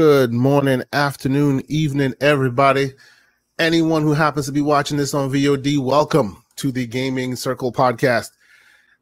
Good 0.00 0.32
morning, 0.32 0.82
afternoon, 0.94 1.62
evening, 1.68 2.14
everybody. 2.22 2.94
Anyone 3.58 4.00
who 4.00 4.14
happens 4.14 4.46
to 4.46 4.52
be 4.52 4.62
watching 4.62 4.96
this 4.96 5.12
on 5.12 5.30
VOD, 5.30 5.76
welcome 5.78 6.42
to 6.56 6.72
the 6.72 6.86
Gaming 6.86 7.36
Circle 7.36 7.70
podcast. 7.70 8.30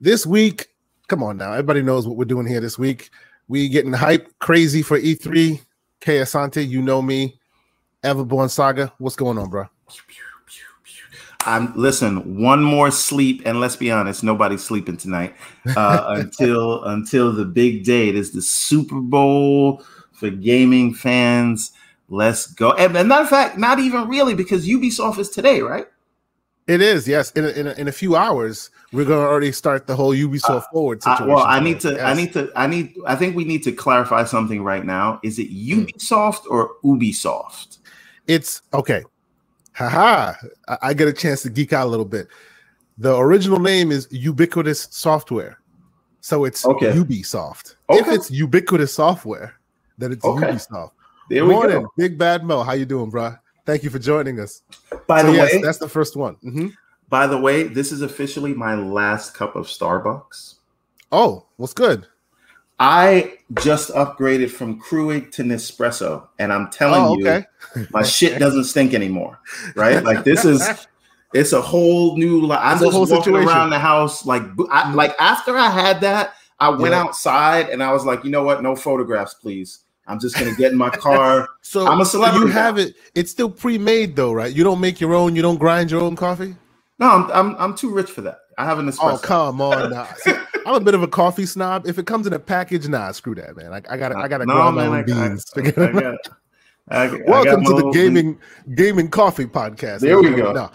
This 0.00 0.26
week, 0.26 0.70
come 1.06 1.22
on 1.22 1.36
now, 1.36 1.52
everybody 1.52 1.82
knows 1.82 2.04
what 2.04 2.16
we're 2.16 2.24
doing 2.24 2.48
here 2.48 2.58
this 2.58 2.80
week. 2.80 3.10
We 3.46 3.68
getting 3.68 3.92
hype 3.92 4.28
crazy 4.40 4.82
for 4.82 4.98
E3. 4.98 5.60
K 6.00 6.16
Asante, 6.16 6.68
you 6.68 6.82
know 6.82 7.00
me. 7.00 7.38
Everborn 8.02 8.50
Saga, 8.50 8.92
what's 8.98 9.14
going 9.14 9.38
on, 9.38 9.50
bro? 9.50 9.68
I'm 11.42 11.72
listen. 11.76 12.42
One 12.42 12.60
more 12.60 12.90
sleep, 12.90 13.42
and 13.46 13.60
let's 13.60 13.76
be 13.76 13.92
honest, 13.92 14.24
nobody's 14.24 14.64
sleeping 14.64 14.96
tonight 14.96 15.36
uh, 15.76 16.06
until 16.08 16.82
until 16.82 17.32
the 17.32 17.44
big 17.44 17.84
day. 17.84 18.08
It 18.08 18.16
is 18.16 18.32
the 18.32 18.42
Super 18.42 18.98
Bowl 18.98 19.84
for 20.18 20.30
gaming 20.30 20.94
fans. 20.94 21.72
Let's 22.08 22.46
go. 22.46 22.72
And, 22.72 22.96
and 22.96 23.08
matter 23.08 23.22
of 23.22 23.28
fact, 23.28 23.58
not 23.58 23.78
even 23.78 24.08
really 24.08 24.34
because 24.34 24.66
Ubisoft 24.66 25.18
is 25.18 25.30
today, 25.30 25.60
right? 25.60 25.86
It 26.66 26.82
is, 26.82 27.08
yes. 27.08 27.30
In 27.32 27.46
a, 27.46 27.48
in 27.48 27.66
a, 27.66 27.72
in 27.72 27.88
a 27.88 27.92
few 27.92 28.14
hours, 28.14 28.70
we're 28.92 29.06
going 29.06 29.20
to 29.20 29.26
already 29.26 29.52
start 29.52 29.86
the 29.86 29.96
whole 29.96 30.14
Ubisoft 30.14 30.50
uh, 30.50 30.60
forward 30.72 31.02
situation. 31.02 31.30
I, 31.30 31.34
well, 31.34 31.44
I 31.44 31.60
need 31.60 31.80
to, 31.80 31.92
yes. 31.92 32.00
I 32.00 32.14
need 32.14 32.32
to, 32.34 32.52
I 32.54 32.66
need, 32.66 32.94
I 33.06 33.16
think 33.16 33.36
we 33.36 33.44
need 33.44 33.62
to 33.64 33.72
clarify 33.72 34.24
something 34.24 34.62
right 34.62 34.84
now. 34.84 35.18
Is 35.22 35.38
it 35.38 35.46
hmm. 35.46 35.84
Ubisoft 35.84 36.46
or 36.50 36.72
Ubisoft? 36.84 37.78
It's 38.26 38.60
okay. 38.74 39.02
Haha! 39.72 40.34
I, 40.68 40.78
I 40.82 40.94
get 40.94 41.08
a 41.08 41.12
chance 41.12 41.42
to 41.42 41.50
geek 41.50 41.72
out 41.72 41.86
a 41.86 41.90
little 41.90 42.04
bit. 42.04 42.28
The 42.98 43.16
original 43.16 43.60
name 43.60 43.92
is 43.92 44.08
Ubiquitous 44.10 44.88
Software, 44.90 45.60
so 46.20 46.44
it's 46.44 46.66
okay. 46.66 46.92
Ubisoft. 46.92 47.76
Okay. 47.88 48.00
If 48.00 48.08
it's 48.08 48.30
Ubiquitous 48.30 48.92
Software, 48.92 49.54
then 49.98 50.12
it's 50.12 50.24
okay. 50.24 50.52
Ubisoft. 50.52 50.92
There 51.28 51.44
we 51.44 51.52
Morning, 51.52 51.82
go. 51.82 51.92
Big 51.96 52.16
Bad 52.16 52.44
Mo. 52.44 52.62
How 52.62 52.72
you 52.72 52.86
doing, 52.86 53.10
bro? 53.10 53.34
Thank 53.66 53.82
you 53.82 53.90
for 53.90 53.98
joining 53.98 54.40
us. 54.40 54.62
By 55.06 55.20
so 55.20 55.26
the 55.26 55.34
yes, 55.34 55.52
way, 55.52 55.60
that's 55.60 55.78
the 55.78 55.88
first 55.88 56.16
one. 56.16 56.36
Mm-hmm. 56.36 56.68
By 57.10 57.26
the 57.26 57.36
way, 57.36 57.64
this 57.64 57.92
is 57.92 58.00
officially 58.00 58.54
my 58.54 58.74
last 58.74 59.34
cup 59.34 59.56
of 59.56 59.66
Starbucks. 59.66 60.54
Oh, 61.12 61.44
what's 61.56 61.74
good? 61.74 62.06
I 62.80 63.38
just 63.54 63.90
upgraded 63.90 64.50
from 64.50 64.80
Keurig 64.80 65.32
to 65.32 65.42
Nespresso, 65.42 66.28
and 66.38 66.52
I'm 66.52 66.70
telling 66.70 67.02
oh, 67.02 67.20
okay. 67.20 67.44
you, 67.74 67.86
my 67.90 68.02
shit 68.02 68.38
doesn't 68.38 68.64
stink 68.64 68.94
anymore. 68.94 69.40
Right? 69.74 70.02
Like 70.02 70.24
this 70.24 70.44
is, 70.44 70.86
it's 71.34 71.52
a 71.52 71.60
whole 71.60 72.16
new. 72.16 72.46
Like 72.46 72.60
I'm 72.62 72.78
just 72.78 72.96
walking 72.96 73.16
situation. 73.16 73.48
around 73.48 73.70
the 73.70 73.78
house, 73.78 74.24
like 74.24 74.42
I, 74.70 74.92
like 74.94 75.14
after 75.18 75.58
I 75.58 75.70
had 75.70 76.00
that, 76.02 76.34
I 76.60 76.68
went 76.70 76.92
yeah. 76.92 77.02
outside 77.02 77.68
and 77.68 77.82
I 77.82 77.92
was 77.92 78.04
like, 78.04 78.24
you 78.24 78.30
know 78.30 78.42
what? 78.42 78.62
No 78.62 78.76
photographs, 78.76 79.34
please. 79.34 79.80
I'm 80.08 80.18
just 80.18 80.36
gonna 80.36 80.54
get 80.54 80.72
in 80.72 80.78
my 80.78 80.90
car. 80.90 81.48
so 81.60 81.86
I'm 81.86 82.00
a 82.00 82.04
celebrity. 82.04 82.46
You 82.46 82.52
have 82.52 82.78
it. 82.78 82.96
It's 83.14 83.30
still 83.30 83.50
pre-made 83.50 84.16
though, 84.16 84.32
right? 84.32 84.52
You 84.52 84.64
don't 84.64 84.80
make 84.80 85.00
your 85.00 85.14
own. 85.14 85.36
You 85.36 85.42
don't 85.42 85.58
grind 85.58 85.90
your 85.90 86.00
own 86.00 86.16
coffee. 86.16 86.56
No, 86.98 87.08
I'm 87.08 87.30
I'm, 87.30 87.56
I'm 87.58 87.76
too 87.76 87.92
rich 87.92 88.10
for 88.10 88.22
that. 88.22 88.40
I 88.56 88.64
have 88.64 88.78
an 88.78 88.86
espresso. 88.86 89.14
Oh 89.14 89.18
come 89.18 89.60
on 89.60 89.90
now. 89.90 90.08
See, 90.16 90.32
I'm 90.66 90.74
a 90.74 90.80
bit 90.80 90.94
of 90.94 91.02
a 91.02 91.08
coffee 91.08 91.46
snob. 91.46 91.86
If 91.86 91.98
it 91.98 92.06
comes 92.06 92.26
in 92.26 92.32
a 92.32 92.38
package, 92.38 92.88
nah, 92.88 93.12
screw 93.12 93.34
that, 93.36 93.56
man. 93.56 93.70
Like 93.70 93.90
I 93.90 93.96
gotta 93.98 94.16
I 94.16 94.28
gotta 94.28 94.46
no, 94.46 94.54
grow 94.54 94.72
my 94.72 94.86
own 94.86 95.04
beans. 95.04 95.44
I, 95.54 95.60
I, 95.60 95.70
got, 95.70 96.14
I, 96.90 97.20
Welcome 97.26 97.64
to 97.64 97.74
the 97.74 97.90
gaming 97.92 98.38
gaming 98.74 99.10
coffee 99.10 99.46
podcast. 99.46 100.00
There 100.00 100.20
we 100.20 100.30
go. 100.30 100.70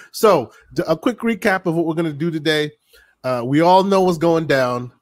so 0.12 0.52
a 0.86 0.96
quick 0.96 1.18
recap 1.18 1.66
of 1.66 1.74
what 1.74 1.84
we're 1.84 1.94
gonna 1.94 2.12
do 2.12 2.30
today. 2.30 2.70
Uh, 3.24 3.42
we 3.44 3.60
all 3.60 3.82
know 3.82 4.02
what's 4.02 4.16
going 4.16 4.46
down 4.46 4.92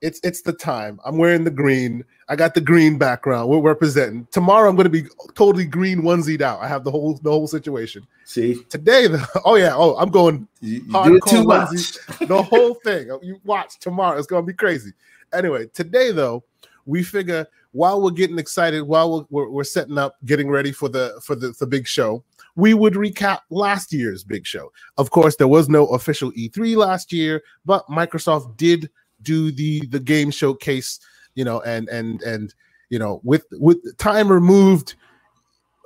it's 0.00 0.20
it's 0.22 0.42
the 0.42 0.52
time. 0.52 1.00
I'm 1.04 1.18
wearing 1.18 1.44
the 1.44 1.50
green. 1.50 2.04
I 2.28 2.36
got 2.36 2.54
the 2.54 2.60
green 2.60 2.98
background. 2.98 3.48
We're 3.48 3.60
representing. 3.60 4.26
Tomorrow 4.30 4.68
I'm 4.68 4.76
going 4.76 4.84
to 4.84 4.90
be 4.90 5.08
totally 5.34 5.64
green 5.64 6.02
onesied 6.02 6.40
out. 6.40 6.60
I 6.60 6.68
have 6.68 6.84
the 6.84 6.90
whole 6.90 7.14
the 7.22 7.30
whole 7.30 7.48
situation. 7.48 8.06
See 8.24 8.62
today. 8.64 9.08
The, 9.08 9.26
oh 9.44 9.56
yeah. 9.56 9.74
Oh, 9.74 9.96
I'm 9.96 10.10
going 10.10 10.46
you, 10.60 10.82
you 11.04 11.20
too 11.26 11.44
much. 11.44 11.98
the 12.20 12.42
whole 12.50 12.74
thing. 12.74 13.10
Oh, 13.10 13.20
you 13.22 13.40
watch 13.44 13.78
tomorrow. 13.80 14.18
It's 14.18 14.26
going 14.26 14.44
to 14.44 14.46
be 14.46 14.56
crazy. 14.56 14.92
Anyway, 15.32 15.66
today 15.74 16.12
though, 16.12 16.44
we 16.86 17.02
figure 17.02 17.46
while 17.72 18.00
we're 18.00 18.10
getting 18.10 18.38
excited, 18.38 18.82
while 18.82 19.10
we're, 19.12 19.24
we're, 19.30 19.50
we're 19.50 19.64
setting 19.64 19.98
up, 19.98 20.16
getting 20.24 20.48
ready 20.48 20.72
for 20.72 20.88
the 20.88 21.20
for 21.24 21.34
the, 21.34 21.52
the 21.58 21.66
big 21.66 21.86
show, 21.86 22.22
we 22.54 22.72
would 22.72 22.94
recap 22.94 23.40
last 23.50 23.92
year's 23.92 24.22
big 24.22 24.46
show. 24.46 24.72
Of 24.96 25.10
course, 25.10 25.36
there 25.36 25.48
was 25.48 25.68
no 25.68 25.86
official 25.86 26.32
E3 26.32 26.76
last 26.76 27.12
year, 27.12 27.42
but 27.64 27.86
Microsoft 27.88 28.56
did 28.56 28.90
do 29.22 29.50
the 29.50 29.86
the 29.86 30.00
game 30.00 30.30
showcase, 30.30 31.00
you 31.34 31.44
know, 31.44 31.60
and 31.62 31.88
and 31.88 32.22
and 32.22 32.54
you 32.90 32.98
know, 32.98 33.20
with 33.24 33.44
with 33.52 33.78
time 33.98 34.30
removed, 34.30 34.94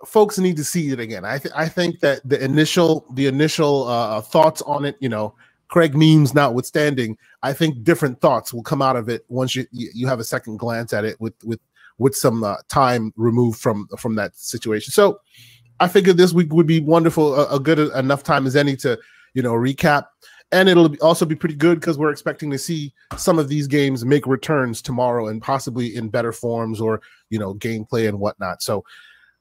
folks 0.07 0.39
need 0.39 0.57
to 0.57 0.65
see 0.65 0.91
it 0.91 1.01
again. 1.01 1.25
I 1.25 1.39
th- 1.39 1.55
I 1.57 1.69
think 1.69 2.01
that 2.01 2.21
the 2.29 2.43
initial 2.43 3.07
the 3.15 3.27
initial 3.27 3.89
uh, 3.89 4.21
thoughts 4.21 4.63
on 4.63 4.85
it, 4.85 4.97
you 5.01 5.09
know, 5.09 5.35
Craig 5.69 5.95
memes 5.95 6.35
notwithstanding, 6.35 7.17
I 7.43 7.53
think 7.53 7.83
different 7.83 8.21
thoughts 8.21 8.53
will 8.53 8.63
come 8.63 8.83
out 8.83 8.97
of 8.97 9.09
it 9.09 9.25
once 9.29 9.57
you 9.57 9.67
you 9.73 10.07
have 10.07 10.21
a 10.21 10.25
second 10.25 10.59
glance 10.59 10.93
at 10.93 11.05
it 11.05 11.21
with 11.21 11.35
with 11.45 11.61
with 11.99 12.15
some 12.15 12.45
uh, 12.45 12.57
time 12.69 13.13
removed 13.17 13.61
from 13.61 13.89
from 13.99 14.15
that 14.17 14.37
situation. 14.37 14.93
So 14.93 15.21
I 15.81 15.89
figured 15.89 16.17
this 16.17 16.33
week 16.33 16.53
would 16.53 16.67
be 16.67 16.81
wonderful, 16.81 17.35
a, 17.35 17.57
a 17.57 17.61
good 17.61 17.79
enough 17.79 18.23
time 18.23 18.47
as 18.47 18.55
any 18.55 18.77
to 18.77 18.99
you 19.35 19.43
know 19.43 19.53
recap 19.53 20.07
and 20.53 20.69
it'll 20.69 20.95
also 21.01 21.25
be 21.25 21.35
pretty 21.35 21.55
good 21.55 21.81
because 21.81 21.99
we're 21.99 22.11
expecting 22.11 22.51
to 22.51 22.59
see 22.59 22.93
some 23.17 23.39
of 23.39 23.49
these 23.49 23.67
games 23.67 24.05
make 24.05 24.27
returns 24.27 24.83
tomorrow 24.83 25.29
and 25.29 25.41
possibly 25.41 25.97
in 25.97 26.11
better 26.11 26.31
forms 26.31 26.81
or 26.81 27.01
you 27.31 27.39
know 27.39 27.55
gameplay 27.55 28.07
and 28.09 28.21
whatnot. 28.21 28.63
So 28.63 28.85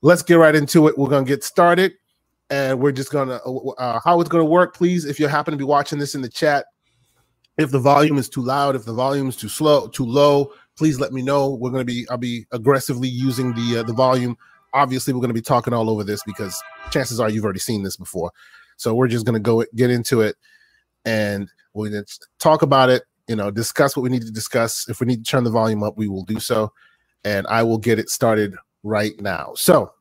let's 0.02 0.24
get 0.24 0.36
right 0.36 0.56
into 0.56 0.88
it. 0.88 0.98
We're 0.98 1.10
gonna 1.10 1.26
get 1.26 1.44
started 1.44 1.94
and 2.50 2.80
we're 2.80 2.94
just 2.94 3.12
gonna 3.12 3.40
uh, 3.46 3.70
uh 3.72 4.00
how 4.04 4.22
it's 4.22 4.30
gonna 4.30 4.46
work. 4.46 4.74
Please 4.74 5.06
if 5.06 5.20
you 5.20 5.28
happen 5.28 5.52
to 5.52 5.58
be 5.58 5.66
watching 5.66 6.00
this 6.00 6.16
in 6.16 6.22
the 6.22 6.30
chat 6.30 6.66
if 7.58 7.70
the 7.70 7.80
volume 7.80 8.18
is 8.18 8.30
too 8.30 8.42
loud 8.42 8.76
if 8.78 8.86
the 8.86 8.94
volume 8.94 9.28
is 9.28 9.36
too 9.36 9.50
slow 9.50 9.88
too 9.90 10.06
low 10.06 10.52
please 10.78 11.00
let 11.00 11.12
me 11.12 11.22
know. 11.22 11.56
We're 11.56 11.72
gonna 11.72 11.84
be 11.84 12.08
i'll 12.10 12.18
be 12.18 12.46
aggressively 12.54 13.10
using 13.10 13.54
the 13.54 13.80
uh, 13.80 13.84
the 13.84 13.94
volume. 13.94 14.38
Obviously 14.74 15.14
we're 15.14 15.20
gonna 15.22 15.34
be 15.34 15.42
talking 15.42 15.74
all 15.74 15.90
over 15.90 16.06
this 16.06 16.24
because 16.24 16.60
chances 16.90 17.20
are 17.20 17.30
you've 17.30 17.44
already 17.44 17.60
seen 17.60 17.84
this 17.84 17.98
before. 17.98 18.32
So 18.78 18.94
we're 18.94 19.10
just 19.10 19.26
gonna 19.26 19.42
go 19.42 19.66
get 19.76 19.90
into 19.90 20.22
it 20.22 20.38
and 21.06 21.48
to 21.76 22.06
talk 22.40 22.62
about 22.62 22.90
it, 22.90 23.04
you 23.28 23.36
know, 23.36 23.52
discuss 23.52 23.96
what 23.96 24.04
we 24.04 24.10
need 24.10 24.24
to 24.24 24.32
discuss. 24.32 24.88
If 24.90 25.00
we 25.00 25.08
need 25.08 25.24
to 25.26 25.32
turn 25.32 25.44
the 25.44 25.52
volume 25.52 25.84
up, 25.84 25.98
we 25.98 26.08
will 26.08 26.26
do 26.26 26.40
so. 26.40 26.72
And 27.24 27.46
I 27.48 27.64
will 27.64 27.78
get 27.78 28.00
it 28.00 28.10
started 28.10 28.56
right 28.84 29.20
now. 29.22 29.54
So 29.56 29.94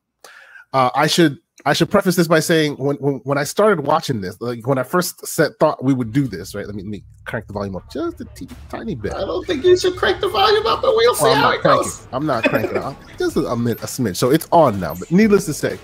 uh, 0.72 0.90
I 0.94 1.06
should 1.06 1.38
I 1.66 1.74
should 1.74 1.90
preface 1.90 2.16
this 2.16 2.26
by 2.26 2.40
saying 2.40 2.76
when, 2.76 2.96
when, 2.96 3.16
when 3.24 3.36
I 3.36 3.44
started 3.44 3.84
watching 3.84 4.22
this, 4.22 4.40
like 4.40 4.66
when 4.66 4.78
I 4.78 4.82
first 4.82 5.26
set 5.26 5.52
thought 5.60 5.84
we 5.84 5.92
would 5.92 6.10
do 6.10 6.26
this, 6.26 6.54
right? 6.54 6.64
Let 6.64 6.74
me, 6.74 6.82
let 6.82 6.88
me 6.88 7.04
crank 7.26 7.48
the 7.48 7.52
volume 7.52 7.76
up 7.76 7.90
just 7.92 8.20
a 8.22 8.24
teeny, 8.24 8.52
tiny 8.70 8.94
bit. 8.94 9.12
I 9.12 9.20
don't 9.20 9.46
think 9.46 9.64
you 9.64 9.76
should 9.76 9.96
crank 9.96 10.20
the 10.20 10.28
volume 10.28 10.66
up, 10.66 10.80
but 10.80 10.96
we'll 10.96 11.14
see 11.14 11.24
well, 11.24 11.34
how 11.34 11.50
it 11.50 11.60
cranking. 11.60 11.82
goes. 11.82 12.08
I'm 12.12 12.24
not 12.24 12.44
cranking 12.44 12.78
up, 12.78 12.96
just 13.18 13.36
a, 13.36 13.40
a, 13.40 13.52
a 13.52 13.56
smidge. 13.56 14.16
So 14.16 14.30
it's 14.30 14.48
on 14.52 14.80
now. 14.80 14.94
But 14.94 15.10
needless 15.10 15.44
to 15.46 15.54
say, 15.54 15.78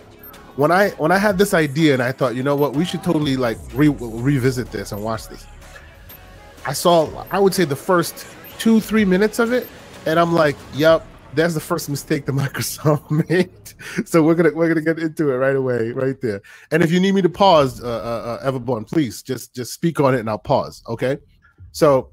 when 0.56 0.70
I 0.70 0.90
when 0.90 1.12
I 1.12 1.18
had 1.18 1.38
this 1.38 1.54
idea 1.54 1.92
and 1.94 2.02
I 2.02 2.12
thought, 2.12 2.34
you 2.34 2.42
know 2.42 2.56
what, 2.56 2.74
we 2.74 2.84
should 2.84 3.02
totally 3.02 3.36
like 3.36 3.58
re- 3.74 3.88
revisit 3.88 4.70
this 4.72 4.92
and 4.92 5.02
watch 5.02 5.28
this. 5.28 5.46
I 6.64 6.72
saw, 6.72 7.24
I 7.30 7.38
would 7.38 7.54
say, 7.54 7.64
the 7.64 7.76
first 7.76 8.26
two 8.58 8.80
three 8.80 9.04
minutes 9.04 9.38
of 9.38 9.52
it, 9.52 9.68
and 10.06 10.18
I'm 10.18 10.32
like, 10.32 10.56
yep, 10.74 11.06
that's 11.34 11.54
the 11.54 11.60
first 11.60 11.88
mistake 11.88 12.26
that 12.26 12.32
Microsoft 12.44 13.28
made. 13.28 13.50
so 14.08 14.22
we're 14.22 14.34
gonna 14.34 14.52
we're 14.52 14.68
gonna 14.68 14.80
get 14.80 14.98
into 14.98 15.30
it 15.30 15.36
right 15.36 15.56
away, 15.56 15.92
right 15.92 16.20
there. 16.20 16.40
And 16.70 16.82
if 16.82 16.90
you 16.90 17.00
need 17.00 17.12
me 17.12 17.22
to 17.22 17.28
pause, 17.28 17.82
uh, 17.82 17.86
uh, 17.86 18.38
uh 18.42 18.50
Everborn, 18.50 18.86
please 18.90 19.22
just 19.22 19.54
just 19.54 19.72
speak 19.72 20.00
on 20.00 20.14
it 20.14 20.20
and 20.20 20.30
I'll 20.30 20.38
pause. 20.38 20.82
Okay. 20.88 21.18
So 21.72 22.12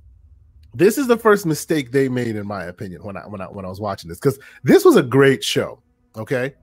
this 0.73 0.97
is 0.97 1.07
the 1.07 1.17
first 1.17 1.45
mistake 1.45 1.91
they 1.91 2.09
made, 2.09 2.35
in 2.35 2.45
my 2.45 2.65
opinion, 2.65 3.03
when 3.03 3.15
I 3.15 3.21
when 3.21 3.39
I 3.39 3.45
when 3.45 3.63
I 3.63 3.69
was 3.69 3.79
watching 3.79 4.09
this, 4.09 4.19
because 4.19 4.37
this 4.63 4.83
was 4.83 4.97
a 4.97 5.03
great 5.03 5.43
show. 5.43 5.81
Okay, 6.15 6.53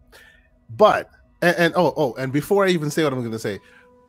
but 0.77 1.09
and, 1.43 1.57
and, 1.57 1.75
oh 1.77 1.93
oh 1.97 2.15
and 2.15 2.33
before 2.33 2.65
i 2.67 2.69
even 2.69 2.91
say 2.91 3.05
what 3.05 3.13
i'm 3.13 3.31
to 3.31 3.39
say 3.39 3.59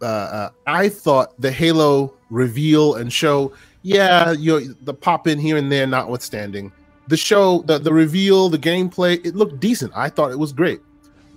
uh, 0.02 0.06
uh, 0.06 0.50
i 0.68 0.90
thought 0.90 1.40
the 1.40 1.52
halo 1.52 2.14
reveal 2.30 2.96
and 2.96 3.12
show 3.12 3.52
yeah 3.84 4.32
you 4.32 4.76
the 4.82 4.94
pop 4.94 5.28
in 5.28 5.40
here 5.40 5.58
and 5.58 5.72
there 5.72 5.88
notwithstanding. 5.88 6.72
The 7.08 7.18
show 7.18 7.62
the, 7.64 7.78
the 7.78 7.94
reveal 7.94 8.50
the 8.50 8.58
gameplay 8.58 9.24
it 9.26 9.36
looked 9.36 9.60
decent. 9.60 9.92
I 9.96 10.10
thought 10.10 10.32
it 10.32 10.40
was 10.40 10.54
great. 10.54 10.82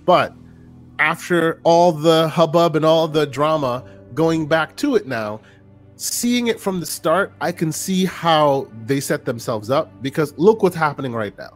But 0.05 0.33
after 0.99 1.59
all 1.63 1.91
the 1.91 2.29
hubbub 2.29 2.75
and 2.75 2.85
all 2.85 3.07
the 3.07 3.25
drama 3.25 3.83
going 4.13 4.47
back 4.47 4.77
to 4.77 4.95
it 4.95 5.05
now 5.05 5.41
seeing 5.97 6.47
it 6.47 6.57
from 6.59 6.79
the 6.79 6.85
start 6.85 7.33
i 7.41 7.51
can 7.51 7.71
see 7.71 8.05
how 8.05 8.67
they 8.85 8.99
set 9.01 9.25
themselves 9.25 9.69
up 9.69 9.91
because 10.01 10.33
look 10.37 10.63
what's 10.63 10.75
happening 10.75 11.13
right 11.13 11.37
now. 11.37 11.49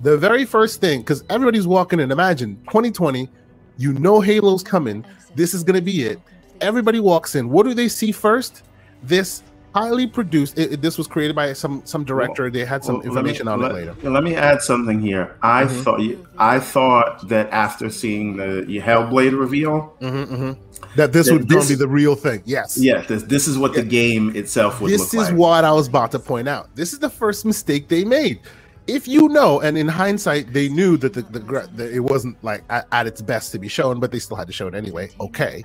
The 0.00 0.16
very 0.16 0.44
first 0.44 0.80
thing 0.80 1.00
because 1.00 1.24
everybody's 1.28 1.66
walking 1.66 2.00
in. 2.00 2.10
Imagine 2.10 2.56
2020 2.64 3.28
you 3.78 3.94
know 3.94 4.20
Halo's 4.20 4.62
coming. 4.62 5.04
This 5.34 5.54
is 5.54 5.64
going 5.64 5.76
to 5.76 5.82
be 5.82 6.02
it. 6.02 6.20
Everybody 6.60 7.00
walks 7.00 7.34
in. 7.34 7.48
What 7.48 7.64
do 7.64 7.72
they 7.72 7.88
see 7.88 8.12
first? 8.12 8.64
This 9.02 9.42
highly 9.74 10.06
produced. 10.06 10.58
It, 10.58 10.72
it, 10.72 10.82
this 10.82 10.98
was 10.98 11.06
created 11.06 11.36
by 11.36 11.52
some 11.52 11.82
some 11.84 12.04
director. 12.04 12.44
Well, 12.44 12.52
they 12.52 12.64
had 12.64 12.84
some 12.84 12.96
well, 12.96 13.06
information 13.06 13.46
me, 13.46 13.52
on 13.52 13.60
let, 13.60 13.70
it 13.70 13.74
later. 13.74 14.10
Let 14.10 14.24
me 14.24 14.34
add 14.34 14.62
something 14.62 15.00
here. 15.00 15.36
I 15.42 15.64
mm-hmm. 15.64 15.82
thought 15.82 16.00
I 16.38 16.58
thought 16.58 17.28
that 17.28 17.50
after 17.50 17.88
seeing 17.90 18.36
the 18.36 18.64
Hellblade 18.66 19.38
reveal, 19.38 19.94
mm-hmm, 20.00 20.34
mm-hmm. 20.34 20.96
that 20.96 21.12
this 21.12 21.28
that 21.28 21.34
would 21.34 21.48
this, 21.48 21.68
be 21.68 21.74
the 21.74 21.88
real 21.88 22.14
thing. 22.14 22.42
Yes. 22.44 22.76
Yeah. 22.78 23.02
This, 23.02 23.22
this 23.22 23.46
is 23.46 23.58
what 23.58 23.74
yeah. 23.74 23.82
the 23.82 23.88
game 23.88 24.34
itself 24.34 24.80
would. 24.80 24.90
This 24.90 25.14
is 25.14 25.28
like. 25.28 25.34
what 25.34 25.64
I 25.64 25.72
was 25.72 25.88
about 25.88 26.10
to 26.12 26.18
point 26.18 26.48
out. 26.48 26.74
This 26.74 26.92
is 26.92 26.98
the 26.98 27.10
first 27.10 27.44
mistake 27.44 27.88
they 27.88 28.04
made. 28.04 28.40
If 28.88 29.06
you 29.06 29.28
know, 29.28 29.60
and 29.60 29.76
in 29.76 29.86
hindsight, 29.86 30.54
they 30.54 30.70
knew 30.70 30.96
that 30.96 31.12
the, 31.12 31.20
the, 31.22 31.68
the 31.74 31.94
it 31.94 32.00
wasn't 32.00 32.42
like 32.42 32.64
at, 32.70 32.88
at 32.90 33.06
its 33.06 33.20
best 33.20 33.52
to 33.52 33.58
be 33.58 33.68
shown, 33.68 34.00
but 34.00 34.10
they 34.10 34.18
still 34.18 34.36
had 34.36 34.46
to 34.46 34.52
show 34.52 34.66
it 34.66 34.74
anyway. 34.74 35.10
Okay. 35.20 35.62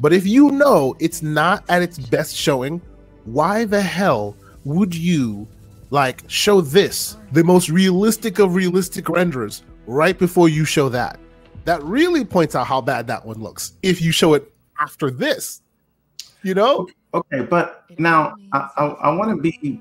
But 0.00 0.12
if 0.12 0.26
you 0.26 0.50
know 0.50 0.96
it's 0.98 1.22
not 1.22 1.64
at 1.68 1.80
its 1.80 1.96
best 1.96 2.34
showing, 2.34 2.82
why 3.24 3.64
the 3.64 3.80
hell 3.80 4.36
would 4.64 4.94
you 4.94 5.46
like 5.90 6.24
show 6.26 6.60
this, 6.60 7.16
the 7.30 7.44
most 7.44 7.68
realistic 7.68 8.40
of 8.40 8.56
realistic 8.56 9.04
renderers, 9.04 9.62
right 9.86 10.18
before 10.18 10.48
you 10.48 10.64
show 10.64 10.88
that? 10.88 11.20
That 11.66 11.82
really 11.84 12.24
points 12.24 12.56
out 12.56 12.66
how 12.66 12.80
bad 12.80 13.06
that 13.06 13.24
one 13.24 13.40
looks. 13.40 13.74
If 13.82 14.02
you 14.02 14.10
show 14.10 14.34
it 14.34 14.52
after 14.80 15.10
this, 15.10 15.62
you 16.42 16.54
know. 16.54 16.88
Okay, 17.14 17.42
but 17.42 17.84
now 17.98 18.34
I, 18.52 18.68
I, 18.76 18.84
I 18.86 19.14
want 19.14 19.30
to 19.36 19.40
be 19.40 19.80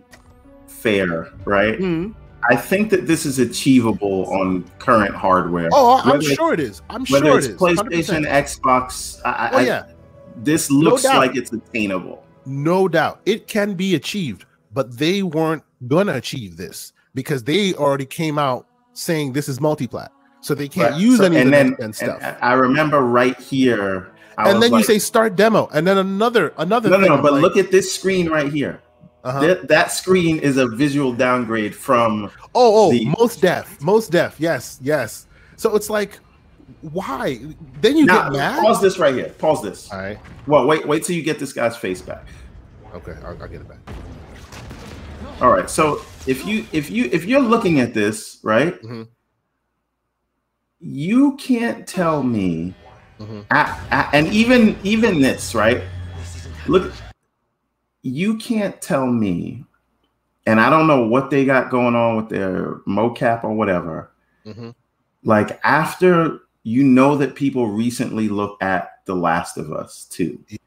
fair, 0.68 1.34
right? 1.46 1.80
Mm-hmm. 1.80 2.22
I 2.50 2.56
think 2.56 2.90
that 2.92 3.08
this 3.08 3.26
is 3.26 3.40
achievable 3.40 4.32
on 4.34 4.70
current 4.80 5.16
hardware. 5.16 5.70
Oh, 5.72 6.02
I'm 6.04 6.22
sure 6.22 6.54
it 6.54 6.60
is. 6.60 6.82
I'm 6.90 7.06
sure 7.06 7.38
it 7.38 7.46
is. 7.46 7.58
PlayStation, 7.58 8.26
100%. 8.26 8.28
Xbox. 8.28 9.22
I, 9.26 9.50
oh, 9.52 9.60
yeah. 9.60 9.86
I, 9.88 9.94
this 10.38 10.70
looks 10.70 11.04
no 11.04 11.18
like 11.18 11.36
it's 11.36 11.52
attainable. 11.54 12.24
No 12.46 12.88
doubt. 12.88 13.22
It 13.26 13.48
can 13.48 13.74
be 13.74 13.96
achieved, 13.96 14.46
but 14.74 14.98
they 14.98 15.24
weren't 15.24 15.64
going 15.88 16.08
to 16.08 16.16
achieve 16.16 16.58
this 16.58 16.94
because 17.16 17.44
they 17.44 17.74
already 17.74 18.06
came 18.06 18.38
out 18.38 18.68
saying 18.94 19.34
this 19.34 19.50
is 19.50 19.60
multiplat. 19.60 20.10
So 20.42 20.54
they 20.54 20.68
can't 20.68 20.92
right. 20.92 21.02
use 21.02 21.18
so, 21.18 21.26
any 21.26 21.38
and 21.38 21.56
of 21.56 21.78
then, 21.78 21.94
stuff. 21.94 22.38
I 22.42 22.54
remember 22.54 23.02
right 23.02 23.40
here. 23.40 24.12
I 24.38 24.52
and 24.52 24.62
then 24.62 24.72
like, 24.72 24.80
you 24.80 24.84
say 24.84 25.00
start 25.00 25.36
demo, 25.36 25.68
and 25.74 25.88
then 25.88 25.98
another 25.98 26.54
another. 26.58 26.90
No, 26.90 26.98
no, 26.98 27.16
no. 27.16 27.22
But 27.22 27.34
like, 27.34 27.42
look 27.42 27.58
at 27.58 27.72
this 27.72 27.92
screen 27.92 28.30
right 28.30 28.52
here. 28.52 28.82
Uh-huh. 29.26 29.40
That, 29.40 29.68
that 29.70 29.92
screen 29.92 30.38
is 30.38 30.58
a 30.58 30.68
visual 30.68 31.12
downgrade 31.12 31.76
from. 31.76 32.32
Oh, 32.54 32.88
oh, 32.88 32.92
the, 32.92 33.06
most 33.18 33.42
deaf, 33.42 33.82
most 33.82 34.12
deaf. 34.12 34.40
Yes, 34.40 34.78
yes. 34.84 35.26
So 35.56 35.76
it's 35.76 35.90
like, 35.90 36.20
why? 36.82 37.40
Then 37.82 37.98
you 37.98 38.06
now, 38.06 38.30
get 38.30 38.34
mad. 38.34 38.62
Pause 38.62 38.82
this 38.82 39.00
right 39.00 39.16
here. 39.16 39.30
Pause 39.30 39.64
this. 39.64 39.92
All 39.92 39.98
right. 39.98 40.20
Well, 40.46 40.68
wait, 40.68 40.88
wait 40.88 41.04
till 41.04 41.16
you 41.16 41.24
get 41.24 41.40
this 41.40 41.54
guy's 41.54 41.76
face 41.76 42.04
back. 42.04 42.28
Okay, 42.94 43.16
I'll, 43.24 43.42
I'll 43.42 43.48
get 43.48 43.62
it 43.62 43.68
back. 43.68 43.80
All 45.42 45.52
right. 45.52 45.72
So 45.72 46.02
if 46.28 46.46
you 46.46 46.68
if 46.72 46.92
you 46.92 47.10
if 47.12 47.26
you're 47.26 47.42
looking 47.42 47.80
at 47.80 47.96
this 47.96 48.40
right, 48.44 48.80
mm-hmm. 48.82 49.04
you 50.80 51.36
can't 51.38 51.88
tell 51.88 52.22
me, 52.22 52.76
mm-hmm. 53.20 53.42
and 54.14 54.28
even 54.28 54.78
even 54.84 55.20
this 55.20 55.56
right. 55.56 55.82
Look, 56.68 56.94
you 58.06 58.38
can't 58.38 58.80
tell 58.84 59.08
me, 59.08 59.66
and 60.46 60.62
I 60.62 60.70
don't 60.70 60.86
know 60.86 61.08
what 61.08 61.32
they 61.32 61.44
got 61.44 61.72
going 61.72 61.96
on 61.96 62.18
with 62.18 62.30
their 62.30 62.76
mocap 62.88 63.44
or 63.44 63.52
whatever. 63.54 64.12
Mm-hmm. 64.46 64.70
Like 65.24 65.60
after 65.64 66.42
you 66.62 66.84
know 66.84 67.16
that 67.18 67.34
people 67.34 67.68
recently 67.68 68.30
looked 68.30 68.62
at 68.62 69.04
The 69.06 69.16
Last 69.16 69.58
of 69.58 69.72
Us 69.72 70.06
too. 70.06 70.40
Yeah. 70.48 70.58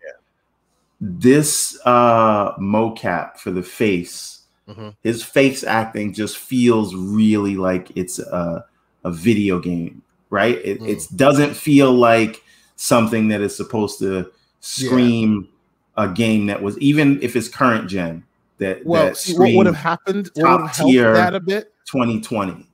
This 1.01 1.79
uh 1.85 2.57
mocap 2.57 3.37
for 3.37 3.53
the 3.53 3.63
face, 3.63 4.43
mm-hmm. 4.69 4.89
his 5.05 5.23
face 5.23 5.63
acting 5.63 6.13
just 6.13 6.39
feels 6.39 6.93
really 6.97 7.55
like 7.55 7.93
it's 7.97 8.19
a, 8.19 8.67
a 9.05 9.13
video 9.13 9.61
game, 9.61 10.03
right? 10.31 10.59
It 10.65 10.81
mm. 10.81 11.17
doesn't 11.17 11.55
feel 11.55 11.93
like 11.93 12.43
something 12.75 13.29
that 13.29 13.43
is 13.43 13.57
supposed 13.57 14.01
to 14.01 14.33
scream 14.59 15.43
yeah. 15.49 15.58
A 15.99 16.09
game 16.09 16.47
that 16.47 16.63
was 16.63 16.79
even 16.79 17.21
if 17.23 17.37
it's 17.37 17.49
current 17.49 17.89
gen 17.89 18.25
that 18.57 18.85
well 18.87 19.07
that 19.07 19.17
see, 19.17 19.37
what 19.37 19.53
would 19.53 19.67
have 19.67 19.77
happened 19.77 20.31
top 20.41 20.73
tier 20.75 21.13
that 21.13 21.35
a 21.35 21.41
bit 21.41 21.75
2020 21.91 22.69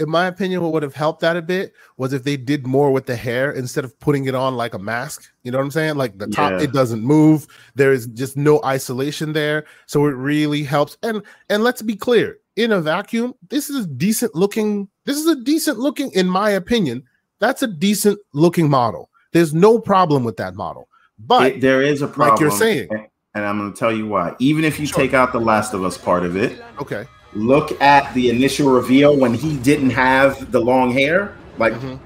in 0.00 0.08
my 0.08 0.26
opinion, 0.26 0.62
what 0.62 0.72
would 0.72 0.82
have 0.82 0.94
helped 0.94 1.20
that 1.20 1.36
a 1.36 1.42
bit 1.42 1.74
was 1.98 2.14
if 2.14 2.24
they 2.24 2.36
did 2.36 2.66
more 2.66 2.90
with 2.90 3.04
the 3.04 3.14
hair 3.14 3.52
instead 3.52 3.84
of 3.84 3.98
putting 4.00 4.24
it 4.24 4.34
on 4.34 4.56
like 4.56 4.72
a 4.72 4.78
mask. 4.78 5.30
You 5.42 5.50
know 5.50 5.58
what 5.58 5.64
I'm 5.64 5.70
saying? 5.70 5.96
Like 5.96 6.16
the 6.16 6.26
top, 6.26 6.52
yeah. 6.52 6.62
it 6.62 6.72
doesn't 6.72 7.02
move. 7.02 7.46
There 7.74 7.92
is 7.92 8.06
just 8.06 8.36
no 8.36 8.62
isolation 8.64 9.34
there, 9.34 9.66
so 9.86 10.06
it 10.06 10.12
really 10.12 10.62
helps. 10.62 10.96
And 11.02 11.22
and 11.50 11.62
let's 11.62 11.82
be 11.82 11.96
clear, 11.96 12.38
in 12.56 12.72
a 12.72 12.80
vacuum, 12.80 13.34
this 13.50 13.68
is 13.68 13.84
a 13.84 13.88
decent 13.88 14.34
looking. 14.34 14.88
This 15.04 15.18
is 15.18 15.26
a 15.26 15.36
decent 15.36 15.78
looking, 15.78 16.10
in 16.12 16.28
my 16.28 16.50
opinion. 16.50 17.02
That's 17.38 17.62
a 17.62 17.68
decent 17.68 18.18
looking 18.32 18.70
model. 18.70 19.10
There's 19.32 19.54
no 19.54 19.78
problem 19.78 20.24
with 20.24 20.38
that 20.38 20.54
model, 20.54 20.88
but 21.26 21.46
it, 21.46 21.60
there 21.60 21.82
is 21.82 22.02
a 22.02 22.06
problem. 22.08 22.30
Like 22.30 22.40
you're 22.40 22.50
saying, 22.50 22.88
and 23.34 23.44
I'm 23.44 23.58
going 23.58 23.72
to 23.72 23.78
tell 23.78 23.94
you 23.94 24.06
why. 24.06 24.34
Even 24.38 24.64
if 24.64 24.80
you 24.80 24.86
sure. 24.86 24.98
take 24.98 25.14
out 25.14 25.32
the 25.32 25.40
Last 25.40 25.74
of 25.74 25.84
Us 25.84 25.96
part 25.96 26.24
of 26.24 26.36
it, 26.36 26.62
okay 26.80 27.06
look 27.32 27.80
at 27.80 28.12
the 28.14 28.28
initial 28.30 28.70
reveal 28.70 29.16
when 29.16 29.34
he 29.34 29.56
didn't 29.58 29.90
have 29.90 30.50
the 30.50 30.60
long 30.60 30.92
hair, 30.92 31.36
like 31.58 31.72
mm-hmm. 31.74 31.96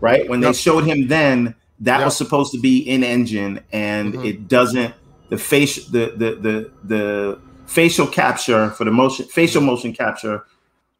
right 0.00 0.28
when 0.28 0.42
yep. 0.42 0.50
they 0.50 0.58
showed 0.58 0.84
him 0.84 1.08
then 1.08 1.54
that 1.80 1.98
yep. 1.98 2.06
was 2.06 2.16
supposed 2.16 2.52
to 2.52 2.60
be 2.60 2.78
in 2.78 3.02
engine 3.02 3.60
and 3.72 4.14
mm-hmm. 4.14 4.24
it 4.24 4.48
doesn't 4.48 4.94
the 5.30 5.38
face 5.38 5.86
the, 5.86 6.12
the 6.16 6.34
the 6.36 6.70
the 6.84 7.40
facial 7.66 8.06
capture 8.06 8.70
for 8.70 8.84
the 8.84 8.90
motion 8.90 9.26
facial 9.26 9.62
motion 9.62 9.92
capture 9.92 10.44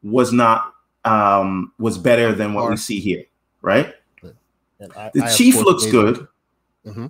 was 0.03 0.33
not 0.33 0.73
um 1.05 1.71
was 1.79 1.97
better 1.97 2.33
than 2.33 2.53
what 2.53 2.69
we 2.69 2.75
see 2.75 2.99
here 2.99 3.23
right 3.61 3.93
I, 4.97 5.11
the 5.13 5.23
I 5.23 5.29
chief 5.29 5.55
looks 5.55 5.85
good 5.85 6.27
mm-hmm. 6.85 7.07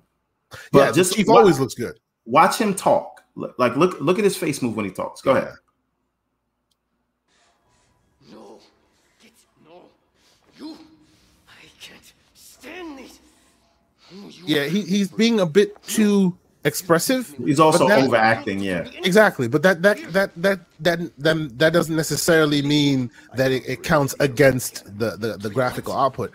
But 0.72 0.80
yeah, 0.80 0.92
just 0.92 1.14
chief 1.14 1.28
watch, 1.28 1.38
always 1.38 1.60
looks 1.60 1.74
good 1.74 2.00
watch 2.26 2.58
him 2.58 2.74
talk 2.74 3.24
like 3.58 3.76
look 3.76 4.00
look 4.00 4.18
at 4.18 4.24
his 4.24 4.38
face 4.38 4.62
move 4.62 4.76
when 4.76 4.86
he 4.86 4.92
talks 4.92 5.22
go 5.22 5.34
yeah. 5.34 5.40
ahead 5.40 5.56
No, 8.32 8.60
it's 9.22 9.46
no. 9.68 9.84
You, 10.58 10.78
I 11.48 11.66
can't 11.80 12.14
stand 12.34 13.00
it. 13.00 13.20
No, 14.12 14.30
yeah, 14.46 14.66
he, 14.66 14.82
he's 14.82 15.10
being 15.10 15.40
a 15.40 15.46
bit 15.46 15.82
too 15.84 16.36
expressive. 16.64 17.34
He's 17.38 17.60
also 17.60 17.88
that, 17.88 18.04
overacting, 18.04 18.60
yeah. 18.60 18.88
Exactly, 19.04 19.48
but 19.48 19.62
that 19.64 19.82
that 19.84 19.98
that 20.14 20.32
that 20.42 20.60
that 20.80 21.00
that, 21.20 21.60
that 21.60 21.74
doesn't 21.74 21.96
necessarily 21.96 22.62
mean 22.62 23.12
that 23.36 23.52
it, 23.52 23.64
it 23.68 23.84
counts 23.84 24.16
against 24.20 24.86
the, 24.98 25.12
the 25.18 25.38
the 25.38 25.50
graphical 25.50 25.94
output. 25.94 26.32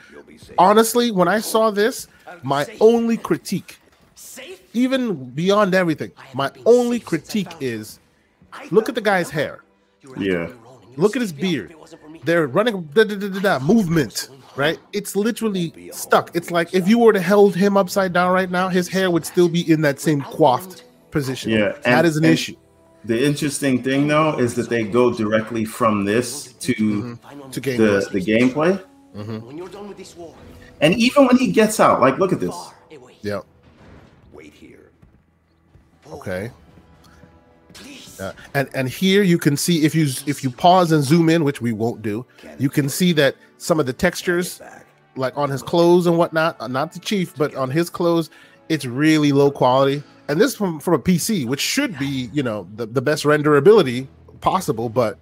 Honestly, 0.56 1.11
when 1.11 1.28
I 1.28 1.40
saw 1.40 1.71
this, 1.71 2.06
my 2.42 2.66
only 2.80 3.16
critique, 3.16 3.79
even 4.73 5.31
beyond 5.31 5.75
everything, 5.75 6.12
my 6.35 6.50
only 6.67 7.00
critique 7.00 7.53
is 7.61 7.99
look 8.71 8.89
at 8.89 8.95
the 8.95 9.00
guy's 9.00 9.31
hair. 9.31 9.65
Yeah. 10.17 10.50
Look 10.97 11.17
at 11.17 11.23
his 11.23 11.33
beard. 11.33 11.75
They're 12.25 12.47
running 12.47 12.83
da, 12.95 13.05
da, 13.05 13.17
da, 13.17 13.41
da 13.41 13.59
movement 13.59 14.29
right? 14.57 14.79
It's 14.93 15.17
literally 15.17 15.91
stuck. 15.93 16.35
It's 16.35 16.50
like 16.50 16.75
if 16.75 16.89
you 16.89 16.99
were 16.99 17.12
to 17.12 17.23
hold 17.23 17.55
him 17.55 17.77
upside 17.77 18.12
down 18.12 18.33
right 18.33 18.50
now, 18.50 18.69
his 18.69 18.89
hair 18.89 19.11
would 19.11 19.25
still 19.25 19.49
be 19.49 19.71
in 19.71 19.81
that 19.83 20.00
same 20.00 20.23
coiffed 20.23 20.85
position. 21.11 21.50
Yeah, 21.50 21.73
that 21.85 22.05
is 22.05 22.17
an 22.17 22.25
issue. 22.25 22.57
The 23.05 23.25
interesting 23.25 23.83
thing 23.83 24.09
though 24.09 24.39
is 24.39 24.55
that 24.57 24.69
they 24.69 24.85
go 24.85 25.12
directly 25.12 25.65
from 25.65 26.05
this 26.05 26.53
to 26.55 26.75
mm-hmm. 26.75 27.50
to 27.50 27.61
the, 27.61 28.09
the 28.12 28.21
gameplay. 28.21 28.85
Mm-hmm. 29.15 30.33
And 30.83 30.95
even 30.95 31.27
when 31.27 31.37
he 31.37 31.50
gets 31.50 31.81
out, 31.81 32.00
like 32.00 32.19
look 32.19 32.33
at 32.33 32.41
this. 32.41 32.57
Yep. 33.23 33.45
Okay. 36.12 36.50
Uh, 38.19 38.33
and 38.55 38.69
and 38.75 38.88
here 38.88 39.23
you 39.23 39.38
can 39.38 39.57
see 39.57 39.85
if 39.85 39.95
you 39.95 40.07
if 40.26 40.45
you 40.45 40.50
pause 40.50 40.93
and 40.93 41.02
zoom 41.02 41.29
in, 41.29 41.43
which 41.43 41.62
we 41.62 41.73
won't 41.73 42.02
do, 42.02 42.26
you 42.59 42.69
can 42.69 42.88
see 42.88 43.12
that 43.12 43.35
some 43.57 43.81
of 43.81 43.87
the 43.87 43.93
textures, 43.93 44.61
like 45.17 45.37
on 45.37 45.49
his 45.49 45.62
clothes 45.62 46.07
and 46.07 46.19
whatnot, 46.19 46.57
uh, 46.61 46.69
not 46.69 46.93
the 46.93 46.99
chief, 46.99 47.35
but 47.37 47.55
on 47.55 47.71
his 47.71 47.88
clothes, 47.88 48.29
it's 48.69 48.85
really 48.85 49.33
low 49.33 49.50
quality. 49.50 50.02
And 50.29 50.40
this 50.40 50.55
from 50.55 50.81
from 50.81 50.95
a 50.95 50.99
PC, 50.99 51.47
which 51.47 51.61
should 51.61 51.99
be 51.99 52.29
you 52.33 52.43
know 52.43 52.69
the, 52.76 52.87
the 52.87 53.00
best 53.00 53.25
renderability 53.25 54.07
possible, 54.40 54.90
but 54.90 55.19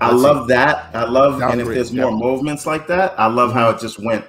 I 0.00 0.12
love 0.12 0.48
that. 0.48 0.94
I 0.94 1.04
love, 1.04 1.40
and 1.42 1.60
if 1.60 1.68
there's 1.68 1.92
more 1.92 2.10
yeah. 2.10 2.16
movements 2.16 2.66
like 2.66 2.86
that, 2.88 3.18
I 3.18 3.26
love 3.26 3.52
how 3.52 3.70
it 3.70 3.80
just 3.80 3.98
went 3.98 4.24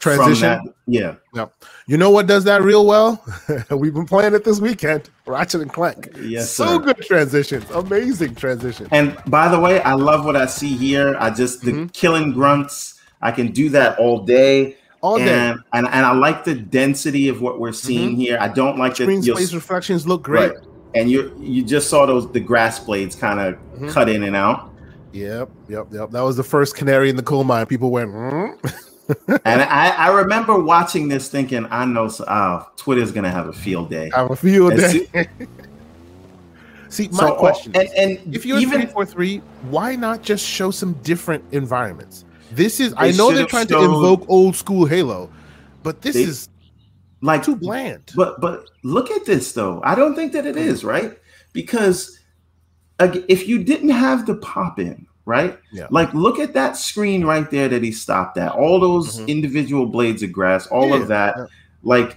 transition. 0.00 0.48
That, 0.48 0.74
yeah. 0.86 1.14
Yeah. 1.32 1.46
You 1.86 1.96
know 1.96 2.10
what 2.10 2.26
does 2.26 2.44
that 2.44 2.62
real 2.62 2.86
well? 2.86 3.22
We've 3.70 3.94
been 3.94 4.06
playing 4.06 4.34
it 4.34 4.44
this 4.44 4.58
weekend. 4.58 5.08
Ratchet 5.26 5.60
and 5.60 5.72
Clank. 5.72 6.10
Yes. 6.20 6.50
So 6.50 6.66
sir. 6.66 6.78
good 6.78 6.96
transitions. 7.02 7.70
Amazing 7.70 8.34
transition. 8.34 8.88
And 8.90 9.16
by 9.26 9.48
the 9.48 9.60
way, 9.60 9.80
I 9.82 9.94
love 9.94 10.24
what 10.24 10.36
I 10.36 10.46
see 10.46 10.76
here. 10.76 11.16
I 11.18 11.30
just 11.30 11.62
the 11.62 11.72
mm-hmm. 11.72 11.86
killing 11.88 12.32
grunts. 12.32 13.00
I 13.22 13.30
can 13.30 13.52
do 13.52 13.68
that 13.70 13.98
all 13.98 14.24
day. 14.24 14.76
All 15.02 15.18
day. 15.18 15.50
And, 15.50 15.60
and, 15.72 15.86
and 15.86 16.06
I 16.06 16.12
like 16.12 16.44
the 16.44 16.54
density 16.54 17.28
of 17.28 17.40
what 17.42 17.60
we're 17.60 17.72
seeing 17.72 18.10
mm-hmm. 18.12 18.20
here. 18.20 18.38
I 18.40 18.48
don't 18.48 18.78
like 18.78 18.96
the 18.96 19.04
screen 19.04 19.22
space 19.22 19.54
reflections 19.54 20.06
look 20.06 20.22
great. 20.22 20.54
Right. 20.54 20.64
and 20.94 21.10
you 21.10 21.34
you 21.38 21.62
just 21.62 21.88
saw 21.88 22.06
those 22.06 22.30
the 22.32 22.40
grass 22.40 22.80
blades 22.80 23.14
kind 23.14 23.38
of 23.40 23.54
mm-hmm. 23.54 23.90
cut 23.90 24.08
in 24.08 24.24
and 24.24 24.34
out. 24.34 24.72
Yep, 25.12 25.50
yep, 25.68 25.86
yep. 25.90 26.10
That 26.10 26.20
was 26.20 26.36
the 26.36 26.44
first 26.44 26.76
canary 26.76 27.10
in 27.10 27.16
the 27.16 27.22
coal 27.22 27.44
mine. 27.44 27.66
People 27.66 27.90
went. 27.90 28.10
Mm? 28.10 28.86
and 29.44 29.62
I, 29.62 29.90
I 29.90 30.08
remember 30.08 30.58
watching 30.58 31.08
this, 31.08 31.28
thinking, 31.28 31.66
"I 31.70 31.84
know, 31.84 32.10
oh, 32.28 32.70
Twitter's 32.76 33.12
gonna 33.12 33.30
have 33.30 33.48
a 33.48 33.52
field 33.52 33.90
day. 33.90 34.10
Have 34.14 34.30
a 34.30 34.36
field 34.36 34.76
day." 34.76 35.06
See, 36.88 37.08
my 37.12 37.18
so, 37.18 37.34
question 37.34 37.72
and, 37.74 37.88
and 37.96 38.34
if 38.34 38.44
you're 38.44 38.58
even 38.58 38.86
for 38.88 39.04
three, 39.04 39.38
why 39.68 39.96
not 39.96 40.22
just 40.22 40.44
show 40.44 40.70
some 40.70 40.94
different 41.02 41.44
environments? 41.52 42.24
This 42.52 42.80
is 42.80 42.94
I 42.96 43.12
know 43.12 43.32
they're 43.32 43.46
trying 43.46 43.68
showed, 43.68 43.86
to 43.86 43.94
invoke 43.94 44.28
old 44.28 44.56
school 44.56 44.86
Halo, 44.86 45.30
but 45.82 46.02
this 46.02 46.14
they, 46.14 46.22
is 46.22 46.48
like 47.20 47.42
too 47.42 47.56
bland. 47.56 48.12
But 48.16 48.40
but 48.40 48.68
look 48.82 49.10
at 49.10 49.24
this 49.24 49.52
though. 49.52 49.80
I 49.84 49.94
don't 49.94 50.14
think 50.14 50.32
that 50.32 50.46
it 50.46 50.56
mm-hmm. 50.56 50.68
is 50.68 50.84
right 50.84 51.18
because 51.52 52.18
if 53.00 53.48
you 53.48 53.62
didn't 53.62 53.90
have 53.90 54.26
the 54.26 54.36
pop 54.36 54.78
in, 54.78 55.06
right? 55.30 55.58
Yeah. 55.72 55.86
Like 55.90 56.12
look 56.12 56.38
at 56.38 56.52
that 56.54 56.76
screen 56.76 57.24
right 57.24 57.48
there 57.50 57.68
that 57.68 57.82
he 57.82 57.92
stopped 57.92 58.36
at. 58.36 58.52
All 58.52 58.80
those 58.80 59.16
mm-hmm. 59.16 59.28
individual 59.28 59.86
blades 59.86 60.22
of 60.22 60.32
grass, 60.32 60.66
all 60.66 60.88
yeah. 60.88 60.96
of 60.96 61.08
that. 61.08 61.34
Yeah. 61.36 61.46
Like 61.82 62.16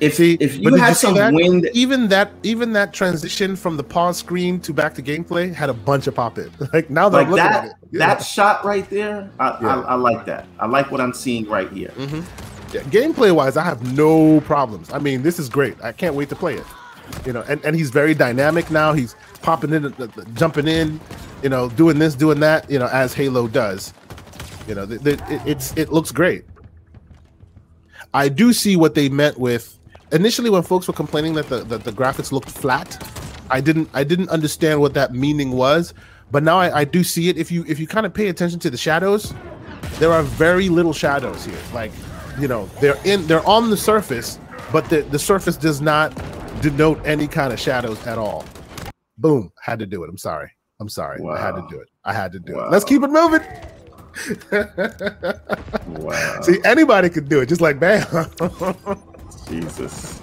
if 0.00 0.16
he, 0.16 0.34
if 0.40 0.56
you 0.56 0.74
had 0.74 0.88
you 0.88 0.94
some 0.94 1.14
that? 1.14 1.32
wind, 1.32 1.68
even 1.74 2.08
that 2.08 2.32
even 2.42 2.72
that 2.72 2.92
transition 2.92 3.54
from 3.54 3.76
the 3.76 3.84
pause 3.84 4.16
screen 4.16 4.58
to 4.60 4.72
back 4.72 4.94
to 4.94 5.02
gameplay 5.02 5.54
had 5.54 5.68
a 5.70 5.74
bunch 5.74 6.06
of 6.06 6.14
pop 6.14 6.38
in. 6.38 6.50
Like 6.72 6.90
now 6.90 7.08
that 7.08 7.28
like 7.28 7.36
that, 7.36 7.64
it, 7.66 7.72
yeah. 7.92 7.98
that 8.06 8.22
shot 8.22 8.64
right 8.64 8.88
there, 8.90 9.30
I. 9.38 9.48
I, 9.48 9.80
I, 9.80 9.94
like 9.94 10.24
that. 10.26 10.46
I 10.58 10.66
like 10.66 10.90
what 10.90 11.00
I'm 11.00 11.12
seeing 11.12 11.48
right 11.48 11.70
here. 11.70 11.92
Mm-hmm. 11.96 12.74
Yeah, 12.74 12.82
gameplay 12.82 13.34
wise, 13.34 13.56
I 13.56 13.64
have 13.64 13.94
no 13.94 14.40
problems. 14.42 14.92
I 14.92 14.98
mean, 14.98 15.22
this 15.22 15.38
is 15.38 15.48
great. 15.48 15.76
I 15.82 15.92
can't 15.92 16.14
wait 16.14 16.28
to 16.30 16.36
play 16.36 16.54
it. 16.54 16.64
You 17.26 17.32
know, 17.32 17.44
and, 17.48 17.62
and 17.64 17.74
he's 17.74 17.90
very 17.90 18.14
dynamic 18.14 18.70
now. 18.70 18.92
He's 18.92 19.16
popping 19.42 19.72
in, 19.72 19.94
jumping 20.34 20.68
in, 20.68 21.00
you 21.42 21.48
know, 21.48 21.68
doing 21.70 21.98
this, 21.98 22.14
doing 22.14 22.40
that. 22.40 22.70
You 22.70 22.78
know, 22.78 22.88
as 22.88 23.14
Halo 23.14 23.48
does. 23.48 23.92
You 24.68 24.74
know, 24.74 24.86
it's 24.88 25.76
it 25.76 25.90
looks 25.92 26.12
great. 26.12 26.44
I 28.12 28.28
do 28.28 28.52
see 28.52 28.76
what 28.76 28.94
they 28.94 29.08
meant 29.08 29.38
with 29.38 29.78
initially 30.12 30.50
when 30.50 30.62
folks 30.62 30.86
were 30.88 30.94
complaining 30.94 31.34
that 31.34 31.48
the, 31.48 31.64
that 31.64 31.84
the 31.84 31.92
graphics 31.92 32.32
looked 32.32 32.50
flat, 32.50 33.02
I 33.50 33.60
didn't 33.60 33.88
I 33.94 34.04
didn't 34.04 34.28
understand 34.30 34.80
what 34.80 34.94
that 34.94 35.14
meaning 35.14 35.52
was. 35.52 35.94
But 36.30 36.42
now 36.44 36.58
I, 36.58 36.80
I 36.80 36.84
do 36.84 37.02
see 37.02 37.28
it. 37.28 37.36
If 37.36 37.50
you 37.50 37.64
if 37.66 37.80
you 37.80 37.86
kind 37.86 38.06
of 38.06 38.14
pay 38.14 38.28
attention 38.28 38.60
to 38.60 38.70
the 38.70 38.76
shadows, 38.76 39.34
there 39.98 40.12
are 40.12 40.22
very 40.22 40.68
little 40.68 40.92
shadows 40.92 41.44
here. 41.44 41.58
Like, 41.74 41.92
you 42.38 42.48
know, 42.48 42.66
they're 42.80 42.98
in 43.04 43.26
they're 43.26 43.46
on 43.46 43.70
the 43.70 43.76
surface, 43.76 44.38
but 44.72 44.88
the, 44.88 45.02
the 45.02 45.18
surface 45.18 45.56
does 45.56 45.80
not 45.80 46.14
denote 46.62 47.04
any 47.04 47.26
kind 47.26 47.52
of 47.52 47.58
shadows 47.58 48.04
at 48.06 48.18
all. 48.18 48.44
Boom. 49.20 49.52
Had 49.62 49.78
to 49.80 49.86
do 49.86 50.02
it. 50.02 50.08
I'm 50.08 50.16
sorry. 50.18 50.50
I'm 50.80 50.88
sorry. 50.88 51.20
Wow. 51.20 51.32
I 51.32 51.40
had 51.40 51.54
to 51.56 51.66
do 51.68 51.78
it. 51.78 51.88
I 52.04 52.12
had 52.14 52.32
to 52.32 52.40
do 52.40 52.54
wow. 52.54 52.64
it. 52.66 52.70
Let's 52.70 52.84
keep 52.86 53.02
it 53.02 53.10
moving. 53.10 53.42
wow. 56.02 56.40
See, 56.42 56.58
anybody 56.64 57.10
could 57.10 57.28
do 57.28 57.40
it, 57.40 57.46
just 57.46 57.60
like 57.60 57.78
bam. 57.78 58.06
Jesus. 59.46 60.20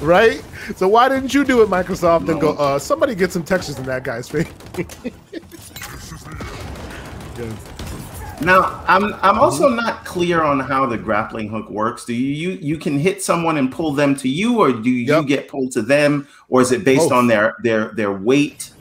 Right? 0.00 0.42
So 0.76 0.88
why 0.88 1.08
didn't 1.10 1.34
you 1.34 1.44
do 1.44 1.62
it, 1.62 1.68
Microsoft, 1.68 2.26
no. 2.26 2.32
and 2.32 2.40
go, 2.40 2.52
uh, 2.54 2.78
somebody 2.78 3.14
get 3.14 3.30
some 3.30 3.44
textures 3.44 3.78
in 3.78 3.84
that 3.84 4.04
guy's 4.04 4.28
face? 4.28 4.48
Now, 8.42 8.82
I'm 8.88 9.12
I'm 9.22 9.38
also 9.38 9.68
not 9.68 10.04
clear 10.06 10.42
on 10.42 10.60
how 10.60 10.86
the 10.86 10.96
grappling 10.96 11.48
hook 11.48 11.68
works. 11.68 12.06
Do 12.06 12.14
you 12.14 12.32
you 12.32 12.58
you 12.60 12.78
can 12.78 12.98
hit 12.98 13.22
someone 13.22 13.58
and 13.58 13.70
pull 13.70 13.92
them 13.92 14.16
to 14.16 14.28
you, 14.28 14.60
or 14.60 14.72
do 14.72 14.88
you 14.88 15.14
yep. 15.14 15.26
get 15.26 15.48
pulled 15.48 15.72
to 15.72 15.82
them, 15.82 16.26
or 16.48 16.62
is 16.62 16.72
it 16.72 16.82
based 16.82 17.10
Both. 17.10 17.12
on 17.12 17.26
their 17.26 17.56
their 17.62 17.92
their 17.92 18.12
weight? 18.12 18.72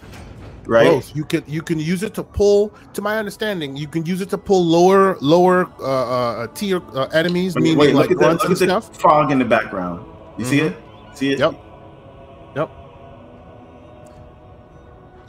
Right. 0.66 0.86
Both. 0.86 1.14
You 1.14 1.26
can 1.26 1.44
you 1.46 1.62
can 1.62 1.78
use 1.78 2.04
it 2.04 2.14
to 2.14 2.24
pull. 2.24 2.74
To 2.94 3.02
my 3.02 3.18
understanding, 3.18 3.76
you 3.76 3.88
can 3.88 4.06
use 4.06 4.22
it 4.22 4.30
to 4.30 4.38
pull 4.38 4.64
lower 4.64 5.18
lower 5.20 5.66
uh, 5.80 6.44
uh, 6.44 6.48
tier 6.48 6.82
uh, 6.96 7.08
enemies, 7.08 7.56
wait, 7.56 7.64
meaning 7.64 7.80
wait, 7.80 7.96
like 7.96 8.10
look 8.10 8.22
at 8.22 8.40
the, 8.40 8.50
look 8.50 8.62
at 8.62 8.82
the 8.92 9.00
fog 9.00 9.32
in 9.32 9.40
the 9.40 9.46
background. 9.46 10.06
You 10.38 10.46
mm-hmm. 10.46 10.52
see 10.52 10.62
it? 10.62 10.78
See 11.16 11.32
it? 11.34 11.40
Yep. 11.40 11.69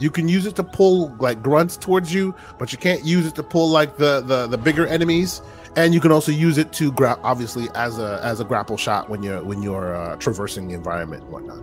You 0.01 0.09
can 0.09 0.27
use 0.27 0.47
it 0.47 0.55
to 0.55 0.63
pull 0.63 1.15
like 1.19 1.43
grunts 1.43 1.77
towards 1.77 2.11
you, 2.11 2.33
but 2.57 2.71
you 2.71 2.79
can't 2.79 3.05
use 3.05 3.27
it 3.27 3.35
to 3.35 3.43
pull 3.43 3.69
like 3.69 3.97
the 3.97 4.21
the, 4.21 4.47
the 4.47 4.57
bigger 4.57 4.87
enemies. 4.87 5.41
And 5.75 5.93
you 5.93 6.01
can 6.01 6.11
also 6.11 6.31
use 6.31 6.57
it 6.57 6.73
to 6.73 6.91
grab, 6.91 7.19
obviously, 7.23 7.69
as 7.75 7.99
a 7.99 8.19
as 8.23 8.39
a 8.39 8.43
grapple 8.43 8.77
shot 8.77 9.09
when 9.09 9.21
you're 9.21 9.43
when 9.43 9.61
you're 9.61 9.95
uh, 9.95 10.15
traversing 10.17 10.67
the 10.67 10.73
environment 10.73 11.23
and 11.23 11.31
whatnot. 11.31 11.61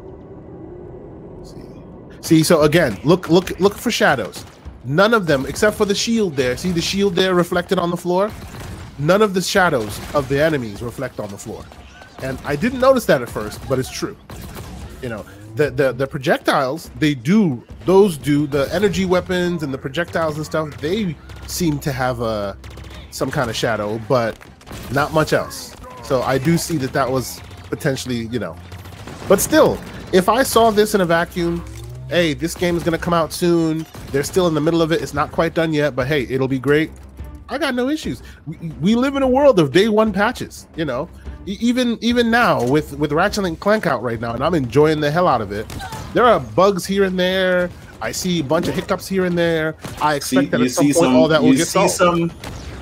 See, 1.46 2.28
see. 2.28 2.42
So 2.44 2.62
again, 2.62 2.98
look 3.02 3.28
look 3.28 3.58
look 3.58 3.74
for 3.74 3.90
shadows. 3.90 4.44
None 4.84 5.12
of 5.14 5.26
them, 5.26 5.44
except 5.44 5.76
for 5.76 5.84
the 5.84 5.94
shield 5.94 6.36
there. 6.36 6.56
See 6.56 6.70
the 6.70 6.80
shield 6.80 7.16
there 7.16 7.34
reflected 7.34 7.78
on 7.78 7.90
the 7.90 7.96
floor. 7.96 8.30
None 8.98 9.20
of 9.20 9.34
the 9.34 9.42
shadows 9.42 9.98
of 10.14 10.28
the 10.28 10.40
enemies 10.40 10.80
reflect 10.80 11.18
on 11.18 11.28
the 11.28 11.38
floor. 11.38 11.64
And 12.22 12.38
I 12.44 12.56
didn't 12.56 12.80
notice 12.80 13.04
that 13.06 13.20
at 13.20 13.28
first, 13.28 13.60
but 13.68 13.78
it's 13.78 13.90
true. 13.90 14.16
You 15.02 15.08
know, 15.08 15.24
the, 15.58 15.70
the 15.70 15.92
the 15.92 16.06
projectiles, 16.06 16.90
they 16.98 17.14
do 17.14 17.62
those 17.84 18.16
do 18.16 18.46
the 18.46 18.72
energy 18.72 19.04
weapons 19.04 19.62
and 19.62 19.74
the 19.74 19.78
projectiles 19.78 20.36
and 20.36 20.46
stuff, 20.46 20.74
they 20.80 21.16
seem 21.46 21.78
to 21.80 21.92
have 21.92 22.20
a 22.20 22.56
some 23.10 23.30
kind 23.30 23.50
of 23.50 23.56
shadow, 23.56 24.00
but 24.08 24.38
not 24.92 25.12
much 25.12 25.32
else. 25.32 25.74
So 26.04 26.22
I 26.22 26.38
do 26.38 26.56
see 26.56 26.76
that 26.78 26.92
that 26.92 27.10
was 27.10 27.40
potentially, 27.64 28.28
you 28.28 28.38
know. 28.38 28.56
But 29.28 29.40
still, 29.40 29.78
if 30.12 30.28
I 30.28 30.42
saw 30.42 30.70
this 30.70 30.94
in 30.94 31.00
a 31.00 31.06
vacuum, 31.06 31.64
hey, 32.08 32.34
this 32.34 32.54
game 32.54 32.76
is 32.76 32.82
going 32.82 32.96
to 32.96 33.04
come 33.04 33.14
out 33.14 33.32
soon. 33.32 33.84
They're 34.12 34.22
still 34.22 34.46
in 34.46 34.54
the 34.54 34.60
middle 34.60 34.80
of 34.80 34.92
it. 34.92 35.02
It's 35.02 35.12
not 35.12 35.32
quite 35.32 35.54
done 35.54 35.72
yet, 35.72 35.96
but 35.96 36.06
hey, 36.06 36.22
it'll 36.30 36.48
be 36.48 36.60
great. 36.60 36.90
I 37.48 37.58
got 37.58 37.74
no 37.74 37.88
issues. 37.88 38.22
We, 38.46 38.56
we 38.80 38.94
live 38.94 39.16
in 39.16 39.22
a 39.22 39.28
world 39.28 39.58
of 39.58 39.72
day 39.72 39.88
one 39.88 40.12
patches, 40.12 40.66
you 40.76 40.84
know 40.84 41.08
even 41.48 41.98
even 42.02 42.30
now 42.30 42.62
with 42.64 42.96
with 42.98 43.12
Ratchet 43.12 43.44
and 43.44 43.58
Clank 43.58 43.86
out 43.86 44.02
right 44.02 44.20
now, 44.20 44.34
and 44.34 44.44
I'm 44.44 44.54
enjoying 44.54 45.00
the 45.00 45.10
hell 45.10 45.26
out 45.26 45.40
of 45.40 45.50
it. 45.50 45.66
There 46.12 46.24
are 46.24 46.40
bugs 46.40 46.84
here 46.84 47.04
and 47.04 47.18
there. 47.18 47.70
I 48.00 48.12
see 48.12 48.40
a 48.40 48.44
bunch 48.44 48.68
of 48.68 48.74
hiccups 48.74 49.08
here 49.08 49.24
and 49.24 49.36
there. 49.36 49.74
I 50.00 50.14
expect 50.14 50.44
see, 50.44 50.46
that 50.50 50.60
at 50.60 50.70
some 50.70 50.84
point 50.84 50.96
some, 50.96 51.16
all 51.16 51.28
that 51.28 51.42
will 51.42 51.54
get 51.54 51.66
see 51.66 51.88
some 51.88 52.30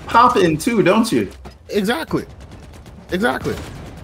pop 0.07 0.37
in 0.37 0.59
too, 0.59 0.83
don't 0.83 1.11
you? 1.11 1.31
Exactly, 1.69 2.27
exactly. 3.13 3.55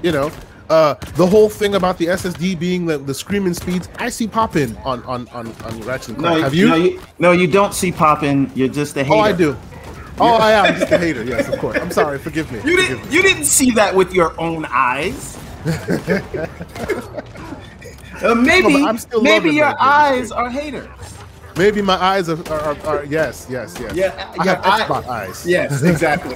You 0.03 0.13
know, 0.13 0.33
uh, 0.71 0.95
the 1.17 1.27
whole 1.27 1.49
thing 1.49 1.75
about 1.75 1.99
the 1.99 2.07
SSD 2.07 2.59
being 2.59 2.87
the, 2.87 2.99
the 2.99 3.15
screaming 3.15 3.55
speeds, 3.55 3.89
I 3.99 4.09
see 4.09 4.29
pop 4.29 4.57
in 4.57 4.77
on 4.79 5.03
on 5.05 5.29
on, 5.29 5.49
on 5.65 5.81
Ratchet 5.83 6.11
and 6.11 6.19
Clank. 6.19 6.39
No, 6.39 6.43
Have 6.43 6.55
you? 6.55 6.69
No, 6.69 6.75
you? 6.77 7.03
no, 7.19 7.33
you 7.33 7.49
don't 7.49 7.75
see 7.75 7.91
pop 7.91 8.23
in. 8.23 8.51
You're 8.55 8.69
just 8.69 8.97
a 8.97 9.03
hater. 9.03 9.17
Oh, 9.17 9.21
I 9.21 9.33
do. 9.33 9.57
Oh, 10.23 10.35
I 10.35 10.53
am 10.53 10.75
just 10.79 10.93
a 10.93 10.99
hater. 10.99 11.25
Yes, 11.25 11.49
of 11.49 11.59
course. 11.59 11.79
I'm 11.79 11.91
sorry. 11.91 12.19
Forgive 12.19 12.51
me. 12.53 12.59
You 12.69 12.77
didn't. 12.77 13.09
Me. 13.09 13.17
You 13.17 13.23
didn't 13.23 13.45
see 13.45 13.71
that 13.73 13.95
with 13.95 14.13
your 14.13 14.39
own 14.41 14.67
eyes. 14.67 15.39
uh, 18.23 18.35
maybe. 18.35 18.85
maybe 19.21 19.51
your 19.51 19.75
eyes 19.81 20.31
are 20.33 20.51
haters. 20.51 20.89
Maybe 21.57 21.83
my 21.83 21.95
eyes 21.95 22.29
are, 22.29 22.39
are, 22.49 22.61
are, 22.61 22.87
are 22.87 23.05
yes, 23.05 23.47
yes, 23.51 23.77
yes. 23.79 23.95
Yeah, 23.95 24.33
I 24.39 24.47
have 24.47 24.63
Xbox 24.63 25.07
eyes. 25.07 25.47
Yes, 25.47 25.83
exactly. 25.93 26.35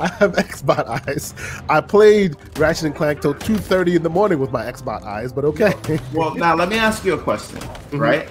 I 0.00 0.08
have 0.18 0.32
Xbox 0.32 1.08
eyes. 1.08 1.34
I 1.68 1.80
played 1.80 2.36
Ratchet 2.58 2.84
and 2.84 2.94
Clank 2.94 3.20
till 3.20 3.34
two 3.34 3.56
thirty 3.56 3.94
in 3.94 4.02
the 4.02 4.10
morning 4.10 4.38
with 4.40 4.50
my 4.50 4.64
Xbox 4.64 5.04
eyes, 5.04 5.32
but 5.32 5.44
okay. 5.44 5.74
well, 6.12 6.34
now 6.34 6.56
let 6.56 6.68
me 6.68 6.76
ask 6.76 7.04
you 7.04 7.14
a 7.14 7.18
question, 7.22 7.58
mm-hmm. 7.60 7.98
right? 7.98 8.28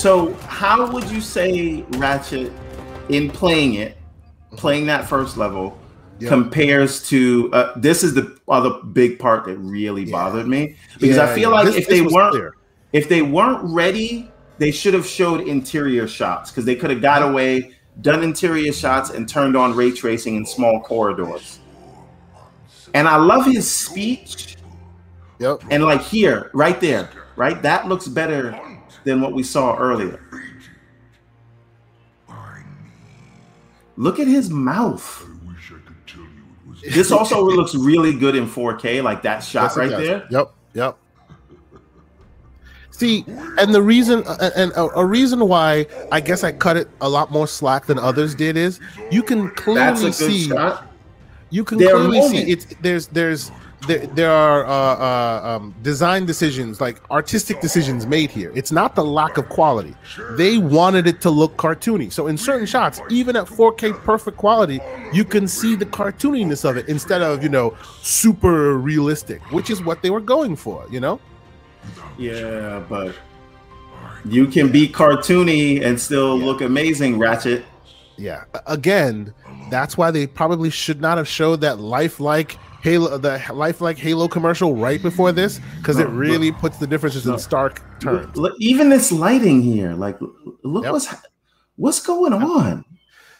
So, 0.00 0.32
how 0.46 0.90
would 0.90 1.10
you 1.10 1.20
say 1.20 1.82
Ratchet, 1.98 2.50
in 3.10 3.28
playing 3.28 3.74
it, 3.74 3.98
playing 4.52 4.86
that 4.86 5.06
first 5.06 5.36
level, 5.36 5.78
yep. 6.18 6.30
compares 6.30 7.06
to? 7.10 7.52
Uh, 7.52 7.78
this 7.78 8.02
is 8.02 8.14
the 8.14 8.38
other 8.48 8.82
big 8.94 9.18
part 9.18 9.44
that 9.44 9.58
really 9.58 10.04
yeah. 10.04 10.12
bothered 10.12 10.48
me 10.48 10.76
because 10.98 11.18
yeah, 11.18 11.24
I 11.24 11.34
feel 11.34 11.50
yeah. 11.50 11.54
like 11.54 11.66
this, 11.66 11.76
if 11.76 11.88
they 11.88 12.00
weren't, 12.00 12.30
clear. 12.30 12.56
if 12.94 13.10
they 13.10 13.20
weren't 13.20 13.62
ready, 13.62 14.32
they 14.56 14.70
should 14.70 14.94
have 14.94 15.06
showed 15.06 15.46
interior 15.46 16.08
shots 16.08 16.50
because 16.50 16.64
they 16.64 16.76
could 16.76 16.88
have 16.88 17.02
got 17.02 17.20
away, 17.20 17.72
done 18.00 18.22
interior 18.22 18.72
shots, 18.72 19.10
and 19.10 19.28
turned 19.28 19.54
on 19.54 19.76
ray 19.76 19.90
tracing 19.90 20.34
in 20.34 20.46
small 20.46 20.80
corridors. 20.80 21.58
And 22.94 23.06
I 23.06 23.16
love 23.16 23.44
his 23.44 23.70
speech. 23.70 24.56
Yep. 25.40 25.64
And 25.70 25.84
like 25.84 26.00
here, 26.00 26.50
right 26.54 26.80
there, 26.80 27.10
right, 27.36 27.60
that 27.60 27.86
looks 27.86 28.08
better 28.08 28.58
than 29.04 29.20
what 29.20 29.32
we 29.32 29.42
saw 29.42 29.76
earlier. 29.76 30.20
Look 33.96 34.18
at 34.18 34.26
his 34.26 34.50
mouth. 34.50 35.26
This 36.82 37.12
also 37.12 37.44
looks 37.44 37.74
really 37.74 38.14
good 38.14 38.34
in 38.34 38.48
4K, 38.48 39.02
like 39.02 39.22
that 39.22 39.40
shot 39.40 39.64
yes, 39.64 39.76
right 39.76 39.90
there. 39.90 40.26
Yep, 40.30 40.52
yep. 40.72 40.96
See, 43.00 43.24
and 43.58 43.74
the 43.74 43.82
reason, 43.82 44.22
uh, 44.26 44.36
uh, 44.40 44.50
and 44.56 44.72
a, 44.72 44.82
a, 44.98 45.04
reason 45.04 45.48
why 45.48 45.86
I 46.12 46.20
guess 46.20 46.44
I 46.44 46.52
cut 46.52 46.76
it 46.76 46.88
a 47.00 47.08
lot 47.08 47.30
more 47.30 47.46
slack 47.46 47.86
than 47.86 47.98
others 47.98 48.34
did 48.34 48.58
is 48.58 48.78
you 49.10 49.22
can 49.22 49.50
clearly 49.52 50.12
see. 50.12 50.48
Shot. 50.48 50.86
You 51.48 51.64
can 51.64 51.78
They're 51.78 51.94
clearly 51.94 52.28
see 52.28 52.50
it's 52.50 52.66
there's 52.82 53.06
there's 53.06 53.50
there, 53.90 54.06
there 54.06 54.30
are 54.30 54.64
uh, 54.64 54.70
uh, 54.70 55.56
um, 55.56 55.74
design 55.82 56.24
decisions, 56.24 56.80
like 56.80 57.00
artistic 57.10 57.60
decisions 57.60 58.06
made 58.06 58.30
here. 58.30 58.52
It's 58.54 58.70
not 58.70 58.94
the 58.94 59.04
lack 59.04 59.36
of 59.36 59.48
quality. 59.48 59.94
They 60.32 60.58
wanted 60.58 61.08
it 61.08 61.20
to 61.22 61.30
look 61.30 61.56
cartoony. 61.56 62.12
So 62.12 62.28
in 62.28 62.38
certain 62.38 62.66
shots, 62.66 63.00
even 63.10 63.34
at 63.34 63.46
4K 63.46 63.98
perfect 64.04 64.36
quality, 64.36 64.80
you 65.12 65.24
can 65.24 65.48
see 65.48 65.74
the 65.74 65.86
cartooniness 65.86 66.68
of 66.68 66.76
it 66.76 66.88
instead 66.88 67.20
of, 67.20 67.42
you 67.42 67.48
know, 67.48 67.76
super 68.00 68.78
realistic, 68.78 69.42
which 69.50 69.70
is 69.70 69.82
what 69.82 70.02
they 70.02 70.10
were 70.10 70.20
going 70.20 70.54
for, 70.54 70.86
you 70.90 71.00
know? 71.00 71.18
Yeah, 72.16 72.84
but 72.88 73.14
you 74.24 74.46
can 74.46 74.70
be 74.70 74.86
cartoony 74.86 75.84
and 75.84 76.00
still 76.00 76.38
yeah. 76.38 76.44
look 76.44 76.60
amazing, 76.60 77.18
Ratchet. 77.18 77.64
Yeah. 78.16 78.44
Again, 78.66 79.34
that's 79.70 79.96
why 79.96 80.10
they 80.10 80.26
probably 80.26 80.70
should 80.70 81.00
not 81.00 81.16
have 81.16 81.26
showed 81.26 81.62
that 81.62 81.80
lifelike 81.80 82.56
Halo, 82.82 83.18
the 83.18 83.42
lifelike 83.52 83.98
Halo 83.98 84.26
commercial 84.28 84.74
right 84.74 85.02
before 85.02 85.32
this, 85.32 85.60
because 85.78 85.98
no, 85.98 86.04
it 86.04 86.08
really 86.08 86.50
puts 86.50 86.78
the 86.78 86.86
differences 86.86 87.26
no. 87.26 87.34
in 87.34 87.38
stark 87.38 87.82
terms. 88.00 88.38
Even 88.58 88.88
this 88.88 89.12
lighting 89.12 89.62
here, 89.62 89.92
like, 89.92 90.18
look 90.62 90.84
yep. 90.84 90.92
what's 90.92 91.14
what's 91.76 92.00
going 92.00 92.32
on. 92.32 92.84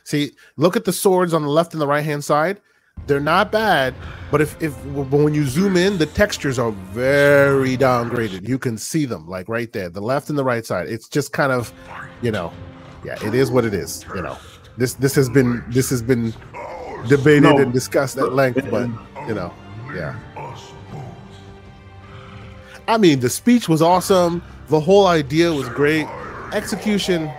See, 0.05 0.33
look 0.57 0.77
at 0.77 0.85
the 0.85 0.93
swords 0.93 1.33
on 1.33 1.43
the 1.43 1.49
left 1.49 1.73
and 1.73 1.81
the 1.81 1.87
right 1.87 2.05
hand 2.05 2.25
side. 2.25 2.61
They're 3.07 3.19
not 3.19 3.51
bad, 3.51 3.95
but 4.31 4.43
if 4.43 4.61
if 4.63 4.75
when 4.85 5.33
you 5.33 5.47
zoom 5.47 5.77
in, 5.77 5.97
the 5.97 6.07
textures 6.07 6.59
are 6.59 6.73
very 6.73 7.79
downgraded. 7.79 8.47
You 8.47 8.59
can 8.59 8.77
see 8.77 9.07
them 9.07 9.27
like 9.27 9.49
right 9.49 9.73
there, 9.73 9.89
the 9.89 10.03
left 10.03 10.29
and 10.29 10.39
the 10.39 10.45
right 10.45 10.67
side. 10.67 10.89
It's 10.89 11.09
just 11.09 11.33
kind 11.33 11.51
of, 11.51 11.73
you 12.21 12.31
know, 12.31 12.53
yeah, 13.05 13.17
it 13.27 13.35
is 13.35 13.51
what 13.51 13.65
it 13.65 13.73
is. 13.73 14.05
You 14.15 14.21
know, 14.21 14.37
this 14.77 14.95
this 14.95 15.15
has 15.15 15.31
been 15.31 15.65
this 15.69 15.89
has 15.89 16.03
been 16.03 16.35
debated 17.09 17.45
no, 17.45 17.59
and 17.59 17.73
discussed 17.73 18.19
at 18.19 18.35
length, 18.35 18.69
but 18.71 18.91
you 19.27 19.35
know, 19.35 19.53
yeah. 19.95 20.19
I 22.89 22.99
mean, 22.99 23.21
the 23.21 23.31
speech 23.31 23.69
was 23.69 23.83
awesome. 23.83 24.43
The 24.69 24.81
whole 24.81 25.07
idea 25.07 25.53
was 25.53 25.69
great. 25.69 26.07
Execution. 26.53 27.31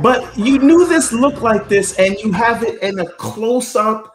But 0.00 0.36
you 0.36 0.58
knew 0.58 0.88
this 0.88 1.12
looked 1.12 1.42
like 1.42 1.68
this, 1.68 1.98
and 1.98 2.16
you 2.18 2.32
have 2.32 2.62
it 2.62 2.82
in 2.82 2.98
a 2.98 3.06
close 3.06 3.76
up, 3.76 4.12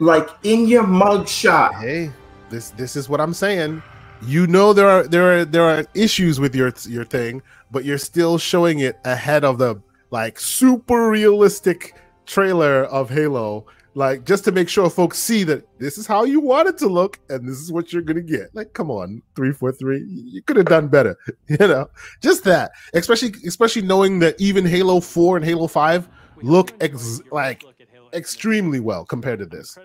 like 0.00 0.28
in 0.42 0.66
your 0.66 0.86
mug 0.86 1.28
shot. 1.28 1.74
Hey, 1.76 2.12
this 2.50 2.70
this 2.70 2.94
is 2.94 3.08
what 3.08 3.20
I'm 3.20 3.34
saying. 3.34 3.82
You 4.22 4.46
know 4.46 4.72
there 4.72 4.88
are 4.88 5.04
there 5.04 5.40
are 5.40 5.44
there 5.44 5.64
are 5.64 5.84
issues 5.94 6.38
with 6.38 6.54
your 6.54 6.72
your 6.86 7.04
thing, 7.04 7.42
but 7.70 7.84
you're 7.84 7.98
still 7.98 8.38
showing 8.38 8.80
it 8.80 8.98
ahead 9.04 9.44
of 9.44 9.58
the 9.58 9.80
like 10.10 10.38
super 10.38 11.10
realistic 11.10 11.94
trailer 12.26 12.84
of 12.84 13.10
Halo, 13.10 13.66
like 13.94 14.24
just 14.24 14.44
to 14.44 14.52
make 14.52 14.68
sure 14.68 14.90
folks 14.90 15.18
see 15.18 15.44
that 15.44 15.66
this 15.78 15.98
is 15.98 16.06
how 16.06 16.24
you 16.24 16.40
want 16.40 16.68
it 16.68 16.78
to 16.78 16.88
look 16.88 17.20
and 17.28 17.48
this 17.48 17.58
is 17.58 17.72
what 17.72 17.92
you're 17.92 18.02
gonna 18.02 18.22
get. 18.22 18.54
Like, 18.54 18.72
come 18.72 18.90
on, 18.90 19.22
three 19.36 19.52
four 19.52 19.72
three, 19.72 20.04
you 20.08 20.42
could 20.42 20.56
have 20.56 20.66
done 20.66 20.88
better, 20.88 21.16
you 21.48 21.56
know. 21.58 21.88
Just 22.20 22.44
that, 22.44 22.72
especially 22.94 23.32
especially 23.46 23.82
knowing 23.82 24.18
that 24.20 24.40
even 24.40 24.64
Halo 24.66 25.00
Four 25.00 25.36
and 25.36 25.44
Halo 25.44 25.66
Five 25.66 26.08
look 26.42 26.72
ex- 26.80 27.22
like 27.30 27.64
extremely 28.12 28.80
well 28.80 29.04
compared 29.04 29.38
to 29.40 29.46
this. 29.46 29.76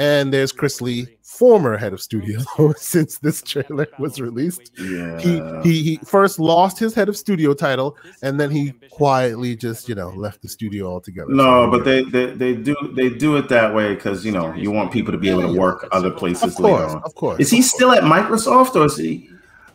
And 0.00 0.32
there's 0.32 0.50
Chris 0.50 0.80
Lee, 0.80 1.06
former 1.22 1.76
head 1.76 1.92
of 1.92 2.00
studio, 2.00 2.40
since 2.78 3.18
this 3.18 3.42
trailer 3.42 3.86
was 3.98 4.18
released. 4.18 4.72
Yeah. 4.78 5.20
He, 5.20 5.42
he 5.62 5.82
he 5.82 5.96
first 5.98 6.38
lost 6.38 6.78
his 6.78 6.94
head 6.94 7.10
of 7.10 7.18
studio 7.18 7.52
title, 7.52 7.98
and 8.22 8.40
then 8.40 8.50
he 8.50 8.72
quietly 8.88 9.54
just 9.56 9.90
you 9.90 9.94
know 9.94 10.08
left 10.16 10.40
the 10.40 10.48
studio 10.48 10.86
altogether. 10.86 11.28
No, 11.28 11.66
so, 11.66 11.70
but 11.70 11.84
they, 11.84 12.02
they 12.04 12.32
they 12.32 12.54
do 12.54 12.74
they 12.94 13.10
do 13.10 13.36
it 13.36 13.50
that 13.50 13.74
way 13.74 13.94
because 13.94 14.24
you 14.24 14.32
know 14.32 14.54
you 14.54 14.70
want 14.70 14.90
people 14.90 15.12
to 15.12 15.18
be 15.18 15.28
able 15.28 15.42
to 15.42 15.52
work 15.52 15.86
other 15.92 16.10
places. 16.10 16.44
Of 16.44 16.54
course, 16.54 16.94
of 17.04 17.14
course. 17.14 17.38
Is 17.38 17.50
he 17.50 17.60
still 17.60 17.92
at 17.92 18.02
Microsoft 18.02 18.76
or 18.76 18.86
is 18.86 18.96
he? 18.96 19.28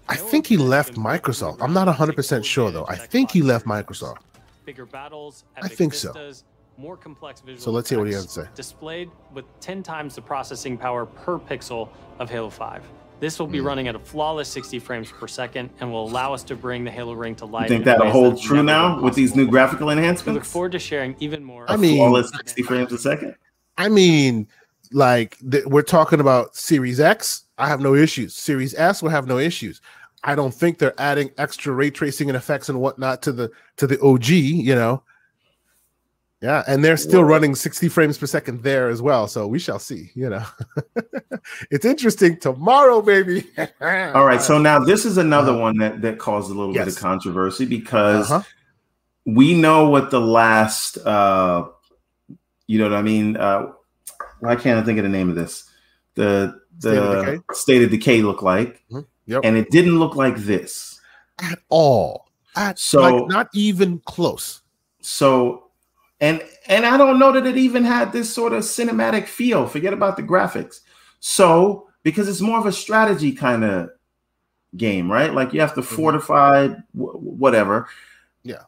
I 0.09 0.15
think 0.15 0.47
he 0.47 0.57
left 0.57 0.95
Microsoft. 0.95 1.61
I'm 1.61 1.73
not 1.73 1.85
100 1.85 2.15
percent 2.15 2.43
sure 2.43 2.71
though. 2.71 2.87
I 2.87 2.95
think 2.95 3.29
he 3.29 3.43
left 3.43 3.67
Microsoft. 3.67 4.21
Bigger 4.65 4.87
battles. 4.87 5.43
I 5.61 5.67
think 5.67 5.93
so 5.93 6.33
more 6.77 6.97
complex 6.97 7.41
visual 7.41 7.61
So 7.61 7.71
let's 7.71 7.89
hear 7.89 7.99
what 7.99 8.07
he 8.07 8.13
has 8.13 8.25
to 8.25 8.31
say. 8.31 8.47
Displayed 8.55 9.09
with 9.33 9.45
10 9.59 9.83
times 9.83 10.15
the 10.15 10.21
processing 10.21 10.77
power 10.77 11.05
per 11.05 11.39
pixel 11.39 11.89
of 12.19 12.29
Halo 12.29 12.49
5. 12.49 12.83
This 13.19 13.39
will 13.39 13.47
be 13.47 13.59
mm. 13.59 13.65
running 13.65 13.87
at 13.87 13.95
a 13.95 13.99
flawless 13.99 14.49
60 14.49 14.79
frames 14.79 15.11
per 15.11 15.27
second 15.27 15.69
and 15.79 15.91
will 15.91 16.05
allow 16.07 16.33
us 16.33 16.43
to 16.43 16.55
bring 16.55 16.83
the 16.83 16.91
Halo 16.91 17.13
ring 17.13 17.35
to 17.35 17.45
life. 17.45 17.69
You 17.69 17.75
think 17.75 17.85
that'll 17.85 18.11
hold 18.11 18.41
true 18.41 18.61
now 18.61 19.01
with 19.01 19.15
these 19.15 19.35
new 19.35 19.47
graphical 19.47 19.89
enhancements? 19.89 20.25
We 20.25 20.33
look 20.33 20.43
forward 20.43 20.73
to 20.73 20.79
sharing 20.79 21.15
even 21.19 21.43
more. 21.43 21.65
I 21.69 21.77
mean, 21.77 21.95
flawless 21.97 22.29
60 22.31 22.63
frames 22.63 22.91
a 22.91 22.97
second. 22.97 23.35
I 23.77 23.89
mean, 23.89 24.47
like 24.91 25.37
th- 25.49 25.65
we're 25.65 25.81
talking 25.81 26.19
about 26.19 26.55
Series 26.55 26.99
X. 26.99 27.45
I 27.57 27.67
have 27.67 27.79
no 27.79 27.95
issues. 27.95 28.35
Series 28.35 28.75
S 28.75 29.01
will 29.01 29.09
have 29.09 29.27
no 29.27 29.37
issues. 29.37 29.81
I 30.23 30.35
don't 30.35 30.53
think 30.53 30.79
they're 30.79 30.99
adding 30.99 31.31
extra 31.37 31.71
ray 31.73 31.91
tracing 31.91 32.29
and 32.29 32.35
effects 32.35 32.67
and 32.67 32.81
whatnot 32.81 33.21
to 33.23 33.31
the 33.31 33.51
to 33.77 33.87
the 33.87 34.01
OG. 34.01 34.27
You 34.27 34.75
know, 34.75 35.03
yeah, 36.41 36.63
and 36.67 36.83
they're 36.83 36.97
still 36.97 37.23
running 37.23 37.55
60 37.55 37.87
frames 37.89 38.17
per 38.17 38.25
second 38.25 38.61
there 38.61 38.89
as 38.89 39.01
well. 39.01 39.27
So 39.27 39.47
we 39.47 39.57
shall 39.57 39.79
see. 39.79 40.11
You 40.15 40.29
know, 40.29 40.45
it's 41.71 41.85
interesting 41.85 42.37
tomorrow, 42.37 43.01
baby. 43.01 43.45
All 43.81 44.25
right. 44.25 44.41
So 44.41 44.57
now 44.57 44.79
this 44.79 45.05
is 45.05 45.17
another 45.17 45.53
uh, 45.53 45.57
one 45.57 45.77
that 45.77 46.01
that 46.01 46.19
caused 46.19 46.51
a 46.51 46.53
little 46.53 46.75
yes. 46.75 46.85
bit 46.85 46.95
of 46.95 47.01
controversy 47.01 47.65
because 47.65 48.29
uh-huh. 48.29 48.43
we 49.25 49.53
know 49.53 49.89
what 49.89 50.11
the 50.11 50.19
last, 50.19 50.97
uh, 50.97 51.67
you 52.67 52.79
know 52.79 52.89
what 52.89 52.97
I 52.97 53.01
mean? 53.01 53.37
Uh, 53.37 53.71
why 54.39 54.55
can't 54.55 54.79
I 54.79 54.83
think 54.83 54.99
of 54.99 55.03
the 55.03 55.09
name 55.09 55.29
of 55.29 55.35
this? 55.35 55.69
The 56.15 56.59
the 56.79 56.91
state 56.91 56.97
of 56.97 57.25
decay, 57.25 57.43
state 57.53 57.83
of 57.83 57.89
decay 57.91 58.21
looked 58.21 58.43
like, 58.43 58.83
mm-hmm. 58.91 59.01
yep. 59.25 59.41
and 59.45 59.55
it 59.55 59.71
didn't 59.71 59.99
look 59.99 60.15
like 60.15 60.35
this 60.35 60.99
at 61.39 61.59
all. 61.69 62.27
At, 62.57 62.77
so 62.77 63.01
like, 63.01 63.27
not 63.29 63.49
even 63.53 63.99
close. 64.05 64.61
So 65.01 65.64
and 66.19 66.41
and 66.67 66.85
I 66.85 66.97
don't 66.97 67.19
know 67.19 67.31
that 67.31 67.45
it 67.45 67.57
even 67.57 67.83
had 67.83 68.11
this 68.11 68.33
sort 68.33 68.53
of 68.53 68.63
cinematic 68.63 69.27
feel. 69.27 69.67
Forget 69.67 69.93
about 69.93 70.17
the 70.17 70.23
graphics. 70.23 70.79
So 71.19 71.89
because 72.03 72.29
it's 72.29 72.41
more 72.41 72.59
of 72.59 72.65
a 72.65 72.71
strategy 72.71 73.31
kind 73.31 73.63
of 73.63 73.89
game, 74.77 75.11
right? 75.11 75.33
Like 75.33 75.53
you 75.53 75.59
have 75.61 75.73
to 75.75 75.81
mm-hmm. 75.81 75.95
fortify 75.95 76.67
w- 76.67 77.19
whatever. 77.19 77.87
Yeah. 78.43 78.63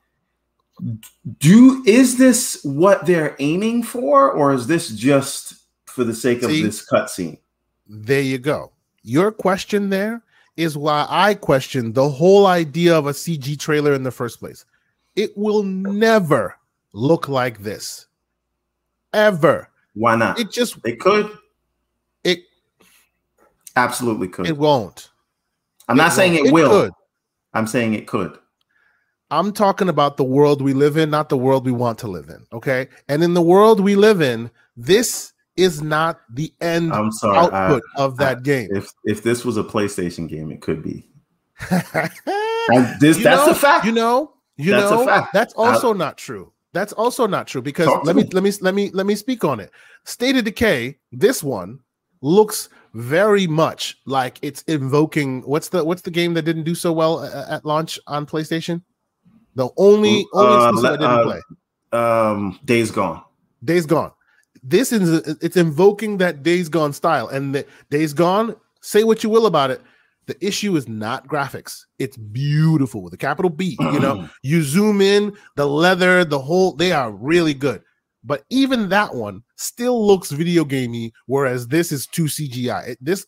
Do 1.39 1.83
is 1.87 2.17
this 2.17 2.59
what 2.63 3.05
they're 3.05 3.35
aiming 3.39 3.83
for, 3.83 4.31
or 4.31 4.53
is 4.53 4.67
this 4.67 4.89
just 4.89 5.55
for 5.85 6.03
the 6.03 6.13
sake 6.13 6.43
of 6.43 6.49
this 6.49 6.87
cutscene? 6.87 7.39
There 7.87 8.21
you 8.21 8.37
go. 8.37 8.73
Your 9.03 9.31
question 9.31 9.89
there 9.89 10.21
is 10.57 10.77
why 10.77 11.05
I 11.09 11.33
question 11.33 11.93
the 11.93 12.09
whole 12.09 12.45
idea 12.45 12.95
of 12.95 13.07
a 13.07 13.11
CG 13.11 13.57
trailer 13.59 13.93
in 13.93 14.03
the 14.03 14.11
first 14.11 14.39
place. 14.39 14.65
It 15.15 15.35
will 15.37 15.63
never 15.63 16.57
look 16.93 17.27
like 17.27 17.59
this 17.59 18.07
ever. 19.13 19.69
Why 19.93 20.15
not? 20.15 20.39
It 20.39 20.51
just 20.51 20.77
it 20.85 20.99
could. 20.99 21.31
It 22.23 22.43
absolutely 23.75 24.27
could. 24.27 24.47
It 24.47 24.57
won't. 24.57 25.09
I'm 25.87 25.97
it 25.97 26.03
not 26.03 26.13
saying 26.13 26.35
it, 26.35 26.47
it 26.47 26.53
will. 26.53 26.69
Could. 26.69 26.91
I'm 27.53 27.67
saying 27.67 27.93
it 27.93 28.07
could. 28.07 28.37
I'm 29.29 29.51
talking 29.51 29.89
about 29.89 30.17
the 30.17 30.23
world 30.23 30.61
we 30.61 30.73
live 30.73 30.95
in, 30.95 31.09
not 31.09 31.29
the 31.29 31.37
world 31.37 31.65
we 31.65 31.71
want 31.71 31.99
to 31.99 32.07
live 32.07 32.29
in. 32.29 32.45
Okay. 32.53 32.87
And 33.09 33.23
in 33.23 33.33
the 33.33 33.41
world 33.41 33.79
we 33.81 33.95
live 33.95 34.21
in, 34.21 34.49
this 34.77 35.33
is 35.57 35.81
not 35.81 36.21
the 36.29 36.53
end 36.61 36.93
I'm 36.93 37.11
sorry, 37.11 37.37
output 37.37 37.83
I, 37.97 38.01
of 38.01 38.17
that 38.17 38.37
I, 38.37 38.41
game. 38.41 38.69
If 38.71 38.91
if 39.03 39.23
this 39.23 39.43
was 39.43 39.57
a 39.57 39.63
PlayStation 39.63 40.29
game, 40.29 40.51
it 40.51 40.61
could 40.61 40.83
be. 40.83 41.09
this, 42.99 43.21
that's 43.23 43.45
know, 43.45 43.51
a 43.51 43.55
fact. 43.55 43.85
You 43.85 43.91
know, 43.91 44.33
you 44.55 44.71
that's 44.71 44.91
know, 44.91 45.27
that's 45.33 45.53
also 45.55 45.93
not 45.93 46.17
true. 46.17 46.53
That's 46.77 46.93
also 46.93 47.25
not 47.25 47.47
true 47.47 47.63
because 47.63 47.87
let 48.03 48.15
me, 48.15 48.21
me 48.21 48.29
let 48.33 48.43
me 48.43 48.51
let 48.61 48.75
me 48.75 48.91
let 48.93 49.07
me 49.07 49.15
speak 49.15 49.43
on 49.43 49.59
it. 49.59 49.71
State 50.05 50.35
of 50.35 50.45
Decay, 50.45 50.99
this 51.11 51.41
one 51.41 51.79
looks 52.21 52.69
very 52.93 53.47
much 53.47 53.97
like 54.05 54.37
it's 54.43 54.61
invoking 54.67 55.41
what's 55.41 55.69
the 55.69 55.83
what's 55.83 56.03
the 56.03 56.11
game 56.11 56.35
that 56.35 56.43
didn't 56.43 56.65
do 56.65 56.75
so 56.75 56.93
well 56.93 57.23
at, 57.23 57.49
at 57.49 57.65
launch 57.65 57.99
on 58.05 58.27
PlayStation? 58.27 58.83
The 59.55 59.69
only 59.75 60.27
only 60.33 60.51
uh, 60.51 60.67
exclusive 60.67 60.85
I 60.85 60.97
didn't 60.97 61.03
uh, 61.03 61.23
play. 61.23 61.41
Um, 61.99 62.59
Days 62.63 62.91
Gone. 62.91 63.23
Days 63.63 63.87
Gone. 63.87 64.11
This 64.61 64.91
is 64.91 65.35
it's 65.41 65.57
invoking 65.57 66.17
that 66.17 66.43
Days 66.43 66.69
Gone 66.69 66.93
style, 66.93 67.27
and 67.29 67.55
the 67.55 67.65
Days 67.89 68.13
Gone. 68.13 68.55
Say 68.81 69.03
what 69.03 69.23
you 69.23 69.31
will 69.31 69.47
about 69.47 69.71
it. 69.71 69.81
The 70.27 70.35
issue 70.45 70.75
is 70.75 70.87
not 70.87 71.27
graphics. 71.27 71.85
It's 71.99 72.17
beautiful 72.17 73.01
with 73.01 73.13
a 73.13 73.17
capital 73.17 73.49
B. 73.49 73.77
You 73.79 73.99
know, 73.99 74.29
you 74.43 74.61
zoom 74.61 74.99
in, 75.01 75.35
the 75.55 75.65
leather, 75.65 76.25
the 76.25 76.39
whole, 76.39 76.73
they 76.73 76.91
are 76.91 77.11
really 77.11 77.53
good. 77.53 77.81
but 78.23 78.43
even 78.49 78.89
that 78.89 79.15
one 79.15 79.41
still 79.57 80.05
looks 80.05 80.31
video 80.31 80.63
gamey, 80.63 81.13
whereas 81.25 81.67
this 81.67 81.91
is 81.91 82.07
too 82.07 82.25
CGI. 82.25 82.89
It, 82.89 82.97
this 83.01 83.25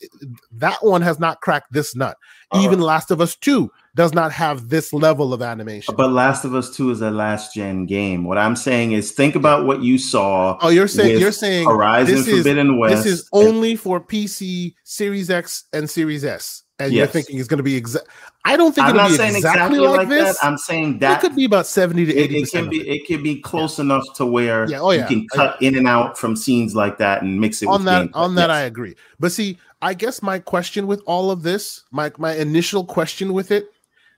that 0.53 0.77
one 0.81 1.01
has 1.01 1.19
not 1.19 1.41
cracked 1.41 1.73
this 1.73 1.95
nut. 1.95 2.17
Uh, 2.51 2.61
even 2.63 2.79
Last 2.79 3.11
of 3.11 3.19
Us 3.19 3.35
Two 3.35 3.71
does 3.95 4.13
not 4.13 4.31
have 4.31 4.69
this 4.69 4.93
level 4.93 5.33
of 5.33 5.41
animation. 5.41 5.95
But 5.97 6.11
Last 6.11 6.45
of 6.45 6.55
Us 6.55 6.75
Two 6.75 6.91
is 6.91 7.01
a 7.01 7.11
last 7.11 7.53
gen 7.53 7.85
game. 7.85 8.23
What 8.23 8.37
I'm 8.37 8.55
saying 8.55 8.93
is, 8.93 9.11
think 9.11 9.35
about 9.35 9.65
what 9.65 9.81
you 9.81 9.97
saw. 9.97 10.57
Oh, 10.61 10.69
you're 10.69 10.87
saying 10.87 11.19
you're 11.19 11.31
saying 11.31 11.67
Horizon 11.67 12.15
this 12.15 12.29
Forbidden 12.29 12.75
is, 12.75 12.79
West. 12.79 13.03
This 13.03 13.13
is 13.13 13.29
only 13.33 13.75
for 13.75 13.99
PC, 13.99 14.75
Series 14.83 15.29
X, 15.29 15.65
and 15.73 15.89
Series 15.89 16.23
S 16.23 16.63
and 16.79 16.93
yes. 16.93 16.97
you're 16.97 17.07
thinking 17.07 17.39
it's 17.39 17.47
going 17.47 17.57
to 17.57 17.63
be 17.63 17.75
exact. 17.75 18.07
I 18.45 18.55
don't 18.55 18.73
think 18.73 18.87
I'm 18.87 18.95
it'll 18.95 19.03
not 19.03 19.11
be 19.11 19.17
saying 19.17 19.35
exactly, 19.35 19.77
exactly 19.79 19.97
like, 19.97 20.09
this. 20.09 20.39
That. 20.39 20.45
I'm 20.45 20.57
saying 20.57 20.99
that 20.99 21.17
it 21.17 21.21
could 21.21 21.35
be 21.35 21.45
about 21.45 21.67
seventy 21.67 22.05
to 22.05 22.15
eighty. 22.15 22.37
It, 22.37 22.43
it 22.43 22.51
can 22.51 22.69
be. 22.69 22.89
It 22.89 23.05
can 23.05 23.21
be 23.21 23.39
close 23.41 23.77
yeah. 23.77 23.85
enough 23.85 24.05
to 24.15 24.25
where 24.25 24.67
yeah. 24.69 24.79
Oh, 24.79 24.91
yeah. 24.91 25.01
you 25.01 25.07
can 25.07 25.27
cut 25.27 25.61
in 25.61 25.75
and 25.75 25.87
out 25.87 26.17
from 26.19 26.35
scenes 26.35 26.75
like 26.75 26.97
that 26.97 27.23
and 27.23 27.39
mix 27.39 27.61
it 27.61 27.67
on 27.67 27.85
that. 27.85 28.09
On 28.13 28.35
that. 28.35 28.51
I 28.51 28.61
agree. 28.61 28.95
But 29.19 29.31
see, 29.31 29.57
I 29.81 29.93
guess 29.93 30.21
my 30.21 30.39
question 30.39 30.85
with 30.85 31.01
all 31.05 31.31
of 31.31 31.41
this, 31.41 31.83
my 31.91 32.11
my 32.17 32.35
initial 32.35 32.85
question 32.85 33.33
with 33.33 33.51
it, 33.51 33.71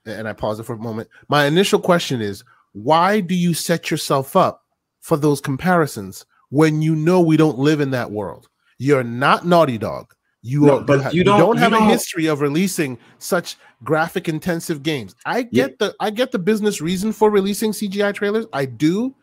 and 0.04 0.28
I 0.28 0.32
pause 0.32 0.60
it 0.60 0.64
for 0.64 0.74
a 0.74 0.78
moment. 0.78 1.08
My 1.28 1.46
initial 1.46 1.78
question 1.80 2.20
is, 2.20 2.44
why 2.72 3.20
do 3.20 3.34
you 3.34 3.54
set 3.54 3.90
yourself 3.90 4.36
up 4.36 4.64
for 5.00 5.16
those 5.16 5.40
comparisons 5.40 6.26
when 6.50 6.82
you 6.82 6.94
know 6.94 7.20
we 7.20 7.36
don't 7.36 7.58
live 7.58 7.80
in 7.80 7.90
that 7.92 8.10
world? 8.10 8.48
You're 8.78 9.04
not 9.04 9.46
Naughty 9.46 9.78
Dog. 9.78 10.12
You, 10.44 10.62
no, 10.62 10.78
are, 10.78 10.80
but 10.82 11.14
you, 11.14 11.18
you 11.18 11.24
don't, 11.24 11.38
you 11.38 11.44
don't 11.46 11.56
have 11.56 11.70
you 11.70 11.76
a 11.76 11.80
don't, 11.80 11.88
history 11.88 12.26
of 12.26 12.40
releasing 12.40 12.98
such 13.18 13.56
graphic 13.84 14.28
intensive 14.28 14.82
games. 14.82 15.14
I 15.24 15.42
get 15.42 15.52
Yeah. 15.52 15.76
the 15.78 15.94
I 16.00 16.10
get 16.10 16.32
the 16.32 16.38
business 16.40 16.80
reason 16.80 17.12
for 17.12 17.30
releasing 17.30 17.70
CGI 17.70 18.12
trailers. 18.12 18.46
I 18.52 18.64
do, 18.64 19.14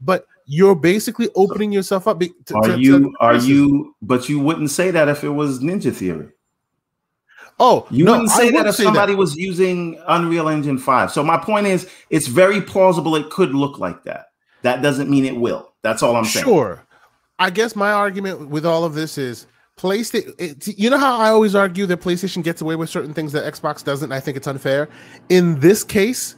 but 0.00 0.24
you're 0.52 0.74
basically 0.74 1.30
opening 1.34 1.72
yourself 1.72 2.06
up. 2.06 2.20
To, 2.20 2.28
Are 2.54 2.62
to- 2.62 2.74
to 2.74 2.78
you? 2.78 3.14
Are 3.20 3.36
you? 3.36 3.96
But 4.02 4.28
you 4.28 4.38
wouldn't 4.38 4.70
say 4.70 4.90
that 4.90 5.08
if 5.08 5.24
it 5.24 5.30
was 5.30 5.60
Ninja 5.60 5.94
Theory. 5.94 6.28
Oh, 7.58 7.86
You 7.90 8.04
no, 8.04 8.12
wouldn't 8.12 8.30
say 8.30 8.50
that 8.50 8.66
if 8.66 8.74
say 8.74 8.84
somebody 8.84 9.14
was 9.14 9.34
using 9.34 9.98
Unreal 10.08 10.48
Engine 10.48 10.76
Five. 10.76 11.10
So 11.10 11.22
my 11.22 11.38
point 11.38 11.66
is, 11.66 11.88
it's 12.10 12.26
very 12.26 12.60
plausible 12.60 13.16
it 13.16 13.30
could 13.30 13.54
look 13.54 13.78
like 13.78 14.04
that. 14.04 14.26
That 14.60 14.82
doesn't 14.82 15.08
mean 15.08 15.24
it 15.24 15.36
will. 15.36 15.72
That's 15.80 16.02
all 16.02 16.16
I'm 16.16 16.24
saying. 16.24 16.44
Sure. 16.44 16.84
I 17.38 17.48
guess 17.48 17.74
my 17.74 17.92
argument 17.92 18.48
with 18.48 18.66
all 18.66 18.84
of 18.84 18.92
this 18.94 19.16
is 19.16 19.46
PlayStation. 19.78 20.76
You 20.78 20.90
know 20.90 20.98
how 20.98 21.18
I 21.18 21.30
always 21.30 21.54
argue 21.54 21.86
that 21.86 22.00
PlayStation 22.00 22.42
gets 22.44 22.60
away 22.60 22.76
with 22.76 22.90
certain 22.90 23.14
things 23.14 23.32
that 23.32 23.50
Xbox 23.50 23.82
doesn't. 23.82 24.12
I 24.12 24.20
think 24.20 24.36
it's 24.36 24.46
unfair. 24.46 24.88
In 25.30 25.58
this 25.60 25.82
case, 25.82 26.36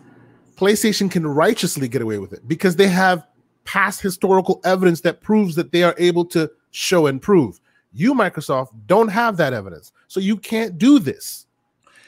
PlayStation 0.57 1.11
can 1.11 1.27
righteously 1.27 1.89
get 1.89 2.01
away 2.01 2.19
with 2.19 2.33
it 2.33 2.47
because 2.47 2.77
they 2.77 2.89
have 2.89 3.27
past 3.65 4.01
historical 4.01 4.61
evidence 4.65 5.01
that 5.03 5.21
proves 5.23 5.55
that 5.57 5.73
they 5.73 5.83
are 5.83 5.95
able 5.99 6.25
to 6.27 6.51
show 6.71 7.07
and 7.07 7.21
prove. 7.21 7.61
You, 7.93 8.15
Microsoft, 8.15 8.69
don't 8.87 9.09
have 9.09 9.37
that 9.37 9.53
evidence, 9.53 9.93
so 10.09 10.21
you 10.21 10.37
can't 10.37 10.79
do 10.79 10.99
this. 10.99 11.47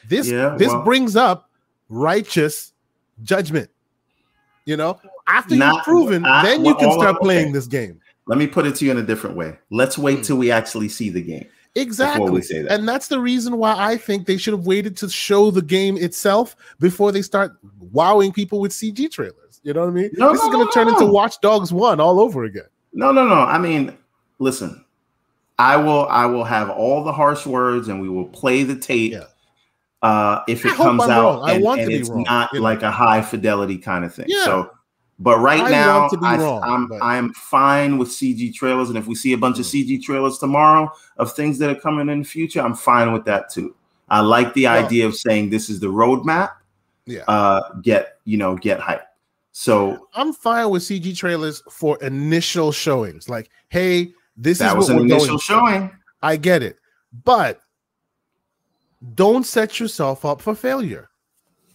This 0.08 0.28
Yeah, 0.28 0.56
this 0.58 0.68
well- 0.68 0.82
brings 0.84 1.16
up 1.16 1.50
righteous 1.88 2.72
judgment. 3.22 3.70
You 4.64 4.76
know, 4.76 5.00
after 5.28 5.54
Not- 5.54 5.74
you've 5.76 5.84
proven, 5.84 6.24
I- 6.24 6.42
then 6.42 6.60
you 6.60 6.66
well, 6.66 6.74
can 6.76 6.92
start 6.92 7.16
okay. 7.16 7.24
playing 7.24 7.52
this 7.52 7.66
game. 7.66 8.00
Let 8.26 8.38
me 8.38 8.48
put 8.48 8.66
it 8.66 8.74
to 8.76 8.84
you 8.84 8.90
in 8.90 8.98
a 8.98 9.02
different 9.02 9.36
way. 9.36 9.56
Let's 9.70 9.96
wait 9.96 10.16
Hmm. 10.18 10.22
till 10.22 10.36
we 10.38 10.50
actually 10.50 10.88
see 10.88 11.10
the 11.10 11.22
game. 11.22 11.46
Exactly. 11.76 12.40
that. 12.40 12.66
And 12.70 12.88
that's 12.88 13.08
the 13.08 13.20
reason 13.20 13.58
why 13.58 13.74
I 13.76 13.96
think 13.96 14.26
they 14.26 14.36
should 14.36 14.54
have 14.54 14.66
waited 14.66 14.96
to 14.98 15.08
show 15.08 15.50
the 15.50 15.62
game 15.62 15.96
itself 15.96 16.56
before 16.80 17.12
they 17.12 17.22
start 17.22 17.56
wowing 17.92 18.32
people 18.32 18.60
with 18.60 18.72
CG 18.72 19.10
trailers. 19.10 19.60
You 19.62 19.74
know 19.74 19.80
what 19.82 19.88
I 19.88 19.92
mean? 19.92 20.10
No, 20.14 20.32
this 20.32 20.40
no, 20.40 20.46
is 20.48 20.52
going 20.54 20.64
no, 20.64 20.66
to 20.66 20.72
turn 20.72 20.86
no. 20.88 20.94
into 20.94 21.06
Watch 21.06 21.40
Dogs 21.40 21.72
1 21.72 22.00
all 22.00 22.18
over 22.18 22.44
again. 22.44 22.66
No, 22.92 23.12
no, 23.12 23.26
no. 23.26 23.34
I 23.34 23.58
mean, 23.58 23.96
listen. 24.38 24.82
I 25.58 25.76
will 25.76 26.06
I 26.08 26.26
will 26.26 26.44
have 26.44 26.68
all 26.68 27.02
the 27.02 27.12
harsh 27.12 27.46
words 27.46 27.88
and 27.88 28.00
we 28.00 28.08
will 28.10 28.26
play 28.26 28.62
the 28.62 28.76
tape 28.76 29.12
Yeah. 29.12 29.24
uh 30.02 30.42
if 30.48 30.66
it 30.66 30.72
hope 30.72 30.86
comes 30.86 31.04
out 31.04 31.22
wrong. 31.38 31.48
I 31.48 31.54
and, 31.54 31.64
want 31.64 31.78
to 31.78 31.82
and 31.84 31.88
be 31.88 31.96
it's 31.96 32.10
wrong, 32.10 32.24
not 32.24 32.50
you 32.52 32.58
know. 32.58 32.64
like 32.64 32.82
a 32.82 32.90
high 32.90 33.22
fidelity 33.22 33.78
kind 33.78 34.04
of 34.04 34.14
thing. 34.14 34.26
Yeah. 34.28 34.44
So 34.44 34.70
but 35.18 35.38
right 35.38 35.62
I 35.62 35.70
now 35.70 36.08
I, 36.22 36.36
I'm 36.62 36.88
but- 36.88 37.02
I'm 37.02 37.32
fine 37.34 37.96
with 37.98 38.08
CG 38.08 38.52
trailers 38.54 38.88
and 38.90 38.98
if 38.98 39.06
we 39.06 39.14
see 39.14 39.32
a 39.32 39.38
bunch 39.38 39.58
of 39.58 39.64
CG 39.64 40.02
trailers 40.02 40.38
tomorrow 40.38 40.90
of 41.16 41.32
things 41.32 41.58
that 41.58 41.70
are 41.70 41.80
coming 41.80 42.08
in 42.08 42.18
the 42.20 42.24
future, 42.24 42.60
I'm 42.60 42.74
fine 42.74 43.12
with 43.12 43.24
that 43.24 43.50
too. 43.50 43.74
I 44.08 44.20
like 44.20 44.52
the 44.54 44.64
Well- 44.64 44.84
idea 44.84 45.06
of 45.06 45.14
saying 45.16 45.50
this 45.50 45.68
is 45.70 45.80
the 45.80 45.86
roadmap. 45.88 46.50
Yeah. 47.06 47.22
Uh 47.28 47.72
get, 47.82 48.18
you 48.24 48.36
know, 48.36 48.56
get 48.56 48.80
hype. 48.80 49.02
So 49.52 50.06
I'm 50.14 50.32
fine 50.34 50.68
with 50.70 50.82
CG 50.82 51.16
trailers 51.16 51.62
for 51.70 51.96
initial 52.02 52.72
showings. 52.72 53.28
Like, 53.28 53.48
hey, 53.70 54.12
this 54.36 54.58
that 54.58 54.72
is 54.72 54.74
was 54.76 54.88
what 54.88 54.92
an 55.02 55.08
we're 55.08 55.14
initial 55.14 55.26
going 55.28 55.38
for. 55.38 55.42
showing. 55.44 55.90
I 56.22 56.36
get 56.36 56.62
it. 56.62 56.76
But 57.24 57.60
don't 59.14 59.46
set 59.46 59.78
yourself 59.80 60.24
up 60.24 60.42
for 60.42 60.54
failure. 60.54 61.08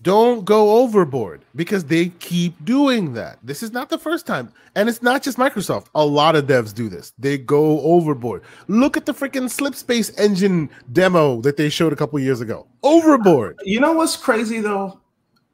Don't 0.01 0.45
go 0.45 0.79
overboard 0.81 1.45
because 1.55 1.85
they 1.85 2.09
keep 2.19 2.65
doing 2.65 3.13
that. 3.13 3.37
This 3.43 3.61
is 3.61 3.71
not 3.71 3.89
the 3.89 3.99
first 3.99 4.25
time. 4.25 4.51
And 4.75 4.89
it's 4.89 5.01
not 5.01 5.21
just 5.21 5.37
Microsoft. 5.37 5.87
A 5.93 6.03
lot 6.03 6.35
of 6.35 6.47
devs 6.47 6.73
do 6.73 6.89
this. 6.89 7.13
They 7.19 7.37
go 7.37 7.81
overboard. 7.81 8.41
Look 8.67 8.97
at 8.97 9.05
the 9.05 9.13
freaking 9.13 9.43
Slipspace 9.43 10.17
engine 10.17 10.69
demo 10.91 11.41
that 11.41 11.57
they 11.57 11.69
showed 11.69 11.93
a 11.93 11.95
couple 11.95 12.17
years 12.19 12.41
ago. 12.41 12.67
Overboard. 12.81 13.59
You 13.63 13.79
know 13.79 13.93
what's 13.93 14.17
crazy 14.17 14.59
though? 14.59 14.99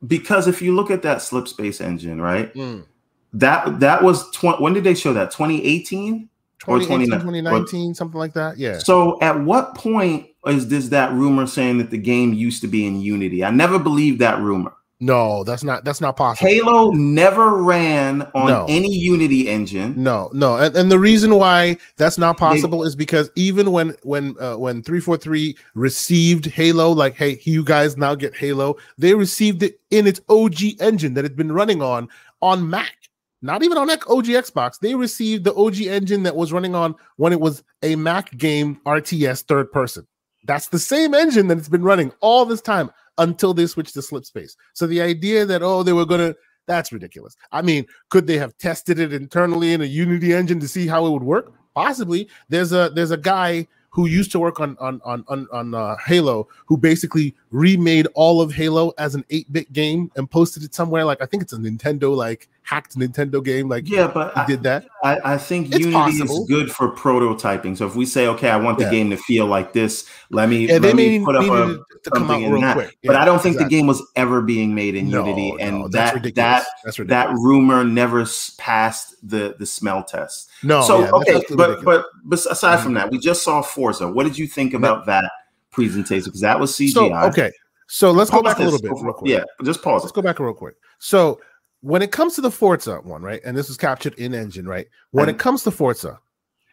Because 0.06 0.48
if 0.48 0.62
you 0.62 0.76
look 0.76 0.92
at 0.92 1.02
that 1.02 1.18
Slipspace 1.18 1.82
engine, 1.82 2.22
right? 2.22 2.54
Mm. 2.54 2.86
That 3.34 3.80
that 3.82 4.04
was 4.04 4.30
tw- 4.32 4.62
when 4.62 4.74
did 4.74 4.84
they 4.84 4.96
show 4.96 5.12
that? 5.14 5.32
2018 5.32 6.14
or 6.14 6.30
2018, 6.60 7.08
2019? 7.08 7.44
2019, 7.44 7.94
something 7.94 8.20
like 8.20 8.34
that. 8.34 8.58
Yeah. 8.58 8.80
So 8.80 9.20
at 9.22 9.40
what 9.40 9.76
point 9.76 10.28
is 10.48 10.68
this 10.68 10.88
that 10.90 11.12
rumor 11.14 11.48
saying 11.48 11.78
that 11.80 11.90
the 11.90 11.98
game 11.98 12.34
used 12.34 12.62
to 12.62 12.68
be 12.68 12.86
in 12.86 13.02
Unity? 13.02 13.44
I 13.44 13.52
never 13.52 13.80
believed 13.80 14.20
that 14.20 14.40
rumor. 14.40 14.74
No, 15.00 15.44
that's 15.44 15.64
not 15.64 15.84
that's 15.84 16.02
not 16.02 16.18
possible. 16.18 16.50
Halo 16.50 16.92
never 16.92 17.62
ran 17.62 18.24
on 18.34 18.48
No. 18.48 18.66
any 18.68 18.92
Unity 18.92 19.48
engine. 19.48 19.94
No, 19.96 20.32
no, 20.34 20.58
and, 20.58 20.76
and 20.76 20.92
the 20.92 20.98
reason 20.98 21.36
why 21.36 21.78
that's 21.98 22.18
not 22.18 22.38
possible 22.38 22.84
is 22.84 22.96
because 22.96 23.30
even 23.36 23.72
when 23.72 23.96
when 24.02 24.36
uh, 24.40 24.56
when 24.56 24.82
three 24.82 25.00
four 25.00 25.16
three 25.16 25.56
received 25.76 26.48
Halo, 26.48 26.92
like 26.92 27.16
hey, 27.16 27.40
you 27.44 27.64
guys 27.64 27.96
now 27.96 28.16
get 28.16 28.36
Halo, 28.36 28.78
they 28.98 29.14
received 29.14 29.62
it 29.62 29.80
in 29.92 30.08
its 30.08 30.20
OG 30.30 30.82
engine 30.82 31.14
that 31.14 31.26
it'd 31.26 31.38
been 31.38 31.52
running 31.52 31.84
on 31.84 32.10
on 32.42 32.68
Mac, 32.68 32.97
not 33.42 33.64
even 33.64 33.78
on 33.78 33.90
OG 33.90 34.26
Xbox. 34.26 34.80
They 34.80 34.96
received 34.96 35.44
the 35.44 35.54
OG 35.56 35.82
engine 35.82 36.24
that 36.24 36.36
was 36.36 36.52
running 36.52 36.76
on 36.76 36.96
when 37.18 37.34
it 37.34 37.40
was 37.40 37.64
a 37.84 37.96
Mac 37.96 38.36
game 38.38 38.80
RTS 38.86 39.44
third 39.44 39.72
person. 39.72 40.08
That's 40.46 40.70
the 40.70 40.80
same 40.80 41.14
engine 41.14 41.48
that 41.48 41.58
it's 41.58 41.70
been 41.70 41.84
running 41.84 42.12
all 42.22 42.46
this 42.46 42.62
time 42.62 42.90
until 43.18 43.54
they 43.54 43.68
switched 43.68 43.94
to 43.96 44.00
Slipspace. 44.00 44.56
So 44.74 44.88
the 44.88 45.02
idea 45.02 45.46
that 45.46 45.62
oh 45.62 45.84
they 45.84 45.94
were 45.94 46.06
gonna 46.06 46.36
that's 46.68 46.92
ridiculous. 46.92 47.36
I 47.52 47.62
mean, 47.62 47.86
could 48.10 48.28
they 48.28 48.38
have 48.38 48.58
tested 48.58 49.00
it 49.00 49.14
internally 49.14 49.74
in 49.74 49.82
a 49.82 49.86
Unity 49.86 50.34
engine 50.34 50.60
to 50.60 50.68
see 50.68 50.86
how 50.86 51.06
it 51.06 51.12
would 51.12 51.24
work? 51.24 51.54
Possibly. 51.74 52.30
There's 52.50 52.72
a 52.72 52.92
there's 52.94 53.12
a 53.12 53.18
guy 53.18 53.68
who 53.90 54.06
used 54.06 54.32
to 54.34 54.40
work 54.40 54.60
on 54.60 54.78
on 54.80 55.02
on 55.04 55.24
on, 55.28 55.48
on 55.52 55.74
uh, 55.74 55.96
Halo 56.06 56.48
who 56.66 56.78
basically 56.78 57.36
remade 57.52 58.08
all 58.14 58.42
of 58.42 58.54
Halo 58.54 58.94
as 58.98 59.16
an 59.16 59.24
8-bit 59.32 59.74
game 59.74 60.12
and 60.16 60.30
posted 60.30 60.64
it 60.64 60.76
somewhere 60.76 61.06
like 61.06 61.22
I 61.22 61.26
think 61.26 61.42
it's 61.42 61.54
a 61.54 61.58
Nintendo 61.58 62.16
like 62.16 62.50
hacked 62.68 62.98
Nintendo 62.98 63.42
game 63.42 63.70
like 63.70 63.88
Yeah, 63.88 64.08
but 64.08 64.36
I, 64.38 64.46
did 64.46 64.62
that. 64.64 64.86
I, 65.02 65.34
I 65.34 65.38
think 65.38 65.68
It's 65.68 65.80
Unity 65.80 65.94
possible. 65.94 66.44
is 66.44 66.50
good 66.50 66.70
for 66.70 66.94
prototyping. 66.94 67.78
So 67.78 67.88
if 67.88 67.96
we 67.96 68.06
say, 68.06 68.28
okay, 68.28 68.50
I 68.50 68.58
want 68.58 68.78
the 68.78 68.84
Yeah. 68.84 68.92
game 68.92 69.10
to 69.12 69.18
feel 69.18 69.46
like 69.46 69.72
this, 69.72 70.06
let 70.32 70.50
me 70.50 70.68
Yeah, 70.68 70.80
they 70.80 70.90
let 70.90 70.96
me 70.98 71.24
put 71.24 71.38
up 71.38 71.44
a 71.44 71.72
it 71.72 71.80
to 72.04 72.10
come 72.12 72.24
out 72.24 72.28
something 72.28 72.44
in 72.44 72.52
real 72.52 72.62
that. 72.62 72.74
quick. 72.74 72.98
but 73.06 73.14
Yeah, 73.14 73.22
I 73.22 73.26
don't 73.26 73.42
think 73.42 73.56
exactly. 73.56 73.76
the 73.76 73.80
game 73.80 73.88
was 73.88 74.04
ever 74.18 74.42
being 74.42 74.76
made 74.76 74.96
in 74.96 75.10
No, 75.10 75.26
Unity, 75.26 75.52
no, 75.52 75.58
and 75.60 75.94
that 75.94 76.22
that 76.36 76.66
that's 76.84 76.98
that 76.98 77.30
rumor 77.36 77.86
never 77.86 78.26
passed 78.58 79.16
the 79.24 79.56
the 79.58 79.66
smell 79.66 80.04
test. 80.04 80.50
no, 80.62 80.82
so 80.82 81.08
okay, 81.22 81.42
but, 81.56 81.86
but 81.86 82.06
but 82.26 82.46
aside 82.52 82.78
from 82.82 82.88
mm-hmm. 82.88 82.96
that, 82.96 83.12
we 83.12 83.18
just 83.18 83.44
saw 83.44 83.62
Forza. 83.62 84.10
What 84.12 84.26
did 84.26 84.38
you 84.38 84.46
think 84.46 84.74
about 84.74 85.06
that 85.06 85.32
presentation? 85.72 86.26
Because 86.26 86.42
that 86.42 86.60
was 86.60 86.74
CGI. 86.74 86.92
so 86.92 87.14
okay, 87.30 87.52
so 87.88 88.12
let's 88.12 88.30
go 88.30 88.42
Pause 88.42 88.54
back 88.54 88.60
a 88.60 88.64
little 88.64 88.82
bit. 88.82 88.92
Real 88.92 89.14
quick. 89.14 89.32
Yeah, 89.32 89.44
just 89.64 89.82
pause 89.82 90.04
let's 90.04 90.12
it. 90.12 90.16
go 90.16 90.22
back 90.22 90.40
real 90.40 90.54
quick. 90.54 90.76
So 91.00 91.40
when 91.88 92.02
it 92.02 92.12
comes 92.12 92.36
to 92.36 92.42
the 92.42 92.52
Forza 92.52 92.98
one, 93.04 93.22
right, 93.22 93.40
and 93.46 93.56
this 93.58 93.70
was 93.70 93.78
captured 93.78 94.14
in 94.16 94.34
engine, 94.34 94.68
right? 94.68 94.88
When 95.12 95.30
it 95.30 95.40
comes 95.40 95.64
to 95.64 95.72
Forza, 95.72 96.20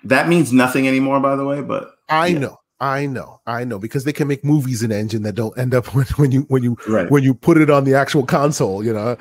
That 0.03 0.29
means 0.29 0.53
nothing 0.53 0.87
anymore, 0.87 1.21
by 1.21 1.37
the 1.37 1.45
way. 1.47 1.63
But 1.63 1.95
I 2.09 2.27
Yeah. 2.27 2.39
know, 2.41 2.57
I 2.81 3.07
know, 3.07 3.41
I 3.47 3.65
know, 3.65 3.79
because 3.79 4.05
they 4.05 4.13
can 4.13 4.27
make 4.29 4.45
movies 4.45 4.83
in 4.83 4.93
engine 4.93 5.23
that 5.23 5.35
don't 5.35 5.57
end 5.57 5.73
up 5.73 5.87
when, 5.95 6.07
when 6.17 6.33
you 6.33 6.43
when 6.49 6.63
you 6.63 6.77
right, 6.89 7.09
when 7.11 7.23
you 7.23 7.33
put 7.33 7.57
it 7.59 7.71
on 7.71 7.85
the 7.85 7.95
actual 7.95 8.27
console. 8.27 8.85
You 8.85 8.93
know, 8.93 9.17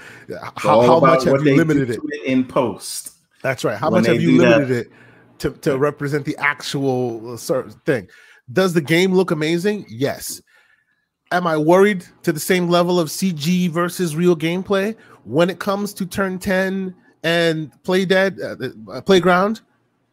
how, 0.57 0.81
how 0.81 0.99
much 0.99 1.23
have 1.25 1.45
you 1.45 1.55
limited 1.55 1.89
it? 1.91 2.01
in 2.25 2.43
post. 2.45 3.11
That's 3.43 3.63
right. 3.63 3.77
How 3.77 3.91
when 3.91 4.01
much 4.01 4.07
have 4.07 4.19
you 4.21 4.31
do 4.31 4.37
that. 4.39 4.49
limited 4.57 4.87
it 4.87 4.91
to, 5.39 5.51
to 5.51 5.77
represent 5.77 6.25
the 6.25 6.35
actual 6.37 7.33
uh, 7.33 7.63
thing? 7.85 8.09
Does 8.51 8.73
the 8.73 8.81
game 8.81 9.13
look 9.13 9.31
amazing? 9.31 9.85
Yes. 9.87 10.41
Am 11.33 11.47
I 11.47 11.57
worried 11.57 12.05
to 12.21 12.31
the 12.31 12.39
same 12.39 12.69
level 12.69 12.99
of 12.99 13.07
CG 13.09 13.67
versus 13.71 14.15
real 14.15 14.35
gameplay 14.35 14.95
when 15.23 15.49
it 15.49 15.57
comes 15.57 15.91
to 15.95 16.05
turn 16.05 16.37
10 16.37 16.93
and 17.23 17.71
Play 17.81 18.05
Dead, 18.05 18.37
uh, 18.39 18.55
uh, 18.91 19.01
Playground, 19.01 19.61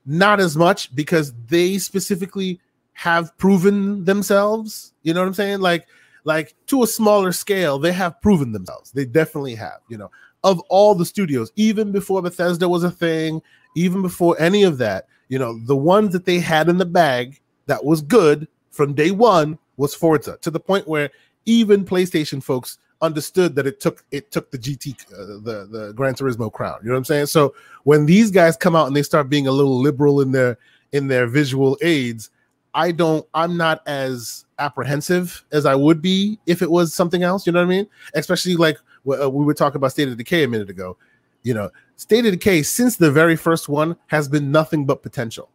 not 0.07 0.41
as 0.41 0.57
much 0.57 0.97
because 0.97 1.35
they 1.47 1.77
specifically 1.77 2.59
have 2.95 3.37
proven 3.37 4.03
themselves. 4.07 4.95
You 5.03 5.13
know 5.13 5.21
what 5.21 5.27
I'm 5.27 5.35
saying? 5.35 5.61
Like, 5.61 5.89
like 6.25 6.55
to 6.69 6.85
a 6.85 6.87
smaller 6.87 7.33
scale, 7.33 7.79
they 7.79 7.93
have 7.93 8.19
proven 8.23 8.53
themselves. 8.53 8.91
They 8.91 9.05
definitely 9.05 9.57
have. 9.57 9.81
You 9.91 9.99
know, 9.99 10.11
of 10.43 10.61
all 10.71 10.95
the 10.95 11.05
studios, 11.05 11.53
even 11.55 11.93
before 11.93 12.23
Bethesda 12.23 12.67
was 12.67 12.83
a 12.83 12.91
thing, 12.91 13.43
even 13.77 14.01
before 14.01 14.41
any 14.41 14.63
of 14.63 14.79
that, 14.79 15.07
you 15.29 15.39
know, 15.39 15.61
the 15.67 15.77
ones 15.77 16.15
that 16.15 16.25
they 16.25 16.39
had 16.39 16.71
in 16.71 16.79
the 16.79 16.87
bag 16.87 17.43
that 17.67 17.85
was 17.85 18.01
good 18.01 18.49
from 18.71 18.95
day 18.95 19.11
one 19.11 19.59
was 19.81 19.95
Forza 19.95 20.39
to 20.43 20.51
the 20.51 20.61
point 20.61 20.87
where 20.87 21.11
even 21.47 21.85
PlayStation 21.85 22.43
folks 22.43 22.79
understood 23.01 23.55
that 23.57 23.67
it 23.67 23.81
took 23.81 24.05
it 24.11 24.31
took 24.31 24.51
the 24.51 24.59
GT 24.59 24.95
uh, 25.13 25.41
the 25.43 25.67
the 25.71 25.93
Gran 25.95 26.15
Turismo 26.15 26.53
crown. 26.53 26.79
You 26.83 26.89
know 26.89 26.95
what 26.95 26.99
I'm 26.99 27.05
saying? 27.05 27.27
So 27.27 27.55
when 27.85 28.07
these 28.07 28.31
guys 28.31 28.57
come 28.57 28.77
out 28.77 28.87
and 28.87 28.95
they 28.95 29.03
start 29.03 29.31
being 29.31 29.47
a 29.47 29.53
little 29.53 29.81
liberal 29.81 30.21
in 30.21 30.33
their 30.33 30.59
in 30.93 31.09
their 31.09 31.27
visual 31.27 31.79
aids, 31.83 32.31
I 32.75 32.93
don't 32.93 33.27
I'm 33.35 33.57
not 33.57 33.83
as 33.87 34.45
apprehensive 34.59 35.45
as 35.51 35.65
I 35.65 35.75
would 35.75 36.03
be 36.03 36.39
if 36.47 36.61
it 36.61 36.71
was 36.71 36.93
something 36.93 37.23
else. 37.23 37.47
You 37.47 37.53
know 37.53 37.61
what 37.61 37.73
I 37.73 37.77
mean? 37.77 37.87
Especially 38.15 38.57
like 38.57 38.79
uh, 39.11 39.31
we 39.31 39.45
were 39.45 39.55
talking 39.55 39.77
about 39.77 39.93
State 39.93 40.09
of 40.09 40.17
Decay 40.19 40.45
a 40.45 40.49
minute 40.49 40.69
ago. 40.69 40.97
You 41.43 41.55
know, 41.55 41.71
State 41.97 42.27
of 42.27 42.33
Decay 42.33 42.63
since 42.63 42.97
the 42.97 43.11
very 43.11 43.37
first 43.37 43.69
one 43.69 43.97
has 44.09 44.29
been 44.29 44.53
nothing 44.53 44.85
but 44.85 45.03
potential. 45.03 45.49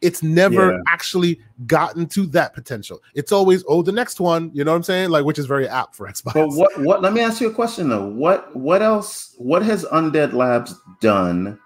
It's 0.00 0.22
never 0.22 0.72
yeah. 0.72 0.78
actually 0.88 1.40
gotten 1.66 2.06
to 2.08 2.26
that 2.28 2.54
potential. 2.54 3.02
It's 3.14 3.32
always 3.32 3.64
oh 3.68 3.82
the 3.82 3.92
next 3.92 4.20
one, 4.20 4.50
you 4.54 4.64
know 4.64 4.72
what 4.72 4.78
I'm 4.78 4.82
saying? 4.82 5.10
Like 5.10 5.24
which 5.24 5.38
is 5.38 5.46
very 5.46 5.68
apt 5.68 5.94
for 5.94 6.08
Xbox. 6.10 6.34
But 6.34 6.48
what 6.50 6.80
what 6.80 7.02
let 7.02 7.12
me 7.12 7.20
ask 7.20 7.40
you 7.40 7.48
a 7.48 7.54
question 7.54 7.88
though. 7.88 8.06
What 8.06 8.54
what 8.56 8.82
else 8.82 9.34
what 9.38 9.62
has 9.62 9.84
Undead 9.86 10.32
Labs 10.32 10.74
done 11.00 11.58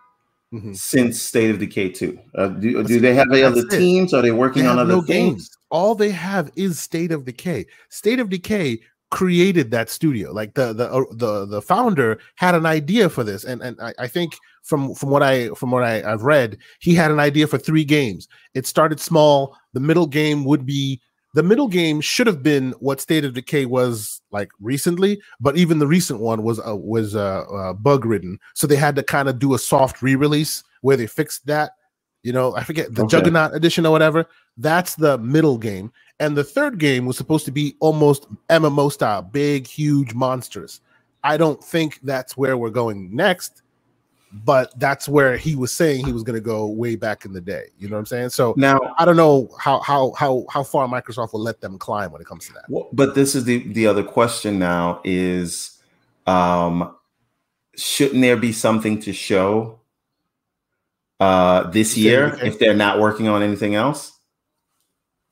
mm-hmm. 0.52 0.72
since 0.72 1.20
State 1.20 1.50
of 1.50 1.58
Decay 1.58 1.90
2? 1.90 2.18
Uh, 2.36 2.48
do, 2.48 2.82
do 2.82 3.00
they 3.00 3.14
have 3.14 3.28
any 3.30 3.42
other 3.42 3.60
it. 3.60 3.70
teams? 3.70 4.12
Are 4.12 4.22
they 4.22 4.32
working 4.32 4.64
they 4.64 4.68
on 4.68 4.78
other 4.78 4.94
no 4.94 5.02
things? 5.02 5.34
Games. 5.34 5.58
All 5.70 5.94
they 5.94 6.10
have 6.10 6.50
is 6.56 6.78
State 6.78 7.12
of 7.12 7.24
Decay. 7.24 7.66
State 7.88 8.20
of 8.20 8.28
Decay 8.28 8.80
created 9.10 9.70
that 9.70 9.88
studio. 9.88 10.32
Like 10.32 10.54
the 10.54 10.72
the 10.72 10.92
uh, 10.92 11.04
the 11.12 11.46
the 11.46 11.62
founder 11.62 12.18
had 12.34 12.54
an 12.56 12.66
idea 12.66 13.08
for 13.08 13.22
this, 13.22 13.44
and 13.44 13.62
and 13.62 13.80
I, 13.80 13.94
I 13.98 14.08
think 14.08 14.36
from 14.64 14.94
from 14.94 15.10
what 15.10 15.22
I 15.22 15.48
from 15.50 15.70
what 15.70 15.84
I, 15.84 16.02
I've 16.10 16.22
read, 16.22 16.58
he 16.80 16.94
had 16.94 17.10
an 17.10 17.20
idea 17.20 17.46
for 17.46 17.58
three 17.58 17.84
games. 17.84 18.28
It 18.54 18.66
started 18.66 18.98
small. 18.98 19.56
The 19.74 19.80
middle 19.80 20.06
game 20.06 20.44
would 20.44 20.66
be 20.66 21.00
the 21.34 21.42
middle 21.42 21.68
game 21.68 22.00
should 22.00 22.26
have 22.26 22.42
been 22.42 22.72
what 22.78 23.00
State 23.00 23.24
of 23.24 23.34
Decay 23.34 23.66
was 23.66 24.22
like 24.30 24.50
recently, 24.60 25.20
but 25.40 25.56
even 25.56 25.78
the 25.78 25.86
recent 25.86 26.20
one 26.20 26.42
was 26.42 26.58
uh, 26.66 26.74
was 26.74 27.14
uh, 27.14 27.42
uh, 27.42 27.72
bug 27.74 28.04
ridden. 28.04 28.38
So 28.54 28.66
they 28.66 28.76
had 28.76 28.96
to 28.96 29.02
kind 29.02 29.28
of 29.28 29.38
do 29.38 29.54
a 29.54 29.58
soft 29.58 30.00
re-release 30.00 30.64
where 30.80 30.96
they 30.96 31.06
fixed 31.06 31.46
that. 31.46 31.72
You 32.22 32.32
know, 32.32 32.56
I 32.56 32.64
forget 32.64 32.94
the 32.94 33.02
okay. 33.02 33.18
Juggernaut 33.18 33.54
edition 33.54 33.84
or 33.84 33.92
whatever. 33.92 34.26
That's 34.56 34.94
the 34.94 35.18
middle 35.18 35.58
game, 35.58 35.92
and 36.20 36.36
the 36.36 36.44
third 36.44 36.78
game 36.78 37.04
was 37.04 37.18
supposed 37.18 37.44
to 37.44 37.52
be 37.52 37.76
almost 37.80 38.26
MMO 38.48 38.90
style, 38.90 39.20
big, 39.20 39.66
huge 39.66 40.14
monsters. 40.14 40.80
I 41.22 41.36
don't 41.36 41.62
think 41.62 42.00
that's 42.02 42.36
where 42.36 42.56
we're 42.56 42.70
going 42.70 43.14
next 43.14 43.62
but 44.42 44.76
that's 44.80 45.08
where 45.08 45.36
he 45.36 45.54
was 45.54 45.72
saying 45.72 46.04
he 46.04 46.12
was 46.12 46.24
going 46.24 46.34
to 46.34 46.40
go 46.40 46.66
way 46.66 46.96
back 46.96 47.24
in 47.24 47.32
the 47.32 47.40
day. 47.40 47.66
You 47.78 47.88
know 47.88 47.94
what 47.94 48.00
I'm 48.00 48.06
saying? 48.06 48.30
So 48.30 48.52
now 48.56 48.80
I 48.98 49.04
don't 49.04 49.16
know 49.16 49.48
how 49.58 49.78
how 49.80 50.12
how 50.18 50.44
how 50.50 50.64
far 50.64 50.88
Microsoft 50.88 51.32
will 51.32 51.40
let 51.40 51.60
them 51.60 51.78
climb 51.78 52.10
when 52.10 52.20
it 52.20 52.26
comes 52.26 52.46
to 52.48 52.52
that. 52.54 52.64
Well, 52.68 52.88
but 52.92 53.14
this 53.14 53.36
is 53.36 53.44
the 53.44 53.58
the 53.72 53.86
other 53.86 54.02
question 54.02 54.58
now 54.58 55.00
is 55.04 55.78
um 56.26 56.96
shouldn't 57.76 58.22
there 58.22 58.36
be 58.36 58.52
something 58.52 59.00
to 59.02 59.12
show 59.12 59.78
uh 61.20 61.70
this 61.70 61.96
year 61.96 62.36
if 62.42 62.58
they're 62.58 62.74
not 62.74 62.98
working 62.98 63.28
on 63.28 63.42
anything 63.42 63.76
else? 63.76 64.18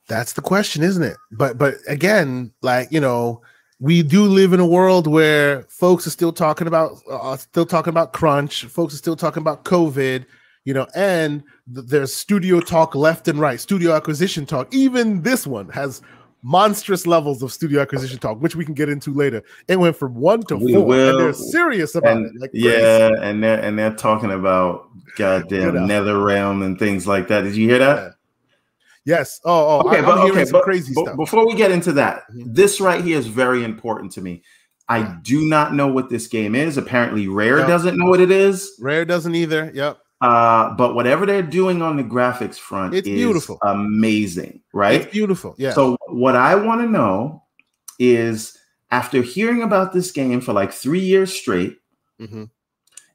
That's 0.07 0.35
the 0.35 0.43
question, 0.43 0.83
isn't 0.83 1.03
it? 1.03 1.17
But 1.33 1.59
but 1.59 1.75
again, 1.89 2.53
like, 2.61 2.93
you 2.93 3.01
know, 3.01 3.43
we 3.83 4.01
do 4.01 4.27
live 4.27 4.53
in 4.53 4.61
a 4.61 4.67
world 4.67 5.09
where 5.09 5.63
folks 5.63 6.07
are 6.07 6.11
still 6.11 6.33
talking 6.33 6.69
about 6.69 6.93
uh, 7.11 7.37
still 7.37 7.67
talking 7.67 7.91
about 7.91 8.13
crunch 8.13 8.65
folks 8.67 8.95
are 8.95 8.99
still 8.99 9.17
talking 9.17 9.41
about 9.41 9.65
covid 9.65 10.25
you 10.65 10.73
know 10.73 10.87
and 10.95 11.43
th- 11.75 11.87
there's 11.87 12.15
studio 12.15 12.61
talk 12.61 12.95
left 12.95 13.27
and 13.27 13.41
right 13.41 13.61
studio 13.61 13.95
acquisition 13.95 14.47
talk. 14.47 14.73
Even 14.73 15.23
this 15.23 15.47
one 15.47 15.69
has 15.71 16.01
monstrous 16.45 17.07
levels 17.07 17.43
of 17.43 17.53
studio 17.53 17.81
acquisition 17.81 18.19
talk 18.19 18.41
which 18.41 18.55
we 18.55 18.65
can 18.65 18.75
get 18.75 18.89
into 18.89 19.13
later. 19.13 19.43
It 19.67 19.81
went 19.81 19.97
from 19.97 20.15
one 20.15 20.43
to 20.45 20.57
we 20.57 20.75
four 20.75 20.85
will. 20.85 21.11
and 21.11 21.21
they're 21.21 21.33
serious 21.33 21.97
about 21.97 22.17
and, 22.17 22.27
it 22.27 22.41
like 22.41 22.51
yeah 22.53 23.11
and 23.21 23.43
they're 23.43 23.61
and 23.61 23.77
they're 23.77 23.95
talking 23.95 24.31
about 24.31 24.89
goddamn 25.17 25.75
NetherRealm 25.75 26.65
and 26.65 26.79
things 26.79 27.09
like 27.09 27.27
that. 27.29 27.43
Did 27.43 27.57
you 27.57 27.69
hear 27.69 27.81
that. 27.81 28.15
Yes. 29.05 29.41
Oh, 29.45 29.81
oh 29.81 29.89
okay, 29.89 29.99
I, 29.99 30.03
but, 30.03 30.19
okay, 30.31 30.45
but, 30.51 30.63
crazy 30.63 30.93
but, 30.95 31.03
stuff. 31.03 31.17
Before 31.17 31.47
we 31.47 31.55
get 31.55 31.71
into 31.71 31.93
that, 31.93 32.23
mm-hmm. 32.31 32.53
this 32.53 32.81
right 32.81 33.05
here 33.05 33.19
is 33.19 33.27
very 33.27 33.65
important 33.65 34.13
to 34.13 34.21
me. 34.21 34.43
I 34.89 35.17
do 35.23 35.47
not 35.47 35.75
know 35.75 35.87
what 35.87 36.11
this 36.11 36.27
game 36.27 36.55
is. 36.55 36.77
Apparently, 36.77 37.29
Rare 37.29 37.59
yep. 37.59 37.69
doesn't 37.69 37.97
know 37.97 38.07
what 38.07 38.21
it 38.21 38.31
is. 38.31 38.73
Rare 38.81 39.05
doesn't 39.05 39.35
either. 39.35 39.71
Yep. 39.75 39.99
Uh, 40.21 40.75
but 40.75 40.95
whatever 40.95 41.27
they're 41.27 41.43
doing 41.43 41.83
on 41.83 41.97
the 41.97 42.05
graphics 42.05 42.57
front, 42.57 42.95
it's 42.95 43.09
beautiful, 43.09 43.59
amazing, 43.63 44.61
right? 44.73 45.01
It's 45.01 45.13
beautiful. 45.13 45.55
Yeah. 45.59 45.73
So 45.73 45.97
what 46.09 46.37
I 46.37 46.55
want 46.55 46.81
to 46.81 46.89
know 46.89 47.43
is, 47.99 48.57
after 48.93 49.23
hearing 49.23 49.63
about 49.63 49.93
this 49.93 50.13
game 50.13 50.41
for 50.41 50.53
like 50.53 50.73
three 50.73 51.01
years 51.01 51.33
straight, 51.33 51.79
mm-hmm 52.21 52.45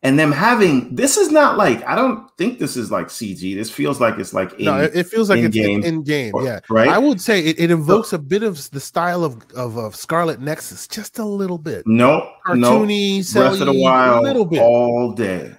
and 0.04 0.18
them 0.18 0.32
having 0.32 0.94
this 0.96 1.18
is 1.18 1.32
not 1.32 1.58
like 1.58 1.84
I 1.86 1.96
don't 1.96 2.30
think 2.38 2.60
this 2.60 2.78
is 2.78 2.92
like 2.92 3.08
CG. 3.08 3.56
This 3.56 3.70
feels 3.70 4.00
like 4.00 4.18
it's 4.20 4.34
like 4.34 4.54
in, 4.54 4.66
no, 4.66 4.82
it 4.82 5.08
feels 5.08 5.30
like 5.30 5.40
in 5.40 5.46
it's 5.46 5.56
game, 5.56 5.84
in 5.84 6.04
game. 6.04 6.34
Yeah, 6.42 6.60
right. 6.70 6.90
I 6.90 6.98
would 6.98 7.20
say 7.20 7.40
it, 7.40 7.60
it 7.60 7.72
invokes 7.72 8.10
so, 8.10 8.18
a 8.18 8.20
bit 8.20 8.44
of 8.44 8.70
the 8.72 8.80
style 8.80 9.24
of, 9.24 9.44
of 9.56 9.78
of 9.78 9.96
Scarlet 9.96 10.40
Nexus, 10.40 10.88
just 10.88 11.20
a 11.20 11.26
little 11.26 11.58
bit. 11.58 11.86
No, 11.88 12.32
cartoony, 12.46 13.34
no. 13.36 13.42
Breath 13.42 13.62
of 13.62 13.68
the 13.68 13.74
Wild, 13.74 14.20
a 14.20 14.28
little 14.28 14.46
bit 14.46 14.62
all 14.62 15.14
day. 15.14 15.54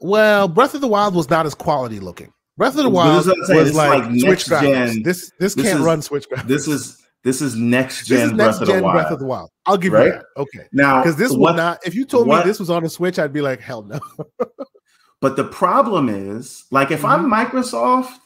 Well, 0.00 0.48
Breath 0.48 0.74
of 0.74 0.80
the 0.80 0.88
Wild 0.88 1.14
was 1.14 1.30
not 1.30 1.46
as 1.46 1.54
quality 1.54 2.00
looking. 2.00 2.32
Breath 2.56 2.76
of 2.76 2.82
the 2.82 2.90
Wild 2.90 3.26
was 3.26 3.74
like, 3.74 4.04
like 4.04 4.20
Switch. 4.20 4.46
This 4.46 5.02
this, 5.02 5.32
this 5.38 5.54
can't 5.54 5.80
is, 5.80 5.84
run 5.84 6.02
Switch 6.02 6.28
graphics. 6.28 6.48
This 6.48 6.68
is 6.68 7.01
this 7.24 7.40
is 7.40 7.54
next 7.54 8.06
gen, 8.06 8.20
is 8.20 8.32
next 8.32 8.58
Breath, 8.58 8.68
gen 8.68 8.84
of 8.84 8.92
Breath 8.92 9.10
of 9.12 9.18
the 9.18 9.26
Wild. 9.26 9.50
I'll 9.66 9.76
give 9.76 9.92
right? 9.92 10.06
you 10.06 10.12
that. 10.12 10.24
Okay. 10.36 10.66
Now, 10.72 11.02
because 11.02 11.16
this 11.16 11.32
what, 11.32 11.56
not, 11.56 11.78
if 11.86 11.94
you 11.94 12.04
told 12.04 12.26
what, 12.26 12.44
me 12.44 12.50
this 12.50 12.58
was 12.58 12.70
on 12.70 12.84
a 12.84 12.88
Switch, 12.88 13.18
I'd 13.18 13.32
be 13.32 13.42
like, 13.42 13.60
hell 13.60 13.82
no. 13.82 14.00
but 15.20 15.36
the 15.36 15.44
problem 15.44 16.08
is, 16.08 16.64
like, 16.70 16.90
if 16.90 17.02
mm-hmm. 17.02 17.26
I'm 17.26 17.46
Microsoft, 17.46 18.18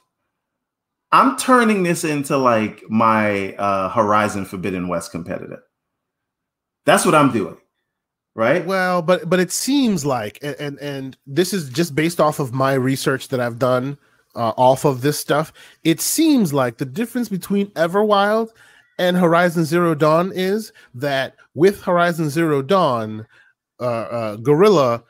I'm 1.12 1.36
turning 1.36 1.82
this 1.82 2.04
into 2.04 2.36
like 2.36 2.82
my 2.88 3.54
uh, 3.54 3.90
Horizon 3.90 4.44
Forbidden 4.44 4.88
West 4.88 5.12
competitor. 5.12 5.62
That's 6.84 7.04
what 7.04 7.14
I'm 7.14 7.32
doing. 7.32 7.56
Right. 8.34 8.66
Well, 8.66 9.00
but 9.02 9.30
but 9.30 9.40
it 9.40 9.50
seems 9.50 10.04
like 10.04 10.38
and 10.42 10.56
and, 10.58 10.78
and 10.80 11.16
this 11.26 11.54
is 11.54 11.70
just 11.70 11.94
based 11.94 12.20
off 12.20 12.38
of 12.38 12.52
my 12.52 12.74
research 12.74 13.28
that 13.28 13.40
I've 13.40 13.58
done 13.58 13.96
uh, 14.34 14.52
off 14.56 14.84
of 14.84 15.00
this 15.00 15.18
stuff. 15.18 15.52
It 15.84 16.00
seems 16.00 16.52
like 16.52 16.76
the 16.76 16.84
difference 16.84 17.28
between 17.28 17.68
Everwild 17.68 18.50
and 18.98 19.16
Horizon 19.16 19.64
Zero 19.64 19.94
Dawn 19.94 20.32
is 20.34 20.72
that 20.94 21.36
with 21.54 21.82
Horizon 21.82 22.30
Zero 22.30 22.62
Dawn, 22.62 23.26
uh, 23.80 23.84
uh, 23.84 24.36
Guerrilla 24.36 25.02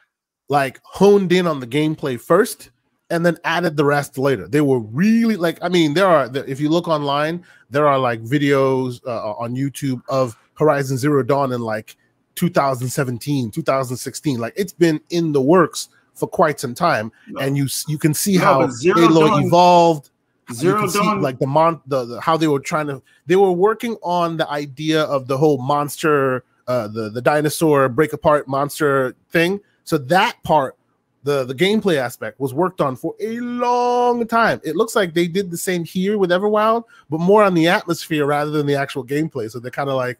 like 0.48 0.80
honed 0.84 1.32
in 1.32 1.46
on 1.46 1.60
the 1.60 1.66
gameplay 1.66 2.20
first 2.20 2.70
and 3.10 3.24
then 3.24 3.36
added 3.44 3.76
the 3.76 3.84
rest 3.84 4.18
later. 4.18 4.48
They 4.48 4.60
were 4.60 4.80
really 4.80 5.36
like, 5.36 5.58
I 5.62 5.68
mean, 5.68 5.94
there 5.94 6.06
are 6.06 6.30
if 6.34 6.60
you 6.60 6.68
look 6.68 6.88
online, 6.88 7.44
there 7.70 7.86
are 7.86 7.98
like 7.98 8.22
videos 8.22 9.00
uh, 9.06 9.32
on 9.32 9.54
YouTube 9.54 10.02
of 10.08 10.36
Horizon 10.54 10.98
Zero 10.98 11.22
Dawn 11.22 11.52
in 11.52 11.60
like 11.60 11.96
2017, 12.34 13.50
2016. 13.50 14.38
Like 14.38 14.52
it's 14.56 14.72
been 14.72 15.00
in 15.10 15.32
the 15.32 15.42
works 15.42 15.88
for 16.14 16.26
quite 16.26 16.58
some 16.58 16.74
time, 16.74 17.12
no. 17.28 17.40
and 17.40 17.56
you 17.56 17.68
you 17.86 17.98
can 17.98 18.14
see 18.14 18.38
no, 18.38 18.44
how 18.44 18.68
Halo 18.82 19.28
Dawn, 19.28 19.44
evolved 19.44 20.10
Zero 20.52 20.86
Dawn, 20.88 21.20
like 21.22 21.38
the 21.38 21.46
mon 21.46 21.80
the, 21.86 22.04
the, 22.04 22.20
how 22.20 22.36
they 22.36 22.46
were 22.46 22.60
trying 22.60 22.86
to 22.86 23.02
they 23.26 23.36
were 23.36 23.52
working 23.52 23.96
on 24.02 24.36
the 24.36 24.48
idea 24.48 25.02
of 25.02 25.26
the 25.26 25.36
whole 25.36 25.58
monster 25.58 26.44
uh 26.68 26.86
the 26.88 27.10
the 27.10 27.20
dinosaur 27.20 27.88
break 27.88 28.12
apart 28.12 28.46
monster 28.46 29.16
thing. 29.30 29.60
So 29.84 29.98
that 29.98 30.40
part 30.44 30.76
the 31.24 31.44
the 31.44 31.54
gameplay 31.54 31.96
aspect 31.96 32.38
was 32.38 32.54
worked 32.54 32.80
on 32.80 32.94
for 32.94 33.14
a 33.20 33.40
long 33.40 34.26
time. 34.28 34.60
It 34.64 34.76
looks 34.76 34.94
like 34.94 35.14
they 35.14 35.26
did 35.26 35.50
the 35.50 35.58
same 35.58 35.84
here 35.84 36.16
with 36.16 36.30
Everwild, 36.30 36.84
but 37.10 37.18
more 37.18 37.42
on 37.42 37.54
the 37.54 37.66
atmosphere 37.66 38.24
rather 38.24 38.52
than 38.52 38.66
the 38.66 38.76
actual 38.76 39.04
gameplay. 39.04 39.50
So 39.50 39.58
they're 39.58 39.72
kind 39.72 39.90
of 39.90 39.96
like, 39.96 40.18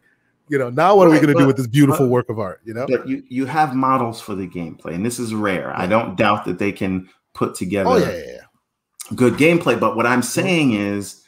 you 0.49 0.57
know, 0.57 0.69
now 0.69 0.95
what 0.97 1.07
are 1.07 1.11
we 1.11 1.17
going 1.17 1.33
to 1.33 1.39
do 1.39 1.47
with 1.47 1.55
this 1.55 1.67
beautiful 1.67 2.07
but, 2.07 2.11
work 2.11 2.29
of 2.29 2.37
art? 2.37 2.59
You 2.65 2.73
know, 2.73 2.85
but 2.85 3.07
you 3.07 3.23
you 3.29 3.45
have 3.45 3.73
models 3.75 4.19
for 4.19 4.35
the 4.35 4.47
gameplay, 4.47 4.93
and 4.93 5.05
this 5.05 5.19
is 5.19 5.33
rare. 5.33 5.69
Yeah. 5.69 5.81
I 5.81 5.87
don't 5.87 6.17
doubt 6.17 6.43
that 6.45 6.59
they 6.59 6.73
can 6.73 7.09
put 7.33 7.55
together. 7.55 7.89
Oh 7.89 7.95
yeah, 7.95 8.11
yeah, 8.11 8.23
yeah 8.25 8.46
good 9.15 9.33
gameplay. 9.33 9.79
But 9.79 9.95
what 9.95 10.05
I'm 10.05 10.21
saying 10.21 10.73
is, 10.73 11.23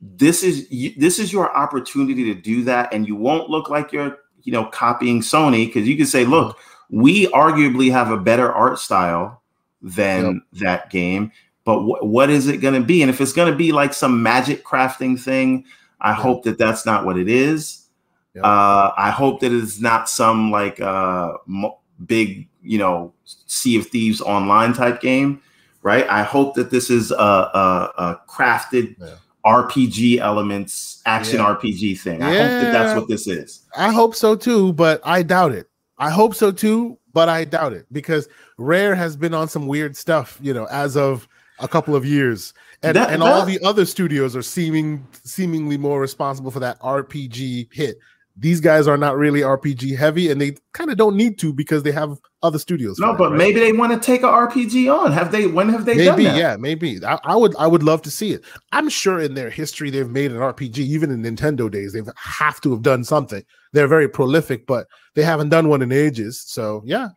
this 0.00 0.42
is 0.42 0.68
this 0.96 1.18
is 1.18 1.32
your 1.32 1.54
opportunity 1.56 2.24
to 2.24 2.34
do 2.34 2.64
that, 2.64 2.92
and 2.92 3.06
you 3.06 3.16
won't 3.16 3.50
look 3.50 3.70
like 3.70 3.92
you're 3.92 4.18
you 4.42 4.52
know 4.52 4.66
copying 4.66 5.20
Sony 5.20 5.66
because 5.66 5.88
you 5.88 5.96
can 5.96 6.06
say, 6.06 6.24
look, 6.24 6.58
we 6.90 7.26
arguably 7.28 7.90
have 7.90 8.10
a 8.10 8.16
better 8.16 8.52
art 8.52 8.78
style 8.78 9.42
than 9.82 10.24
yep. 10.52 10.62
that 10.62 10.90
game. 10.90 11.32
But 11.64 11.80
wh- 11.80 12.04
what 12.04 12.30
is 12.30 12.46
it 12.46 12.58
going 12.58 12.80
to 12.80 12.86
be? 12.86 13.02
And 13.02 13.10
if 13.10 13.20
it's 13.20 13.32
going 13.32 13.50
to 13.50 13.56
be 13.56 13.72
like 13.72 13.92
some 13.92 14.22
magic 14.22 14.64
crafting 14.64 15.20
thing, 15.20 15.64
I 16.00 16.10
yep. 16.10 16.18
hope 16.18 16.44
that 16.44 16.58
that's 16.58 16.86
not 16.86 17.04
what 17.04 17.18
it 17.18 17.28
is. 17.28 17.86
Yep. 18.34 18.44
Uh, 18.44 18.92
I 18.96 19.10
hope 19.10 19.40
that 19.40 19.52
it's 19.52 19.80
not 19.80 20.08
some 20.08 20.50
like 20.50 20.80
uh, 20.80 21.34
mo- 21.46 21.78
big, 22.04 22.48
you 22.62 22.78
know, 22.78 23.12
Sea 23.24 23.78
of 23.78 23.86
Thieves 23.86 24.20
online 24.20 24.74
type 24.74 25.00
game, 25.00 25.40
right? 25.86 26.08
I 26.08 26.24
hope 26.24 26.56
that 26.56 26.72
this 26.72 26.90
is 26.90 27.12
a, 27.12 27.14
a, 27.14 27.92
a 27.96 28.20
crafted. 28.28 28.96
Yeah 29.00 29.14
RPG 29.46 30.18
elements, 30.18 31.02
action 31.06 31.38
yeah. 31.38 31.54
RPG 31.54 32.00
thing. 32.00 32.20
I 32.20 32.32
yeah. 32.32 32.42
hope 32.42 32.62
that 32.62 32.72
that's 32.72 32.98
what 32.98 33.08
this 33.08 33.28
is. 33.28 33.62
I 33.76 33.92
hope 33.92 34.16
so 34.16 34.34
too, 34.34 34.72
but 34.72 35.00
I 35.04 35.22
doubt 35.22 35.52
it. 35.52 35.68
I 35.98 36.10
hope 36.10 36.34
so 36.34 36.50
too, 36.50 36.98
but 37.12 37.28
I 37.28 37.44
doubt 37.44 37.72
it 37.72 37.86
because 37.92 38.28
Rare 38.58 38.96
has 38.96 39.16
been 39.16 39.34
on 39.34 39.46
some 39.46 39.68
weird 39.68 39.96
stuff, 39.96 40.36
you 40.42 40.52
know, 40.52 40.64
as 40.64 40.96
of 40.96 41.28
a 41.60 41.68
couple 41.68 41.94
of 41.94 42.04
years. 42.04 42.54
And 42.82 42.96
that, 42.96 43.12
and 43.12 43.22
that, 43.22 43.32
all 43.32 43.46
the 43.46 43.60
other 43.62 43.86
studios 43.86 44.34
are 44.34 44.42
seeming 44.42 45.06
seemingly 45.22 45.78
more 45.78 46.00
responsible 46.00 46.50
for 46.50 46.58
that 46.58 46.80
RPG 46.80 47.72
hit 47.72 47.98
these 48.38 48.60
guys 48.60 48.86
are 48.86 48.98
not 48.98 49.16
really 49.16 49.40
RPG 49.40 49.96
heavy, 49.96 50.30
and 50.30 50.38
they 50.40 50.56
kind 50.74 50.90
of 50.90 50.98
don't 50.98 51.16
need 51.16 51.38
to 51.38 51.54
because 51.54 51.82
they 51.82 51.92
have 51.92 52.18
other 52.42 52.58
studios. 52.58 52.98
No, 52.98 53.14
but 53.14 53.30
right? 53.30 53.38
maybe 53.38 53.60
they 53.60 53.72
want 53.72 53.92
to 53.92 53.98
take 53.98 54.22
a 54.22 54.26
RPG 54.26 54.94
on. 54.94 55.10
Have 55.10 55.32
they? 55.32 55.46
When 55.46 55.70
have 55.70 55.86
they 55.86 55.94
maybe, 55.94 56.04
done 56.04 56.16
that? 56.16 56.22
Maybe, 56.24 56.38
yeah, 56.38 56.56
maybe. 56.56 57.04
I, 57.04 57.18
I, 57.24 57.34
would. 57.34 57.56
I 57.56 57.66
would 57.66 57.82
love 57.82 58.02
to 58.02 58.10
see 58.10 58.32
it. 58.32 58.44
I'm 58.72 58.90
sure 58.90 59.20
in 59.20 59.34
their 59.34 59.48
history 59.48 59.88
they've 59.88 60.10
made 60.10 60.32
an 60.32 60.38
RPG. 60.38 60.78
Even 60.78 61.10
in 61.10 61.22
Nintendo 61.22 61.70
days, 61.70 61.94
they 61.94 62.02
have 62.16 62.60
to 62.60 62.72
have 62.72 62.82
done 62.82 63.04
something. 63.04 63.42
They're 63.72 63.88
very 63.88 64.08
prolific, 64.08 64.66
but 64.66 64.86
they 65.14 65.22
haven't 65.22 65.48
done 65.48 65.68
one 65.68 65.80
in 65.80 65.90
ages. 65.90 66.44
So 66.46 66.82
yeah, 66.84 67.08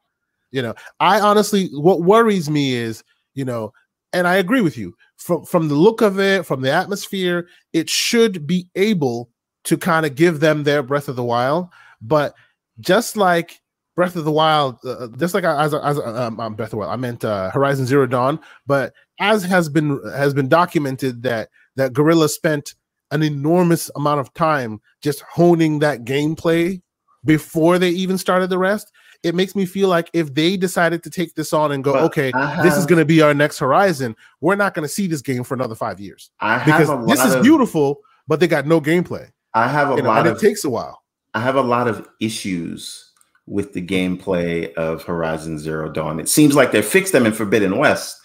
you 0.51 0.61
know, 0.61 0.73
I 1.01 1.19
honestly, 1.19 1.67
what 1.73 2.01
worries 2.01 2.49
me 2.49 2.73
is, 2.75 3.03
you 3.33 3.43
know, 3.43 3.73
and 4.13 4.25
I 4.25 4.37
agree 4.37 4.61
with 4.61 4.77
you 4.77 4.95
from 5.17 5.43
from 5.43 5.67
the 5.67 5.75
look 5.75 6.01
of 6.01 6.17
it, 6.19 6.45
from 6.45 6.61
the 6.61 6.71
atmosphere, 6.71 7.47
it 7.73 7.89
should 7.89 8.47
be 8.47 8.69
able 8.75 9.29
to 9.65 9.77
kind 9.77 10.05
of 10.05 10.15
give 10.15 10.39
them 10.39 10.63
their 10.63 10.83
Breath 10.83 11.07
of 11.07 11.15
the 11.15 11.23
Wild. 11.23 11.69
But 12.01 12.33
just 12.79 13.17
like 13.17 13.61
Breath 13.95 14.15
of 14.15 14.25
the 14.25 14.31
Wild, 14.31 14.77
uh, 14.85 14.91
uh 14.91 15.07
just 15.17 15.33
like 15.33 15.43
as, 15.43 15.73
as 15.73 15.99
um, 15.99 16.39
um, 16.39 16.55
Breath 16.55 16.67
of 16.67 16.71
the 16.71 16.77
Wild, 16.77 16.91
I 16.91 16.95
meant 16.95 17.25
uh, 17.25 17.51
Horizon 17.51 17.85
Zero 17.85 18.05
Dawn. 18.05 18.39
But 18.65 18.93
as 19.19 19.43
has 19.43 19.69
been 19.69 20.01
has 20.11 20.33
been 20.33 20.47
documented 20.47 21.23
that 21.23 21.49
that 21.75 21.93
Guerrilla 21.93 22.29
spent 22.29 22.75
an 23.11 23.23
enormous 23.23 23.89
amount 23.95 24.19
of 24.19 24.33
time 24.33 24.81
just 25.01 25.21
honing 25.21 25.79
that 25.79 26.05
gameplay 26.05 26.81
before 27.25 27.79
they 27.79 27.89
even 27.89 28.17
started 28.17 28.49
the 28.49 28.57
rest. 28.57 28.91
It 29.23 29.35
makes 29.35 29.55
me 29.55 29.65
feel 29.65 29.89
like 29.89 30.09
if 30.13 30.33
they 30.33 30.55
decided 30.55 31.03
to 31.03 31.09
take 31.09 31.35
this 31.35 31.51
on 31.51 31.73
and 31.73 31.83
go, 31.83 31.93
okay, 32.05 32.31
have, 32.33 32.63
this 32.63 32.77
is 32.77 32.85
going 32.85 32.99
to 32.99 33.05
be 33.05 33.21
our 33.21 33.33
next 33.33 33.59
Horizon, 33.59 34.15
we're 34.39 34.55
not 34.55 34.73
going 34.73 34.87
to 34.87 34.93
see 34.93 35.07
this 35.07 35.21
game 35.21 35.43
for 35.43 35.55
another 35.55 35.75
five 35.75 35.99
years 35.99 36.31
because 36.39 36.87
this 37.07 37.25
is 37.25 37.35
of, 37.35 37.43
beautiful, 37.43 37.99
but 38.27 38.39
they 38.39 38.47
got 38.47 38.65
no 38.65 38.79
gameplay. 38.79 39.29
I 39.53 39.67
have 39.67 39.91
a 39.91 39.95
you 39.95 40.03
know, 40.03 40.09
lot 40.09 40.27
of 40.27 40.37
it 40.37 40.39
takes 40.39 40.63
a 40.63 40.69
while. 40.69 41.03
I 41.33 41.39
have 41.39 41.55
a 41.55 41.61
lot 41.61 41.87
of 41.87 42.07
issues 42.19 43.11
with 43.45 43.73
the 43.73 43.81
gameplay 43.81 44.73
of 44.75 45.03
Horizon 45.03 45.57
Zero 45.59 45.89
Dawn. 45.89 46.19
It 46.19 46.29
seems 46.29 46.55
like 46.55 46.71
they 46.71 46.81
fixed 46.81 47.13
them 47.13 47.25
in 47.25 47.33
Forbidden 47.33 47.77
West. 47.77 48.21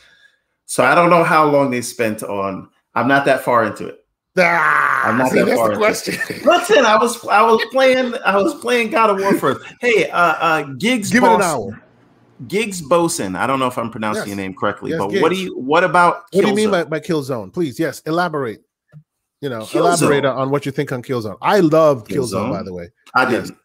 So 0.66 0.84
I 0.84 0.94
don't 0.94 1.10
know 1.10 1.24
how 1.24 1.46
long 1.46 1.70
they 1.70 1.80
spent 1.80 2.22
on. 2.22 2.68
I'm 2.94 3.08
not 3.08 3.24
that 3.24 3.42
far 3.42 3.64
into 3.64 3.86
it. 3.88 3.98
Ah, 4.36 5.08
I'm 5.08 5.18
not 5.18 5.30
see, 5.30 5.42
that 5.42 5.54
far 5.54 5.72
into 5.72 5.78
question. 5.78 6.14
It. 6.28 6.44
Listen, 6.44 6.84
I 6.84 6.96
was 6.96 7.24
I 7.26 7.42
was 7.42 7.64
playing 7.70 8.14
I 8.24 8.36
was 8.36 8.54
playing 8.56 8.90
God 8.90 9.10
of 9.10 9.20
War 9.20 9.34
first. 9.38 9.64
Hey, 9.80 10.10
uh, 10.10 10.18
uh, 10.18 10.62
Gigs. 10.78 11.10
Give 11.10 11.22
Bosun, 11.22 11.40
it 11.40 11.44
an 11.44 11.50
hour. 11.50 11.82
Giggs 12.48 12.82
Bosun. 12.82 13.36
I 13.36 13.46
don't 13.46 13.58
know 13.58 13.68
if 13.68 13.78
I'm 13.78 13.90
pronouncing 13.90 14.22
yes. 14.22 14.28
your 14.28 14.36
name 14.36 14.54
correctly, 14.54 14.90
yes, 14.90 14.98
but 14.98 15.08
Giggs. 15.08 15.22
what 15.22 15.30
do 15.30 15.36
you? 15.38 15.56
What 15.58 15.84
about? 15.84 16.24
What 16.32 16.42
do 16.42 16.48
you 16.48 16.54
mean 16.54 16.70
by, 16.70 16.84
by 16.84 17.00
Killzone? 17.00 17.52
Please, 17.52 17.78
yes, 17.78 18.00
elaborate 18.00 18.62
you 19.44 19.50
know, 19.50 19.60
Killzone. 19.60 20.00
elaborate 20.00 20.24
on 20.24 20.50
what 20.50 20.64
you 20.64 20.72
think 20.72 20.90
on 20.90 21.02
Killzone. 21.02 21.36
I 21.42 21.60
loved 21.60 22.08
Killzone, 22.08 22.48
Killzone 22.48 22.50
by 22.50 22.62
the 22.62 22.72
way. 22.72 22.88
I 23.14 23.30
didn't. 23.30 23.56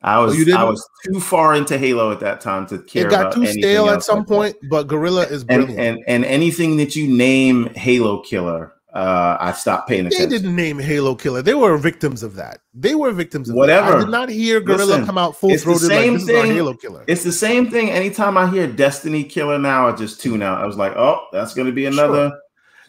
I 0.00 0.18
was 0.20 0.48
oh, 0.48 0.56
I 0.56 0.64
was 0.64 0.88
too 1.04 1.20
far 1.20 1.54
into 1.54 1.76
Halo 1.76 2.10
at 2.12 2.20
that 2.20 2.40
time 2.40 2.66
to 2.68 2.78
care. 2.78 3.06
It 3.06 3.10
got 3.10 3.32
too 3.32 3.46
stale 3.46 3.90
at 3.90 4.02
some 4.02 4.20
like 4.20 4.26
point, 4.26 4.60
that. 4.62 4.68
but 4.70 4.86
Guerrilla 4.86 5.24
is 5.24 5.44
brilliant. 5.44 5.72
And, 5.72 5.98
and, 5.98 6.04
and 6.06 6.24
anything 6.24 6.76
that 6.78 6.96
you 6.96 7.08
name 7.08 7.66
Halo 7.74 8.22
Killer, 8.22 8.72
uh, 8.94 9.36
I 9.40 9.52
stopped 9.52 9.88
paying 9.88 10.06
attention. 10.06 10.30
They 10.30 10.36
didn't 10.36 10.56
name 10.56 10.78
Halo 10.78 11.14
Killer. 11.16 11.42
They 11.42 11.54
were 11.54 11.76
victims 11.76 12.22
of 12.22 12.36
that. 12.36 12.60
They 12.72 12.94
were 12.94 13.10
victims 13.10 13.50
of 13.50 13.56
whatever. 13.56 13.90
That. 13.90 13.96
I 13.96 14.00
did 14.00 14.08
not 14.08 14.28
hear 14.28 14.60
Guerrilla 14.60 14.84
Listen, 14.84 15.06
come 15.06 15.18
out 15.18 15.36
full 15.36 15.54
throated 15.58 15.90
like 15.90 16.12
this 16.12 16.26
thing, 16.26 16.52
Halo 16.52 16.74
Killer. 16.74 17.04
It's 17.08 17.24
the 17.24 17.32
same 17.32 17.68
thing. 17.68 17.90
Anytime 17.90 18.38
I 18.38 18.48
hear 18.48 18.66
Destiny 18.66 19.24
Killer 19.24 19.58
now, 19.58 19.88
I 19.88 19.92
just 19.92 20.22
tune 20.22 20.42
out. 20.42 20.62
I 20.62 20.66
was 20.66 20.76
like, 20.76 20.92
oh, 20.96 21.26
that's 21.32 21.54
going 21.54 21.66
to 21.66 21.74
be 21.74 21.86
another. 21.86 22.30
Sure 22.30 22.40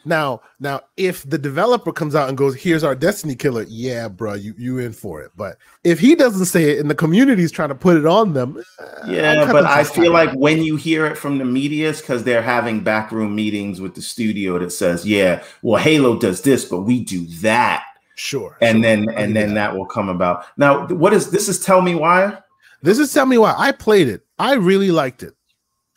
now, 0.05 0.41
now, 0.59 0.81
if 0.97 1.29
the 1.29 1.38
developer 1.38 1.91
comes 1.91 2.15
out 2.15 2.29
and 2.29 2.38
goes, 2.38 2.55
"Here's 2.55 2.83
our 2.83 2.95
Destiny 2.95 3.35
killer," 3.35 3.65
yeah, 3.67 4.07
bro, 4.07 4.33
you 4.33 4.53
you 4.57 4.79
in 4.79 4.93
for 4.93 5.21
it. 5.21 5.31
But 5.35 5.57
if 5.83 5.99
he 5.99 6.15
doesn't 6.15 6.45
say 6.45 6.71
it 6.71 6.79
and 6.79 6.89
the 6.89 6.95
community's 6.95 7.51
trying 7.51 7.69
to 7.69 7.75
put 7.75 7.97
it 7.97 8.05
on 8.05 8.33
them, 8.33 8.63
eh, 8.79 8.83
yeah. 9.07 9.51
But 9.51 9.65
I 9.65 9.83
feel 9.83 10.12
like 10.12 10.31
when 10.33 10.63
you 10.63 10.75
hear 10.75 11.05
it 11.05 11.17
from 11.17 11.38
the 11.38 11.45
media, 11.45 11.89
it's 11.89 12.01
because 12.01 12.23
they're 12.23 12.41
having 12.41 12.81
backroom 12.81 13.35
meetings 13.35 13.81
with 13.81 13.95
the 13.95 14.01
studio 14.01 14.57
that 14.59 14.71
says, 14.71 15.05
"Yeah, 15.05 15.43
well, 15.62 15.81
Halo 15.81 16.17
does 16.17 16.41
this, 16.41 16.65
but 16.65 16.81
we 16.81 17.03
do 17.03 17.25
that." 17.41 17.83
Sure. 18.15 18.57
And 18.62 18.77
sure. 18.77 18.81
then 18.81 19.09
and 19.15 19.35
then 19.35 19.53
that. 19.53 19.71
that 19.71 19.77
will 19.77 19.85
come 19.85 20.09
about. 20.09 20.45
Now, 20.57 20.88
what 20.88 21.13
is 21.13 21.31
this? 21.31 21.47
Is 21.47 21.63
tell 21.63 21.81
me 21.81 21.95
why? 21.95 22.38
This 22.81 22.99
is 22.99 23.13
tell 23.13 23.25
me 23.25 23.38
why. 23.38 23.53
I 23.57 23.71
played 23.71 24.07
it. 24.07 24.25
I 24.38 24.53
really 24.53 24.91
liked 24.91 25.23
it. 25.23 25.33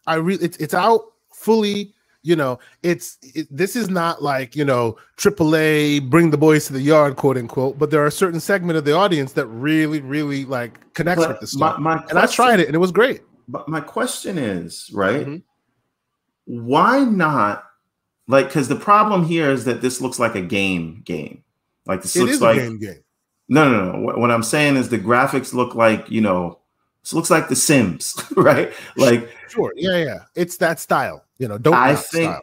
I 0.07 0.15
really 0.15 0.45
it's, 0.45 0.57
it's 0.59 0.75
out 0.75 1.03
fully 1.33 1.95
you 2.23 2.37
know, 2.37 2.59
it's 2.83 3.19
it, 3.23 3.49
this 3.51 3.75
is 3.77 3.91
not 3.91 4.23
like 4.23 4.55
you 4.55 4.65
know 4.65 4.97
AAA 5.17 6.09
bring 6.09 6.31
the 6.31 6.39
boys 6.39 6.67
to 6.67 6.73
the 6.73 6.81
yard, 6.81 7.17
quote 7.17 7.37
unquote. 7.37 7.79
But 7.79 7.91
there 7.91 8.03
are 8.03 8.07
a 8.07 8.13
certain 8.13 8.41
segment 8.41 8.77
of 8.79 8.85
the 8.85 8.93
audience 8.95 9.33
that 9.33 9.47
really, 9.47 10.01
really 10.01 10.45
like 10.45 10.93
connects 10.95 11.23
but 11.23 11.31
with 11.31 11.41
this 11.41 11.53
stuff. 11.53 11.79
My, 11.79 11.97
my 11.97 12.05
and 12.09 12.19
I 12.19 12.27
tried 12.27 12.61
it, 12.61 12.67
and 12.67 12.75
it 12.75 12.79
was 12.79 12.93
great. 12.93 13.23
But 13.49 13.69
my 13.69 13.81
question 13.81 14.39
is, 14.39 14.91
right? 14.93 15.27
Mm-hmm. 15.27 16.67
Why 16.67 17.01
not? 17.01 17.65
Like, 18.29 18.47
because 18.47 18.69
the 18.69 18.77
problem 18.77 19.27
here 19.27 19.51
is 19.51 19.65
that 19.65 19.83
this 19.83 20.01
looks 20.01 20.19
like 20.19 20.37
a 20.37 20.41
game. 20.41 21.03
Game. 21.05 21.43
Like 21.87 22.03
this 22.03 22.15
it 22.15 22.23
looks 22.23 22.41
like 22.41 22.57
game. 22.57 22.79
Game. 22.79 23.03
No, 23.49 23.71
no, 23.71 23.93
no. 23.93 24.01
What, 24.01 24.19
what 24.19 24.31
I'm 24.31 24.45
saying 24.45 24.77
is 24.77 24.89
the 24.89 24.99
graphics 24.99 25.53
look 25.53 25.75
like 25.75 26.09
you 26.09 26.21
know 26.21 26.61
this 27.03 27.13
looks 27.13 27.31
like 27.31 27.49
The 27.49 27.57
Sims, 27.57 28.15
right? 28.37 28.73
Like, 28.97 29.29
sure, 29.49 29.73
yeah, 29.77 29.97
yeah. 29.99 30.19
It's 30.35 30.57
that 30.59 30.79
style, 30.79 31.25
you 31.39 31.49
know. 31.49 31.59
Don't 31.59 31.75
I 31.75 31.95
think? 31.97 32.35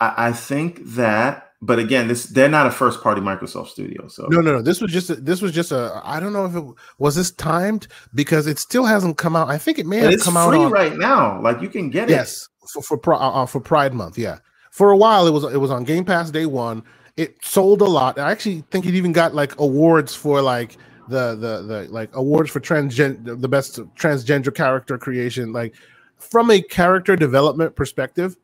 I, 0.00 0.28
I, 0.28 0.32
think 0.32 0.80
that, 0.94 1.52
but 1.62 1.78
again, 1.78 2.08
this 2.08 2.24
they're 2.24 2.48
not 2.48 2.66
a 2.66 2.70
first 2.72 3.02
party 3.02 3.20
Microsoft 3.20 3.68
studio, 3.68 4.08
so 4.08 4.26
no, 4.28 4.40
no, 4.40 4.52
no. 4.52 4.62
This 4.62 4.80
was 4.80 4.90
just 4.90 5.10
a, 5.10 5.14
this 5.14 5.40
was 5.40 5.52
just 5.52 5.70
a. 5.70 6.00
I 6.04 6.18
don't 6.18 6.32
know 6.32 6.44
if 6.44 6.56
it 6.56 6.64
was 6.98 7.14
this 7.14 7.30
timed 7.30 7.86
because 8.14 8.46
it 8.46 8.58
still 8.58 8.84
hasn't 8.84 9.16
come 9.16 9.36
out. 9.36 9.48
I 9.48 9.58
think 9.58 9.78
it 9.78 9.86
may 9.86 9.98
have 9.98 10.20
come 10.20 10.36
out 10.36 10.54
on, 10.54 10.72
right 10.72 10.96
now. 10.96 11.40
Like 11.40 11.60
you 11.60 11.68
can 11.68 11.90
get 11.90 12.08
yes, 12.08 12.42
it. 12.42 12.48
Yes, 12.64 12.86
for 12.86 12.98
for, 12.98 13.14
uh, 13.14 13.18
uh, 13.18 13.46
for 13.46 13.60
Pride 13.60 13.94
Month, 13.94 14.18
yeah. 14.18 14.38
For 14.72 14.90
a 14.90 14.96
while, 14.96 15.26
it 15.28 15.32
was 15.32 15.44
it 15.44 15.58
was 15.58 15.70
on 15.70 15.84
Game 15.84 16.04
Pass 16.04 16.30
day 16.30 16.46
one. 16.46 16.82
It 17.16 17.36
sold 17.44 17.80
a 17.80 17.84
lot. 17.84 18.18
I 18.18 18.32
actually 18.32 18.64
think 18.70 18.86
it 18.86 18.94
even 18.94 19.12
got 19.12 19.34
like 19.34 19.56
awards 19.60 20.14
for 20.16 20.42
like 20.42 20.78
the 21.10 21.34
the 21.34 21.62
the 21.62 21.88
like 21.90 22.14
awards 22.14 22.50
for 22.50 22.60
transgender 22.60 23.40
the 23.40 23.48
best 23.48 23.80
transgender 23.96 24.54
character 24.54 24.96
creation 24.96 25.52
like 25.52 25.74
from 26.16 26.50
a 26.50 26.62
character 26.62 27.16
development 27.16 27.74
perspective 27.74 28.36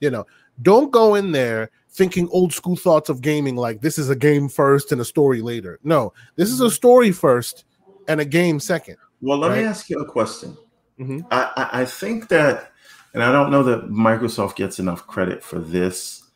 you 0.00 0.10
know 0.10 0.24
don't 0.62 0.90
go 0.92 1.14
in 1.14 1.32
there 1.32 1.70
thinking 1.90 2.28
old 2.30 2.52
school 2.52 2.76
thoughts 2.76 3.08
of 3.08 3.20
gaming 3.20 3.56
like 3.56 3.80
this 3.80 3.98
is 3.98 4.08
a 4.08 4.16
game 4.16 4.48
first 4.48 4.92
and 4.92 5.00
a 5.00 5.04
story 5.04 5.42
later 5.42 5.78
no 5.82 6.12
this 6.36 6.50
is 6.50 6.60
a 6.60 6.70
story 6.70 7.10
first 7.10 7.64
and 8.08 8.20
a 8.20 8.24
game 8.24 8.60
second 8.60 8.96
well 9.20 9.38
let 9.38 9.48
right? 9.48 9.58
me 9.58 9.64
ask 9.64 9.90
you 9.90 9.98
a 9.98 10.06
question 10.10 10.56
mm-hmm. 10.98 11.20
I, 11.30 11.68
I 11.72 11.84
think 11.84 12.28
that 12.28 12.72
and 13.14 13.22
i 13.22 13.32
don't 13.32 13.50
know 13.50 13.62
that 13.64 13.90
microsoft 13.90 14.56
gets 14.56 14.78
enough 14.78 15.06
credit 15.06 15.42
for 15.42 15.58
this 15.58 16.30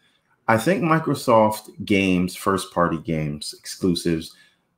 i 0.49 0.57
think 0.57 0.83
microsoft 0.83 1.85
games 1.85 2.35
first 2.35 2.73
party 2.73 2.99
games 2.99 3.55
exclusives 3.59 4.35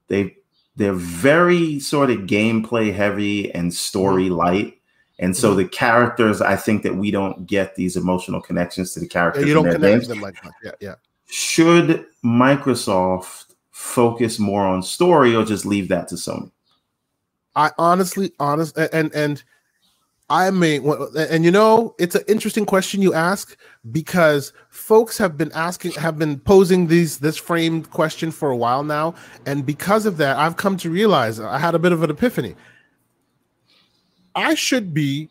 they 0.08 0.36
they're 0.78 0.92
very 0.92 1.80
sort 1.80 2.08
of 2.08 2.18
gameplay 2.20 2.94
heavy 2.94 3.52
and 3.52 3.74
story 3.74 4.26
mm-hmm. 4.26 4.36
light. 4.36 4.74
And 5.18 5.36
so 5.36 5.48
mm-hmm. 5.48 5.58
the 5.58 5.68
characters, 5.68 6.40
I 6.40 6.54
think 6.54 6.84
that 6.84 6.94
we 6.94 7.10
don't 7.10 7.46
get 7.46 7.74
these 7.74 7.96
emotional 7.96 8.40
connections 8.40 8.94
to 8.94 9.00
the 9.00 9.08
characters. 9.08 9.42
Yeah, 9.42 9.48
you 9.48 9.54
don't 9.54 9.64
connect 9.64 9.82
games. 9.82 10.08
them 10.08 10.20
like 10.20 10.40
that. 10.42 10.52
Yeah, 10.62 10.70
yeah. 10.80 10.94
Should 11.26 12.06
Microsoft 12.24 13.46
focus 13.72 14.38
more 14.38 14.64
on 14.64 14.84
story 14.84 15.34
or 15.34 15.44
just 15.44 15.66
leave 15.66 15.88
that 15.88 16.06
to 16.08 16.14
Sony? 16.14 16.52
I 17.56 17.72
honestly, 17.76 18.32
honest, 18.38 18.78
and 18.78 19.12
and 19.12 19.42
I 20.30 20.50
mean, 20.50 20.86
and 21.16 21.42
you 21.42 21.50
know, 21.50 21.94
it's 21.98 22.14
an 22.14 22.22
interesting 22.28 22.66
question 22.66 23.00
you 23.00 23.14
ask 23.14 23.56
because 23.90 24.52
folks 24.68 25.16
have 25.16 25.38
been 25.38 25.50
asking, 25.52 25.92
have 25.92 26.18
been 26.18 26.38
posing 26.38 26.86
these 26.86 27.18
this 27.18 27.38
framed 27.38 27.90
question 27.90 28.30
for 28.30 28.50
a 28.50 28.56
while 28.56 28.84
now, 28.84 29.14
and 29.46 29.64
because 29.64 30.04
of 30.04 30.18
that, 30.18 30.36
I've 30.36 30.56
come 30.56 30.76
to 30.78 30.90
realize 30.90 31.40
I 31.40 31.58
had 31.58 31.74
a 31.74 31.78
bit 31.78 31.92
of 31.92 32.02
an 32.02 32.10
epiphany. 32.10 32.54
I 34.34 34.54
should 34.54 34.92
be 34.92 35.30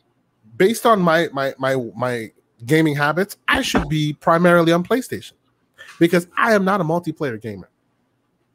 based 0.58 0.86
on 0.88 1.00
my 1.00 1.30
my 1.32 1.54
my 1.60 1.76
my 1.96 2.32
gaming 2.66 2.96
habits, 2.96 3.38
I 3.48 3.62
should 3.62 3.88
be 3.88 4.14
primarily 4.14 4.72
on 4.72 4.84
PlayStation 4.84 5.34
because 6.00 6.28
I 6.38 6.54
am 6.54 6.66
not 6.66 6.82
a 6.82 6.84
multiplayer 6.84 7.40
gamer. 7.42 7.70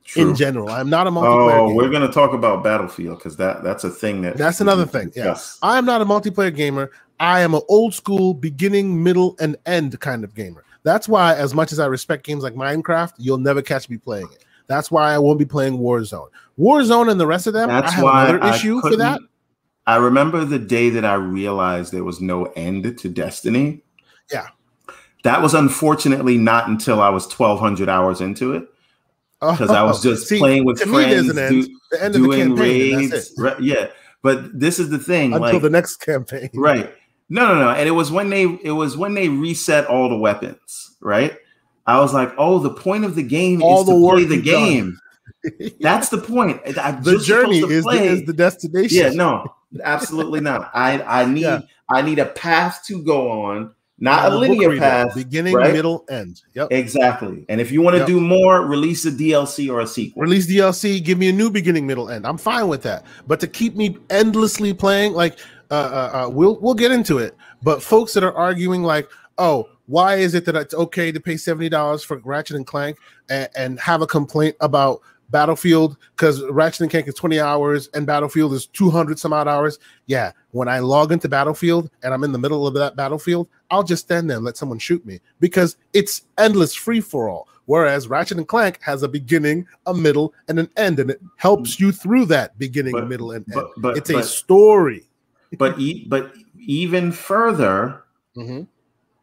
True. 0.04 0.30
In 0.30 0.34
general, 0.34 0.68
I'm 0.68 0.90
not 0.90 1.06
a 1.06 1.10
multiplayer. 1.10 1.52
Oh, 1.52 1.68
gamer. 1.68 1.76
we're 1.76 1.88
going 1.88 2.06
to 2.06 2.12
talk 2.12 2.32
about 2.32 2.64
Battlefield 2.64 3.18
because 3.18 3.36
that 3.36 3.62
that's 3.62 3.84
a 3.84 3.90
thing 3.90 4.22
that 4.22 4.36
that's 4.36 4.60
another 4.60 4.84
thing. 4.84 5.12
Yes, 5.14 5.58
yeah. 5.62 5.68
I 5.70 5.78
am 5.78 5.84
not 5.84 6.02
a 6.02 6.04
multiplayer 6.04 6.54
gamer. 6.54 6.90
I 7.20 7.40
am 7.40 7.54
an 7.54 7.62
old 7.68 7.94
school, 7.94 8.34
beginning, 8.34 9.02
middle, 9.02 9.36
and 9.38 9.56
end 9.64 9.98
kind 10.00 10.24
of 10.24 10.34
gamer. 10.34 10.64
That's 10.82 11.08
why, 11.08 11.36
as 11.36 11.54
much 11.54 11.70
as 11.70 11.78
I 11.78 11.86
respect 11.86 12.26
games 12.26 12.42
like 12.42 12.54
Minecraft, 12.54 13.12
you'll 13.18 13.38
never 13.38 13.62
catch 13.62 13.88
me 13.88 13.96
playing 13.96 14.28
it. 14.32 14.44
That's 14.66 14.90
why 14.90 15.12
I 15.12 15.18
won't 15.18 15.38
be 15.38 15.44
playing 15.44 15.78
Warzone. 15.78 16.28
Warzone 16.58 17.10
and 17.10 17.20
the 17.20 17.26
rest 17.26 17.46
of 17.46 17.52
them, 17.52 17.68
That's 17.68 17.94
I 17.94 18.02
why 18.02 18.28
another 18.28 18.54
issue 18.54 18.80
for 18.80 18.96
that. 18.96 19.20
I 19.86 19.96
remember 19.96 20.44
the 20.44 20.58
day 20.58 20.90
that 20.90 21.04
I 21.04 21.14
realized 21.14 21.92
there 21.92 22.04
was 22.04 22.20
no 22.20 22.44
end 22.56 22.98
to 22.98 23.08
Destiny. 23.08 23.82
Yeah. 24.30 24.46
That 25.24 25.42
was 25.42 25.54
unfortunately 25.54 26.38
not 26.38 26.68
until 26.68 27.00
I 27.00 27.08
was 27.08 27.24
1200 27.24 27.88
hours 27.88 28.20
into 28.20 28.54
it. 28.54 28.68
Because 29.50 29.70
oh, 29.70 29.74
I 29.74 29.82
was 29.82 30.02
just 30.04 30.28
see, 30.28 30.38
playing 30.38 30.64
with 30.64 30.80
friends, 30.80 31.32
do, 31.34 31.68
doing 32.12 32.54
raids. 32.54 33.34
Right, 33.36 33.60
yeah. 33.60 33.88
But 34.22 34.58
this 34.58 34.78
is 34.78 34.90
the 34.90 34.98
thing. 34.98 35.34
Until 35.34 35.54
like, 35.54 35.62
the 35.62 35.70
next 35.70 35.96
campaign. 35.96 36.50
Right. 36.54 36.94
No, 37.28 37.54
no, 37.54 37.60
no. 37.60 37.70
And 37.70 37.88
it 37.88 37.92
was 37.92 38.12
when 38.12 38.30
they 38.30 38.44
it 38.62 38.72
was 38.72 38.96
when 38.96 39.14
they 39.14 39.28
reset 39.28 39.86
all 39.86 40.08
the 40.08 40.16
weapons, 40.16 40.96
right? 41.00 41.36
I 41.86 41.98
was 41.98 42.14
like, 42.14 42.32
oh, 42.38 42.60
the 42.60 42.70
point 42.70 43.04
of 43.04 43.16
the 43.16 43.22
game 43.22 43.62
all 43.62 43.80
is 43.80 43.86
the 43.86 43.92
to 43.92 44.10
play 44.10 44.24
the 44.24 44.40
game. 44.40 44.98
That's 45.80 46.08
the 46.08 46.18
point. 46.18 46.60
I'm 46.78 47.02
the 47.02 47.18
journey 47.18 47.58
is 47.58 47.84
the, 47.84 47.90
is 47.90 48.24
the, 48.26 48.32
destination. 48.32 48.96
Yeah, 48.96 49.10
no, 49.10 49.46
absolutely 49.82 50.40
not. 50.40 50.70
I 50.74 51.02
I 51.02 51.24
need 51.32 51.40
yeah. 51.40 51.62
I 51.90 52.02
need 52.02 52.18
a 52.18 52.26
path 52.26 52.82
to 52.86 53.02
go 53.02 53.30
on, 53.30 53.74
not 54.02 54.32
a 54.32 54.36
linear 54.36 54.76
path. 54.78 55.14
Beginning, 55.14 55.54
right? 55.54 55.72
middle, 55.72 56.04
end. 56.10 56.42
Yep. 56.54 56.72
Exactly. 56.72 57.46
And 57.48 57.60
if 57.60 57.70
you 57.70 57.80
want 57.80 57.94
to 57.94 57.98
yep. 57.98 58.08
do 58.08 58.20
more, 58.20 58.66
release 58.66 59.04
a 59.04 59.12
DLC 59.12 59.72
or 59.72 59.80
a 59.80 59.86
sequel. 59.86 60.22
Release 60.22 60.48
DLC, 60.48 61.02
give 61.02 61.18
me 61.18 61.28
a 61.28 61.32
new 61.32 61.48
beginning, 61.48 61.86
middle, 61.86 62.10
end. 62.10 62.26
I'm 62.26 62.36
fine 62.36 62.66
with 62.66 62.82
that. 62.82 63.06
But 63.28 63.38
to 63.40 63.46
keep 63.46 63.76
me 63.76 63.96
endlessly 64.10 64.74
playing, 64.74 65.12
like 65.12 65.38
uh, 65.70 65.74
uh, 65.74 66.26
uh 66.26 66.28
we'll 66.30 66.58
we'll 66.60 66.74
get 66.74 66.90
into 66.90 67.18
it. 67.18 67.36
But 67.62 67.80
folks 67.80 68.12
that 68.14 68.24
are 68.24 68.34
arguing 68.34 68.82
like, 68.82 69.08
oh, 69.38 69.68
why 69.86 70.16
is 70.16 70.34
it 70.34 70.46
that 70.46 70.56
it's 70.56 70.74
okay 70.74 71.12
to 71.12 71.20
pay 71.20 71.36
seventy 71.36 71.68
dollars 71.68 72.02
for 72.02 72.18
Ratchet 72.18 72.56
and 72.56 72.66
Clank 72.66 72.98
and, 73.30 73.48
and 73.54 73.78
have 73.78 74.02
a 74.02 74.06
complaint 74.06 74.56
about 74.60 75.00
Battlefield 75.32 75.96
because 76.14 76.42
Ratchet 76.44 76.82
and 76.82 76.90
Clank 76.90 77.08
is 77.08 77.14
20 77.14 77.40
hours 77.40 77.88
and 77.94 78.06
Battlefield 78.06 78.52
is 78.52 78.66
200 78.66 79.18
some 79.18 79.32
odd 79.32 79.48
hours. 79.48 79.78
Yeah, 80.06 80.32
when 80.52 80.68
I 80.68 80.78
log 80.78 81.10
into 81.10 81.28
Battlefield 81.28 81.90
and 82.02 82.14
I'm 82.14 82.22
in 82.22 82.30
the 82.30 82.38
middle 82.38 82.66
of 82.66 82.74
that 82.74 82.94
battlefield, 82.94 83.48
I'll 83.70 83.82
just 83.82 84.04
stand 84.04 84.30
there 84.30 84.36
and 84.36 84.44
let 84.44 84.56
someone 84.56 84.78
shoot 84.78 85.04
me 85.04 85.20
because 85.40 85.76
it's 85.92 86.22
endless 86.38 86.74
free 86.74 87.00
for 87.00 87.28
all. 87.28 87.48
Whereas 87.66 88.08
Ratchet 88.08 88.38
and 88.38 88.46
Clank 88.46 88.80
has 88.82 89.02
a 89.02 89.08
beginning, 89.08 89.66
a 89.86 89.94
middle, 89.94 90.34
and 90.48 90.58
an 90.58 90.68
end, 90.76 90.98
and 90.98 91.10
it 91.10 91.20
helps 91.36 91.78
you 91.80 91.92
through 91.92 92.26
that 92.26 92.58
beginning, 92.58 92.92
but, 92.92 93.08
middle, 93.08 93.32
and 93.32 93.46
but, 93.46 93.64
end. 93.64 93.72
But, 93.78 93.96
it's 93.96 94.10
a 94.10 94.22
story. 94.22 95.08
but 95.58 95.78
e- 95.78 96.04
but 96.08 96.34
even 96.58 97.12
further, 97.12 98.02
mm-hmm. 98.36 98.64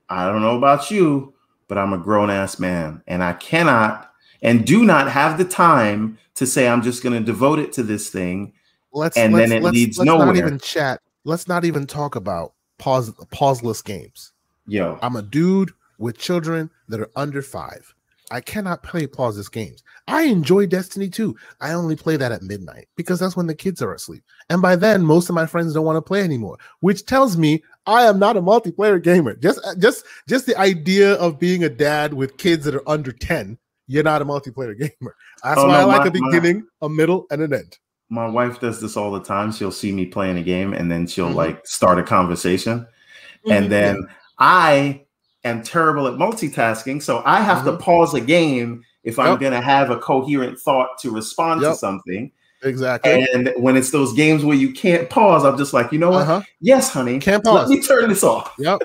I 0.09 0.25
don't 0.25 0.41
know 0.41 0.57
about 0.57 0.89
you, 0.89 1.33
but 1.67 1.77
I'm 1.77 1.91
a 1.91 1.97
grown 1.97 2.29
ass 2.29 2.59
man, 2.59 3.03
and 3.07 3.21
I 3.21 3.33
cannot 3.33 4.08
and 4.41 4.65
do 4.65 4.83
not 4.85 5.09
have 5.09 5.37
the 5.37 5.45
time 5.45 6.17
to 6.35 6.45
say 6.45 6.67
I'm 6.67 6.81
just 6.81 7.03
going 7.03 7.17
to 7.17 7.25
devote 7.25 7.59
it 7.59 7.73
to 7.73 7.83
this 7.83 8.09
thing. 8.09 8.53
Let's 8.91 9.17
and 9.17 9.33
let's, 9.33 9.49
then 9.49 9.57
it 9.57 9.63
let's, 9.63 9.73
leads 9.73 9.97
let's 9.97 10.05
nowhere. 10.05 10.27
Not 10.27 10.37
even 10.37 10.59
chat. 10.59 11.01
Let's 11.25 11.47
not 11.47 11.65
even 11.65 11.85
talk 11.85 12.15
about 12.15 12.53
pause 12.77 13.11
pauseless 13.31 13.83
games. 13.83 14.31
Yo, 14.67 14.97
I'm 15.01 15.15
a 15.15 15.21
dude 15.21 15.71
with 15.97 16.17
children 16.17 16.69
that 16.87 16.99
are 16.99 17.11
under 17.15 17.41
five. 17.41 17.93
I 18.31 18.41
cannot 18.41 18.83
play 18.83 19.07
pauseless 19.07 19.51
games. 19.51 19.83
I 20.07 20.23
enjoy 20.23 20.67
Destiny 20.67 21.09
2. 21.09 21.35
I 21.61 21.73
only 21.73 21.95
play 21.95 22.15
that 22.15 22.31
at 22.31 22.43
midnight 22.43 22.87
because 22.95 23.19
that's 23.19 23.35
when 23.35 23.47
the 23.47 23.55
kids 23.55 23.81
are 23.81 23.93
asleep. 23.93 24.23
And 24.49 24.61
by 24.61 24.75
then, 24.75 25.03
most 25.03 25.29
of 25.29 25.35
my 25.35 25.47
friends 25.47 25.73
don't 25.73 25.85
want 25.85 25.97
to 25.97 26.01
play 26.01 26.21
anymore, 26.21 26.57
which 26.79 27.05
tells 27.05 27.37
me 27.37 27.63
I 27.85 28.03
am 28.03 28.19
not 28.19 28.37
a 28.37 28.41
multiplayer 28.41 29.01
gamer. 29.01 29.35
Just 29.35 29.59
just 29.79 30.05
just 30.27 30.45
the 30.45 30.57
idea 30.57 31.13
of 31.15 31.39
being 31.39 31.63
a 31.63 31.69
dad 31.69 32.13
with 32.13 32.37
kids 32.37 32.65
that 32.65 32.75
are 32.75 32.87
under 32.87 33.11
10 33.11 33.57
you're 33.89 34.03
not 34.03 34.21
a 34.21 34.25
multiplayer 34.25 34.77
gamer. 34.77 35.15
That's 35.43 35.59
oh, 35.59 35.67
why 35.67 35.73
no, 35.73 35.79
I 35.79 35.83
like 35.83 36.01
my, 36.01 36.07
a 36.07 36.11
beginning, 36.11 36.67
my, 36.79 36.85
a 36.85 36.89
middle, 36.89 37.25
and 37.31 37.41
an 37.41 37.53
end. 37.53 37.77
My 38.09 38.27
wife 38.27 38.59
does 38.59 38.79
this 38.79 38.95
all 38.95 39.11
the 39.11 39.21
time. 39.21 39.51
She'll 39.51 39.71
see 39.71 39.91
me 39.91 40.05
playing 40.05 40.37
a 40.37 40.43
game 40.43 40.73
and 40.73 40.89
then 40.89 41.05
she'll 41.05 41.27
mm-hmm. 41.27 41.35
like 41.35 41.67
start 41.67 41.99
a 41.99 42.03
conversation. 42.03 42.79
Mm-hmm. 42.79 43.51
And 43.51 43.71
then 43.71 43.97
yeah. 43.97 44.15
I 44.37 45.05
am 45.43 45.63
terrible 45.63 46.07
at 46.07 46.13
multitasking. 46.13 47.01
So 47.01 47.21
I 47.25 47.41
have 47.41 47.59
mm-hmm. 47.59 47.77
to 47.77 47.77
pause 47.77 48.13
a 48.13 48.21
game 48.21 48.83
if 49.03 49.19
I'm 49.19 49.37
going 49.37 49.53
to 49.53 49.61
have 49.61 49.89
a 49.91 49.97
coherent 49.97 50.59
thought 50.59 50.97
to 50.99 51.11
respond 51.11 51.61
yep. 51.61 51.73
to 51.73 51.77
something. 51.77 52.31
Exactly. 52.63 53.27
And 53.33 53.53
when 53.57 53.77
it's 53.77 53.91
those 53.91 54.13
games 54.13 54.43
where 54.43 54.57
you 54.57 54.73
can't 54.73 55.09
pause, 55.09 55.45
I'm 55.45 55.57
just 55.57 55.73
like, 55.73 55.91
you 55.91 55.99
know 55.99 56.09
what? 56.09 56.23
Uh-huh. 56.23 56.41
Yes, 56.61 56.91
honey. 56.91 57.19
Can't 57.19 57.43
pause. 57.43 57.69
Let 57.69 57.77
me 57.77 57.81
turn 57.81 58.09
this 58.09 58.23
off. 58.23 58.53
Yep. 58.57 58.81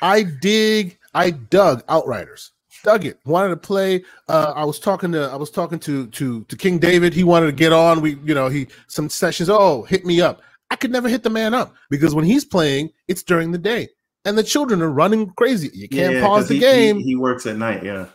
I 0.00 0.22
dig, 0.22 0.96
I 1.12 1.30
dug 1.30 1.84
Outriders 1.88 2.52
dug 2.82 3.04
it. 3.04 3.18
Wanted 3.24 3.50
to 3.50 3.56
play. 3.56 4.04
Uh, 4.28 4.52
I 4.54 4.64
was 4.64 4.78
talking 4.78 5.12
to 5.12 5.30
I 5.30 5.36
was 5.36 5.50
talking 5.50 5.78
to 5.80 6.06
to 6.08 6.44
to 6.44 6.56
King 6.56 6.78
David. 6.78 7.12
He 7.12 7.24
wanted 7.24 7.46
to 7.46 7.52
get 7.52 7.72
on. 7.72 8.00
We 8.00 8.16
you 8.24 8.34
know 8.34 8.48
he 8.48 8.66
some 8.86 9.08
sessions. 9.08 9.48
Oh, 9.50 9.82
hit 9.82 10.04
me 10.04 10.20
up. 10.20 10.42
I 10.70 10.76
could 10.76 10.92
never 10.92 11.08
hit 11.08 11.22
the 11.22 11.30
man 11.30 11.54
up 11.54 11.74
because 11.88 12.14
when 12.14 12.24
he's 12.24 12.44
playing, 12.44 12.90
it's 13.08 13.22
during 13.22 13.50
the 13.50 13.58
day, 13.58 13.88
and 14.24 14.38
the 14.38 14.44
children 14.44 14.82
are 14.82 14.90
running 14.90 15.30
crazy. 15.30 15.70
You 15.72 15.88
can't 15.88 16.14
yeah, 16.14 16.26
pause 16.26 16.48
the 16.48 16.54
he, 16.54 16.60
game. 16.60 16.98
He, 16.98 17.04
he 17.04 17.16
works 17.16 17.46
at 17.46 17.56
night. 17.56 17.82
Yeah, 17.82 18.06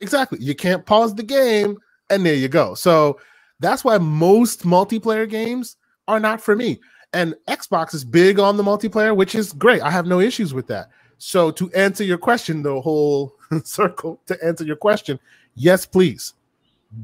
exactly. 0.00 0.38
You 0.40 0.54
can't 0.54 0.84
pause 0.84 1.14
the 1.14 1.22
game, 1.22 1.76
and 2.10 2.24
there 2.26 2.34
you 2.34 2.48
go. 2.48 2.74
So 2.74 3.20
that's 3.60 3.84
why 3.84 3.98
most 3.98 4.62
multiplayer 4.62 5.28
games 5.28 5.76
are 6.08 6.20
not 6.20 6.40
for 6.40 6.56
me. 6.56 6.80
And 7.12 7.34
Xbox 7.48 7.94
is 7.94 8.04
big 8.04 8.38
on 8.38 8.56
the 8.56 8.62
multiplayer, 8.62 9.14
which 9.16 9.34
is 9.34 9.52
great. 9.52 9.82
I 9.82 9.90
have 9.90 10.06
no 10.06 10.20
issues 10.20 10.54
with 10.54 10.66
that. 10.68 10.90
So 11.18 11.50
to 11.52 11.70
answer 11.72 12.04
your 12.04 12.18
question, 12.18 12.62
the 12.62 12.80
whole 12.80 13.36
circle 13.64 14.20
to 14.26 14.44
answer 14.44 14.64
your 14.64 14.76
question, 14.76 15.18
yes, 15.54 15.86
please. 15.86 16.34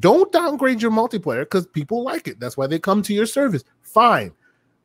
Don't 0.01 0.33
downgrade 0.33 0.83
your 0.83 0.91
multiplayer 0.91 1.43
because 1.43 1.67
people 1.67 2.03
like 2.03 2.27
it. 2.27 2.41
That's 2.41 2.57
why 2.57 2.67
they 2.67 2.79
come 2.79 3.03
to 3.03 3.15
your 3.15 3.27
service. 3.27 3.63
Fine. 3.83 4.33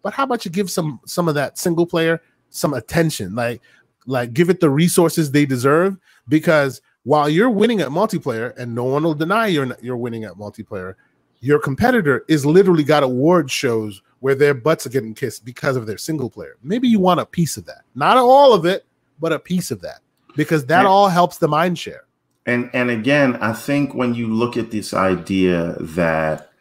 But 0.03 0.13
how 0.13 0.23
about 0.23 0.45
you 0.45 0.51
give 0.51 0.69
some 0.69 0.99
some 1.05 1.27
of 1.27 1.35
that 1.35 1.57
single 1.57 1.87
player 1.87 2.21
some 2.49 2.73
attention? 2.73 3.33
Like 3.33 3.61
like 4.05 4.33
give 4.33 4.49
it 4.49 4.59
the 4.59 4.69
resources 4.69 5.31
they 5.31 5.45
deserve 5.45 5.97
because 6.27 6.81
while 7.03 7.29
you're 7.29 7.49
winning 7.49 7.81
at 7.81 7.89
multiplayer 7.89 8.55
and 8.57 8.75
no 8.75 8.83
one 8.83 9.03
will 9.03 9.15
deny 9.15 9.47
you're 9.47 9.75
you're 9.81 9.97
winning 9.97 10.23
at 10.23 10.33
multiplayer, 10.33 10.93
your 11.39 11.57
competitor 11.57 12.23
is 12.27 12.45
literally 12.45 12.83
got 12.83 13.01
award 13.01 13.49
shows 13.49 14.03
where 14.19 14.35
their 14.35 14.53
butts 14.53 14.85
are 14.85 14.91
getting 14.91 15.15
kissed 15.15 15.43
because 15.45 15.75
of 15.75 15.87
their 15.87 15.97
single 15.97 16.29
player. 16.29 16.57
Maybe 16.61 16.87
you 16.87 16.99
want 16.99 17.19
a 17.19 17.25
piece 17.25 17.57
of 17.57 17.65
that. 17.65 17.81
Not 17.95 18.17
all 18.17 18.53
of 18.53 18.67
it, 18.67 18.85
but 19.19 19.33
a 19.33 19.39
piece 19.39 19.71
of 19.71 19.81
that 19.81 20.01
because 20.35 20.65
that 20.67 20.85
all 20.85 21.09
helps 21.09 21.37
the 21.37 21.47
mind 21.47 21.77
share. 21.77 22.05
And 22.45 22.69
and 22.73 22.89
again, 22.89 23.35
I 23.35 23.53
think 23.53 23.93
when 23.93 24.15
you 24.15 24.27
look 24.27 24.57
at 24.57 24.71
this 24.71 24.93
idea 24.93 25.75
that 25.79 26.51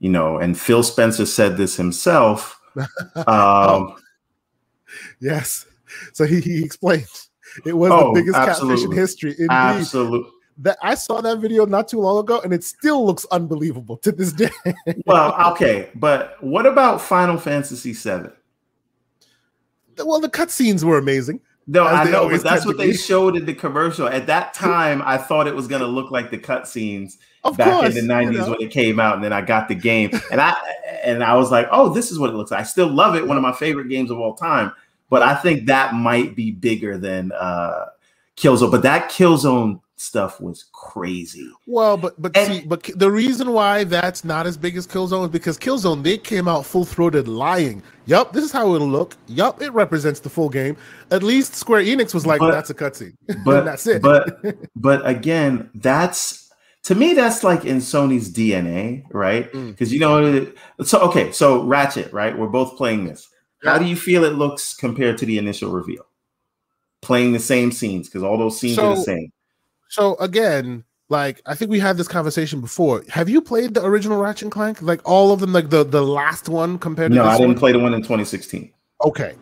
you 0.00 0.08
know, 0.08 0.38
and 0.38 0.58
Phil 0.58 0.82
Spencer 0.82 1.26
said 1.26 1.56
this 1.56 1.76
himself. 1.76 2.54
Um, 3.26 3.96
yes, 5.20 5.66
so 6.12 6.24
he, 6.24 6.40
he 6.40 6.64
explained 6.64 7.08
it 7.64 7.72
was 7.72 7.90
oh, 7.90 8.14
the 8.14 8.20
biggest 8.20 8.36
catfish 8.36 8.84
in 8.84 8.92
history. 8.92 9.30
Indeed. 9.32 9.50
Absolutely. 9.50 10.30
That 10.58 10.78
I 10.82 10.94
saw 10.94 11.20
that 11.20 11.38
video 11.38 11.66
not 11.66 11.88
too 11.88 12.00
long 12.00 12.18
ago, 12.18 12.40
and 12.40 12.52
it 12.52 12.64
still 12.64 13.06
looks 13.06 13.24
unbelievable 13.30 13.96
to 13.98 14.12
this 14.12 14.32
day. 14.32 14.50
well, 15.06 15.52
okay, 15.52 15.90
but 15.94 16.36
what 16.42 16.66
about 16.66 17.00
Final 17.00 17.36
Fantasy 17.36 17.92
VII? 17.92 18.30
Well, 20.04 20.20
the 20.20 20.28
cutscenes 20.28 20.84
were 20.84 20.98
amazing. 20.98 21.40
No, 21.70 21.84
I 21.84 22.10
know, 22.10 22.30
but 22.30 22.42
that's 22.42 22.64
what 22.64 22.78
they 22.78 22.94
showed 22.94 23.36
in 23.36 23.44
the 23.44 23.52
commercial. 23.52 24.08
At 24.08 24.26
that 24.26 24.54
time, 24.54 25.02
I 25.04 25.18
thought 25.18 25.46
it 25.46 25.54
was 25.54 25.68
going 25.68 25.82
to 25.82 25.86
look 25.86 26.10
like 26.10 26.30
the 26.30 26.38
cutscenes 26.38 27.18
back 27.58 27.80
course, 27.80 27.94
in 27.94 28.06
the 28.06 28.14
'90s 28.14 28.32
you 28.32 28.38
know? 28.38 28.50
when 28.50 28.62
it 28.62 28.70
came 28.70 28.98
out, 28.98 29.16
and 29.16 29.22
then 29.22 29.34
I 29.34 29.42
got 29.42 29.68
the 29.68 29.74
game, 29.74 30.10
and 30.32 30.40
I 30.40 30.56
and 31.04 31.22
I 31.22 31.34
was 31.34 31.50
like, 31.50 31.68
"Oh, 31.70 31.92
this 31.92 32.10
is 32.10 32.18
what 32.18 32.30
it 32.30 32.36
looks 32.36 32.50
like." 32.50 32.60
I 32.60 32.64
still 32.64 32.88
love 32.88 33.16
it, 33.16 33.26
one 33.26 33.36
of 33.36 33.42
my 33.42 33.52
favorite 33.52 33.90
games 33.90 34.10
of 34.10 34.18
all 34.18 34.34
time. 34.34 34.72
But 35.10 35.22
I 35.22 35.34
think 35.34 35.66
that 35.66 35.92
might 35.92 36.34
be 36.34 36.52
bigger 36.52 36.96
than 36.96 37.32
uh 37.32 37.86
Killzone. 38.38 38.70
But 38.70 38.82
that 38.82 39.10
Killzone 39.10 39.82
stuff 40.00 40.40
was 40.40 40.68
crazy. 40.72 41.50
Well, 41.66 41.96
but 41.96 42.20
but 42.20 42.36
and, 42.36 42.52
see, 42.52 42.66
but 42.66 42.88
the 42.96 43.10
reason 43.10 43.52
why 43.52 43.84
that's 43.84 44.24
not 44.24 44.46
as 44.46 44.56
big 44.56 44.76
as 44.76 44.86
Killzone 44.86 45.24
is 45.24 45.30
because 45.30 45.58
Killzone 45.58 46.02
they 46.02 46.18
came 46.18 46.48
out 46.48 46.64
full 46.64 46.84
throated 46.84 47.28
lying. 47.28 47.82
Yup, 48.06 48.32
this 48.32 48.44
is 48.44 48.52
how 48.52 48.74
it'll 48.74 48.88
look. 48.88 49.16
Yup, 49.26 49.60
it 49.60 49.70
represents 49.70 50.20
the 50.20 50.30
full 50.30 50.48
game. 50.48 50.76
At 51.10 51.22
least 51.22 51.54
Square 51.54 51.82
Enix 51.82 52.14
was 52.14 52.26
like, 52.26 52.40
but, 52.40 52.52
"That's 52.52 52.70
a 52.70 52.74
cutscene." 52.74 53.14
But 53.44 53.64
that's 53.64 53.86
it. 53.86 54.02
but 54.02 54.40
but 54.76 55.06
again, 55.06 55.70
that's 55.74 56.50
to 56.84 56.94
me 56.94 57.14
that's 57.14 57.44
like 57.44 57.64
in 57.64 57.78
Sony's 57.78 58.32
DNA, 58.32 59.04
right? 59.12 59.50
Because 59.52 59.90
mm. 59.90 59.92
you 59.92 60.00
know, 60.00 60.52
so 60.82 61.00
okay, 61.00 61.32
so 61.32 61.64
Ratchet, 61.64 62.12
right? 62.12 62.36
We're 62.36 62.48
both 62.48 62.76
playing 62.76 63.06
this. 63.06 63.28
How 63.64 63.76
do 63.76 63.86
you 63.86 63.96
feel 63.96 64.22
it 64.22 64.34
looks 64.34 64.74
compared 64.74 65.18
to 65.18 65.26
the 65.26 65.36
initial 65.36 65.72
reveal? 65.72 66.06
Playing 67.02 67.32
the 67.32 67.40
same 67.40 67.72
scenes 67.72 68.08
because 68.08 68.22
all 68.22 68.38
those 68.38 68.58
scenes 68.58 68.76
so, 68.76 68.92
are 68.92 68.96
the 68.96 69.02
same. 69.02 69.32
So 69.88 70.16
again, 70.16 70.84
like 71.08 71.40
I 71.46 71.54
think 71.54 71.70
we 71.70 71.78
had 71.78 71.96
this 71.96 72.08
conversation 72.08 72.60
before. 72.60 73.02
Have 73.08 73.28
you 73.28 73.40
played 73.40 73.74
the 73.74 73.84
original 73.84 74.20
Ratchet 74.20 74.44
and 74.44 74.52
Clank? 74.52 74.82
Like 74.82 75.00
all 75.04 75.32
of 75.32 75.40
them, 75.40 75.52
like 75.52 75.70
the 75.70 75.84
the 75.84 76.02
last 76.02 76.48
one 76.48 76.78
compared 76.78 77.10
no, 77.12 77.22
to 77.22 77.24
No, 77.24 77.28
I 77.28 77.36
didn't 77.36 77.48
one? 77.48 77.58
play 77.58 77.72
the 77.72 77.78
one 77.78 77.94
in 77.94 78.02
2016. 78.02 78.70
Okay. 79.04 79.34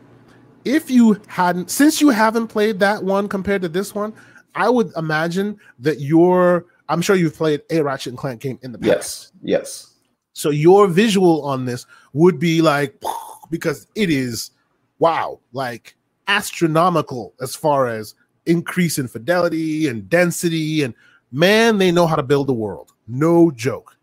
If 0.65 0.91
you 0.91 1.21
hadn't 1.27 1.71
since 1.71 2.01
you 2.01 2.11
haven't 2.11 2.49
played 2.49 2.79
that 2.81 3.03
one 3.03 3.29
compared 3.29 3.63
to 3.63 3.69
this 3.69 3.95
one, 3.95 4.13
I 4.55 4.69
would 4.69 4.93
imagine 4.97 5.59
that 5.81 6.01
your 6.01 6.67
I'm 6.89 7.03
sure 7.03 7.17
you've 7.17 7.37
played 7.37 7.63
a 7.71 7.83
Ratchet 7.83 8.13
and 8.13 8.19
Clank 8.19 8.41
game 8.41 8.59
in 8.63 8.73
the 8.73 8.79
past. 8.79 8.89
Yes. 8.89 9.33
Yes. 9.43 9.93
So 10.33 10.51
your 10.51 10.87
visual 10.87 11.45
on 11.45 11.65
this 11.65 11.87
would 12.13 12.39
be 12.39 12.63
like 12.63 13.03
because 13.51 13.87
it 13.95 14.11
is 14.11 14.51
wow, 14.99 15.41
like 15.53 15.97
astronomical 16.29 17.35
as 17.41 17.55
far 17.55 17.89
as 17.89 18.15
increase 18.47 18.99
in 18.99 19.09
fidelity 19.09 19.89
and 19.89 20.09
density 20.09 20.83
and 20.83 20.95
man, 21.33 21.79
they 21.79 21.91
know 21.91 22.07
how 22.07 22.17
to 22.17 22.23
build 22.23 22.49
a 22.49 22.53
world. 22.53 22.93
No 23.07 23.51
joke. 23.51 23.97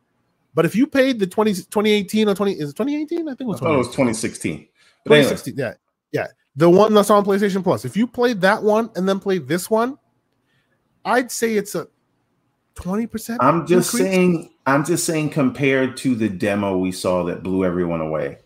But 0.53 0.65
if 0.65 0.75
you 0.75 0.85
paid 0.85 1.19
the 1.19 1.27
20, 1.27 1.53
2018 1.53 2.29
or 2.29 2.35
20, 2.35 2.51
is 2.53 2.69
it 2.69 2.75
2018? 2.75 3.27
I 3.27 3.31
think 3.31 3.41
it 3.41 3.45
was, 3.45 3.61
I 3.61 3.73
it 3.73 3.77
was 3.77 3.87
2016. 3.87 4.67
But 5.05 5.15
2016, 5.15 5.53
anyway. 5.53 5.75
yeah. 6.11 6.21
Yeah. 6.21 6.27
The 6.55 6.69
one 6.69 6.93
that's 6.93 7.09
on 7.09 7.25
PlayStation 7.25 7.63
Plus. 7.63 7.85
If 7.85 7.97
you 7.97 8.05
played 8.05 8.39
that 8.41 8.61
one 8.61 8.91
and 8.95 9.09
then 9.09 9.19
played 9.19 9.47
this 9.47 9.69
one, 9.69 9.97
I'd 11.03 11.31
say 11.31 11.55
it's 11.55 11.73
a 11.73 11.87
20%. 12.75 13.37
I'm 13.39 13.65
just 13.65 13.93
increase. 13.93 14.11
saying, 14.11 14.53
I'm 14.67 14.85
just 14.85 15.05
saying 15.05 15.31
compared 15.31 15.97
to 15.97 16.13
the 16.13 16.29
demo 16.29 16.77
we 16.77 16.91
saw 16.91 17.23
that 17.23 17.41
blew 17.41 17.65
everyone 17.65 18.01
away 18.01 18.37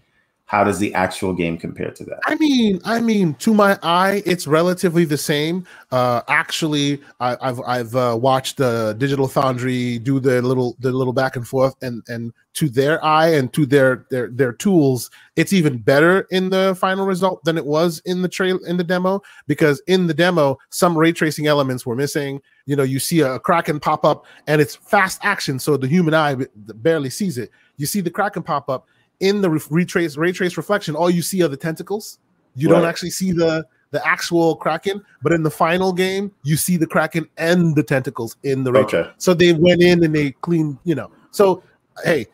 how 0.48 0.64
does 0.64 0.80
the 0.80 0.94
actual 0.94 1.34
game 1.34 1.58
compare 1.58 1.92
to 1.92 2.06
that? 2.06 2.20
I 2.26 2.36
mean, 2.36 2.80
I 2.86 3.02
mean, 3.02 3.34
to 3.36 3.54
my 3.54 3.78
eye, 3.84 4.24
it's 4.26 4.48
relatively 4.48 5.04
the 5.04 5.18
same. 5.18 5.66
Uh, 5.92 6.22
actually, 6.30 7.02
I, 7.20 7.36
have 7.46 7.60
I've 7.68 7.96
uh, 7.98 8.18
watched 8.20 8.62
uh, 8.62 8.94
Digital 8.94 9.28
Foundry 9.28 10.00
do 10.00 10.22
the 10.22 10.42
little 10.42 10.78
the 10.80 10.94
little 10.94 11.12
back 11.12 11.36
and 11.36 11.46
forth, 11.46 11.76
and 11.82 12.02
and 12.08 12.32
to 12.54 12.70
their 12.70 13.04
eye 13.04 13.28
and 13.28 13.52
to 13.54 13.66
their 13.66 14.06
their 14.10 14.30
their 14.30 14.54
tools, 14.54 15.12
it's 15.36 15.52
even 15.52 15.80
better 15.80 16.22
in 16.32 16.50
the 16.50 16.76
final 16.80 17.06
result 17.06 17.44
than 17.44 17.58
it 17.58 17.66
was 17.66 18.02
in 18.06 18.22
the 18.22 18.30
trail 18.30 18.58
in 18.66 18.78
the 18.78 18.86
demo 18.86 19.22
because 19.48 19.82
in 19.88 20.08
the 20.08 20.14
demo, 20.14 20.58
some 20.70 20.98
ray 20.98 21.12
tracing 21.12 21.48
elements 21.48 21.86
were 21.86 21.96
missing. 21.96 22.42
You 22.66 22.78
know, 22.78 22.84
you 22.84 23.00
see 23.00 23.20
a 23.20 23.38
kraken 23.38 23.82
pop 23.82 24.06
up, 24.06 24.26
and 24.48 24.62
it's 24.62 24.76
fast 24.76 25.20
action, 25.24 25.60
so 25.60 25.76
the 25.76 25.88
human 25.90 26.14
eye 26.14 26.38
barely 26.56 27.10
sees 27.10 27.38
it. 27.38 27.52
You 27.76 27.86
see 27.86 28.00
the 28.00 28.12
kraken 28.12 28.44
pop 28.44 28.70
up 28.70 28.88
in 29.20 29.42
the 29.42 29.50
retrace 29.50 30.18
ray 30.18 30.32
trace 30.32 30.58
reflection, 30.58 30.96
all 30.96 31.10
you 31.10 31.22
see 31.22 31.42
are 31.44 31.48
the 31.48 31.58
tentacles. 31.58 32.20
You 32.56 32.70
right. 32.70 32.80
don't 32.80 32.88
actually 32.88 33.12
see 33.12 33.32
the 33.32 33.66
the 33.92 34.06
actual 34.06 34.56
kraken, 34.56 35.02
but 35.22 35.32
in 35.32 35.44
the 35.44 35.52
final 35.52 35.94
game, 35.94 36.32
you 36.44 36.58
see 36.58 36.76
the 36.76 36.88
kraken 36.88 37.28
and 37.38 37.76
the 37.76 37.84
tentacles 37.84 38.36
in 38.44 38.64
the 38.64 38.72
ray. 38.72 38.82
Okay. 38.82 39.10
So 39.18 39.34
they 39.34 39.54
went 39.54 39.82
in 39.82 40.04
and 40.04 40.14
they 40.14 40.32
cleaned, 40.32 40.78
you 40.84 40.96
know. 40.96 41.10
So 41.32 41.64
hey, 42.04 42.28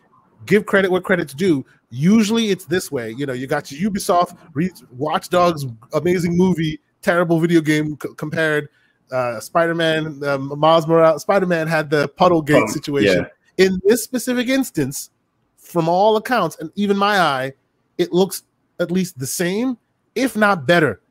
give 0.45 0.65
credit 0.65 0.91
where 0.91 1.01
credit's 1.01 1.33
due. 1.33 1.65
Usually 1.89 2.49
it's 2.49 2.65
this 2.65 2.91
way. 2.91 3.11
You 3.11 3.27
know, 3.27 3.33
you 3.33 3.45
got 3.45 3.71
your 3.71 3.91
Ubisoft, 3.91 4.35
Watch 4.91 5.29
Dogs, 5.29 5.65
amazing 5.93 6.35
movie, 6.35 6.79
terrible 7.01 7.39
video 7.39 7.61
game 7.61 7.97
c- 8.01 8.09
compared. 8.17 8.69
Uh, 9.11 9.39
Spider-Man, 9.39 10.23
um, 10.23 10.57
Miles 10.57 10.87
Morales, 10.87 11.21
Spider-Man 11.21 11.67
had 11.67 11.91
the 11.91 12.07
puddle 12.07 12.41
gate 12.41 12.67
situation. 12.69 13.27
Yeah. 13.57 13.65
In 13.65 13.79
this 13.85 14.03
specific 14.03 14.47
instance, 14.47 15.11
from 15.73 15.89
all 15.89 16.15
accounts, 16.15 16.55
and 16.59 16.71
even 16.75 16.95
my 16.95 17.19
eye, 17.19 17.53
it 17.97 18.13
looks 18.13 18.43
at 18.79 18.91
least 18.91 19.17
the 19.19 19.27
same, 19.27 19.77
if 20.15 20.37
not 20.37 20.67
better, 20.67 21.01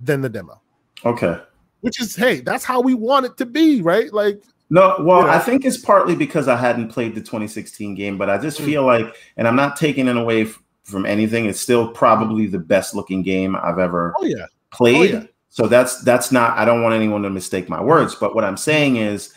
than 0.00 0.22
the 0.22 0.28
demo. 0.28 0.60
Okay. 1.04 1.38
Which 1.82 2.00
is, 2.00 2.16
hey, 2.16 2.40
that's 2.40 2.64
how 2.64 2.80
we 2.80 2.94
want 2.94 3.26
it 3.26 3.36
to 3.36 3.46
be, 3.46 3.82
right? 3.82 4.12
Like, 4.12 4.42
no, 4.70 4.96
well, 5.00 5.20
you 5.20 5.26
know. 5.26 5.32
I 5.32 5.38
think 5.38 5.64
it's 5.64 5.76
partly 5.76 6.16
because 6.16 6.48
I 6.48 6.56
hadn't 6.56 6.88
played 6.88 7.14
the 7.14 7.20
2016 7.20 7.94
game, 7.94 8.18
but 8.18 8.28
I 8.30 8.38
just 8.38 8.60
mm. 8.60 8.64
feel 8.64 8.84
like, 8.84 9.14
and 9.36 9.46
I'm 9.46 9.56
not 9.56 9.76
taking 9.76 10.08
it 10.08 10.16
away 10.16 10.42
f- 10.42 10.60
from 10.84 11.06
anything. 11.06 11.46
It's 11.46 11.60
still 11.60 11.88
probably 11.88 12.46
the 12.46 12.58
best 12.58 12.94
looking 12.94 13.22
game 13.22 13.56
I've 13.56 13.78
ever 13.78 14.14
oh, 14.18 14.24
yeah. 14.24 14.46
played. 14.70 15.14
Oh, 15.14 15.18
yeah. 15.20 15.26
So 15.50 15.66
that's 15.66 16.02
that's 16.02 16.30
not. 16.30 16.56
I 16.58 16.64
don't 16.64 16.82
want 16.82 16.94
anyone 16.94 17.22
to 17.22 17.30
mistake 17.30 17.68
my 17.68 17.82
words, 17.82 18.14
but 18.14 18.34
what 18.34 18.44
I'm 18.44 18.56
saying 18.56 18.96
is, 18.96 19.34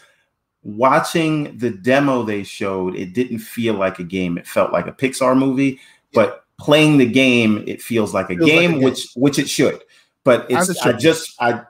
watching 0.64 1.58
the 1.58 1.72
demo 1.72 2.24
they 2.24 2.44
showed, 2.44 2.96
it 2.96 3.14
didn't 3.14 3.40
feel 3.40 3.74
like 3.74 4.00
a 4.00 4.04
game. 4.04 4.38
It 4.38 4.48
felt 4.48 4.72
like 4.72 4.88
a 4.88 4.92
Pixar 4.92 5.38
movie, 5.38 5.80
but 6.14 6.44
playing 6.60 6.98
the 6.98 7.06
game, 7.06 7.64
it 7.68 7.82
feels 7.82 8.14
like 8.14 8.30
a, 8.30 8.36
feels 8.36 8.50
game, 8.50 8.72
like 8.72 8.78
a 8.78 8.80
game, 8.80 8.84
which 8.84 9.08
which 9.16 9.40
it 9.40 9.50
should. 9.50 9.82
But 10.24 10.46
it's 10.50 10.86
I 10.86 10.94
just 10.94 11.36
I 11.40 11.62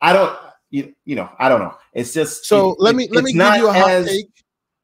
I 0.00 0.12
don't 0.12 0.36
you, 0.70 0.94
you 1.04 1.14
know 1.14 1.30
I 1.38 1.48
don't 1.48 1.60
know. 1.60 1.74
It's 1.92 2.12
just 2.12 2.46
so 2.46 2.72
it, 2.72 2.80
let 2.80 2.96
me 2.96 3.04
it, 3.04 3.14
let 3.14 3.24
me 3.24 3.32
give 3.32 3.54
you 3.56 3.68
a 3.68 3.72
hot 3.72 3.90
as, 3.90 4.06
take. 4.06 4.26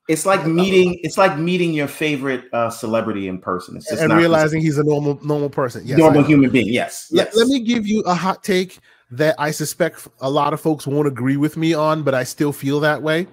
It's 0.09 0.25
like 0.25 0.47
meeting. 0.47 0.99
It's 1.03 1.19
like 1.19 1.37
meeting 1.39 1.75
your 1.75 1.87
favorite 1.87 2.45
uh, 2.55 2.71
celebrity 2.71 3.29
in 3.29 3.39
person. 3.39 3.77
It's 3.77 3.91
just 3.91 4.03
and 4.03 4.13
realizing 4.15 4.63
he's 4.63 4.79
a 4.79 4.85
normal 4.85 5.19
normal 5.23 5.51
person. 5.51 5.83
Yes, 5.85 5.99
normal 5.99 6.23
human 6.23 6.49
being. 6.49 6.69
Yes. 6.69 7.09
Let, 7.13 7.27
yes. 7.27 7.37
Let 7.37 7.49
me 7.49 7.61
give 7.61 7.87
you 7.87 8.01
a 8.03 8.15
hot 8.15 8.43
take 8.43 8.79
that 9.11 9.35
I 9.39 9.51
suspect 9.51 10.09
a 10.21 10.31
lot 10.31 10.55
of 10.55 10.63
folks 10.63 10.87
won't 10.87 11.09
agree 11.09 11.37
with 11.37 11.59
me 11.59 11.75
on, 11.75 12.03
but 12.03 12.15
I 12.15 12.25
still 12.25 12.53
feel 12.53 12.81
that 12.81 13.03
way. 13.03 13.27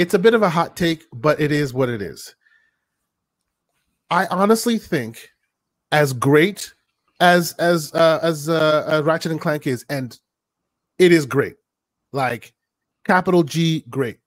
It's 0.00 0.14
a 0.14 0.18
bit 0.18 0.32
of 0.32 0.40
a 0.40 0.48
hot 0.48 0.78
take, 0.78 1.04
but 1.12 1.38
it 1.42 1.52
is 1.52 1.74
what 1.74 1.90
it 1.90 2.00
is. 2.00 2.34
I 4.08 4.24
honestly 4.28 4.78
think, 4.78 5.28
as 5.92 6.14
great 6.14 6.72
as 7.20 7.52
as 7.58 7.92
uh, 7.92 8.18
as 8.22 8.48
uh, 8.48 8.86
uh, 8.90 9.02
Ratchet 9.04 9.30
and 9.30 9.38
Clank 9.38 9.66
is, 9.66 9.84
and 9.90 10.18
it 10.98 11.12
is 11.12 11.26
great, 11.26 11.56
like 12.12 12.54
capital 13.04 13.42
G, 13.42 13.84
great. 13.90 14.20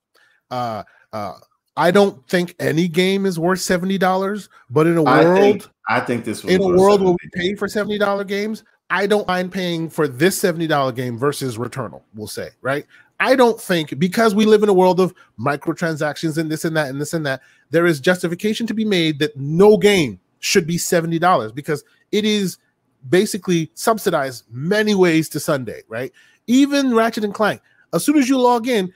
Uh, 0.52 0.84
uh, 1.12 1.40
I 1.76 1.90
don't 1.90 2.24
think 2.30 2.54
any 2.60 2.88
game 2.88 3.26
is 3.26 3.40
worth 3.40 3.60
seventy 3.60 3.98
dollars, 3.98 4.50
but 4.70 4.86
in 4.86 4.96
a 4.98 5.02
world, 5.02 5.26
I 5.26 5.42
think, 5.42 5.68
I 5.90 6.00
think 6.02 6.24
this 6.24 6.44
in 6.44 6.62
a 6.62 6.68
world 6.68 7.02
where 7.02 7.14
we 7.14 7.30
pay 7.34 7.56
for 7.56 7.68
seventy 7.68 7.98
dollar 7.98 8.26
games, 8.26 8.64
I 8.92 9.08
don't 9.08 9.28
mind 9.28 9.52
paying 9.52 9.90
for 9.90 10.08
this 10.08 10.38
seventy 10.38 10.68
dollar 10.68 10.92
game 10.92 11.18
versus 11.18 11.58
Returnal. 11.58 12.04
We'll 12.14 12.28
say 12.28 12.50
right. 12.62 12.86
I 13.24 13.38
don't 13.38 13.60
think 13.60 13.98
because 13.98 14.36
we 14.36 14.46
live 14.46 14.64
in 14.64 14.70
a 14.70 14.74
world 14.74 15.00
of 15.00 15.14
microtransactions 15.40 16.38
and 16.38 16.52
this 16.52 16.66
and 16.66 16.76
that 16.76 16.90
and 16.90 17.00
this 17.00 17.14
and 17.14 17.26
that, 17.26 17.42
there 17.70 17.86
is 17.86 18.02
justification 18.02 18.68
to 18.68 18.74
be 18.74 18.84
made 18.84 19.20
that 19.20 19.38
no 19.38 19.78
game 19.78 20.20
should 20.40 20.68
be 20.68 20.76
$70 20.76 21.56
because 21.56 21.86
it 22.12 22.26
is 22.26 22.58
basically 23.08 23.72
subsidized 23.76 24.44
many 24.52 24.94
ways 24.94 25.30
to 25.30 25.40
Sunday, 25.40 25.84
right? 25.88 26.12
Even 26.48 26.94
Ratchet 26.94 27.24
and 27.24 27.34
Clank, 27.34 27.62
as 27.94 28.04
soon 28.04 28.18
as 28.18 28.28
you 28.28 28.38
log 28.38 28.68
in 28.68 28.92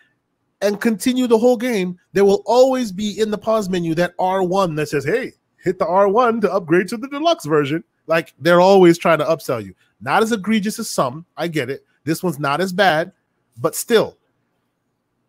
and 0.61 0.81
continue 0.81 1.25
the 1.25 1.37
whole 1.37 1.55
game, 1.55 1.97
there 2.11 2.25
will 2.25 2.43
always 2.45 2.91
be 2.91 3.17
in 3.17 3.31
the 3.31 3.37
pause 3.37 3.69
menu 3.69 3.95
that 3.95 4.17
R1 4.17 4.75
that 4.75 4.89
says, 4.89 5.05
hey, 5.05 5.31
hit 5.63 5.79
the 5.79 5.85
R1 5.85 6.41
to 6.41 6.51
upgrade 6.51 6.89
to 6.89 6.97
the 6.97 7.07
deluxe 7.07 7.45
version. 7.45 7.81
Like 8.07 8.33
they're 8.39 8.59
always 8.59 8.97
trying 8.97 9.19
to 9.19 9.25
upsell 9.25 9.63
you. 9.63 9.73
Not 10.01 10.21
as 10.21 10.33
egregious 10.33 10.79
as 10.79 10.89
some, 10.89 11.25
I 11.37 11.47
get 11.47 11.69
it. 11.69 11.85
This 12.03 12.21
one's 12.21 12.39
not 12.39 12.59
as 12.59 12.73
bad, 12.73 13.13
but 13.57 13.75
still, 13.75 14.17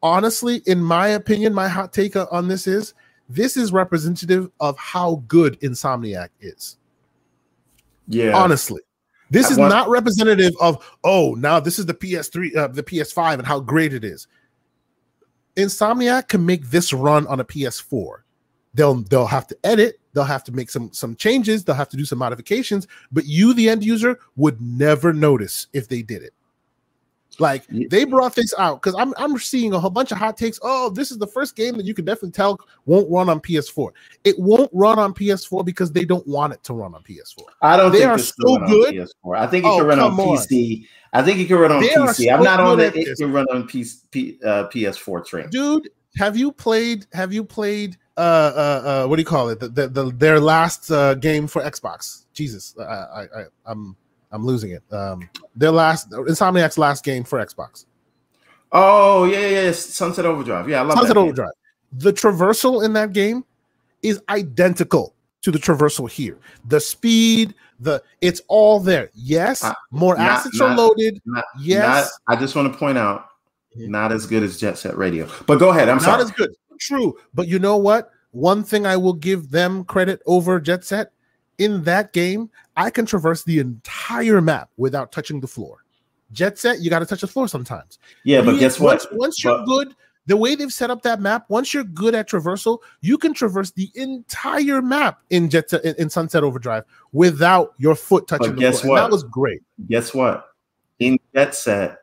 honestly, 0.03 0.62
in 0.66 0.83
my 0.83 1.09
opinion, 1.09 1.55
my 1.55 1.68
hot 1.68 1.93
take 1.93 2.16
on 2.16 2.49
this 2.49 2.66
is 2.66 2.95
this 3.29 3.57
is 3.57 3.72
representative 3.72 4.51
of 4.61 4.76
how 4.79 5.22
good 5.29 5.61
Insomniac 5.61 6.29
is. 6.41 6.76
Yeah. 8.07 8.37
Honestly. 8.37 8.81
This 9.31 9.51
is 9.51 9.59
not 9.59 9.91
representative 9.91 10.55
of, 10.59 10.83
oh, 11.05 11.35
now 11.35 11.61
this 11.61 11.79
is 11.79 11.85
the 11.85 11.93
PS3, 11.93 12.57
uh, 12.57 12.68
the 12.68 12.83
PS5 12.83 13.35
and 13.35 13.47
how 13.47 13.61
great 13.61 13.93
it 13.93 14.03
is. 14.03 14.26
Insomniac 15.57 16.29
can 16.29 16.47
make 16.47 16.70
this 16.70 16.93
run 16.93 17.26
on 17.26 17.41
a 17.41 17.45
PS4. 17.45 18.20
They'll 18.74 18.95
they'll 18.95 19.26
have 19.26 19.47
to 19.49 19.59
edit, 19.64 19.99
they'll 20.12 20.24
have 20.24 20.45
to 20.45 20.53
make 20.53 20.70
some 20.70 20.93
some 20.93 21.16
changes, 21.16 21.64
they'll 21.64 21.74
have 21.74 21.89
to 21.89 21.97
do 21.97 22.05
some 22.05 22.18
modifications, 22.18 22.87
but 23.11 23.26
you 23.26 23.53
the 23.55 23.68
end 23.68 23.85
user 23.85 24.20
would 24.37 24.61
never 24.61 25.12
notice 25.12 25.66
if 25.72 25.89
they 25.89 26.03
did 26.03 26.22
it. 26.22 26.33
Like 27.39 27.64
they 27.68 28.05
brought 28.05 28.34
this 28.34 28.53
out 28.59 28.82
because 28.82 28.97
I'm 28.99 29.14
I'm 29.16 29.39
seeing 29.39 29.72
a 29.72 29.78
whole 29.78 29.91
bunch 29.91 30.11
of 30.11 30.18
hot 30.18 30.36
takes. 30.36 30.59
Oh, 30.62 30.91
this 30.91 31.11
is 31.11 31.18
the 31.18 31.26
first 31.26 31.55
game 31.55 31.76
that 31.76 31.86
you 31.86 31.95
can 31.95 32.05
definitely 32.05 32.32
tell 32.32 32.59
won't 32.84 33.09
run 33.11 33.28
on 33.28 33.41
PS4. 33.41 33.91
It 34.24 34.39
won't 34.39 34.70
run 34.72 34.99
on 34.99 35.14
PS4 35.14 35.64
because 35.64 35.93
they 35.93 36.05
don't 36.05 36.26
want 36.26 36.53
it 36.53 36.64
to 36.64 36.74
run 36.74 36.95
on 36.95 37.03
PS4. 37.03 37.43
I 37.62 37.76
don't 37.76 37.93
they 37.93 38.01
think 38.01 38.11
are 38.11 38.18
so 38.18 38.59
good. 38.66 38.95
PS4. 38.95 39.39
I 39.39 39.47
think 39.47 39.64
it 39.64 39.68
oh, 39.68 39.78
can 39.78 39.86
run 39.86 40.01
on 40.01 40.16
PC. 40.16 40.86
I 41.12 41.22
think 41.22 41.39
it 41.39 41.47
can 41.47 41.59
run 41.59 41.72
on 41.72 41.80
they 41.80 41.89
PC. 41.89 42.32
I'm 42.32 42.43
not 42.43 42.61
on 42.61 42.80
it. 42.80 42.97
It 42.97 43.16
can 43.16 43.32
run 43.32 43.47
on 43.53 43.62
uh, 43.62 43.66
PS4 43.66 45.26
train. 45.26 45.49
Dude, 45.51 45.91
have 46.16 46.36
you 46.36 46.51
played? 46.51 47.07
Have 47.12 47.32
you 47.32 47.45
played? 47.45 47.97
Uh, 48.16 48.20
uh, 48.20 48.89
uh 49.05 49.07
what 49.07 49.14
do 49.14 49.22
you 49.22 49.26
call 49.26 49.49
it? 49.49 49.61
The, 49.61 49.68
the, 49.68 49.89
the 49.89 50.11
their 50.11 50.41
last 50.41 50.91
uh, 50.91 51.14
game 51.14 51.47
for 51.47 51.62
Xbox. 51.62 52.24
Jesus, 52.32 52.74
I, 52.78 52.82
I, 52.82 53.22
I 53.22 53.45
I'm 53.64 53.97
I'm 54.31 54.45
losing 54.45 54.70
it. 54.70 54.83
Um, 54.93 55.29
their 55.57 55.70
last 55.70 56.11
Insomniac's 56.11 56.79
last 56.79 57.05
game 57.05 57.24
for 57.24 57.45
Xbox. 57.45 57.87
Oh 58.72 59.24
yeah, 59.24 59.41
yeah, 59.41 59.62
yeah. 59.62 59.72
Sunset 59.72 60.26
Overdrive. 60.26 60.68
Yeah, 60.68 60.81
I 60.81 60.83
love 60.85 60.99
Sunset 60.99 61.16
Overdrive. 61.16 61.53
The 61.93 62.12
traversal 62.12 62.85
in 62.85 62.93
that 62.93 63.12
game 63.12 63.45
is 64.03 64.20
identical 64.29 65.14
to 65.43 65.51
the 65.51 65.59
traversal 65.59 66.11
here. 66.11 66.39
The 66.66 66.81
speed, 66.81 67.55
the 67.81 68.03
it's 68.20 68.43
all 68.49 68.81
there. 68.81 69.11
Yes, 69.14 69.64
uh, 69.64 69.74
more 69.91 70.16
not, 70.16 70.31
assets 70.31 70.59
not, 70.59 70.70
are 70.70 70.76
loaded. 70.76 71.20
Not, 71.24 71.45
yes, 71.59 72.18
I 72.26 72.37
just 72.37 72.55
want 72.55 72.70
to 72.70 72.79
point 72.79 72.99
out, 72.99 73.29
not 73.74 74.12
as 74.12 74.26
good 74.26 74.43
as 74.43 74.59
Jet 74.59 74.76
Set 74.76 74.97
Radio. 74.97 75.29
But 75.47 75.59
go 75.59 75.70
ahead. 75.70 75.89
I'm 75.89 75.97
not 75.97 76.05
sorry. 76.05 76.22
as 76.24 76.31
good. 76.33 76.55
True, 76.79 77.18
but 77.35 77.49
you 77.49 77.59
know 77.59 77.76
what? 77.76 78.11
One 78.33 78.62
thing 78.62 78.87
I 78.87 78.97
will 78.97 79.14
give 79.14 79.51
them 79.51 79.85
credit 79.85 80.20
over 80.26 80.61
Jet 80.61 80.85
Set 80.85 81.12
in 81.59 81.83
that 81.85 82.13
game, 82.13 82.51
I 82.77 82.91
can 82.91 83.07
traverse 83.07 83.45
the 83.45 83.59
entire 83.59 84.41
map 84.41 84.71
without 84.77 85.13
touching 85.13 85.41
the 85.41 85.49
floor. 85.49 85.85
Jet 86.33 86.59
Set, 86.59 86.81
you 86.81 86.91
got 86.91 87.01
to 87.01 87.07
touch 87.07 87.21
the 87.21 87.27
floor 87.27 87.49
sometimes. 87.49 87.99
Yeah, 88.25 88.43
but 88.43 88.59
guess 88.59 88.79
what? 88.79 89.01
Once, 89.01 89.07
once 89.13 89.45
you're 89.45 89.65
good, 89.65 89.95
the 90.27 90.37
way 90.37 90.55
they've 90.55 90.73
set 90.73 90.91
up 90.91 91.03
that 91.03 91.21
map, 91.21 91.47
once 91.49 91.73
you're 91.73 91.85
good 91.85 92.15
at 92.15 92.29
traversal, 92.29 92.81
you 93.01 93.17
can 93.17 93.33
traverse 93.33 93.71
the 93.71 93.91
entire 93.95 94.83
map 94.83 95.21
in 95.31 95.49
Jet 95.49 95.71
Set, 95.71 95.85
in, 95.85 95.95
in 95.99 96.11
Sunset 96.11 96.45
Overdrive 96.45 96.85
without 97.13 97.73
your 97.79 97.95
foot 97.95 98.29
touching 98.29 98.51
but 98.51 98.57
the 98.57 98.61
guess 98.61 98.83
floor. 98.83 98.97
What? 98.97 99.01
that 99.01 99.11
was 99.11 99.25
great. 99.25 99.63
Guess 99.89 100.13
what? 100.13 100.49
In 100.99 101.19
Jet 101.35 101.55
Set, 101.55 101.97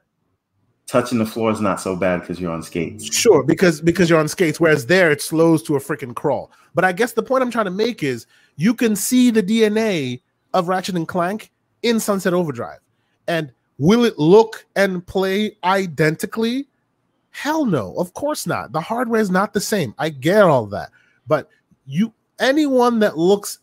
touching 0.88 1.18
the 1.18 1.26
floor 1.26 1.52
is 1.52 1.62
not 1.62 1.82
so 1.82 1.96
bad 1.96 2.22
because 2.22 2.40
you're 2.40 2.52
on 2.52 2.64
skates. 2.64 3.06
Sure, 3.14 3.44
because 3.44 3.82
because 3.82 4.10
you're 4.10 4.20
on 4.20 4.28
skates, 4.28 4.60
whereas 4.60 4.86
there 4.86 5.12
it 5.12 5.22
slows 5.22 5.64
to 5.64 5.76
a 5.76 5.80
freaking 5.80 6.16
crawl. 6.16 6.52
But 6.74 6.86
I 6.86 6.92
guess 6.92 7.14
the 7.14 7.24
point 7.24 7.44
I'm 7.44 7.52
trying 7.52 7.66
to 7.66 7.72
make 7.72 8.04
is 8.04 8.28
you 8.58 8.74
can 8.74 8.96
see 8.96 9.32
the 9.32 9.44
DNA 9.44 10.22
of 10.54 10.68
Ratchet 10.68 10.96
and 10.96 11.08
Clank 11.08 11.52
in 11.82 12.00
Sunset 12.00 12.34
Overdrive. 12.34 12.80
And 13.28 13.52
will 13.78 14.06
it 14.06 14.20
look 14.20 14.66
and 14.76 15.06
play 15.06 15.58
identically? 15.64 16.68
Hell 17.32 17.66
no, 17.66 17.94
of 17.98 18.14
course 18.14 18.48
not. 18.48 18.72
The 18.72 18.82
hardware 18.82 19.20
is 19.20 19.30
not 19.30 19.54
the 19.54 19.60
same. 19.60 19.94
I 19.98 20.10
get 20.10 20.44
all 20.44 20.66
that. 20.68 20.92
But 21.28 21.50
you 21.86 22.14
anyone 22.40 23.00
that 23.00 23.18
looks 23.18 23.60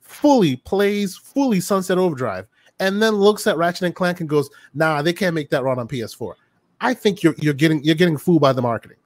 fully 0.00 0.56
plays 0.56 1.16
fully 1.16 1.60
Sunset 1.60 1.98
Overdrive 1.98 2.46
and 2.80 3.00
then 3.00 3.14
looks 3.14 3.46
at 3.46 3.56
Ratchet 3.56 3.82
and 3.82 3.94
Clank 3.94 4.20
and 4.20 4.28
goes, 4.28 4.50
"Nah, 4.74 5.02
they 5.02 5.12
can't 5.12 5.34
make 5.34 5.50
that 5.50 5.62
run 5.62 5.78
on 5.78 5.86
PS4." 5.86 6.34
I 6.82 6.94
think 6.94 7.22
you're 7.22 7.34
you're 7.38 7.54
getting 7.54 7.82
you're 7.84 7.94
getting 7.94 8.18
fooled 8.18 8.42
by 8.42 8.52
the 8.52 8.62
marketing. 8.62 8.98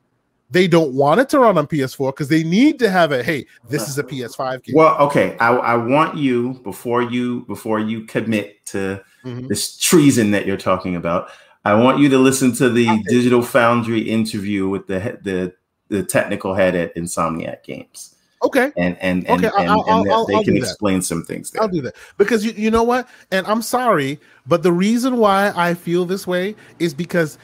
They 0.50 0.68
don't 0.68 0.94
want 0.94 1.20
it 1.20 1.28
to 1.30 1.40
run 1.40 1.58
on 1.58 1.66
PS4 1.66 2.12
because 2.12 2.28
they 2.28 2.44
need 2.44 2.78
to 2.78 2.88
have 2.88 3.12
a 3.12 3.22
hey, 3.22 3.46
this 3.68 3.88
is 3.88 3.98
a 3.98 4.04
PS5 4.04 4.62
game. 4.62 4.76
Well, 4.76 4.96
okay, 4.98 5.36
I, 5.38 5.54
I 5.54 5.76
want 5.76 6.16
you 6.16 6.54
before 6.62 7.02
you 7.02 7.44
before 7.46 7.80
you 7.80 8.04
commit 8.04 8.64
to 8.66 9.02
mm-hmm. 9.24 9.48
this 9.48 9.76
treason 9.76 10.30
that 10.30 10.46
you're 10.46 10.56
talking 10.56 10.96
about. 10.96 11.30
I 11.64 11.74
want 11.74 11.98
you 11.98 12.08
to 12.10 12.18
listen 12.18 12.52
to 12.54 12.70
the 12.70 12.88
okay. 12.88 13.02
Digital 13.08 13.42
Foundry 13.42 14.00
interview 14.00 14.68
with 14.68 14.86
the 14.86 15.18
the 15.22 15.52
the 15.88 16.02
technical 16.02 16.54
head 16.54 16.74
at 16.74 16.94
Insomniac 16.94 17.64
Games. 17.64 18.14
Okay. 18.42 18.72
And 18.76 18.96
and 19.00 19.26
and, 19.26 19.44
okay, 19.44 19.56
and, 19.58 19.70
I'll, 19.70 19.80
and 19.80 20.12
I'll, 20.12 20.26
they 20.26 20.34
I'll 20.34 20.44
can 20.44 20.56
explain 20.56 21.02
some 21.02 21.24
things. 21.24 21.50
There. 21.50 21.62
I'll 21.62 21.68
do 21.68 21.82
that 21.82 21.96
because 22.18 22.44
you 22.44 22.52
you 22.52 22.70
know 22.70 22.84
what? 22.84 23.08
And 23.32 23.46
I'm 23.46 23.62
sorry, 23.62 24.20
but 24.46 24.62
the 24.62 24.72
reason 24.72 25.16
why 25.16 25.52
I 25.56 25.74
feel 25.74 26.04
this 26.04 26.26
way 26.26 26.54
is 26.78 26.94
because 26.94 27.38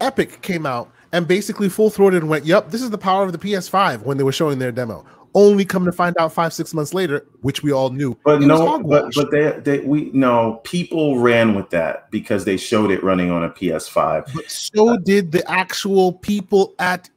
Epic 0.00 0.42
came 0.42 0.66
out 0.66 0.90
and 1.12 1.26
basically 1.26 1.68
full 1.68 1.90
throated 1.90 2.22
and 2.22 2.30
went, 2.30 2.44
"Yep, 2.44 2.70
this 2.70 2.82
is 2.82 2.90
the 2.90 2.98
power 2.98 3.24
of 3.24 3.32
the 3.32 3.38
PS5" 3.38 4.02
when 4.02 4.16
they 4.16 4.24
were 4.24 4.32
showing 4.32 4.58
their 4.58 4.72
demo. 4.72 5.04
Only 5.34 5.64
come 5.66 5.84
to 5.84 5.92
find 5.92 6.16
out 6.18 6.32
five 6.32 6.52
six 6.52 6.72
months 6.72 6.94
later, 6.94 7.26
which 7.42 7.62
we 7.62 7.70
all 7.70 7.90
knew. 7.90 8.16
But 8.24 8.40
no, 8.40 8.78
but 8.82 9.12
but 9.14 9.30
they 9.30 9.50
they 9.60 9.80
we 9.80 10.10
no 10.12 10.60
people 10.64 11.18
ran 11.18 11.54
with 11.54 11.70
that 11.70 12.10
because 12.10 12.44
they 12.44 12.56
showed 12.56 12.90
it 12.90 13.02
running 13.04 13.30
on 13.30 13.44
a 13.44 13.50
PS5. 13.50 14.32
But 14.34 14.50
so 14.50 14.90
uh, 14.90 14.96
did 14.96 15.32
the 15.32 15.48
actual 15.50 16.12
people 16.12 16.74
at 16.78 17.10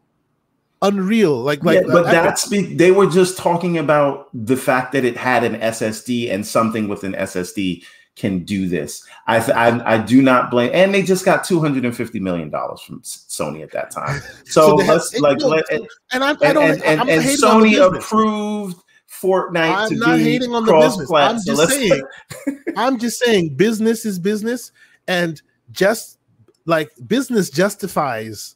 Unreal. 0.81 1.37
Like 1.41 1.63
like, 1.63 1.81
yeah, 1.81 1.91
but 1.91 2.05
uh, 2.05 2.11
that's 2.11 2.47
be, 2.47 2.61
they 2.75 2.91
were 2.91 3.07
just 3.07 3.37
talking 3.37 3.77
about 3.77 4.29
the 4.33 4.55
fact 4.55 4.93
that 4.93 5.03
it 5.03 5.17
had 5.17 5.43
an 5.43 5.55
SSD 5.59 6.31
and 6.31 6.47
something 6.47 6.87
with 6.87 7.03
an 7.03 7.13
SSD 7.13 7.83
can 8.19 8.43
do 8.43 8.67
this. 8.67 9.05
I, 9.27 9.37
I, 9.37 9.95
I 9.95 9.97
do 9.97 10.21
not 10.21 10.51
blame, 10.51 10.71
and 10.73 10.93
they 10.93 11.01
just 11.01 11.23
got 11.23 11.45
two 11.45 11.59
hundred 11.59 11.85
and 11.85 11.95
fifty 11.95 12.19
million 12.19 12.49
dollars 12.49 12.81
from 12.81 12.99
Sony 13.01 13.63
at 13.63 13.71
that 13.71 13.91
time. 13.91 14.21
So, 14.45 14.69
so 14.69 14.75
let's 14.75 15.17
like 15.19 15.41
let 15.41 15.71
and, 15.71 15.87
and 16.11 16.23
I, 16.23 16.31
I 16.31 16.53
don't 16.53 16.63
and, 16.63 16.83
and, 16.83 17.01
and, 17.01 17.09
and 17.09 17.23
Sony 17.23 17.79
approved 17.79 18.77
Fortnite 19.09 19.75
I'm 19.75 19.89
to 19.89 19.95
not 19.95 20.19
hating 20.19 20.53
on 20.53 20.65
the 20.65 20.73
business. 20.73 21.11
I'm 21.11 21.35
just 21.35 21.45
so 21.45 21.65
saying, 21.65 22.03
I'm 22.77 22.97
just 22.97 23.19
saying, 23.19 23.55
business 23.55 24.05
is 24.05 24.17
business, 24.17 24.71
and 25.07 25.39
just 25.71 26.17
like 26.65 26.91
business 27.07 27.49
justifies 27.49 28.55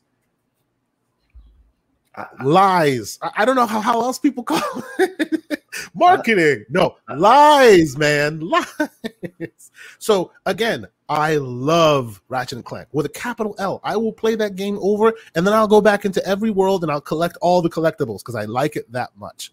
lies. 2.43 3.19
I, 3.21 3.31
I, 3.37 3.45
don't 3.45 3.55
know 3.55 3.65
how, 3.65 3.81
how 3.81 4.01
else 4.01 4.19
people 4.19 4.43
call 4.43 4.83
it. 4.99 5.62
Marketing. 5.93 6.65
No, 6.69 6.95
lies, 7.15 7.97
man. 7.97 8.39
Lies. 8.49 9.71
So 9.99 10.31
again, 10.45 10.87
I 11.09 11.35
love 11.37 12.21
Ratchet 12.29 12.57
and 12.57 12.65
Clank 12.65 12.87
with 12.91 13.05
a 13.05 13.09
capital 13.09 13.55
L. 13.59 13.79
I 13.83 13.97
will 13.97 14.13
play 14.13 14.35
that 14.35 14.55
game 14.55 14.77
over 14.81 15.13
and 15.35 15.45
then 15.45 15.53
I'll 15.53 15.67
go 15.67 15.81
back 15.81 16.05
into 16.05 16.25
every 16.25 16.51
world 16.51 16.83
and 16.83 16.91
I'll 16.91 17.01
collect 17.01 17.37
all 17.41 17.61
the 17.61 17.69
collectibles 17.69 18.19
because 18.19 18.35
I 18.35 18.45
like 18.45 18.75
it 18.75 18.91
that 18.91 19.11
much. 19.17 19.51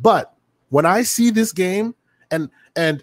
But 0.00 0.34
when 0.68 0.86
I 0.86 1.02
see 1.02 1.30
this 1.30 1.52
game 1.52 1.94
and 2.30 2.50
and 2.76 3.02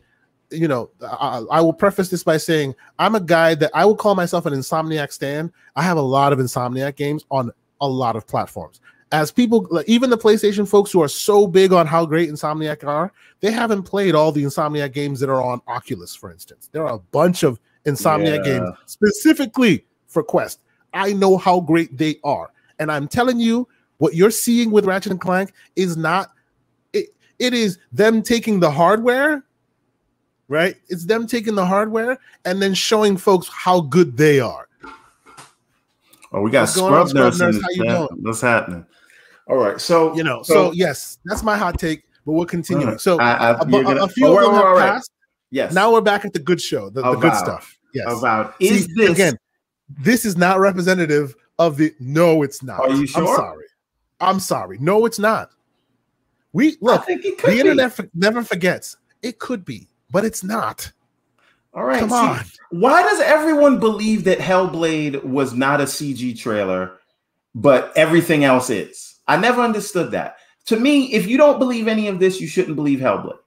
you 0.50 0.70
know, 0.70 0.90
I, 1.02 1.44
I, 1.52 1.60
will 1.60 1.74
preface 1.74 2.08
this 2.08 2.24
by 2.24 2.38
saying 2.38 2.74
I'm 3.00 3.16
a 3.16 3.20
guy 3.20 3.54
that 3.56 3.70
I 3.74 3.84
will 3.84 3.98
call 3.98 4.16
myself 4.16 4.46
an 4.46 4.54
Insomniac 4.54 5.12
stan. 5.12 5.52
I 5.76 5.82
have 5.82 5.98
a 5.98 6.02
lot 6.02 6.32
of 6.32 6.40
Insomniac 6.40 6.96
games 6.96 7.26
on 7.30 7.52
a 7.82 7.88
lot 7.88 8.16
of 8.16 8.26
platforms 8.26 8.80
as 9.12 9.32
people 9.32 9.84
even 9.88 10.10
the 10.10 10.18
PlayStation 10.18 10.68
folks 10.68 10.92
who 10.92 11.02
are 11.02 11.08
so 11.08 11.48
big 11.48 11.72
on 11.72 11.88
how 11.88 12.06
great 12.06 12.30
Insomniac 12.30 12.86
are, 12.86 13.12
they 13.40 13.52
haven't 13.52 13.84
played 13.84 14.16
all 14.16 14.32
the 14.32 14.44
Insomniac 14.44 14.94
games 14.94 15.20
that 15.20 15.30
are 15.30 15.42
on 15.42 15.62
Oculus, 15.68 16.16
for 16.16 16.32
instance. 16.32 16.70
There 16.72 16.86
are 16.86 16.96
a 16.96 17.00
bunch 17.00 17.44
of 17.44 17.60
Insomniac 17.86 18.46
yeah. 18.46 18.60
games 18.60 18.70
specifically 18.86 19.86
for 20.08 20.24
Quest. 20.24 20.60
I 20.94 21.14
know 21.14 21.38
how 21.38 21.62
great 21.62 21.98
they 21.98 22.18
are. 22.24 22.52
And 22.80 22.92
I'm 22.92 23.08
telling 23.08 23.40
you, 23.40 23.68
what 23.98 24.14
you're 24.14 24.32
seeing 24.32 24.72
with 24.72 24.86
Ratchet 24.86 25.12
and 25.12 25.22
Clank 25.22 25.54
is 25.76 25.98
not 25.98 26.32
it, 26.94 27.08
it 27.40 27.54
is 27.54 27.80
them 27.92 28.22
taking 28.22 28.60
the 28.60 28.70
hardware, 28.70 29.44
right? 30.48 30.76
It's 30.90 31.06
them 31.06 31.28
taking 31.28 31.56
the 31.56 31.66
hardware 31.66 32.20
and 32.46 32.62
then 32.62 32.74
showing 32.74 33.18
folks 33.18 33.48
how 33.48 33.82
good 33.82 34.18
they 34.18 34.40
are. 34.40 34.68
Oh, 36.32 36.42
we 36.42 36.52
got 36.52 36.66
Scrub 36.66 37.14
Nurse. 37.14 37.40
How 37.40 37.52
you 37.72 37.84
doing? 37.84 38.08
What's 38.22 38.42
happening? 38.42 38.86
All 39.50 39.58
right. 39.58 39.80
So 39.80 40.16
you 40.16 40.24
know, 40.24 40.44
so, 40.44 40.54
so 40.54 40.72
yes, 40.74 41.20
that's 41.26 41.44
my 41.44 41.58
hot 41.58 41.80
take, 41.80 42.04
but 42.26 42.34
we're 42.34 42.46
continuing. 42.46 42.90
Right. 42.90 43.02
So 43.02 43.20
I, 43.20 43.52
a, 43.52 43.66
gonna, 43.66 44.04
a, 44.04 44.08
few 44.08 44.28
oh, 44.28 44.38
of 44.38 44.46
them 44.46 44.54
have 44.54 44.64
right. 44.66 44.92
passed. 44.94 45.12
Yes. 45.52 45.74
Now 45.74 45.92
we're 45.94 46.02
back 46.02 46.26
at 46.26 46.34
the 46.34 46.40
good 46.40 46.62
show, 46.62 46.90
the, 46.90 47.02
the 47.02 47.16
good 47.16 47.36
stuff. 47.36 47.78
Yes. 47.94 48.06
About 48.08 48.56
is 48.60 48.86
See, 48.86 48.94
this 48.96 49.12
again? 49.12 49.38
This 49.90 50.26
is 50.26 50.36
not 50.36 50.60
representative 50.60 51.36
of 51.58 51.78
the. 51.78 51.94
No, 52.00 52.44
it's 52.44 52.62
not. 52.62 52.82
Are 52.82 52.94
you 52.94 53.08
sure? 53.08 53.28
I'm 53.28 53.36
sorry. 53.36 53.66
I'm 54.20 54.40
sorry. 54.40 54.78
No, 54.80 55.06
it's 55.06 55.20
not. 55.20 55.52
We 56.52 56.78
look. 56.82 57.06
the 57.06 57.18
be. 57.18 57.60
internet 57.60 57.98
never 58.14 58.44
forgets. 58.44 58.98
It 59.22 59.40
could 59.40 59.64
be, 59.64 59.88
but 60.12 60.26
it's 60.26 60.44
not. 60.44 60.92
All 61.74 61.84
right. 61.84 62.00
Come 62.00 62.12
on. 62.12 62.44
why 62.72 63.04
does 63.04 63.22
everyone 63.22 63.80
believe 63.80 64.24
that 64.26 64.40
Hellblade 64.40 65.24
was 65.24 65.54
not 65.54 65.80
a 65.80 65.86
CG 65.86 66.38
trailer, 66.38 66.98
but 67.56 67.94
everything 67.96 68.44
else 68.44 68.70
is? 68.70 69.07
I 69.28 69.38
never 69.38 69.62
understood 69.62 70.12
that. 70.12 70.38
To 70.68 70.80
me, 70.80 71.14
if 71.14 71.28
you 71.28 71.38
don't 71.38 71.60
believe 71.60 71.88
any 71.88 72.08
of 72.08 72.20
this, 72.20 72.42
you 72.42 72.48
shouldn't 72.48 72.76
believe 72.76 73.00
Hellblade. 73.00 73.38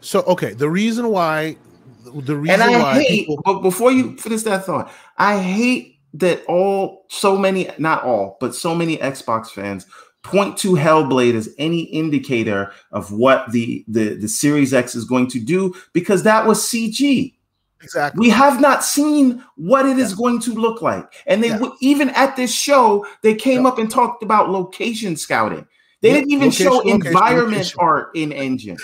So 0.00 0.22
okay, 0.22 0.52
the 0.52 0.68
reason 0.68 1.08
why 1.08 1.56
the 2.04 2.36
reason 2.36 2.60
and 2.60 2.62
I 2.62 2.78
why 2.78 2.94
hate, 2.94 3.08
people... 3.08 3.40
but 3.44 3.60
before 3.60 3.92
you 3.92 4.16
finish 4.16 4.42
that 4.42 4.64
thought, 4.64 4.90
I 5.16 5.38
hate 5.38 5.98
that 6.14 6.44
all 6.46 7.06
so 7.08 7.36
many, 7.36 7.70
not 7.78 8.02
all, 8.02 8.36
but 8.40 8.54
so 8.54 8.74
many 8.74 8.98
Xbox 8.98 9.48
fans 9.48 9.86
point 10.22 10.56
to 10.58 10.72
Hellblade 10.72 11.34
as 11.34 11.48
any 11.58 11.82
indicator 11.82 12.72
of 12.92 13.12
what 13.12 13.50
the 13.52 13.84
the, 13.88 14.14
the 14.14 14.28
Series 14.28 14.74
X 14.74 14.94
is 14.94 15.04
going 15.04 15.28
to 15.28 15.40
do 15.40 15.74
because 15.92 16.22
that 16.24 16.46
was 16.46 16.60
CG. 16.60 17.34
Exactly. 17.82 18.20
We 18.20 18.30
have 18.30 18.60
not 18.60 18.84
seen 18.84 19.44
what 19.56 19.86
it 19.86 19.98
is 19.98 20.14
going 20.14 20.40
to 20.42 20.54
look 20.54 20.82
like. 20.82 21.12
And 21.26 21.42
they 21.42 21.48
yeah. 21.48 21.70
even 21.80 22.10
at 22.10 22.36
this 22.36 22.54
show, 22.54 23.06
they 23.22 23.34
came 23.34 23.66
up 23.66 23.78
and 23.78 23.90
talked 23.90 24.22
about 24.22 24.50
location 24.50 25.16
scouting. 25.16 25.66
They 26.00 26.12
didn't 26.12 26.30
even 26.30 26.46
location, 26.46 26.66
show 26.66 26.76
location, 26.78 27.06
environment 27.06 27.56
location. 27.58 27.78
art 27.80 28.10
in 28.16 28.32
engine, 28.32 28.76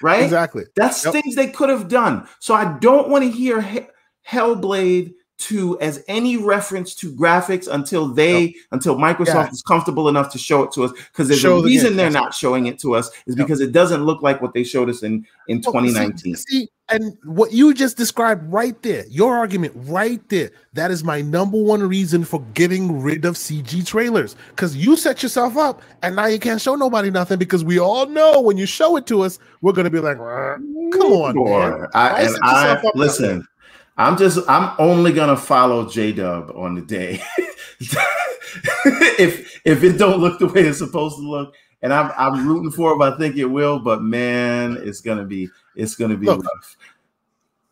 right? 0.00 0.24
Exactly. 0.24 0.64
That's 0.76 1.04
yep. 1.04 1.12
things 1.12 1.34
they 1.34 1.48
could 1.48 1.68
have 1.68 1.88
done. 1.88 2.26
So 2.40 2.54
I 2.54 2.78
don't 2.78 3.08
want 3.08 3.24
to 3.24 3.30
hear 3.30 3.88
Hellblade 4.28 5.12
to 5.42 5.78
as 5.80 6.04
any 6.08 6.36
reference 6.36 6.94
to 6.94 7.12
graphics 7.12 7.66
until 7.66 8.06
they 8.08 8.40
yep. 8.40 8.54
until 8.72 8.96
Microsoft 8.96 9.26
yeah. 9.26 9.50
is 9.50 9.62
comfortable 9.62 10.08
enough 10.08 10.32
to 10.32 10.38
show 10.38 10.62
it 10.62 10.72
to 10.72 10.84
us. 10.84 10.92
Because 10.92 11.28
there's 11.28 11.40
show 11.40 11.58
a 11.58 11.64
reason 11.64 11.90
the 11.90 11.96
they're 11.96 12.10
not 12.10 12.34
showing 12.34 12.66
it 12.66 12.78
to 12.80 12.94
us 12.94 13.08
is 13.26 13.36
yep. 13.36 13.46
because 13.46 13.60
it 13.60 13.72
doesn't 13.72 14.04
look 14.04 14.22
like 14.22 14.40
what 14.40 14.54
they 14.54 14.64
showed 14.64 14.88
us 14.88 15.02
in 15.02 15.26
in 15.48 15.60
2019. 15.60 16.36
See, 16.36 16.42
see, 16.46 16.68
and 16.88 17.16
what 17.24 17.52
you 17.52 17.74
just 17.74 17.96
described 17.96 18.52
right 18.52 18.80
there, 18.82 19.04
your 19.08 19.36
argument 19.36 19.72
right 19.76 20.26
there, 20.28 20.50
that 20.74 20.90
is 20.90 21.02
my 21.02 21.22
number 21.22 21.60
one 21.60 21.82
reason 21.82 22.24
for 22.24 22.40
getting 22.54 23.00
rid 23.00 23.24
of 23.24 23.34
CG 23.34 23.84
trailers. 23.86 24.36
Because 24.50 24.76
you 24.76 24.96
set 24.96 25.22
yourself 25.22 25.56
up, 25.56 25.82
and 26.02 26.16
now 26.16 26.26
you 26.26 26.38
can't 26.38 26.60
show 26.60 26.74
nobody 26.74 27.10
nothing 27.10 27.38
because 27.38 27.64
we 27.64 27.78
all 27.78 28.06
know 28.06 28.40
when 28.40 28.56
you 28.56 28.66
show 28.66 28.96
it 28.96 29.06
to 29.06 29.22
us, 29.22 29.38
we're 29.62 29.72
gonna 29.72 29.90
be 29.90 30.00
like, 30.00 30.18
"Come 30.18 31.12
on, 31.12 31.34
man." 31.34 31.88
I, 31.94 32.22
and 32.22 32.36
I 32.42 32.82
listen. 32.94 33.46
I'm 33.96 34.16
just 34.16 34.38
I'm 34.48 34.74
only 34.78 35.12
gonna 35.12 35.36
follow 35.36 35.88
J 35.88 36.12
Dub 36.12 36.52
on 36.54 36.74
the 36.74 36.82
day. 36.82 37.22
if 39.18 39.60
if 39.64 39.82
it 39.82 39.98
don't 39.98 40.20
look 40.20 40.38
the 40.38 40.46
way 40.46 40.62
it's 40.62 40.78
supposed 40.78 41.16
to 41.16 41.22
look, 41.22 41.54
and 41.82 41.92
I'm 41.92 42.10
I'm 42.16 42.46
rooting 42.46 42.70
for 42.70 42.92
it, 42.92 42.98
but 42.98 43.14
I 43.14 43.18
think 43.18 43.36
it 43.36 43.44
will. 43.44 43.78
But 43.78 44.02
man, 44.02 44.78
it's 44.80 45.00
gonna 45.00 45.24
be 45.24 45.48
it's 45.76 45.94
gonna 45.94 46.16
be 46.16 46.26
look, 46.26 46.44
rough. 46.44 46.76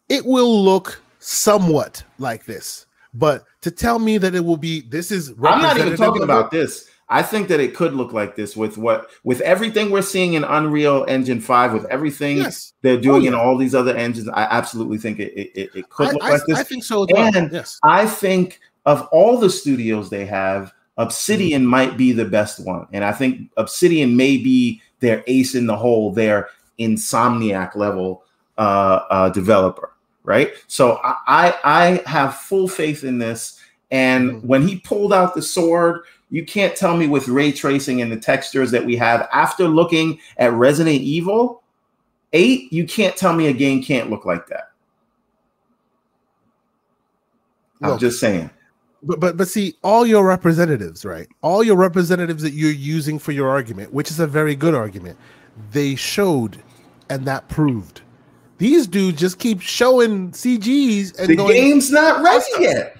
It 0.08 0.24
will 0.26 0.62
look 0.62 1.00
somewhat 1.20 2.02
like 2.18 2.44
this, 2.44 2.86
but 3.14 3.44
to 3.62 3.70
tell 3.70 3.98
me 3.98 4.18
that 4.18 4.34
it 4.34 4.44
will 4.44 4.56
be 4.56 4.82
this 4.82 5.10
is 5.10 5.30
I'm 5.42 5.62
not 5.62 5.78
even 5.78 5.96
talking 5.96 6.22
about 6.22 6.50
this. 6.50 6.89
I 7.12 7.22
think 7.22 7.48
that 7.48 7.58
it 7.58 7.74
could 7.74 7.92
look 7.92 8.12
like 8.12 8.36
this 8.36 8.56
with 8.56 8.78
what 8.78 9.10
with 9.24 9.40
everything 9.40 9.90
we're 9.90 10.00
seeing 10.00 10.34
in 10.34 10.44
Unreal 10.44 11.04
Engine 11.08 11.40
5, 11.40 11.72
with 11.72 11.84
everything 11.86 12.38
yes. 12.38 12.72
they're 12.82 12.98
oh, 12.98 13.00
doing 13.00 13.22
oh, 13.22 13.24
yeah. 13.24 13.28
in 13.28 13.34
all 13.34 13.58
these 13.58 13.74
other 13.74 13.96
engines. 13.96 14.28
I 14.28 14.44
absolutely 14.44 14.98
think 14.98 15.18
it, 15.18 15.32
it, 15.34 15.70
it 15.74 15.90
could 15.90 16.12
look 16.12 16.22
I, 16.22 16.30
like 16.30 16.42
this. 16.46 16.58
I 16.58 16.62
think 16.62 16.84
so. 16.84 17.06
Well. 17.10 17.34
And 17.34 17.52
yes. 17.52 17.80
I 17.82 18.06
think 18.06 18.60
of 18.86 19.08
all 19.10 19.38
the 19.38 19.50
studios 19.50 20.08
they 20.08 20.24
have, 20.26 20.72
Obsidian 20.98 21.62
mm-hmm. 21.62 21.70
might 21.70 21.96
be 21.96 22.12
the 22.12 22.24
best 22.24 22.64
one. 22.64 22.86
And 22.92 23.04
I 23.04 23.10
think 23.10 23.50
Obsidian 23.56 24.16
may 24.16 24.36
be 24.36 24.80
their 25.00 25.24
ace 25.26 25.56
in 25.56 25.66
the 25.66 25.76
hole, 25.76 26.12
their 26.12 26.48
insomniac 26.78 27.74
level 27.74 28.22
uh, 28.56 29.00
uh, 29.10 29.28
developer. 29.30 29.92
Right. 30.22 30.52
So 30.68 31.00
I, 31.02 31.58
I 31.64 32.02
have 32.08 32.36
full 32.36 32.68
faith 32.68 33.02
in 33.02 33.18
this. 33.18 33.58
And 33.90 34.30
mm-hmm. 34.30 34.46
when 34.46 34.68
he 34.68 34.78
pulled 34.78 35.12
out 35.12 35.34
the 35.34 35.42
sword, 35.42 36.02
you 36.30 36.44
can't 36.44 36.76
tell 36.76 36.96
me 36.96 37.06
with 37.06 37.28
ray 37.28 37.52
tracing 37.52 38.02
and 38.02 38.10
the 38.10 38.16
textures 38.16 38.70
that 38.70 38.84
we 38.84 38.96
have 38.96 39.28
after 39.32 39.68
looking 39.68 40.18
at 40.36 40.52
Resident 40.52 41.00
Evil 41.00 41.62
8, 42.32 42.72
you 42.72 42.86
can't 42.86 43.16
tell 43.16 43.34
me 43.34 43.48
a 43.48 43.52
game 43.52 43.82
can't 43.82 44.10
look 44.10 44.24
like 44.24 44.46
that. 44.48 44.70
I'm 47.82 47.98
just 47.98 48.20
saying. 48.20 48.50
But 49.02 49.18
but 49.18 49.36
but 49.38 49.48
see, 49.48 49.74
all 49.82 50.06
your 50.06 50.26
representatives, 50.26 51.04
right? 51.04 51.26
All 51.40 51.64
your 51.64 51.76
representatives 51.76 52.42
that 52.42 52.52
you're 52.52 52.70
using 52.70 53.18
for 53.18 53.32
your 53.32 53.48
argument, 53.48 53.92
which 53.92 54.10
is 54.10 54.20
a 54.20 54.26
very 54.26 54.54
good 54.54 54.74
argument, 54.74 55.18
they 55.72 55.94
showed 55.94 56.62
and 57.08 57.24
that 57.26 57.48
proved. 57.48 58.02
These 58.58 58.86
dudes 58.86 59.18
just 59.18 59.38
keep 59.38 59.62
showing 59.62 60.32
CGs 60.32 61.18
and 61.18 61.30
the 61.30 61.36
going, 61.36 61.54
game's 61.54 61.90
not 61.90 62.22
ready 62.22 62.44
yet. 62.60 62.99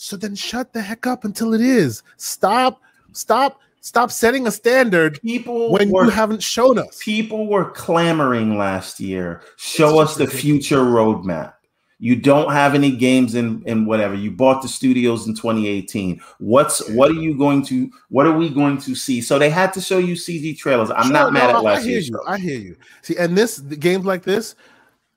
So 0.00 0.16
then 0.16 0.36
shut 0.36 0.72
the 0.72 0.80
heck 0.80 1.08
up 1.08 1.24
until 1.24 1.54
it 1.54 1.60
is. 1.60 2.04
Stop, 2.18 2.80
stop, 3.12 3.60
stop 3.80 4.12
setting 4.12 4.46
a 4.46 4.50
standard 4.52 5.20
people 5.20 5.72
when 5.72 5.90
were, 5.90 6.04
you 6.04 6.10
haven't 6.10 6.40
shown 6.40 6.78
us. 6.78 7.00
People 7.02 7.48
were 7.48 7.72
clamoring 7.72 8.56
last 8.56 9.00
year. 9.00 9.42
Show 9.56 10.00
it's 10.00 10.12
us 10.12 10.16
the 10.16 10.28
future 10.28 10.78
roadmap. 10.78 11.54
You 11.98 12.14
don't 12.14 12.52
have 12.52 12.76
any 12.76 12.92
games 12.94 13.34
in 13.34 13.60
in 13.66 13.86
whatever. 13.86 14.14
You 14.14 14.30
bought 14.30 14.62
the 14.62 14.68
studios 14.68 15.26
in 15.26 15.34
2018. 15.34 16.20
What's 16.38 16.88
what 16.90 17.10
are 17.10 17.20
you 17.20 17.36
going 17.36 17.64
to 17.64 17.90
what 18.08 18.24
are 18.24 18.38
we 18.38 18.50
going 18.50 18.78
to 18.82 18.94
see? 18.94 19.20
So 19.20 19.36
they 19.36 19.50
had 19.50 19.72
to 19.72 19.80
show 19.80 19.98
you 19.98 20.14
CG 20.14 20.56
trailers. 20.56 20.92
I'm 20.92 21.06
sure, 21.06 21.12
not 21.12 21.32
mad 21.32 21.50
no, 21.50 21.58
at 21.58 21.64
last 21.64 21.80
I 21.80 21.88
hear 21.88 21.98
you. 21.98 22.22
I 22.24 22.38
hear 22.38 22.58
you. 22.58 22.76
See, 23.02 23.16
and 23.16 23.36
this 23.36 23.58
games 23.58 24.04
like 24.04 24.22
this, 24.22 24.54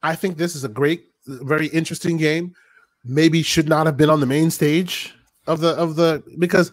I 0.01 0.15
think 0.15 0.37
this 0.37 0.55
is 0.55 0.63
a 0.63 0.69
great, 0.69 1.11
very 1.27 1.67
interesting 1.67 2.17
game 2.17 2.55
maybe 3.03 3.41
should 3.41 3.67
not 3.67 3.85
have 3.85 3.97
been 3.97 4.09
on 4.09 4.19
the 4.19 4.25
main 4.25 4.51
stage 4.51 5.15
of 5.47 5.59
the 5.59 5.69
of 5.69 5.95
the 5.95 6.23
because 6.37 6.71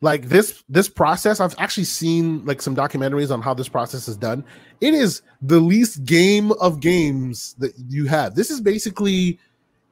like 0.00 0.28
this 0.28 0.62
this 0.68 0.88
process 0.88 1.40
i've 1.40 1.54
actually 1.58 1.84
seen 1.84 2.44
like 2.44 2.62
some 2.62 2.74
documentaries 2.74 3.32
on 3.32 3.40
how 3.40 3.54
this 3.54 3.68
process 3.68 4.08
is 4.08 4.16
done. 4.16 4.44
It 4.80 4.94
is 4.94 5.22
the 5.42 5.60
least 5.60 6.04
game 6.04 6.52
of 6.52 6.80
games 6.80 7.54
that 7.58 7.72
you 7.88 8.06
have. 8.06 8.34
This 8.34 8.50
is 8.50 8.60
basically 8.60 9.38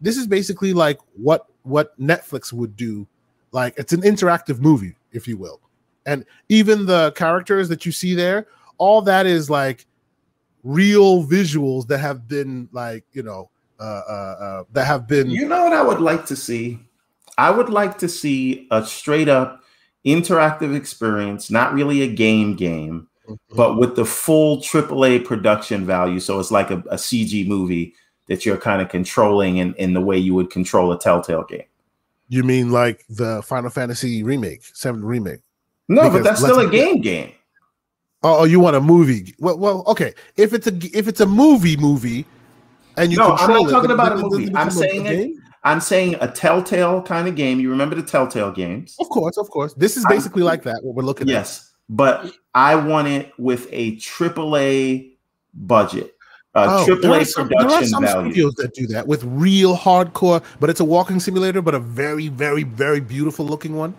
this 0.01 0.17
is 0.17 0.27
basically 0.27 0.73
like 0.73 0.99
what 1.15 1.47
what 1.63 1.99
netflix 2.01 2.53
would 2.53 2.77
do. 2.77 3.07
Like 3.53 3.75
it's 3.77 3.93
an 3.93 4.03
interactive 4.03 4.61
movie 4.61 4.95
if 5.13 5.27
you 5.27 5.37
will. 5.37 5.61
And 6.05 6.25
even 6.49 6.87
the 6.87 7.13
characters 7.13 7.69
that 7.69 7.85
you 7.85 7.93
see 7.93 8.15
there 8.15 8.47
all 8.79 9.03
that 9.03 9.27
is 9.27 9.49
like 9.49 9.87
real 10.63 11.25
visuals 11.25 11.87
that 11.87 11.99
have 11.99 12.29
been 12.29 12.69
like 12.73 13.05
you 13.13 13.23
know 13.23 13.51
uh, 13.79 13.83
uh, 13.83 14.37
uh, 14.41 14.65
that 14.73 14.87
have 14.87 15.07
been. 15.07 15.31
You 15.31 15.47
know 15.47 15.65
what 15.65 15.73
I 15.73 15.83
would 15.83 16.01
like 16.01 16.27
to 16.27 16.37
see? 16.37 16.79
I 17.39 17.51
would 17.51 17.69
like 17.69 17.99
to 17.99 18.09
see 18.09 18.67
a 18.71 18.85
straight 18.85 19.29
up 19.29 19.63
interactive 20.05 20.75
experience, 20.75 21.51
not 21.51 21.75
really 21.75 22.03
a 22.03 22.09
game 22.09 22.55
game, 22.55 23.09
mm-hmm. 23.29 23.57
but 23.57 23.77
with 23.77 23.97
the 23.97 24.05
full 24.05 24.59
AAA 24.59 25.25
production 25.25 25.85
value. 25.85 26.21
So 26.21 26.39
it's 26.41 26.51
like 26.51 26.71
a, 26.71 26.79
a 26.91 26.97
CG 26.97 27.47
movie 27.47 27.95
that 28.29 28.47
you're 28.47 28.57
kind 28.57 28.81
of 28.81 28.89
controlling 28.89 29.59
in, 29.59 29.75
in 29.75 29.93
the 29.93 30.01
way 30.01 30.17
you 30.17 30.35
would 30.35 30.51
control 30.51 30.93
a 30.93 30.99
Telltale 30.99 31.45
game. 31.45 31.65
You 32.29 32.43
mean 32.43 32.73
like 32.73 33.05
the 33.09 33.43
Final 33.43 33.71
Fantasy 33.71 34.23
remake, 34.23 34.63
seven 34.65 35.05
remake? 35.05 35.41
No, 35.89 36.03
because 36.03 36.15
but 36.15 36.25
that's 36.25 36.41
still 36.41 36.59
a 36.59 36.69
game 36.69 37.01
game. 37.01 37.33
Oh, 38.23 38.45
you 38.45 38.59
want 38.59 38.75
a 38.75 38.81
movie? 38.81 39.35
Well, 39.39 39.57
well, 39.57 39.85
okay. 39.87 40.13
If 40.37 40.53
it's 40.53 40.67
a 40.67 40.75
if 40.93 41.07
it's 41.07 41.21
a 41.21 41.27
movie 41.27 41.77
movie, 41.77 42.25
and 42.97 43.13
you 43.13 43.19
no, 43.19 43.35
I'm 43.35 43.51
not 43.51 43.71
talking 43.71 43.91
it, 43.91 43.95
about 43.95 44.13
a 44.13 44.17
movie. 44.17 44.55
I'm 44.55 44.71
saying 44.71 45.07
it. 45.07 45.37
I'm 45.65 45.81
saying 45.81 46.17
a 46.21 46.31
Telltale 46.31 47.03
kind 47.03 47.27
of 47.27 47.35
game. 47.35 47.59
You 47.59 47.71
remember 47.71 47.97
the 47.97 48.03
Telltale 48.03 48.53
games? 48.53 48.97
Of 49.01 49.09
course, 49.09 49.37
of 49.37 49.51
course. 49.51 49.75
This 49.75 49.97
is 49.97 50.07
basically 50.07 50.43
I'm, 50.43 50.47
like 50.47 50.63
that. 50.63 50.85
What 50.85 50.95
we're 50.95 51.03
looking 51.03 51.27
yes, 51.27 51.35
at. 51.35 51.41
Yes, 51.41 51.75
but 51.89 52.33
I 52.55 52.77
want 52.77 53.09
it 53.09 53.33
with 53.39 53.67
a 53.73 53.97
AAA 53.97 55.17
budget. 55.55 56.17
Uh, 56.55 56.87
oh, 56.89 56.95
there 56.95 57.11
are 57.13 57.25
some, 57.25 57.49
there 57.49 57.69
are 57.69 57.85
some 57.85 58.07
studios 58.07 58.55
that 58.55 58.73
do 58.73 58.87
that 58.87 59.07
with 59.07 59.23
real 59.25 59.77
hardcore, 59.77 60.43
but 60.59 60.71
it's 60.71 60.81
a 60.81 60.85
walking 60.85 61.21
simulator, 61.21 61.61
but 61.61 61.75
a 61.75 61.79
very, 61.79 62.29
very, 62.29 62.63
very 62.63 63.01
beautiful 63.01 63.45
looking 63.45 63.77
one. 63.77 63.95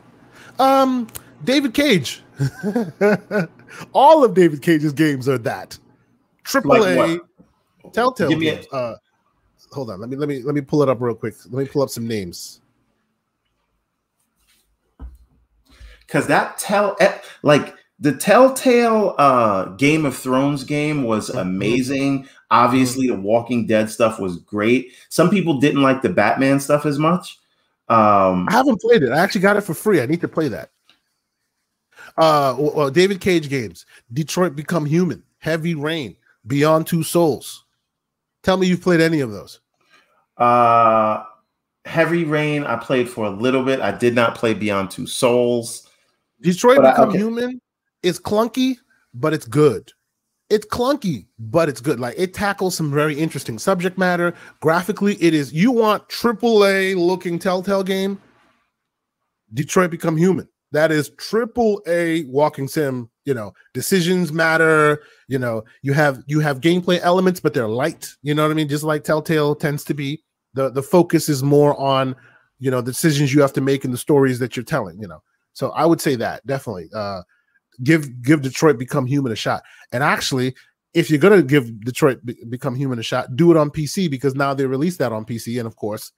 Um, 0.57 1.07
David 1.43 1.75
Cage. 1.75 2.23
All 3.93 4.23
of 4.23 4.33
David 4.33 4.63
Cage's 4.63 4.93
games 4.93 5.29
are 5.29 5.37
that. 5.39 5.77
AAA. 6.45 6.97
Like 6.97 7.21
Telltale 7.93 8.29
Give. 8.29 8.65
A- 8.71 8.75
uh, 8.75 8.95
hold 9.71 9.89
on. 9.89 9.99
Let 9.99 10.09
me 10.09 10.15
let 10.15 10.29
me 10.29 10.41
let 10.43 10.55
me 10.55 10.61
pull 10.61 10.83
it 10.83 10.89
up 10.89 11.01
real 11.01 11.15
quick. 11.15 11.35
Let 11.49 11.63
me 11.63 11.65
pull 11.65 11.81
up 11.81 11.89
some 11.89 12.07
names. 12.07 12.61
Because 16.01 16.27
that 16.27 16.57
tell 16.57 16.95
eh, 16.99 17.17
like 17.43 17.75
the 17.99 18.13
Telltale 18.13 19.15
uh, 19.17 19.65
Game 19.75 20.05
of 20.05 20.15
Thrones 20.15 20.63
game 20.63 21.03
was 21.03 21.29
amazing. 21.29 22.27
Obviously, 22.49 23.07
the 23.07 23.15
Walking 23.15 23.65
Dead 23.65 23.89
stuff 23.89 24.19
was 24.19 24.37
great. 24.37 24.93
Some 25.09 25.29
people 25.29 25.59
didn't 25.59 25.81
like 25.81 26.01
the 26.01 26.09
Batman 26.09 26.59
stuff 26.59 26.85
as 26.85 26.97
much. 26.97 27.39
Um, 27.89 28.47
I 28.49 28.53
haven't 28.53 28.81
played 28.81 29.03
it. 29.03 29.11
I 29.11 29.19
actually 29.19 29.41
got 29.41 29.57
it 29.57 29.61
for 29.61 29.73
free. 29.73 30.01
I 30.01 30.05
need 30.05 30.21
to 30.21 30.27
play 30.27 30.47
that. 30.49 30.71
Uh, 32.17 32.55
well, 32.57 32.89
David 32.89 33.21
Cage 33.21 33.49
games, 33.49 33.85
Detroit 34.13 34.55
Become 34.55 34.85
Human, 34.85 35.23
Heavy 35.39 35.75
Rain, 35.75 36.15
Beyond 36.45 36.87
Two 36.87 37.03
Souls. 37.03 37.65
Tell 38.47 38.55
me 38.55 38.65
you've 38.65 38.81
played 38.81 39.01
any 39.01 39.19
of 39.19 39.29
those. 39.29 39.59
Uh 40.37 41.25
Heavy 41.83 42.23
Rain, 42.23 42.63
I 42.63 42.77
played 42.77 43.09
for 43.09 43.25
a 43.25 43.29
little 43.29 43.61
bit. 43.61 43.81
I 43.81 43.91
did 43.91 44.15
not 44.15 44.35
play 44.35 44.53
Beyond 44.53 44.89
Two 44.89 45.05
Souls. 45.05 45.85
Detroit 46.39 46.77
Become 46.77 47.09
I, 47.09 47.09
okay. 47.09 47.17
Human 47.17 47.61
is 48.03 48.21
clunky, 48.21 48.77
but 49.13 49.33
it's 49.33 49.45
good. 49.45 49.91
It's 50.49 50.65
clunky, 50.65 51.25
but 51.37 51.67
it's 51.67 51.81
good. 51.81 51.99
Like 51.99 52.15
it 52.17 52.33
tackles 52.33 52.73
some 52.73 52.89
very 52.89 53.19
interesting 53.19 53.59
subject 53.59 53.97
matter. 53.97 54.33
Graphically, 54.61 55.21
it 55.21 55.33
is 55.33 55.51
you 55.51 55.73
want 55.73 56.07
triple 56.07 56.65
A 56.65 56.93
looking 56.93 57.39
Telltale 57.39 57.83
game. 57.83 58.17
Detroit 59.53 59.91
Become 59.91 60.15
Human. 60.15 60.47
That 60.71 60.91
is 60.91 61.11
triple 61.17 61.81
A 61.87 62.25
walking 62.25 62.67
sim. 62.67 63.09
You 63.25 63.33
know, 63.33 63.53
decisions 63.73 64.31
matter. 64.31 65.01
You 65.27 65.39
know, 65.39 65.63
you 65.81 65.93
have 65.93 66.23
you 66.27 66.39
have 66.39 66.61
gameplay 66.61 66.99
elements, 67.01 67.39
but 67.39 67.53
they're 67.53 67.67
light. 67.67 68.09
You 68.21 68.33
know 68.33 68.43
what 68.43 68.51
I 68.51 68.55
mean? 68.55 68.67
Just 68.67 68.83
like 68.83 69.03
Telltale 69.03 69.55
tends 69.55 69.83
to 69.85 69.93
be. 69.93 70.23
The 70.53 70.69
the 70.69 70.83
focus 70.83 71.29
is 71.29 71.43
more 71.43 71.79
on 71.79 72.15
you 72.59 72.71
know 72.71 72.81
the 72.81 72.91
decisions 72.91 73.33
you 73.33 73.41
have 73.41 73.53
to 73.53 73.61
make 73.61 73.85
in 73.85 73.91
the 73.91 73.97
stories 73.97 74.39
that 74.39 74.55
you're 74.55 74.63
telling. 74.63 74.99
You 75.01 75.07
know, 75.07 75.21
so 75.53 75.71
I 75.71 75.85
would 75.85 76.01
say 76.01 76.15
that 76.15 76.45
definitely. 76.45 76.89
Uh, 76.93 77.21
give 77.83 78.21
give 78.21 78.41
Detroit 78.41 78.77
Become 78.77 79.05
Human 79.05 79.31
a 79.31 79.35
shot. 79.35 79.63
And 79.91 80.03
actually, 80.03 80.55
if 80.93 81.09
you're 81.09 81.19
gonna 81.19 81.43
give 81.43 81.81
Detroit 81.81 82.25
Be- 82.25 82.37
Become 82.49 82.75
Human 82.75 82.99
a 82.99 83.03
shot, 83.03 83.35
do 83.35 83.51
it 83.51 83.57
on 83.57 83.69
PC 83.69 84.09
because 84.09 84.35
now 84.35 84.53
they 84.53 84.65
released 84.65 84.99
that 84.99 85.11
on 85.11 85.25
PC, 85.25 85.59
and 85.59 85.67
of 85.67 85.75
course, 85.75 86.11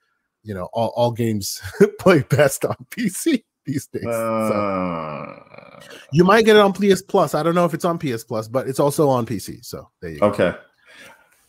you 0.43 0.53
know 0.53 0.69
all, 0.73 0.91
all 0.95 1.11
games 1.11 1.59
play 1.99 2.23
best 2.29 2.65
on 2.65 2.75
PC 2.91 3.43
these 3.71 3.87
days. 3.87 4.05
Uh, 4.05 4.49
so. 4.49 5.89
You 6.11 6.23
might 6.23 6.45
get 6.45 6.55
it 6.55 6.61
on 6.61 6.73
PS 6.73 7.01
Plus. 7.01 7.35
I 7.35 7.43
don't 7.43 7.55
know 7.55 7.65
if 7.65 7.73
it's 7.73 7.85
on 7.85 7.97
PS 7.97 8.23
Plus, 8.23 8.47
but 8.47 8.67
it's 8.67 8.79
also 8.79 9.09
on 9.09 9.25
PC. 9.25 9.63
So 9.65 9.89
there 10.01 10.11
you 10.11 10.19
go. 10.19 10.27
Okay. 10.27 10.53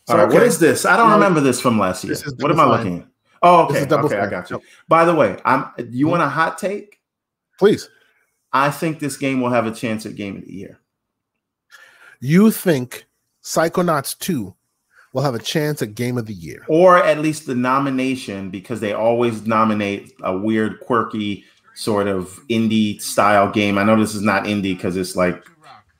So, 0.07 0.13
All 0.13 0.17
right. 0.19 0.27
Okay. 0.27 0.37
What 0.37 0.43
is 0.43 0.59
this? 0.59 0.85
I 0.85 0.97
don't 0.97 1.09
no, 1.09 1.15
remember 1.15 1.41
this 1.41 1.59
from 1.59 1.79
last 1.79 2.03
year. 2.03 2.15
What 2.39 2.51
am 2.51 2.59
I 2.59 2.65
looking 2.65 2.99
at? 2.99 3.07
Oh, 3.41 3.65
okay. 3.65 3.85
Okay, 3.91 4.19
I 4.19 4.29
got 4.29 4.49
you. 4.49 4.57
Yep. 4.57 4.65
By 4.87 5.05
the 5.05 5.15
way, 5.15 5.37
I'm. 5.45 5.71
You 5.77 6.05
mm-hmm. 6.05 6.09
want 6.11 6.23
a 6.23 6.29
hot 6.29 6.57
take? 6.57 6.99
Please. 7.57 7.89
I 8.53 8.69
think 8.69 8.99
this 8.99 9.17
game 9.17 9.41
will 9.41 9.49
have 9.49 9.65
a 9.65 9.71
chance 9.71 10.05
at 10.05 10.15
Game 10.15 10.37
of 10.37 10.45
the 10.45 10.53
Year. 10.53 10.79
You 12.19 12.51
think 12.51 13.07
Psychonauts 13.43 14.17
2 14.19 14.53
will 15.13 15.21
have 15.21 15.35
a 15.35 15.39
chance 15.39 15.81
at 15.81 15.95
Game 15.95 16.17
of 16.17 16.25
the 16.25 16.33
Year? 16.33 16.65
Or 16.67 16.97
at 17.03 17.19
least 17.19 17.45
the 17.45 17.55
nomination, 17.55 18.49
because 18.49 18.79
they 18.79 18.93
always 18.93 19.45
nominate 19.45 20.13
a 20.21 20.37
weird, 20.37 20.79
quirky 20.81 21.45
sort 21.81 22.07
of 22.07 22.39
indie 22.47 23.01
style 23.01 23.49
game. 23.49 23.79
I 23.79 23.83
know 23.83 23.99
this 23.99 24.13
is 24.13 24.21
not 24.21 24.43
indie 24.43 24.75
because 24.75 24.95
it's 24.95 25.15
like 25.15 25.43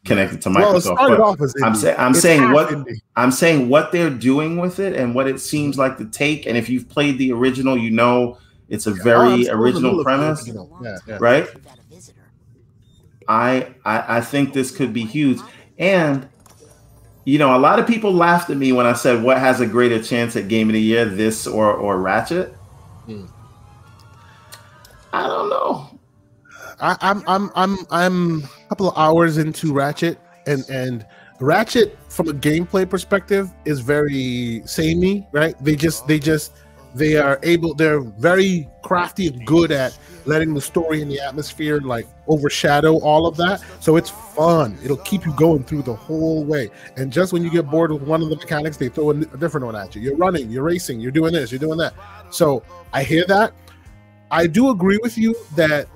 connected 0.05 0.39
to 0.43 0.49
Microsoft. 0.49 0.97
Well, 1.17 1.35
I'm, 1.63 1.73
say, 1.73 1.95
I'm 1.95 2.13
saying 2.13 2.51
what 2.51 2.69
indie. 2.69 3.01
I'm 3.15 3.31
saying 3.31 3.67
what 3.67 3.91
they're 3.91 4.11
doing 4.11 4.57
with 4.57 4.79
it 4.79 4.95
and 4.95 5.15
what 5.15 5.27
it 5.27 5.39
seems 5.39 5.79
like 5.79 5.97
to 5.97 6.05
take. 6.05 6.45
And 6.45 6.55
if 6.55 6.69
you've 6.69 6.87
played 6.87 7.17
the 7.17 7.31
original, 7.31 7.75
you 7.75 7.89
know 7.89 8.37
it's 8.69 8.85
a 8.85 8.91
very 8.91 9.49
oh, 9.49 9.57
original 9.57 10.03
premise, 10.03 10.47
yeah, 10.47 10.97
yeah. 11.07 11.17
right? 11.19 11.47
I, 13.27 13.73
I 13.83 14.17
I 14.17 14.21
think 14.21 14.53
this 14.53 14.69
could 14.69 14.93
be 14.93 15.03
huge. 15.03 15.39
And 15.79 16.29
you 17.25 17.39
know, 17.39 17.55
a 17.55 17.59
lot 17.59 17.79
of 17.79 17.87
people 17.87 18.13
laughed 18.13 18.51
at 18.51 18.57
me 18.57 18.71
when 18.71 18.85
I 18.85 18.93
said 18.93 19.23
what 19.23 19.39
has 19.39 19.61
a 19.61 19.65
greater 19.65 20.01
chance 20.01 20.35
at 20.35 20.47
game 20.47 20.69
of 20.69 20.73
the 20.73 20.81
year, 20.81 21.05
this 21.05 21.47
or 21.47 21.73
or 21.73 21.99
Ratchet. 21.99 22.53
Hmm. 23.07 23.25
I 25.13 25.27
don't 25.27 25.49
know. 25.49 25.99
I, 26.79 26.97
I'm 27.01 27.23
I'm 27.27 27.51
I'm 27.55 27.77
I'm 27.91 28.43
a 28.43 28.69
couple 28.69 28.89
of 28.89 28.97
hours 28.97 29.37
into 29.37 29.73
Ratchet 29.73 30.19
and 30.47 30.67
and 30.69 31.05
Ratchet 31.39 31.97
from 32.09 32.29
a 32.29 32.33
gameplay 32.33 32.89
perspective 32.89 33.49
is 33.65 33.79
very 33.79 34.61
samey, 34.65 35.27
right? 35.31 35.55
They 35.63 35.75
just 35.75 36.07
they 36.07 36.19
just 36.19 36.53
they 36.93 37.15
are 37.15 37.39
able 37.43 37.73
they're 37.73 38.01
very 38.01 38.67
crafty 38.83 39.27
and 39.27 39.45
good 39.45 39.71
at 39.71 39.97
letting 40.25 40.53
the 40.53 40.61
story 40.61 41.01
and 41.01 41.09
the 41.09 41.19
atmosphere 41.19 41.79
like 41.79 42.05
overshadow 42.27 42.99
all 42.99 43.25
of 43.25 43.37
that. 43.37 43.61
So 43.79 43.95
it's 43.95 44.09
fun. 44.09 44.77
It'll 44.83 44.97
keep 44.97 45.25
you 45.25 45.33
going 45.33 45.63
through 45.63 45.83
the 45.83 45.95
whole 45.95 46.43
way. 46.43 46.69
And 46.97 47.11
just 47.11 47.33
when 47.33 47.43
you 47.43 47.49
get 47.49 47.69
bored 47.69 47.91
with 47.91 48.03
one 48.03 48.21
of 48.21 48.29
the 48.29 48.35
mechanics 48.35 48.77
they 48.77 48.89
throw 48.89 49.11
a, 49.11 49.13
different 49.13 49.65
one 49.65 49.75
at 49.75 49.95
you. 49.95 50.01
You're 50.01 50.17
running 50.17 50.49
you're 50.49 50.63
racing 50.63 50.99
you're 50.99 51.11
doing 51.11 51.33
this 51.33 51.51
you're 51.51 51.59
doing 51.59 51.77
that. 51.77 51.93
So 52.29 52.63
i 52.93 53.03
hear 53.03 53.25
that 53.27 53.53
i 54.31 54.47
do 54.47 54.69
agree 54.69 54.99
with 55.03 55.17
you 55.17 55.35
that 55.55 55.87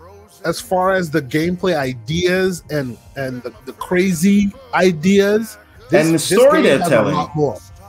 as 0.46 0.62
far 0.62 0.94
as 0.94 1.10
the 1.10 1.22
gameplay 1.22 1.76
ideas 1.76 2.64
and 2.70 2.98
and 3.16 3.42
the, 3.44 3.54
the 3.66 3.74
crazy 3.74 4.52
ideas 4.74 5.58
this, 5.90 6.06
and 6.06 6.16
the 6.16 6.20
story 6.20 6.62
they're 6.62 6.80
telling 6.80 7.16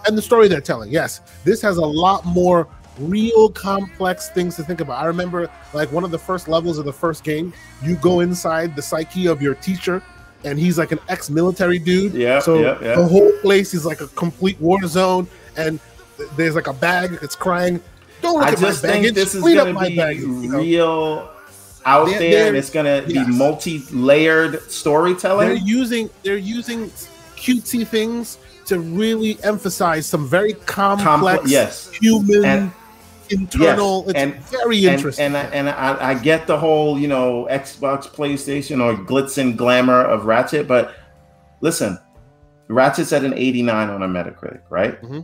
and 0.06 0.16
the 0.16 0.22
story 0.22 0.48
they're 0.48 0.60
telling 0.60 0.90
yes 0.90 1.20
this 1.44 1.60
has 1.60 1.76
a 1.76 1.86
lot 1.86 2.24
more 2.24 2.68
real 2.98 3.50
complex 3.50 4.30
things 4.30 4.56
to 4.56 4.62
think 4.62 4.80
about. 4.80 5.00
I 5.00 5.06
remember 5.06 5.50
like 5.72 5.90
one 5.92 6.04
of 6.04 6.10
the 6.10 6.18
first 6.18 6.48
levels 6.48 6.78
of 6.78 6.84
the 6.84 6.92
first 6.92 7.24
game, 7.24 7.52
you 7.82 7.96
go 7.96 8.20
inside 8.20 8.74
the 8.76 8.82
psyche 8.82 9.26
of 9.26 9.42
your 9.42 9.54
teacher 9.54 10.02
and 10.44 10.58
he's 10.58 10.78
like 10.78 10.92
an 10.92 11.00
ex-military 11.08 11.78
dude. 11.78 12.14
Yeah. 12.14 12.38
So 12.40 12.60
yeah, 12.60 12.78
yeah. 12.80 12.96
the 12.96 13.06
whole 13.06 13.32
place 13.40 13.74
is 13.74 13.84
like 13.84 14.00
a 14.00 14.06
complete 14.08 14.60
war 14.60 14.80
zone 14.86 15.26
and 15.56 15.80
there's 16.36 16.54
like 16.54 16.66
a 16.66 16.72
bag 16.72 17.18
that's 17.20 17.36
crying. 17.36 17.80
Don't 18.22 18.34
look 18.34 18.44
I 18.44 18.52
at 18.52 18.58
just 18.58 18.82
my 18.82 18.90
think 18.90 19.14
this 19.14 19.34
is 19.34 19.42
gonna 19.42 19.78
be 19.78 19.96
baggage, 19.96 20.22
real 20.22 20.62
you 20.64 20.76
know? 20.76 21.30
out 21.84 22.08
they're, 22.08 22.18
there 22.18 22.48
and 22.48 22.56
it's 22.56 22.70
gonna 22.70 23.04
yes. 23.06 23.26
be 23.26 23.32
multi-layered 23.32 24.70
storytelling. 24.70 25.48
They're 25.48 25.56
using 25.56 26.10
they're 26.22 26.36
using 26.36 26.90
cutesy 27.36 27.86
things 27.86 28.38
to 28.66 28.80
really 28.80 29.38
emphasize 29.44 30.06
some 30.06 30.28
very 30.28 30.54
complex 30.54 31.44
Compl- 31.44 31.48
yes. 31.48 31.90
human 31.92 32.44
and, 32.44 32.72
internal. 33.30 34.04
Yes, 34.06 34.16
and, 34.16 34.34
very 34.44 34.86
interesting. 34.86 35.26
And, 35.26 35.36
and, 35.36 35.68
and 35.68 35.70
I, 35.70 36.10
I, 36.10 36.14
get 36.14 36.46
the 36.46 36.58
whole, 36.58 36.98
you 36.98 37.08
know, 37.08 37.46
Xbox, 37.50 38.08
PlayStation, 38.08 38.82
or 38.82 38.96
glitz 39.04 39.38
and 39.38 39.56
glamour 39.56 40.02
of 40.02 40.26
Ratchet, 40.26 40.66
but 40.66 40.94
listen, 41.60 41.98
Ratchet's 42.68 43.12
at 43.12 43.24
an 43.24 43.34
89 43.34 43.88
on 43.88 44.02
a 44.02 44.08
Metacritic, 44.08 44.62
right? 44.68 45.00
Mm-hmm. 45.00 45.20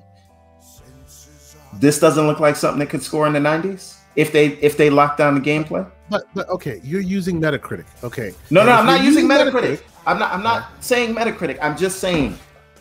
This 1.74 1.98
doesn't 1.98 2.26
look 2.26 2.40
like 2.40 2.56
something 2.56 2.78
that 2.80 2.90
could 2.90 3.02
score 3.02 3.26
in 3.26 3.32
the 3.32 3.38
90s 3.38 3.96
if 4.16 4.32
they 4.32 4.48
if 4.58 4.76
they 4.76 4.90
lock 4.90 5.16
down 5.16 5.34
the 5.34 5.40
gameplay. 5.40 5.88
But 6.10 6.24
but 6.34 6.48
okay, 6.50 6.80
you're 6.84 7.00
using 7.00 7.40
Metacritic. 7.40 7.86
Okay. 8.04 8.34
No, 8.50 8.64
no, 8.64 8.72
I'm 8.72 8.86
not 8.86 9.02
using 9.02 9.26
Metacritic. 9.26 9.78
Metacritic. 9.78 9.82
I'm 10.06 10.18
not 10.18 10.32
I'm 10.32 10.42
not 10.42 10.62
yeah. 10.62 10.80
saying 10.80 11.14
Metacritic. 11.14 11.58
I'm 11.62 11.76
just 11.76 11.98
saying 11.98 12.38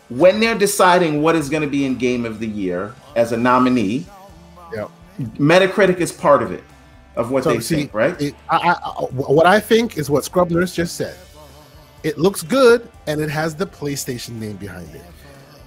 when 0.08 0.40
they're 0.40 0.58
deciding 0.58 1.22
what 1.22 1.34
is 1.36 1.48
going 1.48 1.62
to 1.62 1.68
be 1.68 1.84
in 1.84 1.96
Game 1.96 2.24
of 2.24 2.38
the 2.38 2.46
Year 2.46 2.94
as 3.16 3.32
a 3.32 3.36
nominee, 3.36 4.06
yep. 4.74 4.90
Metacritic 5.38 5.98
is 5.98 6.12
part 6.12 6.42
of 6.42 6.52
it, 6.52 6.64
of 7.16 7.30
what 7.30 7.44
so, 7.44 7.52
they 7.52 7.60
see, 7.60 7.74
think, 7.76 7.94
right? 7.94 8.20
It, 8.20 8.34
I, 8.50 8.56
I, 8.56 9.04
what 9.10 9.46
I 9.46 9.60
think 9.60 9.96
is 9.96 10.10
what 10.10 10.24
Scrub 10.24 10.50
Nurse 10.50 10.74
just 10.74 10.96
said. 10.96 11.16
It 12.02 12.18
looks 12.18 12.42
good, 12.42 12.90
and 13.06 13.20
it 13.20 13.30
has 13.30 13.54
the 13.54 13.66
PlayStation 13.66 14.32
name 14.40 14.56
behind 14.56 14.92
it. 14.94 15.02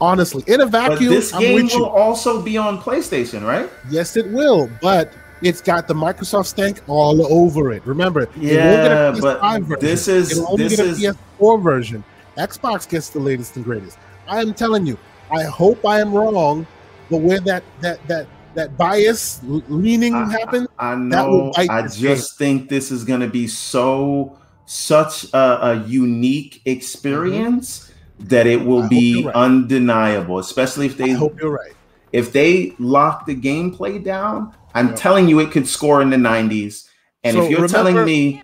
Honestly, 0.02 0.44
in 0.48 0.62
a 0.62 0.66
vacuum, 0.66 1.10
but 1.10 1.16
this 1.16 1.32
game 1.32 1.68
will 1.68 1.86
also 1.86 2.42
be 2.42 2.58
on 2.58 2.80
PlayStation, 2.82 3.46
right? 3.46 3.70
Yes, 3.90 4.18
it 4.18 4.30
will, 4.32 4.70
but 4.82 5.14
it's 5.42 5.62
got 5.62 5.88
the 5.88 5.94
Microsoft 5.94 6.48
stank 6.48 6.82
all 6.88 7.26
over 7.32 7.72
it. 7.72 7.86
Remember, 7.86 8.28
yeah, 8.38 9.16
but 9.20 9.40
version. 9.62 9.78
this 9.80 10.08
is 10.08 10.32
It'll 10.32 10.52
only 10.52 10.68
this 10.68 10.78
get 10.78 10.86
a 10.86 10.90
is 10.90 11.00
PS4 11.40 11.64
version. 11.64 12.04
Xbox 12.38 12.88
gets 12.90 13.10
the 13.10 13.20
latest 13.20 13.56
and 13.56 13.64
greatest. 13.64 13.98
I 14.28 14.42
am 14.42 14.54
telling 14.54 14.86
you, 14.86 14.98
I 15.32 15.44
hope 15.44 15.86
I 15.86 16.02
am 16.02 16.14
wrong, 16.14 16.68
but 17.10 17.18
where 17.18 17.40
that 17.42 17.64
that 17.82 18.06
that 18.08 18.28
that 18.56 18.78
bias 18.78 19.42
leaning 19.44 20.16
I, 20.16 20.66
I 20.80 20.96
know. 20.96 21.52
I 21.58 21.84
just 21.84 22.40
game. 22.40 22.60
think 22.60 22.70
this 22.70 22.92
is 22.92 23.04
going 23.04 23.20
to 23.20 23.28
be 23.28 23.48
so 23.48 24.38
such 24.66 25.32
a, 25.34 25.68
a 25.68 25.84
unique 25.86 26.62
experience 26.66 27.80
mm-hmm. 27.80 27.85
That 28.20 28.48
it 28.48 28.66
will 28.66 28.88
be 28.88 29.26
right. 29.26 29.36
undeniable. 29.36 30.40
Especially 30.40 30.86
if 30.86 30.98
they 30.98 31.12
I 31.12 31.16
hope 31.16 31.40
you're 31.40 31.52
right. 31.52 31.74
If 32.12 32.32
they 32.32 32.74
lock 32.80 33.26
the 33.26 33.36
gameplay 33.36 34.04
down, 34.04 34.54
I'm 34.74 34.90
yeah. 34.90 34.96
telling 34.96 35.28
you, 35.28 35.40
it 35.40 35.52
could 35.52 35.68
score 35.68 36.02
in 36.02 36.10
the 36.10 36.18
90s. 36.18 36.88
And 37.24 37.36
so 37.36 37.44
if 37.44 37.50
you're 37.50 37.62
remember, 37.62 37.92
telling 37.92 38.06
me, 38.06 38.44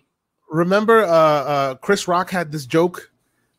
remember, 0.49 1.03
uh, 1.03 1.07
uh, 1.07 1.75
Chris 1.75 2.07
Rock 2.07 2.29
had 2.29 2.51
this 2.51 2.65
joke 2.65 3.11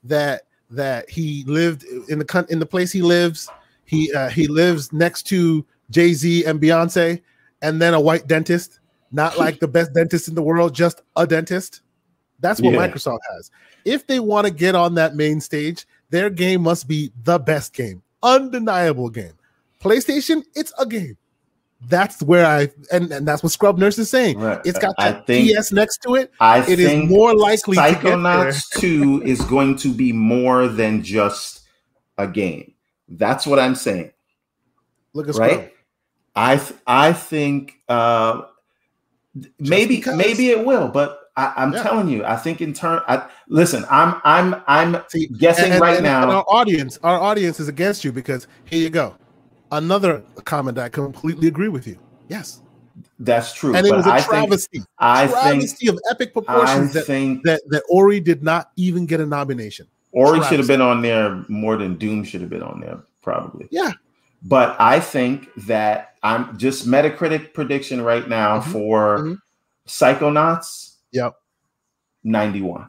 that 0.04 0.42
that 0.70 1.08
he 1.08 1.44
lived 1.44 1.84
in 2.08 2.18
the 2.18 2.46
in 2.50 2.58
the 2.58 2.66
place 2.66 2.90
he 2.90 3.02
lives. 3.02 3.48
He 3.84 4.12
uh, 4.12 4.28
he 4.30 4.48
lives 4.48 4.92
next 4.92 5.24
to 5.24 5.64
Jay 5.90 6.12
Z 6.12 6.44
and 6.44 6.60
Beyonce, 6.60 7.20
and 7.60 7.80
then 7.80 7.94
a 7.94 8.00
white 8.00 8.26
dentist, 8.26 8.80
not 9.12 9.38
like 9.38 9.60
the 9.60 9.68
best 9.68 9.92
dentist 9.92 10.28
in 10.28 10.34
the 10.34 10.42
world, 10.42 10.74
just 10.74 11.02
a 11.16 11.26
dentist. 11.26 11.82
That's 12.40 12.60
what 12.60 12.72
yeah. 12.72 12.88
Microsoft 12.88 13.20
has. 13.34 13.50
If 13.84 14.06
they 14.06 14.18
want 14.18 14.46
to 14.46 14.52
get 14.52 14.74
on 14.74 14.94
that 14.94 15.14
main 15.14 15.40
stage, 15.40 15.86
their 16.12 16.30
game 16.30 16.62
must 16.62 16.86
be 16.86 17.10
the 17.24 17.40
best 17.40 17.72
game, 17.72 18.02
undeniable 18.22 19.10
game. 19.10 19.32
PlayStation, 19.80 20.44
it's 20.54 20.72
a 20.78 20.86
game 20.86 21.16
that's 21.88 22.22
where 22.22 22.46
I 22.46 22.68
and, 22.92 23.10
and 23.10 23.26
that's 23.26 23.42
what 23.42 23.52
Scrub 23.52 23.78
Nurse 23.78 23.98
is 23.98 24.08
saying. 24.08 24.36
It's 24.64 24.78
got 24.78 24.94
that 24.98 25.26
PS 25.26 25.72
next 25.72 26.02
to 26.02 26.14
it. 26.14 26.30
I 26.40 26.60
it 26.70 26.78
is 26.78 27.08
more 27.08 27.34
likely 27.34 27.76
Psychonauts 27.76 28.70
2 28.78 29.22
is 29.24 29.40
going 29.42 29.76
to 29.76 29.92
be 29.92 30.12
more 30.12 30.68
than 30.68 31.02
just 31.02 31.62
a 32.18 32.28
game. 32.28 32.72
That's 33.08 33.46
what 33.46 33.58
I'm 33.58 33.74
saying. 33.74 34.12
Look 35.12 35.28
at 35.28 35.34
right. 35.36 35.52
Scrub. 35.52 35.70
I 36.34 36.56
th- 36.56 36.80
I 36.86 37.12
think 37.12 37.74
uh, 37.88 38.42
maybe 39.58 39.96
because. 39.96 40.16
maybe 40.16 40.50
it 40.50 40.64
will, 40.64 40.88
but 40.88 41.21
I, 41.36 41.62
am 41.62 41.72
yeah. 41.72 41.82
telling 41.82 42.08
you, 42.08 42.24
I 42.24 42.36
think 42.36 42.60
in 42.60 42.74
turn, 42.74 43.00
I, 43.08 43.28
listen, 43.48 43.84
I'm 43.90 44.20
I'm 44.24 44.62
I'm 44.66 45.02
See, 45.08 45.28
guessing 45.28 45.72
and, 45.72 45.80
right 45.80 45.96
and, 45.96 46.04
now. 46.04 46.22
And 46.22 46.30
our 46.30 46.44
audience, 46.46 46.98
our 47.02 47.18
audience 47.18 47.58
is 47.58 47.68
against 47.68 48.04
you 48.04 48.12
because 48.12 48.46
here 48.64 48.80
you 48.80 48.90
go 48.90 49.16
another 49.72 50.22
comment 50.44 50.76
that 50.76 50.84
I 50.84 50.88
completely 50.90 51.48
agree 51.48 51.68
with 51.68 51.86
you. 51.86 51.98
Yes. 52.28 52.60
That's 53.18 53.52
true. 53.52 53.74
And 53.74 53.86
it 53.86 53.94
was 53.94 54.06
a 54.06 54.12
I 54.12 54.20
travesty. 54.20 54.78
Think, 54.78 54.88
I 54.98 55.26
travesty 55.26 55.86
think, 55.86 55.98
of 55.98 56.02
epic 56.10 56.32
proportions 56.32 56.92
that, 56.92 57.06
think, 57.06 57.42
that, 57.44 57.62
that 57.68 57.82
Ori 57.88 58.20
did 58.20 58.42
not 58.42 58.70
even 58.76 59.06
get 59.06 59.20
a 59.20 59.26
nomination. 59.26 59.86
Ori 60.12 60.38
travesty. 60.38 60.50
should 60.50 60.58
have 60.60 60.68
been 60.68 60.80
on 60.80 61.02
there 61.02 61.44
more 61.48 61.76
than 61.76 61.96
Doom 61.96 62.22
should 62.22 62.42
have 62.42 62.50
been 62.50 62.62
on 62.62 62.80
there, 62.80 63.00
probably. 63.22 63.66
Yeah. 63.70 63.92
But 64.42 64.76
I 64.78 65.00
think 65.00 65.48
that 65.66 66.16
I'm 66.22 66.58
just 66.58 66.86
Metacritic 66.86 67.54
prediction 67.54 68.02
right 68.02 68.28
now 68.28 68.60
mm-hmm. 68.60 68.72
for 68.72 69.18
mm-hmm. 69.18 69.34
Psychonauts. 69.86 70.91
Yep. 71.12 71.34
91. 72.24 72.88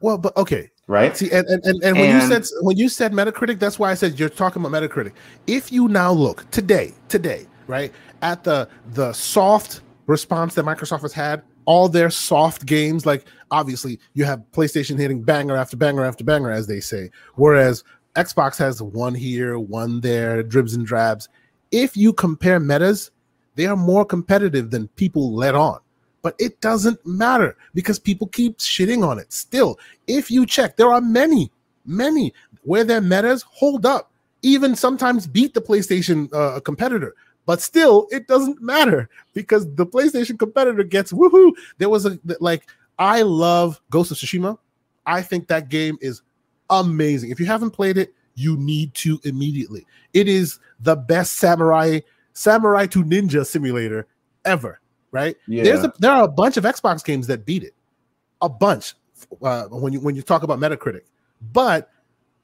Well, 0.00 0.18
but 0.18 0.36
okay 0.36 0.70
right? 0.86 1.16
See, 1.16 1.30
and, 1.30 1.46
and, 1.48 1.64
and, 1.64 1.82
and 1.82 1.98
when 1.98 2.10
and, 2.10 2.22
you 2.22 2.28
said 2.28 2.44
when 2.62 2.76
you 2.76 2.88
said 2.88 3.12
Metacritic, 3.12 3.58
that's 3.58 3.78
why 3.78 3.90
I 3.90 3.94
said 3.94 4.18
you're 4.18 4.28
talking 4.28 4.64
about 4.64 4.80
Metacritic. 4.80 5.12
If 5.46 5.72
you 5.72 5.88
now 5.88 6.12
look 6.12 6.48
today, 6.50 6.94
today, 7.08 7.46
right? 7.66 7.92
At 8.22 8.44
the 8.44 8.68
the 8.92 9.12
soft 9.12 9.80
response 10.06 10.54
that 10.54 10.64
Microsoft 10.64 11.02
has 11.02 11.12
had, 11.12 11.42
all 11.64 11.88
their 11.88 12.10
soft 12.10 12.66
games, 12.66 13.06
like 13.06 13.26
obviously 13.50 13.98
you 14.14 14.24
have 14.24 14.42
PlayStation 14.52 14.98
hitting 14.98 15.22
banger 15.22 15.56
after 15.56 15.76
banger 15.76 16.04
after 16.04 16.24
banger, 16.24 16.50
as 16.50 16.66
they 16.66 16.80
say, 16.80 17.10
whereas 17.34 17.84
Xbox 18.14 18.56
has 18.58 18.80
one 18.80 19.14
here, 19.14 19.58
one 19.58 20.00
there, 20.00 20.42
dribs 20.42 20.74
and 20.74 20.86
drabs. 20.86 21.28
If 21.70 21.96
you 21.96 22.12
compare 22.12 22.60
metas, 22.60 23.10
they 23.56 23.66
are 23.66 23.76
more 23.76 24.04
competitive 24.04 24.70
than 24.70 24.88
people 24.88 25.34
let 25.34 25.54
on. 25.54 25.80
But 26.26 26.34
it 26.40 26.60
doesn't 26.60 27.06
matter 27.06 27.56
because 27.72 28.00
people 28.00 28.26
keep 28.26 28.58
shitting 28.58 29.06
on 29.06 29.20
it. 29.20 29.32
Still, 29.32 29.78
if 30.08 30.28
you 30.28 30.44
check, 30.44 30.76
there 30.76 30.90
are 30.90 31.00
many, 31.00 31.52
many 31.84 32.34
where 32.64 32.82
their 32.82 33.00
metas 33.00 33.44
hold 33.48 33.86
up, 33.86 34.10
even 34.42 34.74
sometimes 34.74 35.28
beat 35.28 35.54
the 35.54 35.60
PlayStation 35.60 36.28
uh, 36.34 36.58
competitor. 36.58 37.14
But 37.44 37.60
still, 37.60 38.08
it 38.10 38.26
doesn't 38.26 38.60
matter 38.60 39.08
because 39.34 39.72
the 39.76 39.86
PlayStation 39.86 40.36
competitor 40.36 40.82
gets 40.82 41.12
woohoo. 41.12 41.52
There 41.78 41.90
was 41.90 42.06
a 42.06 42.18
like, 42.40 42.66
I 42.98 43.22
love 43.22 43.80
Ghost 43.90 44.10
of 44.10 44.16
Tsushima. 44.16 44.58
I 45.06 45.22
think 45.22 45.46
that 45.46 45.68
game 45.68 45.96
is 46.00 46.22
amazing. 46.70 47.30
If 47.30 47.38
you 47.38 47.46
haven't 47.46 47.70
played 47.70 47.98
it, 47.98 48.12
you 48.34 48.56
need 48.56 48.94
to 48.94 49.20
immediately. 49.22 49.86
It 50.12 50.26
is 50.26 50.58
the 50.80 50.96
best 50.96 51.34
samurai 51.34 52.00
samurai 52.32 52.86
to 52.86 53.04
ninja 53.04 53.46
simulator 53.46 54.08
ever. 54.44 54.80
Right? 55.16 55.36
Yeah. 55.48 55.64
There's 55.64 55.84
a, 55.84 55.92
there 55.98 56.12
are 56.12 56.24
a 56.24 56.28
bunch 56.28 56.58
of 56.58 56.64
Xbox 56.64 57.02
games 57.02 57.26
that 57.28 57.46
beat 57.46 57.64
it, 57.64 57.74
a 58.42 58.48
bunch. 58.48 58.94
Uh, 59.42 59.64
when 59.64 59.94
you 59.94 60.00
when 60.00 60.14
you 60.14 60.20
talk 60.20 60.42
about 60.42 60.58
Metacritic, 60.58 61.00
but 61.52 61.90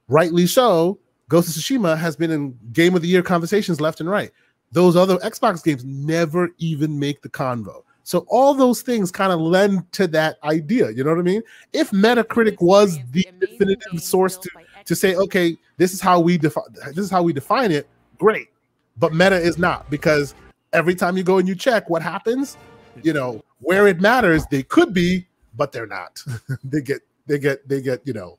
rightly 0.09 0.47
so, 0.47 0.99
Ghost 1.29 1.55
of 1.55 1.63
Tsushima 1.63 1.99
has 1.99 2.17
been 2.17 2.31
in 2.31 2.59
Game 2.73 2.95
of 2.97 3.03
the 3.03 3.09
Year 3.09 3.23
conversations 3.23 3.79
left 3.79 4.01
and 4.01 4.09
right. 4.09 4.31
Those 4.71 4.97
other 4.97 5.19
Xbox 5.19 5.63
games 5.63 5.85
never 5.85 6.49
even 6.57 6.99
make 6.99 7.21
the 7.21 7.29
convo. 7.29 7.83
So 8.05 8.25
all 8.29 8.55
those 8.55 8.83
things 8.83 9.11
kind 9.13 9.33
of 9.33 9.41
lend 9.41 9.91
to 9.93 10.07
that 10.09 10.39
idea. 10.45 10.91
You 10.91 11.05
know 11.05 11.11
what 11.11 11.21
I 11.21 11.23
mean? 11.23 11.43
If 11.75 11.91
Metacritic 11.91 12.61
was 12.61 12.99
the 13.11 13.27
definitive 13.39 14.03
source 14.03 14.39
to, 14.39 14.51
to 14.87 14.97
say, 14.97 15.15
okay, 15.15 15.57
this 15.77 15.93
is 15.93 16.01
how 16.01 16.21
we 16.21 16.39
define 16.39 16.65
this 16.87 16.99
is 16.99 17.11
how 17.11 17.23
we 17.23 17.33
define 17.33 17.71
it, 17.71 17.87
great. 18.19 18.49
But 18.97 19.13
Meta 19.13 19.37
is 19.37 19.59
not 19.59 19.91
because 19.91 20.35
every 20.73 20.95
time 20.95 21.17
you 21.17 21.23
go 21.23 21.39
and 21.39 21.49
you 21.49 21.55
check 21.55 21.89
what 21.91 22.03
happens, 22.03 22.57
you 23.03 23.13
know, 23.13 23.43
where 23.61 23.87
it 23.87 24.01
matters, 24.01 24.45
they 24.51 24.63
could 24.63 24.93
be, 24.93 25.27
but 25.55 25.73
they're 25.73 25.87
not. 25.87 26.23
they 26.65 26.81
get 26.81 27.03
they 27.27 27.39
get 27.39 27.69
they 27.69 27.81
get, 27.81 28.01
you 28.05 28.13
know, 28.13 28.39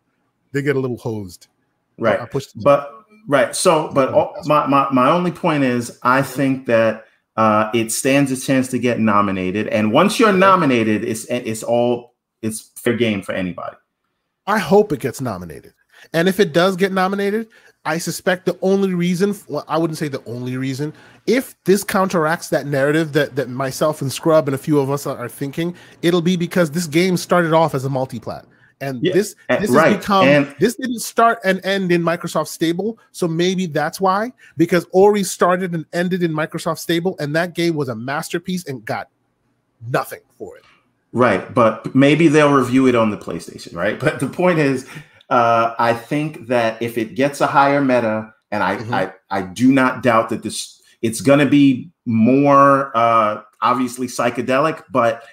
they 0.52 0.62
get 0.62 0.76
a 0.76 0.80
little 0.80 0.98
hosed. 0.98 1.48
Right. 1.98 2.20
I 2.20 2.26
pushed. 2.26 2.60
but 2.62 3.06
right. 3.28 3.56
So 3.56 3.92
but 3.94 4.14
all, 4.14 4.36
my, 4.46 4.66
my 4.68 4.88
my 4.92 5.10
only 5.10 5.32
point 5.32 5.64
is 5.64 6.00
I 6.04 6.22
think 6.22 6.66
that 6.68 7.06
uh, 7.36 7.70
it 7.74 7.92
stands 7.92 8.32
a 8.32 8.38
chance 8.40 8.68
to 8.70 8.80
get 8.80 9.00
nominated. 9.00 9.68
And 9.68 9.92
once 9.92 10.20
you're 10.20 10.34
nominated, 10.34 11.04
it's 11.04 11.26
it's 11.26 11.64
all 11.64 12.14
it's 12.42 12.72
fair 12.76 12.96
game 12.96 13.22
for 13.22 13.34
anybody. 13.34 13.78
I 14.46 14.60
hope 14.60 14.92
it 14.92 15.00
gets 15.00 15.22
nominated. 15.22 15.74
And 16.12 16.28
if 16.28 16.40
it 16.40 16.52
does 16.52 16.76
get 16.76 16.92
nominated, 16.92 17.48
I 17.86 17.98
suspect 17.98 18.46
the 18.46 18.58
only 18.62 18.94
reason 18.94 19.36
well, 19.48 19.66
I 19.68 19.78
wouldn't 19.78 19.98
say 19.98 20.08
the 20.08 20.24
only 20.26 20.56
reason, 20.56 20.94
if 21.28 21.62
this 21.66 21.84
counteracts 21.84 22.50
that 22.50 22.66
narrative 22.66 23.14
that 23.14 23.36
that 23.36 23.50
myself 23.50 24.02
and 24.02 24.12
Scrub 24.12 24.48
and 24.48 24.56
a 24.56 24.58
few 24.58 24.80
of 24.80 24.90
us 24.90 25.06
are, 25.06 25.18
are 25.18 25.30
thinking, 25.30 25.76
it'll 26.02 26.22
be 26.22 26.38
because 26.38 26.72
this 26.72 26.88
game 26.88 27.18
started 27.18 27.54
off 27.54 27.76
as 27.76 27.84
a 27.86 27.90
multi-plat. 27.90 28.46
And 28.82 29.02
yeah, 29.02 29.14
this 29.14 29.36
this 29.50 29.70
right. 29.70 29.94
has 29.94 29.98
become 29.98 30.28
and, 30.28 30.56
this 30.60 30.76
didn't 30.76 31.00
start 31.00 31.40
and 31.44 31.64
end 31.66 31.92
in 31.92 32.02
Microsoft 32.02 32.48
Stable, 32.48 33.00
so 33.12 33.28
maybe 33.28 33.66
that's 33.66 34.00
why 34.02 34.32
because 34.58 34.86
Ori 34.92 35.24
started 35.24 35.74
and 35.74 35.86
ended 35.94 36.24
in 36.24 36.32
Microsoft 36.34 36.80
Stable, 36.80 37.16
and 37.20 37.36
that 37.36 37.54
game 37.54 37.76
was 37.76 37.90
a 37.90 37.96
masterpiece 37.96 38.66
and 38.66 38.84
got 38.84 39.10
nothing 39.90 40.22
for 40.38 40.58
it. 40.58 40.64
Right, 41.14 41.54
but 41.54 41.94
maybe 41.94 42.28
they'll 42.28 42.52
review 42.52 42.88
it 42.88 42.96
on 42.96 43.12
the 43.12 43.18
PlayStation, 43.18 43.76
right? 43.76 44.00
But 44.00 44.20
the 44.20 44.28
point 44.28 44.58
is, 44.60 44.88
uh, 45.34 45.74
I 45.80 45.96
think 45.96 46.46
that 46.46 46.80
if 46.80 46.96
it 46.96 47.16
gets 47.16 47.42
a 47.42 47.48
higher 47.48 47.82
meta, 47.82 48.32
and 48.52 48.62
I 48.62 48.78
mm-hmm. 48.78 48.94
I, 48.94 49.14
I 49.32 49.42
do 49.42 49.72
not 49.72 50.04
doubt 50.04 50.30
that 50.30 50.44
this 50.44 50.80
it's 51.02 51.22
going 51.22 51.40
to 51.40 51.48
be 51.48 51.90
more 52.06 52.96
uh, 52.96 53.42
obviously 53.60 54.06
psychedelic, 54.06 54.84
but 54.92 55.24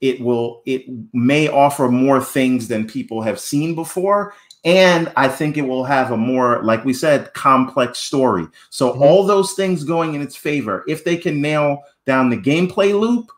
it 0.00 0.20
will 0.20 0.62
it 0.64 0.84
may 1.12 1.48
offer 1.48 1.88
more 1.88 2.22
things 2.22 2.68
than 2.68 2.86
people 2.86 3.20
have 3.20 3.40
seen 3.40 3.74
before 3.74 4.32
and 4.64 5.10
i 5.16 5.26
think 5.26 5.56
it 5.56 5.62
will 5.62 5.82
have 5.82 6.12
a 6.12 6.16
more 6.16 6.62
like 6.62 6.84
we 6.84 6.92
said 6.92 7.32
complex 7.34 7.98
story 7.98 8.46
so 8.70 8.92
mm-hmm. 8.92 9.02
all 9.02 9.24
those 9.24 9.54
things 9.54 9.82
going 9.82 10.14
in 10.14 10.22
its 10.22 10.36
favor 10.36 10.84
if 10.86 11.04
they 11.04 11.16
can 11.16 11.40
nail 11.40 11.82
down 12.06 12.30
the 12.30 12.36
gameplay 12.36 12.98
loop 12.98 13.28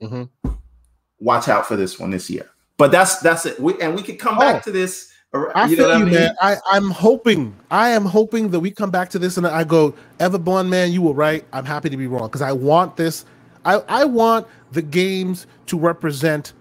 mm-hmm. 0.00 0.50
watch 1.18 1.48
out 1.48 1.66
for 1.66 1.74
this 1.74 1.98
one 1.98 2.10
this 2.10 2.30
year 2.30 2.48
but 2.76 2.92
that's 2.92 3.18
that's 3.18 3.44
it 3.44 3.58
we, 3.58 3.80
and 3.80 3.92
we 3.92 4.02
could 4.02 4.18
come 4.18 4.36
oh, 4.36 4.40
back 4.40 4.62
to 4.62 4.70
this 4.70 5.13
I 5.34 5.66
you 5.66 5.76
feel 5.76 5.88
you, 5.88 5.94
I 5.94 5.98
mean? 5.98 6.14
man. 6.14 6.36
I, 6.40 6.56
I'm 6.70 6.90
hoping, 6.90 7.56
I 7.70 7.90
am 7.90 8.04
hoping 8.04 8.50
that 8.50 8.60
we 8.60 8.70
come 8.70 8.90
back 8.90 9.10
to 9.10 9.18
this 9.18 9.36
and 9.36 9.46
I 9.46 9.64
go, 9.64 9.94
Everborn, 10.18 10.68
man, 10.68 10.92
you 10.92 11.02
were 11.02 11.12
right. 11.12 11.44
I'm 11.52 11.64
happy 11.64 11.90
to 11.90 11.96
be 11.96 12.06
wrong 12.06 12.28
because 12.28 12.42
I 12.42 12.52
want 12.52 12.96
this. 12.96 13.24
I, 13.64 13.74
I 13.88 14.04
want 14.04 14.46
the 14.72 14.82
games 14.82 15.46
to 15.66 15.78
represent 15.78 16.52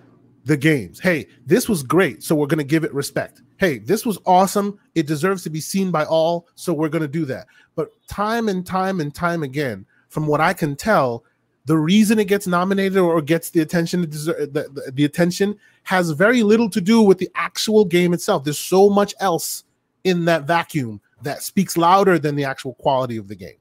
the 0.45 0.57
games. 0.57 0.99
Hey, 0.99 1.28
this 1.45 1.69
was 1.69 1.84
great, 1.84 2.24
so 2.24 2.36
we're 2.36 2.47
going 2.47 2.57
to 2.57 2.63
give 2.63 2.84
it 2.84 2.93
respect. 2.93 3.41
Hey, 3.57 3.78
this 3.78 4.05
was 4.05 4.17
awesome. 4.26 4.80
It 4.95 5.05
deserves 5.05 5.43
to 5.43 5.49
be 5.49 5.61
seen 5.61 5.91
by 5.91 6.05
all, 6.05 6.47
so 6.55 6.74
we're 6.74 6.89
going 6.89 7.03
to 7.03 7.07
do 7.07 7.26
that. 7.26 7.47
But 7.76 7.91
time 8.07 8.49
and 8.49 8.65
time 8.65 8.99
and 8.99 9.13
time 9.13 9.43
again, 9.43 9.86
from 10.09 10.28
what 10.28 10.41
I 10.41 10.53
can 10.53 10.76
tell, 10.76 11.24
the 11.65 11.78
reason 11.78 12.19
it 12.19 12.26
gets 12.28 12.47
nominated 12.47 12.97
or 12.97 13.21
gets 13.21 13.51
the 13.51 13.61
attention 13.61 14.01
the, 14.01 14.07
the, 14.07 14.91
the 14.91 15.05
attention 15.05 15.57
has 15.84 16.09
very 16.11 16.43
little 16.43 16.69
to 16.69 16.81
do 16.81 17.01
with 17.01 17.17
the 17.17 17.29
actual 17.36 17.86
game 17.86 18.13
itself. 18.13 18.43
There's 18.43 18.59
so 18.59 18.89
much 18.89 19.13
else 19.19 19.63
in 20.03 20.25
that 20.25 20.43
vacuum 20.43 21.01
that 21.21 21.43
speaks 21.43 21.77
louder 21.77 22.19
than 22.19 22.36
the 22.36 22.43
actual 22.43 22.73
quality 22.75 23.17
of 23.17 23.27
the 23.27 23.36
game. 23.36 23.57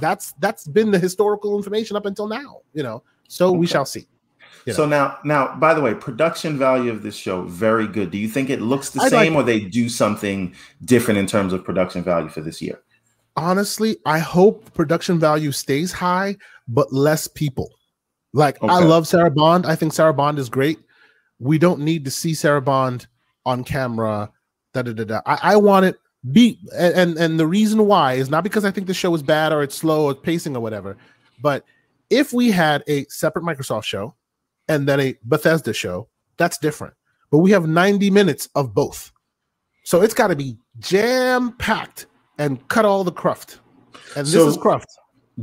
That's 0.00 0.32
that's 0.40 0.66
been 0.66 0.90
the 0.90 0.98
historical 0.98 1.56
information 1.56 1.96
up 1.96 2.06
until 2.06 2.26
now, 2.26 2.60
you 2.72 2.82
know. 2.82 3.02
So 3.28 3.48
okay. 3.50 3.58
we 3.58 3.66
shall 3.66 3.84
see. 3.84 4.06
You 4.66 4.72
know. 4.72 4.76
So 4.76 4.86
now, 4.86 5.18
now, 5.24 5.54
by 5.56 5.74
the 5.74 5.80
way, 5.80 5.94
production 5.94 6.58
value 6.58 6.90
of 6.90 7.02
this 7.02 7.14
show 7.14 7.42
very 7.42 7.86
good. 7.86 8.10
Do 8.10 8.18
you 8.18 8.28
think 8.28 8.50
it 8.50 8.60
looks 8.60 8.90
the 8.90 9.02
I'd 9.02 9.10
same, 9.10 9.34
like, 9.34 9.42
or 9.42 9.46
they 9.46 9.60
do 9.60 9.88
something 9.88 10.54
different 10.84 11.18
in 11.18 11.26
terms 11.26 11.52
of 11.52 11.64
production 11.64 12.02
value 12.02 12.28
for 12.28 12.40
this 12.40 12.60
year? 12.60 12.80
Honestly, 13.36 13.98
I 14.06 14.18
hope 14.18 14.72
production 14.74 15.18
value 15.18 15.52
stays 15.52 15.92
high, 15.92 16.36
but 16.66 16.92
less 16.92 17.28
people. 17.28 17.70
Like 18.32 18.60
okay. 18.62 18.72
I 18.72 18.80
love 18.80 19.06
Sarah 19.06 19.30
Bond. 19.30 19.66
I 19.66 19.76
think 19.76 19.92
Sarah 19.92 20.14
Bond 20.14 20.38
is 20.38 20.48
great. 20.48 20.78
We 21.38 21.58
don't 21.58 21.80
need 21.80 22.04
to 22.04 22.10
see 22.10 22.34
Sarah 22.34 22.62
Bond 22.62 23.06
on 23.44 23.64
camera. 23.64 24.30
Da 24.72 24.82
da 24.82 24.92
da 24.92 25.04
da. 25.04 25.20
I, 25.26 25.38
I 25.54 25.56
want 25.56 25.86
it 25.86 25.98
be 26.32 26.58
and, 26.74 27.18
and 27.18 27.38
the 27.38 27.46
reason 27.46 27.86
why 27.86 28.14
is 28.14 28.30
not 28.30 28.44
because 28.44 28.64
I 28.64 28.70
think 28.70 28.86
the 28.86 28.94
show 28.94 29.14
is 29.14 29.22
bad 29.22 29.52
or 29.52 29.62
it's 29.62 29.74
slow 29.74 30.06
or 30.06 30.14
pacing 30.14 30.56
or 30.56 30.60
whatever, 30.60 30.96
but 31.42 31.64
if 32.10 32.32
we 32.32 32.50
had 32.50 32.82
a 32.88 33.04
separate 33.06 33.44
Microsoft 33.44 33.84
show 33.84 34.14
and 34.68 34.88
then 34.88 35.00
a 35.00 35.16
Bethesda 35.24 35.72
show, 35.72 36.08
that's 36.36 36.58
different. 36.58 36.94
But 37.30 37.38
we 37.38 37.50
have 37.50 37.66
90 37.66 38.10
minutes 38.10 38.48
of 38.54 38.74
both. 38.74 39.12
So 39.84 40.02
it's 40.02 40.14
got 40.14 40.28
to 40.28 40.36
be 40.36 40.56
jam 40.78 41.52
packed 41.58 42.06
and 42.38 42.66
cut 42.68 42.84
all 42.84 43.04
the 43.04 43.12
cruft. 43.12 43.60
And 44.16 44.26
this 44.26 44.34
so 44.34 44.48
is 44.48 44.56
cruft. 44.56 44.88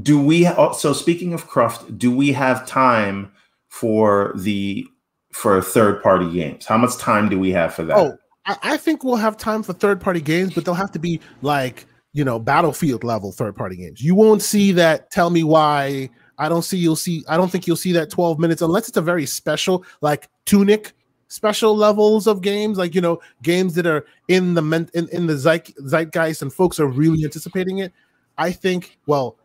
Do 0.02 0.20
we 0.22 0.46
ha- 0.46 0.56
oh, 0.58 0.74
so 0.74 0.94
speaking 0.94 1.34
of 1.34 1.48
cruft, 1.48 1.98
do 1.98 2.16
we 2.16 2.32
have 2.32 2.66
time 2.66 3.32
for 3.68 4.34
the 4.36 4.86
for 5.32 5.62
third 5.62 6.02
party 6.02 6.32
games? 6.32 6.66
How 6.66 6.78
much 6.78 6.98
time 6.98 7.30
do 7.30 7.40
we 7.40 7.52
have 7.52 7.74
for 7.74 7.84
that? 7.84 7.98
Oh, 7.98 8.18
I, 8.46 8.58
I 8.64 8.78
think 8.78 9.04
we'll 9.04 9.16
have 9.16 9.38
time 9.38 9.64
for 9.64 9.74
third 9.74 10.02
party 10.02 10.22
games, 10.22 10.54
but 10.54 10.66
they'll 10.66 10.74
have 10.74 10.92
to 10.92 11.00
be 11.00 11.20
like, 11.42 11.86
you 12.14 12.24
know, 12.26 12.40
battlefield 12.40 13.04
level 13.04 13.32
third 13.32 13.56
party 13.56 13.76
games. 13.76 14.02
You 14.02 14.16
won't 14.16 14.42
see 14.42 14.72
that 14.74 15.12
tell 15.12 15.30
me 15.30 15.44
why 15.44 16.10
I 16.38 16.50
don't 16.50 16.64
see 16.64 16.78
you'll 16.78 16.96
see 16.96 17.24
I 17.30 17.38
don't 17.38 17.52
think 17.52 17.68
you'll 17.68 17.76
see 17.76 17.92
that 17.94 18.10
12 18.10 18.40
minutes 18.40 18.62
unless 18.62 18.90
it's 18.90 18.98
a 18.98 19.02
very 19.02 19.26
special 19.26 19.86
like 20.02 20.28
Tunic 20.46 20.94
special 21.28 21.76
levels 21.78 22.28
of 22.28 22.42
games 22.42 22.78
like 22.78 22.94
you 22.94 23.00
know 23.00 23.22
games 23.42 23.76
that 23.76 23.86
are 23.86 24.06
in 24.28 24.54
the 24.56 24.62
men, 24.62 24.90
in, 24.94 25.08
in 25.10 25.28
the 25.28 25.36
zeitgeist 25.36 26.42
and 26.42 26.52
folks 26.52 26.80
are 26.80 26.88
really 26.88 27.24
anticipating 27.24 27.78
it. 27.78 27.94
I 28.38 28.52
think 28.52 28.98
well 29.06 29.38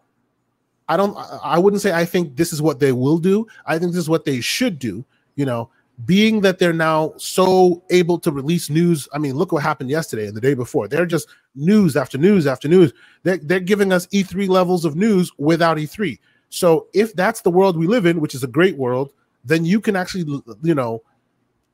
I 0.89 0.97
don't 0.97 1.16
I 1.45 1.59
wouldn't 1.59 1.82
say 1.82 1.93
I 1.93 2.07
think 2.07 2.37
this 2.37 2.53
is 2.53 2.62
what 2.62 2.80
they 2.80 2.93
will 2.93 3.18
do. 3.18 3.47
I 3.66 3.78
think 3.78 3.93
this 3.93 4.01
is 4.01 4.09
what 4.09 4.24
they 4.24 4.41
should 4.41 4.78
do, 4.78 5.05
you 5.34 5.45
know, 5.45 5.70
being 6.05 6.42
that 6.42 6.59
they're 6.59 6.72
now 6.72 7.14
so 7.16 7.82
able 7.90 8.18
to 8.18 8.30
release 8.30 8.68
news. 8.68 9.09
I 9.14 9.18
mean, 9.18 9.34
look 9.34 9.53
what 9.53 9.62
happened 9.62 9.88
yesterday 9.88 10.26
and 10.26 10.36
the 10.36 10.40
day 10.40 10.55
before. 10.55 10.88
They're 10.88 11.07
just 11.07 11.28
news 11.55 11.97
after 11.97 12.18
news 12.18 12.47
after 12.47 12.68
news. 12.68 12.92
They're, 13.22 13.38
they're 13.38 13.61
giving 13.61 13.92
us 13.92 14.07
E3 14.09 14.49
levels 14.49 14.84
of 14.84 14.94
news 14.94 15.32
without 15.38 15.78
E3. 15.78 16.18
So 16.51 16.86
if 16.92 17.14
that's 17.14 17.40
the 17.40 17.51
world 17.51 17.78
we 17.78 17.86
live 17.86 18.05
in, 18.05 18.20
which 18.20 18.34
is 18.34 18.44
a 18.44 18.49
great 18.49 18.76
world, 18.76 19.12
then 19.44 19.64
you 19.64 19.80
can 19.80 19.97
actually, 19.97 20.42
you 20.62 20.74
know, 20.74 21.03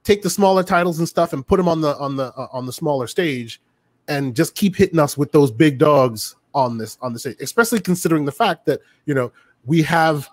take 0.04 0.22
the 0.22 0.30
smaller 0.30 0.62
titles 0.62 0.98
and 0.98 1.08
stuff 1.08 1.32
and 1.32 1.46
put 1.46 1.56
them 1.56 1.68
on 1.68 1.80
the 1.80 1.96
on 1.98 2.16
the 2.16 2.32
uh, 2.34 2.48
on 2.52 2.66
the 2.66 2.72
smaller 2.72 3.06
stage, 3.06 3.60
and 4.08 4.36
just 4.36 4.54
keep 4.54 4.76
hitting 4.76 4.98
us 4.98 5.16
with 5.16 5.32
those 5.32 5.50
big 5.50 5.78
dogs 5.78 6.36
on 6.54 6.78
this 6.78 6.98
on 7.02 7.12
the 7.12 7.18
stage. 7.18 7.36
Especially 7.40 7.80
considering 7.80 8.24
the 8.24 8.32
fact 8.32 8.66
that 8.66 8.80
you 9.06 9.14
know 9.14 9.32
we 9.64 9.82
have 9.82 10.28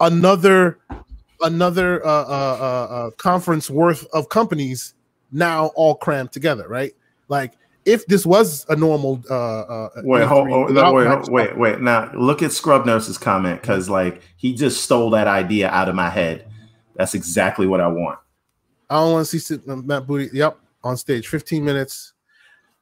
another 0.00 0.78
another 1.42 2.04
uh, 2.04 2.08
uh, 2.08 2.58
uh, 2.60 2.94
uh, 2.94 3.10
conference 3.12 3.70
worth 3.70 4.06
of 4.12 4.28
companies 4.28 4.94
now 5.32 5.66
all 5.74 5.94
crammed 5.94 6.32
together, 6.32 6.68
right? 6.68 6.92
Like 7.28 7.54
if 7.84 8.06
this 8.06 8.26
was 8.26 8.66
a 8.68 8.76
normal 8.76 9.22
uh, 9.30 9.60
uh 9.60 9.88
wait, 10.02 10.26
hold, 10.26 10.48
hold, 10.48 10.70
no, 10.72 10.92
wait, 10.92 11.06
hold, 11.06 11.30
wait, 11.30 11.56
wait. 11.56 11.80
Now 11.80 12.10
look 12.14 12.42
at 12.42 12.52
Scrub 12.52 12.86
Nurse's 12.86 13.18
comment 13.18 13.60
because 13.60 13.88
like 13.88 14.22
he 14.36 14.54
just 14.54 14.82
stole 14.82 15.10
that 15.10 15.26
idea 15.26 15.68
out 15.70 15.88
of 15.88 15.94
my 15.94 16.10
head. 16.10 16.46
That's 16.96 17.14
exactly 17.14 17.66
what 17.66 17.80
I 17.80 17.86
want. 17.86 18.18
I 18.90 18.96
don't 18.96 19.12
want 19.12 19.26
to 19.28 19.40
see 19.40 19.58
Matt 19.66 20.06
Booty. 20.06 20.28
Yep, 20.36 20.58
on 20.82 20.96
stage, 20.96 21.28
15 21.28 21.64
minutes. 21.64 22.12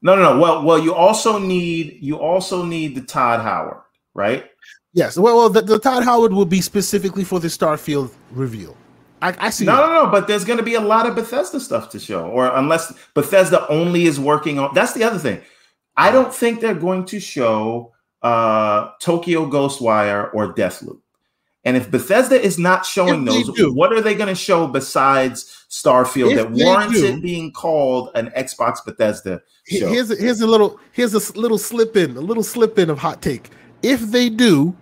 No, 0.00 0.14
no, 0.14 0.34
no. 0.34 0.40
Well, 0.40 0.64
well, 0.64 0.78
you 0.78 0.94
also 0.94 1.38
need 1.38 1.98
you 2.00 2.18
also 2.18 2.64
need 2.64 2.94
the 2.94 3.02
Todd 3.02 3.40
Howard, 3.40 3.82
right? 4.14 4.46
Yes. 4.92 5.18
Well, 5.18 5.36
well, 5.36 5.50
the, 5.50 5.62
the 5.62 5.78
Todd 5.78 6.04
Howard 6.04 6.32
will 6.32 6.46
be 6.46 6.60
specifically 6.60 7.24
for 7.24 7.40
the 7.40 7.48
Starfield 7.48 8.10
reveal. 8.32 8.76
I, 9.20 9.34
I 9.38 9.50
see. 9.50 9.64
No, 9.64 9.76
that. 9.76 9.86
no, 9.86 10.04
no. 10.04 10.10
But 10.10 10.26
there's 10.26 10.44
going 10.44 10.58
to 10.58 10.64
be 10.64 10.74
a 10.74 10.80
lot 10.80 11.06
of 11.06 11.14
Bethesda 11.14 11.60
stuff 11.60 11.90
to 11.90 11.98
show, 11.98 12.28
or 12.28 12.54
unless 12.56 12.92
Bethesda 13.14 13.66
only 13.68 14.04
is 14.04 14.18
working 14.18 14.58
on. 14.58 14.72
That's 14.74 14.92
the 14.92 15.04
other 15.04 15.18
thing. 15.18 15.40
I 15.96 16.10
don't 16.10 16.32
think 16.32 16.60
they're 16.60 16.74
going 16.74 17.04
to 17.06 17.20
show 17.20 17.92
uh 18.22 18.90
Tokyo 19.00 19.48
Ghostwire 19.48 20.30
or 20.34 20.54
Deathloop. 20.54 21.00
And 21.64 21.76
if 21.76 21.90
Bethesda 21.90 22.40
is 22.40 22.58
not 22.58 22.86
showing 22.86 23.24
those, 23.24 23.50
what 23.74 23.92
are 23.92 24.00
they 24.00 24.14
going 24.14 24.28
to 24.28 24.34
show 24.34 24.66
besides 24.66 25.66
Starfield 25.68 26.34
that 26.36 26.50
warrants 26.50 27.00
do, 27.00 27.06
it 27.06 27.20
being 27.20 27.52
called 27.52 28.10
an 28.14 28.28
Xbox 28.36 28.82
Bethesda? 28.84 29.42
Show? 29.66 29.90
Here's 29.90 30.10
a, 30.10 30.16
here's 30.16 30.40
a 30.40 30.46
little 30.46 30.80
here's 30.92 31.14
a 31.14 31.38
little 31.38 31.58
slip 31.58 31.96
in, 31.96 32.16
a 32.16 32.20
little 32.20 32.44
slip 32.44 32.78
in 32.78 32.88
of 32.88 32.98
hot 32.98 33.20
take. 33.20 33.50
If 33.82 34.00
they 34.00 34.28
do, 34.28 34.76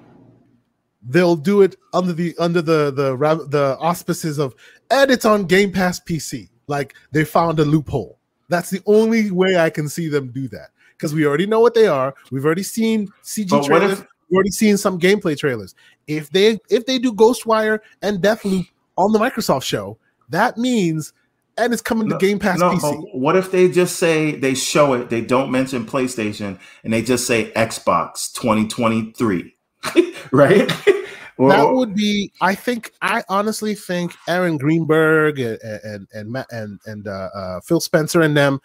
they'll 1.03 1.37
do 1.37 1.63
it 1.63 1.77
under 1.93 2.13
the 2.13 2.37
under 2.39 2.63
the 2.63 2.91
the 2.91 3.17
the 3.49 3.77
auspices 3.79 4.39
of 4.39 4.55
and 4.91 5.11
it's 5.11 5.25
on 5.25 5.45
Game 5.45 5.73
Pass 5.73 6.01
PC. 6.01 6.49
Like 6.67 6.95
they 7.13 7.25
found 7.25 7.61
a 7.61 7.65
loophole. 7.65 8.19
That's 8.49 8.71
the 8.71 8.83
only 8.87 9.31
way 9.31 9.57
I 9.57 9.71
can 9.71 9.89
see 9.89 10.09
them 10.09 10.29
do 10.33 10.49
that 10.49 10.71
because 10.93 11.15
we 11.15 11.27
already 11.27 11.47
know 11.47 11.61
what 11.61 11.75
they 11.75 11.87
are. 11.87 12.15
We've 12.31 12.45
already 12.45 12.63
seen 12.63 13.09
CG 13.23 13.51
but 13.51 13.65
trailers. 13.65 14.01
If, 14.01 14.07
We've 14.29 14.37
already 14.39 14.51
seen 14.51 14.77
some 14.77 14.99
gameplay 14.99 15.39
trailers. 15.39 15.75
If 16.09 16.31
they 16.31 16.59
if 16.69 16.87
they 16.87 16.99
do 16.99 17.13
Ghostwire 17.13 17.79
and 18.03 18.21
Deathloop 18.21 18.67
on 18.97 19.13
the 19.13 19.19
Microsoft 19.19 19.63
show, 19.63 19.99
that 20.29 20.59
means 20.59 21.13
and 21.59 21.73
it's 21.73 21.83
coming 21.83 22.09
no, 22.09 22.19
to 22.19 22.27
Game 22.27 22.39
Pass 22.39 22.59
no, 22.59 22.71
PC. 22.71 23.05
What 23.15 23.37
if 23.37 23.51
they 23.51 23.69
just 23.69 23.97
say 23.97 24.37
they 24.37 24.55
show 24.55 24.95
it, 24.95 25.11
they 25.11 25.21
don't 25.21 25.51
mention 25.51 25.87
PlayStation, 25.87 26.59
and 26.85 26.93
they 26.93 27.03
just 27.03 27.27
say 27.27 27.51
Xbox 27.53 28.33
2023, 28.33 29.55
right? 30.33 30.69
that 31.39 31.71
would 31.71 31.95
be. 31.95 32.33
I 32.41 32.55
think. 32.55 32.93
I 33.03 33.23
honestly 33.29 33.75
think 33.75 34.15
Aaron 34.29 34.59
Greenberg 34.59 35.39
and 35.39 35.59
and 35.63 36.09
and 36.13 36.45
and, 36.51 36.81
and 36.87 37.09
uh, 37.09 37.31
uh, 37.35 37.61
Phil 37.61 37.81
Spencer 37.81 38.21
and 38.21 38.37
them, 38.37 38.61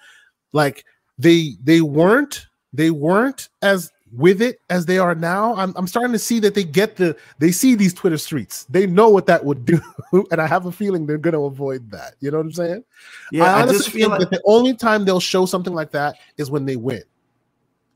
like 0.53 0.85
they 1.17 1.55
they 1.63 1.81
weren't 1.81 2.47
they 2.73 2.91
weren't 2.91 3.49
as 3.61 3.91
with 4.15 4.41
it 4.41 4.61
as 4.69 4.85
they 4.85 4.97
are 4.97 5.15
now. 5.15 5.55
I'm, 5.55 5.73
I'm 5.75 5.87
starting 5.87 6.11
to 6.11 6.19
see 6.19 6.39
that 6.39 6.55
they 6.55 6.63
get 6.63 6.95
the 6.95 7.15
they 7.39 7.51
see 7.51 7.75
these 7.75 7.93
Twitter 7.93 8.17
streets. 8.17 8.65
They 8.65 8.85
know 8.85 9.09
what 9.09 9.25
that 9.27 9.43
would 9.43 9.65
do, 9.65 9.81
and 10.31 10.41
I 10.41 10.47
have 10.47 10.65
a 10.65 10.71
feeling 10.71 11.05
they're 11.05 11.17
going 11.17 11.33
to 11.33 11.45
avoid 11.45 11.89
that. 11.91 12.15
You 12.19 12.31
know 12.31 12.37
what 12.37 12.47
I'm 12.47 12.51
saying? 12.53 12.83
Yeah, 13.31 13.43
I 13.43 13.61
honestly 13.61 13.75
I 13.75 13.77
just 13.77 13.89
feel 13.89 14.09
like 14.09 14.19
that 14.19 14.29
the 14.31 14.41
only 14.45 14.75
time 14.75 15.05
they'll 15.05 15.19
show 15.19 15.45
something 15.45 15.73
like 15.73 15.91
that 15.91 16.15
is 16.37 16.51
when 16.51 16.65
they 16.65 16.75
win. 16.75 17.03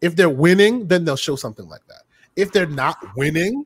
If 0.01 0.15
they're 0.15 0.29
winning, 0.29 0.87
then 0.87 1.05
they'll 1.05 1.15
show 1.15 1.35
something 1.35 1.67
like 1.67 1.85
that. 1.87 2.03
If 2.35 2.51
they're 2.51 2.65
not 2.65 2.97
winning, 3.15 3.65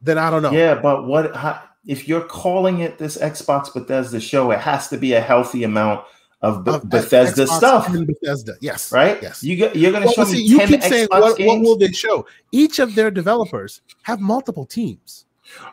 then 0.00 0.18
I 0.18 0.30
don't 0.30 0.42
know. 0.42 0.50
Yeah, 0.50 0.74
but 0.74 1.06
what 1.06 1.34
how, 1.34 1.62
if 1.86 2.08
you're 2.08 2.24
calling 2.24 2.80
it 2.80 2.98
this 2.98 3.16
Xbox 3.18 3.72
Bethesda 3.72 4.20
show? 4.20 4.50
It 4.50 4.60
has 4.60 4.88
to 4.88 4.96
be 4.96 5.14
a 5.14 5.20
healthy 5.20 5.64
amount 5.64 6.04
of, 6.42 6.66
of 6.66 6.88
Bethesda 6.90 7.44
Xbox 7.44 7.56
stuff. 7.56 7.92
Bethesda, 7.92 8.54
yes, 8.60 8.92
right. 8.92 9.22
Yes, 9.22 9.42
you 9.42 9.56
get, 9.56 9.76
you're 9.76 9.92
going 9.92 10.02
to 10.02 10.06
well, 10.08 10.14
show 10.14 10.24
see, 10.24 10.38
me 10.38 10.42
you 10.42 10.58
keep 10.66 10.80
Xbox 10.80 10.88
saying 10.88 11.08
what, 11.10 11.40
what, 11.40 11.60
will 11.60 11.76
they 11.76 11.92
show? 11.92 12.26
Each 12.50 12.78
of 12.78 12.94
their 12.94 13.10
developers 13.10 13.80
have 14.02 14.20
multiple 14.20 14.66
teams. 14.66 15.26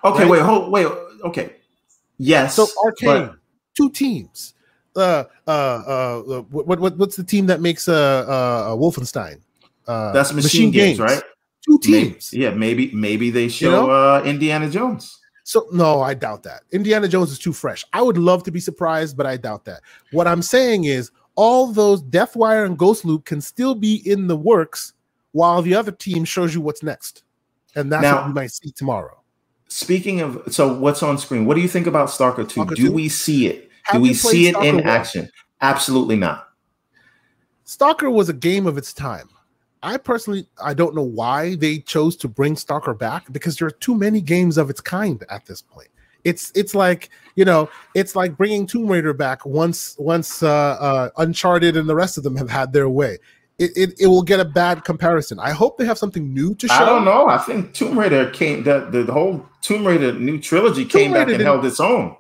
Okay, 0.04 0.24
right? 0.24 0.30
wait, 0.30 0.42
hold, 0.42 0.72
wait, 0.72 0.88
okay, 1.24 1.56
yes. 2.18 2.56
So 2.56 2.68
Arkane, 2.86 3.28
but... 3.28 3.36
two 3.76 3.90
teams. 3.90 4.54
Uh, 4.96 5.24
uh, 5.48 5.52
uh, 5.52 6.42
what, 6.50 6.80
what, 6.80 6.98
what's 6.98 7.16
the 7.16 7.24
team 7.24 7.46
that 7.46 7.62
makes 7.62 7.88
uh, 7.88 8.26
uh, 8.28 8.76
Wolfenstein? 8.76 9.40
Uh, 9.88 10.12
That's 10.12 10.34
Machine, 10.34 10.70
Machine 10.70 10.72
Games, 10.72 10.98
Games, 10.98 11.00
right? 11.00 11.24
Two 11.66 11.80
teams. 11.80 12.32
Maybe, 12.34 12.44
yeah, 12.44 12.52
maybe 12.52 12.92
maybe 12.94 13.30
they 13.32 13.48
show 13.48 13.66
you 13.66 13.72
know? 13.72 13.90
uh, 13.90 14.24
Indiana 14.26 14.70
Jones. 14.70 15.19
So 15.50 15.66
no, 15.72 16.00
I 16.00 16.14
doubt 16.14 16.44
that. 16.44 16.62
Indiana 16.72 17.08
Jones 17.08 17.32
is 17.32 17.40
too 17.40 17.54
fresh. 17.54 17.84
I 17.92 18.04
would 18.04 18.20
love 18.20 18.44
to 18.44 18.52
be 18.52 18.60
surprised, 18.60 19.18
but 19.18 19.26
I 19.26 19.36
doubt 19.36 19.66
that. 19.66 19.82
What 20.12 20.28
I'm 20.28 20.44
saying 20.44 20.84
is 20.84 21.10
all 21.34 21.74
those 21.74 22.04
Deathwire 22.04 22.68
and 22.68 22.78
Ghost 22.78 23.04
Loop 23.04 23.26
can 23.26 23.42
still 23.42 23.74
be 23.74 24.08
in 24.08 24.28
the 24.28 24.38
works 24.38 24.94
while 25.32 25.64
the 25.64 25.74
other 25.74 25.92
team 25.92 26.24
shows 26.24 26.54
you 26.54 26.62
what's 26.62 26.84
next. 26.84 27.24
And 27.74 27.92
that's 27.92 28.04
now, 28.04 28.18
what 28.18 28.28
we 28.28 28.34
might 28.34 28.52
see 28.52 28.70
tomorrow. 28.70 29.20
Speaking 29.70 30.22
of 30.22 30.40
so 30.54 30.72
what's 30.78 31.02
on 31.02 31.18
screen, 31.18 31.48
what 31.48 31.56
do 31.56 31.62
you 31.62 31.68
think 31.68 31.88
about 31.88 32.12
Stalker 32.12 32.44
2? 32.44 32.50
Stalker 32.50 32.76
do 32.76 32.90
2? 32.90 32.92
we 32.92 33.10
see 33.10 33.48
it? 33.48 33.72
Have 33.86 33.96
do 33.96 34.02
we 34.04 34.14
see 34.14 34.50
it 34.50 34.52
Stalker 34.52 34.68
in 34.68 34.76
1? 34.76 34.86
action? 34.86 35.32
Absolutely 35.62 36.16
not. 36.16 36.50
Stalker 37.64 38.12
was 38.12 38.30
a 38.30 38.34
game 38.34 38.68
of 38.68 38.78
its 38.78 38.94
time. 38.94 39.28
I 39.82 39.98
personally 39.98 40.48
I 40.62 40.74
don't 40.74 40.96
know 40.96 41.04
why 41.04 41.56
they 41.56 41.80
chose 41.80 42.16
to 42.18 42.28
bring 42.28 42.56
Stalker 42.56 42.94
back 42.94 43.32
because 43.32 43.58
there 43.58 43.68
are 43.68 43.72
too 43.72 43.96
many 43.96 44.22
games 44.22 44.58
of 44.58 44.70
its 44.70 44.82
kind 44.82 45.24
at 45.30 45.46
this 45.46 45.62
point. 45.62 45.90
It's 46.24 46.52
it's 46.54 46.76
like 46.76 47.10
you 47.36 47.46
know 47.46 47.70
it's 47.96 48.16
like 48.16 48.36
bringing 48.36 48.68
Tomb 48.68 48.88
Raider 48.88 49.14
back 49.14 49.46
once 49.46 49.96
once 49.98 50.44
uh, 50.44 50.50
uh, 50.50 51.10
Uncharted 51.18 51.78
and 51.78 51.88
the 51.88 51.96
rest 51.96 52.18
of 52.18 52.24
them 52.24 52.36
have 52.36 52.50
had 52.50 52.74
their 52.74 52.90
way. 52.90 53.20
It, 53.58 53.72
it, 53.76 54.02
it 54.02 54.08
will 54.08 54.24
get 54.24 54.40
a 54.40 54.46
bad 54.46 54.86
comparison. 54.86 55.38
I 55.38 55.52
hope 55.52 55.78
they 55.78 55.86
have 55.86 55.98
something 55.98 56.34
new 56.34 56.56
to 56.56 56.68
show. 56.70 56.74
I 56.74 56.86
don't 56.86 57.04
know. 57.04 57.28
I 57.28 57.38
think 57.40 57.74
Tomb 57.74 58.00
Raider 58.00 58.30
came 58.32 58.64
the, 58.64 58.88
the 58.90 59.12
whole 59.12 59.46
Tomb 59.62 59.86
Raider 59.86 60.14
new 60.14 60.40
trilogy 60.40 60.86
Tomb 60.86 61.02
came 61.02 61.14
Raider 61.14 61.26
back 61.26 61.34
and 61.36 61.44
held 61.44 61.66
its 61.66 61.80
own. 61.80 62.16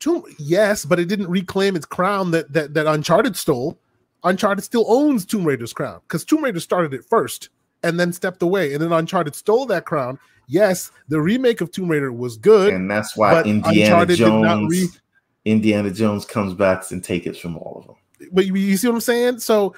Tomb, 0.00 0.24
yes, 0.38 0.84
but 0.84 0.98
it 0.98 1.06
didn't 1.06 1.28
reclaim 1.28 1.76
its 1.76 1.86
crown 1.86 2.30
that 2.32 2.52
that, 2.52 2.74
that 2.74 2.86
Uncharted 2.86 3.36
stole. 3.36 3.78
Uncharted 4.24 4.64
still 4.64 4.84
owns 4.88 5.24
Tomb 5.24 5.44
Raider's 5.44 5.72
crown 5.72 6.00
because 6.02 6.24
Tomb 6.24 6.44
Raider 6.44 6.60
started 6.60 6.94
it 6.94 7.04
first 7.04 7.48
and 7.82 7.98
then 7.98 8.12
stepped 8.12 8.42
away, 8.42 8.74
and 8.74 8.82
then 8.82 8.92
Uncharted 8.92 9.34
stole 9.34 9.66
that 9.66 9.86
crown. 9.86 10.18
Yes, 10.46 10.90
the 11.08 11.20
remake 11.20 11.60
of 11.60 11.70
Tomb 11.70 11.88
Raider 11.88 12.12
was 12.12 12.36
good, 12.36 12.74
and 12.74 12.90
that's 12.90 13.16
why 13.16 13.42
Indiana 13.42 13.68
Uncharted 13.68 14.16
Jones, 14.16 14.70
re- 14.70 15.00
Indiana 15.44 15.90
Jones 15.90 16.24
comes 16.24 16.54
back 16.54 16.90
and 16.90 17.02
take 17.02 17.26
it 17.26 17.36
from 17.36 17.56
all 17.56 17.78
of 17.78 17.86
them. 17.86 18.30
But 18.32 18.46
you, 18.46 18.54
you 18.54 18.76
see 18.76 18.88
what 18.88 18.94
I'm 18.94 19.00
saying? 19.00 19.38
So 19.38 19.74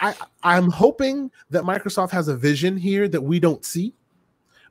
I 0.00 0.14
I'm 0.42 0.70
hoping 0.70 1.30
that 1.50 1.62
Microsoft 1.62 2.10
has 2.10 2.28
a 2.28 2.36
vision 2.36 2.76
here 2.76 3.08
that 3.08 3.20
we 3.20 3.40
don't 3.40 3.64
see. 3.64 3.94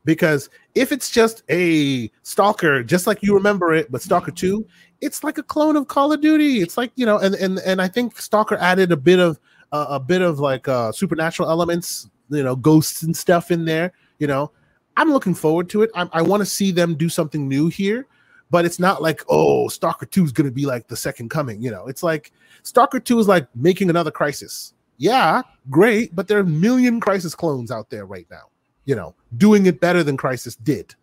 Because 0.05 0.49
if 0.75 0.91
it's 0.91 1.09
just 1.09 1.43
a 1.49 2.09
Stalker, 2.21 2.83
just 2.83 3.07
like 3.07 3.21
you 3.21 3.33
remember 3.33 3.73
it, 3.73 3.91
but 3.91 4.01
Stalker 4.01 4.31
2, 4.31 4.65
it's 5.01 5.23
like 5.23 5.37
a 5.37 5.43
clone 5.43 5.75
of 5.75 5.87
Call 5.87 6.13
of 6.13 6.21
Duty. 6.21 6.61
It's 6.61 6.77
like 6.77 6.91
you 6.95 7.05
know, 7.05 7.17
and 7.17 7.35
and 7.35 7.59
and 7.59 7.81
I 7.81 7.87
think 7.87 8.19
Stalker 8.19 8.55
added 8.57 8.91
a 8.91 8.97
bit 8.97 9.19
of 9.19 9.39
uh, 9.71 9.87
a 9.89 9.99
bit 9.99 10.21
of 10.21 10.39
like 10.39 10.67
uh, 10.67 10.91
supernatural 10.91 11.49
elements, 11.49 12.09
you 12.29 12.43
know, 12.43 12.55
ghosts 12.55 13.03
and 13.03 13.15
stuff 13.15 13.51
in 13.51 13.65
there. 13.65 13.91
You 14.19 14.27
know, 14.27 14.51
I'm 14.97 15.11
looking 15.11 15.33
forward 15.33 15.69
to 15.69 15.83
it. 15.83 15.91
I, 15.95 16.07
I 16.13 16.21
want 16.21 16.41
to 16.41 16.45
see 16.45 16.71
them 16.71 16.95
do 16.95 17.09
something 17.09 17.47
new 17.47 17.67
here, 17.67 18.07
but 18.49 18.65
it's 18.65 18.79
not 18.79 19.01
like 19.01 19.21
oh, 19.27 19.67
Stalker 19.67 20.05
Two 20.05 20.23
is 20.23 20.31
going 20.31 20.47
to 20.47 20.53
be 20.53 20.65
like 20.65 20.87
the 20.87 20.95
second 20.95 21.29
coming. 21.29 21.61
You 21.61 21.71
know, 21.71 21.87
it's 21.87 22.03
like 22.03 22.31
Stalker 22.63 22.99
Two 22.99 23.19
is 23.19 23.27
like 23.27 23.47
making 23.55 23.89
another 23.89 24.11
Crysis 24.11 24.73
Yeah, 24.97 25.41
great, 25.69 26.15
but 26.15 26.27
there 26.27 26.37
are 26.37 26.41
a 26.41 26.45
million 26.45 27.01
Crysis 27.01 27.35
clones 27.35 27.71
out 27.71 27.89
there 27.89 28.05
right 28.05 28.27
now. 28.31 28.49
You 28.85 28.95
know, 28.95 29.15
doing 29.37 29.65
it 29.65 29.79
better 29.79 30.03
than 30.03 30.17
Crysis 30.17 30.55
did. 30.63 30.95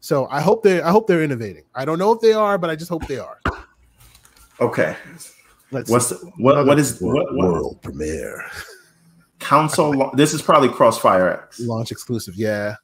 So 0.00 0.28
I 0.30 0.40
hope 0.40 0.62
they 0.62 0.80
I 0.80 0.90
hope 0.90 1.06
they're 1.06 1.24
innovating. 1.24 1.64
I 1.74 1.84
don't 1.84 1.98
know 1.98 2.12
if 2.12 2.20
they 2.20 2.32
are, 2.32 2.58
but 2.58 2.70
I 2.70 2.76
just 2.76 2.88
hope 2.88 3.06
they 3.06 3.18
are. 3.18 3.40
Okay. 4.60 4.96
Let's 5.72 5.90
What's 5.90 6.10
the, 6.10 6.16
what 6.38 6.64
what 6.64 6.78
is 6.78 7.00
world, 7.00 7.28
what, 7.32 7.52
world 7.52 7.82
premiere? 7.82 8.44
Council. 9.40 10.10
this 10.14 10.32
is 10.32 10.40
probably 10.40 10.68
Crossfire 10.68 11.28
X 11.28 11.60
launch 11.60 11.90
exclusive. 11.90 12.34
Yeah. 12.36 12.76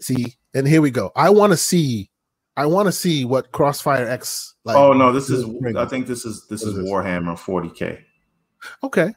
See, 0.00 0.36
and 0.54 0.66
here 0.66 0.82
we 0.82 0.90
go. 0.90 1.10
I 1.16 1.30
want 1.30 1.52
to 1.52 1.56
see. 1.56 2.10
I 2.56 2.66
want 2.66 2.86
to 2.86 2.92
see 2.92 3.24
what 3.24 3.52
Crossfire 3.52 4.06
X. 4.06 4.54
Like, 4.64 4.76
oh 4.76 4.92
no, 4.92 5.12
this 5.12 5.30
is. 5.30 5.44
I 5.76 5.86
think 5.86 6.06
this 6.06 6.24
is 6.24 6.46
this 6.48 6.62
is, 6.62 6.76
is 6.76 6.88
Warhammer 6.88 7.38
40k. 7.38 8.02
Okay. 8.82 9.14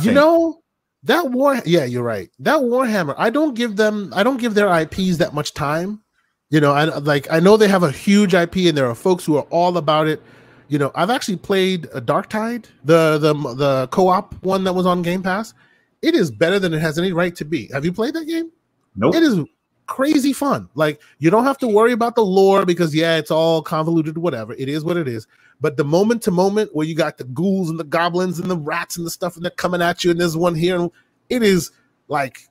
You 0.00 0.12
know, 0.12 0.62
that 1.02 1.30
war 1.30 1.60
yeah 1.64 1.84
you're 1.84 2.02
right. 2.02 2.28
That 2.38 2.60
warhammer 2.60 3.14
i 3.18 3.30
don't 3.30 3.54
give 3.54 3.76
them 3.76 4.12
i 4.14 4.22
don't 4.22 4.38
give 4.38 4.54
their 4.54 4.68
ips 4.82 5.18
that 5.18 5.34
much 5.34 5.54
time. 5.54 6.02
You 6.50 6.60
know 6.60 6.72
i 6.72 6.84
like 6.84 7.26
i 7.30 7.40
know 7.40 7.56
they 7.56 7.68
have 7.68 7.82
a 7.82 7.90
huge 7.90 8.34
ip 8.34 8.56
and 8.56 8.76
there 8.76 8.86
are 8.86 8.94
folks 8.94 9.24
who 9.24 9.36
are 9.36 9.46
all 9.50 9.76
about 9.76 10.08
it. 10.08 10.22
You 10.68 10.78
know 10.78 10.90
i've 10.94 11.10
actually 11.10 11.36
played 11.36 11.86
uh, 11.86 11.98
a 11.98 12.00
Darktide 12.00 12.66
the 12.84 13.18
the 13.18 13.34
the 13.54 13.88
co-op 13.88 14.34
one 14.42 14.64
that 14.64 14.72
was 14.74 14.86
on 14.86 15.02
game 15.02 15.22
pass. 15.22 15.54
It 16.02 16.14
is 16.14 16.30
better 16.30 16.58
than 16.58 16.74
it 16.74 16.80
has 16.80 16.98
any 16.98 17.12
right 17.12 17.34
to 17.36 17.44
be. 17.44 17.68
Have 17.72 17.84
you 17.84 17.92
played 17.92 18.14
that 18.14 18.26
game? 18.26 18.50
Nope. 18.96 19.14
It 19.14 19.22
is 19.22 19.40
crazy 19.86 20.32
fun. 20.32 20.68
Like 20.74 21.00
you 21.18 21.30
don't 21.30 21.44
have 21.44 21.58
to 21.58 21.68
worry 21.68 21.92
about 21.92 22.14
the 22.14 22.24
lore 22.24 22.66
because 22.66 22.94
yeah, 22.94 23.16
it's 23.16 23.30
all 23.30 23.62
convoluted, 23.62 24.18
whatever. 24.18 24.54
It 24.54 24.68
is 24.68 24.84
what 24.84 24.96
it 24.96 25.08
is. 25.08 25.26
But 25.60 25.76
the 25.76 25.84
moment 25.84 26.22
to 26.22 26.30
moment 26.30 26.74
where 26.74 26.86
you 26.86 26.94
got 26.94 27.18
the 27.18 27.24
ghouls 27.24 27.70
and 27.70 27.80
the 27.80 27.84
goblins 27.84 28.38
and 28.38 28.50
the 28.50 28.56
rats 28.56 28.96
and 28.96 29.06
the 29.06 29.10
stuff 29.10 29.36
and 29.36 29.44
they're 29.44 29.50
coming 29.50 29.80
at 29.80 30.04
you, 30.04 30.10
and 30.10 30.20
there's 30.20 30.36
one 30.36 30.54
here, 30.54 30.76
and 30.76 30.90
it 31.30 31.42
is 31.42 31.70
like 32.08 32.48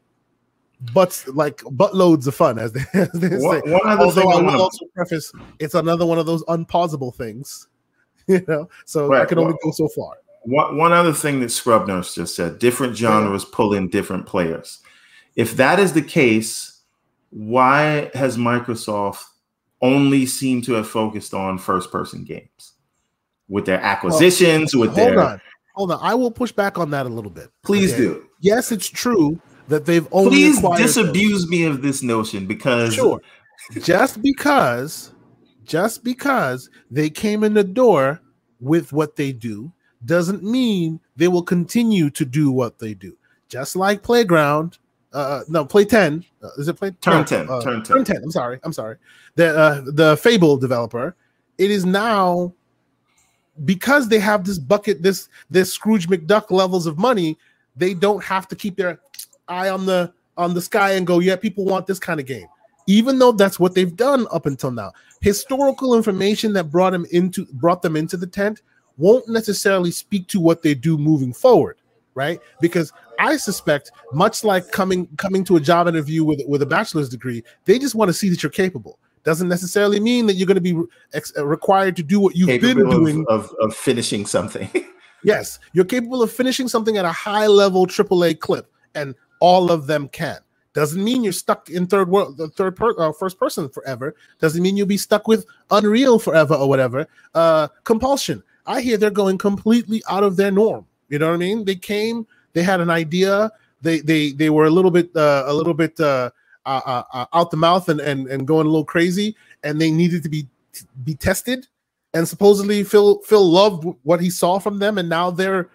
butts 0.93 1.27
like 1.27 1.57
buttloads 1.57 2.27
of 2.27 2.35
fun, 2.35 2.57
as 2.57 2.71
they, 2.71 2.81
as 2.93 3.11
they 3.11 3.29
say. 3.29 3.61
One 3.61 3.99
Although 3.99 4.29
I 4.29 4.41
will 4.41 4.61
also 4.61 4.85
preface, 4.95 5.31
it's 5.59 5.75
another 5.75 6.05
one 6.05 6.17
of 6.17 6.25
those 6.25 6.43
unpausable 6.45 7.13
things, 7.13 7.67
you 8.27 8.43
know. 8.47 8.69
So 8.85 9.07
right. 9.07 9.21
I 9.21 9.25
can 9.25 9.37
only 9.37 9.55
go 9.63 9.71
so 9.71 9.87
far. 9.89 10.13
One, 10.43 10.77
one 10.77 10.93
other 10.93 11.13
thing 11.13 11.39
that 11.39 11.51
Scrub 11.51 11.87
Nurse 11.87 12.15
just 12.15 12.35
said: 12.35 12.59
different 12.59 12.95
genres 12.95 13.43
yeah. 13.43 13.49
pull 13.53 13.73
in 13.73 13.89
different 13.89 14.25
players. 14.25 14.79
If 15.35 15.57
that 15.57 15.79
is 15.79 15.93
the 15.93 16.01
case, 16.01 16.74
why 17.29 18.09
has 18.13 18.37
Microsoft 18.37 19.23
only 19.81 20.25
seemed 20.25 20.63
to 20.65 20.73
have 20.73 20.87
focused 20.87 21.33
on 21.33 21.57
first-person 21.57 22.23
games 22.23 22.73
with 23.49 23.65
their 23.65 23.79
acquisitions? 23.81 24.75
Well, 24.75 24.87
with 24.87 24.97
hold 24.97 25.09
their 25.11 25.19
on, 25.19 25.41
hold 25.73 25.91
on. 25.91 25.99
I 26.01 26.13
will 26.15 26.31
push 26.31 26.51
back 26.51 26.77
on 26.77 26.89
that 26.91 27.05
a 27.05 27.09
little 27.09 27.31
bit. 27.31 27.49
Please 27.63 27.93
okay? 27.93 28.01
do. 28.01 28.29
Yes, 28.39 28.71
it's 28.71 28.87
true 28.87 29.39
that 29.67 29.85
they've 29.85 30.07
only 30.11 30.29
please 30.29 30.61
disabuse 30.77 31.41
them. 31.41 31.49
me 31.49 31.63
of 31.65 31.81
this 31.81 32.03
notion 32.03 32.45
because 32.45 32.93
sure, 32.93 33.21
just 33.81 34.21
because, 34.21 35.11
just 35.63 36.03
because 36.03 36.69
they 36.91 37.09
came 37.09 37.43
in 37.43 37.53
the 37.53 37.63
door 37.63 38.21
with 38.59 38.93
what 38.93 39.15
they 39.15 39.31
do 39.31 39.71
doesn't 40.05 40.43
mean 40.43 40.99
they 41.15 41.27
will 41.27 41.43
continue 41.43 42.09
to 42.11 42.25
do 42.25 42.51
what 42.51 42.79
they 42.79 42.93
do. 42.93 43.17
Just 43.49 43.75
like 43.75 44.03
Playground, 44.03 44.77
uh, 45.15 45.43
no, 45.47 45.65
Play 45.65 45.85
Ten 45.85 46.25
uh, 46.43 46.49
is 46.57 46.67
it 46.67 46.75
Play 46.75 46.91
Turn 47.01 47.17
no, 47.17 47.23
Ten? 47.23 47.49
Uh, 47.49 47.61
turn 47.61 47.83
Ten. 47.83 47.95
Turn 47.95 48.05
Ten. 48.05 48.23
I'm 48.23 48.31
sorry. 48.31 48.59
I'm 48.63 48.73
sorry. 48.73 48.97
The 49.35 49.57
uh, 49.57 49.81
the 49.85 50.17
Fable 50.17 50.57
developer. 50.57 51.15
It 51.57 51.71
is 51.71 51.85
now 51.85 52.53
because 53.63 54.09
they 54.09 54.19
have 54.19 54.43
this 54.43 54.59
bucket, 54.59 55.01
this 55.01 55.29
this 55.49 55.71
Scrooge 55.73 56.09
McDuck 56.09 56.51
levels 56.51 56.85
of 56.85 56.97
money. 56.97 57.37
They 57.77 57.93
don't 57.93 58.23
have 58.23 58.47
to 58.49 58.55
keep 58.55 58.75
their 58.75 58.99
eye 59.47 59.69
on 59.69 59.85
the 59.85 60.13
on 60.37 60.53
the 60.53 60.61
sky 60.61 60.91
and 60.93 61.07
go, 61.07 61.19
yeah, 61.19 61.35
people 61.35 61.65
want 61.65 61.87
this 61.87 61.99
kind 61.99 62.19
of 62.19 62.25
game. 62.25 62.47
Even 62.87 63.17
though 63.17 63.31
that's 63.31 63.59
what 63.59 63.73
they've 63.73 63.95
done 63.95 64.27
up 64.31 64.45
until 64.45 64.69
now. 64.69 64.91
Historical 65.21 65.95
information 65.95 66.53
that 66.53 66.65
brought 66.65 66.91
them 66.91 67.05
into 67.11 67.45
brought 67.53 67.81
them 67.81 67.95
into 67.95 68.17
the 68.17 68.27
tent 68.27 68.61
won't 68.97 69.27
necessarily 69.27 69.91
speak 69.91 70.27
to 70.27 70.39
what 70.39 70.61
they 70.61 70.73
do 70.73 70.97
moving 70.97 71.33
forward, 71.33 71.77
right? 72.13 72.39
Because 72.61 72.93
I 73.19 73.37
suspect, 73.37 73.91
much 74.13 74.43
like 74.43 74.71
coming 74.71 75.07
coming 75.17 75.43
to 75.45 75.55
a 75.55 75.59
job 75.59 75.87
interview 75.87 76.23
with 76.23 76.41
with 76.47 76.61
a 76.61 76.65
bachelor's 76.65 77.09
degree, 77.09 77.43
they 77.65 77.79
just 77.79 77.95
want 77.95 78.09
to 78.09 78.13
see 78.13 78.29
that 78.29 78.43
you're 78.43 78.51
capable. 78.51 78.99
Doesn't 79.23 79.47
necessarily 79.47 79.99
mean 79.99 80.27
that 80.27 80.33
you're 80.33 80.45
going 80.45 80.55
to 80.55 80.61
be 80.61 80.79
ex- 81.13 81.35
required 81.37 81.95
to 81.95 82.03
do 82.03 82.19
what 82.19 82.35
you've 82.35 82.47
capable 82.47 82.75
been 82.75 82.89
doing 82.89 83.25
of, 83.27 83.45
of, 83.45 83.55
of 83.59 83.75
finishing 83.75 84.25
something. 84.25 84.69
yes, 85.23 85.59
you're 85.73 85.85
capable 85.85 86.21
of 86.21 86.31
finishing 86.31 86.67
something 86.67 86.97
at 86.97 87.05
a 87.05 87.11
high 87.11 87.47
level 87.47 87.87
AAA 87.87 88.39
clip, 88.39 88.71
and 88.93 89.15
all 89.39 89.71
of 89.71 89.87
them 89.87 90.07
can. 90.09 90.37
Doesn't 90.75 91.01
mean 91.01 91.23
you're 91.23 91.33
stuck 91.33 91.69
in 91.69 91.87
third 91.87 92.09
world, 92.09 92.37
the 92.37 92.49
third 92.49 92.75
per, 92.75 92.93
uh, 92.99 93.13
first 93.13 93.39
person 93.39 93.69
forever. 93.69 94.13
Doesn't 94.39 94.61
mean 94.61 94.75
you'll 94.75 94.87
be 94.87 94.97
stuck 94.97 95.25
with 95.25 95.45
Unreal 95.71 96.19
forever 96.19 96.53
or 96.53 96.67
whatever. 96.67 97.07
Uh, 97.33 97.69
compulsion. 97.85 98.43
I 98.67 98.81
hear 98.81 98.97
they're 98.97 99.09
going 99.09 99.37
completely 99.37 100.03
out 100.09 100.23
of 100.23 100.35
their 100.35 100.51
norm. 100.51 100.85
You 101.07 101.19
know 101.19 101.27
what 101.27 101.35
I 101.35 101.37
mean? 101.37 101.63
They 101.63 101.75
came, 101.75 102.27
they 102.55 102.63
had 102.63 102.79
an 102.79 102.89
idea. 102.89 103.51
They 103.81 103.99
they 103.99 104.31
they 104.31 104.49
were 104.49 104.65
a 104.65 104.71
little 104.71 104.89
bit 104.89 105.15
uh, 105.15 105.43
a 105.45 105.53
little 105.53 105.75
bit 105.75 105.99
uh, 105.99 106.31
uh, 106.65 106.81
uh, 106.85 107.03
uh 107.13 107.25
out 107.33 107.51
the 107.51 107.57
mouth 107.57 107.89
and, 107.89 107.99
and 107.99 108.27
and 108.27 108.47
going 108.47 108.65
a 108.65 108.69
little 108.69 108.85
crazy, 108.85 109.35
and 109.63 109.79
they 109.79 109.91
needed 109.91 110.23
to 110.23 110.29
be 110.29 110.47
be 111.03 111.13
tested. 111.13 111.67
And 112.15 112.27
supposedly 112.27 112.83
Phil 112.83 113.19
Phil 113.19 113.47
loved 113.47 113.85
what 114.03 114.21
he 114.21 114.31
saw 114.31 114.57
from 114.57 114.79
them, 114.79 114.97
and 114.97 115.07
now 115.07 115.29
they're 115.29 115.69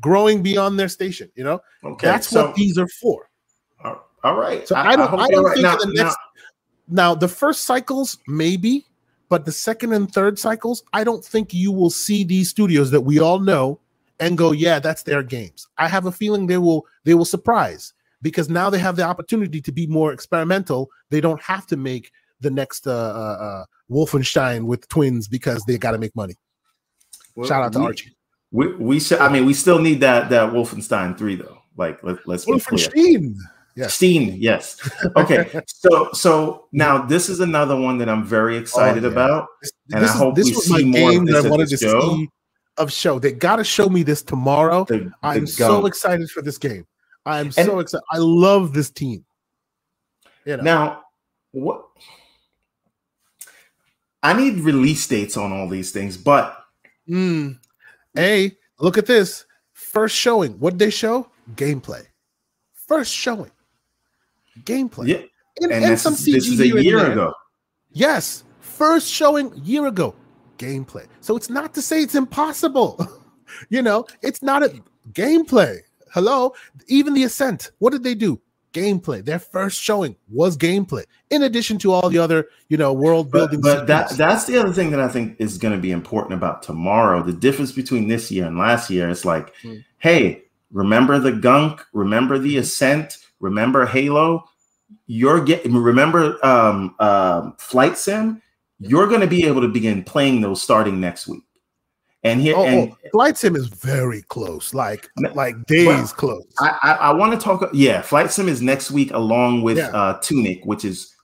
growing 0.00 0.42
beyond 0.42 0.78
their 0.78 0.88
station. 0.88 1.30
You 1.34 1.44
know, 1.44 1.60
okay, 1.82 2.06
that's 2.06 2.28
so, 2.28 2.46
what 2.46 2.54
these 2.54 2.78
are 2.78 2.88
for. 2.88 3.28
All 4.24 4.36
right. 4.36 4.66
So 4.66 4.74
I, 4.74 4.92
I 4.92 4.96
don't. 4.96 5.12
I, 5.12 5.24
I 5.24 5.28
don't 5.28 5.44
right. 5.44 5.54
think 5.54 5.64
now, 5.64 5.76
the 5.76 5.86
next. 5.88 5.98
Now, 5.98 6.14
now, 6.86 7.14
the 7.14 7.28
first 7.28 7.64
cycles 7.64 8.18
maybe, 8.26 8.86
but 9.28 9.44
the 9.44 9.52
second 9.52 9.92
and 9.92 10.10
third 10.10 10.38
cycles, 10.38 10.84
I 10.92 11.04
don't 11.04 11.24
think 11.24 11.52
you 11.52 11.72
will 11.72 11.90
see 11.90 12.24
these 12.24 12.48
studios 12.48 12.90
that 12.92 13.00
we 13.00 13.20
all 13.20 13.38
know 13.38 13.80
and 14.20 14.38
go, 14.38 14.52
yeah, 14.52 14.78
that's 14.78 15.02
their 15.02 15.22
games. 15.22 15.66
I 15.78 15.88
have 15.88 16.06
a 16.06 16.12
feeling 16.12 16.46
they 16.46 16.58
will. 16.58 16.86
They 17.04 17.14
will 17.14 17.24
surprise 17.24 17.92
because 18.22 18.48
now 18.48 18.70
they 18.70 18.78
have 18.78 18.96
the 18.96 19.02
opportunity 19.02 19.60
to 19.60 19.72
be 19.72 19.86
more 19.86 20.12
experimental. 20.12 20.90
They 21.10 21.20
don't 21.20 21.42
have 21.42 21.66
to 21.68 21.76
make 21.76 22.10
the 22.40 22.50
next 22.50 22.86
uh, 22.86 22.92
uh, 22.92 23.44
uh 23.44 23.64
Wolfenstein 23.90 24.64
with 24.64 24.88
twins 24.88 25.28
because 25.28 25.62
they 25.64 25.78
got 25.78 25.92
to 25.92 25.98
make 25.98 26.14
money. 26.16 26.36
Well, 27.34 27.48
Shout 27.48 27.62
out 27.62 27.72
to 27.74 27.80
we, 27.80 27.84
Archie. 27.84 28.16
We 28.50 28.76
we 28.76 29.00
should. 29.00 29.18
I 29.18 29.30
mean, 29.30 29.44
we 29.46 29.54
still 29.54 29.78
need 29.78 30.00
that 30.00 30.30
that 30.30 30.52
Wolfenstein 30.52 31.18
three 31.18 31.36
though. 31.36 31.58
Like 31.76 32.02
let, 32.02 32.26
let's 32.26 32.44
Wolfenstein. 32.46 33.36
Yes. 33.76 33.94
Steen, 33.94 34.36
yes. 34.38 34.78
Okay. 35.16 35.60
so 35.66 36.08
so 36.12 36.68
now 36.70 37.04
this 37.04 37.28
is 37.28 37.40
another 37.40 37.78
one 37.78 37.98
that 37.98 38.08
I'm 38.08 38.24
very 38.24 38.56
excited 38.56 39.04
oh, 39.04 39.08
yeah. 39.08 39.12
about. 39.12 39.48
This, 39.60 39.72
and 39.92 40.04
this 40.04 40.10
I 40.12 40.16
hope 40.16 40.38
is, 40.38 40.46
this 40.46 40.52
we 40.52 40.56
was 40.56 40.64
see 40.66 40.84
my 40.84 40.98
game 40.98 41.24
that 41.26 41.44
I 41.44 41.50
wanted 41.50 41.68
to 41.68 41.76
show. 41.76 42.00
see 42.00 42.28
of 42.76 42.92
show. 42.92 43.18
They 43.18 43.32
gotta 43.32 43.64
show 43.64 43.88
me 43.88 44.02
this 44.02 44.22
tomorrow. 44.22 44.84
The, 44.84 44.98
the 44.98 45.12
I'm 45.22 45.46
so 45.46 45.86
excited 45.86 46.30
for 46.30 46.42
this 46.42 46.58
game. 46.58 46.86
I'm 47.26 47.46
and, 47.46 47.54
so 47.54 47.78
excited. 47.78 48.04
I 48.10 48.18
love 48.18 48.72
this 48.72 48.90
team. 48.90 49.24
You 50.44 50.58
know. 50.58 50.62
Now, 50.62 51.02
what 51.52 51.86
I 54.22 54.32
need 54.32 54.60
release 54.60 55.06
dates 55.06 55.36
on 55.36 55.52
all 55.52 55.68
these 55.68 55.90
things, 55.92 56.16
but 56.16 56.64
mm, 57.08 57.58
Hey, 58.14 58.56
look 58.78 58.96
at 58.96 59.06
this. 59.06 59.44
First 59.72 60.16
showing. 60.16 60.52
What 60.60 60.74
did 60.74 60.78
they 60.78 60.90
show? 60.90 61.28
Gameplay. 61.54 62.06
First 62.72 63.12
showing. 63.12 63.50
Gameplay. 64.60 65.08
Yeah. 65.08 65.22
And, 65.60 65.72
and, 65.72 65.84
and 65.84 65.98
some 65.98 66.14
CG 66.14 66.32
this 66.32 66.48
is 66.48 66.60
a 66.60 66.82
year 66.82 67.10
ago. 67.10 67.34
Yes. 67.92 68.44
First 68.60 69.10
showing 69.10 69.52
year 69.64 69.86
ago. 69.86 70.14
Gameplay. 70.58 71.06
So 71.20 71.36
it's 71.36 71.50
not 71.50 71.74
to 71.74 71.82
say 71.82 72.00
it's 72.00 72.14
impossible. 72.14 73.06
you 73.68 73.82
know, 73.82 74.06
it's 74.22 74.42
not 74.42 74.62
a 74.62 74.80
gameplay. 75.12 75.78
Hello. 76.12 76.54
Even 76.86 77.14
the 77.14 77.24
Ascent. 77.24 77.70
What 77.78 77.92
did 77.92 78.04
they 78.04 78.14
do? 78.14 78.40
gameplay. 78.74 79.24
Their 79.24 79.38
first 79.38 79.80
showing 79.80 80.16
was 80.28 80.58
gameplay, 80.58 81.04
in 81.30 81.42
addition 81.44 81.78
to 81.78 81.92
all 81.92 82.10
the 82.10 82.18
other, 82.18 82.48
you 82.68 82.76
know, 82.76 82.92
world 82.92 83.30
building. 83.30 83.62
But, 83.62 83.86
but 83.86 83.86
that 83.86 84.10
that's 84.10 84.44
the 84.44 84.58
other 84.58 84.72
thing 84.72 84.90
that 84.90 85.00
I 85.00 85.08
think 85.08 85.36
is 85.38 85.56
going 85.56 85.74
to 85.74 85.80
be 85.80 85.92
important 85.92 86.34
about 86.34 86.62
tomorrow. 86.62 87.22
The 87.22 87.32
difference 87.32 87.72
between 87.72 88.08
this 88.08 88.30
year 88.30 88.44
and 88.44 88.58
last 88.58 88.90
year 88.90 89.08
is 89.08 89.24
like, 89.24 89.54
mm. 89.62 89.82
hey, 89.98 90.42
remember 90.70 91.18
the 91.18 91.32
gunk, 91.32 91.80
remember 91.94 92.38
the 92.38 92.58
ascent, 92.58 93.18
remember 93.40 93.86
Halo. 93.86 94.44
You're 95.06 95.42
getting 95.42 95.74
remember 95.74 96.44
um, 96.44 96.94
uh, 96.98 97.52
flight 97.58 97.96
sim. 97.96 98.42
You're 98.78 99.06
going 99.06 99.20
to 99.20 99.26
be 99.26 99.46
able 99.46 99.60
to 99.60 99.68
begin 99.68 100.02
playing 100.04 100.40
those 100.40 100.60
starting 100.62 101.00
next 101.00 101.26
week. 101.28 101.42
And 102.24 102.40
here, 102.40 102.54
oh, 102.56 102.64
and 102.64 102.90
oh, 102.90 102.96
Flight 103.12 103.36
Sim 103.36 103.54
is 103.54 103.66
very 103.66 104.22
close, 104.22 104.72
like 104.72 105.10
like 105.34 105.54
days 105.66 105.86
well, 105.86 106.06
close. 106.06 106.54
I, 106.58 106.78
I, 106.82 106.92
I 106.92 107.12
want 107.12 107.32
to 107.32 107.38
talk. 107.38 107.68
Yeah, 107.74 108.00
Flight 108.00 108.30
Sim 108.32 108.48
is 108.48 108.62
next 108.62 108.90
week, 108.90 109.10
along 109.12 109.60
with 109.60 109.76
yeah. 109.76 109.88
uh, 109.88 110.18
Tunic, 110.20 110.64
which 110.64 110.86
is 110.86 111.14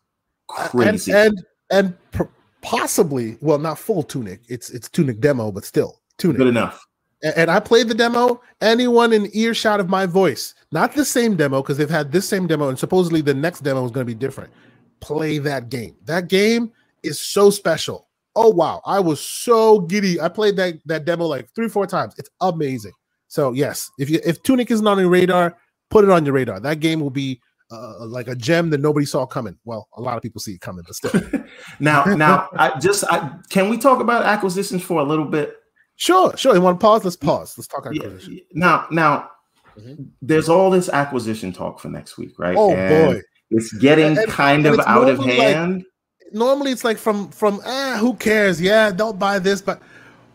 crazy, 0.47 1.11
and 1.13 1.43
and, 1.71 1.97
and 2.13 2.29
possibly, 2.61 3.39
well, 3.41 3.59
not 3.59 3.79
full 3.79 4.03
Tunic. 4.03 4.43
It's 4.49 4.69
it's 4.69 4.91
Tunic 4.91 5.21
demo, 5.21 5.51
but 5.51 5.65
still 5.65 6.03
Tunic. 6.19 6.37
Good 6.37 6.49
enough. 6.49 6.85
And, 7.23 7.35
and 7.35 7.51
I 7.51 7.61
played 7.61 7.89
the 7.89 7.95
demo. 7.95 8.43
Anyone 8.61 9.15
in 9.15 9.35
earshot 9.35 9.81
of 9.81 9.89
my 9.89 10.05
voice, 10.05 10.55
not 10.71 10.95
the 10.95 11.07
same 11.07 11.35
demo, 11.35 11.63
because 11.63 11.79
they've 11.79 11.89
had 11.89 12.13
this 12.13 12.29
same 12.29 12.47
demo, 12.47 12.69
and 12.69 12.79
supposedly 12.79 13.23
the 13.23 13.33
next 13.33 13.61
demo 13.61 13.87
is 13.87 13.91
going 13.91 14.07
to 14.07 14.13
be 14.13 14.15
different. 14.15 14.53
Play 15.01 15.39
that 15.39 15.71
game. 15.71 15.97
That 16.05 16.29
game 16.29 16.73
is 17.03 17.21
so 17.21 17.51
special 17.51 18.11
oh 18.37 18.51
wow, 18.51 18.81
I 18.85 19.01
was 19.01 19.21
so 19.21 19.81
giddy. 19.81 20.21
I 20.21 20.29
played 20.29 20.57
that 20.57 20.75
that 20.87 21.05
demo 21.05 21.27
like 21.27 21.49
three, 21.55 21.69
four 21.69 21.87
times. 21.87 22.15
It's 22.19 22.31
amazing. 22.41 22.93
So 23.29 23.53
yes, 23.53 23.91
if 23.99 24.11
you 24.11 24.21
if 24.25 24.43
Tunic 24.43 24.71
isn't 24.71 24.87
on 24.87 24.99
your 24.99 25.09
radar, 25.09 25.57
put 25.91 26.05
it 26.05 26.11
on 26.11 26.25
your 26.25 26.35
radar. 26.35 26.61
That 26.61 26.81
game 26.81 27.01
will 27.01 27.11
be 27.11 27.41
uh, 27.71 28.05
like 28.07 28.29
a 28.29 28.35
gem 28.35 28.71
that 28.71 28.81
nobody 28.81 29.07
saw 29.07 29.27
coming. 29.27 29.57
Well, 29.65 29.89
a 29.97 30.01
lot 30.01 30.17
of 30.17 30.23
people 30.23 30.41
see 30.41 30.55
it 30.55 30.61
coming, 30.61 30.85
but 30.87 30.97
still. 30.97 31.45
now, 31.81 32.05
now, 32.05 32.49
I 32.55 32.79
just 32.81 33.05
I, 33.05 33.39
can 33.51 33.69
we 33.69 33.79
talk 33.79 34.01
about 34.01 34.25
acquisitions 34.25 34.83
for 34.83 35.01
a 35.01 35.05
little 35.05 35.25
bit? 35.25 35.57
Sure, 35.97 36.35
sure. 36.37 36.55
You 36.55 36.63
want 36.63 36.81
to 36.81 36.85
pause? 36.85 37.05
Let's 37.05 37.17
pause. 37.17 37.57
Let's 37.57 37.69
talk 37.69 37.87
acquisition. 37.87 38.35
Yeah, 38.35 38.43
now, 38.55 38.87
now, 38.91 39.31
mm-hmm. 39.79 40.05
there's 40.23 40.49
all 40.49 40.71
this 40.71 40.89
acquisition 40.89 41.53
talk 41.53 41.79
for 41.79 41.89
next 41.89 42.17
week, 42.17 42.39
right? 42.39 42.57
Oh 42.57 42.73
and 42.73 43.15
boy, 43.15 43.21
it's 43.51 43.73
getting 43.75 44.17
and, 44.17 44.29
kind 44.29 44.67
and 44.67 44.81
of 44.81 44.87
out 44.87 45.09
of 45.09 45.23
hand. 45.23 45.77
Like, 45.77 45.87
normally 46.33 46.71
it's 46.73 46.85
like 46.85 46.99
from 46.99 47.31
from 47.31 47.61
ah 47.65 47.97
who 48.01 48.15
cares 48.15 48.61
yeah 48.61 48.91
don't 48.91 49.19
buy 49.19 49.39
this 49.39 49.61
but 49.61 49.81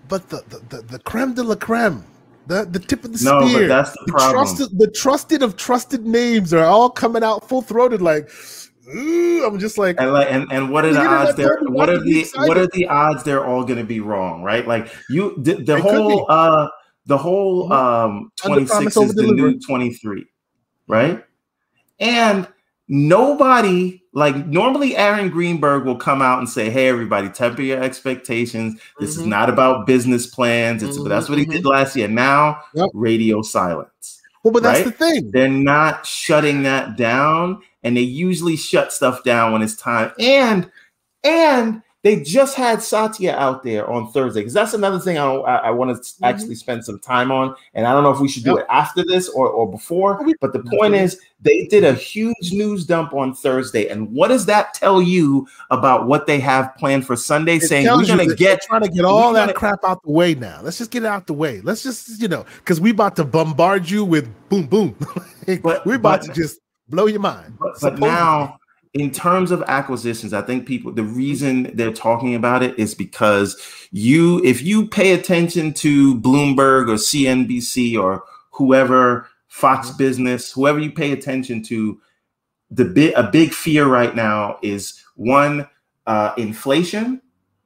but 0.07 0.27
the 0.29 0.43
the, 0.49 0.77
the, 0.77 0.81
the 0.83 0.99
creme 0.99 1.33
de 1.33 1.43
la 1.43 1.55
creme 1.55 2.03
the 2.47 2.65
the 2.65 2.79
tip 2.79 3.03
of 3.03 3.13
the 3.13 3.25
no, 3.25 3.47
spear 3.47 3.67
that's 3.67 3.91
the, 3.91 4.03
the 4.05 4.11
problem. 4.11 4.33
trusted 4.33 4.79
the 4.79 4.91
trusted 4.91 5.43
of 5.43 5.57
trusted 5.57 6.05
names 6.05 6.53
are 6.53 6.65
all 6.65 6.89
coming 6.89 7.23
out 7.23 7.47
full 7.47 7.61
throated 7.61 8.01
like 8.01 8.29
ooh, 8.87 9.45
I'm 9.45 9.59
just 9.59 9.77
like, 9.77 9.99
and 9.99 10.13
like, 10.13 10.31
and, 10.31 10.51
and 10.51 10.69
what 10.69 10.85
are 10.85 10.93
the 10.93 11.05
odds 11.05 11.35
there? 11.35 11.59
What 11.63 11.89
are 11.89 11.99
the 11.99 12.27
what 12.35 12.57
are 12.57 12.67
the 12.67 12.87
odds 12.87 13.23
they're 13.23 13.45
all 13.45 13.63
going 13.63 13.79
to 13.79 13.85
be 13.85 13.99
wrong, 13.99 14.43
right? 14.43 14.67
Like 14.67 14.93
you, 15.09 15.35
the, 15.37 15.55
the 15.55 15.79
whole, 15.79 16.25
uh, 16.29 16.67
the 17.05 17.17
whole, 17.17 17.69
mm-hmm. 17.69 17.71
um, 17.71 18.31
26 18.43 18.97
is 18.97 19.15
the 19.15 19.23
new 19.23 19.59
23, 19.59 20.25
right? 20.87 21.23
And 21.99 22.47
nobody 22.87 24.03
like 24.15 24.47
normally 24.47 24.95
Aaron 24.95 25.29
Greenberg 25.29 25.83
will 25.85 25.97
come 25.97 26.21
out 26.21 26.39
and 26.39 26.49
say, 26.49 26.69
"Hey, 26.69 26.87
everybody, 26.87 27.27
temper 27.27 27.61
your 27.61 27.83
expectations. 27.83 28.79
This 28.97 29.11
mm-hmm. 29.11 29.21
is 29.21 29.27
not 29.27 29.49
about 29.49 29.85
business 29.85 30.25
plans. 30.25 30.81
It's 30.81 30.97
mm-hmm. 30.97 31.09
that's 31.09 31.27
what 31.27 31.37
he 31.37 31.45
did 31.45 31.59
mm-hmm. 31.59 31.67
last 31.67 31.97
year. 31.97 32.07
Now, 32.07 32.61
yep. 32.73 32.89
radio 32.93 33.41
silence. 33.41 34.21
Well, 34.41 34.53
but 34.53 34.63
right? 34.63 34.85
that's 34.85 34.85
the 34.85 34.91
thing. 34.91 35.31
They're 35.31 35.49
not 35.49 36.05
shutting 36.05 36.63
that 36.63 36.95
down, 36.95 37.61
and 37.83 37.97
they 37.97 38.01
usually 38.01 38.55
shut 38.55 38.93
stuff 38.93 39.23
down 39.25 39.51
when 39.51 39.61
it's 39.61 39.75
time. 39.75 40.13
And 40.17 40.71
and 41.25 41.81
they 42.05 42.21
just 42.21 42.55
had 42.55 42.83
Satya 42.83 43.33
out 43.33 43.63
there 43.63 43.89
on 43.89 44.11
Thursday 44.11 44.41
because 44.41 44.53
that's 44.53 44.75
another 44.75 44.99
thing 44.99 45.17
I, 45.17 45.25
I, 45.25 45.55
I 45.55 45.69
want 45.71 45.89
to 45.89 45.99
mm-hmm. 45.99 46.23
actually 46.23 46.53
spend 46.53 46.85
some 46.85 46.99
time 46.99 47.31
on. 47.31 47.55
And 47.73 47.87
I 47.87 47.93
don't 47.93 48.03
know 48.03 48.11
if 48.11 48.19
we 48.19 48.29
should 48.29 48.43
do 48.43 48.51
yep. 48.51 48.59
it 48.59 48.65
after 48.69 49.03
this 49.03 49.27
or, 49.27 49.49
or 49.49 49.67
before. 49.67 50.23
But 50.39 50.53
the 50.53 50.59
point 50.59 50.93
is, 50.93 51.19
they 51.41 51.65
did 51.65 51.83
a 51.83 51.95
huge 51.95 52.51
news 52.51 52.85
dump 52.85 53.15
on 53.15 53.33
Thursday. 53.33 53.87
And 53.87 54.13
what 54.13 54.27
does 54.27 54.45
that 54.45 54.75
tell 54.75 55.01
you 55.01 55.47
about 55.71 56.05
what 56.05 56.27
they 56.27 56.39
have 56.41 56.75
planned 56.77 57.07
for 57.07 57.15
Sunday? 57.15 57.55
It 57.55 57.63
saying 57.63 57.87
we're 57.87 58.05
going 58.05 58.29
to 58.29 58.35
get 58.35 58.61
trying 58.61 58.83
to 58.83 58.89
get 58.89 59.03
all 59.03 59.33
that 59.33 59.47
gonna, 59.47 59.53
crap 59.53 59.79
out 59.83 60.03
the 60.03 60.11
way 60.11 60.35
now. 60.35 60.59
Let's 60.61 60.77
just 60.77 60.91
get 60.91 61.01
it 61.01 61.07
out 61.07 61.25
the 61.25 61.33
way. 61.33 61.61
Let's 61.61 61.81
just 61.81 62.21
you 62.21 62.27
know 62.27 62.45
because 62.59 62.79
we 62.79 62.91
about 62.91 63.15
to 63.15 63.25
bombard 63.25 63.89
you 63.89 64.05
with 64.05 64.29
boom 64.49 64.67
boom. 64.67 64.95
but, 65.63 65.83
we're 65.87 65.95
about 65.95 66.19
but, 66.19 66.27
to 66.27 66.33
just 66.39 66.59
blow 66.87 67.07
your 67.07 67.19
mind. 67.19 67.57
But, 67.59 67.81
but 67.81 67.97
now 67.97 68.59
in 68.95 69.11
terms 69.11 69.51
of 69.51 69.61
acquisitions, 69.67 70.33
I 70.33 70.41
think 70.41 70.65
people 70.65 70.91
the 70.91 71.03
reason 71.03 71.69
they're 71.75 71.91
talking 71.93 72.33
about 72.33 72.63
it 72.63 72.79
is 72.79 72.95
because 72.95 73.61
you 73.91 74.41
if 74.45 74.61
you 74.61 74.87
pay 74.87 75.11
attention 75.11 75.73
to 75.73 76.19
Bloomberg 76.21 76.87
or 76.87 76.95
CNBC 76.95 78.01
or 78.01 78.23
whoever 78.51 79.27
Fox 79.49 79.89
mm-hmm. 79.89 79.97
Business, 79.97 80.51
whoever 80.51 80.79
you 80.79 80.91
pay 80.93 81.11
attention 81.11 81.61
to, 81.63 81.99
the 82.71 82.85
bit 82.85 83.13
a 83.17 83.23
big 83.23 83.51
fear 83.53 83.85
right 83.85 84.15
now 84.15 84.57
is 84.61 85.03
one 85.15 85.67
uh, 86.07 86.33
inflation, 86.37 87.21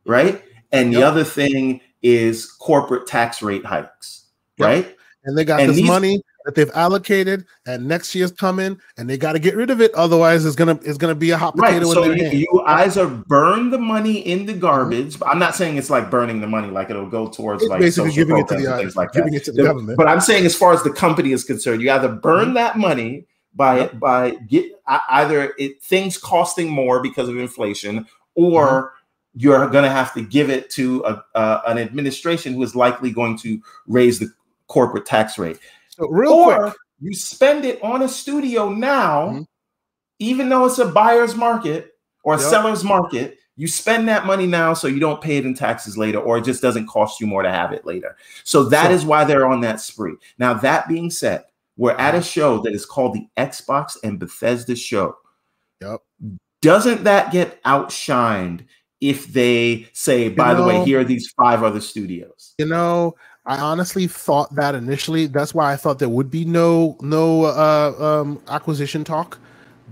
right? 0.05 0.43
And 0.71 0.91
yep. 0.91 0.99
the 0.99 1.07
other 1.07 1.23
thing 1.23 1.79
is 2.01 2.51
corporate 2.51 3.05
tax 3.05 3.43
rate 3.43 3.65
hikes, 3.65 4.25
yep. 4.57 4.67
right? 4.67 4.95
And 5.25 5.37
they 5.37 5.45
got 5.45 5.59
and 5.59 5.69
this 5.69 5.77
these, 5.77 5.87
money 5.87 6.23
that 6.45 6.55
they've 6.55 6.71
allocated, 6.73 7.45
and 7.65 7.87
next 7.87 8.15
year's 8.15 8.31
coming, 8.31 8.79
and 8.97 9.09
they 9.09 9.17
got 9.17 9.33
to 9.33 9.39
get 9.39 9.55
rid 9.55 9.69
of 9.69 9.81
it. 9.81 9.93
Otherwise, 9.93 10.45
it's 10.45 10.55
gonna 10.55 10.79
it's 10.83 10.97
gonna 10.97 11.15
be 11.15 11.31
a 11.31 11.37
hot 11.37 11.55
potato. 11.55 11.85
Right. 11.85 11.93
So 11.93 12.11
you, 12.11 12.29
you 12.29 12.63
either 12.65 13.07
burn 13.07 13.69
the 13.69 13.77
money 13.77 14.19
in 14.19 14.45
the 14.45 14.53
garbage. 14.53 15.15
Mm-hmm. 15.15 15.29
I'm 15.29 15.39
not 15.39 15.55
saying 15.55 15.77
it's 15.77 15.89
like 15.89 16.09
burning 16.09 16.41
the 16.41 16.47
money, 16.47 16.69
like 16.69 16.89
it'll 16.89 17.09
go 17.09 17.27
towards 17.27 17.63
it's 17.63 17.69
like 17.69 17.79
basically 17.79 18.11
giving 18.11 18.37
it 18.37 18.47
to 18.47 18.55
the 18.55 18.77
things 18.77 18.95
like 18.95 19.11
giving 19.11 19.33
that. 19.33 19.41
it 19.41 19.45
to 19.45 19.51
the, 19.51 19.61
the, 19.61 19.67
government. 19.67 19.97
But 19.97 20.07
I'm 20.07 20.21
saying, 20.21 20.45
as 20.45 20.55
far 20.55 20.73
as 20.73 20.83
the 20.83 20.93
company 20.93 21.31
is 21.31 21.43
concerned, 21.43 21.81
you 21.81 21.91
either 21.91 22.09
burn 22.09 22.45
mm-hmm. 22.45 22.53
that 22.55 22.77
money 22.77 23.25
by 23.55 23.79
yep. 23.79 23.99
by 23.99 24.31
get 24.47 24.71
either 24.87 25.53
it 25.57 25.81
things 25.83 26.17
costing 26.17 26.69
more 26.69 27.01
because 27.01 27.29
of 27.29 27.37
inflation, 27.37 28.05
or 28.35 28.65
mm-hmm 28.67 28.95
you're 29.35 29.69
going 29.69 29.83
to 29.83 29.89
have 29.89 30.13
to 30.13 30.21
give 30.21 30.49
it 30.49 30.69
to 30.71 31.03
a, 31.05 31.23
uh, 31.35 31.61
an 31.67 31.77
administration 31.77 32.53
who 32.53 32.63
is 32.63 32.75
likely 32.75 33.11
going 33.11 33.37
to 33.37 33.61
raise 33.87 34.19
the 34.19 34.27
corporate 34.67 35.05
tax 35.05 35.37
rate. 35.37 35.59
So 35.99 36.07
real 36.09 36.31
or 36.31 36.61
quick, 36.61 36.73
you 36.99 37.13
spend 37.13 37.65
it 37.65 37.81
on 37.83 38.01
a 38.01 38.09
studio 38.09 38.69
now, 38.69 39.29
mm-hmm. 39.29 39.41
even 40.19 40.49
though 40.49 40.65
it's 40.65 40.79
a 40.79 40.85
buyer's 40.85 41.35
market 41.35 41.93
or 42.23 42.35
a 42.35 42.39
yep. 42.39 42.49
seller's 42.49 42.83
market. 42.83 43.37
You 43.55 43.67
spend 43.67 44.07
that 44.07 44.25
money 44.25 44.47
now 44.47 44.73
so 44.73 44.87
you 44.87 45.01
don't 45.01 45.19
pay 45.19 45.35
it 45.35 45.45
in 45.45 45.53
taxes 45.53 45.97
later, 45.97 46.17
or 46.17 46.37
it 46.37 46.45
just 46.45 46.61
doesn't 46.61 46.87
cost 46.87 47.19
you 47.19 47.27
more 47.27 47.43
to 47.43 47.51
have 47.51 47.73
it 47.73 47.85
later. 47.85 48.15
So 48.45 48.63
that 48.65 48.87
so, 48.87 48.93
is 48.93 49.03
why 49.03 49.25
they're 49.25 49.45
on 49.45 49.59
that 49.61 49.81
spree. 49.81 50.15
Now, 50.37 50.53
that 50.53 50.87
being 50.87 51.09
said, 51.11 51.43
we're 51.75 51.91
at 51.91 52.15
a 52.15 52.21
show 52.21 52.59
that 52.61 52.73
is 52.73 52.85
called 52.85 53.15
the 53.15 53.27
Xbox 53.35 53.97
and 54.01 54.17
Bethesda 54.17 54.77
show. 54.77 55.17
Yep. 55.81 56.01
Doesn't 56.61 57.03
that 57.03 57.33
get 57.33 57.61
outshined 57.63 58.65
if 59.01 59.27
they 59.27 59.87
say, 59.91 60.29
by 60.29 60.51
you 60.51 60.57
know, 60.57 60.61
the 60.61 60.67
way, 60.67 60.85
here 60.85 61.01
are 61.01 61.05
these 61.05 61.29
five 61.31 61.61
other 61.61 61.81
studios? 61.81 62.53
You 62.57 62.65
know, 62.65 63.15
I 63.49 63.57
honestly 63.57 64.05
thought 64.05 64.53
that 64.53 64.75
initially. 64.75 65.25
That's 65.25 65.55
why 65.55 65.73
I 65.73 65.75
thought 65.75 65.97
there 65.97 66.07
would 66.07 66.29
be 66.29 66.45
no 66.45 66.95
no 67.01 67.45
uh, 67.45 67.95
um, 67.99 68.39
acquisition 68.47 69.03
talk. 69.03 69.39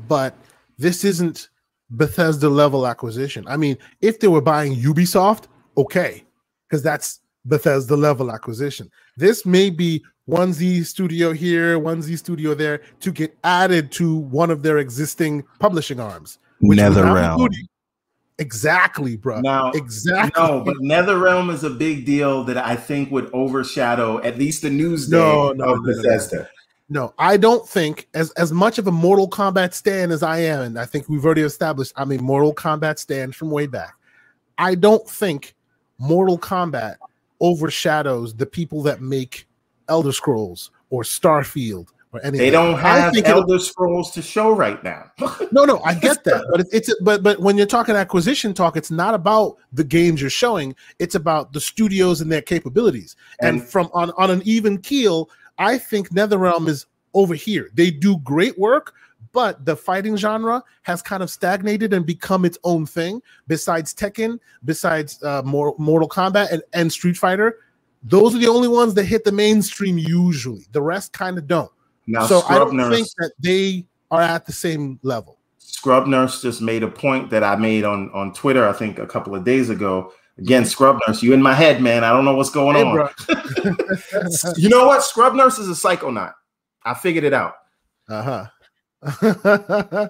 But 0.08 0.36
this 0.78 1.04
isn't 1.04 1.50
Bethesda 1.90 2.50
level 2.50 2.86
acquisition. 2.86 3.46
I 3.48 3.58
mean, 3.58 3.76
if 4.00 4.20
they 4.20 4.28
were 4.28 4.42
buying 4.42 4.76
Ubisoft, 4.76 5.46
okay, 5.76 6.24
because 6.70 6.84
that's 6.84 7.20
Bethesda 7.46 7.96
level 7.96 8.32
acquisition. 8.32 8.92
This 9.16 9.44
may 9.44 9.72
be 9.72 10.04
one 10.26 10.54
Z 10.54 10.84
studio 10.84 11.34
here, 11.34 11.80
one 11.80 12.04
Z 12.04 12.18
studio 12.18 12.54
there 12.54 12.82
to 13.00 13.12
get 13.12 13.36
added 13.44 13.92
to 13.94 14.18
one 14.18 14.52
of 14.52 14.62
their 14.62 14.78
existing 14.78 15.44
publishing 15.60 16.00
arms. 16.00 16.38
NetherRealm. 16.62 17.50
Exactly, 18.40 19.18
bro. 19.18 19.42
Now, 19.42 19.72
exactly. 19.72 20.44
No, 20.44 20.64
but 20.64 20.78
NetherRealm 20.78 21.52
is 21.52 21.64
a 21.64 21.72
big 21.72 22.06
deal 22.06 22.44
that 22.44 22.58
I 22.58 22.76
think 22.76 23.12
would 23.12 23.32
overshadow 23.34 24.22
at 24.22 24.38
least 24.38 24.62
the 24.62 24.70
news 24.70 25.08
day 25.08 25.18
no, 25.18 25.54
no, 25.54 25.74
of 25.74 25.84
no, 25.84 25.96
Bethesda. 25.96 26.48
No, 26.90 27.02
no, 27.02 27.14
I 27.18 27.38
don't 27.38 27.68
think 27.68 28.08
as 28.14 28.32
as 28.32 28.52
much 28.52 28.78
of 28.78 28.86
a 28.86 28.92
Mortal 28.92 29.28
Kombat 29.28 29.74
stand 29.74 30.12
as 30.12 30.22
I 30.22 30.40
am, 30.40 30.62
and 30.62 30.80
I 30.80 30.86
think 30.86 31.10
we've 31.10 31.26
already 31.26 31.42
established 31.42 31.94
I'm 31.96 32.12
a 32.12 32.18
Mortal 32.20 32.54
Kombat 32.54 33.00
stand 33.00 33.36
from 33.36 33.50
way 33.50 33.66
back. 33.66 33.96
I 34.60 34.76
don't 34.76 35.08
think 35.10 35.56
Mortal 35.98 36.38
Kombat 36.38 36.98
overshadows 37.40 38.36
the 38.36 38.46
people 38.46 38.84
that 38.84 39.02
make 39.02 39.48
Elder 39.90 40.12
Scrolls 40.12 40.70
or 40.92 41.02
Starfield 41.02 41.88
or 42.14 42.22
anything. 42.22 42.40
They 42.40 42.50
don't 42.50 42.78
have 42.78 43.16
Elder 43.26 43.60
Scrolls 43.60 44.12
to 44.12 44.22
show 44.22 44.52
right 44.52 44.82
now. 44.84 45.12
no, 45.52 45.66
no, 45.66 45.80
I 45.82 45.94
get 45.94 46.24
that, 46.24 46.46
but 46.52 46.62
it's, 46.62 46.74
it's 46.74 47.02
but 47.02 47.24
but 47.24 47.40
when 47.40 47.58
you're 47.58 47.66
talking 47.66 47.96
acquisition 47.96 48.54
talk, 48.54 48.78
it's 48.78 48.92
not 48.92 49.14
about 49.14 49.58
the 49.74 49.84
games 49.84 50.22
you're 50.22 50.30
showing; 50.30 50.76
it's 51.00 51.16
about 51.16 51.54
the 51.54 51.60
studios 51.60 52.22
and 52.22 52.32
their 52.32 52.42
capabilities. 52.42 53.16
And, 53.42 53.60
and 53.60 53.70
from 53.70 53.90
on 53.94 54.12
on 54.18 54.32
an 54.32 54.42
even 54.46 54.78
keel, 54.80 55.30
I 55.58 55.78
think 55.78 56.10
NetherRealm 56.10 56.68
is 56.68 56.86
over 57.14 57.36
here. 57.36 57.70
They 57.74 57.92
do 57.92 58.18
great 58.20 58.58
work, 58.58 58.94
but 59.32 59.66
the 59.66 59.76
fighting 59.76 60.16
genre 60.16 60.64
has 60.84 61.02
kind 61.02 61.24
of 61.24 61.30
stagnated 61.30 61.94
and 61.94 62.06
become 62.06 62.46
its 62.46 62.58
own 62.64 62.86
thing. 62.86 63.22
Besides 63.48 63.94
Tekken, 63.94 64.40
besides 64.66 65.22
uh, 65.24 65.42
Mortal 65.44 66.10
Kombat 66.10 66.52
and, 66.52 66.62
and 66.74 66.92
Street 66.92 67.18
Fighter, 67.18 67.60
those 68.04 68.36
are 68.36 68.40
the 68.40 68.48
only 68.48 68.68
ones 68.68 68.94
that 68.94 69.04
hit 69.04 69.24
the 69.24 69.32
mainstream 69.32 69.98
usually. 69.98 70.66
The 70.72 70.82
rest 70.82 71.14
kind 71.14 71.38
of 71.38 71.48
don't. 71.48 71.72
Now, 72.08 72.26
so 72.26 72.40
Scrub 72.40 72.52
I 72.52 72.66
don't 72.66 72.78
Nurse, 72.78 72.96
think 72.96 73.08
that 73.18 73.32
they 73.40 73.86
are 74.10 74.22
at 74.22 74.46
the 74.46 74.54
same 74.54 75.00
level. 75.04 75.38
Scrub 75.60 76.08
Nurse 76.08 76.42
just 76.42 76.62
made 76.62 76.82
a 76.84 76.88
point 76.88 77.30
that 77.30 77.44
I 77.44 77.56
made 77.58 77.84
on 77.84 78.10
on 78.12 78.34
Twitter, 78.34 78.68
I 78.68 78.74
think 78.74 78.98
a 78.98 79.06
couple 79.06 79.36
of 79.36 79.44
days 79.44 79.70
ago. 79.70 80.14
Again. 80.40 80.66
Scrub 80.66 81.00
Nurse, 81.08 81.24
you 81.24 81.34
in 81.34 81.42
my 81.42 81.54
head, 81.54 81.82
man. 81.82 82.04
I 82.04 82.12
don't 82.12 82.24
know 82.24 82.36
what's 82.36 82.52
going 82.52 82.76
hey, 82.76 82.84
on. 82.84 83.10
you 84.58 84.70
know 84.70 84.86
what? 84.86 85.04
Scrub 85.04 85.34
Nurse 85.34 85.58
is 85.58 85.68
a 85.68 85.72
psychonaut. 85.72 86.34
I 86.84 86.94
figured 86.94 87.24
it 87.24 87.34
out. 87.34 87.56
Uh 88.08 88.22
huh. 88.22 88.48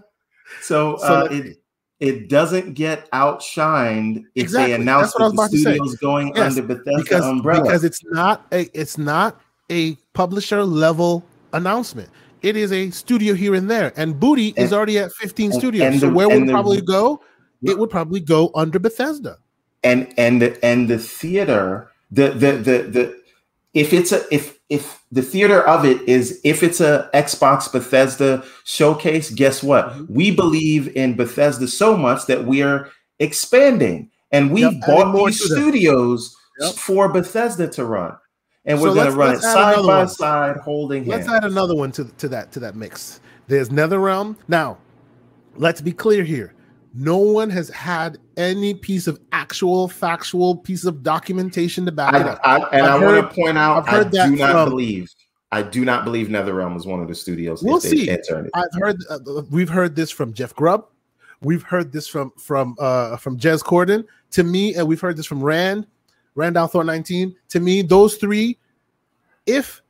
so, 0.62 0.98
so 0.98 1.04
uh, 1.04 1.28
it 1.32 1.58
it 2.00 2.30
doesn't 2.30 2.74
get 2.74 3.10
outshined 3.12 4.24
if 4.36 4.44
exactly. 4.44 4.74
they 4.74 4.82
announce 4.82 5.14
that 5.14 5.34
the 5.36 5.48
studio's 5.48 5.96
going 5.96 6.32
yes, 6.36 6.58
under 6.58 6.76
Bethesda 6.76 7.04
because, 7.04 7.26
umbrella 7.26 7.64
because 7.64 7.84
it's 7.84 8.04
not 8.06 8.46
a 8.52 8.70
it's 8.74 8.98
not 8.98 9.42
a 9.72 9.96
publisher 10.14 10.64
level 10.64 11.24
announcement. 11.58 12.10
It 12.42 12.56
is 12.56 12.72
a 12.72 12.90
studio 12.92 13.34
here 13.34 13.56
and 13.56 13.70
there, 13.70 13.92
and 13.98 14.20
Booty 14.20 14.54
and, 14.56 14.60
is 14.60 14.72
already 14.72 15.00
at 15.00 15.12
15 15.14 15.52
and, 15.52 15.60
studios. 15.60 15.92
And 15.92 16.00
so 16.00 16.12
where 16.12 16.30
would 16.30 16.44
it 16.44 16.52
probably 16.52 16.82
go? 16.82 17.22
It 17.64 17.78
would 17.78 17.90
probably 17.90 18.20
go 18.20 18.52
under 18.56 18.80
Bethesda. 18.80 19.38
And 19.84 20.14
and 20.18 20.42
the, 20.42 20.64
and 20.64 20.88
the 20.88 21.00
theater, 21.00 21.92
the 22.12 22.30
the 22.30 22.52
the 22.54 22.78
the 22.84 23.22
if 23.74 23.94
it's 23.94 24.12
a 24.12 24.24
if 24.34 24.60
if 24.70 25.02
the 25.12 25.22
theater 25.22 25.66
of 25.68 25.86
it 25.86 26.02
is 26.08 26.40
if 26.44 26.62
it's 26.62 26.80
a 26.80 27.10
Xbox 27.14 27.72
Bethesda 27.72 28.44
showcase, 28.66 29.32
guess 29.32 29.64
what? 29.64 29.90
Mm-hmm. 29.90 30.14
We 30.14 30.32
believe 30.32 30.96
in 30.96 31.16
Bethesda 31.16 31.68
so 31.68 31.98
much 31.98 32.28
that 32.28 32.46
we 32.46 32.62
are 32.62 32.90
expanding, 33.20 34.12
and 34.32 34.52
we 34.52 34.62
yep, 34.62 34.74
bought 34.86 35.26
these 35.26 35.44
studios 35.44 36.36
yep. 36.60 36.76
for 36.76 37.10
Bethesda 37.10 37.68
to 37.70 37.86
run 37.86 38.16
and 38.68 38.80
we're 38.80 38.90
so 38.90 38.96
going 38.96 39.12
to 39.12 39.18
run 39.18 39.36
it 39.36 39.42
side 39.42 39.78
by 39.78 39.82
one. 39.82 40.08
side, 40.08 40.58
holding 40.58 41.06
let's 41.06 41.26
hands. 41.26 41.44
add 41.44 41.52
another 41.52 41.76
one 41.76 41.92
to, 41.94 42.06
to 42.06 42.28
that 42.30 42.52
to 42.52 42.60
that 42.60 42.76
mix. 42.76 43.22
There's 43.48 43.70
NetherRealm. 43.70 44.36
Now, 44.48 44.78
let's 45.56 45.82
be 45.82 45.92
clear 45.92 46.24
here. 46.24 46.54
No 46.94 47.18
one 47.18 47.50
has 47.50 47.70
had 47.70 48.18
any 48.38 48.74
piece 48.74 49.08
of 49.08 49.20
actual 49.32 49.88
factual 49.88 50.56
piece 50.56 50.84
of 50.84 51.04
documentation 51.04 51.86
to 51.86 51.92
back 51.92 52.14
I, 52.14 52.22
it 52.22 52.28
up. 52.28 52.40
I, 52.44 52.56
and 52.74 52.86
I've 52.86 52.96
I 52.96 53.00
heard, 53.00 53.24
want 53.24 53.36
to 53.36 53.42
point 53.42 53.58
out, 53.58 53.88
I 53.88 54.04
do 54.04 54.36
not 54.36 54.52
from, 54.52 54.70
believe. 54.70 55.14
I 55.52 55.62
do 55.62 55.86
not 55.86 56.04
believe 56.04 56.28
NetherRealm 56.28 56.76
is 56.76 56.86
one 56.86 57.02
of 57.02 57.08
the 57.08 57.16
studios. 57.16 57.64
We'll 57.64 57.80
see. 57.80 58.10
I've 58.12 58.66
heard. 58.74 58.98
Uh, 59.10 59.20
we've 59.50 59.70
heard 59.70 59.96
this 59.96 60.12
from 60.12 60.34
Jeff 60.34 60.54
Grubb. 60.56 60.88
We've 61.42 61.64
heard 61.64 61.92
this 61.92 62.08
from 62.08 62.32
from 62.38 62.76
uh 62.80 63.16
from 63.18 63.38
Jez 63.38 63.64
Corden 63.64 64.04
to 64.32 64.44
me, 64.44 64.76
and 64.76 64.88
we've 64.88 65.00
heard 65.00 65.16
this 65.16 65.26
from 65.26 65.42
Rand, 65.42 65.88
Rand 66.38 66.56
Thor 66.72 66.84
19. 66.84 67.36
To 67.50 67.60
me, 67.60 67.82
those 67.82 68.16
three, 68.16 68.58
if 69.48 69.82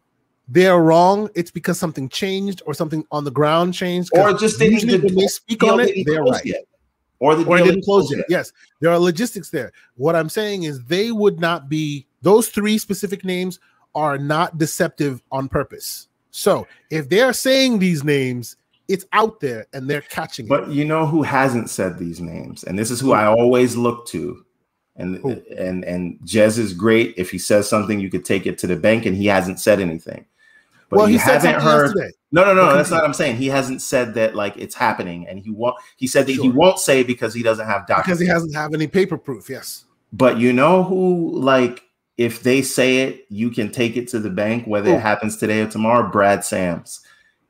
they're 0.47 0.79
wrong, 0.79 1.29
it's 1.35 1.51
because 1.51 1.77
something 1.77 2.07
changed 2.07 2.61
or 2.65 2.73
something 2.73 3.05
on 3.11 3.25
the 3.25 3.31
ground 3.31 3.73
changed. 3.73 4.09
Or 4.13 4.33
just 4.33 4.57
they 4.57 4.69
usually 4.69 4.97
when 4.97 5.13
they 5.13 5.27
speak 5.27 5.61
on 5.63 5.81
it, 5.81 6.05
they're 6.05 6.23
right. 6.23 6.45
Yet. 6.45 6.63
Or 7.19 7.35
the 7.35 7.45
or 7.45 7.57
didn't 7.57 7.83
close 7.83 8.11
yet. 8.15 8.25
Yes, 8.29 8.53
there 8.79 8.91
are 8.91 8.97
logistics 8.97 9.49
there. 9.49 9.73
What 9.95 10.15
I'm 10.15 10.29
saying 10.29 10.63
is 10.63 10.83
they 10.85 11.11
would 11.11 11.39
not 11.39 11.67
be 11.67 12.07
those 12.21 12.47
three 12.49 12.77
specific 12.77 13.25
names 13.25 13.59
are 13.93 14.17
not 14.17 14.57
deceptive 14.57 15.21
on 15.31 15.49
purpose. 15.49 16.07
So 16.31 16.65
if 16.91 17.09
they're 17.09 17.33
saying 17.33 17.79
these 17.79 18.03
names, 18.03 18.55
it's 18.87 19.05
out 19.11 19.41
there 19.41 19.65
and 19.73 19.89
they're 19.89 20.01
catching 20.01 20.47
but 20.47 20.63
it. 20.63 20.69
you 20.69 20.85
know 20.85 21.05
who 21.05 21.23
hasn't 21.23 21.69
said 21.69 21.97
these 21.97 22.21
names, 22.21 22.63
and 22.63 22.79
this 22.79 22.89
is 22.89 23.01
who 23.01 23.11
I 23.11 23.25
always 23.25 23.75
look 23.75 24.05
to. 24.07 24.45
And 24.97 25.23
Ooh. 25.23 25.43
and 25.55 25.83
and 25.85 26.19
Jez 26.25 26.57
is 26.57 26.73
great. 26.73 27.13
If 27.17 27.29
he 27.29 27.37
says 27.37 27.69
something, 27.69 27.99
you 27.99 28.09
could 28.09 28.25
take 28.25 28.45
it 28.47 28.57
to 28.59 28.67
the 28.67 28.75
bank, 28.75 29.05
and 29.05 29.15
he 29.15 29.27
hasn't 29.27 29.59
said 29.59 29.79
anything. 29.79 30.25
But 30.89 30.97
well, 30.97 31.09
you 31.09 31.19
haven't 31.19 31.61
heard. 31.61 31.87
Yesterday. 31.95 32.11
No, 32.31 32.45
no, 32.45 32.53
no. 32.53 32.73
That's 32.73 32.89
not 32.89 32.97
what 32.97 33.05
I'm 33.05 33.13
saying. 33.13 33.35
He 33.37 33.47
hasn't 33.47 33.81
said 33.81 34.13
that 34.15 34.35
like 34.35 34.57
it's 34.57 34.73
happening, 34.73 35.27
and 35.27 35.39
he 35.39 35.51
won't. 35.51 35.75
He 35.97 36.07
said 36.07 36.25
that 36.27 36.33
sure. 36.33 36.43
he 36.43 36.49
won't 36.49 36.79
say 36.79 37.03
because 37.03 37.33
he 37.33 37.43
doesn't 37.43 37.65
have 37.65 37.87
documents. 37.87 38.07
Because 38.07 38.19
he 38.19 38.27
hasn't 38.27 38.55
have 38.55 38.73
any 38.73 38.87
paper 38.87 39.17
proof. 39.17 39.49
Yes. 39.49 39.85
But 40.13 40.37
you 40.37 40.53
know 40.53 40.83
who, 40.83 41.37
like, 41.39 41.83
if 42.17 42.41
they 42.41 42.61
say 42.61 42.99
it, 42.99 43.25
you 43.29 43.49
can 43.49 43.71
take 43.71 43.97
it 43.97 44.07
to 44.09 44.19
the 44.19 44.29
bank, 44.29 44.65
whether 44.65 44.91
Ooh. 44.91 44.95
it 44.95 45.01
happens 45.01 45.37
today 45.37 45.61
or 45.61 45.67
tomorrow. 45.67 46.09
Brad 46.09 46.45
Sams, 46.45 47.01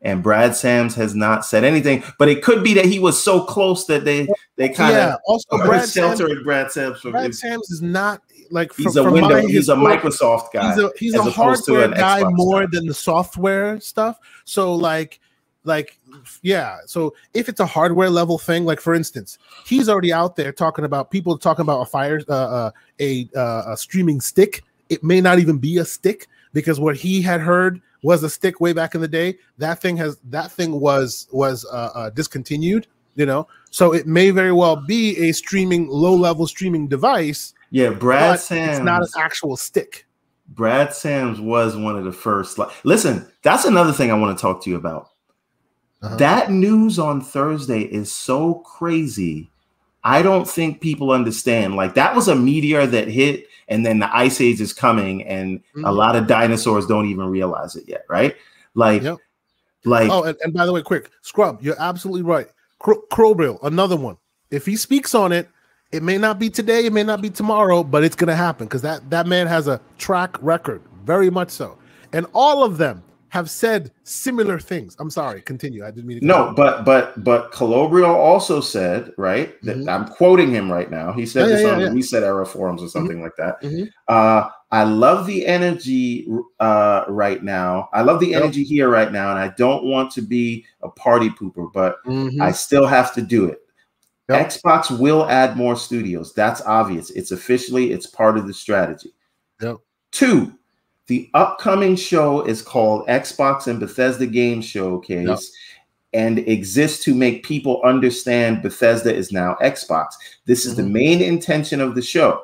and 0.02 0.24
Brad 0.24 0.56
Sams 0.56 0.96
has 0.96 1.14
not 1.14 1.46
said 1.46 1.64
anything. 1.64 2.04
But 2.18 2.30
it 2.30 2.44
could 2.44 2.64
be 2.64 2.74
that 2.74 2.86
he 2.86 2.98
was 2.98 3.22
so 3.22 3.44
close 3.44 3.86
that 3.86 4.04
they 4.04 4.28
they 4.58 4.70
kind 4.70 4.92
of 4.92 4.98
yeah. 4.98 5.16
Also, 5.28 5.58
Brad 5.58 5.88
sheltered 5.88 6.30
Sams, 6.30 6.44
Brad 6.44 6.72
Sams. 6.72 7.00
From, 7.00 7.12
Brad 7.12 7.34
Sams 7.34 7.70
is 7.70 7.82
not 7.82 8.22
like 8.50 8.76
he's 8.76 8.94
from, 8.94 9.08
a 9.08 9.12
window. 9.12 9.48
He's 9.48 9.70
a 9.70 9.76
Microsoft 9.76 10.52
guy. 10.52 10.74
He's 10.74 10.84
a, 10.84 10.92
he's 10.98 11.14
a 11.14 11.24
hardware 11.24 11.90
guy 11.90 12.22
Xbox 12.22 12.30
more 12.32 12.62
guy. 12.62 12.68
than 12.72 12.88
the 12.88 12.94
software 12.94 13.80
stuff. 13.80 14.20
So 14.46 14.74
like, 14.74 15.20
like 15.64 16.00
yeah. 16.42 16.78
So 16.88 17.14
if 17.36 17.50
it's 17.50 17.60
a 17.60 17.68
hardware 17.68 18.10
level 18.10 18.40
thing, 18.40 18.66
like 18.66 18.82
for 18.82 18.96
instance, 18.96 19.38
he's 19.64 19.88
already 19.90 20.12
out 20.12 20.36
there 20.36 20.52
talking 20.52 20.86
about 20.86 21.12
people 21.12 21.38
talking 21.38 21.62
about 21.62 21.82
a 21.82 21.86
fire, 21.86 22.20
uh, 22.28 22.34
uh, 22.34 22.72
a 23.00 23.30
uh, 23.36 23.64
a 23.68 23.78
streaming 23.78 24.22
stick. 24.22 24.64
It 24.90 25.04
may 25.04 25.22
not 25.22 25.38
even 25.38 25.60
be 25.60 25.78
a 25.78 25.86
stick 25.86 26.28
because 26.52 26.80
what 26.80 26.96
he 26.96 27.22
had 27.22 27.42
heard 27.42 27.80
was 28.02 28.24
a 28.24 28.30
stick 28.30 28.60
way 28.60 28.74
back 28.74 28.96
in 28.96 29.02
the 29.02 29.08
day. 29.08 29.38
That 29.60 29.82
thing 29.82 29.98
has 29.98 30.18
that 30.30 30.52
thing 30.52 30.80
was 30.80 31.28
was 31.32 31.64
uh, 31.72 31.92
uh, 31.94 32.10
discontinued. 32.10 32.88
You 33.18 33.26
know, 33.26 33.48
so 33.72 33.94
it 33.94 34.08
may 34.08 34.30
very 34.30 34.54
well 34.54 34.78
be 34.78 35.18
a 35.18 35.34
streaming 35.34 35.88
low 35.90 36.16
level 36.16 36.48
streaming 36.48 36.88
device 36.88 37.54
yeah, 37.70 37.90
Brad 37.90 38.40
Sams. 38.40 38.78
It's 38.78 38.86
not 38.86 39.02
an 39.02 39.10
actual 39.18 39.58
stick. 39.58 40.06
Brad 40.50 40.94
Sams 40.94 41.42
was 41.42 41.76
one 41.76 41.98
of 41.98 42.06
the 42.06 42.12
first. 42.12 42.58
Like, 42.58 42.70
listen, 42.86 43.30
that's 43.42 43.66
another 43.66 43.92
thing 43.92 44.12
I 44.12 44.16
want 44.16 44.38
to 44.38 44.42
talk 44.42 44.64
to 44.64 44.70
you 44.70 44.78
about. 44.78 45.10
Uh-huh. 46.02 46.16
That 46.18 46.52
news 46.52 47.00
on 47.00 47.22
Thursday 47.22 47.82
is 47.82 48.12
so 48.12 48.56
crazy. 48.56 49.50
I 50.04 50.22
don't 50.22 50.48
think 50.48 50.80
people 50.80 51.12
understand. 51.12 51.76
Like 51.76 51.96
that 51.96 52.16
was 52.16 52.28
a 52.28 52.36
meteor 52.36 52.86
that 52.86 53.10
hit, 53.10 53.48
and 53.68 53.86
then 53.86 54.00
the 54.00 54.16
ice 54.16 54.40
age 54.40 54.62
is 54.62 54.72
coming, 54.72 55.24
and 55.24 55.60
mm-hmm. 55.60 55.86
a 55.86 55.92
lot 55.92 56.16
of 56.16 56.28
dinosaurs 56.28 56.86
don't 56.86 57.10
even 57.10 57.26
realize 57.26 57.76
it 57.76 57.86
yet, 57.88 58.06
right? 58.08 58.36
Like, 58.74 59.02
yep. 59.02 59.18
like. 59.84 60.10
Oh, 60.10 60.24
and, 60.24 60.38
and, 60.44 60.54
by 60.54 60.66
the 60.66 60.72
way, 60.72 60.82
quick 60.82 61.10
scrub, 61.24 61.62
you're 61.62 61.82
absolutely 61.82 62.22
right. 62.22 62.48
Cro- 62.80 63.02
another 63.64 63.96
one. 63.96 64.18
If 64.52 64.66
he 64.66 64.76
speaks 64.76 65.14
on 65.16 65.32
it, 65.32 65.50
it 65.92 66.04
may 66.04 66.18
not 66.18 66.40
be 66.40 66.50
today, 66.50 66.86
it 66.86 66.94
may 66.94 67.04
not 67.04 67.22
be 67.22 67.30
tomorrow, 67.30 67.84
but 67.84 68.04
it's 68.04 68.16
gonna 68.16 68.36
happen 68.36 68.68
because 68.68 68.82
that 68.82 69.10
that 69.10 69.28
man 69.28 69.48
has 69.48 69.68
a 69.68 69.82
track 69.98 70.38
record, 70.42 70.82
very 71.04 71.30
much 71.30 71.50
so, 71.50 71.78
and 72.14 72.26
all 72.34 72.64
of 72.64 72.78
them 72.78 73.04
have 73.38 73.50
said 73.52 73.92
similar 74.04 74.60
things. 74.60 74.96
I'm 75.00 75.12
sorry, 75.12 75.42
continue. 75.42 75.86
I 75.86 75.92
didn't 75.92 76.08
mean 76.08 76.20
to. 76.22 76.26
No, 76.26 76.54
but 76.56 76.84
but 76.86 77.24
but 77.24 77.52
Klobrille 77.52 78.08
also 78.08 78.60
said 78.60 79.14
right 79.18 79.62
that 79.62 79.78
mm-hmm. 79.78 79.90
I'm 79.90 80.08
quoting 80.08 80.50
him 80.50 80.72
right 80.72 80.90
now. 80.90 81.14
He 81.14 81.26
said 81.26 81.48
this 81.48 81.62
yeah, 81.62 81.70
on 81.70 81.80
yeah. 81.80 81.90
the 81.90 81.96
Reset 81.96 82.24
Era 82.24 82.46
forums 82.46 82.82
or 82.82 82.90
something 82.90 83.18
mm-hmm. 83.18 83.24
like 83.24 83.36
that. 83.38 83.62
Mm-hmm. 83.62 83.86
Uh, 84.08 84.50
I 84.72 84.84
love 84.84 85.28
the 85.28 85.46
energy 85.46 86.28
uh, 86.60 87.06
right 87.08 87.44
now. 87.44 87.90
I 87.94 88.02
love 88.02 88.20
the 88.20 88.34
energy 88.34 88.64
here 88.64 88.90
right 88.90 89.12
now, 89.12 89.30
and 89.30 89.40
I 89.40 89.50
don't 89.50 89.86
want 89.86 90.12
to 90.14 90.22
be 90.22 90.66
a 90.82 90.90
party 90.90 91.30
pooper, 91.30 91.72
but 91.72 92.04
mm-hmm. 92.06 92.42
I 92.42 92.52
still 92.52 92.88
have 92.88 93.14
to 93.14 93.22
do 93.22 93.46
it. 93.46 93.60
Yep. 94.30 94.48
Xbox 94.48 95.00
will 95.00 95.30
add 95.30 95.56
more 95.56 95.76
studios. 95.76 96.34
That's 96.34 96.62
obvious. 96.64 97.12
It's 97.12 97.32
officially 97.32 97.94
it's 97.94 98.08
part 98.08 98.38
of 98.38 98.48
the 98.48 98.54
strategy. 98.54 99.14
Yep. 99.62 99.78
Two, 100.12 100.57
the 101.08 101.30
upcoming 101.34 101.96
show 101.96 102.42
is 102.46 102.62
called 102.62 103.08
Xbox 103.08 103.68
and 103.68 103.80
Bethesda 103.80 104.28
Game 104.28 104.62
Showcase 104.62 105.28
yep. 105.28 105.40
and 106.14 106.40
exists 106.40 107.04
to 107.06 107.16
make 107.16 107.46
people 107.46 107.82
understand 107.84 108.62
Bethesda 108.62 109.14
is 109.14 109.32
now 109.32 109.58
Xbox. 109.62 110.08
This 110.46 110.66
is 110.66 110.74
mm-hmm. 110.74 110.84
the 110.84 110.90
main 110.90 111.22
intention 111.22 111.80
of 111.82 111.96
the 111.96 112.02
show. 112.02 112.44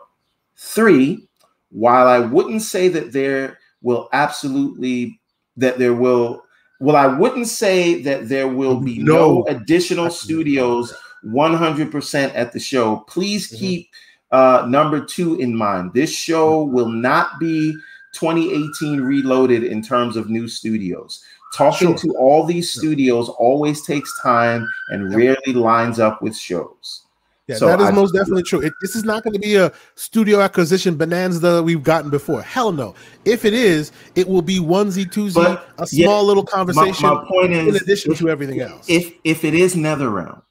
Three, 0.56 1.28
while 1.70 2.08
I 2.08 2.20
wouldn't 2.20 2.62
say 2.62 2.88
that 2.90 3.12
there 3.12 3.60
will 3.82 4.08
absolutely 4.14 5.20
that 5.58 5.78
there 5.78 5.94
will 5.94 6.44
well, 6.80 6.96
I 6.96 7.08
wouldn't 7.08 7.48
say 7.48 8.02
that 8.02 8.28
there 8.28 8.48
will 8.48 8.80
be 8.80 9.00
no, 9.00 9.14
no 9.14 9.46
additional 9.48 10.10
studios 10.10 10.94
100% 11.26 12.32
at 12.36 12.52
the 12.52 12.60
show. 12.60 12.98
Please 13.08 13.48
mm-hmm. 13.48 13.58
keep 13.58 13.90
uh, 14.32 14.66
number 14.68 15.00
two 15.00 15.36
in 15.36 15.56
mind. 15.56 15.94
This 15.94 16.14
show 16.14 16.64
will 16.64 16.90
not 16.90 17.40
be 17.40 17.74
2018 18.14 19.02
reloaded 19.02 19.64
in 19.64 19.82
terms 19.82 20.16
of 20.16 20.30
new 20.30 20.48
studios. 20.48 21.24
Talking 21.54 21.96
sure. 21.96 22.14
to 22.14 22.18
all 22.18 22.46
these 22.46 22.72
studios 22.72 23.30
always 23.30 23.84
takes 23.84 24.12
time 24.22 24.68
and 24.90 25.12
yep. 25.12 25.38
rarely 25.46 25.54
lines 25.54 26.00
up 26.00 26.22
with 26.22 26.36
shows. 26.36 27.04
Yeah, 27.48 27.58
so 27.58 27.68
that 27.68 27.82
is 27.82 27.88
I, 27.88 27.92
most 27.92 28.14
definitely 28.14 28.44
true. 28.44 28.62
It, 28.62 28.74
this 28.82 28.96
is 28.96 29.04
not 29.04 29.24
going 29.24 29.34
to 29.34 29.40
be 29.40 29.56
a 29.56 29.72
studio 29.96 30.40
acquisition 30.40 30.96
bonanza 30.96 31.40
that 31.40 31.64
we've 31.64 31.84
gotten 31.84 32.10
before. 32.10 32.42
Hell 32.42 32.72
no. 32.72 32.96
If 33.26 33.44
it 33.44 33.54
is, 33.54 33.92
it 34.16 34.28
will 34.28 34.42
be 34.42 34.60
onesie 34.60 35.06
twosie, 35.06 35.62
a 35.78 35.86
small 35.86 36.22
yeah, 36.22 36.28
little 36.28 36.46
conversation. 36.46 37.06
My, 37.06 37.16
my 37.16 37.28
point 37.28 37.52
is, 37.52 37.68
in 37.68 37.76
addition 37.76 38.16
to 38.16 38.30
everything 38.30 38.62
else. 38.62 38.86
If 38.88 39.14
if 39.26 39.44
it 39.44 39.54
is 39.54 39.76
NetherRealm, 39.76 40.42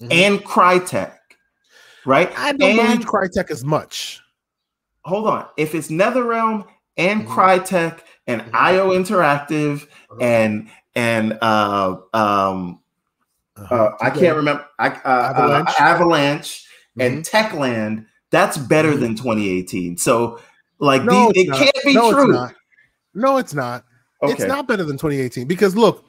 mm-hmm. 0.00 0.10
and 0.10 0.44
Crytek, 0.44 1.14
right? 2.04 2.32
I 2.36 2.52
don't 2.52 2.70
and, 2.76 2.88
believe 2.88 3.06
Crytek 3.06 3.52
as 3.52 3.64
much. 3.64 4.20
Hold 5.04 5.28
on. 5.28 5.46
If 5.56 5.76
it's 5.76 5.88
NetherRealm 5.88 6.66
and 6.96 7.22
mm-hmm. 7.22 7.32
Crytek 7.32 8.00
and 8.26 8.42
mm-hmm. 8.42 8.56
IO 8.56 8.90
Interactive 8.90 9.82
uh-huh. 9.82 10.18
and 10.20 10.68
and 10.94 11.38
uh 11.40 11.96
um 12.12 12.80
uh-huh. 13.56 13.74
uh, 13.74 13.96
I 14.00 14.10
can't 14.10 14.36
remember 14.36 14.66
I, 14.78 14.88
uh, 14.88 15.32
Avalanche, 15.34 15.68
uh, 15.68 15.82
Avalanche 15.82 16.66
and 16.98 17.22
mm-hmm. 17.22 17.36
Techland, 17.36 18.06
that's 18.30 18.56
better 18.56 18.92
mm-hmm. 18.92 19.00
than 19.00 19.14
2018. 19.14 19.96
So 19.98 20.40
like 20.78 21.04
no, 21.04 21.30
these, 21.32 21.44
it 21.44 21.50
not. 21.50 21.58
can't 21.58 21.84
be 21.84 21.94
no, 21.94 22.12
true. 22.12 22.44
It's 22.44 22.54
no, 23.14 23.36
it's 23.36 23.54
not. 23.54 23.84
Okay. 24.22 24.32
It's 24.32 24.44
not 24.44 24.66
better 24.68 24.84
than 24.84 24.96
2018 24.96 25.46
because 25.46 25.76
look, 25.76 26.04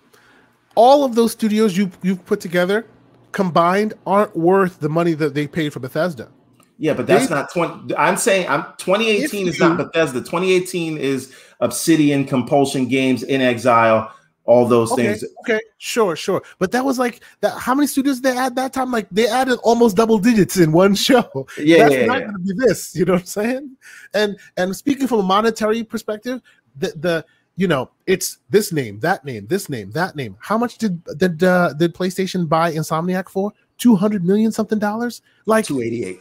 all 0.75 1.03
of 1.03 1.15
those 1.15 1.31
studios 1.31 1.77
you 1.77 1.91
you've 2.01 2.25
put 2.25 2.39
together 2.39 2.85
combined 3.31 3.93
aren't 4.05 4.35
worth 4.35 4.79
the 4.79 4.89
money 4.89 5.13
that 5.13 5.33
they 5.33 5.47
paid 5.47 5.73
for 5.73 5.79
Bethesda. 5.79 6.29
Yeah, 6.77 6.93
but 6.93 7.07
that's 7.07 7.27
they, 7.27 7.35
not 7.35 7.51
20. 7.51 7.95
I'm 7.95 8.17
saying 8.17 8.47
I'm 8.49 8.63
2018 8.77 9.47
is 9.47 9.59
you, 9.59 9.67
not 9.67 9.77
Bethesda. 9.77 10.19
2018 10.19 10.97
is 10.97 11.33
Obsidian, 11.59 12.25
Compulsion 12.25 12.87
Games, 12.87 13.23
inXile, 13.23 14.11
all 14.45 14.67
those 14.67 14.91
okay, 14.91 15.13
things. 15.13 15.23
Okay, 15.41 15.61
sure, 15.77 16.15
sure. 16.15 16.41
But 16.59 16.71
that 16.71 16.83
was 16.83 16.99
like 16.99 17.21
that. 17.41 17.57
How 17.57 17.73
many 17.75 17.87
studios 17.87 18.21
they 18.21 18.35
add 18.35 18.55
that 18.55 18.73
time? 18.73 18.91
Like 18.91 19.07
they 19.11 19.27
added 19.27 19.59
almost 19.63 19.95
double 19.95 20.17
digits 20.17 20.57
in 20.57 20.71
one 20.71 20.95
show. 21.07 21.47
Yeah, 21.57 21.89
that's 21.89 21.95
yeah, 21.95 22.05
not 22.05 22.19
yeah. 22.21 22.27
to 22.27 22.39
be 22.39 22.53
this. 22.57 22.95
You 22.95 23.05
know 23.05 23.13
what 23.13 23.21
I'm 23.21 23.27
saying? 23.27 23.77
And 24.13 24.37
and 24.57 24.75
speaking 24.75 25.07
from 25.07 25.19
a 25.19 25.23
monetary 25.23 25.83
perspective, 25.83 26.41
the 26.75 26.93
the 26.97 27.25
you 27.55 27.67
know, 27.67 27.91
it's 28.07 28.39
this 28.49 28.71
name, 28.71 28.99
that 29.01 29.23
name, 29.23 29.45
this 29.47 29.69
name, 29.69 29.91
that 29.91 30.15
name. 30.15 30.35
How 30.39 30.57
much 30.57 30.77
did 30.77 31.03
did 31.17 31.43
uh, 31.43 31.73
did 31.73 31.93
PlayStation 31.93 32.49
buy 32.49 32.73
Insomniac 32.73 33.29
for? 33.29 33.51
Two 33.77 33.95
hundred 33.95 34.23
million 34.23 34.51
something 34.51 34.79
dollars, 34.79 35.21
like 35.45 35.65
two 35.65 35.81
eighty 35.81 36.03
eight. 36.03 36.19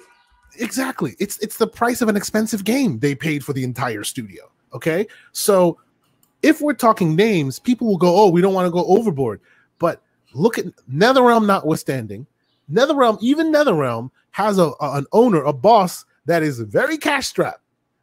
Exactly. 0.59 1.16
It's 1.19 1.39
it's 1.39 1.57
the 1.57 1.66
price 1.66 2.03
of 2.03 2.09
an 2.09 2.16
expensive 2.16 2.65
game 2.65 2.99
they 2.99 3.15
paid 3.15 3.45
for 3.45 3.53
the 3.53 3.65
entire 3.65 4.05
studio. 4.05 4.51
Okay, 4.74 5.07
so 5.33 5.79
if 6.43 6.61
we're 6.61 6.74
talking 6.74 7.15
names, 7.15 7.59
people 7.59 7.87
will 7.87 7.99
go, 7.99 8.15
"Oh, 8.16 8.29
we 8.29 8.41
don't 8.41 8.55
want 8.55 8.66
to 8.66 8.70
go 8.70 8.85
overboard." 8.87 9.41
But 9.79 10.03
look 10.35 10.59
at 10.59 10.66
NetherRealm, 10.91 11.47
notwithstanding, 11.47 12.27
NetherRealm, 12.70 13.19
even 13.20 13.53
NetherRealm 13.53 14.11
has 14.33 14.59
a, 14.59 14.73
a 14.81 14.97
an 14.97 15.07
owner, 15.12 15.43
a 15.43 15.53
boss 15.53 16.05
that 16.27 16.43
is 16.43 16.61
very 16.61 16.97
cash 16.97 17.29
strapped. 17.29 17.61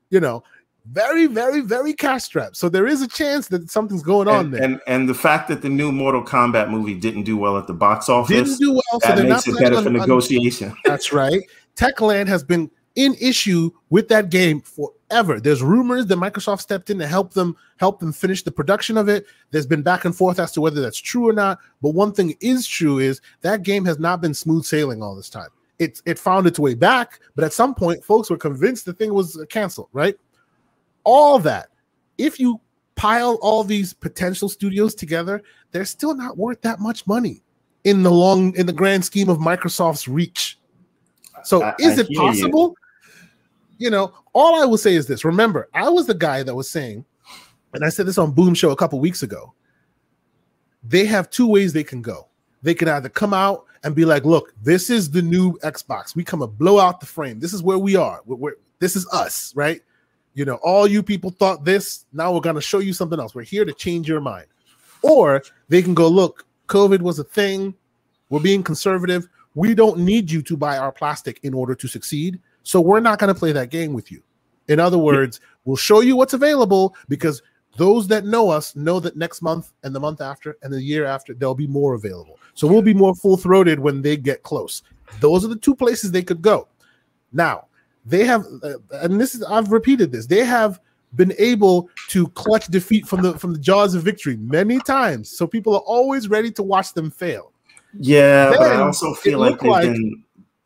You 0.10 0.20
know, 0.20 0.44
very, 0.92 1.28
very, 1.28 1.62
very 1.62 1.94
cash 1.94 2.24
strapped. 2.24 2.58
So 2.58 2.68
there 2.68 2.88
is 2.88 3.02
a 3.02 3.08
chance 3.08 3.48
that 3.50 3.70
something's 3.70 4.04
going 4.04 4.28
and, 4.28 4.38
on 4.38 4.52
there. 4.52 4.64
And 4.64 4.80
and 4.88 5.08
the 5.08 5.14
fact 5.14 5.48
that 5.50 5.62
the 5.62 5.70
new 5.70 5.92
Mortal 5.92 6.24
Kombat 6.24 6.70
movie 6.70 6.96
didn't 6.96 7.24
do 7.24 7.38
well 7.38 7.58
at 7.58 7.68
the 7.68 7.74
box 7.74 8.10
office 8.10 8.36
didn't 8.36 8.58
do 8.58 8.74
well, 8.74 9.00
that 9.02 9.18
so 9.18 9.24
makes 9.24 9.48
it 9.48 9.60
better 9.60 9.78
on, 9.78 9.84
for 9.84 9.90
negotiation. 9.90 10.70
On, 10.70 10.78
that's 10.86 11.14
right. 11.14 11.42
Techland 11.76 12.28
has 12.28 12.44
been 12.44 12.70
in 12.96 13.16
issue 13.16 13.72
with 13.90 14.08
that 14.10 14.30
game 14.30 14.62
forever. 14.62 15.40
There's 15.40 15.62
rumors 15.62 16.08
that 16.08 16.18
Microsoft 16.18 16.62
stepped 16.62 16.90
in 16.90 16.98
to 17.00 17.08
help 17.08 17.34
them 17.34 17.56
help 17.78 18.00
them 18.00 18.12
finish 18.12 18.44
the 18.44 18.52
production 18.52 18.98
of 18.98 19.08
it. 19.08 19.26
There's 19.52 19.68
been 19.68 19.84
back 19.84 20.06
and 20.06 20.16
forth 20.16 20.40
as 20.40 20.52
to 20.54 20.62
whether 20.62 20.82
that's 20.82 21.00
true 21.00 21.28
or 21.28 21.34
not. 21.34 21.60
But 21.82 21.92
one 21.92 22.12
thing 22.14 22.36
is 22.42 22.68
true 22.68 23.00
is 23.00 23.22
that 23.42 23.64
game 23.64 23.86
has 23.86 24.00
not 24.00 24.22
been 24.22 24.34
smooth 24.34 24.66
sailing 24.66 25.02
all 25.02 25.16
this 25.16 25.30
time. 25.30 25.50
It 25.78 26.02
it 26.06 26.20
found 26.20 26.48
its 26.48 26.60
way 26.60 26.74
back, 26.74 27.20
but 27.36 27.46
at 27.46 27.54
some 27.54 27.74
point, 27.74 28.04
folks 28.04 28.30
were 28.30 28.38
convinced 28.38 28.86
the 28.86 28.94
thing 28.94 29.14
was 29.14 29.44
canceled. 29.50 29.90
Right? 29.94 30.16
all 31.04 31.40
that, 31.40 31.70
if 32.20 32.40
you 32.40 32.62
pile 32.96 33.40
all 33.42 33.64
these 33.64 33.94
potential 33.94 34.48
studios 34.48 34.94
together, 34.94 35.42
they're 35.72 35.86
still 35.86 36.14
not 36.14 36.38
worth 36.38 36.62
that 36.62 36.80
much 36.80 37.08
money 37.08 37.42
in 37.84 38.04
the 38.04 38.12
long 38.12 38.56
in 38.56 38.68
the 38.68 38.74
grand 38.74 39.04
scheme 39.04 39.28
of 39.28 39.40
Microsoft's 39.40 40.08
reach. 40.08 40.59
So 41.44 41.64
I, 41.64 41.76
is 41.80 41.98
I 41.98 42.02
it 42.02 42.16
possible? 42.16 42.76
You. 43.78 43.86
you 43.86 43.90
know, 43.90 44.14
all 44.34 44.62
I 44.62 44.66
will 44.66 44.78
say 44.78 44.96
is 44.96 45.08
this. 45.08 45.26
Remember, 45.26 45.70
I 45.74 45.90
was 45.90 46.08
the 46.08 46.14
guy 46.14 46.44
that 46.44 46.56
was 46.56 46.70
saying, 46.70 47.06
and 47.74 47.84
I 47.84 47.90
said 47.90 48.06
this 48.06 48.18
on 48.18 48.32
Boom 48.32 48.54
Show 48.54 48.72
a 48.72 48.76
couple 48.76 49.00
weeks 49.00 49.24
ago. 49.24 49.54
They 50.84 51.06
have 51.06 51.30
two 51.30 51.48
ways 51.48 51.74
they 51.74 51.84
can 51.84 52.02
go. 52.02 52.28
They 52.62 52.74
can 52.74 52.88
either 52.88 53.10
come 53.10 53.34
out 53.34 53.66
and 53.84 53.96
be 53.96 54.06
like, 54.06 54.26
"Look, 54.26 54.54
this 54.62 54.90
is 54.90 55.12
the 55.12 55.22
new 55.22 55.58
Xbox. 55.60 56.16
We 56.16 56.24
come 56.24 56.40
to 56.40 56.48
blow 56.48 56.80
out 56.80 57.00
the 57.00 57.06
frame. 57.06 57.40
This 57.40 57.54
is 57.54 57.64
where 57.64 57.78
we 57.80 57.96
are. 57.96 58.22
We're, 58.26 58.36
we're, 58.36 58.56
this 58.80 58.96
is 58.96 59.08
us, 59.12 59.54
right? 59.56 59.82
you 60.40 60.46
know, 60.46 60.56
all 60.64 60.88
you 60.88 61.04
people 61.04 61.32
thought 61.32 61.66
this. 61.66 62.06
Now 62.14 62.34
we're 62.34 62.40
going 62.40 62.56
to 62.56 62.62
show 62.62 62.80
you 62.80 62.94
something 62.94 63.20
else. 63.20 63.36
We're 63.36 63.44
here 63.44 63.66
to 63.66 63.74
change 63.74 64.08
your 64.08 64.22
mind. 64.22 64.46
Or 65.02 65.44
they 65.68 65.82
can 65.82 65.94
go, 65.94 66.08
look, 66.08 66.46
COVID 66.68 67.02
was 67.02 67.20
a 67.20 67.26
thing. 67.26 67.74
We're 68.30 68.40
being 68.40 68.64
conservative. 68.64 69.28
We 69.56 69.74
don't 69.74 70.00
need 70.00 70.30
you 70.30 70.42
to 70.44 70.58
buy 70.58 70.78
our 70.78 70.92
plastic 70.92 71.40
in 71.44 71.54
order 71.54 71.76
to 71.76 71.88
succeed. 71.88 72.40
So 72.64 72.82
we're 72.82 73.00
not 73.00 73.20
going 73.20 73.34
to 73.34 73.40
play 73.40 73.52
that 73.52 73.72
game 73.72 73.94
with 73.94 74.12
you. 74.12 74.22
In 74.68 74.80
other 74.80 74.98
words, 75.00 75.40
we'll 75.66 75.76
show 75.76 76.02
you 76.02 76.16
what's 76.16 76.34
available 76.34 76.96
because 77.08 77.42
those 77.78 78.08
that 78.08 78.26
know 78.26 78.50
us 78.50 78.76
know 78.76 79.00
that 79.00 79.18
next 79.18 79.42
month 79.42 79.72
and 79.84 79.96
the 79.96 80.00
month 80.00 80.22
after 80.22 80.58
and 80.62 80.72
the 80.72 80.82
year 80.82 81.06
after, 81.06 81.34
there'll 81.34 81.56
be 81.56 81.68
more 81.68 81.96
available. 81.96 82.38
So 82.54 82.68
we'll 82.68 82.82
be 82.82 82.94
more 82.94 83.16
full 83.16 83.38
throated 83.38 83.80
when 83.80 84.02
they 84.02 84.18
get 84.18 84.44
close. 84.44 84.84
Those 85.20 85.44
are 85.44 85.48
the 85.48 85.56
two 85.56 85.76
places 85.76 86.12
they 86.12 86.22
could 86.22 86.42
go. 86.42 86.68
Now, 87.32 87.68
they 88.06 88.26
have, 88.26 88.46
uh, 88.64 88.76
and 88.92 89.20
this 89.20 89.36
is 89.36 89.44
I've 89.44 89.72
repeated 89.72 90.12
this. 90.12 90.26
They 90.26 90.46
have 90.46 90.80
been 91.16 91.34
able 91.40 91.90
to 92.10 92.28
clutch 92.30 92.68
defeat 92.68 93.08
from 93.08 93.22
the 93.22 93.38
from 93.38 93.54
the 93.54 93.60
jaws 93.60 93.96
of 93.96 94.04
victory 94.04 94.38
many 94.38 94.80
times. 94.80 95.30
So 95.30 95.48
people 95.48 95.74
are 95.74 95.82
always 95.82 96.28
ready 96.28 96.52
to 96.52 96.64
watch 96.64 96.94
them 96.94 97.10
fail. 97.10 97.52
Yeah, 97.94 98.50
then, 98.50 98.58
but 98.58 98.72
I 98.72 98.82
also 98.82 99.14
feel 99.14 99.40
like 99.40 99.60
they've 99.60 99.70
like, 99.70 99.84
been 99.84 100.24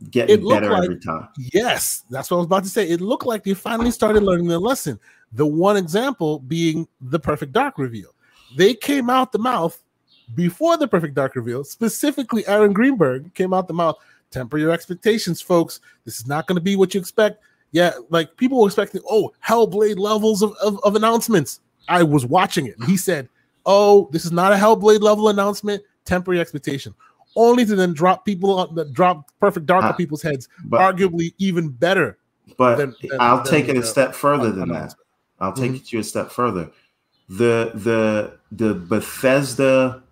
getting 0.10 0.48
better 0.48 0.70
like, 0.70 0.84
every 0.84 1.00
time. 1.00 1.30
Yes, 1.54 2.04
that's 2.10 2.30
what 2.30 2.38
I 2.38 2.40
was 2.40 2.46
about 2.46 2.64
to 2.64 2.70
say. 2.70 2.88
It 2.90 3.02
looked 3.02 3.26
like 3.26 3.44
they 3.44 3.54
finally 3.54 3.92
started 3.92 4.24
learning 4.24 4.48
their 4.48 4.60
lesson. 4.60 5.00
The 5.32 5.46
one 5.46 5.78
example 5.78 6.40
being 6.40 6.88
the 7.02 7.20
Perfect 7.20 7.54
Dark 7.54 7.78
reveal. 7.78 8.10
They 8.56 8.74
came 8.74 9.10
out 9.10 9.32
the 9.32 9.40
mouth 9.40 9.82
before 10.36 10.78
the 10.78 10.88
Perfect 10.88 11.16
Dark 11.16 11.36
reveal. 11.36 11.64
Specifically, 11.64 12.46
Aaron 12.48 12.74
Greenberg 12.74 13.34
came 13.34 13.54
out 13.54 13.68
the 13.68 13.74
mouth 13.74 13.98
temper 14.32 14.58
your 14.58 14.72
expectations, 14.72 15.42
folks. 15.42 15.80
This 16.06 16.20
is 16.20 16.28
not 16.28 16.48
going 16.48 16.56
to 16.56 16.62
be 16.62 16.76
what 16.76 16.94
you 16.94 17.00
expect. 17.00 17.42
Yeah, 17.72 17.94
like 18.10 18.36
people 18.38 18.60
were 18.60 18.68
expecting, 18.68 19.02
oh, 19.10 19.32
Hellblade 19.46 19.98
levels 19.98 20.42
of, 20.42 20.54
of, 20.62 20.80
of 20.84 20.96
announcements. 20.96 21.62
I 21.88 22.04
was 22.04 22.26
watching 22.26 22.68
it. 22.68 22.78
And 22.78 22.88
he 22.88 22.98
said, 22.98 23.30
oh, 23.66 24.10
this 24.12 24.26
is 24.26 24.32
not 24.32 24.54
a 24.54 24.56
Hellblade 24.56 25.02
level 25.02 25.30
announcement. 25.30 25.82
Temper 26.06 26.34
your 26.34 26.42
expectation. 26.42 26.94
Only 27.36 27.66
to 27.66 27.76
then 27.76 27.94
drop 27.94 28.26
people 28.26 28.60
on 28.60 28.76
the 28.76 28.86
drop 28.86 29.32
perfect 29.40 29.66
dark 29.66 29.84
uh, 29.84 29.88
on 29.88 29.96
people's 29.96 30.22
heads, 30.22 30.48
but, 30.66 30.80
arguably 30.80 31.34
even 31.38 31.70
better. 31.70 32.18
But 32.58 32.78
than, 32.78 32.96
than, 33.02 33.20
I'll 33.20 33.38
than 33.38 33.46
take 33.46 33.68
it 33.70 33.78
a 33.78 33.84
step 33.84 34.14
further 34.14 34.52
than 34.52 34.70
that. 34.70 34.96
I'll 35.40 35.54
take 35.54 35.72
mm-hmm. 35.72 35.76
it 35.76 35.86
to 35.88 36.00
a 36.00 36.04
step 36.04 36.32
further. 36.32 36.70
The 37.30 37.72
the 37.74 38.38
the 38.52 38.76
Bethesda 38.76 40.04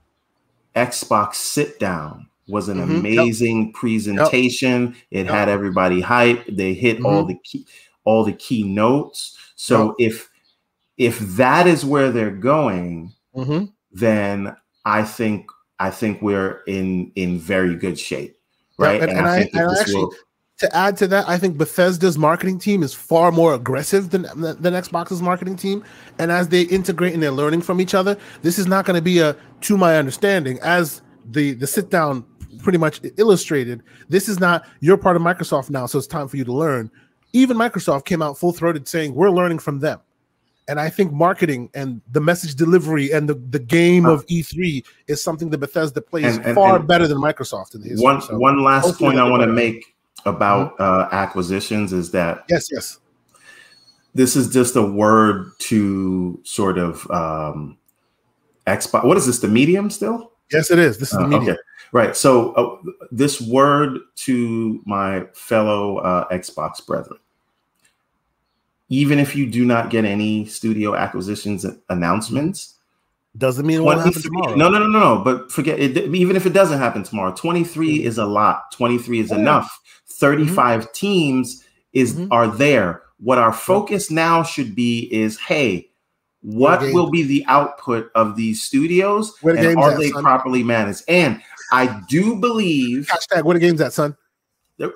Xbox 0.76 1.35
sit 1.35 1.80
down 1.80 2.27
was 2.48 2.69
an 2.69 2.80
mm-hmm. 2.80 2.98
amazing 2.98 3.65
yep. 3.68 3.76
presentation. 3.76 4.88
Yep. 4.88 4.95
It 5.11 5.26
yep. 5.26 5.34
had 5.34 5.49
everybody 5.49 6.02
hype. 6.02 6.45
They 6.48 6.73
hit 6.73 6.98
mm-hmm. 6.98 7.06
all 7.06 7.26
the 7.26 7.38
key 7.43 7.65
all 8.03 8.23
the 8.23 8.34
key 8.34 8.64
notes. 8.64 9.38
So 9.56 9.95
if 9.99 10.30
if 10.98 11.19
that 11.19 11.68
is 11.68 11.85
where 11.85 12.11
they're 12.11 12.31
going, 12.31 13.14
mm-hmm. 13.35 13.65
then 13.91 14.56
I 14.85 15.03
think 15.03 15.48
I 15.82 15.90
think 15.90 16.22
we're 16.22 16.62
in 16.68 17.12
in 17.16 17.40
very 17.40 17.76
good 17.76 17.98
shape, 17.99 18.38
right? 18.78 19.02
and, 19.02 19.10
and, 19.10 19.20
and, 19.20 19.28
I, 19.28 19.49
I 19.56 19.80
actually 19.80 19.95
will... 19.95 20.14
to 20.60 20.76
add 20.76 20.95
to 20.98 21.08
that, 21.08 21.28
I 21.28 21.40
think 21.40 21.58
Bethesda's 21.58 22.20
marketing 22.20 22.60
team 22.60 22.84
is 22.84 22.94
far 22.94 23.32
more 23.32 23.56
aggressive 23.56 24.12
than 24.12 24.22
than 24.36 24.74
Xbox's 24.76 25.24
marketing 25.24 25.56
team. 25.56 25.84
And 26.20 26.32
as 26.32 26.49
they 26.49 26.62
integrate 26.62 27.16
and 27.16 27.24
they're 27.24 27.32
learning 27.32 27.64
from 27.64 27.82
each 27.82 27.95
other, 27.95 28.16
this 28.44 28.60
is 28.60 28.68
not 28.68 28.86
going 28.86 28.95
to 28.95 29.02
be 29.02 29.18
a, 29.20 29.36
to 29.62 29.76
my 29.76 29.98
understanding, 29.98 30.60
as 30.62 31.02
the 31.32 31.53
the 31.53 31.66
sit 31.66 31.90
down 31.90 32.26
pretty 32.60 32.78
much 32.78 33.02
illustrated 33.18 33.82
this 34.08 34.30
is 34.30 34.40
not 34.40 34.68
you're 34.82 34.98
part 34.98 35.16
of 35.16 35.24
Microsoft 35.24 35.72
now, 35.72 35.88
so 35.88 35.98
it's 35.98 36.06
time 36.06 36.28
for 36.28 36.38
you 36.38 36.44
to 36.44 36.53
learn. 36.53 36.91
Even 37.34 37.58
Microsoft 37.58 38.06
came 38.06 38.22
out 38.22 38.38
full 38.38 38.53
throated 38.53 38.88
saying 38.88 39.16
we're 39.16 39.32
learning 39.32 39.58
from 39.58 39.80
them. 39.80 39.99
And 40.67 40.79
I 40.79 40.89
think 40.89 41.11
marketing 41.11 41.69
and 41.73 42.01
the 42.11 42.21
message 42.21 42.55
delivery 42.55 43.11
and 43.11 43.27
the, 43.27 43.33
the 43.33 43.59
game 43.59 44.05
of 44.05 44.25
E3 44.27 44.85
is 45.07 45.21
something 45.21 45.49
that 45.49 45.57
Bethesda 45.57 46.01
plays 46.01 46.38
and, 46.38 46.45
and, 46.45 46.55
far 46.55 46.77
and 46.77 46.88
better 46.88 47.07
than 47.07 47.17
Microsoft 47.17 47.75
in 47.75 47.81
the 47.81 47.89
history. 47.89 48.03
One, 48.03 48.21
so 48.21 48.38
one 48.38 48.63
last 48.63 48.97
point 48.97 49.19
I 49.19 49.27
want 49.27 49.41
to 49.43 49.47
make 49.47 49.95
about 50.25 50.77
mm-hmm. 50.77 50.83
uh, 50.83 51.07
acquisitions 51.11 51.93
is 51.93 52.11
that 52.11 52.43
yes, 52.49 52.67
yes, 52.71 52.99
this 54.13 54.35
is 54.35 54.49
just 54.49 54.75
a 54.75 54.83
word 54.83 55.51
to 55.59 56.39
sort 56.43 56.77
of 56.77 57.09
um, 57.11 57.77
Xbox. 58.67 59.03
What 59.05 59.17
is 59.17 59.25
this? 59.25 59.39
The 59.39 59.47
medium 59.47 59.89
still? 59.89 60.31
Yes, 60.51 60.69
it 60.69 60.79
is. 60.79 60.97
This 60.97 61.11
is 61.11 61.17
the 61.17 61.25
uh, 61.25 61.27
medium. 61.27 61.53
Okay. 61.53 61.61
Right. 61.93 62.15
So 62.15 62.53
uh, 62.53 62.91
this 63.11 63.41
word 63.41 63.99
to 64.17 64.81
my 64.85 65.25
fellow 65.33 65.97
uh, 65.97 66.27
Xbox 66.29 66.85
brethren. 66.85 67.19
Even 68.91 69.18
if 69.18 69.35
you 69.35 69.49
do 69.49 69.65
not 69.65 69.89
get 69.89 70.05
any 70.05 70.45
studio 70.45 70.95
acquisitions 70.95 71.65
announcements, 71.89 72.76
doesn't 73.38 73.65
mean 73.65 73.77
it 73.77 73.84
won't 73.84 74.01
happen 74.01 74.22
tomorrow. 74.22 74.55
No, 74.55 74.69
no, 74.69 74.80
no, 74.80 74.88
no, 74.88 74.99
no. 74.99 75.23
But 75.23 75.51
forget 75.51 75.80
it. 75.80 75.97
Even 76.13 76.35
if 76.35 76.45
it 76.45 76.51
doesn't 76.51 76.77
happen 76.77 77.03
tomorrow, 77.03 77.34
23 77.34 77.99
mm-hmm. 77.99 78.07
is 78.07 78.18
a 78.18 78.26
lot. 78.26 78.72
23 78.73 79.22
is 79.22 79.31
yeah. 79.31 79.38
enough. 79.38 79.80
35 80.07 80.81
mm-hmm. 80.81 80.91
teams 80.93 81.63
is 81.93 82.13
mm-hmm. 82.13 82.31
are 82.31 82.47
there. 82.47 83.03
What 83.19 83.38
our 83.38 83.53
focus 83.53 84.11
now 84.11 84.43
should 84.43 84.76
be 84.76 85.07
is, 85.13 85.39
hey, 85.39 85.89
what 86.41 86.81
will 86.81 87.09
be 87.09 87.23
the 87.23 87.45
output 87.47 88.11
of 88.15 88.35
these 88.35 88.63
studios 88.63 89.35
the 89.43 89.51
and 89.51 89.77
are 89.77 89.91
at, 89.91 89.99
they 89.99 90.09
son? 90.09 90.23
properly 90.23 90.63
managed? 90.63 91.03
And 91.07 91.41
I 91.72 92.01
do 92.09 92.35
believe 92.35 93.07
hashtag 93.07 93.43
what 93.43 93.53
the 93.53 93.59
game's 93.59 93.80
at, 93.80 93.93
son. 93.93 94.18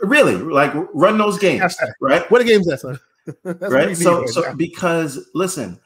Really, 0.01 0.35
like 0.35 0.73
run 0.93 1.19
those 1.19 1.37
games, 1.37 1.61
hashtag. 1.61 1.91
right? 2.01 2.29
What 2.31 2.39
the 2.39 2.45
game's 2.45 2.67
at, 2.67 2.81
son. 2.81 2.99
right. 3.43 3.95
So, 3.97 4.21
right 4.21 4.29
so 4.29 4.53
because 4.55 5.29
listen, 5.33 5.79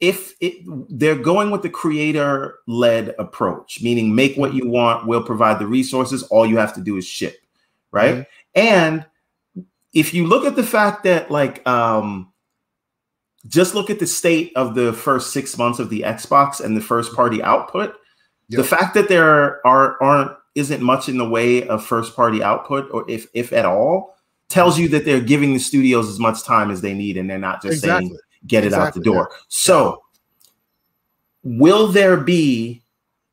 if 0.00 0.34
it, 0.40 0.64
they're 0.88 1.14
going 1.14 1.50
with 1.50 1.62
the 1.62 1.70
creator 1.70 2.58
led 2.66 3.14
approach, 3.18 3.82
meaning 3.82 4.14
make 4.14 4.36
what 4.36 4.54
you 4.54 4.68
want, 4.68 5.06
we'll 5.06 5.22
provide 5.22 5.58
the 5.58 5.66
resources. 5.66 6.22
All 6.24 6.46
you 6.46 6.56
have 6.58 6.74
to 6.74 6.80
do 6.80 6.96
is 6.96 7.06
ship, 7.06 7.36
right? 7.90 8.14
Mm-hmm. 8.14 8.60
And 8.60 9.06
if 9.92 10.12
you 10.12 10.26
look 10.26 10.44
at 10.44 10.56
the 10.56 10.64
fact 10.64 11.04
that 11.04 11.30
like 11.30 11.66
um 11.66 12.32
just 13.46 13.74
look 13.74 13.90
at 13.90 13.98
the 13.98 14.06
state 14.06 14.52
of 14.56 14.74
the 14.74 14.92
first 14.92 15.32
six 15.32 15.58
months 15.58 15.78
of 15.78 15.90
the 15.90 16.00
Xbox 16.00 16.60
and 16.60 16.76
the 16.76 16.80
first 16.80 17.14
party 17.14 17.42
output. 17.42 17.94
Yep. 18.48 18.58
The 18.58 18.64
fact 18.64 18.94
that 18.94 19.08
there 19.08 19.66
are 19.66 20.02
aren't 20.02 20.32
isn't 20.54 20.82
much 20.82 21.08
in 21.08 21.18
the 21.18 21.28
way 21.28 21.66
of 21.66 21.84
first 21.84 22.14
party 22.14 22.42
output, 22.42 22.90
or 22.92 23.04
if 23.08 23.26
if 23.34 23.52
at 23.52 23.64
all, 23.64 24.13
tells 24.54 24.78
you 24.78 24.88
that 24.88 25.04
they're 25.04 25.20
giving 25.20 25.52
the 25.52 25.58
studios 25.58 26.08
as 26.08 26.20
much 26.20 26.44
time 26.44 26.70
as 26.70 26.80
they 26.80 26.94
need, 26.94 27.16
and 27.16 27.28
they're 27.28 27.38
not 27.38 27.60
just 27.60 27.74
exactly. 27.74 28.08
saying 28.08 28.18
get 28.46 28.62
it 28.62 28.68
exactly. 28.68 28.86
out 28.86 28.94
the 28.94 29.00
door. 29.00 29.28
Yeah. 29.30 29.36
So, 29.48 30.04
will 31.42 31.88
there 31.88 32.16
be 32.16 32.84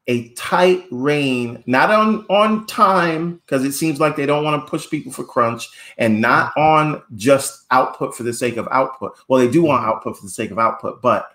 a 0.08 0.30
tight 0.30 0.86
rein, 0.90 1.64
not 1.68 1.92
on 1.92 2.26
on 2.28 2.66
time 2.66 3.36
because 3.46 3.64
it 3.64 3.74
seems 3.74 4.00
like 4.00 4.16
they 4.16 4.26
don't 4.26 4.44
want 4.44 4.66
to 4.66 4.70
push 4.70 4.90
people 4.90 5.12
for 5.12 5.24
crunch, 5.24 5.70
and 6.00 6.20
not 6.20 6.54
mm-hmm. 6.56 6.96
on 6.96 7.04
just 7.16 7.66
output 7.70 8.16
for 8.16 8.24
the 8.24 8.34
sake 8.34 8.58
of 8.58 8.68
output. 8.72 9.16
Well, 9.28 9.40
they 9.40 9.50
do 9.50 9.62
want 9.62 9.82
mm-hmm. 9.82 9.92
output 9.92 10.18
for 10.18 10.24
the 10.24 10.32
sake 10.32 10.50
of 10.50 10.58
output, 10.58 11.04
but 11.04 11.30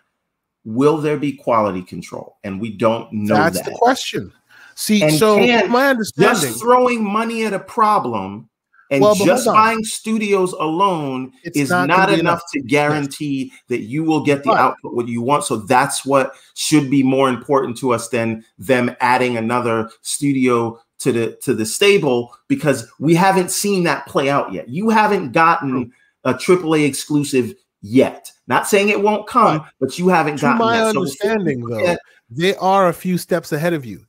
will 0.64 0.98
there 0.98 1.16
be 1.16 1.32
quality 1.32 1.82
control? 1.82 2.38
And 2.42 2.60
we 2.60 2.76
don't 2.76 3.10
know 3.12 3.36
That's 3.36 3.62
that. 3.62 3.66
the 3.66 3.76
question. 3.78 4.32
See, 4.74 5.00
and 5.02 5.14
so 5.14 5.38
my 5.68 5.88
understanding, 5.88 6.42
just 6.42 6.60
throwing 6.60 7.04
money 7.04 7.44
at 7.46 7.54
a 7.54 7.60
problem 7.60 8.50
And 8.90 9.02
well, 9.02 9.14
just 9.14 9.46
buying 9.46 9.84
studios 9.84 10.52
alone 10.52 11.32
it's 11.42 11.56
is 11.56 11.70
not, 11.70 11.88
not 11.88 12.08
enough, 12.08 12.20
enough, 12.20 12.42
to 12.52 12.60
guarantee 12.62 13.52
that 13.68 13.80
you 13.80 14.04
will 14.04 14.24
get 14.24 14.44
the 14.44 14.52
output 14.52 14.94
what 14.94 15.08
you 15.08 15.22
want. 15.22 15.44
So 15.44 15.56
that's 15.56 16.04
what 16.04 16.34
should 16.54 16.88
be 16.88 17.02
more 17.02 17.28
important 17.28 17.76
to 17.78 17.92
us 17.92 18.08
than 18.08 18.44
them 18.58 18.94
adding 19.00 19.36
another 19.36 19.90
studio 20.02 20.80
to 20.98 21.12
the 21.12 21.36
to 21.42 21.54
the 21.54 21.66
stable 21.66 22.34
because 22.48 22.90
we 22.98 23.14
haven't 23.14 23.50
seen 23.50 23.82
that 23.84 24.06
play 24.06 24.30
out 24.30 24.52
yet. 24.52 24.68
You 24.68 24.88
haven't 24.90 25.32
gotten 25.32 25.92
a 26.24 26.34
AAA 26.34 26.86
exclusive 26.86 27.54
yet. 27.82 28.30
Not 28.46 28.68
saying 28.68 28.88
it 28.88 29.02
won't 29.02 29.26
come, 29.26 29.58
right. 29.58 29.70
but 29.80 29.98
you 29.98 30.08
haven't 30.08 30.36
to 30.36 30.42
gotten 30.42 30.58
my 30.58 30.78
that. 30.78 30.96
understanding 30.96 31.66
so 31.66 31.74
though, 31.74 31.96
they 32.30 32.54
are 32.56 32.88
a 32.88 32.94
few 32.94 33.18
steps 33.18 33.52
ahead 33.52 33.72
of 33.72 33.84
you. 33.84 34.04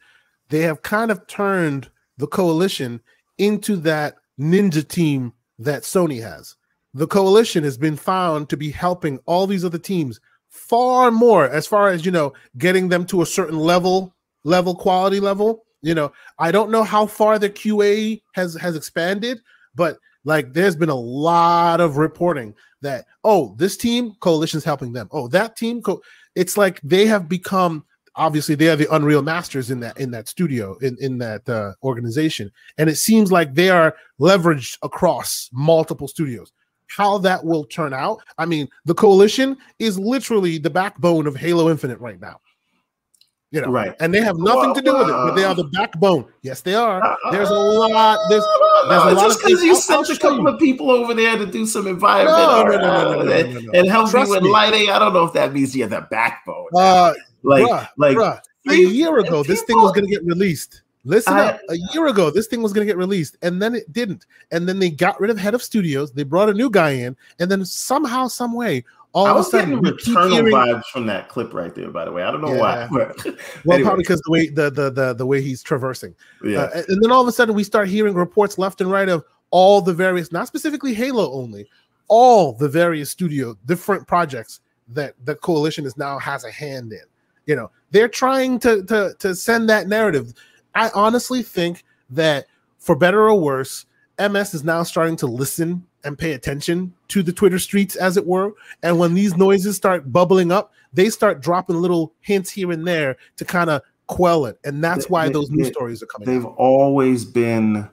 They 0.49 0.61
have 0.61 0.81
kind 0.81 1.11
of 1.11 1.25
turned 1.27 1.89
the 2.17 2.27
coalition 2.27 3.01
into 3.37 3.75
that 3.77 4.15
ninja 4.39 4.87
team 4.87 5.33
that 5.59 5.83
Sony 5.83 6.21
has. 6.21 6.55
The 6.93 7.07
coalition 7.07 7.63
has 7.63 7.77
been 7.77 7.95
found 7.95 8.49
to 8.49 8.57
be 8.57 8.71
helping 8.71 9.19
all 9.25 9.47
these 9.47 9.65
other 9.65 9.77
teams 9.77 10.19
far 10.49 11.11
more 11.11 11.49
as 11.49 11.67
far 11.67 11.89
as 11.89 12.05
you 12.05 12.11
know 12.11 12.33
getting 12.57 12.89
them 12.89 13.05
to 13.05 13.21
a 13.21 13.25
certain 13.25 13.59
level 13.59 14.15
level 14.43 14.73
quality 14.73 15.19
level 15.19 15.65
you 15.81 15.93
know 15.93 16.11
i 16.39 16.51
don't 16.51 16.71
know 16.71 16.83
how 16.83 17.05
far 17.05 17.37
the 17.37 17.49
qa 17.49 18.21
has 18.33 18.55
has 18.55 18.75
expanded 18.75 19.39
but 19.75 19.97
like 20.23 20.53
there's 20.53 20.75
been 20.75 20.89
a 20.89 20.95
lot 20.95 21.79
of 21.79 21.97
reporting 21.97 22.55
that 22.81 23.05
oh 23.23 23.55
this 23.57 23.77
team 23.77 24.13
coalition's 24.19 24.63
helping 24.63 24.93
them 24.93 25.07
oh 25.11 25.27
that 25.27 25.55
team 25.55 25.81
co-. 25.81 26.01
it's 26.35 26.57
like 26.57 26.79
they 26.81 27.05
have 27.05 27.29
become 27.29 27.85
obviously 28.17 28.55
they 28.55 28.67
are 28.67 28.75
the 28.75 28.93
unreal 28.93 29.21
masters 29.21 29.71
in 29.71 29.79
that 29.79 29.97
in 29.99 30.11
that 30.11 30.27
studio 30.27 30.77
in 30.79 30.97
in 30.99 31.17
that 31.17 31.47
uh, 31.47 31.73
organization 31.83 32.51
and 32.77 32.89
it 32.89 32.97
seems 32.97 33.31
like 33.31 33.53
they 33.53 33.69
are 33.69 33.95
leveraged 34.19 34.77
across 34.83 35.49
multiple 35.53 36.07
studios 36.07 36.51
how 36.87 37.17
that 37.17 37.43
will 37.43 37.63
turn 37.65 37.93
out 37.93 38.19
i 38.37 38.45
mean 38.45 38.67
the 38.85 38.93
coalition 38.93 39.57
is 39.79 39.99
literally 39.99 40.57
the 40.57 40.69
backbone 40.69 41.27
of 41.27 41.35
halo 41.35 41.69
infinite 41.69 41.99
right 41.99 42.19
now 42.19 42.39
you 43.51 43.61
know, 43.61 43.69
right? 43.69 43.95
And 44.01 44.13
they 44.13 44.21
have 44.21 44.37
nothing 44.37 44.71
well, 44.71 44.73
to 44.75 44.81
do 44.81 44.93
with 44.93 45.07
it, 45.07 45.11
but 45.11 45.35
they 45.35 45.45
are 45.45 45.55
the 45.55 45.63
backbone. 45.63 46.25
Yes, 46.41 46.61
they 46.61 46.75
are. 46.75 47.01
Uh, 47.01 47.31
there's 47.31 47.49
a 47.49 47.53
lot. 47.53 48.19
There's, 48.29 48.43
there's 48.89 49.03
a 49.03 49.07
uh, 49.07 49.13
lot 49.13 49.23
just 49.23 49.39
because 49.39 49.63
you 49.63 49.75
sent 49.75 50.09
a 50.09 50.17
couple 50.17 50.47
of 50.47 50.59
people 50.59 50.91
over 50.91 51.13
there 51.13 51.37
to 51.37 51.45
do 51.45 51.65
some 51.65 51.87
environment 51.87 52.37
no, 52.37 52.63
no, 52.63 52.77
no, 52.77 53.23
no, 53.23 53.31
uh, 53.31 53.71
and, 53.73 53.87
help 53.87 54.13
me 54.13 54.19
with 54.25 54.43
lighting. 54.43 54.89
I 54.89 54.99
don't 54.99 55.13
know 55.13 55.23
if 55.23 55.33
that 55.33 55.53
means 55.53 55.73
you're 55.75 55.87
the 55.87 56.01
backbone. 56.11 56.67
Like, 57.47 57.65
bruh, 57.65 57.87
like 57.97 58.17
bruh, 58.17 58.41
a 58.69 58.75
year 58.75 59.19
ago, 59.19 59.41
this 59.43 59.61
thing 59.63 59.77
was 59.77 59.91
going 59.93 60.05
to 60.05 60.11
get 60.11 60.23
released. 60.25 60.81
Listen 61.05 61.33
I, 61.33 61.45
up. 61.45 61.61
A 61.69 61.77
year 61.93 62.07
ago, 62.07 62.29
this 62.29 62.47
thing 62.47 62.61
was 62.61 62.73
going 62.73 62.85
to 62.85 62.91
get 62.91 62.97
released, 62.97 63.37
and 63.41 63.61
then 63.61 63.73
it 63.73 63.91
didn't. 63.93 64.25
And 64.51 64.67
then 64.67 64.79
they 64.79 64.89
got 64.89 65.19
rid 65.21 65.29
of 65.29 65.37
head 65.37 65.53
of 65.53 65.63
studios. 65.63 66.11
They 66.11 66.23
brought 66.23 66.49
a 66.49 66.53
new 66.53 66.69
guy 66.69 66.91
in, 66.91 67.15
and 67.39 67.49
then 67.49 67.63
somehow, 67.63 68.27
some 68.27 68.53
way, 68.53 68.83
all 69.13 69.25
I 69.25 69.31
was 69.31 69.47
of 69.47 69.53
a 69.53 69.63
sudden, 69.63 69.81
getting 69.81 69.97
returnal 69.97 70.31
hearing... 70.31 70.53
vibes 70.53 70.85
from 70.87 71.05
that 71.05 71.29
clip 71.29 71.53
right 71.53 71.73
there. 71.73 71.89
By 71.89 72.03
the 72.03 72.11
way, 72.11 72.23
I 72.23 72.31
don't 72.31 72.41
know 72.41 72.53
yeah. 72.53 72.59
why. 72.59 72.87
well, 72.91 73.07
anyway. 73.77 73.83
probably 73.83 74.03
because 74.03 74.21
the 74.25 74.31
way 74.31 74.49
the, 74.49 74.69
the 74.69 74.89
the 74.89 75.13
the 75.13 75.25
way 75.25 75.41
he's 75.41 75.63
traversing. 75.63 76.13
Yeah, 76.43 76.63
uh, 76.63 76.83
and 76.89 77.01
then 77.01 77.09
all 77.09 77.21
of 77.21 77.27
a 77.27 77.31
sudden, 77.31 77.55
we 77.55 77.63
start 77.63 77.87
hearing 77.87 78.13
reports 78.13 78.57
left 78.57 78.81
and 78.81 78.91
right 78.91 79.07
of 79.07 79.23
all 79.49 79.81
the 79.81 79.93
various, 79.93 80.33
not 80.33 80.47
specifically 80.47 80.93
Halo 80.93 81.31
only, 81.31 81.69
all 82.09 82.51
the 82.51 82.67
various 82.67 83.09
studio 83.09 83.55
different 83.65 84.05
projects 84.07 84.59
that 84.89 85.13
the 85.23 85.35
coalition 85.35 85.85
is 85.85 85.97
now 85.97 86.19
has 86.19 86.43
a 86.43 86.51
hand 86.51 86.91
in. 86.91 86.99
You 87.47 87.55
know, 87.55 87.71
they're 87.89 88.07
trying 88.07 88.59
to 88.59 88.83
to 88.83 89.15
to 89.19 89.33
send 89.33 89.69
that 89.69 89.87
narrative. 89.87 90.33
I 90.75 90.91
honestly 90.93 91.41
think 91.41 91.83
that 92.11 92.45
for 92.77 92.95
better 92.95 93.27
or 93.27 93.39
worse, 93.39 93.85
MS 94.19 94.53
is 94.53 94.63
now 94.63 94.83
starting 94.83 95.15
to 95.17 95.27
listen 95.27 95.85
and 96.03 96.17
pay 96.17 96.33
attention 96.33 96.93
to 97.09 97.23
the 97.23 97.33
Twitter 97.33 97.59
streets, 97.59 97.95
as 97.95 98.17
it 98.17 98.25
were. 98.25 98.53
And 98.83 98.99
when 98.99 99.13
these 99.13 99.35
noises 99.35 99.75
start 99.75 100.11
bubbling 100.11 100.51
up, 100.51 100.71
they 100.93 101.09
start 101.09 101.41
dropping 101.41 101.77
little 101.77 102.13
hints 102.21 102.49
here 102.49 102.71
and 102.71 102.87
there 102.87 103.17
to 103.37 103.45
kind 103.45 103.69
of 103.69 103.81
quell 104.07 104.45
it. 104.45 104.59
And 104.63 104.83
that's 104.83 105.09
why 105.09 105.27
they, 105.27 105.33
those 105.33 105.49
news 105.49 105.67
stories 105.67 106.01
are 106.01 106.05
coming. 106.05 106.27
They've 106.27 106.45
out. 106.45 106.55
always 106.57 107.25
been 107.25 107.89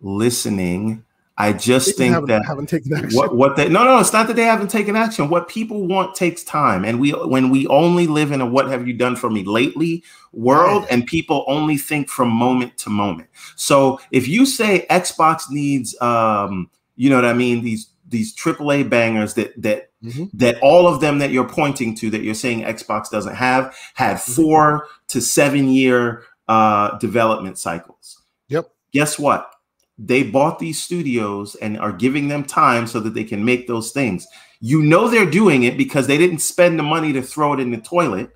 listening 0.00 1.04
I 1.38 1.52
just 1.52 1.98
they 1.98 2.10
think 2.10 2.28
that 2.28 2.46
haven't 2.46 2.68
taken 2.68 2.94
action. 2.94 3.16
What, 3.16 3.36
what 3.36 3.56
they 3.56 3.68
no 3.68 3.84
no 3.84 3.98
it's 3.98 4.12
not 4.12 4.26
that 4.28 4.36
they 4.36 4.44
haven't 4.44 4.70
taken 4.70 4.96
action. 4.96 5.28
What 5.28 5.48
people 5.48 5.86
want 5.86 6.14
takes 6.14 6.42
time, 6.42 6.84
and 6.84 6.98
we 6.98 7.10
when 7.10 7.50
we 7.50 7.66
only 7.66 8.06
live 8.06 8.32
in 8.32 8.40
a 8.40 8.46
"what 8.46 8.68
have 8.68 8.88
you 8.88 8.94
done 8.94 9.16
for 9.16 9.28
me 9.28 9.44
lately" 9.44 10.02
world, 10.32 10.82
right. 10.82 10.92
and 10.92 11.06
people 11.06 11.44
only 11.46 11.76
think 11.76 12.08
from 12.08 12.30
moment 12.30 12.78
to 12.78 12.90
moment. 12.90 13.28
So 13.56 14.00
if 14.10 14.26
you 14.28 14.46
say 14.46 14.86
Xbox 14.88 15.50
needs, 15.50 16.00
um, 16.00 16.70
you 16.96 17.10
know 17.10 17.16
what 17.16 17.26
I 17.26 17.34
mean, 17.34 17.62
these 17.62 17.90
these 18.08 18.34
AAA 18.34 18.88
bangers 18.88 19.34
that 19.34 19.60
that 19.60 19.90
mm-hmm. 20.02 20.24
that 20.34 20.58
all 20.62 20.86
of 20.86 21.00
them 21.00 21.18
that 21.18 21.32
you're 21.32 21.48
pointing 21.48 21.94
to 21.96 22.10
that 22.10 22.22
you're 22.22 22.34
saying 22.34 22.62
Xbox 22.62 23.10
doesn't 23.10 23.34
have 23.34 23.76
had 23.94 24.16
mm-hmm. 24.16 24.42
4 24.42 24.88
to 25.08 25.20
seven 25.20 25.68
year 25.68 26.22
uh, 26.48 26.96
development 26.98 27.58
cycles. 27.58 28.22
Yep. 28.48 28.70
Guess 28.92 29.18
what? 29.18 29.50
They 29.98 30.22
bought 30.22 30.58
these 30.58 30.82
studios 30.82 31.54
and 31.56 31.78
are 31.78 31.92
giving 31.92 32.28
them 32.28 32.44
time 32.44 32.86
so 32.86 33.00
that 33.00 33.14
they 33.14 33.24
can 33.24 33.44
make 33.44 33.66
those 33.66 33.92
things. 33.92 34.26
You 34.60 34.82
know 34.82 35.08
they're 35.08 35.30
doing 35.30 35.62
it 35.62 35.76
because 35.76 36.06
they 36.06 36.18
didn't 36.18 36.38
spend 36.38 36.78
the 36.78 36.82
money 36.82 37.12
to 37.12 37.22
throw 37.22 37.54
it 37.54 37.60
in 37.60 37.70
the 37.70 37.78
toilet. 37.78 38.30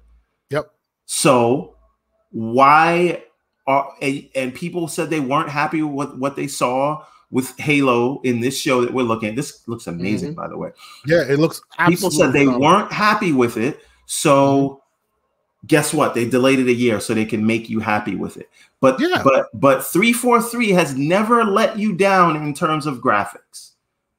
Yep. 0.50 0.70
So 1.06 1.76
why 2.30 3.24
are 3.66 3.92
and 4.00 4.54
people 4.54 4.88
said 4.88 5.10
they 5.10 5.20
weren't 5.20 5.50
happy 5.50 5.82
with 5.82 6.14
what 6.14 6.36
they 6.36 6.46
saw 6.46 7.04
with 7.30 7.56
Halo 7.58 8.20
in 8.22 8.40
this 8.40 8.58
show 8.58 8.80
that 8.80 8.92
we're 8.92 9.02
looking 9.02 9.28
at. 9.28 9.36
This 9.36 9.66
looks 9.68 9.86
amazing, 9.86 10.30
mm-hmm. 10.30 10.40
by 10.40 10.48
the 10.48 10.56
way. 10.56 10.70
Yeah, 11.06 11.22
it 11.22 11.38
looks. 11.38 11.60
People 11.86 12.10
said 12.10 12.32
they 12.32 12.40
phenomenal. 12.40 12.60
weren't 12.60 12.92
happy 12.92 13.32
with 13.32 13.56
it, 13.56 13.80
so 14.06 14.68
mm-hmm 14.68 14.76
guess 15.66 15.92
what? 15.92 16.14
They 16.14 16.28
delayed 16.28 16.58
it 16.58 16.68
a 16.68 16.72
year 16.72 17.00
so 17.00 17.14
they 17.14 17.24
can 17.24 17.46
make 17.46 17.68
you 17.68 17.80
happy 17.80 18.16
with 18.16 18.36
it. 18.36 18.48
But 18.80 18.98
yeah. 19.00 19.22
but 19.22 19.46
but 19.54 19.84
343 19.84 20.70
has 20.70 20.94
never 20.94 21.44
let 21.44 21.78
you 21.78 21.94
down 21.94 22.36
in 22.36 22.54
terms 22.54 22.86
of 22.86 22.98
graphics. 22.98 23.72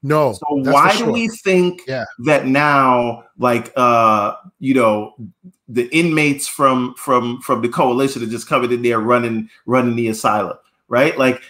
No. 0.03 0.33
So 0.33 0.45
why 0.49 0.91
sure. 0.91 1.07
do 1.07 1.13
we 1.13 1.27
think 1.27 1.81
yeah. 1.87 2.05
that 2.25 2.47
now 2.47 3.25
like 3.37 3.71
uh 3.75 4.35
you 4.59 4.73
know 4.73 5.15
the 5.67 5.87
inmates 5.95 6.47
from 6.47 6.93
from 6.95 7.41
from 7.41 7.61
the 7.61 7.69
coalition 7.69 8.23
are 8.23 8.27
just 8.27 8.47
coming 8.47 8.71
in 8.71 8.81
there 8.81 8.99
running 8.99 9.49
running 9.65 9.95
the 9.95 10.07
asylum, 10.09 10.57
right? 10.87 11.17
Like 11.17 11.41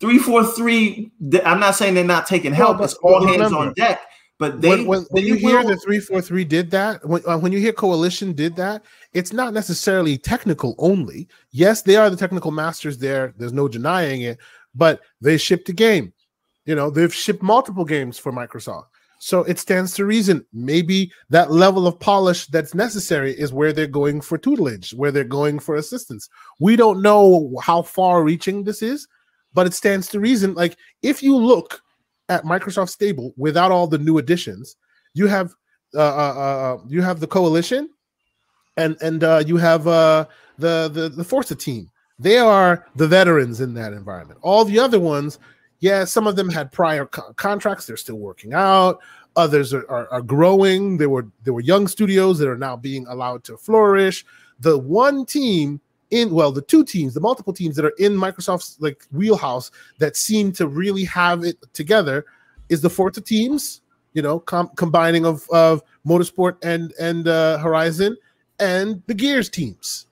343 0.00 1.12
I'm 1.44 1.60
not 1.60 1.76
saying 1.76 1.94
they're 1.94 2.04
not 2.04 2.26
taking 2.26 2.52
help, 2.52 2.78
well, 2.78 2.84
it's 2.84 2.94
all 2.94 3.26
hands 3.26 3.52
on 3.52 3.72
deck. 3.74 4.00
But 4.42 4.60
they, 4.60 4.70
when, 4.70 4.86
when, 4.86 5.06
when 5.10 5.24
you 5.24 5.34
will, 5.34 5.40
hear 5.40 5.62
the 5.62 5.76
343 5.76 6.44
did 6.44 6.70
that, 6.72 7.06
when, 7.06 7.22
uh, 7.28 7.38
when 7.38 7.52
you 7.52 7.60
hear 7.60 7.72
coalition 7.72 8.32
did 8.32 8.56
that, 8.56 8.82
it's 9.14 9.32
not 9.32 9.52
necessarily 9.52 10.16
technical 10.16 10.74
only. 10.78 11.28
Yes, 11.50 11.82
they 11.82 11.96
are 11.96 12.10
the 12.10 12.16
technical 12.16 12.50
masters 12.50 12.98
there. 12.98 13.34
There's 13.36 13.52
no 13.52 13.68
denying 13.68 14.22
it, 14.22 14.38
but 14.74 15.00
they 15.20 15.36
shipped 15.36 15.68
a 15.68 15.72
game. 15.72 16.12
You 16.64 16.74
know, 16.74 16.90
they've 16.90 17.14
shipped 17.14 17.42
multiple 17.42 17.84
games 17.84 18.18
for 18.18 18.32
Microsoft. 18.32 18.86
So 19.18 19.44
it 19.44 19.60
stands 19.60 19.94
to 19.94 20.04
reason 20.04 20.44
maybe 20.52 21.12
that 21.30 21.52
level 21.52 21.86
of 21.86 22.00
polish 22.00 22.46
that's 22.48 22.74
necessary 22.74 23.32
is 23.38 23.52
where 23.52 23.72
they're 23.72 23.86
going 23.86 24.20
for 24.20 24.36
tutelage, 24.36 24.92
where 24.94 25.12
they're 25.12 25.22
going 25.22 25.60
for 25.60 25.76
assistance. 25.76 26.28
We 26.58 26.74
don't 26.74 27.02
know 27.02 27.54
how 27.62 27.82
far 27.82 28.24
reaching 28.24 28.64
this 28.64 28.82
is, 28.82 29.06
but 29.54 29.66
it 29.66 29.74
stands 29.74 30.08
to 30.08 30.20
reason. 30.20 30.54
Like 30.54 30.76
if 31.02 31.22
you 31.22 31.36
look 31.36 31.82
at 32.28 32.42
Microsoft 32.42 32.88
stable 32.88 33.32
without 33.36 33.70
all 33.70 33.86
the 33.86 33.98
new 33.98 34.18
additions, 34.18 34.74
you 35.14 35.28
have 35.28 35.54
uh, 35.94 36.00
uh, 36.00 36.34
uh, 36.38 36.78
you 36.88 37.02
have 37.02 37.20
the 37.20 37.26
coalition, 37.26 37.90
and 38.76 38.96
and 39.00 39.24
uh, 39.24 39.42
you 39.46 39.56
have 39.56 39.86
uh, 39.86 40.26
the 40.58 40.88
the 40.92 41.08
the 41.08 41.24
Forza 41.24 41.54
team. 41.54 41.90
They 42.18 42.38
are 42.38 42.86
the 42.96 43.08
veterans 43.08 43.60
in 43.60 43.74
that 43.74 43.92
environment. 43.92 44.38
All 44.42 44.64
the 44.64 44.78
other 44.78 45.00
ones, 45.00 45.38
yeah, 45.80 46.04
some 46.04 46.26
of 46.26 46.36
them 46.36 46.48
had 46.48 46.70
prior 46.70 47.06
co- 47.06 47.32
contracts. 47.34 47.86
They're 47.86 47.96
still 47.96 48.18
working 48.18 48.54
out. 48.54 49.00
Others 49.34 49.72
are, 49.74 49.88
are, 49.90 50.08
are 50.12 50.22
growing. 50.22 50.98
There 50.98 51.08
were 51.08 51.26
there 51.44 51.54
were 51.54 51.60
young 51.60 51.88
studios 51.88 52.38
that 52.38 52.48
are 52.48 52.58
now 52.58 52.76
being 52.76 53.06
allowed 53.08 53.44
to 53.44 53.56
flourish. 53.56 54.24
The 54.60 54.78
one 54.78 55.26
team 55.26 55.80
in 56.10 56.30
well, 56.30 56.52
the 56.52 56.62
two 56.62 56.84
teams, 56.84 57.14
the 57.14 57.20
multiple 57.20 57.52
teams 57.52 57.74
that 57.76 57.84
are 57.84 57.94
in 57.98 58.12
Microsoft's 58.12 58.76
like 58.80 59.04
wheelhouse 59.12 59.70
that 59.98 60.16
seem 60.16 60.52
to 60.52 60.66
really 60.68 61.04
have 61.04 61.42
it 61.42 61.56
together 61.72 62.26
is 62.68 62.82
the 62.82 62.90
Forza 62.90 63.20
teams. 63.20 63.80
You 64.12 64.20
know, 64.20 64.40
com- 64.40 64.70
combining 64.76 65.24
of 65.24 65.48
of 65.50 65.82
Motorsport 66.06 66.58
and 66.62 66.92
and 67.00 67.26
uh, 67.26 67.56
Horizon 67.58 68.16
and 68.62 69.02
the 69.06 69.14
Gears 69.14 69.48
teams. 69.48 70.06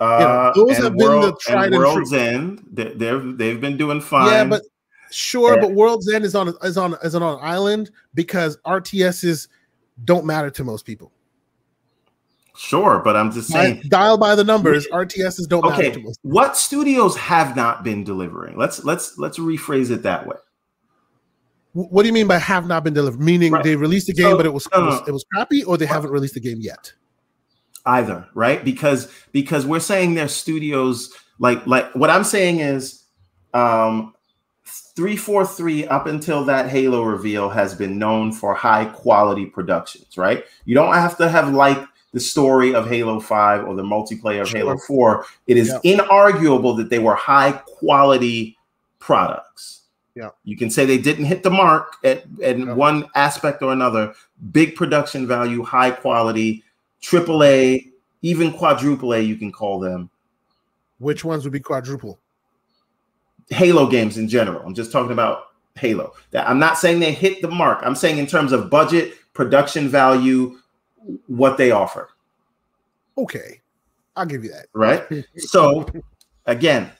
Uh, 0.00 0.52
you 0.54 0.62
know, 0.62 0.66
those 0.66 0.76
have 0.78 0.94
World, 0.94 1.22
been 1.22 1.30
the 1.30 1.36
tried 1.40 1.64
and, 1.66 1.74
and 1.74 1.84
World's 1.84 2.10
true. 2.10 2.18
End. 2.18 2.64
They, 2.72 2.92
they've 2.92 3.38
they've 3.38 3.60
been 3.60 3.76
doing 3.76 4.00
fine. 4.00 4.30
Yeah, 4.30 4.44
but 4.44 4.62
sure, 5.10 5.54
yeah. 5.54 5.60
but 5.60 5.72
World's 5.72 6.10
Edge 6.12 6.22
is 6.22 6.34
on 6.34 6.54
is 6.62 6.78
on 6.78 6.96
is 7.02 7.14
on 7.14 7.22
an 7.22 7.38
island 7.42 7.90
because 8.14 8.56
RTSs 8.58 9.48
don't 10.04 10.24
matter 10.24 10.50
to 10.50 10.64
most 10.64 10.84
people. 10.84 11.12
Sure, 12.56 13.00
but 13.04 13.16
I'm 13.16 13.30
just 13.30 13.50
saying. 13.50 13.84
Dial 13.88 14.18
by 14.18 14.34
the 14.34 14.42
numbers. 14.42 14.86
RTSs 14.88 15.48
don't 15.48 15.64
okay. 15.64 15.76
matter 15.76 15.94
to 15.94 16.00
most. 16.00 16.18
What 16.22 16.56
studios 16.56 17.16
have 17.16 17.54
not 17.54 17.84
been 17.84 18.02
delivering? 18.04 18.56
Let's 18.56 18.84
let's 18.84 19.16
let's 19.16 19.38
rephrase 19.38 19.90
it 19.90 20.02
that 20.02 20.26
way. 20.26 20.36
What 21.72 22.02
do 22.02 22.08
you 22.08 22.12
mean 22.12 22.26
by 22.26 22.38
have 22.38 22.66
not 22.66 22.82
been 22.82 22.94
delivered? 22.94 23.20
Meaning 23.20 23.52
right. 23.52 23.62
they 23.62 23.76
released 23.76 24.08
the 24.08 24.12
game, 24.12 24.30
so, 24.30 24.36
but 24.36 24.46
it 24.46 24.52
was, 24.52 24.66
it 24.66 24.78
was, 24.78 25.08
it 25.08 25.12
was 25.12 25.24
crappy, 25.32 25.62
or 25.62 25.76
they 25.76 25.86
haven't 25.86 26.10
released 26.10 26.34
the 26.34 26.40
game 26.40 26.58
yet. 26.60 26.92
Either 27.88 28.26
right 28.34 28.64
because 28.66 29.10
because 29.32 29.64
we're 29.64 29.80
saying 29.80 30.14
their 30.14 30.28
studios 30.28 31.10
like 31.38 31.66
like 31.66 31.90
what 31.94 32.10
I'm 32.10 32.24
saying 32.24 32.60
is 32.60 33.04
um 33.54 34.14
343 34.66 35.86
up 35.86 36.06
until 36.06 36.44
that 36.44 36.68
Halo 36.68 37.02
reveal 37.02 37.48
has 37.48 37.74
been 37.74 37.98
known 37.98 38.32
for 38.32 38.52
high 38.52 38.84
quality 38.84 39.46
productions, 39.46 40.18
right? 40.18 40.44
You 40.64 40.74
don't 40.74 40.92
have 40.92 41.16
to 41.18 41.28
have 41.28 41.54
like 41.54 41.78
the 42.12 42.20
story 42.20 42.74
of 42.74 42.88
Halo 42.88 43.20
5 43.20 43.68
or 43.68 43.76
the 43.76 43.82
multiplayer 43.82 44.42
of 44.42 44.48
sure. 44.48 44.58
Halo 44.58 44.76
4. 44.76 45.24
It 45.46 45.56
is 45.56 45.72
yeah. 45.82 45.96
inarguable 45.96 46.76
that 46.78 46.90
they 46.90 46.98
were 46.98 47.14
high 47.14 47.52
quality 47.52 48.58
products. 48.98 49.82
Yeah. 50.16 50.30
You 50.42 50.56
can 50.56 50.68
say 50.68 50.84
they 50.84 50.98
didn't 50.98 51.26
hit 51.26 51.44
the 51.44 51.50
mark 51.50 51.94
at, 52.02 52.24
at 52.42 52.58
yeah. 52.58 52.72
one 52.72 53.06
aspect 53.14 53.62
or 53.62 53.72
another. 53.72 54.14
Big 54.50 54.74
production 54.74 55.28
value, 55.28 55.62
high 55.62 55.92
quality, 55.92 56.64
triple 57.00 57.44
A, 57.44 57.86
even 58.22 58.52
quadruple 58.52 59.14
A, 59.14 59.20
you 59.20 59.36
can 59.36 59.52
call 59.52 59.78
them. 59.78 60.10
Which 60.98 61.24
ones 61.24 61.44
would 61.44 61.52
be 61.52 61.60
quadruple? 61.60 62.18
Halo 63.50 63.86
games 63.88 64.18
in 64.18 64.28
general. 64.28 64.62
I'm 64.64 64.74
just 64.74 64.92
talking 64.92 65.12
about 65.12 65.44
Halo. 65.76 66.12
That 66.32 66.48
I'm 66.48 66.58
not 66.58 66.76
saying 66.78 67.00
they 67.00 67.12
hit 67.12 67.40
the 67.40 67.50
mark. 67.50 67.80
I'm 67.82 67.94
saying 67.94 68.18
in 68.18 68.26
terms 68.26 68.52
of 68.52 68.68
budget, 68.68 69.14
production 69.32 69.88
value, 69.88 70.58
what 71.26 71.56
they 71.56 71.70
offer. 71.70 72.10
Okay. 73.16 73.60
I'll 74.16 74.26
give 74.26 74.44
you 74.44 74.50
that. 74.50 74.66
Right? 74.74 75.24
so 75.36 75.86
again, 76.46 76.90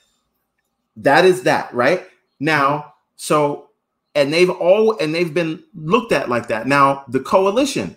that 0.97 1.25
is 1.25 1.43
that, 1.43 1.73
right? 1.73 2.07
Now, 2.39 2.93
so 3.15 3.69
and 4.15 4.33
they've 4.33 4.49
all 4.49 4.97
and 4.99 5.13
they've 5.13 5.33
been 5.33 5.63
looked 5.75 6.11
at 6.11 6.29
like 6.29 6.47
that. 6.47 6.67
Now, 6.67 7.03
the 7.09 7.19
coalition 7.19 7.95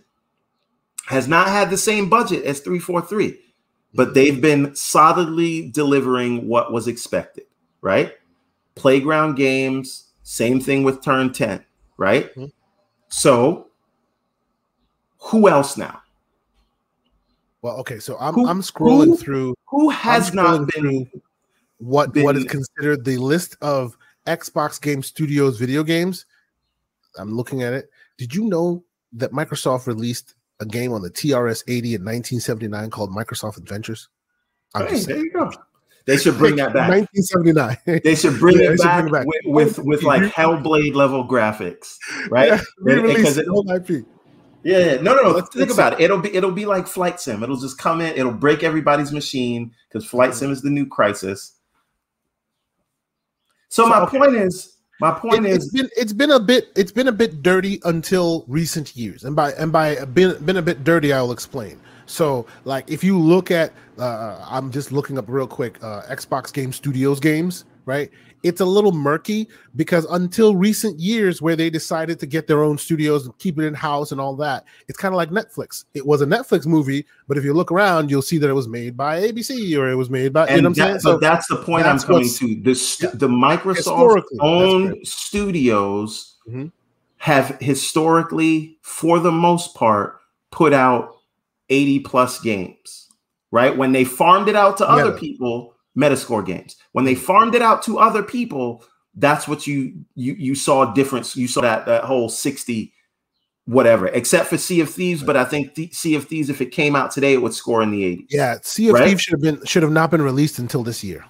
has 1.07 1.29
not 1.29 1.49
had 1.49 1.71
the 1.71 1.79
same 1.79 2.09
budget 2.09 2.45
as 2.45 2.61
343, 2.61 3.39
but 3.95 4.15
they've 4.15 4.41
been 4.41 4.75
solidly 4.75 5.71
delivering 5.71 6.49
what 6.49 6.73
was 6.73 6.89
expected, 6.89 7.45
right? 7.81 8.15
playground 8.75 9.35
games, 9.35 10.13
same 10.23 10.61
thing 10.61 10.83
with 10.83 11.03
turn 11.03 11.33
10, 11.33 11.65
right? 11.97 12.31
Mm-hmm. 12.31 12.47
So 13.09 13.69
who 15.19 15.49
else 15.49 15.77
now? 15.77 16.01
Well, 17.61 17.77
okay, 17.79 17.99
so 17.99 18.17
I'm 18.19 18.35
who, 18.35 18.49
I'm 18.49 18.61
scrolling 18.61 19.07
who, 19.07 19.17
through 19.17 19.55
who 19.67 19.91
has 19.91 20.35
not 20.35 20.69
been 20.75 21.09
what 21.79 22.13
been, 22.13 22.25
what 22.25 22.37
is 22.37 22.45
considered 22.45 23.05
the 23.05 23.19
list 23.19 23.57
of 23.61 23.97
Xbox 24.27 24.81
Game 24.81 25.03
Studios 25.03 25.59
video 25.59 25.85
games. 25.85 26.27
I'm 27.19 27.35
looking 27.37 27.63
at 27.63 27.73
it. 27.73 27.91
Did 28.19 28.35
you 28.35 28.45
know 28.45 28.83
that 29.13 29.33
Microsoft 29.33 29.87
released 29.87 30.35
a 30.63 30.67
game 30.67 30.93
on 30.93 31.03
the 31.03 31.11
TRS 31.11 31.65
80 31.69 31.95
in 31.97 32.01
1979 32.03 32.91
called 32.91 33.11
Microsoft 33.11 33.59
Adventures? 33.59 34.09
I'm 34.75 34.87
hey, 34.87 35.01
there 35.01 35.19
you 35.19 35.31
go. 35.31 35.53
They 36.07 36.17
should 36.17 36.37
bring 36.37 36.57
that 36.57 36.73
back. 36.73 36.91
1979. 36.91 38.01
They 38.03 38.15
should 38.15 38.39
bring, 38.39 38.59
yeah, 38.59 38.73
it, 38.73 38.79
back 38.79 39.03
bring 39.03 39.09
it 39.09 39.13
back 39.13 39.27
with 39.45 39.77
with, 39.77 39.79
with 39.85 40.03
like 40.03 40.23
Hellblade 40.33 40.95
level 40.95 41.27
graphics, 41.27 41.97
right? 42.31 42.61
Yeah, 42.85 43.03
because 43.03 43.39
it, 43.39 43.47
whole 43.47 43.71
IP. 43.71 44.05
Yeah, 44.65 44.97
no, 44.97 45.15
no, 45.15 45.23
no. 45.23 45.31
Let's, 45.31 45.55
Think 45.55 45.73
about 45.73 45.95
it. 45.95 46.01
It'll 46.01 46.19
be 46.19 46.35
it'll 46.35 46.53
be 46.53 46.67
like 46.67 46.87
Flight 46.87 47.21
Sim. 47.21 47.43
It'll 47.43 47.57
just 47.57 47.79
come 47.79 48.01
in. 48.01 48.15
It'll 48.17 48.33
break 48.33 48.63
everybody's 48.63 49.13
machine 49.13 49.73
because 49.89 50.05
Flight 50.05 50.35
Sim 50.35 50.51
is 50.51 50.63
the 50.63 50.71
new 50.71 50.87
Crysis. 50.87 51.53
So, 53.69 53.85
so 53.85 53.89
my 53.89 54.01
okay. 54.03 54.19
point 54.19 54.35
is, 54.35 54.72
my 55.03 55.19
point 55.19 55.45
it, 55.45 55.51
is, 55.51 55.57
it's 55.65 55.73
been 55.73 55.91
it's 55.97 56.13
been 56.13 56.31
a 56.31 56.41
bit 56.41 56.69
it's 56.77 56.93
been 56.93 57.09
a 57.09 57.13
bit 57.13 57.43
dirty 57.43 57.81
until 57.85 58.45
recent 58.47 58.97
years, 58.97 59.25
and 59.25 59.37
by 59.37 59.53
and 59.53 59.73
by 59.73 60.05
been 60.07 60.43
been 60.45 60.57
a 60.57 60.63
bit 60.63 60.85
dirty, 60.85 61.13
I 61.13 61.21
will 61.21 61.33
explain. 61.33 61.81
So, 62.07 62.47
like, 62.65 62.91
if 62.91 63.03
you 63.03 63.19
look 63.19 63.51
at, 63.51 63.73
uh, 63.99 64.45
I'm 64.49 64.71
just 64.71 64.93
looking 64.93 65.19
up 65.19 65.25
real 65.29 65.47
quick, 65.47 65.83
uh, 65.83 66.03
Xbox 66.03 66.53
Game 66.53 66.73
Studios 66.73 67.21
games, 67.21 67.65
right? 67.87 68.11
It's 68.43 68.61
a 68.61 68.65
little 68.65 68.93
murky 68.93 69.49
because 69.77 70.05
until 70.07 70.57
recent 70.57 70.99
years, 70.99 71.41
where 71.41 71.55
they 71.55 71.71
decided 71.71 72.19
to 72.21 72.27
get 72.27 72.47
their 72.47 72.63
own 72.63 72.77
studios 72.77 73.25
and 73.25 73.37
keep 73.39 73.59
it 73.59 73.65
in 73.65 73.75
house 73.75 74.13
and 74.13 74.21
all 74.21 74.35
that, 74.37 74.65
it's 74.89 74.99
kind 74.99 75.15
of 75.15 75.17
like 75.17 75.31
Netflix. 75.31 75.85
It 75.95 76.05
was 76.05 76.23
a 76.23 76.27
Netflix 76.27 76.67
movie, 76.67 77.07
but 77.29 77.39
if 77.39 77.45
you 77.45 77.55
look 77.55 77.71
around, 77.71 78.11
you'll 78.11 78.23
see 78.23 78.39
that 78.39 78.51
it 78.51 78.55
was 78.55 78.69
made 78.69 78.97
by 78.97 79.21
ABC 79.21 79.79
or 79.79 79.91
it 79.91 79.95
was 79.95 80.11
made 80.11 80.33
by. 80.33 80.47
And 80.47 80.57
you 80.57 80.63
know 80.63 80.71
that, 80.71 81.01
so 81.03 81.19
that's 81.19 81.47
the 81.47 81.57
point 81.57 81.85
that's 81.85 82.03
I'm 82.05 82.09
coming 82.09 82.29
to. 82.29 82.61
The 82.63 82.75
st- 82.75 83.13
yeah. 83.13 83.19
the 83.19 83.29
Microsoft 83.29 84.25
owned 84.41 85.07
studios 85.07 86.37
mm-hmm. 86.49 86.67
have 87.19 87.59
historically, 87.61 88.79
for 88.83 89.21
the 89.21 89.33
most 89.33 89.75
part, 89.75 90.19
put 90.51 90.73
out 90.73 91.17
80 91.69 92.01
plus 92.01 92.41
games, 92.41 93.09
right? 93.51 93.77
When 93.77 93.93
they 93.93 94.05
farmed 94.05 94.49
it 94.49 94.57
out 94.57 94.77
to 94.79 94.85
yeah. 94.85 94.91
other 94.91 95.19
people, 95.19 95.72
Metascore 95.97 96.45
games. 96.45 96.77
When 96.93 97.05
they 97.05 97.15
farmed 97.15 97.55
it 97.55 97.63
out 97.63 97.83
to 97.85 97.99
other 97.99 98.23
people, 98.23 98.85
that's 99.15 99.47
what 99.47 99.67
you 99.67 100.05
you 100.15 100.35
you 100.35 100.55
saw 100.55 100.91
a 100.91 100.95
difference. 100.95 101.37
You 101.37 101.49
saw 101.49 101.61
that 101.61 101.87
that 101.87 102.05
whole 102.05 102.29
60 102.29 102.93
whatever, 103.67 104.09
except 104.09 104.49
for 104.49 104.59
Sea 104.59 104.81
of 104.81 104.91
Thieves. 104.91 105.23
But 105.23 105.37
I 105.37 105.45
think 105.45 105.75
the, 105.75 105.89
Sea 105.91 106.15
of 106.15 106.27
Thieves, 106.27 106.51
if 106.51 106.61
it 106.61 106.67
came 106.67 106.97
out 106.97 107.11
today, 107.11 107.33
it 107.33 107.43
would 107.43 107.55
score 107.55 107.83
in 107.83 107.91
the 107.91 108.03
80s. 108.03 108.27
Yeah, 108.31 108.57
Sea 108.63 108.89
of 108.89 108.95
right? 108.95 109.09
Thieves 109.09 109.23
should 109.23 109.33
have 109.33 109.41
been 109.41 109.65
should 109.65 109.83
have 109.83 109.93
not 109.93 110.11
been 110.11 110.23
released 110.23 110.59
until 110.59 110.83
this 110.83 111.05
year. 111.05 111.25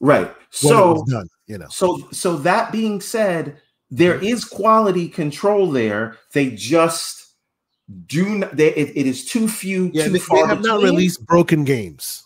Right. 0.00 0.32
So 0.50 1.04
done, 1.08 1.28
you 1.46 1.58
know. 1.58 1.68
So 1.68 2.08
so 2.12 2.36
that 2.38 2.72
being 2.72 3.00
said, 3.00 3.60
there 3.90 4.18
mm-hmm. 4.18 4.56
quality 4.56 5.08
control 5.08 5.70
there. 5.70 6.18
They 6.32 6.50
just 6.50 7.34
do 8.06 8.38
not, 8.38 8.56
they, 8.56 8.74
it, 8.74 8.96
it 8.96 9.06
is 9.06 9.24
too 9.24 9.48
few. 9.48 9.90
Yeah, 9.92 10.04
too 10.04 10.12
they, 10.12 10.18
they 10.18 10.46
have 10.46 10.62
not 10.62 10.82
released 10.82 11.24
broken 11.26 11.64
games. 11.64 12.24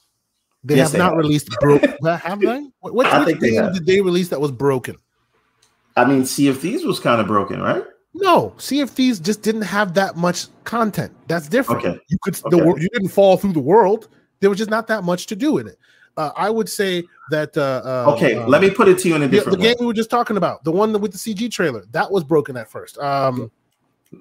They 0.67 0.77
yes, 0.77 0.89
have 0.89 0.93
they 0.93 0.99
not 0.99 1.11
have. 1.11 1.19
released 1.19 1.49
broken. 1.61 1.95
have 2.05 2.41
they? 2.41 2.67
What, 2.81 2.95
which, 2.95 3.07
which 3.07 3.41
game 3.41 3.73
did 3.73 3.87
they 3.87 4.01
release 4.01 4.29
that 4.31 4.41
was 4.41 4.51
broken? 4.51 4.97
I 5.97 6.05
mean, 6.05 6.25
Sea 6.25 6.49
of 6.49 6.59
Thieves 6.59 6.85
was 6.85 6.99
kind 6.99 7.21
of 7.21 7.29
broken, 7.29 7.61
right? 7.63 7.85
No, 8.15 8.53
Sea 8.59 8.81
of 8.81 8.91
Thieves 8.91 9.21
just 9.21 9.43
didn't 9.43 9.63
have 9.63 9.95
that 9.95 10.17
much 10.17 10.47
content. 10.65 11.13
That's 11.29 11.49
different. 11.49 11.85
Okay. 11.85 12.01
You 12.09 12.19
could 12.23 12.35
okay. 12.47 12.59
the 12.59 12.81
you 12.81 12.89
didn't 12.93 13.11
fall 13.11 13.37
through 13.37 13.53
the 13.53 13.61
world. 13.61 14.09
There 14.41 14.51
was 14.51 14.59
just 14.59 14.71
not 14.71 14.89
that 14.89 15.05
much 15.05 15.27
to 15.27 15.37
do 15.37 15.59
in 15.59 15.69
it. 15.69 15.79
Uh, 16.17 16.31
I 16.37 16.51
would 16.51 16.69
say 16.69 17.05
that. 17.31 17.57
Uh, 17.57 17.83
uh, 18.09 18.15
okay, 18.15 18.45
let 18.45 18.61
me 18.61 18.71
put 18.71 18.89
it 18.89 18.99
to 19.01 19.09
you 19.09 19.15
in 19.15 19.23
a 19.23 19.29
different. 19.29 19.59
The, 19.59 19.63
the 19.63 19.69
game 19.69 19.77
we 19.79 19.87
were 19.87 19.95
just 19.95 20.11
talking 20.11 20.37
about, 20.37 20.65
the 20.65 20.73
one 20.73 20.99
with 21.01 21.13
the 21.13 21.19
CG 21.19 21.51
trailer, 21.51 21.85
that 21.93 22.11
was 22.11 22.25
broken 22.25 22.57
at 22.57 22.69
first. 22.69 22.99
Um, 22.99 23.53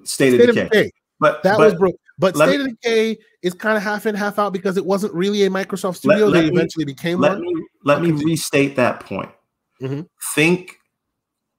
State, 0.04 0.34
State 0.34 0.40
of, 0.40 0.54
Decay. 0.54 0.60
of 0.60 0.70
Decay. 0.70 0.90
But 1.18 1.42
that 1.42 1.56
but, 1.56 1.64
was 1.64 1.74
broken. 1.74 1.98
But 2.18 2.36
State 2.36 2.60
of 2.60 2.66
Decay 2.68 3.18
is 3.46 3.54
kind 3.54 3.76
of 3.76 3.82
half 3.82 4.06
in, 4.06 4.14
half 4.14 4.38
out 4.38 4.52
because 4.52 4.76
it 4.76 4.84
wasn't 4.84 5.14
really 5.14 5.44
a 5.44 5.50
Microsoft 5.50 5.96
studio. 5.96 6.26
Let, 6.26 6.32
let 6.32 6.40
they 6.40 6.50
me, 6.50 6.56
eventually 6.56 6.84
became 6.84 7.20
let 7.20 7.32
one. 7.32 7.42
Me, 7.42 7.66
let 7.84 8.02
me 8.02 8.10
restate 8.10 8.74
that 8.76 9.00
point. 9.00 9.30
Mm-hmm. 9.80 10.02
Think 10.34 10.78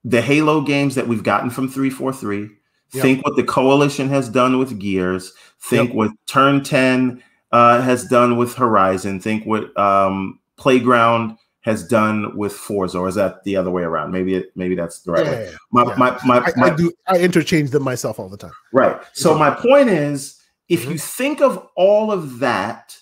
the 0.04 0.20
Halo 0.20 0.60
games 0.60 0.94
that 0.94 1.08
we've 1.08 1.22
gotten 1.22 1.48
from 1.48 1.68
343. 1.68 2.50
Yep. 2.92 3.02
Think 3.02 3.24
what 3.24 3.36
the 3.36 3.42
coalition 3.42 4.08
has 4.08 4.28
done 4.28 4.58
with 4.58 4.78
Gears. 4.78 5.32
Think 5.60 5.88
yep. 5.88 5.96
what 5.96 6.10
Turn 6.26 6.62
10 6.62 7.22
uh, 7.52 7.80
has 7.80 8.04
done 8.06 8.36
with 8.36 8.54
Horizon. 8.54 9.20
Think 9.20 9.46
what 9.46 9.76
um, 9.78 10.38
Playground 10.56 11.38
has 11.62 11.86
done 11.86 12.36
with 12.36 12.52
Forza, 12.52 12.98
or 12.98 13.08
is 13.08 13.14
that 13.16 13.44
the 13.44 13.56
other 13.56 13.70
way 13.70 13.82
around? 13.82 14.10
Maybe 14.10 14.34
it, 14.34 14.52
maybe 14.56 14.74
that's 14.74 15.00
the 15.00 15.12
right 15.12 15.24
yeah, 15.24 15.32
way. 15.32 15.54
My, 15.70 15.84
yeah. 15.84 15.94
my, 15.96 16.18
my, 16.24 16.52
my, 16.56 16.66
I, 16.66 16.76
do 16.76 16.92
I 17.06 17.18
interchange 17.18 17.70
them 17.70 17.82
myself 17.82 18.18
all 18.18 18.28
the 18.28 18.36
time. 18.36 18.52
Right. 18.72 19.00
So 19.12 19.36
my 19.36 19.50
point 19.50 19.88
is, 19.88 20.37
if 20.68 20.82
mm-hmm. 20.82 20.92
you 20.92 20.98
think 20.98 21.40
of 21.40 21.68
all 21.76 22.12
of 22.12 22.40
that, 22.40 22.96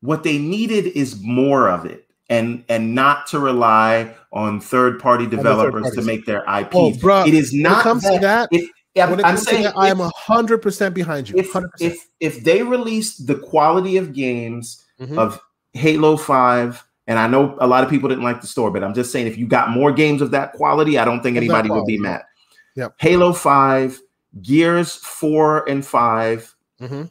what 0.00 0.22
they 0.22 0.38
needed 0.38 0.86
is 0.86 1.20
more 1.22 1.68
of 1.68 1.84
it, 1.86 2.06
and 2.28 2.64
and 2.68 2.94
not 2.94 3.26
to 3.28 3.38
rely 3.38 4.14
on 4.32 4.60
third 4.60 5.00
party 5.00 5.26
developers 5.26 5.84
third 5.84 5.94
to 5.94 6.02
make 6.02 6.26
their 6.26 6.42
IPs. 6.42 6.70
Oh, 6.74 6.92
bro, 6.94 7.24
it 7.24 7.34
is 7.34 7.52
not 7.52 7.82
comes 7.82 8.02
that, 8.02 8.14
to 8.14 8.18
that. 8.20 8.48
It, 8.52 8.70
I'm, 8.96 9.24
I'm 9.24 9.36
saying 9.36 9.62
that, 9.62 9.76
I 9.76 9.88
am 9.88 9.98
hundred 10.16 10.58
percent 10.58 10.94
behind 10.94 11.28
you. 11.28 11.36
If, 11.38 11.52
100%. 11.52 11.68
if 11.80 12.08
if 12.20 12.42
they 12.42 12.62
released 12.62 13.26
the 13.26 13.36
quality 13.36 13.96
of 13.96 14.12
games 14.12 14.84
mm-hmm. 15.00 15.18
of 15.18 15.40
Halo 15.72 16.16
Five 16.16 16.84
and 17.08 17.18
I 17.18 17.26
know 17.26 17.56
a 17.58 17.66
lot 17.66 17.82
of 17.82 17.90
people 17.90 18.10
didn't 18.10 18.22
like 18.22 18.42
the 18.42 18.46
store, 18.46 18.70
but 18.70 18.84
I'm 18.84 18.92
just 18.92 19.10
saying 19.10 19.26
if 19.26 19.38
you 19.38 19.46
got 19.46 19.70
more 19.70 19.90
games 19.90 20.20
of 20.20 20.30
that 20.32 20.52
quality, 20.52 20.98
I 20.98 21.06
don't 21.06 21.22
think 21.22 21.38
anybody 21.38 21.70
would 21.70 21.86
be 21.86 21.98
mad. 21.98 22.22
Yep. 22.76 22.96
Halo 22.98 23.32
5, 23.32 23.98
Gears 24.42 24.96
4 24.96 25.68
and 25.70 25.84
5, 25.84 26.54
mm-hmm. 26.80 27.04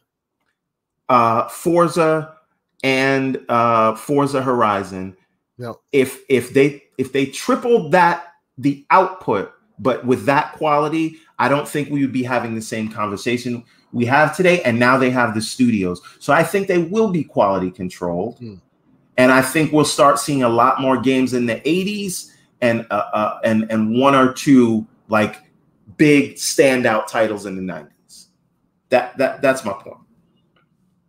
uh, 1.09 1.47
Forza 1.47 2.35
and 2.83 3.39
uh, 3.49 3.95
Forza 3.95 4.41
Horizon. 4.41 5.15
Yep. 5.57 5.75
If 5.91 6.21
if 6.29 6.53
they 6.53 6.83
if 6.97 7.13
they 7.13 7.25
tripled 7.27 7.91
that 7.91 8.33
the 8.57 8.85
output, 8.89 9.53
but 9.79 10.05
with 10.05 10.25
that 10.25 10.53
quality, 10.53 11.17
I 11.39 11.49
don't 11.49 11.67
think 11.67 11.89
we 11.89 12.01
would 12.01 12.13
be 12.13 12.23
having 12.23 12.55
the 12.55 12.61
same 12.61 12.89
conversation 12.89 13.63
we 13.91 14.05
have 14.05 14.35
today. 14.35 14.61
And 14.63 14.77
now 14.77 14.97
they 14.97 15.09
have 15.09 15.33
the 15.33 15.41
studios, 15.41 16.01
so 16.19 16.33
I 16.33 16.43
think 16.43 16.67
they 16.67 16.77
will 16.79 17.09
be 17.09 17.23
quality 17.23 17.71
controlled. 17.71 18.39
Mm. 18.39 18.61
And 19.17 19.31
I 19.31 19.41
think 19.41 19.71
we'll 19.71 19.85
start 19.85 20.19
seeing 20.19 20.43
a 20.43 20.49
lot 20.49 20.79
more 20.79 20.99
games 21.01 21.33
in 21.33 21.47
the 21.47 21.55
80s 21.61 22.31
and 22.61 22.85
uh, 22.91 23.09
uh, 23.13 23.39
and 23.43 23.69
and 23.71 23.99
one 23.99 24.15
or 24.15 24.33
two 24.33 24.85
like 25.09 25.43
big 25.97 26.35
standout 26.35 27.07
titles 27.07 27.45
in 27.45 27.55
the 27.55 27.73
90s. 27.73 27.89
That 28.89 29.17
that 29.17 29.41
that's 29.41 29.65
my 29.65 29.73
point. 29.73 29.97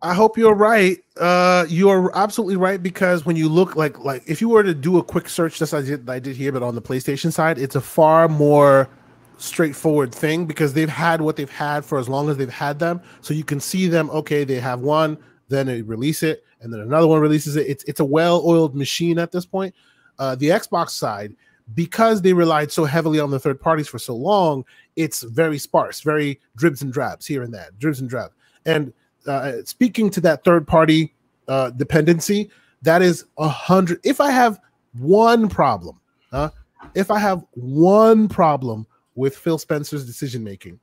I 0.01 0.13
hope 0.13 0.37
you're 0.37 0.55
right. 0.55 0.97
Uh, 1.17 1.65
you 1.67 1.89
are 1.89 2.15
absolutely 2.15 2.55
right 2.55 2.81
because 2.81 3.25
when 3.25 3.35
you 3.35 3.49
look 3.49 3.75
like 3.75 3.99
like 3.99 4.23
if 4.27 4.39
you 4.39 4.49
were 4.49 4.63
to 4.63 4.73
do 4.73 4.97
a 4.97 5.03
quick 5.03 5.27
search, 5.27 5.59
just 5.59 5.73
as 5.73 5.83
I 5.83 5.87
did, 5.87 6.09
I 6.09 6.19
did 6.19 6.35
here, 6.35 6.51
but 6.51 6.63
on 6.63 6.75
the 6.75 6.81
PlayStation 6.81 7.33
side, 7.33 7.57
it's 7.57 7.75
a 7.75 7.81
far 7.81 8.27
more 8.29 8.89
straightforward 9.37 10.13
thing 10.13 10.45
because 10.45 10.73
they've 10.73 10.89
had 10.89 11.21
what 11.21 11.35
they've 11.35 11.49
had 11.49 11.83
for 11.83 11.97
as 11.97 12.07
long 12.07 12.29
as 12.29 12.37
they've 12.37 12.49
had 12.49 12.79
them. 12.79 13.01
So 13.21 13.33
you 13.33 13.43
can 13.43 13.59
see 13.59 13.87
them. 13.87 14.09
Okay, 14.11 14.43
they 14.43 14.59
have 14.59 14.81
one, 14.81 15.17
then 15.49 15.67
they 15.67 15.81
release 15.81 16.23
it, 16.23 16.45
and 16.61 16.71
then 16.71 16.79
another 16.79 17.07
one 17.07 17.19
releases 17.19 17.57
it. 17.57 17.67
It's 17.67 17.83
it's 17.83 17.99
a 17.99 18.05
well-oiled 18.05 18.75
machine 18.75 19.19
at 19.19 19.31
this 19.31 19.45
point. 19.45 19.75
Uh, 20.17 20.35
the 20.35 20.49
Xbox 20.49 20.91
side, 20.91 21.35
because 21.75 22.21
they 22.21 22.33
relied 22.33 22.71
so 22.71 22.85
heavily 22.85 23.19
on 23.19 23.31
the 23.31 23.39
third 23.39 23.59
parties 23.59 23.87
for 23.87 23.99
so 23.99 24.15
long, 24.15 24.65
it's 24.95 25.23
very 25.23 25.57
sparse, 25.57 26.01
very 26.01 26.39
dribs 26.55 26.81
and 26.81 26.91
drabs 26.91 27.25
here 27.25 27.43
and 27.43 27.53
there, 27.53 27.69
dribs 27.79 27.99
and 27.99 28.09
drabs. 28.09 28.33
And 28.65 28.93
uh, 29.27 29.53
speaking 29.65 30.09
to 30.11 30.21
that 30.21 30.43
third 30.43 30.67
party 30.67 31.13
uh, 31.47 31.71
dependency, 31.71 32.49
that 32.81 33.01
is 33.01 33.25
a 33.37 33.47
hundred. 33.47 33.99
If 34.03 34.21
I 34.21 34.31
have 34.31 34.59
one 34.93 35.49
problem, 35.49 35.99
uh, 36.31 36.49
if 36.95 37.11
I 37.11 37.19
have 37.19 37.45
one 37.51 38.27
problem 38.27 38.87
with 39.15 39.37
Phil 39.37 39.57
Spencer's 39.57 40.05
decision 40.05 40.43
making, 40.43 40.79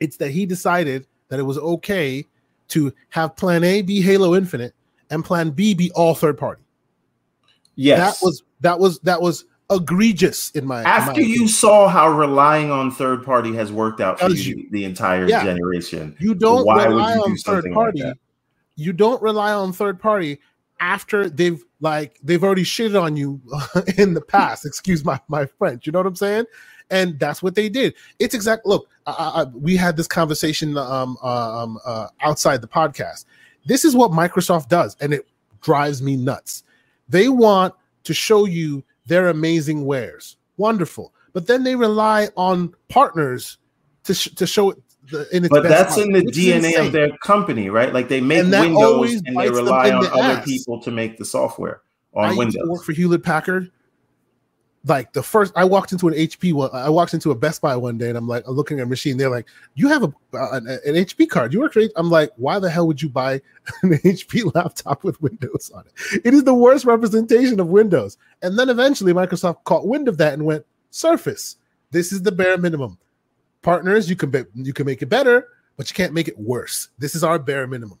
it's 0.00 0.16
that 0.18 0.30
he 0.30 0.46
decided 0.46 1.06
that 1.28 1.40
it 1.40 1.44
was 1.44 1.58
okay 1.58 2.24
to 2.68 2.92
have 3.10 3.36
Plan 3.36 3.64
A 3.64 3.82
be 3.82 4.00
Halo 4.00 4.34
Infinite 4.34 4.74
and 5.10 5.24
Plan 5.24 5.50
B 5.50 5.74
be 5.74 5.90
all 5.92 6.14
third 6.14 6.38
party. 6.38 6.62
Yes, 7.74 8.20
that 8.20 8.24
was 8.24 8.42
that 8.60 8.78
was 8.78 8.98
that 9.00 9.20
was 9.20 9.44
egregious 9.70 10.50
in 10.52 10.64
my 10.64 10.82
after 10.82 11.20
my 11.20 11.26
you 11.26 11.46
saw 11.46 11.88
how 11.88 12.08
relying 12.08 12.70
on 12.70 12.90
third 12.90 13.22
party 13.22 13.54
has 13.54 13.70
worked 13.70 14.00
out 14.00 14.18
for 14.18 14.30
you, 14.30 14.56
you, 14.56 14.68
the 14.70 14.84
entire 14.84 15.28
yeah. 15.28 15.44
generation 15.44 16.16
you 16.18 16.34
don't 16.34 16.64
why 16.64 16.86
rely 16.86 17.18
would 17.18 17.26
you 17.26 17.32
on 17.32 17.36
third 17.36 17.72
party. 17.74 18.02
like 18.02 18.16
you 18.78 18.92
don't 18.92 19.20
rely 19.20 19.52
on 19.52 19.72
third 19.72 20.00
party 20.00 20.38
after 20.80 21.28
they've 21.28 21.62
like 21.80 22.18
they've 22.22 22.42
already 22.42 22.62
shitted 22.62 23.00
on 23.00 23.16
you 23.16 23.40
in 23.98 24.14
the 24.14 24.20
past. 24.20 24.64
Excuse 24.64 25.04
my 25.04 25.20
my 25.28 25.46
french 25.46 25.84
you 25.84 25.92
know 25.92 25.98
what 25.98 26.06
i'm 26.06 26.16
saying? 26.16 26.46
And 26.90 27.18
that's 27.18 27.42
what 27.42 27.54
they 27.54 27.68
did. 27.68 27.94
It's 28.18 28.34
exact 28.34 28.64
look 28.64 28.88
I, 29.06 29.12
I, 29.12 29.44
we 29.44 29.76
had 29.76 29.96
this 29.96 30.06
conversation 30.06 30.78
um, 30.78 31.16
um 31.18 31.78
uh, 31.84 32.08
outside 32.22 32.62
the 32.62 32.68
podcast. 32.68 33.24
This 33.66 33.84
is 33.84 33.94
what 33.94 34.12
microsoft 34.12 34.68
does 34.68 34.96
and 35.00 35.12
it 35.12 35.26
drives 35.60 36.00
me 36.00 36.16
nuts. 36.16 36.62
They 37.08 37.28
want 37.28 37.74
to 38.04 38.14
show 38.14 38.44
you 38.44 38.84
their 39.08 39.28
amazing 39.28 39.84
wares. 39.84 40.36
Wonderful. 40.56 41.12
But 41.32 41.46
then 41.46 41.64
they 41.64 41.74
rely 41.74 42.28
on 42.36 42.74
partners 42.88 43.58
to, 44.04 44.14
sh- 44.14 44.34
to 44.36 44.46
show 44.46 44.70
it 44.70 44.78
in 45.32 45.42
the, 45.42 45.48
but 45.48 45.62
that's 45.62 45.96
in 45.96 46.12
the 46.12 46.20
DNA 46.22 46.84
of 46.84 46.92
their 46.92 47.16
company, 47.18 47.70
right? 47.70 47.92
Like 47.92 48.08
they 48.08 48.20
make 48.20 48.40
and 48.40 48.50
Windows 48.52 49.22
and 49.24 49.36
they 49.36 49.50
rely 49.50 49.90
on 49.90 50.02
the 50.02 50.12
other 50.12 50.40
ass. 50.40 50.44
people 50.44 50.80
to 50.82 50.90
make 50.90 51.16
the 51.16 51.24
software 51.24 51.82
on 52.14 52.36
Windows. 52.36 52.56
I 52.56 52.60
Windows. 52.60 52.78
work 52.78 52.84
for 52.84 52.92
Hewlett 52.92 53.22
Packard. 53.22 53.70
Like 54.88 55.12
the 55.12 55.22
first, 55.22 55.52
I 55.54 55.64
walked 55.64 55.92
into 55.92 56.08
an 56.08 56.14
HP. 56.14 56.54
One, 56.54 56.70
I 56.72 56.88
walked 56.88 57.12
into 57.12 57.30
a 57.30 57.34
Best 57.34 57.60
Buy 57.60 57.76
one 57.76 57.98
day, 57.98 58.08
and 58.08 58.16
I'm 58.16 58.26
like, 58.26 58.42
I'm 58.46 58.54
looking 58.54 58.80
at 58.80 58.84
a 58.84 58.86
machine. 58.86 59.18
They're 59.18 59.28
like, 59.28 59.46
"You 59.74 59.88
have 59.88 60.02
a 60.02 60.14
uh, 60.34 60.52
an, 60.52 60.66
an, 60.66 60.94
HP 60.94 61.28
card. 61.28 61.52
You 61.52 61.60
work 61.60 61.74
for." 61.74 61.82
I'm 61.96 62.10
like, 62.10 62.30
"Why 62.36 62.58
the 62.58 62.70
hell 62.70 62.86
would 62.86 63.02
you 63.02 63.10
buy 63.10 63.34
an 63.82 63.90
HP 63.90 64.54
laptop 64.54 65.04
with 65.04 65.20
Windows 65.20 65.70
on 65.74 65.84
it? 65.86 66.22
It 66.24 66.32
is 66.32 66.44
the 66.44 66.54
worst 66.54 66.86
representation 66.86 67.60
of 67.60 67.68
Windows." 67.68 68.16
And 68.42 68.58
then 68.58 68.70
eventually, 68.70 69.12
Microsoft 69.12 69.64
caught 69.64 69.86
wind 69.86 70.08
of 70.08 70.16
that 70.18 70.32
and 70.32 70.44
went, 70.44 70.64
"Surface. 70.90 71.56
This 71.90 72.10
is 72.10 72.22
the 72.22 72.32
bare 72.32 72.56
minimum. 72.56 72.98
Partners, 73.60 74.08
you 74.08 74.16
can 74.16 74.30
be, 74.30 74.44
you 74.54 74.72
can 74.72 74.86
make 74.86 75.02
it 75.02 75.06
better, 75.06 75.48
but 75.76 75.90
you 75.90 75.94
can't 75.94 76.14
make 76.14 76.28
it 76.28 76.38
worse. 76.38 76.88
This 76.98 77.14
is 77.14 77.22
our 77.22 77.38
bare 77.38 77.66
minimum." 77.66 77.98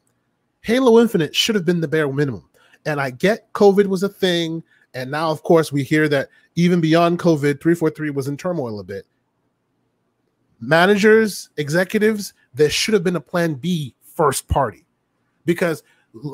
Halo 0.62 1.00
Infinite 1.00 1.34
should 1.34 1.54
have 1.54 1.64
been 1.64 1.80
the 1.80 1.88
bare 1.88 2.10
minimum. 2.10 2.48
And 2.86 3.00
I 3.00 3.10
get 3.10 3.52
COVID 3.52 3.86
was 3.86 4.02
a 4.02 4.08
thing 4.08 4.62
and 4.94 5.10
now, 5.10 5.30
of 5.30 5.42
course, 5.42 5.70
we 5.72 5.82
hear 5.82 6.08
that 6.08 6.28
even 6.54 6.80
beyond 6.80 7.18
COVID, 7.18 7.60
343 7.60 8.10
was 8.10 8.28
in 8.28 8.36
turmoil 8.36 8.80
a 8.80 8.84
bit. 8.84 9.06
Managers, 10.60 11.50
executives, 11.56 12.32
there 12.54 12.70
should 12.70 12.94
have 12.94 13.04
been 13.04 13.16
a 13.16 13.20
plan 13.20 13.54
B 13.54 13.94
first 14.02 14.48
party 14.48 14.84
because 15.44 15.82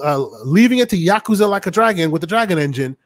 uh, 0.03 0.19
leaving 0.45 0.79
it 0.79 0.89
to 0.91 0.97
Yakuza 0.97 1.49
like 1.49 1.67
a 1.67 1.71
dragon 1.71 2.11
with 2.11 2.21
the 2.21 2.27
dragon 2.27 2.59
engine, 2.59 2.97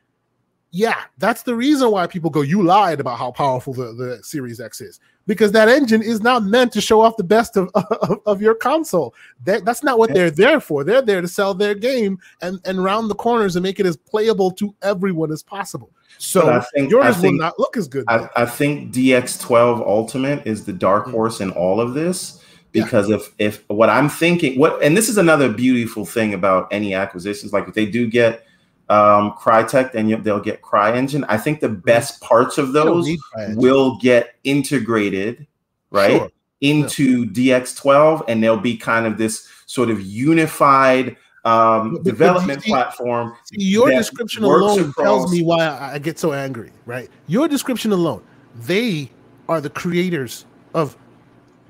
yeah, 0.71 1.05
that's 1.17 1.43
the 1.43 1.55
reason 1.55 1.91
why 1.91 2.07
people 2.07 2.31
go, 2.31 2.43
you 2.43 2.63
lied 2.63 3.01
about 3.01 3.19
how 3.19 3.33
powerful 3.33 3.73
the, 3.73 3.93
the 3.95 4.23
Series 4.23 4.61
X 4.61 4.81
is 4.81 5.01
because 5.29 5.53
that 5.53 5.69
engine 5.69 6.03
is 6.03 6.23
not 6.23 6.43
meant 6.43 6.73
to 6.73 6.81
show 6.81 7.03
off 7.03 7.17
the 7.19 7.23
best 7.23 7.57
of, 7.57 7.71
of, 7.75 8.19
of 8.27 8.43
your 8.43 8.55
console. 8.55 9.15
That, 9.45 9.65
that's 9.65 9.85
not 9.85 9.99
what 9.99 10.13
they're 10.13 10.31
there 10.31 10.59
for. 10.59 10.83
They're 10.83 11.03
there 11.03 11.21
to 11.21 11.29
sell 11.29 11.55
their 11.55 11.75
game 11.75 12.19
and, 12.41 12.59
and 12.65 12.83
round 12.83 13.11
the 13.11 13.15
corners 13.15 13.55
and 13.55 13.63
make 13.63 13.79
it 13.79 13.87
as 13.87 13.97
playable 13.97 14.51
to 14.53 14.75
everyone 14.83 15.31
as 15.31 15.43
possible. 15.43 15.91
So 16.17 16.51
I 16.51 16.65
think, 16.75 16.91
yours 16.91 17.05
I 17.05 17.13
think, 17.13 17.35
will 17.35 17.47
not 17.47 17.59
look 17.59 17.77
as 17.77 17.87
good. 17.87 18.05
I, 18.09 18.29
I, 18.35 18.47
think 18.47 18.93
DX12 18.93 19.87
Ultimate 19.87 20.45
is 20.47 20.65
the 20.65 20.73
dark 20.73 21.07
mm. 21.07 21.13
horse 21.13 21.41
in 21.41 21.51
all 21.51 21.81
of 21.81 21.95
this 21.95 22.43
because 22.73 23.09
yeah. 23.09 23.17
if 23.17 23.35
if 23.39 23.65
what 23.69 23.89
I'm 23.89 24.09
thinking, 24.09 24.59
what 24.59 24.83
and 24.83 24.97
this 24.97 25.09
is 25.09 25.17
another 25.17 25.53
beautiful 25.53 26.05
thing 26.05 26.35
about 26.35 26.67
any 26.73 26.93
acquisitions, 26.93 27.53
like 27.53 27.69
if 27.69 27.75
they 27.75 27.87
do 27.87 28.09
get 28.09 28.45
um, 28.89 29.33
Crytek, 29.33 29.93
then 29.93 30.09
you, 30.09 30.17
they'll 30.17 30.41
get 30.41 30.63
CryEngine. 30.63 31.25
I 31.29 31.37
think 31.37 31.61
the 31.61 31.69
best 31.69 32.21
parts 32.21 32.59
of 32.59 32.73
those 32.73 33.09
will 33.55 33.99
get 33.99 34.37
integrated, 34.45 35.47
right, 35.91 36.13
sure. 36.13 36.31
into 36.61 37.25
yeah. 37.25 37.61
DX12, 37.61 38.25
and 38.29 38.43
they'll 38.43 38.57
be 38.57 38.77
kind 38.77 39.07
of 39.07 39.19
this 39.19 39.49
sort 39.67 39.91
of 39.91 40.01
unified 40.01 41.17
um, 41.45 41.95
but, 41.95 42.05
development 42.05 42.63
see, 42.63 42.71
platform. 42.71 43.35
See, 43.45 43.63
your 43.65 43.91
description 43.91 44.45
alone 44.45 44.91
across. 44.91 45.05
tells 45.05 45.33
me 45.33 45.43
why 45.43 45.69
I 45.69 45.99
get 45.99 46.19
so 46.19 46.33
angry, 46.33 46.73
right? 46.87 47.11
Your 47.27 47.49
description 47.49 47.93
alone, 47.93 48.23
they 48.55 49.11
are 49.49 49.61
the 49.61 49.71
creators 49.71 50.47
of 50.75 50.97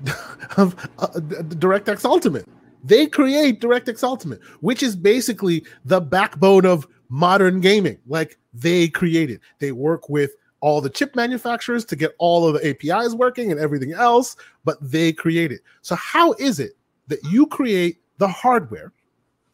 of 0.57 0.75
uh, 0.99 1.07
DirectX 1.07 2.05
Ultimate. 2.05 2.47
They 2.83 3.07
create 3.07 3.59
DirectX 3.59 4.03
Ultimate, 4.03 4.41
which 4.61 4.81
is 4.81 4.95
basically 4.95 5.65
the 5.83 5.99
backbone 5.99 6.65
of 6.65 6.87
modern 7.09 7.59
gaming. 7.59 7.97
Like 8.07 8.37
they 8.53 8.87
created, 8.87 9.41
they 9.59 9.71
work 9.71 10.09
with 10.09 10.31
all 10.61 10.81
the 10.81 10.89
chip 10.89 11.15
manufacturers 11.15 11.85
to 11.85 11.95
get 11.95 12.15
all 12.17 12.47
of 12.47 12.61
the 12.61 12.69
APIs 12.69 13.13
working 13.13 13.51
and 13.51 13.59
everything 13.59 13.93
else, 13.93 14.35
but 14.65 14.77
they 14.81 15.11
create 15.11 15.51
it. 15.51 15.61
So, 15.81 15.95
how 15.95 16.33
is 16.33 16.59
it 16.59 16.73
that 17.07 17.23
you 17.25 17.47
create 17.47 18.01
the 18.17 18.27
hardware, 18.27 18.93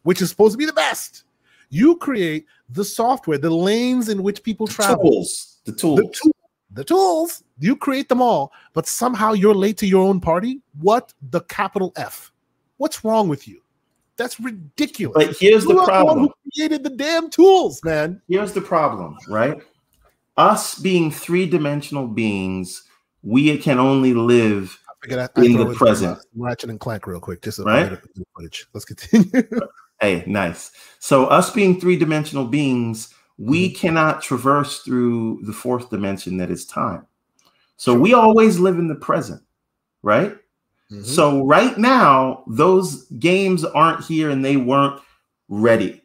which 0.02 0.20
is 0.20 0.30
supposed 0.30 0.52
to 0.52 0.58
be 0.58 0.66
the 0.66 0.72
best? 0.72 1.24
You 1.70 1.96
create 1.96 2.46
the 2.70 2.84
software, 2.84 3.38
the 3.38 3.50
lanes 3.50 4.08
in 4.08 4.22
which 4.22 4.42
people 4.42 4.66
travel, 4.66 5.10
tools, 5.10 5.58
the 5.64 5.72
tools, 5.72 5.98
the, 5.98 6.08
tool, 6.12 6.32
the 6.72 6.84
tools. 6.84 7.42
You 7.58 7.76
create 7.76 8.08
them 8.08 8.22
all, 8.22 8.52
but 8.72 8.86
somehow 8.86 9.32
you're 9.32 9.54
late 9.54 9.78
to 9.78 9.86
your 9.86 10.06
own 10.06 10.20
party. 10.20 10.60
What 10.80 11.12
the 11.30 11.40
capital 11.42 11.92
F? 11.96 12.32
What's 12.76 13.04
wrong 13.04 13.28
with 13.28 13.48
you? 13.48 13.62
That's 14.16 14.40
ridiculous. 14.40 15.26
But 15.26 15.36
here's 15.36 15.64
you 15.64 15.76
the 15.76 15.84
problem: 15.84 16.22
the 16.22 16.28
who 16.28 16.34
created 16.52 16.84
the 16.84 16.90
damn 16.90 17.30
tools, 17.30 17.80
man. 17.84 18.20
Here's 18.28 18.52
the 18.52 18.60
problem, 18.60 19.16
right? 19.28 19.60
Us 20.36 20.78
being 20.78 21.10
three-dimensional 21.10 22.08
beings, 22.08 22.82
we 23.22 23.56
can 23.58 23.78
only 23.78 24.12
live 24.12 24.78
I 25.10 25.14
I, 25.14 25.42
in 25.42 25.56
the 25.56 25.74
present. 25.74 26.18
Ratchet 26.34 26.70
and 26.70 26.80
Clank, 26.80 27.06
real 27.06 27.20
quick, 27.20 27.42
just 27.42 27.58
a 27.58 27.62
right. 27.62 27.98
Footage. 28.34 28.66
Let's 28.72 28.84
continue. 28.84 29.30
hey, 30.00 30.24
nice. 30.26 30.72
So, 30.98 31.26
us 31.26 31.50
being 31.50 31.80
three-dimensional 31.80 32.46
beings, 32.46 33.14
we 33.38 33.68
mm-hmm. 33.68 33.78
cannot 33.78 34.22
traverse 34.22 34.80
through 34.80 35.40
the 35.42 35.52
fourth 35.52 35.90
dimension 35.90 36.36
that 36.38 36.50
is 36.50 36.66
time. 36.66 37.06
So, 37.76 37.94
we 37.94 38.14
always 38.14 38.58
live 38.58 38.78
in 38.78 38.88
the 38.88 38.94
present, 38.94 39.42
right? 40.02 40.36
Mm-hmm. 40.90 41.04
So 41.04 41.44
right 41.44 41.76
now, 41.76 42.44
those 42.46 43.04
games 43.18 43.64
aren't 43.64 44.04
here 44.04 44.30
and 44.30 44.44
they 44.44 44.56
weren't 44.56 45.00
ready. 45.48 46.02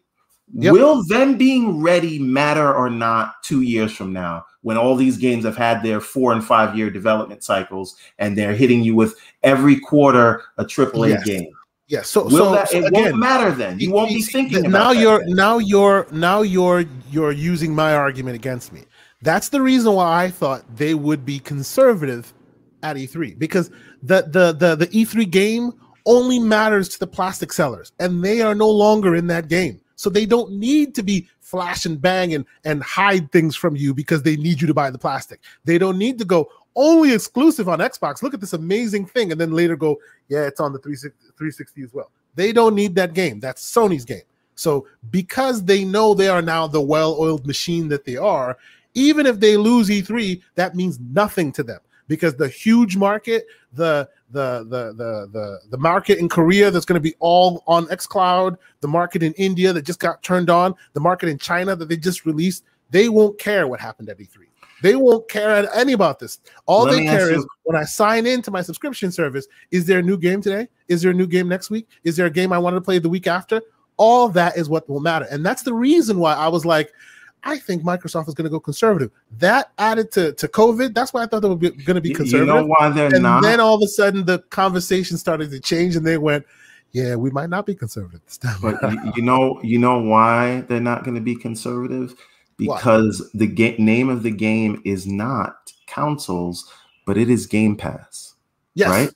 Yep. 0.54 0.74
Will 0.74 1.04
them 1.06 1.38
being 1.38 1.82
ready 1.82 2.20
matter 2.20 2.74
or 2.74 2.90
not 2.90 3.36
two 3.44 3.62
years 3.62 3.92
from 3.94 4.12
now 4.12 4.46
when 4.64 4.78
all 4.78 4.96
these 4.96 5.18
games 5.18 5.46
have 5.46 5.56
had 5.56 5.82
their 5.82 6.02
four 6.02 6.34
and 6.34 6.44
five 6.44 6.78
year 6.78 6.90
development 6.90 7.44
cycles 7.44 7.96
and 8.20 8.38
they're 8.38 8.54
hitting 8.54 8.84
you 8.84 8.96
with 8.96 9.16
every 9.44 9.80
quarter 9.80 10.44
a 10.58 10.66
triple 10.66 11.06
A 11.06 11.10
yes. 11.10 11.24
game? 11.24 11.52
Yeah, 11.88 12.04
so, 12.04 12.24
Will 12.24 12.32
so, 12.32 12.52
that, 12.52 12.74
it 12.74 12.86
again, 12.86 13.04
won't 13.04 13.18
matter 13.18 13.52
then. 13.52 13.80
You 13.80 13.92
won't 13.92 14.10
be 14.10 14.22
thinking 14.22 14.70
now 14.72 14.92
you're 14.92 15.20
then. 15.20 15.36
now 15.36 15.58
you're 15.58 16.08
now 16.12 16.42
you're 16.42 16.86
you're 17.10 17.34
using 17.34 17.76
my 17.76 17.94
argument 17.94 18.36
against 18.36 18.72
me. 18.72 18.86
That's 19.22 19.50
the 19.50 19.62
reason 19.62 19.94
why 19.94 20.24
I 20.24 20.30
thought 20.32 20.64
they 20.78 20.94
would 20.94 21.26
be 21.26 21.40
conservative 21.40 22.34
at 22.82 22.96
E3 22.96 23.38
because 23.38 23.70
the 24.04 24.24
the 24.24 24.54
the 24.54 24.76
the 24.76 24.88
E3 24.88 25.30
game 25.30 25.74
only 26.06 26.40
matters 26.40 26.90
to 26.90 27.00
the 27.00 27.08
plastic 27.08 27.54
sellers, 27.54 27.92
and 28.00 28.24
they 28.24 28.42
are 28.42 28.56
no 28.56 28.70
longer 28.70 29.16
in 29.16 29.28
that 29.28 29.48
game. 29.48 29.80
So 29.96 30.10
they 30.10 30.26
don't 30.26 30.54
need 30.54 30.96
to 30.96 31.04
be 31.04 31.28
flash 31.40 31.86
and 31.86 32.02
bang 32.02 32.34
and, 32.34 32.46
and 32.64 32.82
hide 32.82 33.32
things 33.32 33.56
from 33.56 33.76
you 33.76 33.94
because 33.94 34.24
they 34.24 34.36
need 34.36 34.62
you 34.62 34.68
to 34.68 34.74
buy 34.74 34.90
the 34.90 34.98
plastic. 34.98 35.42
They 35.66 35.78
don't 35.78 35.98
need 35.98 36.18
to 36.20 36.26
go 36.26 36.50
only 36.76 37.14
exclusive 37.14 37.70
on 37.70 37.80
Xbox. 37.80 38.24
Look 38.24 38.34
at 38.34 38.40
this 38.40 38.54
amazing 38.54 39.06
thing. 39.06 39.32
And 39.32 39.40
then 39.40 39.52
later 39.52 39.76
go, 39.76 40.00
yeah, 40.30 40.48
it's 40.48 40.60
on 40.60 40.74
the 40.74 40.80
360 40.80 41.84
as 41.84 41.94
well. 41.94 42.10
They 42.36 42.54
don't 42.54 42.74
need 42.74 42.96
that 42.96 43.14
game. 43.14 43.40
That's 43.40 43.62
Sony's 43.64 44.06
game. 44.06 44.24
So 44.56 44.88
because 45.12 45.64
they 45.64 45.84
know 45.84 46.14
they 46.14 46.30
are 46.30 46.42
now 46.42 46.68
the 46.68 46.82
well-oiled 46.82 47.46
machine 47.46 47.90
that 47.90 48.06
they 48.06 48.18
are, 48.18 48.58
even 48.94 49.26
if 49.26 49.40
they 49.40 49.58
lose 49.58 49.90
E3, 49.90 50.42
that 50.56 50.76
means 50.76 51.00
nothing 51.00 51.52
to 51.52 51.64
them 51.64 51.80
because 52.12 52.36
the 52.36 52.50
huge 52.50 52.98
market, 52.98 53.48
the 53.72 54.06
the 54.32 54.66
the 54.68 54.92
the 54.92 55.30
the, 55.32 55.60
the 55.70 55.78
market 55.78 56.18
in 56.18 56.28
Korea 56.28 56.70
that's 56.70 56.84
going 56.84 57.02
to 57.02 57.10
be 57.10 57.16
all 57.20 57.64
on 57.68 57.86
xCloud, 57.86 58.58
the 58.82 58.88
market 58.90 59.24
in 59.24 59.32
India 59.34 59.72
that 59.72 59.84
just 59.84 60.02
got 60.02 60.22
turned 60.22 60.50
on, 60.50 60.76
the 60.92 61.00
market 61.00 61.30
in 61.30 61.38
China 61.38 61.74
that 61.74 61.88
they 61.88 61.96
just 61.96 62.26
released, 62.26 62.66
they 62.90 63.08
won't 63.08 63.40
care 63.40 63.66
what 63.66 63.80
happened 63.80 64.10
at 64.10 64.20
E3. 64.20 64.40
They 64.82 64.98
won't 64.98 65.30
care 65.30 65.66
any 65.74 65.94
about 65.94 66.20
this. 66.20 66.40
All 66.66 66.84
Let 66.84 66.98
they 66.98 67.06
care 67.06 67.32
is 67.34 67.48
when 67.64 67.78
I 67.78 67.86
sign 67.86 68.28
into 68.28 68.52
my 68.52 68.62
subscription 68.62 69.10
service, 69.10 69.48
is 69.72 69.86
there 69.86 70.00
a 70.00 70.04
new 70.04 70.18
game 70.18 70.42
today? 70.42 70.68
Is 70.90 71.02
there 71.02 71.12
a 71.12 71.14
new 71.14 71.28
game 71.28 71.48
next 71.48 71.70
week? 71.70 71.88
Is 72.04 72.18
there 72.18 72.26
a 72.26 72.32
game 72.32 72.52
I 72.52 72.58
want 72.58 72.76
to 72.76 72.82
play 72.82 73.00
the 73.00 73.08
week 73.08 73.28
after? 73.28 73.62
All 73.96 74.28
that 74.30 74.58
is 74.58 74.68
what 74.68 74.90
will 74.90 75.00
matter. 75.00 75.28
And 75.32 75.46
that's 75.46 75.64
the 75.64 75.74
reason 75.74 76.20
why 76.20 76.34
I 76.34 76.50
was 76.50 76.66
like, 76.66 76.92
I 77.44 77.58
think 77.58 77.84
Microsoft 77.84 78.28
is 78.28 78.34
going 78.34 78.46
to 78.46 78.50
go 78.50 78.60
conservative. 78.60 79.12
That 79.40 79.72
added 79.78 80.12
to, 80.14 80.34
to 80.34 80.48
COVID, 80.48 80.94
that's 80.94 81.14
why 81.14 81.24
I 81.24 81.26
thought 81.26 81.42
they 81.42 81.50
were 81.50 81.56
going 81.56 81.96
to 81.96 82.02
be 82.02 82.14
conservative. 82.14 82.48
You 82.48 82.62
know 82.62 82.66
why 82.66 82.90
they're 82.90 83.14
and 83.14 83.24
not? 83.24 83.42
then 83.42 83.60
all 83.60 83.76
of 83.76 83.82
a 83.82 83.88
sudden 83.88 84.26
the 84.26 84.40
conversation 84.50 85.18
started 85.18 85.50
to 85.52 85.60
change, 85.60 85.96
and 85.96 86.06
they 86.06 86.18
went, 86.18 86.46
"Yeah, 86.92 87.16
we 87.16 87.32
might 87.32 87.50
not 87.50 87.66
be 87.66 87.74
conservative 87.74 88.22
this 88.26 88.38
time." 88.38 88.58
But 88.62 88.78
you 89.16 89.24
know, 89.24 89.60
you 89.64 89.80
know 89.80 90.00
why 90.00 90.62
they're 90.62 90.80
not 90.80 91.04
going 91.04 91.16
to 91.16 91.22
be 91.22 91.36
conservative? 91.36 92.16
Because 92.58 93.22
why? 93.22 93.40
the 93.40 93.48
ga- 93.48 93.78
name 93.78 94.10
of 94.10 94.22
the 94.22 94.32
game 94.32 94.82
is 94.86 95.08
not 95.08 95.74
consoles, 95.88 96.72
but 97.08 97.18
it 97.18 97.30
is 97.30 97.48
Game 97.48 97.76
Pass. 97.76 98.36
Yes. 98.76 98.90
Right. 98.90 99.10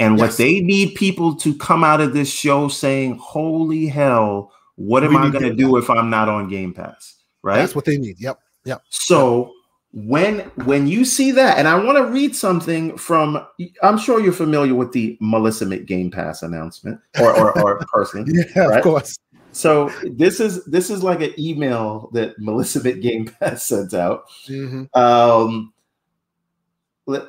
And 0.00 0.18
yes. 0.18 0.28
what 0.28 0.36
they 0.36 0.60
need 0.60 0.94
people 0.94 1.34
to 1.36 1.54
come 1.56 1.84
out 1.84 2.00
of 2.00 2.12
this 2.12 2.30
show 2.30 2.66
saying, 2.66 3.18
"Holy 3.18 3.86
hell, 3.86 4.52
what 4.74 5.04
am 5.04 5.10
we 5.10 5.16
I 5.16 5.30
going 5.30 5.44
to 5.44 5.54
do 5.54 5.76
if 5.76 5.88
I'm 5.88 6.10
not 6.10 6.28
on 6.28 6.48
Game 6.48 6.74
Pass?" 6.74 7.17
Right? 7.42 7.56
That's 7.56 7.74
what 7.74 7.84
they 7.84 7.98
need. 7.98 8.20
Yep. 8.20 8.38
Yep. 8.64 8.82
So 8.88 9.52
when 9.92 10.40
when 10.64 10.86
you 10.86 11.04
see 11.04 11.30
that, 11.32 11.58
and 11.58 11.66
I 11.66 11.82
want 11.82 11.98
to 11.98 12.04
read 12.06 12.36
something 12.36 12.96
from 12.96 13.44
I'm 13.82 13.98
sure 13.98 14.20
you're 14.20 14.32
familiar 14.32 14.74
with 14.74 14.92
the 14.92 15.16
Melissa 15.20 15.64
Mick 15.64 15.86
Game 15.86 16.10
Pass 16.10 16.42
announcement 16.42 17.00
or 17.18 17.36
or, 17.36 17.60
or 17.62 17.78
person. 17.92 18.26
yeah, 18.28 18.62
right? 18.62 18.78
of 18.78 18.84
course. 18.84 19.18
So 19.52 19.90
this 20.04 20.40
is 20.40 20.64
this 20.66 20.90
is 20.90 21.02
like 21.02 21.20
an 21.20 21.32
email 21.38 22.10
that 22.12 22.38
Melissa 22.38 22.80
Mick 22.80 23.00
Game 23.00 23.26
Pass 23.40 23.66
sent 23.66 23.94
out. 23.94 24.28
Mm-hmm. 24.46 24.98
Um, 24.98 25.72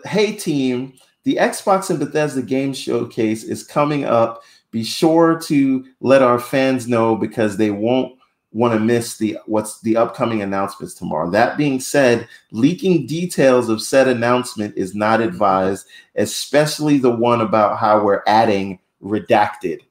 hey 0.05 0.33
team, 0.33 0.93
the 1.23 1.37
Xbox 1.37 1.89
and 1.89 1.99
Bethesda 1.99 2.41
Game 2.41 2.73
Showcase 2.73 3.43
is 3.43 3.63
coming 3.63 4.03
up. 4.03 4.43
Be 4.71 4.83
sure 4.83 5.39
to 5.45 5.85
let 6.01 6.21
our 6.21 6.39
fans 6.39 6.87
know 6.87 7.15
because 7.15 7.57
they 7.57 7.71
won't 7.71 8.18
want 8.51 8.73
to 8.73 8.79
miss 8.79 9.17
the 9.17 9.37
what's 9.45 9.79
the 9.81 9.95
upcoming 9.95 10.41
announcements 10.41 10.93
tomorrow. 10.93 11.29
That 11.29 11.57
being 11.57 11.79
said, 11.79 12.27
leaking 12.51 13.05
details 13.05 13.69
of 13.69 13.81
said 13.81 14.07
announcement 14.07 14.75
is 14.75 14.95
not 14.95 15.21
advised, 15.21 15.87
especially 16.15 16.97
the 16.97 17.15
one 17.15 17.41
about 17.41 17.77
how 17.77 18.03
we're 18.03 18.23
adding 18.25 18.79
redacted. 19.03 19.81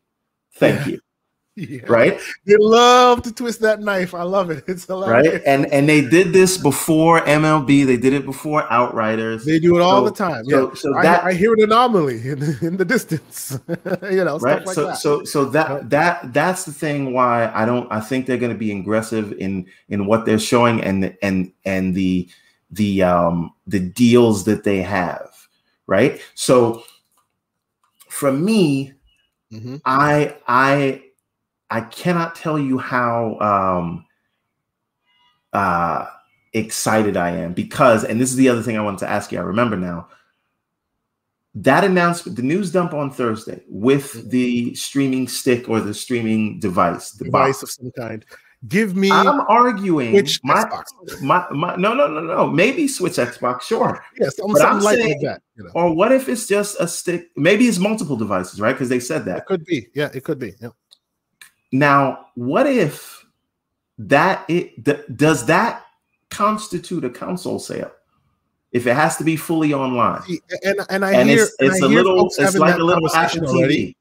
Thank 0.55 0.87
you. 0.87 1.01
Yeah. 1.59 1.81
Right? 1.89 2.21
They 2.45 2.57
love 2.57 3.23
to 3.23 3.33
twist 3.33 3.61
that 3.63 3.81
knife. 3.81 4.15
I 4.15 4.23
love 4.23 4.51
it. 4.51 4.65
It's 4.69 4.85
hilarious. 4.85 5.35
Right? 5.35 5.43
And 5.45 5.67
and 5.73 5.89
they 5.89 6.03
did 6.03 6.33
this 6.33 6.57
before 6.57 7.21
MLB. 7.23 7.85
They 7.85 7.97
did 7.97 8.13
it 8.13 8.25
before 8.25 8.71
Outriders. 8.73 9.45
They 9.45 9.59
do 9.59 9.77
it 9.77 9.81
all 9.81 10.05
so, 10.05 10.11
the 10.11 10.17
time. 10.17 10.45
So, 10.45 10.69
yeah. 10.69 10.75
so 10.75 10.93
that 11.03 11.25
I, 11.25 11.31
I, 11.31 11.35
hear 11.35 11.55
an 11.55 11.63
anomaly 11.63 12.17
in, 12.29 12.43
in 12.61 12.77
the 12.77 12.85
distance. 12.85 13.59
you 14.03 14.25
know, 14.25 14.39
right? 14.39 14.65
Like 14.65 14.75
so 14.75 14.87
that. 14.87 14.99
so 14.99 15.25
so 15.25 15.47
that 15.47 15.91
that 15.91 16.33
that's 16.33 16.65
the 16.65 16.73
thing 16.73 17.13
why 17.13 17.51
I 17.53 17.65
don't 17.65 17.91
I 17.91 18.01
think 18.01 18.27
they're 18.27 18.37
going 18.39 18.53
to 18.53 18.59
be 18.59 18.71
aggressive 18.71 19.33
in 19.33 19.67
in 19.89 20.07
what 20.07 20.27
they're 20.27 20.39
showing 20.39 20.81
and 20.83 21.17
and 21.23 21.53
and 21.65 21.95
the 21.95 22.29
the 22.71 23.03
um 23.03 23.53
the 23.67 23.81
deals 23.81 24.45
that 24.45 24.63
they 24.63 24.81
have, 24.83 25.31
right? 25.89 26.21
So 26.35 26.85
for 28.09 28.31
me, 28.31 28.93
mm-hmm. 29.53 29.77
I 29.85 30.37
I 30.47 31.03
I 31.71 31.83
cannot 31.83 32.35
tell 32.35 32.59
you 32.59 32.79
how 32.79 33.39
um, 33.41 34.07
uh, 35.53 36.07
excited 36.53 37.17
I 37.17 37.31
am 37.31 37.53
because, 37.53 38.05
and 38.05 38.21
this 38.21 38.31
is 38.31 38.37
the 38.37 38.49
other 38.49 38.63
thing 38.63 38.77
I 38.77 38.83
wanted 38.83 39.01
to 39.01 39.11
ask 39.11 39.33
you. 39.33 39.39
I 39.39 39.43
remember 39.43 39.77
now 39.77 40.09
that 41.55 41.85
announcement, 41.85 42.37
the 42.37 42.43
news 42.43 42.71
dump 42.71 42.95
on 42.95 43.11
Thursday 43.11 43.63
with 43.69 44.13
mm-hmm. 44.13 44.29
the 44.29 44.75
streaming 44.75 45.29
stick 45.29 45.69
or 45.69 45.81
the 45.81 45.95
streaming 45.95 46.61
device, 46.61 47.13
the 47.13 47.25
device 47.25 47.61
box. 47.61 47.63
of 47.63 47.71
some 47.71 47.91
kind. 47.93 48.25
Give 48.67 48.97
me. 48.97 49.11
I'm 49.11 49.41
arguing. 49.43 50.11
Switch 50.11 50.41
my, 50.43 50.65
Xbox. 50.65 51.23
My, 51.23 51.47
my, 51.51 51.77
no, 51.77 51.95
no, 51.95 52.09
no, 52.09 52.21
no. 52.21 52.47
Maybe 52.49 52.89
Switch 52.89 53.13
Xbox, 53.13 53.63
sure. 53.63 54.05
Yes, 54.19 54.35
but 54.37 54.61
I'm 54.63 54.81
like 54.81 54.99
saying, 54.99 55.21
that. 55.23 55.43
You 55.57 55.65
know. 55.65 55.71
Or 55.75 55.95
what 55.95 56.11
if 56.11 56.29
it's 56.29 56.49
just 56.49 56.77
a 56.81 56.89
stick? 56.89 57.29
Maybe 57.37 57.69
it's 57.69 57.79
multiple 57.79 58.17
devices, 58.17 58.61
right? 58.61 58.73
Because 58.73 58.89
they 58.89 58.99
said 58.99 59.25
that. 59.27 59.39
It 59.39 59.47
could 59.47 59.65
be. 59.65 59.87
Yeah, 59.95 60.11
it 60.13 60.25
could 60.25 60.41
be. 60.41 60.55
Yeah. 60.61 60.71
Now, 61.73 62.27
what 62.35 62.67
if 62.67 63.27
that 63.99 64.45
it 64.49 64.85
th- 64.85 65.05
does 65.15 65.47
that 65.47 65.85
constitute 66.31 67.05
a 67.05 67.11
console 67.11 67.59
sale? 67.59 67.93
If 68.71 68.87
it 68.87 68.95
has 68.95 69.17
to 69.17 69.25
be 69.25 69.37
fully 69.37 69.73
online, 69.73 70.23
and 70.63 70.81
and 70.91 71.05
I 71.05 71.13
and 71.13 71.29
hear 71.29 71.45
it's, 71.45 71.57
it's 71.59 71.83
a 71.83 71.89
little 71.89 72.27
it's 72.27 72.57
like 72.57 72.77
a 72.77 72.83
little 72.83 73.09
Apple 73.15 73.41
TV. 73.41 73.47
Already. 73.49 73.97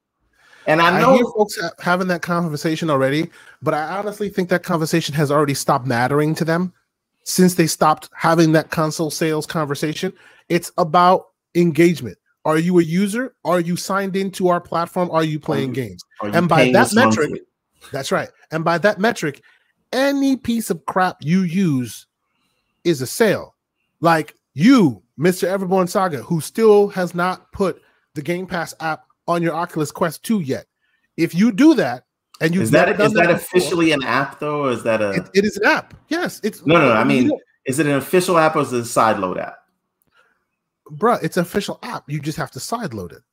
And 0.68 0.82
I 0.82 1.00
know 1.00 1.14
I 1.14 1.16
hear 1.16 1.26
folks 1.26 1.58
having 1.80 2.10
that 2.10 2.22
conversation 2.22 2.90
already, 2.90 3.30
but 3.62 3.74
I 3.74 3.98
honestly 3.98 4.28
think 4.28 4.50
that 4.50 4.64
conversation 4.64 5.16
has 5.16 5.32
already 5.32 5.54
stopped 5.54 5.88
mattering 5.88 6.36
to 6.36 6.46
them 6.46 6.74
since 7.24 7.56
they 7.56 7.68
stopped 7.68 8.10
having 8.14 8.52
that 8.52 8.70
console 8.70 9.10
sales 9.10 9.46
conversation. 9.46 10.12
It's 10.50 10.72
about 10.78 11.28
engagement. 11.56 12.18
Are 12.44 12.58
you 12.58 12.80
a 12.80 12.84
user? 12.84 13.34
Are 13.46 13.62
you 13.62 13.78
signed 13.78 14.18
into 14.18 14.50
our 14.50 14.60
platform? 14.60 15.10
Are 15.12 15.24
you 15.24 15.40
playing 15.40 15.74
games? 15.74 16.04
You 16.24 16.30
and 16.30 16.50
by 16.50 16.72
that 16.72 16.94
metric, 16.94 17.30
monthly? 17.30 17.42
That's 17.92 18.12
right. 18.12 18.30
And 18.52 18.64
by 18.64 18.78
that 18.80 19.00
metric, 19.00 19.42
any 19.92 20.36
piece 20.36 20.70
of 20.70 20.86
crap 20.86 21.18
you 21.22 21.42
use 21.42 22.08
is 22.84 23.02
a 23.02 23.08
sale. 23.08 23.56
Like 24.02 24.36
you, 24.54 25.02
Mr. 25.20 25.48
Everborn 25.48 25.90
Saga, 25.90 26.22
who 26.24 26.42
still 26.42 26.88
has 26.90 27.16
not 27.16 27.52
put 27.52 27.82
the 28.14 28.22
Game 28.22 28.48
Pass 28.48 28.74
app 28.80 29.04
on 29.28 29.42
your 29.42 29.54
Oculus 29.54 29.92
Quest 29.92 30.24
2 30.24 30.42
yet. 30.42 30.66
If 31.18 31.34
you 31.34 31.52
do 31.52 31.74
that, 31.76 32.04
and 32.40 32.54
you 32.54 32.62
is 32.62 32.72
that 32.72 32.90
is 32.90 33.14
that, 33.14 33.14
that 33.14 33.32
officially 33.32 33.92
an 33.92 34.04
app 34.04 34.40
though, 34.40 34.66
or 34.66 34.72
is 34.72 34.84
that 34.84 35.02
a? 35.02 35.12
it, 35.12 35.30
it 35.34 35.44
is 35.44 35.58
an 35.58 35.66
app. 35.66 35.96
Yes, 36.08 36.40
it's 36.44 36.64
no, 36.66 36.76
no. 36.76 36.90
no 36.90 36.94
I 36.94 37.04
mean, 37.04 37.32
is 37.66 37.80
it 37.80 37.88
an 37.88 37.94
official 37.94 38.38
app 38.38 38.56
or 38.56 38.62
is 38.62 38.72
it 38.74 38.82
a 38.82 38.86
side 38.86 39.18
load 39.20 39.40
app? 39.40 39.58
Bruh, 40.92 41.22
it's 41.24 41.38
an 41.38 41.42
official 41.42 41.80
app. 41.82 42.04
You 42.08 42.20
just 42.20 42.38
have 42.38 42.52
to 42.52 42.60
side 42.60 42.94
load 42.94 43.12
it. 43.12 43.24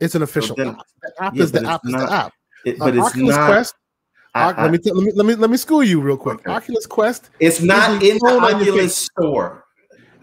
It's 0.00 0.14
an 0.14 0.22
official 0.22 0.56
then, 0.56 0.68
app. 0.68 0.86
The 1.02 1.22
app 1.22 1.34
yeah, 1.36 1.42
is 1.42 1.52
the 1.52 1.68
app 1.68 1.84
not, 1.84 2.02
is 2.02 2.08
the 2.08 2.14
app. 2.14 2.32
It, 2.66 2.78
but 2.78 2.94
uh, 2.94 2.98
it's 2.98 3.06
Oculus 3.06 3.36
not. 3.36 3.46
Quest, 3.48 3.74
I, 4.34 4.50
I, 4.50 4.62
let, 4.64 4.72
me 4.72 4.78
t- 4.78 4.90
let 4.92 5.04
me 5.04 5.12
let 5.12 5.24
me 5.24 5.34
let 5.36 5.50
me 5.50 5.56
school 5.56 5.84
you 5.84 6.00
real 6.00 6.16
quick. 6.16 6.40
Okay. 6.40 6.50
Oculus 6.50 6.84
Quest. 6.84 7.30
It's 7.40 7.62
not 7.62 8.02
in 8.02 8.18
the 8.18 8.38
Oculus 8.42 8.96
store. 8.96 9.64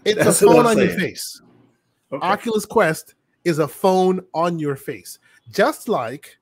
It's 0.04 0.22
That's 0.22 0.42
a 0.42 0.46
phone 0.46 0.66
on 0.66 0.78
your 0.78 0.90
face. 0.90 1.40
Okay. 2.12 2.24
Oculus 2.24 2.66
Quest 2.66 3.14
is 3.44 3.58
a 3.58 3.66
phone 3.66 4.20
on 4.34 4.58
your 4.58 4.76
face, 4.76 5.18
just 5.50 5.88
like, 5.88 6.36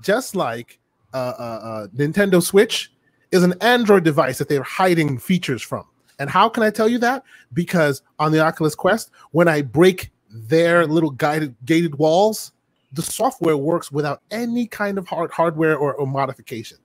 just 0.00 0.34
like 0.34 0.80
uh, 1.12 1.34
uh, 1.38 1.42
uh, 1.42 1.86
Nintendo 1.88 2.42
Switch 2.42 2.90
is 3.30 3.42
an 3.42 3.54
Android 3.60 4.04
device 4.04 4.38
that 4.38 4.48
they're 4.48 4.62
hiding 4.62 5.18
features 5.18 5.62
from. 5.62 5.84
And 6.18 6.30
how 6.30 6.48
can 6.48 6.62
I 6.62 6.70
tell 6.70 6.88
you 6.88 6.98
that? 6.98 7.24
Because 7.52 8.02
on 8.18 8.32
the 8.32 8.40
Oculus 8.40 8.74
Quest, 8.74 9.10
when 9.32 9.48
I 9.48 9.60
break 9.60 10.10
their 10.30 10.86
little 10.86 11.10
guided 11.10 11.54
gated 11.66 11.96
walls, 11.96 12.52
the 12.92 13.02
software 13.02 13.56
works 13.56 13.90
without 13.90 14.22
any 14.30 14.66
kind 14.66 14.98
of 14.98 15.06
hard 15.06 15.30
hardware 15.30 15.76
or, 15.76 15.94
or 15.94 16.06
modification. 16.06 16.78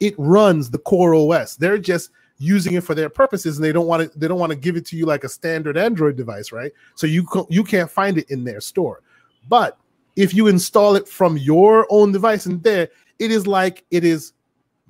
It 0.00 0.14
runs 0.18 0.70
the 0.70 0.78
core 0.78 1.14
OS. 1.14 1.56
They're 1.56 1.78
just 1.78 2.10
using 2.38 2.74
it 2.74 2.84
for 2.84 2.94
their 2.94 3.08
purposes 3.08 3.56
and 3.56 3.64
they 3.64 3.72
don't 3.72 3.86
want 3.86 4.12
to 4.12 4.18
they 4.18 4.28
don't 4.28 4.38
want 4.38 4.50
to 4.50 4.56
give 4.56 4.76
it 4.76 4.84
to 4.86 4.96
you 4.96 5.06
like 5.06 5.24
a 5.24 5.28
standard 5.28 5.76
android 5.76 6.16
device 6.16 6.52
right 6.52 6.72
so 6.94 7.06
you 7.06 7.26
you 7.48 7.64
can't 7.64 7.90
find 7.90 8.18
it 8.18 8.30
in 8.30 8.44
their 8.44 8.60
store 8.60 9.00
but 9.48 9.78
if 10.16 10.34
you 10.34 10.46
install 10.46 10.96
it 10.96 11.08
from 11.08 11.36
your 11.38 11.86
own 11.88 12.12
device 12.12 12.46
and 12.46 12.62
there 12.62 12.88
it 13.18 13.30
is 13.30 13.46
like 13.46 13.84
it 13.90 14.04
is 14.04 14.34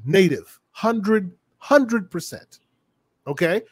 native 0.04 0.58
100 0.80 1.30
100% 1.62 2.58
okay 3.26 3.62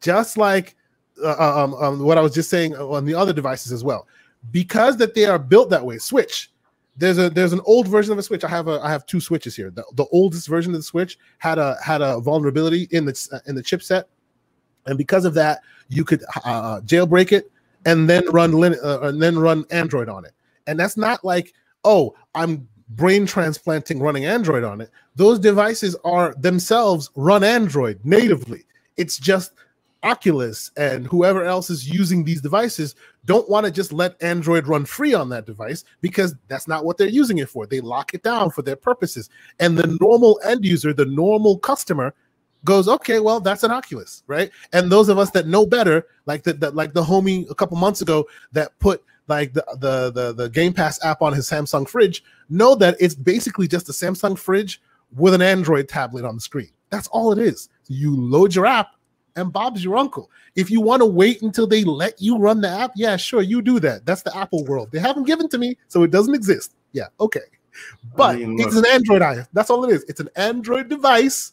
just 0.00 0.36
like 0.36 0.76
uh, 1.22 1.34
uh, 1.38 1.64
um, 1.64 1.74
um, 1.74 2.04
what 2.04 2.18
i 2.18 2.20
was 2.20 2.32
just 2.32 2.48
saying 2.48 2.76
on 2.76 3.04
the 3.04 3.14
other 3.14 3.32
devices 3.32 3.72
as 3.72 3.82
well 3.82 4.06
because 4.50 4.96
that 4.96 5.14
they 5.14 5.24
are 5.26 5.38
built 5.38 5.70
that 5.70 5.84
way 5.84 5.98
switch 5.98 6.50
there's 6.96 7.18
a 7.18 7.28
there's 7.28 7.52
an 7.52 7.60
old 7.64 7.88
version 7.88 8.12
of 8.12 8.18
a 8.18 8.22
switch. 8.22 8.44
I 8.44 8.48
have 8.48 8.68
a 8.68 8.80
I 8.82 8.90
have 8.90 9.06
two 9.06 9.20
switches 9.20 9.54
here. 9.54 9.70
The, 9.70 9.84
the 9.94 10.06
oldest 10.12 10.48
version 10.48 10.72
of 10.72 10.78
the 10.78 10.84
switch 10.84 11.18
had 11.38 11.58
a 11.58 11.76
had 11.82 12.00
a 12.00 12.20
vulnerability 12.20 12.88
in 12.90 13.04
the 13.04 13.42
in 13.46 13.54
the 13.54 13.62
chipset, 13.62 14.04
and 14.86 14.96
because 14.96 15.24
of 15.24 15.34
that, 15.34 15.60
you 15.88 16.04
could 16.04 16.24
uh, 16.36 16.48
uh 16.48 16.80
jailbreak 16.80 17.32
it 17.32 17.50
and 17.84 18.08
then 18.08 18.24
run 18.30 18.52
Lin- 18.52 18.78
uh, 18.82 19.00
and 19.02 19.20
then 19.20 19.38
run 19.38 19.64
Android 19.70 20.08
on 20.08 20.24
it. 20.24 20.32
And 20.66 20.80
that's 20.80 20.96
not 20.96 21.24
like 21.24 21.52
oh 21.84 22.14
I'm 22.34 22.66
brain 22.90 23.26
transplanting 23.26 24.00
running 24.00 24.24
Android 24.24 24.64
on 24.64 24.80
it. 24.80 24.90
Those 25.16 25.38
devices 25.38 25.96
are 26.04 26.34
themselves 26.38 27.10
run 27.14 27.44
Android 27.44 28.00
natively. 28.04 28.64
It's 28.96 29.18
just 29.18 29.52
Oculus 30.02 30.70
and 30.76 31.06
whoever 31.06 31.44
else 31.44 31.70
is 31.70 31.88
using 31.88 32.22
these 32.22 32.40
devices 32.40 32.94
don't 33.24 33.48
want 33.48 33.66
to 33.66 33.72
just 33.72 33.92
let 33.92 34.22
Android 34.22 34.66
run 34.68 34.84
free 34.84 35.14
on 35.14 35.28
that 35.30 35.46
device 35.46 35.84
because 36.00 36.34
that's 36.48 36.68
not 36.68 36.84
what 36.84 36.96
they're 36.96 37.08
using 37.08 37.38
it 37.38 37.48
for. 37.48 37.66
They 37.66 37.80
lock 37.80 38.14
it 38.14 38.22
down 38.22 38.50
for 38.50 38.62
their 38.62 38.76
purposes. 38.76 39.28
And 39.58 39.76
the 39.76 39.96
normal 40.00 40.40
end 40.44 40.64
user, 40.64 40.92
the 40.92 41.06
normal 41.06 41.58
customer, 41.58 42.14
goes, 42.64 42.88
okay, 42.88 43.20
well, 43.20 43.40
that's 43.40 43.62
an 43.62 43.70
Oculus, 43.70 44.22
right? 44.26 44.50
And 44.72 44.90
those 44.92 45.08
of 45.08 45.18
us 45.18 45.30
that 45.30 45.46
know 45.46 45.66
better, 45.66 46.06
like 46.26 46.42
the, 46.42 46.52
the 46.52 46.70
like 46.72 46.92
the 46.92 47.02
homie 47.02 47.48
a 47.50 47.54
couple 47.54 47.76
months 47.76 48.02
ago 48.02 48.26
that 48.52 48.78
put 48.78 49.02
like 49.28 49.54
the, 49.54 49.64
the 49.78 50.10
the 50.10 50.32
the 50.32 50.50
Game 50.50 50.72
Pass 50.72 51.02
app 51.04 51.22
on 51.22 51.32
his 51.32 51.48
Samsung 51.48 51.88
fridge, 51.88 52.22
know 52.50 52.74
that 52.74 52.96
it's 53.00 53.14
basically 53.14 53.66
just 53.66 53.88
a 53.88 53.92
Samsung 53.92 54.38
fridge 54.38 54.82
with 55.14 55.32
an 55.32 55.42
Android 55.42 55.88
tablet 55.88 56.24
on 56.24 56.34
the 56.34 56.40
screen. 56.40 56.70
That's 56.90 57.08
all 57.08 57.32
it 57.32 57.38
is. 57.38 57.68
You 57.88 58.14
load 58.14 58.54
your 58.54 58.66
app 58.66 58.95
and 59.36 59.52
Bob's 59.52 59.84
your 59.84 59.96
uncle. 59.96 60.30
If 60.56 60.70
you 60.70 60.80
want 60.80 61.00
to 61.00 61.06
wait 61.06 61.42
until 61.42 61.66
they 61.66 61.84
let 61.84 62.20
you 62.20 62.38
run 62.38 62.60
the 62.60 62.68
app, 62.68 62.92
yeah, 62.96 63.16
sure, 63.16 63.42
you 63.42 63.62
do 63.62 63.78
that. 63.80 64.06
That's 64.06 64.22
the 64.22 64.36
Apple 64.36 64.64
world. 64.64 64.90
They 64.90 64.98
haven't 64.98 65.24
given 65.24 65.48
to 65.50 65.58
me, 65.58 65.76
so 65.88 66.02
it 66.02 66.10
doesn't 66.10 66.34
exist. 66.34 66.74
Yeah, 66.92 67.08
okay. 67.20 67.40
But 68.16 68.36
I 68.36 68.38
mean, 68.38 68.58
it's 68.58 68.76
an 68.76 68.86
Android 68.86 69.20
iOS. 69.20 69.48
That's 69.52 69.68
all 69.68 69.84
it 69.84 69.92
is. 69.92 70.04
It's 70.08 70.20
an 70.20 70.30
Android 70.36 70.88
device. 70.88 71.52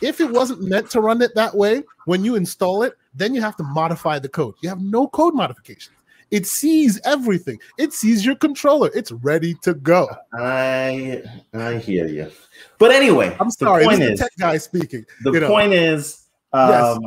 If 0.00 0.20
it 0.20 0.30
wasn't 0.30 0.62
meant 0.62 0.90
to 0.90 1.00
run 1.00 1.22
it 1.22 1.34
that 1.34 1.54
way, 1.54 1.84
when 2.06 2.24
you 2.24 2.34
install 2.34 2.82
it, 2.82 2.96
then 3.14 3.34
you 3.34 3.42
have 3.42 3.56
to 3.58 3.62
modify 3.62 4.18
the 4.18 4.28
code. 4.28 4.54
You 4.62 4.68
have 4.70 4.80
no 4.80 5.06
code 5.06 5.34
modifications. 5.34 5.96
It 6.32 6.46
sees 6.46 6.98
everything. 7.04 7.58
It 7.76 7.92
sees 7.92 8.24
your 8.24 8.34
controller. 8.34 8.90
It's 8.94 9.12
ready 9.12 9.54
to 9.62 9.74
go. 9.74 10.08
I 10.32 11.22
I 11.52 11.74
hear 11.74 12.06
you. 12.06 12.32
But 12.78 12.90
anyway, 12.90 13.36
I'm 13.38 13.50
sorry. 13.50 13.84
The 13.84 13.90
point 13.90 14.02
is, 14.02 14.18
the 14.18 14.24
tech 14.24 14.32
guy 14.38 14.56
speaking. 14.56 15.04
The 15.22 15.46
point 15.46 15.72
know. 15.72 15.76
is 15.76 16.21
um, 16.52 16.68
yes. 16.70 16.98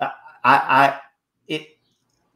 I, 0.00 0.10
I, 0.44 1.00
it, 1.48 1.78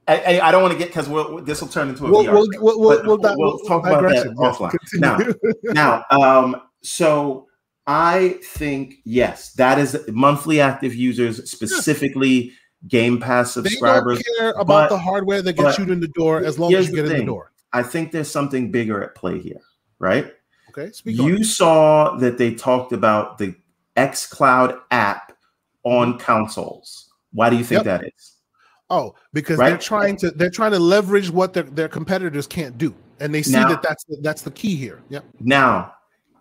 I, 0.06 0.40
I 0.40 0.50
don't 0.50 0.62
want 0.62 0.72
to 0.72 0.78
get 0.78 0.88
because 0.88 1.08
we'll, 1.08 1.42
this 1.42 1.60
will 1.60 1.68
turn 1.68 1.90
into 1.90 2.06
a 2.06 2.10
we'll, 2.10 2.24
VR. 2.24 2.32
We'll, 2.32 2.78
we'll, 2.78 2.80
we'll, 2.80 3.18
we'll, 3.18 3.36
we'll 3.36 3.58
talk 3.60 3.86
about 3.86 4.02
that 4.02 4.26
offline. 4.38 4.74
Now, 4.94 5.18
now, 5.64 6.04
um, 6.10 6.62
so 6.82 7.48
I 7.86 8.38
think 8.42 8.96
yes, 9.04 9.52
that 9.54 9.78
is 9.78 9.98
monthly 10.08 10.60
active 10.60 10.94
users, 10.94 11.50
specifically 11.50 12.52
Game 12.86 13.18
Pass 13.18 13.52
subscribers. 13.52 14.18
They 14.18 14.24
don't 14.24 14.38
care 14.38 14.50
about 14.52 14.66
but, 14.66 14.88
the 14.90 14.98
hardware 14.98 15.42
that 15.42 15.54
gets 15.54 15.78
you 15.78 15.90
in 15.92 16.00
the 16.00 16.08
door 16.08 16.44
as 16.44 16.58
long 16.58 16.72
as 16.74 16.88
you 16.88 16.96
get 16.96 17.06
in 17.06 17.18
the 17.18 17.24
door. 17.24 17.52
I 17.72 17.82
think 17.82 18.12
there's 18.12 18.30
something 18.30 18.70
bigger 18.70 19.02
at 19.02 19.14
play 19.14 19.38
here, 19.38 19.60
right? 19.98 20.32
Okay, 20.70 20.90
you 21.04 21.36
on. 21.36 21.44
saw 21.44 22.16
that 22.16 22.38
they 22.38 22.54
talked 22.54 22.92
about 22.92 23.38
the 23.38 23.54
xCloud 23.96 24.80
app 24.90 25.27
on 25.84 26.18
consoles. 26.18 27.10
Why 27.32 27.50
do 27.50 27.56
you 27.56 27.64
think 27.64 27.84
yep. 27.84 28.00
that 28.00 28.08
is? 28.08 28.36
Oh, 28.90 29.14
because 29.32 29.58
right? 29.58 29.70
they're 29.70 29.78
trying 29.78 30.16
to 30.16 30.30
they're 30.30 30.50
trying 30.50 30.72
to 30.72 30.78
leverage 30.78 31.30
what 31.30 31.52
their, 31.52 31.64
their 31.64 31.88
competitors 31.88 32.46
can't 32.46 32.78
do, 32.78 32.94
and 33.20 33.34
they 33.34 33.42
see 33.42 33.52
now, 33.52 33.68
that 33.68 33.82
that's 33.82 34.04
the, 34.04 34.18
that's 34.22 34.42
the 34.42 34.50
key 34.50 34.76
here. 34.76 35.02
Yep. 35.10 35.24
Now, 35.40 35.94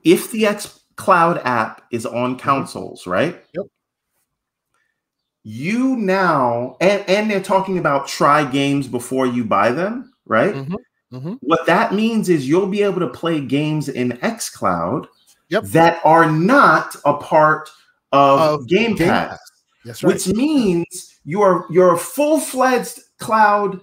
if 0.04 0.32
the 0.32 0.46
X 0.48 0.80
Cloud 0.96 1.42
app 1.44 1.84
is 1.92 2.06
on 2.06 2.32
mm-hmm. 2.32 2.40
consoles, 2.40 3.06
right? 3.06 3.44
Yep. 3.54 3.66
You 5.44 5.96
now 5.98 6.78
and 6.80 7.04
and 7.10 7.30
they're 7.30 7.42
talking 7.42 7.78
about 7.78 8.08
try 8.08 8.50
games 8.50 8.88
before 8.88 9.28
you 9.28 9.44
buy 9.44 9.72
them, 9.72 10.14
right? 10.26 10.54
Mm-hmm. 10.56 10.76
Mm-hmm. 11.14 11.34
What 11.42 11.66
that 11.68 11.94
means 11.94 12.28
is 12.30 12.48
you'll 12.48 12.68
be 12.68 12.84
able 12.84 13.00
to 13.00 13.08
play 13.08 13.40
games 13.40 13.88
in 13.88 14.22
X 14.24 14.50
Cloud 14.50 15.08
yep. 15.50 15.64
that 15.66 16.02
are 16.04 16.30
not 16.30 16.96
a 17.06 17.14
part 17.14 17.70
of, 18.12 18.40
of 18.62 18.68
Game, 18.68 18.96
Game 18.96 19.08
Pass, 19.08 19.30
Pass. 19.30 19.40
That's 19.86 20.04
right. 20.04 20.14
which 20.14 20.28
means 20.28 21.20
you're 21.24 21.66
you're 21.70 21.94
a 21.94 21.98
full 21.98 22.40
fledged 22.40 23.00
cloud. 23.20 23.80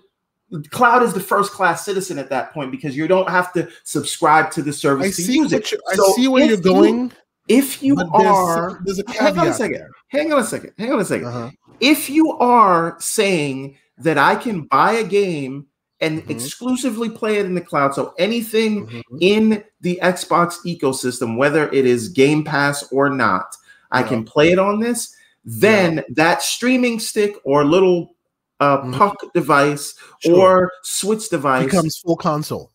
Cloud 0.70 1.02
is 1.02 1.12
the 1.12 1.20
first 1.20 1.52
class 1.52 1.84
citizen 1.84 2.18
at 2.18 2.30
that 2.30 2.52
point 2.52 2.70
because 2.70 2.96
you 2.96 3.08
don't 3.08 3.28
have 3.28 3.52
to 3.54 3.68
subscribe 3.82 4.50
to 4.52 4.62
the 4.62 4.72
service 4.72 5.06
I 5.06 5.10
to 5.10 5.22
see 5.22 5.34
use 5.36 5.52
it. 5.52 5.68
I 5.90 5.94
so 5.94 6.12
see 6.12 6.28
where 6.28 6.44
you're 6.44 6.56
going. 6.56 7.00
You, 7.00 7.10
if 7.48 7.82
you 7.82 7.96
are, 8.14 8.80
there's, 8.84 9.02
hang 9.08 9.38
on 9.38 9.48
a 9.48 9.52
second. 9.52 9.78
There. 9.78 9.90
Hang 10.08 10.32
on 10.32 10.38
a 10.40 10.44
second. 10.44 10.72
Hang 10.78 10.92
on 10.92 11.00
a 11.00 11.02
2nd 11.02 11.26
uh-huh. 11.26 11.50
If 11.80 12.08
you 12.08 12.32
are 12.38 12.96
saying 13.00 13.76
that 13.98 14.16
I 14.16 14.36
can 14.36 14.62
buy 14.62 14.92
a 14.92 15.04
game 15.04 15.66
and 16.00 16.20
mm-hmm. 16.20 16.30
exclusively 16.30 17.08
play 17.08 17.38
it 17.38 17.46
in 17.46 17.54
the 17.54 17.60
cloud. 17.60 17.94
So 17.94 18.14
anything 18.18 18.86
mm-hmm. 18.86 19.16
in 19.20 19.64
the 19.80 19.98
Xbox 20.02 20.56
ecosystem, 20.66 21.36
whether 21.36 21.70
it 21.70 21.86
is 21.86 22.08
Game 22.08 22.44
Pass 22.44 22.90
or 22.92 23.08
not, 23.08 23.56
I 23.90 24.02
can 24.02 24.24
play 24.24 24.52
it 24.52 24.58
on 24.58 24.80
this. 24.80 25.14
Then 25.44 25.96
yeah. 25.96 26.02
that 26.10 26.42
streaming 26.42 26.98
stick 26.98 27.34
or 27.44 27.64
little 27.64 28.14
uh, 28.60 28.78
mm-hmm. 28.78 28.94
puck 28.94 29.16
device 29.34 29.94
sure. 30.20 30.34
or 30.34 30.72
switch 30.82 31.28
device 31.28 31.66
becomes 31.66 31.98
full 31.98 32.16
console. 32.16 32.72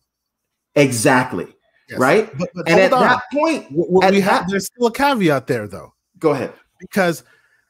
Exactly. 0.74 1.48
Yes. 1.88 1.98
Right. 1.98 2.38
But, 2.38 2.50
but 2.54 2.68
and 2.68 2.80
at 2.80 2.92
on. 2.92 3.02
that 3.02 3.22
point, 3.32 3.64
at 4.02 4.12
we 4.12 4.20
have, 4.20 4.48
there's 4.48 4.66
still 4.66 4.86
a 4.86 4.92
caveat 4.92 5.48
there, 5.48 5.66
though. 5.66 5.92
Go 6.18 6.30
ahead. 6.30 6.52
Because 6.78 7.24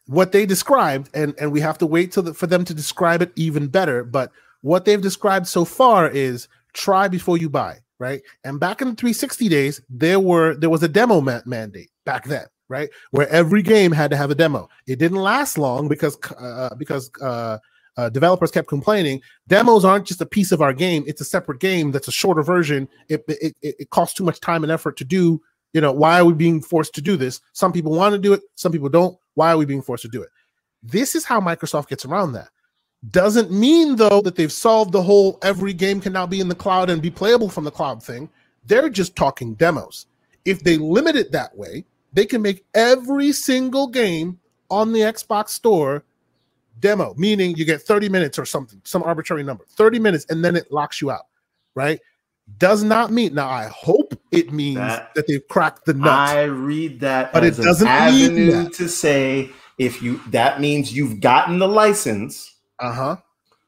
what 0.07 0.33
they 0.33 0.45
described, 0.45 1.09
and 1.15 1.35
and 1.39 1.51
we 1.51 1.61
have 1.61 1.79
to 1.79 1.87
wait 1.87 2.13
till 2.13 2.25
the, 2.25 2.35
for 2.35 2.47
them 2.47 2.65
to 2.67 2.75
describe 2.75 3.23
it 3.23 3.33
even 3.37 3.69
better. 3.69 4.05
But 4.05 4.31
what 4.61 4.85
they've 4.85 5.01
described 5.01 5.47
so 5.47 5.65
far 5.65 6.09
is 6.09 6.49
try 6.75 7.09
before 7.09 7.39
you 7.39 7.49
buy, 7.49 7.79
right? 7.99 8.21
And 8.45 8.61
back 8.61 8.83
in 8.83 8.89
the 8.89 8.95
360 8.95 9.49
days, 9.49 9.81
there 9.89 10.21
were 10.21 10.55
there 10.55 10.71
was 10.71 10.83
a 10.83 10.89
demo 10.89 11.21
ma- 11.21 11.41
mandate 11.47 11.91
back 12.05 12.27
then, 12.27 12.47
right? 12.71 12.89
Where 13.11 13.29
every 13.29 13.63
game 13.63 13.93
had 13.93 14.11
to 14.13 14.17
have 14.17 14.31
a 14.31 14.35
demo. 14.35 14.71
It 14.87 14.99
didn't 14.99 15.19
last 15.19 15.59
long 15.59 15.89
because 15.89 16.17
uh, 16.39 16.75
because 16.79 17.11
uh, 17.21 17.59
uh, 17.97 18.09
developers 18.09 18.51
kept 18.51 18.69
complaining. 18.69 19.21
Demos 19.49 19.85
aren't 19.85 20.07
just 20.07 20.23
a 20.23 20.27
piece 20.27 20.53
of 20.53 20.63
our 20.63 20.73
game; 20.73 21.05
it's 21.07 21.21
a 21.21 21.25
separate 21.25 21.61
game 21.61 21.91
that's 21.91 22.09
a 22.09 22.13
shorter 22.13 22.43
version. 22.43 22.89
It 23.11 23.25
it, 23.29 23.55
it, 23.61 23.77
it 23.81 23.91
costs 23.91 24.15
too 24.15 24.25
much 24.25 24.41
time 24.41 24.63
and 24.63 24.73
effort 24.73 24.97
to 24.99 25.05
do. 25.05 25.43
You 25.75 25.81
know, 25.81 25.93
why 25.93 26.21
are 26.21 26.25
we 26.25 26.33
being 26.33 26.63
forced 26.63 26.95
to 26.95 27.03
do 27.03 27.17
this? 27.17 27.41
Some 27.53 27.73
people 27.73 27.93
want 27.93 28.15
to 28.15 28.19
do 28.19 28.33
it, 28.33 28.41
some 28.55 28.73
people 28.73 28.89
don't. 28.89 29.17
Why 29.35 29.53
are 29.53 29.59
we 29.59 29.67
being 29.67 29.83
forced 29.83 30.03
to 30.03 30.09
do 30.09 30.23
it? 30.23 30.31
This 30.83 31.15
is 31.15 31.25
how 31.25 31.41
Microsoft 31.41 31.89
gets 31.89 32.05
around 32.05 32.33
that. 32.33 32.49
Doesn't 33.11 33.51
mean 33.51 33.97
though 33.97 34.21
that 34.23 34.37
they've 34.37 34.53
solved 34.53 34.93
the 34.93 35.03
whole 35.03 35.39
every 35.43 35.73
game 35.73 36.01
can 36.01 36.13
now 36.13 36.27
be 36.27 36.41
in 36.41 36.49
the 36.49 36.55
cloud 36.55 36.91
and 36.91 37.01
be 37.01 37.11
playable 37.11 37.49
from 37.49 37.65
the 37.65 37.71
cloud 37.71 38.03
thing. 38.03 38.29
They're 38.67 38.91
just 38.91 39.17
talking 39.17 39.55
demos. 39.55 40.07
If 40.45 40.63
they 40.65 40.77
limit 40.77 41.17
it 41.17 41.33
that 41.33 41.57
way, 41.57 41.85
they 42.13 42.27
can 42.27 42.43
make 42.43 42.65
every 42.75 43.33
single 43.33 43.87
game 43.87 44.39
on 44.71 44.93
the 44.93 45.01
Xbox 45.01 45.51
store 45.51 46.05
demo, 46.81 47.15
meaning 47.17 47.57
you 47.57 47.65
get 47.65 47.83
30 47.83 48.09
minutes 48.09 48.39
or 48.39 48.45
something, 48.45 48.81
some 48.85 49.03
arbitrary 49.03 49.43
number, 49.43 49.65
30 49.69 49.99
minutes, 49.99 50.27
and 50.31 50.45
then 50.45 50.57
it 50.57 50.73
locks 50.73 51.01
you 51.01 51.11
out, 51.11 51.27
right? 51.75 52.01
Does 52.59 52.83
not 52.83 53.13
mean 53.13 53.35
now. 53.35 53.49
I 53.49 53.67
hope 53.67 54.19
it 54.33 54.53
means 54.53 54.77
that, 54.77 55.15
that 55.15 55.27
they've 55.29 55.47
cracked 55.49 55.87
the 55.87 55.95
nut. 55.95 56.09
I 56.09 56.45
read 56.45 57.01
that, 57.01 57.33
but 57.33 57.45
it 57.45 57.57
doesn't 57.57 57.87
mean 57.87 58.71
to 58.73 58.89
say 58.89 59.51
if 59.79 60.03
you 60.03 60.21
that 60.29 60.61
means 60.61 60.93
you've 60.93 61.21
gotten 61.21 61.61
the 61.61 61.69
license, 61.69 62.57
uh 62.81 62.93
huh, 62.93 63.17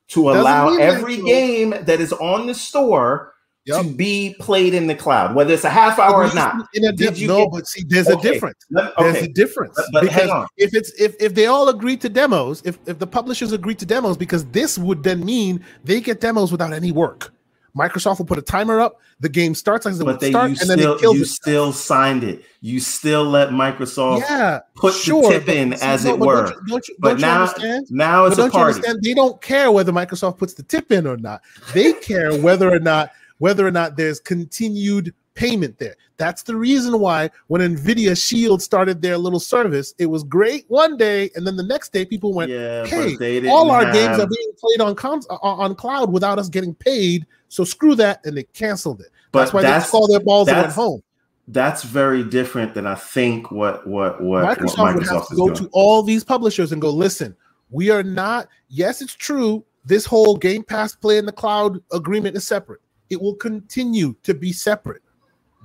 to 0.08 0.30
allow 0.30 0.76
every 0.76 1.16
that, 1.16 1.24
game 1.24 1.70
that 1.70 2.00
is 2.00 2.12
on 2.14 2.48
the 2.48 2.54
store 2.54 3.31
yep. 3.64 3.82
to 3.82 3.92
be 3.92 4.34
played 4.40 4.74
in 4.74 4.86
the 4.86 4.94
cloud, 4.94 5.34
whether 5.34 5.52
it's 5.54 5.64
a 5.64 5.70
half 5.70 5.98
hour 5.98 6.24
or 6.24 6.34
not. 6.34 6.68
In 6.74 6.84
a 6.84 6.92
dip, 6.92 7.16
no, 7.18 7.44
get, 7.44 7.52
but 7.52 7.66
see, 7.66 7.84
there's 7.86 8.08
okay. 8.08 8.28
a 8.28 8.32
difference. 8.32 8.66
Okay. 8.76 8.92
There's 8.98 9.24
a 9.24 9.28
difference. 9.28 9.74
But, 9.76 9.86
but 9.92 10.02
because 10.02 10.48
if 10.56 10.74
it's 10.74 10.92
if 11.00 11.14
if 11.20 11.34
they 11.34 11.46
all 11.46 11.68
agree 11.68 11.96
to 11.98 12.08
demos, 12.08 12.62
if 12.64 12.78
if 12.86 12.98
the 12.98 13.06
publishers 13.06 13.52
agree 13.52 13.74
to 13.76 13.86
demos, 13.86 14.16
because 14.16 14.44
this 14.46 14.78
would 14.78 15.02
then 15.02 15.24
mean 15.24 15.64
they 15.84 16.00
get 16.00 16.20
demos 16.20 16.52
without 16.52 16.72
any 16.72 16.92
work. 16.92 17.32
Microsoft 17.76 18.18
will 18.18 18.26
put 18.26 18.36
a 18.36 18.42
timer 18.42 18.80
up. 18.80 19.00
The 19.20 19.30
game 19.30 19.54
starts 19.54 19.86
as 19.86 19.98
it 19.98 20.04
but 20.04 20.20
would 20.20 20.30
start, 20.30 20.50
and 20.50 20.58
still, 20.58 20.76
then 20.76 20.78
it 20.80 21.00
kills 21.00 21.16
You 21.16 21.24
still 21.24 21.72
signed 21.72 22.22
it. 22.22 22.44
You 22.60 22.80
still 22.80 23.24
let 23.24 23.48
Microsoft 23.48 24.20
yeah, 24.20 24.60
put 24.74 24.92
sure, 24.92 25.22
the 25.22 25.38
tip 25.38 25.48
in, 25.48 25.72
as 25.74 26.04
it 26.04 26.18
were. 26.18 26.44
Don't 26.44 26.54
you, 26.54 26.66
don't 26.66 26.88
you, 26.88 26.96
but 26.98 27.08
don't 27.12 27.20
now, 27.20 27.42
understand? 27.44 27.86
now 27.90 28.26
it's 28.26 28.36
but 28.36 28.48
a 28.48 28.50
party. 28.50 28.80
They 29.02 29.14
don't 29.14 29.40
care 29.40 29.72
whether 29.72 29.90
Microsoft 29.90 30.36
puts 30.36 30.52
the 30.52 30.62
tip 30.62 30.92
in 30.92 31.06
or 31.06 31.16
not. 31.16 31.40
They 31.72 31.94
care 31.94 32.36
whether 32.36 32.70
or 32.70 32.80
not 32.80 33.12
whether 33.42 33.66
or 33.66 33.72
not 33.72 33.96
there's 33.96 34.20
continued 34.20 35.12
payment 35.34 35.76
there. 35.80 35.96
That's 36.16 36.44
the 36.44 36.54
reason 36.54 37.00
why 37.00 37.28
when 37.48 37.60
Nvidia 37.60 38.16
Shield 38.16 38.62
started 38.62 39.02
their 39.02 39.18
little 39.18 39.40
service, 39.40 39.94
it 39.98 40.06
was 40.06 40.22
great 40.22 40.64
one 40.68 40.96
day, 40.96 41.28
and 41.34 41.44
then 41.44 41.56
the 41.56 41.64
next 41.64 41.92
day 41.92 42.04
people 42.04 42.32
went, 42.32 42.52
yeah, 42.52 42.86
"Hey, 42.86 43.48
all 43.48 43.72
our 43.72 43.84
have... 43.84 43.94
games 43.94 44.20
are 44.20 44.28
being 44.28 44.52
played 44.60 44.80
on 44.80 44.96
uh, 45.28 45.34
uh, 45.34 45.38
on 45.42 45.74
cloud 45.74 46.12
without 46.12 46.38
us 46.38 46.48
getting 46.48 46.72
paid." 46.72 47.26
So 47.48 47.64
screw 47.64 47.96
that, 47.96 48.24
and 48.24 48.36
they 48.36 48.44
canceled 48.44 49.00
it. 49.00 49.08
But 49.32 49.40
that's 49.40 49.52
why 49.52 49.62
that's, 49.62 49.86
they 49.86 49.90
call 49.90 50.06
their 50.06 50.20
balls 50.20 50.46
and 50.46 50.58
went 50.58 50.72
home. 50.72 51.02
That's 51.48 51.82
very 51.82 52.22
different 52.22 52.74
than 52.74 52.86
I 52.86 52.94
think 52.94 53.50
what 53.50 53.84
what 53.88 54.22
what 54.22 54.44
Microsoft, 54.44 54.78
what 54.78 54.94
Microsoft 54.94 54.94
would 54.94 55.08
have 55.08 55.28
to 55.30 55.34
go 55.34 55.46
doing. 55.48 55.56
to 55.56 55.68
all 55.72 56.04
these 56.04 56.22
publishers 56.22 56.70
and 56.70 56.80
go, 56.80 56.90
listen, 56.90 57.34
we 57.70 57.90
are 57.90 58.04
not. 58.04 58.46
Yes, 58.68 59.02
it's 59.02 59.16
true. 59.16 59.64
This 59.84 60.06
whole 60.06 60.36
Game 60.36 60.62
Pass 60.62 60.94
play 60.94 61.18
in 61.18 61.26
the 61.26 61.32
cloud 61.32 61.82
agreement 61.90 62.36
is 62.36 62.46
separate. 62.46 62.80
It 63.12 63.20
will 63.20 63.34
continue 63.34 64.16
to 64.22 64.32
be 64.32 64.52
separate. 64.52 65.02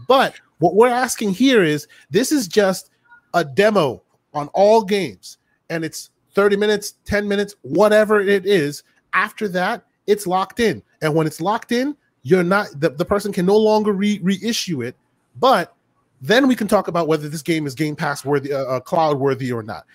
But 0.06 0.36
what 0.60 0.76
we're 0.76 0.90
asking 0.90 1.32
here 1.32 1.64
is 1.64 1.88
this 2.12 2.34
is 2.34 2.46
just 2.48 2.92
a 3.34 3.46
demo 3.46 4.04
on 4.34 4.50
all 4.50 4.84
games, 4.84 5.38
and 5.70 5.86
it's 5.86 6.10
30 6.36 6.58
minutes, 6.58 6.96
10 7.06 7.26
minutes, 7.26 7.56
whatever 7.62 8.20
it 8.20 8.46
is. 8.46 8.84
After 9.14 9.48
that, 9.48 9.86
it's 10.08 10.28
locked 10.28 10.60
in. 10.60 10.84
And 11.02 11.16
when 11.16 11.26
it's 11.26 11.40
locked 11.40 11.72
in, 11.72 11.96
you're 12.24 12.44
not 12.44 12.68
the, 12.80 12.90
the 12.90 13.06
person 13.06 13.32
can 13.32 13.46
no 13.46 13.56
longer 13.56 13.94
re- 13.94 14.20
reissue 14.22 14.82
it, 14.82 14.98
but 15.40 15.74
then 16.22 16.50
we 16.50 16.56
can 16.56 16.68
talk 16.68 16.90
about 16.90 17.08
whether 17.08 17.30
this 17.30 17.42
game 17.42 17.66
is 17.66 17.74
Game 17.74 17.96
Pass 17.96 18.26
worthy, 18.26 18.52
uh, 18.52 18.66
uh, 18.66 18.80
cloud 18.82 19.20
worthy 19.20 19.54
or 19.54 19.64
not. 19.64 19.86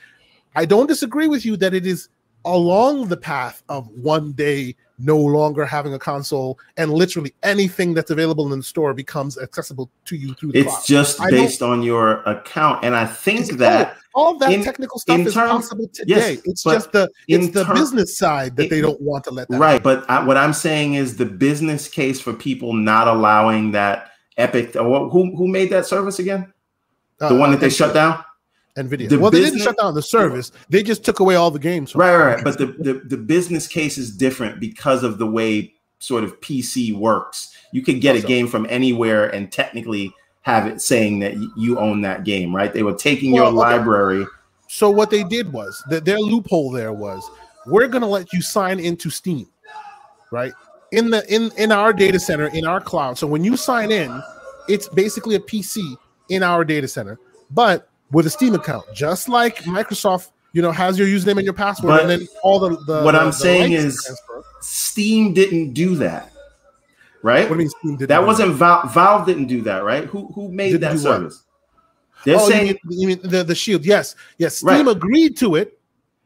I 0.56 0.64
don't 0.64 0.86
disagree 0.86 1.28
with 1.28 1.44
you 1.44 1.58
that 1.58 1.74
it 1.74 1.84
is 1.84 2.08
along 2.46 3.08
the 3.08 3.16
path 3.16 3.62
of 3.68 3.88
one 3.88 4.32
day 4.32 4.74
no 5.02 5.18
longer 5.18 5.64
having 5.64 5.94
a 5.94 5.98
console 5.98 6.58
and 6.76 6.92
literally 6.92 7.32
anything 7.42 7.92
that's 7.94 8.10
available 8.10 8.52
in 8.52 8.58
the 8.58 8.62
store 8.64 8.94
becomes 8.94 9.36
accessible 9.38 9.90
to 10.04 10.16
you 10.16 10.32
through 10.34 10.52
the 10.52 10.60
it's 10.60 10.68
cloud. 10.72 10.84
just 10.86 11.20
based 11.30 11.62
on 11.62 11.82
your 11.82 12.22
account 12.22 12.84
and 12.84 12.94
i 12.94 13.04
think 13.04 13.52
that 13.58 13.96
all, 14.14 14.26
all 14.26 14.38
that 14.38 14.52
in- 14.52 14.62
technical 14.62 14.98
stuff 14.98 15.18
is 15.20 15.34
possible 15.34 15.88
today. 15.92 16.32
yes, 16.34 16.42
it's 16.44 16.62
just 16.62 16.92
the 16.92 17.10
it's 17.28 17.48
the 17.50 17.64
term- 17.64 17.74
business 17.74 18.16
side 18.16 18.54
that 18.56 18.64
it- 18.64 18.70
they 18.70 18.80
don't 18.80 19.00
want 19.00 19.24
to 19.24 19.30
let 19.30 19.48
that 19.48 19.58
right 19.58 19.82
but 19.82 20.08
I, 20.08 20.24
what 20.24 20.36
i'm 20.36 20.52
saying 20.52 20.94
is 20.94 21.16
the 21.16 21.26
business 21.26 21.88
case 21.88 22.20
for 22.20 22.32
people 22.32 22.72
not 22.72 23.08
allowing 23.08 23.72
that 23.72 24.10
epic 24.36 24.74
who, 24.74 25.36
who 25.36 25.48
made 25.48 25.70
that 25.70 25.86
service 25.86 26.18
again 26.18 26.52
happen. 27.20 27.34
the 27.36 27.40
one 27.40 27.50
that 27.50 27.60
they 27.60 27.66
Uh, 27.66 27.70
shut 27.70 27.94
down 27.94 28.22
Nvidia. 28.76 29.08
the 29.08 29.18
well, 29.18 29.30
they 29.30 29.40
didn't 29.40 29.60
shut 29.60 29.76
down 29.76 29.94
the 29.94 30.02
service. 30.02 30.50
They 30.70 30.82
just 30.82 31.04
took 31.04 31.20
away 31.20 31.34
all 31.34 31.50
the 31.50 31.58
games. 31.58 31.94
Right, 31.94 32.16
right, 32.16 32.34
right. 32.36 32.44
But 32.44 32.58
the, 32.58 32.66
the 32.66 32.94
the 33.04 33.16
business 33.18 33.66
case 33.68 33.98
is 33.98 34.16
different 34.16 34.60
because 34.60 35.02
of 35.04 35.18
the 35.18 35.26
way 35.26 35.74
sort 35.98 36.24
of 36.24 36.40
PC 36.40 36.94
works. 36.96 37.54
You 37.72 37.82
could 37.82 38.00
get 38.00 38.16
a 38.16 38.20
game 38.20 38.48
from 38.48 38.66
anywhere 38.70 39.26
and 39.28 39.52
technically 39.52 40.12
have 40.40 40.66
it 40.66 40.80
saying 40.80 41.20
that 41.20 41.34
you 41.56 41.78
own 41.78 42.00
that 42.02 42.24
game, 42.24 42.54
right? 42.54 42.72
They 42.72 42.82
were 42.82 42.94
taking 42.94 43.32
Well, 43.32 43.44
your 43.44 43.62
okay. 43.62 43.76
library. 43.76 44.26
So 44.68 44.90
what 44.90 45.10
they 45.10 45.22
did 45.22 45.52
was 45.52 45.82
that 45.90 46.04
their 46.04 46.18
loophole 46.18 46.70
there 46.70 46.92
was 46.92 47.22
we're 47.66 47.86
going 47.86 48.02
to 48.02 48.08
let 48.08 48.32
you 48.32 48.40
sign 48.42 48.80
into 48.80 49.10
Steam, 49.10 49.46
right? 50.30 50.52
In 50.92 51.10
the 51.10 51.24
in 51.32 51.50
in 51.58 51.70
our 51.72 51.92
data 51.92 52.18
center 52.18 52.46
in 52.48 52.66
our 52.66 52.80
cloud. 52.80 53.18
So 53.18 53.26
when 53.26 53.44
you 53.44 53.56
sign 53.56 53.92
in, 53.92 54.22
it's 54.68 54.88
basically 54.88 55.34
a 55.34 55.40
PC 55.40 55.94
in 56.30 56.42
our 56.42 56.64
data 56.64 56.88
center, 56.88 57.18
but 57.50 57.88
with 58.12 58.26
a 58.26 58.30
Steam 58.30 58.54
account, 58.54 58.84
just 58.94 59.28
like 59.28 59.56
Microsoft, 59.64 60.30
you 60.52 60.62
know, 60.62 60.70
has 60.70 60.98
your 60.98 61.08
username 61.08 61.36
and 61.38 61.44
your 61.44 61.54
password, 61.54 61.88
But 61.88 62.00
and 62.02 62.10
then 62.10 62.28
all 62.42 62.58
the, 62.60 62.70
the 62.84 63.02
what 63.02 63.12
the- 63.12 63.18
I'm 63.20 63.26
the 63.26 63.32
saying 63.32 63.72
is- 63.72 64.02
transfer. 64.04 64.44
Steam 64.60 65.32
didn't 65.34 65.72
do 65.72 65.96
that, 65.96 66.32
right? 67.22 67.48
what 67.50 67.56
do 67.56 67.62
you 67.62 67.68
mean 67.68 67.70
Steam 67.80 67.96
did 67.96 68.08
That 68.08 68.24
wasn't 68.24 68.54
Val- 68.54 68.86
Valve 68.88 69.26
didn't 69.26 69.46
do 69.46 69.60
that, 69.62 69.82
right? 69.82 70.04
Who 70.04 70.28
who 70.34 70.48
made 70.52 70.72
Didn't 70.72 70.80
that 70.82 70.88
do 70.90 70.94
what? 70.96 71.02
service? 71.02 71.42
They're 72.24 72.36
Oh, 72.38 72.48
saying 72.48 72.68
you 72.68 72.76
mean, 72.84 73.00
you 73.00 73.06
mean 73.08 73.20
the 73.24 73.42
the 73.42 73.54
Shield? 73.56 73.84
Yes, 73.84 74.14
yes. 74.38 74.58
Steam 74.58 74.68
Right. 74.86 74.88
agreed 74.96 75.36
to 75.38 75.56
it 75.56 75.78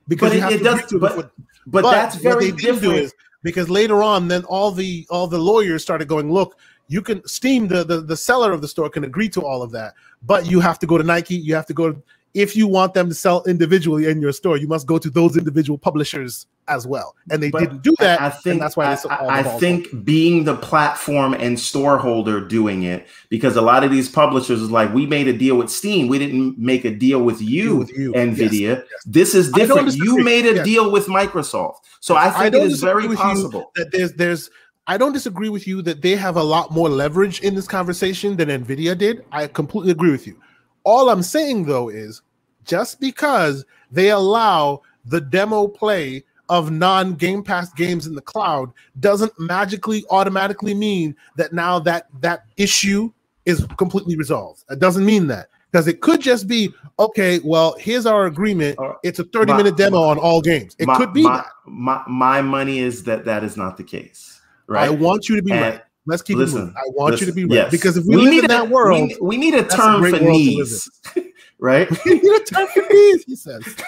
because 0.08 0.30
But 0.38 0.52
it- 0.52 0.60
it 0.60 0.62
does- 0.64 0.92
it 0.92 1.00
but- 1.00 1.30
but, 1.68 1.82
that's 1.82 2.16
what 2.16 2.22
very 2.22 2.50
they 2.50 2.56
didn't 2.56 2.80
do 2.82 2.90
different. 2.90 3.04
is 3.06 3.14
because 3.42 3.70
later 3.70 4.02
on, 4.02 4.28
then 4.28 4.44
all 4.44 4.70
the 4.70 5.06
all 5.08 5.26
the 5.26 5.38
lawyers 5.38 5.82
started 5.82 6.08
going, 6.08 6.30
look, 6.30 6.58
you 6.88 7.02
can 7.02 7.26
Steam 7.26 7.68
the, 7.68 7.84
the 7.84 8.00
the 8.00 8.16
seller 8.16 8.52
of 8.52 8.60
the 8.62 8.68
store 8.68 8.88
can 8.90 9.04
agree 9.04 9.28
to 9.30 9.42
all 9.42 9.62
of 9.62 9.70
that, 9.72 9.94
but 10.22 10.46
you 10.46 10.60
have 10.60 10.78
to 10.80 10.86
go 10.86 10.96
to 10.98 11.04
Nike. 11.04 11.34
You 11.36 11.54
have 11.54 11.66
to 11.66 11.74
go 11.74 11.92
to, 11.92 12.02
if 12.34 12.54
you 12.56 12.66
want 12.66 12.94
them 12.94 13.08
to 13.08 13.14
sell 13.14 13.42
individually 13.44 14.06
in 14.06 14.20
your 14.20 14.32
store. 14.32 14.56
You 14.56 14.68
must 14.68 14.86
go 14.86 14.98
to 14.98 15.10
those 15.10 15.36
individual 15.36 15.78
publishers 15.78 16.46
as 16.68 16.84
well, 16.86 17.14
and 17.30 17.40
they 17.42 17.50
But 17.50 17.60
didn't 17.60 17.82
do 17.82 17.94
that. 18.00 18.20
I 18.20 18.28
think 18.30 18.54
and 18.54 18.60
that's 18.62 18.76
why 18.76 18.86
I, 18.86 19.16
all 19.16 19.30
I- 19.30 19.38
I 19.38 19.42
think 19.44 20.04
being 20.04 20.42
the 20.44 20.56
platform 20.56 21.32
and 21.34 21.58
store 21.58 21.96
holder 21.96 22.40
doing 22.40 22.82
it 22.82 23.06
because 23.28 23.54
a 23.56 23.60
lot 23.62 23.84
of 23.84 23.90
these 23.92 24.08
publishers 24.08 24.60
is 24.60 24.70
like 24.70 24.92
we 24.92 25.06
made 25.06 25.28
a 25.28 25.32
deal 25.32 25.56
with 25.56 25.70
Steam, 25.70 26.08
we 26.08 26.18
didn't 26.18 26.58
make 26.58 26.84
a 26.84 26.90
deal 26.90 27.22
with 27.22 27.40
you, 27.40 27.76
With 27.76 27.90
you. 27.96 28.12
Nvidia. 28.12 28.60
Yes, 28.60 28.82
yes. 28.90 29.04
This 29.06 29.34
is 29.34 29.50
different. 29.52 29.94
You 29.94 30.18
made 30.24 30.44
a 30.46 30.56
Yes. 30.56 30.64
deal 30.64 30.90
with 30.90 31.06
Microsoft, 31.06 31.76
so 32.00 32.16
I 32.16 32.30
think 32.30 32.54
it 32.54 32.62
is 32.64 32.80
very 32.82 33.14
possible. 33.14 33.70
that 33.76 33.92
there's 33.92 34.12
there's 34.14 34.50
I 34.86 34.96
don't 34.96 35.12
disagree 35.12 35.48
with 35.48 35.66
you 35.66 35.82
that 35.82 36.02
they 36.02 36.14
have 36.16 36.36
a 36.36 36.42
lot 36.42 36.70
more 36.70 36.88
leverage 36.88 37.40
in 37.40 37.54
this 37.54 37.66
conversation 37.66 38.36
than 38.36 38.48
Nvidia 38.48 38.96
did. 38.96 39.24
I 39.32 39.46
completely 39.48 39.90
agree 39.90 40.10
with 40.12 40.26
you. 40.26 40.40
All 40.84 41.10
I'm 41.10 41.22
saying 41.22 41.64
though 41.64 41.88
is 41.88 42.22
just 42.64 43.00
because 43.00 43.64
they 43.90 44.10
allow 44.10 44.82
the 45.04 45.20
demo 45.20 45.66
play 45.68 46.24
of 46.48 46.70
non 46.70 47.14
Game 47.14 47.42
Pass 47.42 47.72
games 47.72 48.06
in 48.06 48.14
the 48.14 48.20
cloud 48.22 48.70
doesn't 49.00 49.32
magically 49.38 50.04
automatically 50.10 50.74
mean 50.74 51.16
that 51.36 51.52
now 51.52 51.78
that 51.80 52.06
that 52.20 52.44
issue 52.56 53.10
is 53.44 53.66
completely 53.78 54.16
resolved. 54.16 54.64
It 54.70 54.78
doesn't 54.78 55.04
mean 55.04 55.26
that 55.28 55.48
because 55.72 55.88
it 55.88 56.00
could 56.00 56.20
just 56.20 56.46
be 56.46 56.72
okay. 57.00 57.40
Well, 57.44 57.76
here's 57.78 58.06
our 58.06 58.26
agreement. 58.26 58.78
Uh, 58.78 58.94
It's 59.02 59.18
a 59.18 59.24
30 59.24 59.52
my- 59.52 59.56
minute 59.58 59.76
demo 59.76 59.98
on 60.02 60.18
all 60.18 60.40
games. 60.40 60.76
It 60.78 60.86
my, 60.86 60.96
could 60.96 61.12
be 61.12 61.22
my, 61.22 61.38
that. 61.38 61.46
my 61.66 62.02
my 62.06 62.42
money 62.42 62.78
is 62.78 63.02
that 63.04 63.24
that 63.24 63.42
is 63.42 63.56
not 63.56 63.76
the 63.76 63.84
case, 63.84 64.25
I 64.74 64.90
want 64.90 65.28
you 65.28 65.36
to 65.36 65.42
be 65.42 65.52
And 65.52 65.60
right. 65.60 65.82
Let's 66.08 66.22
keep 66.22 66.36
listen, 66.36 66.58
it 66.58 66.60
moving. 66.66 66.76
I 66.76 66.82
want 66.90 67.20
you 67.20 67.26
to 67.26 67.32
be 67.32 67.44
right 67.44 67.52
yes. 67.52 67.70
because 67.72 67.96
if 67.96 68.04
we, 68.06 68.14
live 68.16 68.30
need 68.30 68.38
in 68.38 68.44
a- 68.44 68.48
that 68.48 68.68
world, 68.68 69.08
we, 69.08 69.16
we 69.20 69.36
need 69.36 69.54
a 69.54 69.62
that's 69.62 69.74
a 69.74 69.76
term 69.76 69.94
for 69.96 70.00
world 70.02 70.12
to 70.12 70.24
live 70.24 70.32
needs, 70.32 70.90
right? 71.58 71.90
we 72.04 72.14
need 72.20 72.40
a 72.40 72.44
term 72.44 72.68
for 72.68 72.82
knees, 72.88 73.24
He 73.26 73.36
says. 73.36 73.62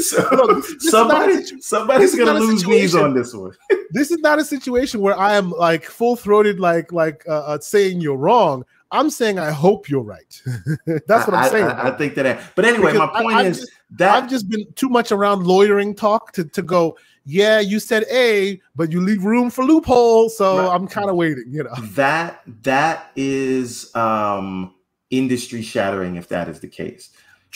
So, 0.00 0.28
Look, 0.32 0.64
this 0.66 0.84
a 0.86 0.90
somebody, 0.90 1.44
somebody's 1.60 2.14
gonna 2.14 2.34
lose 2.38 2.66
knees 2.66 2.94
on 2.94 3.14
this 3.14 3.34
one. 3.34 3.52
this 3.90 4.10
is 4.10 4.18
not 4.18 4.38
a 4.38 4.44
situation 4.44 5.00
where 5.00 5.18
I 5.18 5.34
am 5.34 5.50
like 5.50 5.84
full 5.84 6.14
throated, 6.16 6.60
like 6.60 6.92
like 6.92 7.24
uh, 7.28 7.32
uh, 7.40 7.58
saying 7.60 8.00
you're 8.00 8.16
wrong. 8.16 8.64
I'm 8.90 9.08
saying 9.10 9.38
I 9.38 9.50
hope 9.50 9.88
you're 9.88 10.02
right. 10.02 10.40
That's 11.06 11.26
what 11.26 11.34
I'm 11.34 11.50
saying. 11.50 11.64
I, 11.66 11.88
I 11.88 11.90
think 11.96 12.14
that. 12.16 12.42
But 12.54 12.64
anyway, 12.66 12.92
Because 12.92 13.08
my 13.12 13.18
I- 13.18 13.22
point 13.22 13.36
I've 13.36 13.46
is 13.46 13.60
just- 13.60 13.72
that 13.92 14.14
I've 14.24 14.30
just 14.30 14.48
been 14.48 14.70
too 14.74 14.88
much 14.88 15.10
around 15.12 15.46
lawyering 15.46 15.94
talk 15.94 16.32
to, 16.32 16.44
to 16.44 16.62
go, 16.62 16.96
yeah, 17.24 17.60
you 17.60 17.78
said 17.78 18.04
A, 18.12 18.60
but 18.74 18.90
you 18.92 19.00
leave 19.00 19.24
room 19.24 19.50
for 19.50 19.64
loophole. 19.64 20.28
So 20.28 20.58
Right. 20.58 20.74
I'm 20.74 20.86
kind 20.88 21.08
of 21.08 21.16
waiting, 21.16 21.44
you 21.48 21.62
know. 21.64 21.74
that 21.94 22.42
that 22.62 23.10
is 23.16 23.94
um 23.94 24.74
industry 25.10 25.62
shattering 25.62 26.16
if 26.16 26.28
that 26.28 26.48
is 26.48 26.60
the 26.60 26.68
case, 26.68 27.10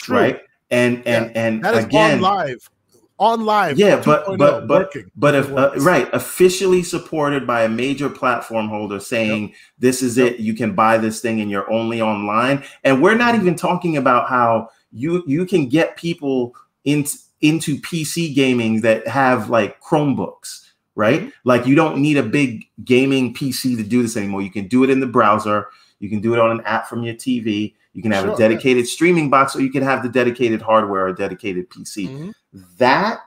right? 0.09 0.41
And 0.71 1.07
and 1.07 1.37
and 1.37 1.65
That 1.65 1.75
is 1.75 1.85
again, 1.87 2.17
on 2.17 2.21
live. 2.23 2.71
On 3.19 3.47
live. 3.47 3.79
Yeah, 3.79 3.97
but 4.05 4.27
2.0, 4.27 4.39
but 4.39 4.67
but 4.69 4.81
working. 4.87 5.11
but 5.17 5.35
if 5.35 5.51
uh, 5.51 5.73
right, 5.79 6.07
officially 6.13 6.83
supported 6.83 7.47
by 7.47 7.63
a 7.63 7.69
major 7.69 8.11
platform 8.11 8.69
holder 8.69 9.01
saying 9.01 9.55
this 9.79 10.03
is 10.03 10.19
Yep. 10.19 10.33
it, 10.35 10.41
you 10.41 10.53
can 10.53 10.75
buy 10.75 10.99
this 10.99 11.23
thing 11.23 11.41
and 11.41 11.51
you're 11.51 11.71
only 11.73 12.03
online. 12.03 12.63
And 12.85 13.03
we're 13.03 13.15
not 13.17 13.35
even 13.35 13.55
talking 13.55 13.97
about 13.97 14.29
how 14.29 14.69
you 14.93 15.23
you 15.27 15.47
can 15.47 15.67
get 15.69 15.97
people 15.97 16.55
into 16.85 17.17
into 17.41 17.77
PC 17.79 18.35
gaming 18.35 18.81
that 18.81 19.07
have 19.07 19.51
like 19.51 19.81
Chromebooks, 19.81 20.71
right? 20.95 21.21
Mm-hmm. 21.21 21.29
Like 21.45 21.67
you 21.67 21.75
don't 21.75 21.99
need 21.99 22.17
a 22.17 22.23
big 22.23 22.65
gaming 22.85 23.35
PC 23.35 23.77
to 23.77 23.83
do 23.83 24.03
this 24.03 24.17
anymore. 24.17 24.43
You 24.43 24.51
can 24.51 24.69
do 24.69 24.85
it 24.85 24.91
in 24.91 25.01
the 25.01 25.07
browser. 25.07 25.69
You 25.99 26.09
can 26.09 26.21
do 26.21 26.33
it 26.35 26.41
on 26.41 26.51
an 26.51 26.61
app 26.67 26.89
from 26.89 27.03
your 27.03 27.15
TV. 27.15 27.75
You 27.95 28.03
can 28.03 28.13
have 28.13 28.25
Sure, 28.25 28.35
a 28.35 28.39
yeah. 28.39 28.49
dedicated 28.49 28.87
streaming 28.87 29.31
box, 29.31 29.57
or 29.57 29.63
you 29.63 29.71
can 29.71 29.83
have 29.83 30.03
the 30.03 30.09
dedicated 30.11 30.61
hardware 30.61 31.07
or 31.07 31.13
dedicated 31.15 31.71
PC 31.71 32.09
Mhm. 32.09 32.33
that 32.79 33.21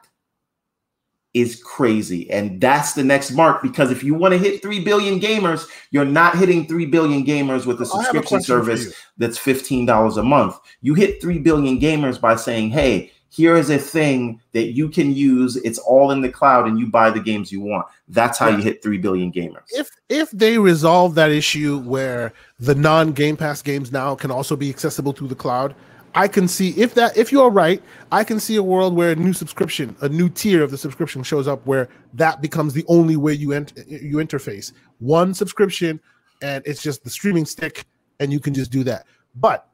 is 1.36 1.62
crazy 1.64 2.30
and 2.32 2.60
that's 2.60 2.94
the 2.94 3.04
next 3.04 3.30
mark 3.32 3.62
because 3.62 3.92
if 3.92 4.04
you 4.04 4.16
want 4.16 4.32
to 4.32 4.38
hit 4.40 4.64
3 4.64 4.84
billion 4.84 5.20
gamers 5.20 5.68
you're 5.92 6.04
not 6.04 6.36
hitting 6.36 6.66
3 6.68 6.88
billion 6.88 7.24
gamers 7.24 7.68
with 7.68 7.80
a 7.80 7.84
a 7.84 7.86
subscription 7.86 8.40
for 8.40 8.44
service 8.44 8.96
that's 9.20 9.38
$15 9.38 10.18
a 10.18 10.24
month 10.24 10.58
you 10.82 10.96
hit 10.96 11.22
3 11.22 11.38
billion 11.38 11.80
gamers 11.80 12.20
by 12.20 12.36
saying 12.36 12.72
hey 12.72 13.12
here 13.30 13.56
is 13.56 13.70
a 13.70 13.78
thing 13.78 14.42
that 14.54 14.72
you 14.74 14.90
can 14.90 15.14
use 15.14 15.56
it's 15.58 15.78
all 15.80 16.12
in 16.12 16.22
the 16.22 16.30
cloud 16.30 16.68
and 16.68 16.80
you 16.80 16.88
buy 16.88 17.10
the 17.10 17.20
games 17.20 17.52
you 17.52 17.62
want 17.62 17.86
that's 18.08 18.38
how 18.40 18.48
Yeah. 18.50 18.58
you 18.58 18.64
hit 18.64 18.82
3 18.82 18.98
billion 18.98 19.32
gamers 19.32 19.64
if 19.70 19.90
if 20.10 20.32
they 20.32 20.58
resolve 20.58 21.16
that 21.16 21.30
issue 21.32 21.80
where 21.80 22.34
the 22.60 22.74
non 22.76 23.12
Game 23.12 23.38
Pass 23.38 23.62
games 23.62 23.92
now 23.92 24.16
can 24.16 24.32
also 24.32 24.56
be 24.56 24.70
accessible 24.70 25.12
through 25.14 25.28
the 25.28 25.36
cloud, 25.36 25.76
I 26.16 26.28
can 26.28 26.48
see 26.48 26.72
if 26.72 26.96
that 26.96 27.16
if 27.16 27.32
you're 27.32 27.52
right, 27.52 27.82
I 28.12 28.24
can 28.24 28.40
see 28.40 28.56
a 28.56 28.64
world 28.64 28.96
where 28.96 29.12
a 29.12 29.16
new 29.16 29.34
subscription, 29.34 29.96
a 30.02 30.10
new 30.10 30.28
tier 30.28 30.64
of 30.64 30.72
the 30.72 30.78
subscription 30.80 31.22
shows 31.22 31.48
up 31.48 31.64
where 31.68 31.88
that 32.16 32.42
becomes 32.42 32.74
the 32.74 32.84
only 32.88 33.16
way 33.18 33.34
you 33.34 33.52
ent- 33.54 33.74
you 33.88 34.18
interface. 34.18 34.74
One 34.98 35.36
subscription 35.36 36.00
and 36.42 36.64
it's 36.66 36.82
just 36.82 37.04
the 37.04 37.10
streaming 37.12 37.46
stick 37.46 37.86
and 38.20 38.34
you 38.34 38.40
can 38.40 38.56
just 38.56 38.72
do 38.72 38.84
that. 38.86 39.06
But 39.36 39.68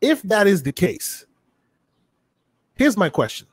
if 0.00 0.22
that 0.22 0.46
is 0.46 0.62
the 0.62 0.72
case, 0.72 1.26
here's 2.74 2.96
my 2.96 3.08
question. 3.08 3.46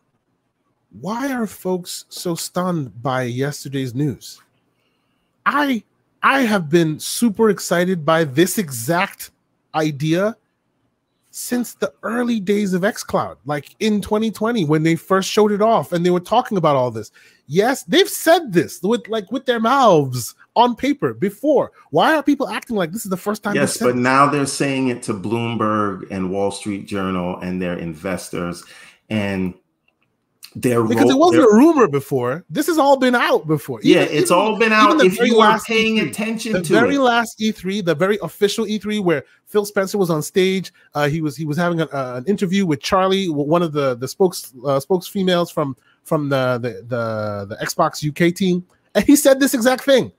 Why 1.02 1.32
are 1.32 1.46
folks 1.46 2.06
so 2.10 2.36
stunned 2.36 3.02
by 3.02 3.24
yesterday's 3.24 3.94
news? 3.94 4.42
I 5.46 5.84
I 6.22 6.42
have 6.42 6.70
been 6.70 7.00
super 7.00 7.50
excited 7.50 8.06
by 8.06 8.24
this 8.24 8.58
exact 8.58 9.32
idea 9.74 10.36
since 11.32 11.76
the 11.76 11.94
early 12.04 12.40
days 12.40 12.74
of 12.74 12.82
xCloud, 12.82 13.38
like 13.46 13.76
in 13.80 14.02
2020 14.02 14.66
when 14.66 14.84
they 14.84 14.96
first 14.96 15.30
showed 15.30 15.52
it 15.52 15.62
off 15.62 15.94
and 15.94 16.06
they 16.06 16.10
were 16.10 16.20
talking 16.20 16.58
about 16.58 16.76
all 16.76 16.92
this. 16.92 17.12
Yes, 17.48 17.84
they've 17.84 18.10
said 18.10 18.52
this 18.52 18.82
with 18.82 19.08
like 19.08 19.32
with 19.32 19.46
their 19.46 19.60
mouths 19.60 20.36
on 20.56 20.76
paper 20.76 21.14
before. 21.14 21.72
Why 21.92 22.16
are 22.16 22.24
people 22.24 22.50
acting 22.50 22.76
like 22.76 22.92
this 22.92 23.06
is 23.06 23.10
the 23.10 23.18
first 23.18 23.44
time? 23.44 23.56
Yes, 23.56 23.78
but 23.78 23.96
now 23.96 24.28
they're 24.30 24.46
saying 24.46 24.90
it 24.90 25.02
to 25.04 25.14
Bloomberg 25.14 26.08
and 26.12 26.32
Wall 26.32 26.52
Street 26.52 26.88
Journal 26.88 27.40
and 27.40 27.62
their 27.62 27.78
investors 27.78 28.64
and 29.10 29.54
their 30.56 30.84
because 30.84 31.04
role, 31.04 31.12
it 31.12 31.18
wasn't 31.18 31.44
a 31.44 31.56
rumor 31.56 31.88
before. 31.88 32.44
This 32.50 32.68
has 32.68 32.78
all 32.78 32.98
been 32.98 33.16
out 33.16 33.48
before. 33.48 33.82
Even, 33.82 34.02
yeah, 34.02 34.08
it's 34.10 34.32
even, 34.32 34.44
all 34.44 34.58
been 34.58 34.72
out. 34.72 35.00
If 35.04 35.20
you 35.20 35.40
are 35.40 35.60
paying 35.62 35.98
E3, 35.98 36.10
attention 36.10 36.54
the 36.54 36.62
to 36.62 36.74
very 36.74 36.96
it. 36.96 37.02
last 37.02 37.40
E3, 37.40 37.86
the 37.86 37.94
very 37.94 38.18
official 38.24 38.66
E3, 38.66 39.04
where 39.04 39.24
Phil 39.46 39.66
Spencer 39.66 39.98
was 39.98 40.10
on 40.10 40.24
stage, 40.24 40.74
uh, 40.96 41.08
he 41.08 41.22
was 41.22 41.36
he 41.38 41.46
was 41.46 41.56
having 41.56 41.82
a, 41.82 41.86
uh, 41.86 42.16
an 42.18 42.26
interview 42.26 42.66
with 42.66 42.82
Charlie, 42.82 43.30
one 43.30 43.62
of 43.62 43.74
the 43.74 43.96
the 43.96 44.08
spokes 44.08 44.54
uh, 44.66 44.80
spokes 44.80 45.08
females 45.08 45.52
from 45.52 45.78
from 46.04 46.30
the, 46.30 46.58
the 46.58 46.70
the 46.88 47.56
the 47.56 47.66
Xbox 47.66 48.04
UK 48.08 48.34
team, 48.34 48.66
and 48.96 49.06
he 49.06 49.16
said 49.16 49.40
this 49.40 49.54
exact 49.54 49.84
thing. 49.84 50.12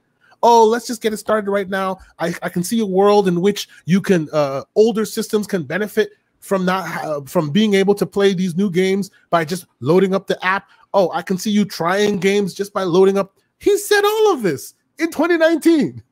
Oh, 0.43 0.65
let's 0.65 0.87
just 0.87 1.01
get 1.01 1.13
it 1.13 1.17
started 1.17 1.51
right 1.51 1.69
now. 1.69 1.99
I, 2.17 2.33
I 2.41 2.49
can 2.49 2.63
see 2.63 2.79
a 2.79 2.85
world 2.85 3.27
in 3.27 3.41
which 3.41 3.69
you 3.85 4.01
can 4.01 4.27
uh, 4.33 4.63
older 4.75 5.05
systems 5.05 5.45
can 5.45 5.63
benefit 5.63 6.13
from 6.41 6.65
not 6.65 7.05
uh, 7.05 7.21
from 7.21 7.51
being 7.51 7.75
able 7.75 7.95
to 7.95 8.05
play 8.05 8.33
these 8.33 8.57
new 8.57 8.69
games 8.69 9.09
by 9.29 9.45
just 9.45 9.65
loading 9.79 10.13
up 10.13 10.27
the 10.27 10.43
app. 10.45 10.69
Oh, 10.93 11.09
I 11.11 11.21
can 11.21 11.37
see 11.37 11.51
you 11.51 11.63
trying 11.63 12.17
games 12.17 12.53
just 12.53 12.73
by 12.73 12.83
loading 12.83 13.17
up. 13.17 13.37
He 13.59 13.77
said 13.77 14.03
all 14.03 14.33
of 14.33 14.41
this 14.41 14.73
in 14.97 15.11
2019. 15.11 16.03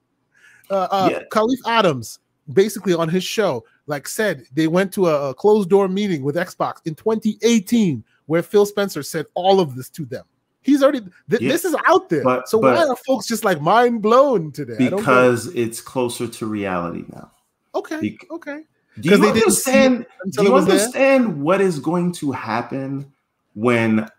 Uh, 0.70 0.88
uh, 0.92 1.10
yeah. 1.12 1.20
Kahlief 1.32 1.58
Adams, 1.66 2.20
basically 2.54 2.94
on 2.94 3.10
his 3.10 3.24
show, 3.24 3.66
like 3.88 4.08
said, 4.08 4.46
they 4.54 4.68
went 4.68 4.94
to 4.94 5.08
a, 5.08 5.32
a 5.32 5.34
closed 5.34 5.70
door 5.70 5.88
meeting 5.88 6.24
with 6.24 6.36
Xbox 6.36 6.76
in 6.86 6.96
2018 6.96 8.04
where 8.28 8.44
Phil 8.44 8.66
Spencer 8.66 9.02
said 9.02 9.26
all 9.34 9.60
of 9.60 9.76
this 9.76 9.90
to 9.90 10.06
them. 10.06 10.24
He's 10.62 10.84
already 10.84 11.02
th- 11.30 11.42
yeah. 11.42 11.50
this 11.50 11.66
is 11.66 11.76
out 11.88 12.10
there. 12.10 12.24
But, 12.24 12.48
so 12.48 12.62
but 12.62 12.76
why 12.76 12.88
are 12.88 12.96
folks 12.96 13.26
just 13.26 13.44
like 13.44 13.60
mind 13.60 14.04
blown 14.04 14.52
today? 14.52 14.76
Because 14.78 15.48
it's 15.56 15.82
closer 15.82 16.28
to 16.28 16.46
reality 16.46 17.06
now. 17.12 17.32
Okay. 17.74 18.00
Be- 18.00 18.20
okay. 18.30 18.64
Do 19.02 19.10
you 19.10 19.28
understand? 19.28 20.06
Do 20.32 20.44
you 20.44 20.56
understand 20.56 21.42
what 21.42 21.62
is 21.62 21.80
going 21.80 22.14
to 22.14 22.32
happen 22.32 23.12
when 23.54 24.10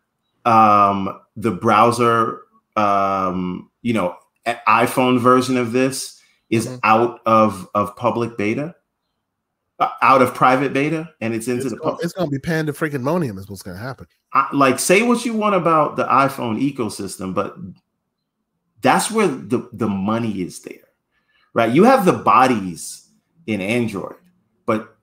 um, 0.44 1.20
the 1.36 1.50
browser, 1.50 2.42
um, 2.76 3.70
you 3.82 3.92
know, 3.92 4.16
iPhone 4.46 5.20
version 5.20 5.56
of 5.56 5.72
this 5.72 6.20
is 6.48 6.66
mm-hmm. 6.66 6.78
out 6.82 7.20
of 7.26 7.68
of 7.74 7.96
public 7.96 8.36
beta, 8.36 8.74
uh, 9.78 9.90
out 10.02 10.22
of 10.22 10.34
private 10.34 10.72
beta, 10.72 11.10
and 11.20 11.34
it's 11.34 11.48
into 11.48 11.62
it's 11.62 11.70
the 11.70 11.76
gonna, 11.76 11.96
it's 12.02 12.12
going 12.12 12.28
to 12.28 12.30
be 12.30 12.38
panda 12.38 12.72
freaking 12.72 13.02
monium 13.02 13.38
is 13.38 13.48
what's 13.48 13.62
going 13.62 13.76
to 13.76 13.82
happen. 13.82 14.06
I, 14.32 14.48
like, 14.52 14.78
say 14.78 15.02
what 15.02 15.24
you 15.24 15.34
want 15.34 15.54
about 15.54 15.96
the 15.96 16.04
iPhone 16.04 16.60
ecosystem, 16.60 17.34
but 17.34 17.56
that's 18.82 19.10
where 19.10 19.28
the 19.28 19.68
the 19.72 19.88
money 19.88 20.42
is 20.42 20.60
there, 20.62 20.88
right? 21.54 21.72
You 21.72 21.84
have 21.84 22.04
the 22.04 22.12
bodies 22.12 23.08
in 23.46 23.60
Android 23.60 24.16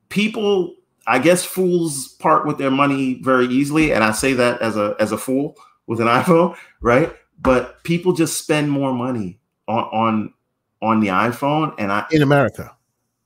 people, 0.09 0.75
I 1.05 1.19
guess, 1.19 1.45
fools 1.45 2.09
part 2.19 2.45
with 2.45 2.57
their 2.57 2.71
money 2.71 3.21
very 3.21 3.47
easily, 3.47 3.93
and 3.93 4.03
I 4.03 4.11
say 4.11 4.33
that 4.33 4.61
as 4.61 4.75
a 4.77 4.95
as 4.99 5.11
a 5.11 5.17
fool 5.17 5.57
with 5.85 5.99
an 5.99 6.07
iPhone, 6.19 6.55
right? 6.81 7.13
But 7.39 7.83
people 7.83 8.13
just 8.13 8.37
spend 8.37 8.71
more 8.71 8.93
money 8.93 9.39
on 9.67 9.83
on 9.85 10.33
on 10.81 10.99
the 10.99 11.07
iPhone, 11.07 11.73
and 11.77 11.91
I 11.91 12.05
in 12.11 12.21
America, 12.21 12.75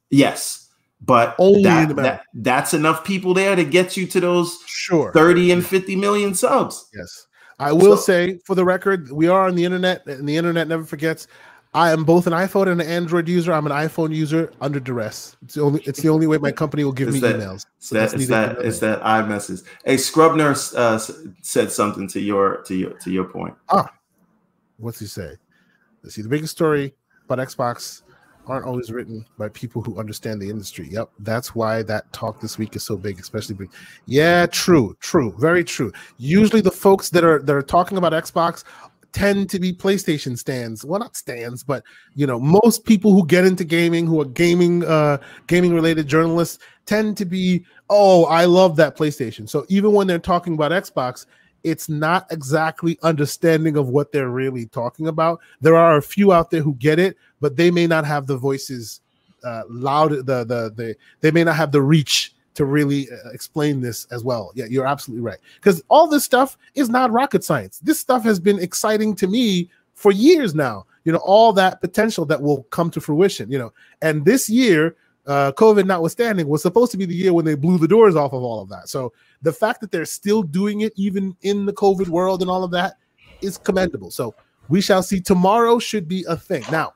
yes, 0.10 0.70
but 1.02 1.36
Only 1.40 1.64
that, 1.64 1.96
that 1.96 2.24
that's 2.34 2.74
enough 2.74 3.04
people 3.04 3.34
there 3.34 3.56
to 3.56 3.64
get 3.64 3.98
you 3.98 4.06
to 4.08 4.20
those 4.20 4.60
sure 4.68 5.12
30 5.14 5.52
and 5.52 5.66
50 5.66 5.96
million 5.96 6.36
subs. 6.36 6.90
Yes. 6.94 7.28
I 7.60 7.72
will 7.74 7.96
so, 7.98 8.04
say 8.04 8.40
for 8.46 8.56
the 8.56 8.66
record, 8.66 9.12
we 9.12 9.28
are 9.28 9.48
on 9.48 9.56
the 9.56 9.66
internet, 9.66 10.06
and 10.08 10.28
the 10.28 10.36
internet 10.36 10.68
never 10.68 10.84
forgets. 10.84 11.28
I 11.74 11.92
am 11.92 12.04
both 12.04 12.28
an 12.28 12.34
iPhone 12.34 12.70
and 12.70 12.82
an 12.82 12.88
Android 12.88 13.30
user. 13.30 13.54
I'm 13.54 13.66
an 13.66 13.72
iPhone 13.72 14.14
user 14.14 14.52
under 14.60 14.80
duress. 14.80 15.38
It's 15.44 15.54
the 15.54 15.62
only 15.62 15.82
it's 15.84 16.02
the 16.02 16.10
only 16.10 16.28
way 16.28 16.38
my 16.38 16.52
company 16.52 16.84
will 16.84 16.92
give 16.92 17.08
it's 17.08 17.16
me 17.16 17.22
that, 17.22 17.38
emails. 17.38 17.66
So 17.80 17.96
that, 17.96 18.14
it's 18.14 18.28
that 18.28 18.58
it's 18.60 18.80
that 18.80 19.02
iMessage. 19.02 19.64
Hey, 19.86 19.96
Scrubner 19.96 20.76
uh, 20.76 21.00
said 21.42 21.72
something 21.72 22.08
to 22.10 22.20
your 22.20 22.58
to 22.64 22.76
your 22.76 22.92
to 22.92 23.10
your 23.12 23.24
point. 23.24 23.56
Ah, 23.70 23.90
what's 24.78 25.00
he 25.00 25.06
say? 25.06 25.36
Let's 26.04 26.16
see. 26.16 26.22
The 26.22 26.30
biggest 26.30 26.52
story 26.52 26.94
about 27.24 27.40
Xbox 27.48 28.02
aren't 28.48 28.66
always 28.66 28.92
written 28.92 29.26
by 29.38 29.48
people 29.50 29.82
who 29.82 29.98
understand 29.98 30.42
the 30.42 30.50
industry. 30.50 30.90
Yep, 30.92 31.12
that's 31.20 31.56
why 31.56 31.84
that 31.84 32.12
talk 32.12 32.42
this 32.42 32.58
week 32.58 32.76
is 32.76 32.84
so 32.84 32.98
big, 32.98 33.20
especially 33.20 33.56
big. 33.56 33.72
Yeah, 34.08 34.46
true, 34.48 34.98
true, 35.00 35.34
very 35.38 35.64
true. 35.64 35.94
Usually, 36.18 36.60
the 36.60 36.72
folks 36.72 37.10
that 37.12 37.24
are 37.24 37.40
that 37.40 37.56
are 37.56 37.62
talking 37.62 37.98
about 37.98 38.12
Xbox 38.12 38.66
tend 39.14 39.50
to 39.50 39.60
be 39.60 39.74
PlayStation 39.74 40.38
stands. 40.38 40.86
Well, 40.86 41.00
not 41.00 41.16
stands, 41.16 41.64
but 41.64 41.84
you 42.16 42.26
know, 42.26 42.40
most 42.40 42.86
people 42.86 43.14
who 43.14 43.26
get 43.26 43.46
into 43.46 43.64
gaming, 43.64 44.08
who 44.08 44.22
are 44.22 44.26
gaming, 44.26 44.84
uh, 44.86 45.18
gaming 45.48 45.74
related 45.74 46.08
journalists, 46.08 46.60
tend 46.86 47.18
to 47.18 47.26
be, 47.26 47.66
oh, 47.90 48.26
I 48.26 48.46
love 48.46 48.76
that 48.78 48.98
PlayStation. 48.98 49.48
So 49.48 49.66
even 49.70 49.92
when 49.92 50.08
they're 50.08 50.20
talking 50.20 50.54
about 50.54 50.72
Xbox, 50.72 51.26
it's 51.64 51.90
not 51.90 52.26
exactly 52.32 52.98
understanding 53.04 53.78
of 53.78 53.90
what 53.90 54.12
they're 54.12 54.30
really 54.30 54.66
talking 54.68 55.08
about. 55.08 55.40
There 55.62 55.76
are 55.76 55.98
a 55.98 56.02
few 56.02 56.32
out 56.34 56.50
there 56.50 56.62
who 56.62 56.76
get 56.76 56.98
it, 56.98 57.18
but 57.40 57.56
they 57.56 57.70
may 57.70 57.88
not 57.88 58.06
have 58.06 58.28
the 58.28 58.38
voices 58.38 59.02
uh, 59.44 59.64
loud. 59.70 60.12
The 60.12 60.44
the 60.44 60.74
the 60.76 60.96
they 61.22 61.32
may 61.32 61.44
not 61.44 61.56
have 61.56 61.72
the 61.72 61.82
reach 61.82 62.34
to 62.54 62.66
really 62.66 63.08
uh, 63.10 63.30
explain 63.32 63.82
this 63.82 64.06
as 64.12 64.24
well. 64.24 64.52
Yeah, 64.56 64.66
you're 64.70 64.86
absolutely 64.86 65.24
right. 65.24 65.40
Because 65.56 65.84
all 65.88 66.08
this 66.08 66.24
stuff 66.24 66.58
is 66.76 66.90
not 66.90 67.12
rocket 67.12 67.44
science. 67.44 67.80
This 67.80 68.00
stuff 68.00 68.24
has 68.24 68.40
been 68.40 68.60
exciting 68.60 69.16
to 69.16 69.28
me 69.28 69.70
for 69.94 70.12
years 70.12 70.54
now. 70.54 70.86
You 71.04 71.14
know, 71.14 71.20
all 71.20 71.54
that 71.54 71.82
potential 71.82 72.26
that 72.26 72.42
will 72.42 72.64
come 72.64 72.92
to 72.92 73.02
fruition, 73.02 73.50
you 73.52 73.58
know. 73.58 73.74
And 74.02 74.24
this 74.26 74.50
year, 74.50 74.96
uh, 75.26 75.52
COVID 75.54 75.86
notwithstanding, 75.86 76.48
was 76.48 76.62
supposed 76.62 76.92
to 76.92 76.98
be 76.98 77.06
the 77.06 77.16
year 77.16 77.34
when 77.34 77.46
they 77.46 77.56
blew 77.56 77.78
the 77.78 77.88
doors 77.88 78.16
off 78.16 78.34
of 78.34 78.44
all 78.44 78.62
of 78.62 78.70
that. 78.70 78.90
So 78.90 79.14
the 79.42 79.54
fact 79.54 79.82
that 79.82 79.92
they're 79.92 80.06
still 80.06 80.44
doing 80.44 80.82
it, 80.82 80.94
even 80.96 81.36
in 81.42 81.66
the 81.66 81.74
COVID 81.74 82.08
world 82.08 82.42
and 82.42 82.52
all 82.52 82.64
of 82.64 82.72
that, 82.72 82.96
is 83.42 83.58
commendable. 83.58 84.12
So 84.12 84.36
we 84.70 84.82
shall 84.82 85.02
see. 85.02 85.20
Tomorrow 85.20 85.80
should 85.80 86.08
be 86.08 86.24
a 86.28 86.38
thing. 86.38 86.64
Now, 86.72 86.94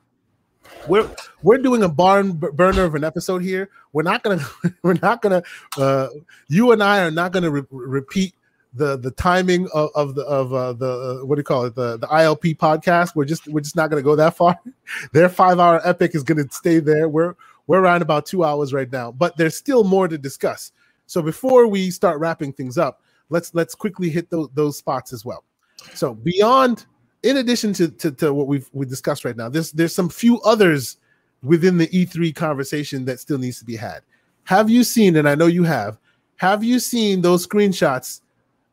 we're 0.87 1.09
we're 1.41 1.57
doing 1.57 1.83
a 1.83 1.89
barn 1.89 2.33
burner 2.33 2.83
of 2.83 2.95
an 2.95 3.03
episode 3.03 3.41
here. 3.41 3.69
We're 3.93 4.03
not 4.03 4.23
gonna 4.23 4.45
we're 4.83 4.99
not 5.01 5.21
gonna 5.21 5.43
uh, 5.77 6.09
you 6.47 6.71
and 6.71 6.83
I 6.83 7.01
are 7.03 7.11
not 7.11 7.31
gonna 7.31 7.49
re- 7.49 7.63
repeat 7.69 8.33
the 8.73 8.97
the 8.97 9.11
timing 9.11 9.67
of, 9.73 9.89
of 9.95 10.15
the 10.15 10.23
of 10.23 10.53
uh, 10.53 10.73
the 10.73 10.89
uh, 11.21 11.25
what 11.25 11.35
do 11.35 11.39
you 11.39 11.43
call 11.43 11.65
it 11.65 11.75
the 11.75 11.97
the 11.97 12.07
ILP 12.07 12.57
podcast. 12.57 13.15
We're 13.15 13.25
just 13.25 13.47
we're 13.47 13.61
just 13.61 13.75
not 13.75 13.89
gonna 13.89 14.01
go 14.01 14.15
that 14.15 14.35
far. 14.35 14.59
Their 15.13 15.29
five 15.29 15.59
hour 15.59 15.81
epic 15.83 16.13
is 16.13 16.23
gonna 16.23 16.49
stay 16.51 16.79
there. 16.79 17.07
We're 17.07 17.35
we're 17.67 17.79
around 17.79 18.01
about 18.01 18.25
two 18.25 18.43
hours 18.43 18.73
right 18.73 18.91
now, 18.91 19.11
but 19.11 19.37
there's 19.37 19.57
still 19.57 19.83
more 19.83 20.07
to 20.07 20.17
discuss. 20.17 20.71
So 21.07 21.21
before 21.21 21.67
we 21.67 21.89
start 21.91 22.19
wrapping 22.19 22.53
things 22.53 22.77
up, 22.77 23.01
let's 23.29 23.53
let's 23.55 23.75
quickly 23.75 24.09
hit 24.09 24.29
those 24.29 24.49
those 24.53 24.77
spots 24.77 25.13
as 25.13 25.23
well. 25.25 25.43
So 25.93 26.13
beyond 26.13 26.85
in 27.25 27.37
addition 27.37 27.73
to, 27.73 27.87
to, 27.89 28.11
to 28.11 28.33
what 28.33 28.47
we've 28.47 28.69
we 28.71 28.85
discussed 28.85 29.25
right 29.25 29.35
now, 29.35 29.49
there's 29.49 29.71
there's 29.71 29.95
some 29.95 30.09
few 30.09 30.39
others 30.41 30.97
within 31.43 31.77
the 31.77 31.87
E3 31.87 32.33
conversation 32.35 33.03
that 33.05 33.19
still 33.19 33.39
needs 33.39 33.59
to 33.59 33.65
be 33.65 33.75
had. 33.75 34.01
Have 34.43 34.69
you 34.69 34.83
seen, 34.83 35.15
and 35.15 35.27
I 35.27 35.33
know 35.33 35.47
you 35.47 35.63
have, 35.63 35.97
have 36.37 36.63
you 36.63 36.79
seen 36.79 37.21
those 37.21 37.45
screenshots 37.45 38.21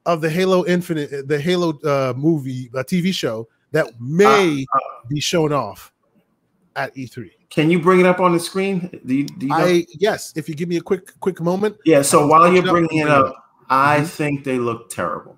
of 0.04 0.20
the 0.20 0.28
Halo 0.28 0.66
Infinite, 0.66 1.28
the 1.28 1.40
Halo 1.40 1.78
uh, 1.80 2.12
movie, 2.14 2.70
a 2.74 2.80
uh, 2.80 2.82
TV 2.82 3.12
show 3.12 3.48
that 3.70 3.88
may 3.98 4.66
uh, 4.74 4.78
be 5.08 5.18
shown 5.18 5.52
off 5.52 5.92
at 6.76 6.94
E3? 6.94 7.30
Can 7.48 7.70
you 7.70 7.80
bring 7.80 8.00
it 8.00 8.06
up 8.06 8.20
on 8.20 8.32
the 8.32 8.40
screen? 8.40 9.00
Do 9.04 9.14
you, 9.14 9.24
do 9.24 9.46
you 9.46 9.48
know? 9.48 9.56
I 9.56 9.86
yes, 9.98 10.32
if 10.36 10.48
you 10.48 10.54
give 10.54 10.68
me 10.68 10.76
a 10.76 10.82
quick 10.82 11.18
quick 11.20 11.40
moment. 11.40 11.76
Yeah. 11.84 12.02
So 12.02 12.26
while 12.26 12.52
you're 12.52 12.62
bringing 12.62 12.98
it 12.98 13.08
up, 13.08 13.34
I 13.70 13.98
mm-hmm. 13.98 14.06
think 14.06 14.44
they 14.44 14.58
look 14.58 14.90
terrible. 14.90 15.36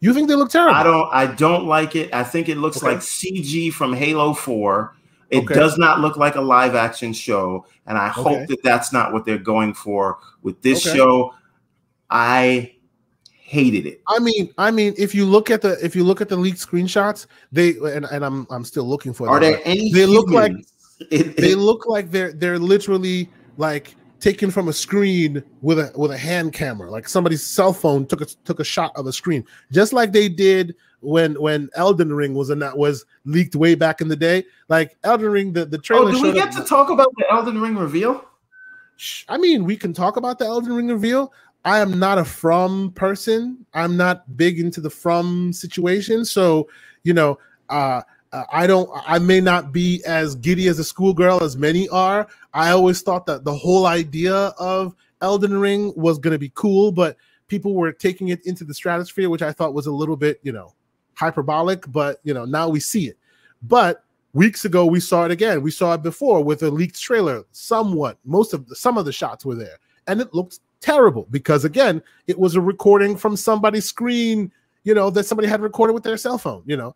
You 0.00 0.14
think 0.14 0.28
they 0.28 0.34
look 0.34 0.50
terrible? 0.50 0.74
I 0.74 0.82
don't. 0.82 1.08
I 1.12 1.26
don't 1.26 1.66
like 1.66 1.94
it. 1.94 2.12
I 2.14 2.24
think 2.24 2.48
it 2.48 2.56
looks 2.56 2.78
okay. 2.78 2.94
like 2.94 2.98
CG 2.98 3.72
from 3.72 3.92
Halo 3.92 4.32
Four. 4.32 4.96
It 5.28 5.44
okay. 5.44 5.54
does 5.54 5.78
not 5.78 6.00
look 6.00 6.16
like 6.16 6.34
a 6.34 6.40
live 6.40 6.74
action 6.74 7.12
show, 7.12 7.66
and 7.86 7.98
I 7.98 8.10
okay. 8.10 8.22
hope 8.22 8.48
that 8.48 8.62
that's 8.64 8.92
not 8.92 9.12
what 9.12 9.24
they're 9.24 9.38
going 9.38 9.74
for 9.74 10.18
with 10.42 10.60
this 10.62 10.82
show. 10.82 11.34
I 12.08 12.74
hated 13.28 13.86
it. 13.86 14.00
I 14.08 14.18
mean, 14.20 14.52
I 14.56 14.70
mean, 14.70 14.94
if 14.96 15.14
you 15.14 15.26
look 15.26 15.50
at 15.50 15.60
the 15.60 15.76
if 15.84 15.94
you 15.94 16.02
look 16.02 16.20
at 16.20 16.28
the 16.28 16.36
leaked 16.36 16.58
screenshots, 16.58 17.26
they 17.52 17.70
and, 17.70 18.06
and 18.06 18.24
I'm 18.24 18.46
I'm 18.50 18.64
still 18.64 18.84
looking 18.84 19.12
for. 19.12 19.28
Are 19.28 19.38
them, 19.38 19.52
there 19.52 19.62
any? 19.64 19.92
They 19.92 20.06
look 20.06 20.30
like 20.30 20.52
it, 20.52 20.66
it, 21.10 21.36
they 21.36 21.54
look 21.54 21.86
like 21.86 22.10
they're 22.10 22.32
they're 22.32 22.58
literally 22.58 23.28
like 23.58 23.94
taken 24.20 24.50
from 24.50 24.68
a 24.68 24.72
screen 24.72 25.42
with 25.62 25.78
a 25.78 25.92
with 25.96 26.10
a 26.10 26.18
hand 26.18 26.52
camera 26.52 26.90
like 26.90 27.08
somebody's 27.08 27.42
cell 27.42 27.72
phone 27.72 28.06
took 28.06 28.20
a 28.20 28.26
took 28.44 28.60
a 28.60 28.64
shot 28.64 28.92
of 28.94 29.06
a 29.06 29.12
screen 29.12 29.44
just 29.72 29.92
like 29.92 30.12
they 30.12 30.28
did 30.28 30.74
when 31.00 31.40
when 31.40 31.68
Elden 31.74 32.12
Ring 32.12 32.34
was 32.34 32.48
that 32.48 32.76
was 32.76 33.04
leaked 33.24 33.56
way 33.56 33.74
back 33.74 34.00
in 34.00 34.08
the 34.08 34.16
day. 34.16 34.44
Like 34.68 34.96
Elden 35.04 35.30
Ring, 35.30 35.52
the 35.52 35.64
the 35.64 35.78
trailer. 35.78 36.10
Oh, 36.10 36.12
do 36.12 36.22
we 36.22 36.32
get 36.32 36.52
to 36.52 36.64
talk 36.64 36.90
about 36.90 37.12
the 37.16 37.24
Elden 37.30 37.60
Ring 37.60 37.76
reveal? 37.76 38.24
I 39.28 39.38
mean, 39.38 39.64
we 39.64 39.76
can 39.76 39.92
talk 39.92 40.16
about 40.16 40.38
the 40.38 40.44
Elden 40.44 40.72
Ring 40.74 40.88
reveal. 40.88 41.32
I 41.64 41.80
am 41.80 41.98
not 41.98 42.18
a 42.18 42.24
from 42.24 42.92
person. 42.92 43.64
I'm 43.74 43.96
not 43.96 44.36
big 44.36 44.58
into 44.58 44.80
the 44.80 44.90
from 44.90 45.52
situation. 45.52 46.24
So, 46.24 46.68
you 47.02 47.14
know, 47.14 47.38
uh, 47.68 48.02
Uh, 48.32 48.44
I 48.52 48.66
don't, 48.66 48.88
I 49.06 49.18
may 49.18 49.40
not 49.40 49.72
be 49.72 50.02
as 50.04 50.34
giddy 50.36 50.68
as 50.68 50.78
a 50.78 50.84
schoolgirl 50.84 51.42
as 51.42 51.56
many 51.56 51.88
are. 51.88 52.28
I 52.54 52.70
always 52.70 53.02
thought 53.02 53.26
that 53.26 53.44
the 53.44 53.54
whole 53.54 53.86
idea 53.86 54.34
of 54.34 54.94
Elden 55.20 55.58
Ring 55.58 55.92
was 55.96 56.18
going 56.18 56.32
to 56.32 56.38
be 56.38 56.52
cool, 56.54 56.92
but 56.92 57.16
people 57.48 57.74
were 57.74 57.92
taking 57.92 58.28
it 58.28 58.44
into 58.46 58.64
the 58.64 58.72
stratosphere, 58.72 59.28
which 59.28 59.42
I 59.42 59.52
thought 59.52 59.74
was 59.74 59.86
a 59.86 59.92
little 59.92 60.16
bit, 60.16 60.38
you 60.42 60.52
know, 60.52 60.74
hyperbolic, 61.14 61.90
but, 61.90 62.20
you 62.22 62.32
know, 62.32 62.44
now 62.44 62.68
we 62.68 62.78
see 62.78 63.08
it. 63.08 63.18
But 63.62 64.04
weeks 64.32 64.64
ago, 64.64 64.86
we 64.86 65.00
saw 65.00 65.24
it 65.24 65.32
again. 65.32 65.60
We 65.60 65.72
saw 65.72 65.94
it 65.94 66.02
before 66.02 66.42
with 66.42 66.62
a 66.62 66.70
leaked 66.70 67.00
trailer, 67.00 67.44
somewhat. 67.50 68.18
Most 68.24 68.54
of 68.54 68.68
the, 68.68 68.76
some 68.76 68.96
of 68.96 69.04
the 69.04 69.12
shots 69.12 69.44
were 69.44 69.56
there, 69.56 69.78
and 70.06 70.20
it 70.20 70.32
looked 70.32 70.60
terrible 70.80 71.26
because 71.30 71.64
again, 71.64 72.02
it 72.26 72.38
was 72.38 72.54
a 72.54 72.60
recording 72.60 73.16
from 73.16 73.36
somebody's 73.36 73.84
screen, 73.84 74.50
you 74.84 74.94
know, 74.94 75.10
that 75.10 75.26
somebody 75.26 75.48
had 75.48 75.60
recorded 75.60 75.92
with 75.92 76.04
their 76.04 76.16
cell 76.16 76.38
phone. 76.38 76.62
You 76.64 76.76
know, 76.76 76.94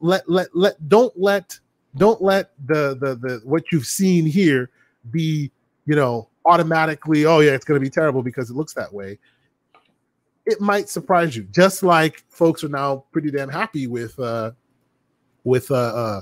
let 0.00 0.28
let 0.28 0.48
let 0.54 0.88
don't 0.88 1.12
let 1.18 1.58
don't 1.96 2.22
let 2.22 2.52
the 2.66 2.96
the 3.00 3.14
the 3.16 3.40
what 3.44 3.64
you've 3.72 3.86
seen 3.86 4.26
here 4.26 4.70
be 5.10 5.50
you 5.86 5.96
know 5.96 6.28
automatically 6.46 7.26
oh 7.26 7.40
yeah 7.40 7.52
it's 7.52 7.64
going 7.64 7.78
to 7.78 7.84
be 7.84 7.90
terrible 7.90 8.22
because 8.22 8.50
it 8.50 8.54
looks 8.54 8.72
that 8.74 8.92
way 8.92 9.18
it 10.46 10.60
might 10.60 10.88
surprise 10.88 11.36
you 11.36 11.42
just 11.44 11.82
like 11.82 12.24
folks 12.28 12.64
are 12.64 12.68
now 12.68 13.04
pretty 13.12 13.30
damn 13.30 13.48
happy 13.48 13.86
with 13.86 14.18
uh 14.18 14.50
with 15.44 15.70
uh, 15.70 15.74
uh 15.74 16.20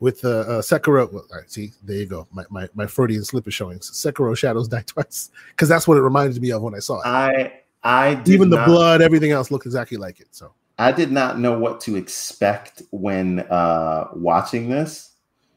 with 0.00 0.24
uh, 0.24 0.28
uh 0.28 0.62
Sekiro. 0.62 1.12
Well, 1.12 1.26
right, 1.32 1.50
see, 1.50 1.72
there 1.84 1.96
you 1.96 2.06
go. 2.06 2.26
My, 2.32 2.44
my 2.50 2.68
my 2.74 2.86
Freudian 2.86 3.24
slip 3.24 3.46
is 3.46 3.54
showing. 3.54 3.78
Sekiro 3.80 4.36
Shadows 4.36 4.66
Die 4.68 4.82
Twice 4.86 5.30
because 5.50 5.68
that's 5.68 5.86
what 5.86 5.98
it 5.98 6.00
reminded 6.00 6.40
me 6.40 6.50
of 6.52 6.62
when 6.62 6.74
I 6.74 6.78
saw 6.78 7.00
it. 7.00 7.06
I 7.06 7.52
I 7.82 8.22
even 8.26 8.50
the 8.50 8.62
blood, 8.64 9.02
everything 9.02 9.30
else 9.30 9.50
looked 9.50 9.66
exactly 9.66 9.96
like 9.96 10.20
it. 10.20 10.28
So 10.30 10.52
I 10.80 10.92
did 10.92 11.12
not 11.12 11.38
know 11.38 11.58
what 11.58 11.80
to 11.82 11.96
expect 11.96 12.82
when 12.90 13.40
uh 13.50 14.08
watching 14.14 14.70
this. 14.70 15.12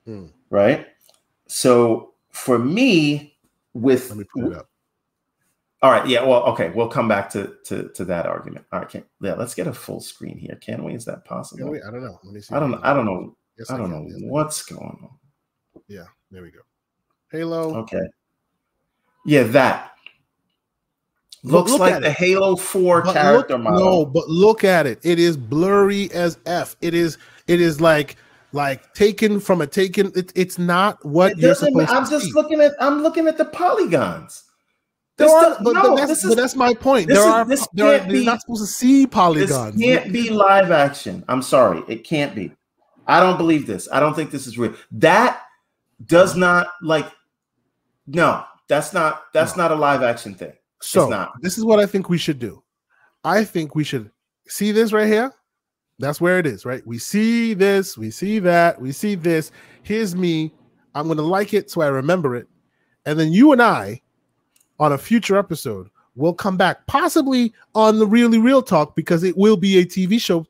Hmm. 0.05 0.27
Right. 0.49 0.87
So 1.47 2.13
for 2.29 2.59
me, 2.59 3.37
with 3.73 4.09
let 4.09 4.17
me 4.19 4.25
put 4.25 4.51
it 4.51 4.57
up. 4.57 4.69
All 5.81 5.91
right. 5.91 6.05
Yeah. 6.07 6.23
Well. 6.23 6.43
Okay. 6.43 6.69
We'll 6.69 6.89
come 6.89 7.07
back 7.07 7.29
to 7.31 7.55
to 7.65 7.89
to 7.89 8.05
that 8.05 8.25
argument. 8.25 8.65
All 8.71 8.79
right. 8.79 8.89
Can, 8.89 9.03
yeah. 9.21 9.35
Let's 9.35 9.55
get 9.55 9.67
a 9.67 9.73
full 9.73 10.01
screen 10.01 10.37
here. 10.37 10.57
Can 10.61 10.83
we? 10.83 10.93
Is 10.93 11.05
that 11.05 11.25
possible? 11.25 11.71
We, 11.71 11.81
I 11.81 11.89
don't 11.89 12.03
know. 12.03 12.19
Let 12.23 12.33
me 12.33 12.41
see. 12.41 12.53
I 12.53 12.59
don't. 12.59 12.75
I 12.83 12.93
don't 12.93 13.05
know. 13.05 13.35
Yes, 13.57 13.69
I, 13.69 13.75
I 13.75 13.77
don't 13.77 13.91
know 13.91 14.05
what's 14.27 14.63
going 14.63 14.81
on. 14.81 15.09
Yeah, 15.87 16.05
there 16.31 16.41
we 16.41 16.51
go. 16.51 16.59
Halo. 17.31 17.75
Okay. 17.77 18.05
Yeah, 19.25 19.43
that 19.43 19.92
looks 21.43 21.71
look 21.71 21.79
like 21.79 22.01
the 22.01 22.09
it. 22.09 22.13
Halo 22.13 22.55
Four 22.55 23.01
but 23.03 23.13
character 23.13 23.55
look, 23.55 23.63
model. 23.63 23.79
No, 23.79 24.05
but 24.05 24.27
look 24.27 24.63
at 24.63 24.87
it. 24.87 24.99
It 25.03 25.19
is 25.19 25.37
blurry 25.37 26.11
as 26.11 26.37
f. 26.45 26.75
It 26.81 26.93
is. 26.93 27.17
It 27.47 27.61
is 27.61 27.81
like 27.81 28.15
like 28.51 28.93
taken 28.93 29.39
from 29.39 29.61
a 29.61 29.67
taken. 29.67 30.11
It, 30.15 30.31
it's 30.35 30.57
not 30.57 31.03
what 31.05 31.37
you're 31.37 31.55
supposed. 31.55 31.89
I'm 31.89 32.09
just 32.09 32.25
see. 32.25 32.33
looking 32.33 32.61
at. 32.61 32.73
I'm 32.79 33.03
looking 33.03 33.27
at 33.27 33.37
the 33.37 33.45
polygons. 33.45 34.43
There 35.17 35.29
are, 35.29 35.57
but, 35.63 35.73
no, 35.73 35.95
that's, 35.95 36.23
is, 36.23 36.29
but 36.29 36.35
that's 36.35 36.55
my 36.55 36.73
point. 36.73 37.07
There 37.07 37.17
is, 37.17 37.23
are, 37.23 37.45
this 37.45 37.67
there 37.73 38.01
are 38.01 38.07
be, 38.07 38.25
not 38.25 38.41
supposed 38.41 38.61
to 38.61 38.67
see 38.67 39.05
polygons. 39.05 39.75
This 39.75 39.85
can't 39.85 40.11
be 40.11 40.31
live 40.31 40.71
action. 40.71 41.23
I'm 41.27 41.43
sorry, 41.43 41.83
it 41.87 42.03
can't 42.03 42.33
be. 42.33 42.51
I 43.05 43.19
don't 43.19 43.37
believe 43.37 43.67
this. 43.67 43.87
I 43.91 43.99
don't 43.99 44.15
think 44.15 44.31
this 44.31 44.47
is 44.47 44.57
real. 44.57 44.73
That 44.91 45.39
does 46.03 46.35
not 46.35 46.67
like 46.81 47.05
no, 48.07 48.43
that's 48.67 48.93
not 48.93 49.25
that's 49.33 49.55
no. 49.55 49.63
not 49.63 49.71
a 49.71 49.75
live 49.75 50.01
action 50.01 50.33
thing. 50.33 50.53
So 50.84 51.27
this 51.41 51.57
is 51.57 51.65
what 51.65 51.80
I 51.80 51.85
think 51.85 52.10
we 52.10 52.18
should 52.18 52.39
do. 52.39 52.64
I 53.23 53.43
think 53.43 53.76
we 53.76 53.84
should 53.84 54.11
see 54.47 54.72
this 54.72 54.91
right 54.91 55.07
here. 55.07 55.34
That's 55.99 56.19
where 56.19 56.39
it 56.39 56.45
is, 56.45 56.65
right? 56.65 56.85
We 56.85 56.97
see 56.97 57.53
this, 57.53 57.97
we 57.97 58.11
see 58.11 58.39
that, 58.39 58.81
we 58.81 58.91
see 58.91 59.15
this. 59.15 59.51
Here's 59.84 60.15
me. 60.15 60.51
I'm 60.95 61.07
gonna 61.07 61.22
like 61.22 61.53
it 61.53 61.72
so 61.72 61.81
I 61.81 61.88
remember 61.88 62.35
it. 62.35 62.47
And 63.05 63.19
then 63.19 63.31
you 63.31 63.51
and 63.51 63.61
I 63.61 64.01
on 64.80 64.91
a 64.91 64.97
future 64.97 65.38
episode 65.38 65.89
will 66.15 66.34
come 66.34 66.57
back, 66.57 66.85
possibly 66.88 67.53
on 67.76 67.99
the 67.99 68.05
really 68.05 68.38
real 68.38 68.61
talk, 68.61 68.95
because 68.95 69.23
it 69.23 69.38
will 69.38 69.57
be 69.57 69.80
a 69.80 69.85
TV 69.85 70.19
show 70.19 70.45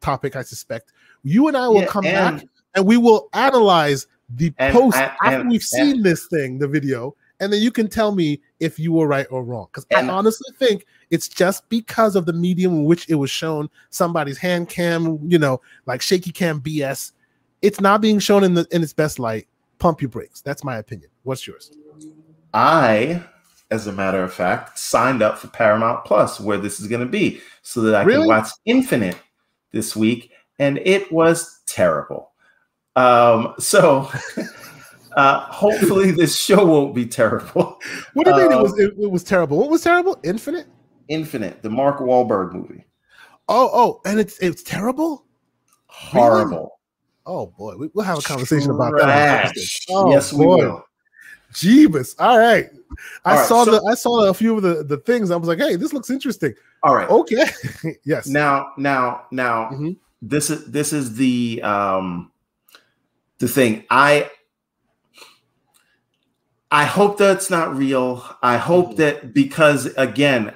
topic, 0.00 0.36
I 0.36 0.42
suspect. 0.42 0.92
You 1.24 1.48
and 1.48 1.56
I 1.56 1.66
will 1.68 1.80
yeah, 1.80 1.86
come 1.86 2.06
and, 2.06 2.40
back 2.40 2.48
and 2.74 2.86
we 2.86 2.96
will 2.96 3.28
analyze 3.32 4.06
the 4.34 4.52
and, 4.58 4.72
post 4.72 4.96
and, 4.96 5.10
after 5.22 5.48
we've 5.48 5.62
seen 5.62 6.02
this 6.02 6.26
thing, 6.26 6.58
the 6.58 6.68
video, 6.68 7.16
and 7.40 7.52
then 7.52 7.60
you 7.62 7.70
can 7.70 7.88
tell 7.88 8.14
me 8.14 8.40
if 8.60 8.78
you 8.78 8.92
were 8.92 9.06
right 9.06 9.26
or 9.30 9.44
wrong. 9.44 9.68
Because 9.72 9.86
I 9.94 10.06
honestly 10.08 10.52
think 10.58 10.86
it's 11.10 11.28
just 11.28 11.68
because 11.68 12.16
of 12.16 12.26
the 12.26 12.32
medium 12.32 12.72
in 12.74 12.84
which 12.84 13.08
it 13.08 13.14
was 13.14 13.30
shown, 13.30 13.68
somebody's 13.90 14.38
hand 14.38 14.68
cam, 14.68 15.18
you 15.22 15.38
know, 15.38 15.60
like 15.86 16.02
shaky 16.02 16.32
cam 16.32 16.60
BS. 16.60 17.12
It's 17.62 17.80
not 17.80 18.00
being 18.00 18.18
shown 18.18 18.44
in 18.44 18.54
the 18.54 18.66
in 18.70 18.82
its 18.82 18.92
best 18.92 19.18
light. 19.18 19.48
Pump 19.78 20.02
your 20.02 20.08
brakes. 20.08 20.40
That's 20.40 20.64
my 20.64 20.78
opinion. 20.78 21.10
What's 21.22 21.46
yours? 21.46 21.70
I, 22.52 23.22
as 23.70 23.86
a 23.86 23.92
matter 23.92 24.22
of 24.22 24.32
fact, 24.32 24.78
signed 24.78 25.22
up 25.22 25.38
for 25.38 25.48
Paramount 25.48 26.04
Plus, 26.04 26.40
where 26.40 26.58
this 26.58 26.80
is 26.80 26.88
going 26.88 27.00
to 27.00 27.06
be, 27.06 27.40
so 27.62 27.80
that 27.82 27.94
I 27.94 28.02
really? 28.02 28.22
can 28.22 28.28
watch 28.28 28.48
Infinite 28.64 29.16
this 29.70 29.94
week 29.94 30.32
and 30.58 30.78
it 30.78 31.10
was 31.12 31.60
terrible. 31.66 32.32
Um, 32.96 33.54
so 33.58 34.10
uh, 35.18 35.40
hopefully 35.40 36.10
this 36.16 36.38
show 36.38 36.64
won't 36.64 36.94
be 36.94 37.06
terrible. 37.06 37.78
What 38.14 38.24
do 38.24 38.30
you 38.30 38.36
mean 38.36 38.52
it 38.52 38.62
was 38.62 38.78
it, 38.78 38.94
it, 38.98 39.10
was 39.10 39.24
terrible? 39.24 39.58
What 39.58 39.70
was 39.70 39.82
terrible? 39.82 40.18
Infinite? 40.22 40.66
Infinite, 41.08 41.62
the 41.62 41.70
Mark 41.70 41.98
Wahlberg 41.98 42.52
movie. 42.52 42.84
Oh, 43.48 43.70
oh, 43.72 44.00
and 44.04 44.20
it's 44.20 44.38
it's 44.38 44.62
terrible. 44.62 45.24
Horrible. 45.86 46.56
Really? 46.56 46.68
Oh 47.26 47.46
boy, 47.46 47.76
we, 47.76 47.90
will 47.94 48.02
have 48.02 48.18
a 48.18 48.22
conversation 48.22 48.74
Trash. 48.74 48.90
about 48.90 49.06
that. 49.06 49.52
Oh, 49.90 50.10
yes, 50.10 50.32
boy. 50.32 50.38
we 50.38 50.46
will. 50.46 50.84
Jeebus. 51.52 52.14
All 52.18 52.38
right. 52.38 52.66
I 53.24 53.30
All 53.30 53.36
right, 53.38 53.46
saw 53.46 53.64
so, 53.64 53.70
the 53.72 53.82
I 53.90 53.94
saw 53.94 54.28
a 54.28 54.34
few 54.34 54.56
of 54.56 54.62
the, 54.62 54.84
the 54.84 54.98
things. 54.98 55.30
I 55.30 55.36
was 55.36 55.48
like, 55.48 55.58
hey, 55.58 55.76
this 55.76 55.92
looks 55.92 56.10
interesting. 56.10 56.54
All 56.82 56.94
right. 56.94 57.08
Okay. 57.08 57.44
yes. 58.04 58.26
Now, 58.26 58.72
now, 58.76 59.26
now, 59.30 59.70
mm-hmm 59.70 59.92
this 60.22 60.50
is 60.50 60.66
this 60.66 60.92
is 60.92 61.16
the 61.16 61.60
um 61.62 62.30
the 63.38 63.48
thing. 63.48 63.84
I 63.90 64.30
I 66.70 66.84
hope 66.84 67.18
that's 67.18 67.50
not 67.50 67.76
real. 67.76 68.24
I 68.42 68.56
hope 68.56 68.88
mm-hmm. 68.88 68.96
that 68.96 69.34
because 69.34 69.86
again, 69.96 70.54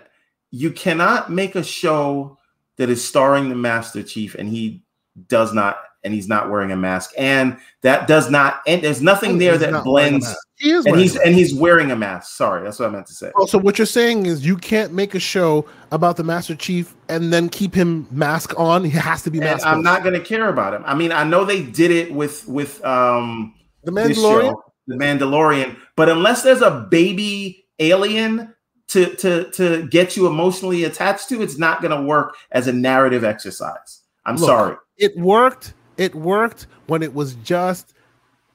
you 0.50 0.70
cannot 0.70 1.30
make 1.30 1.54
a 1.54 1.64
show 1.64 2.38
that 2.76 2.90
is 2.90 3.04
starring 3.04 3.48
the 3.48 3.54
Master 3.54 4.02
Chief 4.02 4.34
and 4.34 4.48
he 4.48 4.82
does 5.28 5.52
not 5.52 5.78
and 6.04 6.12
he's 6.12 6.28
not 6.28 6.50
wearing 6.50 6.72
a 6.72 6.76
mask. 6.76 7.12
And 7.16 7.56
that 7.82 8.06
does 8.08 8.30
not 8.30 8.60
and 8.66 8.82
there's 8.82 9.00
nothing 9.00 9.38
there 9.38 9.56
that 9.56 9.84
blends 9.84 10.34
he 10.56 10.70
is 10.70 10.86
and 10.86 10.96
he's 10.96 11.16
and 11.16 11.34
he's 11.34 11.54
wearing 11.54 11.90
a 11.90 11.96
mask. 11.96 12.34
Sorry 12.36 12.62
that's 12.62 12.78
what 12.78 12.88
i 12.88 12.92
meant 12.92 13.06
to 13.06 13.14
say. 13.14 13.30
Oh, 13.36 13.46
so 13.46 13.58
what 13.58 13.78
you're 13.78 13.86
saying 13.86 14.26
is 14.26 14.44
you 14.44 14.56
can't 14.56 14.92
make 14.92 15.14
a 15.14 15.20
show 15.20 15.66
about 15.90 16.16
the 16.16 16.24
master 16.24 16.54
chief 16.54 16.94
and 17.08 17.32
then 17.32 17.48
keep 17.48 17.74
him 17.74 18.06
mask 18.10 18.58
on? 18.58 18.84
He 18.84 18.90
has 18.90 19.22
to 19.22 19.30
be 19.30 19.38
mask 19.38 19.66
i'm 19.66 19.82
not 19.82 20.02
going 20.02 20.14
to 20.14 20.20
care 20.20 20.48
about 20.48 20.74
him. 20.74 20.82
I 20.86 20.94
mean 20.94 21.12
i 21.12 21.24
know 21.24 21.44
they 21.44 21.62
did 21.62 21.90
it 21.90 22.12
with 22.12 22.46
with 22.48 22.84
um 22.84 23.54
the 23.84 23.92
mandalorian 23.92 24.50
show, 24.50 24.71
the 24.86 24.94
mandalorian 24.94 25.76
but 25.96 26.08
unless 26.08 26.42
there's 26.42 26.62
a 26.62 26.86
baby 26.90 27.64
alien 27.78 28.54
to 28.88 29.14
to 29.16 29.50
to 29.52 29.86
get 29.88 30.16
you 30.16 30.26
emotionally 30.26 30.84
attached 30.84 31.28
to 31.28 31.42
it's 31.42 31.58
not 31.58 31.80
going 31.80 31.96
to 31.96 32.06
work 32.06 32.36
as 32.50 32.66
a 32.66 32.72
narrative 32.72 33.24
exercise 33.24 34.00
i'm 34.26 34.36
Look, 34.36 34.46
sorry 34.46 34.76
it 34.96 35.16
worked 35.16 35.74
it 35.96 36.14
worked 36.14 36.66
when 36.86 37.02
it 37.02 37.14
was 37.14 37.34
just 37.36 37.94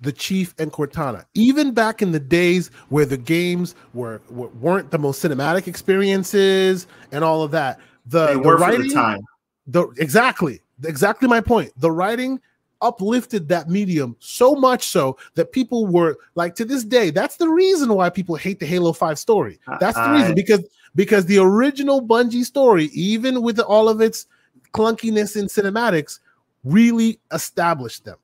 the 0.01 0.11
Chief 0.11 0.53
and 0.59 0.71
Cortana. 0.71 1.25
Even 1.33 1.71
back 1.71 2.01
in 2.01 2.11
the 2.11 2.19
days 2.19 2.69
where 2.89 3.05
the 3.05 3.17
games 3.17 3.75
were, 3.93 4.21
were 4.29 4.49
weren't 4.49 4.91
the 4.91 4.99
most 4.99 5.23
cinematic 5.23 5.67
experiences 5.67 6.87
and 7.11 7.23
all 7.23 7.41
of 7.41 7.51
that. 7.51 7.79
The, 8.05 8.27
they 8.27 8.33
the 8.33 8.39
writing, 8.39 8.87
the 8.87 8.93
time. 8.93 9.21
The 9.65 9.87
exactly, 9.97 10.61
exactly 10.83 11.27
my 11.27 11.41
point. 11.41 11.71
The 11.77 11.91
writing 11.91 12.39
uplifted 12.81 13.47
that 13.47 13.69
medium 13.69 14.15
so 14.19 14.53
much 14.53 14.87
so 14.87 15.17
that 15.35 15.51
people 15.51 15.87
were 15.87 16.17
like 16.35 16.53
to 16.55 16.63
this 16.63 16.83
day 16.83 17.09
that's 17.09 17.37
the 17.37 17.49
reason 17.49 17.93
why 17.93 18.09
people 18.09 18.35
hate 18.35 18.59
the 18.59 18.65
halo 18.65 18.93
5 18.93 19.17
story 19.17 19.59
uh, 19.67 19.77
that's 19.79 19.97
the 19.97 20.11
reason 20.11 20.35
because 20.35 20.63
because 20.95 21.25
the 21.25 21.37
original 21.37 22.05
bungie 22.05 22.45
story 22.45 22.85
even 22.93 23.41
with 23.41 23.59
all 23.59 23.89
of 23.89 24.01
its 24.01 24.27
clunkiness 24.73 25.35
in 25.35 25.45
cinematics 25.45 26.19
really 26.63 27.19
established 27.31 28.05
them. 28.05 28.17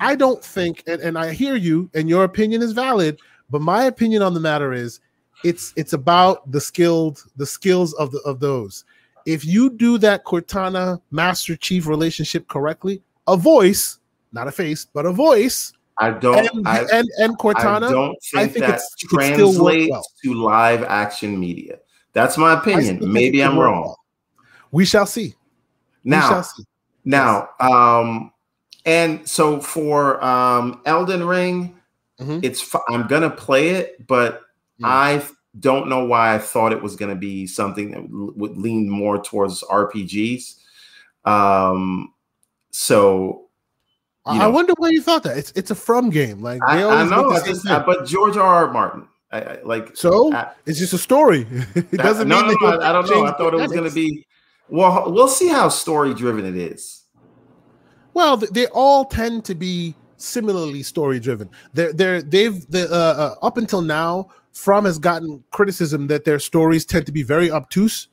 I 0.00 0.14
don't 0.14 0.44
think, 0.44 0.82
and, 0.86 1.00
and 1.00 1.18
I 1.18 1.32
hear 1.32 1.56
you, 1.56 1.90
and 1.94 2.08
your 2.08 2.24
opinion 2.24 2.62
is 2.62 2.72
valid, 2.72 3.18
but 3.50 3.62
my 3.62 3.84
opinion 3.84 4.22
on 4.22 4.34
the 4.34 4.40
matter 4.40 4.72
is 4.72 5.00
it's 5.44 5.72
it's 5.76 5.92
about 5.92 6.50
the 6.50 6.60
skilled 6.60 7.22
the 7.36 7.46
skills 7.46 7.92
of 7.94 8.10
the 8.10 8.18
of 8.20 8.40
those 8.40 8.84
if 9.26 9.44
you 9.44 9.70
do 9.70 9.98
that 9.98 10.24
Cortana 10.24 11.00
Master 11.10 11.56
Chief 11.56 11.86
relationship 11.86 12.48
correctly, 12.48 13.02
a 13.26 13.36
voice, 13.36 13.98
not 14.32 14.48
a 14.48 14.52
face, 14.52 14.86
but 14.92 15.06
a 15.06 15.12
voice. 15.12 15.72
I 15.98 16.10
don't. 16.10 16.38
And 16.54 16.68
I, 16.68 16.84
and, 16.92 17.08
and 17.18 17.38
Cortana. 17.38 17.88
I 17.88 17.92
don't 17.92 18.16
think, 18.22 18.42
I 18.42 18.46
think 18.48 18.66
that 18.66 18.74
it's- 18.74 18.90
translates 18.98 19.90
well. 19.90 20.04
to 20.24 20.34
live 20.34 20.82
action 20.84 21.38
media. 21.40 21.78
That's 22.12 22.36
my 22.38 22.54
opinion. 22.58 23.00
Maybe 23.12 23.42
I'm 23.42 23.58
wrong. 23.58 23.82
well. 23.82 23.98
We 24.72 24.84
shall 24.84 25.06
see. 25.06 25.34
we 26.04 26.12
shall 26.12 26.30
Now, 26.30 26.42
see. 26.42 26.64
now, 27.04 27.48
um, 27.60 28.32
and 28.84 29.26
so 29.28 29.60
for 29.60 30.22
um, 30.24 30.80
Elden 30.86 31.24
Ring, 31.26 31.74
Mhm. 32.20 32.44
it's 32.44 32.74
I'm 32.88 33.06
gonna 33.06 33.30
play 33.30 33.70
it, 33.70 34.06
but 34.06 34.42
Mm. 34.80 34.84
I 34.86 35.22
don't 35.58 35.88
know 35.88 36.04
why 36.04 36.34
I 36.34 36.38
thought 36.38 36.72
it 36.72 36.82
was 36.82 36.96
gonna 36.96 37.14
be 37.14 37.46
something 37.46 37.90
that 37.92 38.02
would 38.10 38.58
lean 38.58 38.90
more 38.90 39.22
towards 39.22 39.62
RPGs. 39.62 40.56
Um, 41.24 42.12
so 42.76 43.46
I- 44.26 44.36
know. 44.36 44.50
wonder 44.50 44.74
why 44.76 44.90
you 44.90 45.00
thought 45.00 45.22
that. 45.22 45.38
It's 45.38 45.50
it's 45.56 45.70
a 45.70 45.74
from 45.74 46.10
game. 46.10 46.42
Like 46.42 46.60
I, 46.62 46.84
I 46.84 47.04
know, 47.08 47.30
I 47.30 47.42
just. 47.42 47.66
I- 47.66 47.78
but 47.78 48.04
George 48.04 48.36
R. 48.36 48.66
R. 48.66 48.70
Martin, 48.70 49.08
I, 49.32 49.60
like 49.64 49.96
so 49.96 50.30
it's 50.66 50.78
just 50.78 50.92
a 50.92 50.98
story. 50.98 51.46
it 51.74 51.90
doesn't 51.92 52.28
no, 52.28 52.42
mean 52.42 52.54
no, 52.60 52.70
no, 52.70 52.78
I, 52.78 52.90
I 52.90 52.92
don't 52.92 53.08
know. 53.08 53.24
I 53.24 53.32
thought 53.32 53.54
it 53.54 53.60
was 53.60 53.72
going 53.72 53.88
to 53.88 53.94
be. 53.94 54.26
Well, 54.68 55.10
we'll 55.10 55.26
see 55.28 55.48
how 55.48 55.70
story 55.70 56.12
driven 56.12 56.44
it 56.44 56.54
is. 56.54 57.04
Well, 58.12 58.36
they 58.36 58.66
all 58.66 59.06
tend 59.06 59.46
to 59.46 59.54
be 59.54 59.94
similarly 60.18 60.82
story 60.82 61.18
driven. 61.18 61.48
They're 61.72 61.94
they're 61.94 62.20
they've 62.20 62.70
the 62.70 62.90
uh, 62.92 63.36
uh, 63.42 63.46
up 63.46 63.56
until 63.56 63.80
now, 63.80 64.28
From 64.52 64.84
has 64.84 64.98
gotten 64.98 65.42
criticism 65.50 66.08
that 66.08 66.26
their 66.26 66.38
stories 66.40 66.84
tend 66.84 67.06
to 67.06 67.12
be 67.12 67.22
very 67.22 67.50
obtuse, 67.50 68.08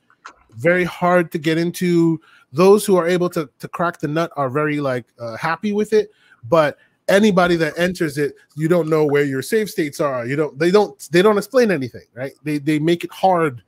very 0.56 0.84
hard 0.84 1.32
to 1.32 1.38
get 1.38 1.58
into. 1.58 2.18
Those 2.54 2.86
who 2.86 2.96
are 2.96 3.06
able 3.06 3.28
to 3.30 3.50
to 3.58 3.68
crack 3.68 4.00
the 4.00 4.08
nut 4.08 4.30
are 4.36 4.48
very 4.48 4.80
like 4.80 5.04
uh, 5.20 5.36
happy 5.36 5.72
with 5.72 5.92
it, 5.92 6.10
but 6.48 6.78
anybody 7.08 7.56
that 7.56 7.78
enters 7.78 8.16
it, 8.16 8.34
you 8.56 8.68
don't 8.68 8.88
know 8.88 9.04
where 9.04 9.24
your 9.24 9.42
save 9.42 9.68
states 9.68 10.00
are. 10.00 10.26
You 10.26 10.36
don't 10.36 10.58
they 10.58 10.70
don't 10.70 10.98
they 11.12 11.20
don't 11.20 11.36
explain 11.36 11.70
anything, 11.70 12.06
right? 12.14 12.32
They 12.44 12.58
they 12.58 12.78
make 12.78 13.04
it 13.04 13.12
hard 13.12 13.62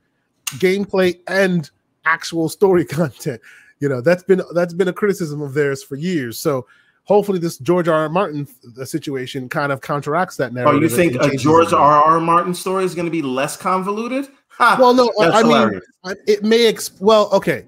gameplay 0.55 1.19
and 1.27 1.69
actual 2.05 2.47
story 2.49 2.85
content 2.99 3.41
you 3.79 3.89
know 3.89 4.01
that's 4.01 4.23
been 4.23 4.41
that's 4.53 4.73
been 4.73 4.87
a 4.87 4.93
criticism 4.93 5.41
of 5.41 5.53
theirs 5.53 5.83
for 5.83 5.95
years 5.95 6.39
so 6.39 6.65
hopefully 7.03 7.39
this 7.39 7.57
george 7.57 7.87
r. 7.87 8.01
r 8.01 8.09
martin 8.09 8.47
uh, 8.79 8.85
situation 8.85 9.47
kind 9.49 9.71
of 9.71 9.81
counteracts 9.81 10.37
that 10.37 10.53
narrative. 10.53 10.77
Oh, 10.77 10.81
you 10.81 10.89
think 10.89 11.15
a 11.15 11.35
George. 11.35 11.73
R. 11.73 12.03
R. 12.03 12.19
Martin 12.19 12.53
story 12.53 12.83
is 12.85 12.95
going 12.95 13.05
to 13.05 13.11
be 13.11 13.21
less 13.21 13.57
convoluted? 13.57 14.29
Ha, 14.49 14.77
well 14.79 14.93
no 14.93 15.11
that's 15.19 15.35
i 15.35 15.43
mean. 15.43 15.81
I- 16.03 16.15
it 16.25 16.43
may 16.43 16.67
ex- 16.67 16.91
well 16.99 17.29
okay 17.31 17.65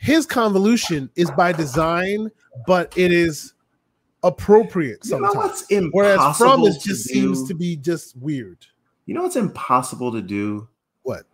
his 0.00 0.26
convolution 0.26 1.10
is 1.16 1.30
by 1.32 1.52
design 1.52 2.30
but 2.66 2.96
it 2.96 3.12
is 3.12 3.54
appropriate 4.22 4.98
you 5.04 5.12
know 5.12 5.26
sometimes 5.26 5.36
what's 5.36 5.62
impossible 5.70 5.90
whereas 5.92 6.38
from 6.38 6.62
is 6.62 6.78
just 6.78 7.08
do? 7.08 7.14
seems 7.14 7.46
to 7.46 7.54
be 7.54 7.76
just 7.76 8.16
weird 8.16 8.66
You 9.08 9.14
know 9.14 9.22
what's 9.22 9.36
impossible 9.36 10.12
to 10.12 10.20
do? 10.20 10.68
What? 11.02 11.24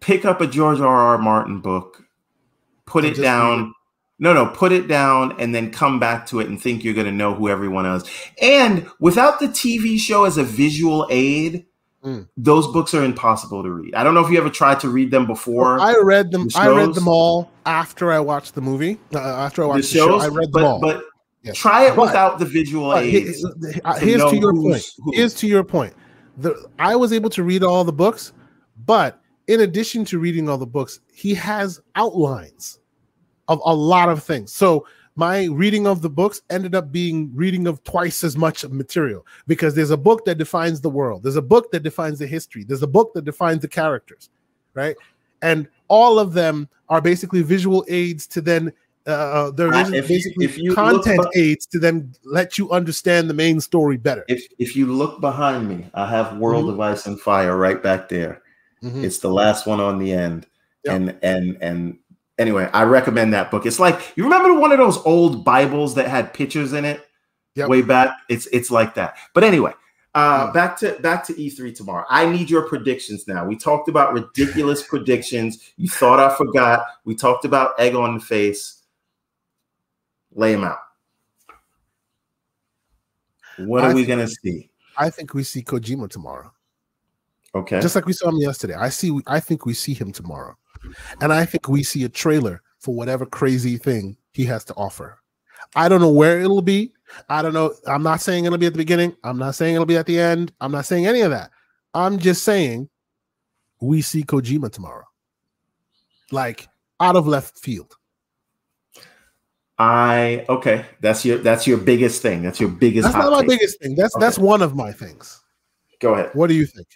Pick 0.00 0.26
up 0.26 0.42
a 0.42 0.46
George 0.46 0.78
R. 0.78 0.86
R. 0.86 1.16
Martin 1.16 1.60
book, 1.60 2.04
put 2.84 3.04
And 3.06 3.14
it 3.14 3.18
read 3.18 3.24
down. 3.24 3.74
No, 4.18 4.34
no, 4.34 4.46
put 4.46 4.72
it 4.72 4.88
down 4.88 5.40
and 5.40 5.54
then 5.54 5.70
come 5.72 5.98
back 5.98 6.26
to 6.26 6.40
it 6.40 6.48
and 6.48 6.60
think 6.60 6.84
you're 6.84 6.92
going 6.92 7.06
to 7.06 7.12
know 7.12 7.34
who 7.34 7.48
everyone 7.48 7.86
is. 7.86 8.04
And 8.42 8.86
without 9.00 9.40
the 9.40 9.48
TV 9.48 9.98
show 9.98 10.24
as 10.24 10.36
a 10.36 10.44
visual 10.44 11.08
aid, 11.10 11.64
Mm. 12.04 12.26
those 12.36 12.66
books 12.68 12.94
are 12.94 13.04
impossible 13.04 13.62
to 13.62 13.70
read. 13.70 13.94
I 13.94 14.02
don't 14.02 14.14
know 14.14 14.24
if 14.24 14.30
you 14.30 14.36
ever 14.38 14.50
tried 14.50 14.80
to 14.80 14.88
read 14.88 15.12
them 15.12 15.24
before. 15.26 15.78
i 15.78 15.94
read 16.02 16.32
them 16.32 16.48
the 16.48 16.58
i 16.58 16.66
read 16.68 16.94
them 16.94 17.06
all 17.06 17.48
after 17.64 18.10
i 18.10 18.18
watched 18.18 18.56
the 18.56 18.60
movie 18.60 18.98
uh, 19.14 19.18
after 19.20 19.62
i 19.62 19.66
the 19.66 19.68
watched 19.68 19.92
the, 19.92 19.98
show 19.98 20.18
i 20.18 20.26
read 20.26 20.52
them 20.52 20.52
but, 20.52 20.64
all 20.64 20.80
but 20.80 21.04
Yes. 21.44 21.56
try 21.56 21.86
it 21.86 21.96
But- 21.96 22.02
without 22.06 22.38
the 22.40 22.44
visual 22.44 22.90
But 22.90 23.04
he- 23.04 23.16
aids. 23.18 23.44
uh, 23.84 23.94
to 23.94 24.00
here's 24.04 24.18
know 24.18 24.30
to 24.30 24.36
your 24.36 24.52
point. 24.54 24.84
who. 24.98 25.12
Here's 25.14 25.34
to 25.34 25.46
your 25.48 25.64
point. 25.64 25.92
The 26.38 26.68
I 26.78 26.94
was 26.96 27.12
able 27.12 27.30
to 27.30 27.42
read 27.42 27.62
all 27.64 27.82
the 27.84 27.92
books, 27.92 28.32
but 28.86 29.20
in 29.48 29.60
addition 29.60 30.04
to 30.06 30.18
reading 30.20 30.48
all 30.48 30.56
the 30.58 30.66
books, 30.66 31.00
he 31.12 31.34
has 31.34 31.80
outlines 31.96 32.78
of 33.48 33.60
a 33.64 33.74
lot 33.74 34.08
of 34.08 34.22
things. 34.22 34.52
So 34.52 34.86
my 35.16 35.44
reading 35.46 35.86
of 35.86 36.00
the 36.02 36.08
books 36.10 36.40
ended 36.50 36.74
up 36.74 36.90
being 36.90 37.30
reading 37.34 37.66
of 37.66 37.82
twice 37.84 38.24
as 38.24 38.36
much 38.36 38.64
material 38.68 39.26
because 39.46 39.74
there's 39.74 39.90
a 39.90 39.96
book 39.96 40.24
that 40.24 40.38
defines 40.38 40.80
the 40.80 40.88
world, 40.90 41.22
there's 41.22 41.36
a 41.36 41.42
book 41.42 41.70
that 41.72 41.82
defines 41.82 42.18
the 42.18 42.26
history, 42.26 42.64
there's 42.64 42.82
a 42.82 42.86
book 42.86 43.12
that 43.14 43.24
defines 43.24 43.60
the 43.60 43.68
characters, 43.68 44.30
right? 44.74 44.96
And 45.42 45.68
all 45.88 46.18
of 46.18 46.32
them 46.32 46.68
are 46.88 47.00
basically 47.00 47.42
visual 47.42 47.84
aids 47.88 48.26
to 48.28 48.40
then 48.40 48.72
uh, 49.04 49.50
they're 49.50 49.74
Uh, 49.74 49.80
if 49.88 50.08
you- 50.08 50.16
basically 50.16 50.44
if 50.44 50.56
you 50.58 50.74
content 50.76 51.20
bu- 51.20 51.28
aids 51.38 51.66
to 51.66 51.80
then 51.80 52.14
let 52.24 52.56
you 52.56 52.70
understand 52.70 53.28
the 53.28 53.34
main 53.34 53.60
story 53.60 53.96
better. 53.96 54.24
if 54.28 54.46
if 54.60 54.76
you 54.76 54.86
look 54.86 55.20
behind 55.20 55.68
me, 55.68 55.90
I 55.92 56.06
have 56.06 56.38
World 56.38 56.66
Mhm. 56.66 56.72
of 56.74 56.80
Ice 56.80 57.06
and 57.06 57.20
Fire 57.20 57.56
right 57.56 57.82
back 57.82 58.08
there. 58.08 58.40
Mhm. 58.80 59.02
It's 59.02 59.18
the 59.18 59.28
last 59.32 59.66
one 59.66 59.80
on 59.80 59.98
the 59.98 60.12
end. 60.12 60.46
Yeah. 60.84 60.94
And 60.94 61.16
and 61.22 61.58
and 61.60 61.98
anyway, 62.38 62.68
I 62.72 62.82
recommend 62.84 63.32
that 63.34 63.50
book. 63.50 63.66
It's 63.66 63.78
like 63.78 64.12
you 64.16 64.24
remember 64.24 64.54
one 64.58 64.72
of 64.72 64.78
those 64.78 64.98
old 64.98 65.44
Bibles 65.44 65.94
that 65.94 66.08
had 66.08 66.32
pictures 66.34 66.72
in 66.72 66.84
it 66.84 67.06
Yep. 67.54 67.68
way 67.68 67.82
back. 67.82 68.16
It's 68.28 68.46
it's 68.52 68.70
like 68.70 68.94
that. 68.94 69.16
But 69.34 69.44
anyway, 69.44 69.72
uh 70.14 70.44
Yeah. 70.46 70.52
back 70.52 70.78
to 70.78 70.98
back 71.00 71.24
to 71.26 71.34
E3 71.34 71.74
tomorrow. 71.74 72.04
I 72.08 72.24
need 72.30 72.48
your 72.48 72.62
predictions 72.68 73.28
now. 73.28 73.44
We 73.46 73.56
talked 73.56 73.88
about 73.88 74.12
ridiculous 74.14 74.82
predictions. 74.88 75.58
You 75.76 75.88
thought 75.88 76.18
I 76.20 76.34
forgot. 76.36 76.86
We 77.04 77.14
talked 77.14 77.44
about 77.44 77.78
egg 77.78 77.94
on 77.94 78.14
the 78.14 78.20
face. 78.20 78.82
Lay 80.34 80.52
them 80.52 80.64
out. 80.64 80.78
What 83.58 83.84
I 83.84 83.90
are 83.90 83.94
we 83.94 84.04
think- 84.04 84.08
gonna 84.08 84.28
see? 84.28 84.70
I 84.96 85.10
think 85.10 85.34
we 85.34 85.42
see 85.42 85.62
Kojima 85.62 86.08
tomorrow, 86.10 86.52
Okay. 87.54 87.80
just 87.80 87.94
like 87.94 88.04
we 88.06 88.12
saw 88.12 88.28
him 88.28 88.36
yesterday. 88.36 88.74
I 88.74 88.88
see. 88.88 89.18
I 89.26 89.40
think 89.40 89.64
we 89.66 89.74
see 89.74 89.94
him 89.94 90.12
tomorrow, 90.12 90.56
and 91.20 91.32
I 91.32 91.44
think 91.44 91.68
we 91.68 91.82
see 91.82 92.04
a 92.04 92.08
trailer 92.08 92.62
for 92.78 92.94
whatever 92.94 93.24
crazy 93.26 93.76
thing 93.76 94.16
he 94.32 94.44
has 94.46 94.64
to 94.64 94.74
offer. 94.74 95.18
I 95.76 95.88
don't 95.88 96.00
know 96.00 96.10
where 96.10 96.40
it'll 96.40 96.62
be. 96.62 96.92
I 97.28 97.42
don't 97.42 97.54
know. 97.54 97.74
I'm 97.86 98.02
not 98.02 98.20
saying 98.20 98.44
it'll 98.44 98.58
be 98.58 98.66
at 98.66 98.72
the 98.72 98.78
beginning. 98.78 99.16
I'm 99.22 99.38
not 99.38 99.54
saying 99.54 99.74
it'll 99.74 99.86
be 99.86 99.96
at 99.96 100.06
the 100.06 100.18
end. 100.18 100.52
I'm 100.60 100.72
not 100.72 100.86
saying 100.86 101.06
any 101.06 101.20
of 101.20 101.30
that. 101.30 101.50
I'm 101.94 102.18
just 102.18 102.42
saying 102.42 102.88
we 103.80 104.00
see 104.02 104.22
Kojima 104.22 104.72
tomorrow, 104.72 105.04
like 106.30 106.68
out 107.00 107.16
of 107.16 107.26
left 107.26 107.58
field. 107.58 107.96
I 109.78 110.44
okay. 110.48 110.86
That's 111.00 111.24
your 111.24 111.38
that's 111.38 111.66
your 111.66 111.78
biggest 111.78 112.22
thing. 112.22 112.42
That's 112.42 112.60
your 112.60 112.68
biggest. 112.68 113.04
That's 113.04 113.16
not 113.16 113.32
my 113.32 113.40
take. 113.40 113.48
biggest 113.48 113.80
thing. 113.80 113.94
That's 113.94 114.16
that's 114.16 114.38
one 114.38 114.62
of 114.62 114.76
my 114.76 114.92
things. 114.92 115.42
Go 116.00 116.14
ahead. 116.14 116.30
What 116.34 116.46
do 116.48 116.54
you 116.54 116.66
think? 116.66 116.86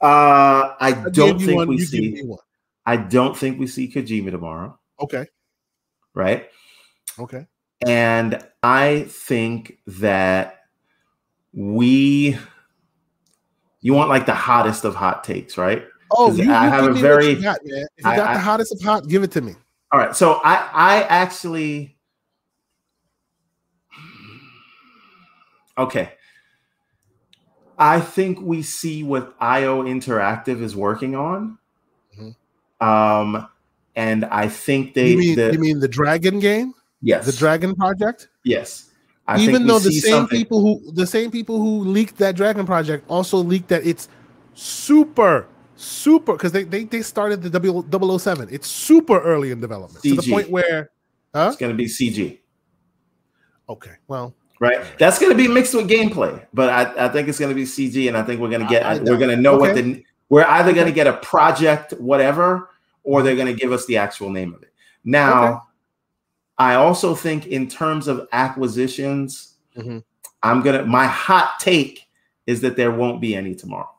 Uh, 0.00 0.74
I 0.80 0.88
I 0.88 0.92
don't 1.10 1.38
think 1.38 1.56
one, 1.56 1.68
we 1.68 1.78
see. 1.78 2.22
I 2.88 2.96
don't 2.96 3.36
think 3.36 3.60
we 3.60 3.66
see 3.66 3.86
Kojima 3.86 4.30
tomorrow, 4.30 4.78
Okay. 4.98 5.26
right? 6.14 6.48
Okay. 7.18 7.46
And 7.86 8.42
I 8.62 9.04
think 9.08 9.78
that 9.86 10.60
we. 11.52 12.38
You 13.82 13.92
want 13.92 14.08
like 14.08 14.24
the 14.24 14.32
hottest 14.32 14.86
of 14.86 14.94
hot 14.94 15.22
takes, 15.22 15.58
right? 15.58 15.84
Oh, 16.10 16.34
you, 16.34 16.50
I 16.50 16.64
you 16.64 16.70
have 16.70 16.84
a 16.84 16.94
very 16.94 17.34
got, 17.34 17.58
if 17.62 17.70
you 17.98 18.10
I, 18.10 18.16
got 18.16 18.32
the 18.32 18.40
hottest 18.40 18.72
of 18.72 18.80
hot, 18.80 19.06
give 19.06 19.22
it 19.22 19.32
to 19.32 19.42
me. 19.42 19.54
All 19.92 20.00
right. 20.00 20.16
So 20.16 20.40
I 20.42 20.54
I 20.72 21.02
actually. 21.02 21.98
Okay. 25.76 26.14
I 27.76 28.00
think 28.00 28.40
we 28.40 28.62
see 28.62 29.02
what 29.02 29.36
IO 29.38 29.82
Interactive 29.82 30.62
is 30.62 30.74
working 30.74 31.14
on. 31.14 31.57
Um, 32.80 33.48
and 33.96 34.24
I 34.26 34.48
think 34.48 34.94
they 34.94 35.10
you 35.10 35.18
mean 35.18 35.36
the, 35.36 35.52
you 35.52 35.58
mean 35.58 35.80
the 35.80 35.88
Dragon 35.88 36.38
game, 36.38 36.74
yes 37.02 37.26
the 37.26 37.32
Dragon 37.32 37.74
Project? 37.74 38.28
yes. 38.44 38.84
I 39.26 39.38
Even 39.40 39.56
think 39.56 39.66
though 39.68 39.78
the 39.78 39.92
same 39.92 40.12
something- 40.12 40.38
people 40.38 40.60
who 40.62 40.92
the 40.92 41.06
same 41.06 41.30
people 41.30 41.58
who 41.58 41.80
leaked 41.84 42.16
that 42.16 42.34
Dragon 42.34 42.64
Project 42.64 43.04
also 43.08 43.36
leaked 43.38 43.68
that 43.68 43.84
it's 43.86 44.08
super 44.54 45.46
super 45.76 46.32
because 46.32 46.50
they, 46.52 46.64
they 46.64 46.84
they 46.84 47.02
started 47.02 47.42
the 47.42 47.50
W 47.50 47.84
007. 48.18 48.48
It's 48.50 48.66
super 48.68 49.20
early 49.20 49.50
in 49.50 49.60
development 49.60 50.02
to 50.02 50.16
the 50.16 50.22
point 50.32 50.48
where 50.50 50.90
huh? 51.34 51.48
it's 51.52 51.56
going 51.60 51.70
to 51.70 51.76
be 51.76 51.84
CG, 51.86 52.38
Okay, 53.68 53.92
well, 54.08 54.34
right? 54.60 54.80
That's 54.98 55.18
going 55.18 55.30
to 55.30 55.36
be 55.36 55.46
mixed 55.46 55.74
with 55.74 55.88
gameplay, 55.90 56.40
but 56.54 56.70
I, 56.70 57.06
I 57.06 57.08
think 57.10 57.28
it's 57.28 57.38
going 57.38 57.50
to 57.50 57.54
be 57.54 57.64
CG, 57.64 58.08
and 58.08 58.16
I 58.16 58.22
think 58.22 58.40
we're 58.40 58.48
going 58.48 58.62
to 58.62 58.66
get 58.66 58.82
I- 58.86 58.94
I 58.94 58.98
we're 58.98 59.18
going 59.18 59.28
to 59.30 59.36
know 59.36 59.56
what 59.58 59.74
the 59.74 60.02
we're 60.28 60.44
either 60.44 60.72
going 60.72 60.86
to 60.86 60.92
get 60.92 61.06
a 61.06 61.14
project 61.14 61.92
whatever, 61.94 62.70
or 63.02 63.22
they're 63.22 63.36
going 63.36 63.46
to 63.54 63.58
give 63.58 63.72
us 63.72 63.86
the 63.86 63.96
actual 63.96 64.30
name 64.30 64.52
of 64.54 64.62
it. 64.62 64.72
Now, 65.04 65.44
Okay. 65.48 65.58
I 66.58 66.74
also 66.74 67.14
think 67.14 67.46
in 67.46 67.68
terms 67.68 68.08
of 68.08 68.26
acquisitions, 68.32 69.54
Mhm. 69.76 70.02
I'm 70.42 70.60
gonna 70.62 70.84
my 70.84 71.06
hot 71.06 71.60
take 71.60 72.06
is 72.46 72.60
that 72.62 72.76
there 72.76 72.90
won't 72.90 73.20
be 73.20 73.36
any 73.36 73.54
tomorrow. 73.54 73.90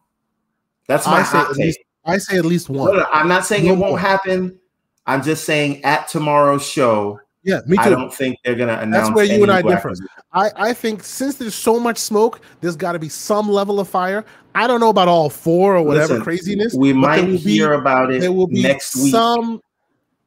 That's 0.87 1.05
my 1.05 1.19
I 1.19 1.23
say 1.23 1.37
hot 1.37 1.49
at 1.51 1.55
take. 1.55 1.65
least 1.65 1.79
I 2.05 2.17
say 2.17 2.37
at 2.37 2.45
least 2.45 2.69
one. 2.69 2.93
No, 2.93 2.99
no, 2.99 3.05
I'm 3.13 3.27
not 3.29 3.45
saying 3.45 3.65
no 3.65 3.73
it 3.73 3.77
won't 3.77 3.99
happen. 4.01 4.59
I'm 5.05 5.23
just 5.23 5.45
saying 5.45 5.83
at 5.85 6.07
tomorrow's 6.09 6.65
show. 6.65 7.19
Yeah, 7.43 7.61
me 7.65 7.77
too. 7.77 7.83
I 7.83 7.89
don't 7.89 8.13
think 8.13 8.37
they're 8.43 8.55
gonna 8.55 8.73
announce. 8.73 9.07
That's 9.07 9.15
where 9.15 9.25
you 9.25 9.43
and 9.43 9.51
I 9.51 9.61
differ. 9.61 9.93
I, 10.33 10.51
I 10.55 10.73
think 10.73 11.03
since 11.03 11.35
there's 11.35 11.55
so 11.55 11.79
much 11.79 11.97
smoke, 11.97 12.41
there's 12.59 12.75
got 12.75 12.93
to 12.93 12.99
be 12.99 13.09
some 13.09 13.49
level 13.49 13.79
of 13.79 13.87
fire. 13.87 14.25
I 14.55 14.67
don't 14.67 14.79
know 14.79 14.89
about 14.89 15.07
all 15.07 15.29
four 15.29 15.77
or 15.77 15.83
whatever 15.83 16.15
Listen, 16.15 16.23
craziness. 16.23 16.73
We 16.73 16.91
might 16.91 17.25
hear 17.25 17.69
be, 17.69 17.75
about 17.75 18.11
it. 18.11 18.19
There 18.21 18.31
will 18.31 18.47
be 18.47 18.61
next 18.61 18.95
week. 18.97 19.11
Some 19.11 19.61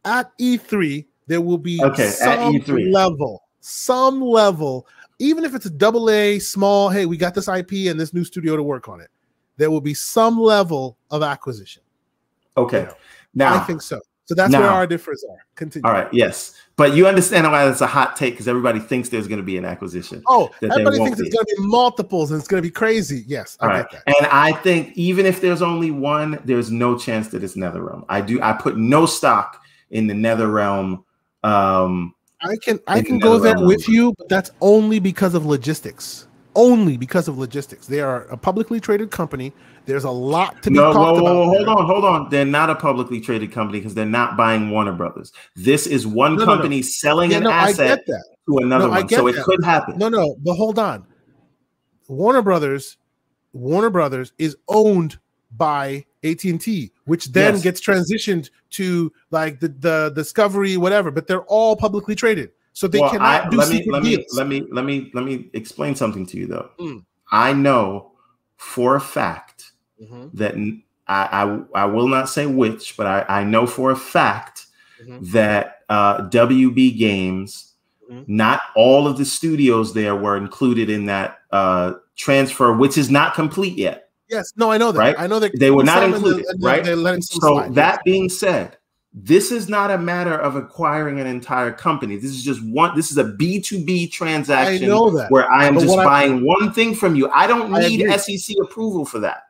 at 0.04 0.36
E3. 0.38 1.06
There 1.26 1.40
will 1.40 1.58
be 1.58 1.82
okay, 1.82 2.08
some 2.08 2.58
level, 2.90 3.42
some 3.60 4.20
level, 4.20 4.86
even 5.18 5.44
if 5.44 5.54
it's 5.54 5.66
a 5.66 5.70
double 5.70 6.10
A 6.10 6.38
small. 6.38 6.88
Hey, 6.88 7.06
we 7.06 7.16
got 7.16 7.34
this 7.34 7.46
IP 7.46 7.88
and 7.90 7.98
this 7.98 8.12
new 8.12 8.24
studio 8.24 8.56
to 8.56 8.62
work 8.62 8.88
on 8.88 9.00
it. 9.00 9.08
There 9.56 9.70
will 9.70 9.80
be 9.80 9.94
some 9.94 10.40
level 10.40 10.96
of 11.10 11.22
acquisition. 11.22 11.82
Okay, 12.56 12.80
you 12.80 12.86
know, 12.86 12.94
now 13.34 13.54
I 13.54 13.60
think 13.60 13.82
so. 13.82 14.00
So 14.26 14.34
that's 14.34 14.52
now, 14.52 14.60
where 14.60 14.70
our 14.70 14.86
differences 14.86 15.28
are. 15.30 15.44
Continue. 15.56 15.88
All 15.88 15.94
right. 15.94 16.12
Yes. 16.12 16.54
But 16.76 16.94
you 16.94 17.06
understand 17.06 17.50
why 17.50 17.66
that's 17.66 17.80
a 17.80 17.86
hot 17.86 18.16
take 18.16 18.34
because 18.34 18.48
everybody 18.48 18.78
thinks 18.78 19.08
there's 19.08 19.28
going 19.28 19.40
to 19.40 19.44
be 19.44 19.58
an 19.58 19.64
acquisition. 19.64 20.22
Oh, 20.26 20.50
everybody 20.62 20.96
thinks 20.98 21.20
be. 21.20 21.26
it's 21.26 21.34
going 21.34 21.44
to 21.44 21.56
be 21.56 21.66
multiples 21.66 22.30
and 22.30 22.38
it's 22.38 22.48
going 22.48 22.62
to 22.62 22.66
be 22.66 22.72
crazy. 22.72 23.24
Yes, 23.26 23.58
I 23.60 23.78
get 23.78 23.90
that. 23.90 24.02
And 24.06 24.26
I 24.26 24.52
think 24.52 24.96
even 24.96 25.26
if 25.26 25.40
there's 25.40 25.60
only 25.60 25.90
one, 25.90 26.40
there's 26.44 26.70
no 26.70 26.96
chance 26.96 27.28
that 27.28 27.44
it's 27.44 27.56
NetherRealm. 27.56 28.04
I 28.08 28.20
do. 28.20 28.40
I 28.40 28.52
put 28.52 28.78
no 28.78 29.06
stock 29.06 29.62
in 29.90 30.06
the 30.06 30.14
NetherRealm. 30.14 31.04
Um, 31.44 32.14
I 32.40 32.56
can 32.56 32.80
I 32.86 33.02
can 33.02 33.18
go 33.18 33.38
there 33.38 33.58
with 33.58 33.88
you, 33.88 34.14
but 34.16 34.28
that's 34.28 34.50
only 34.60 34.98
because 34.98 35.34
of 35.34 35.44
logistics. 35.46 36.26
Only 36.54 36.96
because 36.96 37.28
of 37.28 37.38
logistics. 37.38 37.86
They 37.86 38.00
are 38.00 38.24
a 38.24 38.36
publicly 38.36 38.78
traded 38.78 39.10
company. 39.10 39.52
There's 39.86 40.04
a 40.04 40.10
lot 40.10 40.62
to 40.62 40.70
be 40.70 40.76
no, 40.76 40.92
talked 40.92 41.20
whoa, 41.20 41.22
whoa, 41.22 41.62
about. 41.62 41.66
Hold 41.66 41.68
on, 41.68 41.86
hold 41.86 42.04
on. 42.04 42.30
They're 42.30 42.44
not 42.44 42.68
a 42.68 42.74
publicly 42.74 43.20
traded 43.20 43.52
company 43.52 43.78
because 43.78 43.94
they're 43.94 44.04
not 44.04 44.36
buying 44.36 44.70
Warner 44.70 44.92
Brothers. 44.92 45.32
This 45.56 45.86
is 45.86 46.06
one 46.06 46.36
no, 46.36 46.44
company 46.44 46.76
no, 46.76 46.82
selling 46.82 47.30
yeah, 47.30 47.38
an 47.38 47.46
asset 47.46 48.04
to 48.06 48.58
another 48.58 48.90
one. 48.90 49.08
So 49.08 49.26
that. 49.26 49.38
it 49.38 49.44
could 49.44 49.64
happen. 49.64 49.96
No, 49.96 50.08
no, 50.08 50.36
but 50.42 50.54
hold 50.54 50.78
on. 50.78 51.06
Warner 52.08 52.42
Brothers, 52.42 52.98
Warner 53.52 53.90
Brothers 53.90 54.32
is 54.38 54.56
owned 54.68 55.18
by 55.56 56.04
AT&T, 56.24 56.92
which 57.04 57.32
then 57.32 57.54
yes. 57.54 57.62
gets 57.62 57.80
transitioned 57.80 58.50
to 58.70 59.12
like 59.30 59.60
the, 59.60 59.68
the 59.68 60.12
Discovery, 60.14 60.76
whatever, 60.76 61.10
but 61.10 61.26
they're 61.26 61.44
all 61.44 61.76
publicly 61.76 62.14
traded. 62.14 62.50
So 62.72 62.88
they 62.88 63.00
well, 63.00 63.10
cannot 63.10 63.46
I, 63.46 63.50
do 63.50 63.56
let 63.58 63.68
secret 63.68 63.86
me, 63.86 63.92
let 63.92 64.02
deals. 64.02 64.32
Me, 64.32 64.38
let 64.38 64.46
me 64.46 64.68
let 64.72 64.84
me 64.84 65.10
let 65.14 65.24
me 65.24 65.50
explain 65.52 65.94
something 65.94 66.26
to 66.26 66.38
you 66.38 66.46
though. 66.46 66.70
Mm. 66.78 67.04
I 67.30 67.52
know 67.52 68.12
for 68.56 68.96
a 68.96 69.00
fact 69.00 69.72
mm-hmm. 70.00 70.28
that 70.34 70.54
I, 71.06 71.42
I, 71.42 71.82
I 71.82 71.84
will 71.86 72.08
not 72.08 72.28
say 72.28 72.46
which, 72.46 72.96
but 72.96 73.06
I, 73.06 73.40
I 73.40 73.44
know 73.44 73.66
for 73.66 73.90
a 73.90 73.96
fact 73.96 74.66
mm-hmm. 75.02 75.18
that 75.32 75.80
uh, 75.88 76.28
WB 76.28 76.96
Games, 76.96 77.74
mm-hmm. 78.10 78.22
not 78.26 78.60
all 78.76 79.06
of 79.06 79.18
the 79.18 79.24
studios 79.24 79.92
there 79.92 80.14
were 80.14 80.36
included 80.36 80.90
in 80.90 81.06
that 81.06 81.40
uh, 81.50 81.94
transfer, 82.16 82.72
which 82.72 82.96
is 82.96 83.10
not 83.10 83.34
complete 83.34 83.76
yet. 83.76 84.10
Yes, 84.28 84.52
no, 84.56 84.70
I 84.70 84.78
know 84.78 84.92
that. 84.92 84.98
Right? 84.98 85.16
I 85.18 85.26
know 85.26 85.38
that 85.40 85.58
they 85.58 85.70
were 85.70 85.84
not 85.84 86.02
included. 86.02 86.46
The, 86.48 86.66
right. 86.66 87.22
so 87.22 87.38
slide, 87.38 87.74
that 87.74 87.94
yes. 87.94 88.02
being 88.04 88.28
said, 88.28 88.78
this 89.14 89.52
is 89.52 89.68
not 89.68 89.90
a 89.90 89.98
matter 89.98 90.34
of 90.34 90.56
acquiring 90.56 91.20
an 91.20 91.26
entire 91.26 91.70
company. 91.70 92.16
This 92.16 92.30
is 92.30 92.42
just 92.42 92.64
one. 92.64 92.96
This 92.96 93.10
is 93.10 93.18
a 93.18 93.24
B 93.24 93.60
two 93.60 93.84
B 93.84 94.08
transaction. 94.08 94.84
I 94.84 94.86
know 94.86 95.10
that. 95.10 95.30
Where 95.30 95.50
I 95.50 95.66
am 95.66 95.74
but 95.74 95.82
just 95.82 95.96
buying 95.96 96.38
I, 96.38 96.42
one 96.42 96.72
thing 96.72 96.94
from 96.94 97.14
you. 97.14 97.28
I 97.30 97.46
don't 97.46 97.70
need 97.72 98.08
I 98.08 98.16
SEC 98.16 98.56
approval 98.62 99.04
for 99.04 99.18
that. 99.18 99.44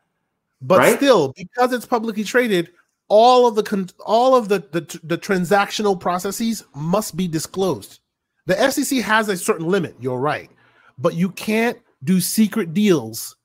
But 0.61 0.79
right? 0.79 0.97
still, 0.97 1.33
because 1.37 1.73
it's 1.73 1.87
publicly 1.87 2.25
traded, 2.25 2.71
all 3.09 3.47
of 3.47 3.55
the 3.55 3.93
all 4.05 4.35
of 4.35 4.49
the, 4.49 4.59
the 4.73 5.01
the 5.05 5.19
transactional 5.19 5.99
processes 5.99 6.65
must 6.75 7.17
be 7.17 7.29
disclosed. 7.29 8.01
The 8.47 8.71
SEC 8.71 8.99
has 8.99 9.29
a 9.29 9.37
certain 9.37 9.67
limit. 9.67 9.95
You're 10.01 10.19
right, 10.19 10.51
but 10.99 11.15
you 11.15 11.31
can't 11.31 11.79
do 12.03 12.21
secret 12.21 12.75
deals 12.75 13.37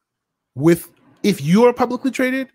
with 0.55 0.91
if 1.21 1.41
you're 1.41 1.73
publicly 1.73 2.09
traded. 2.09 2.49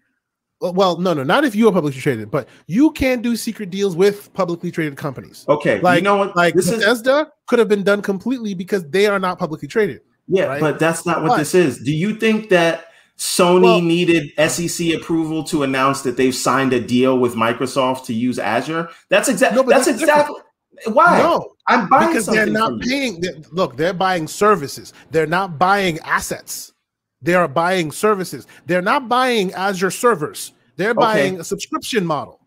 Well, 0.62 0.96
no, 0.98 1.12
no, 1.12 1.24
not 1.24 1.44
if 1.44 1.56
you 1.56 1.68
are 1.68 1.72
publicly 1.72 2.00
traded, 2.00 2.30
but 2.30 2.48
you 2.66 2.92
can't 2.92 3.20
do 3.20 3.34
secret 3.34 3.70
deals 3.70 3.96
with 3.96 4.32
publicly 4.32 4.70
traded 4.70 4.96
companies. 4.96 5.44
Okay, 5.48 5.80
like 5.80 5.98
you 5.98 6.02
know 6.04 6.16
what? 6.16 6.36
Like 6.36 6.54
this 6.54 6.70
Bethesda 6.70 7.18
is... 7.18 7.26
could 7.46 7.58
have 7.58 7.68
been 7.68 7.82
done 7.82 8.00
completely 8.00 8.54
because 8.54 8.88
they 8.88 9.06
are 9.06 9.18
not 9.18 9.38
publicly 9.38 9.66
traded. 9.66 10.02
Yeah, 10.28 10.44
right? 10.44 10.60
but 10.60 10.78
that's 10.78 11.04
not 11.04 11.22
what 11.22 11.30
but, 11.30 11.36
this 11.38 11.54
is. 11.54 11.78
Do 11.82 11.92
you 11.92 12.14
think 12.14 12.48
that 12.50 12.86
Sony 13.18 13.62
well, 13.62 13.80
needed 13.80 14.32
SEC 14.48 14.94
approval 14.94 15.44
to 15.44 15.62
announce 15.62 16.02
that 16.02 16.16
they've 16.16 16.34
signed 16.34 16.72
a 16.72 16.80
deal 16.80 17.18
with 17.18 17.34
Microsoft 17.34 18.04
to 18.06 18.14
use 18.14 18.38
Azure. 18.38 18.88
That's 19.10 19.28
exactly. 19.28 19.62
No, 19.62 19.68
that's, 19.68 19.86
that's 19.86 20.00
exactly 20.00 20.36
why. 20.86 21.18
No, 21.18 21.52
I'm 21.68 21.88
buying 21.88 22.08
because 22.08 22.26
they're 22.26 22.46
not 22.46 22.80
paying. 22.80 23.20
They're, 23.20 23.34
look, 23.50 23.76
they're 23.76 23.92
buying 23.92 24.26
services. 24.26 24.92
They're 25.10 25.26
not 25.26 25.58
buying 25.58 25.98
assets. 26.00 26.71
They 27.22 27.34
are 27.34 27.48
buying 27.48 27.92
services. 27.92 28.46
They're 28.66 28.82
not 28.82 29.08
buying 29.08 29.52
Azure 29.52 29.90
servers. 29.90 30.52
They're 30.76 30.94
buying 30.94 31.34
okay. 31.34 31.40
a 31.40 31.44
subscription 31.44 32.04
model. 32.04 32.40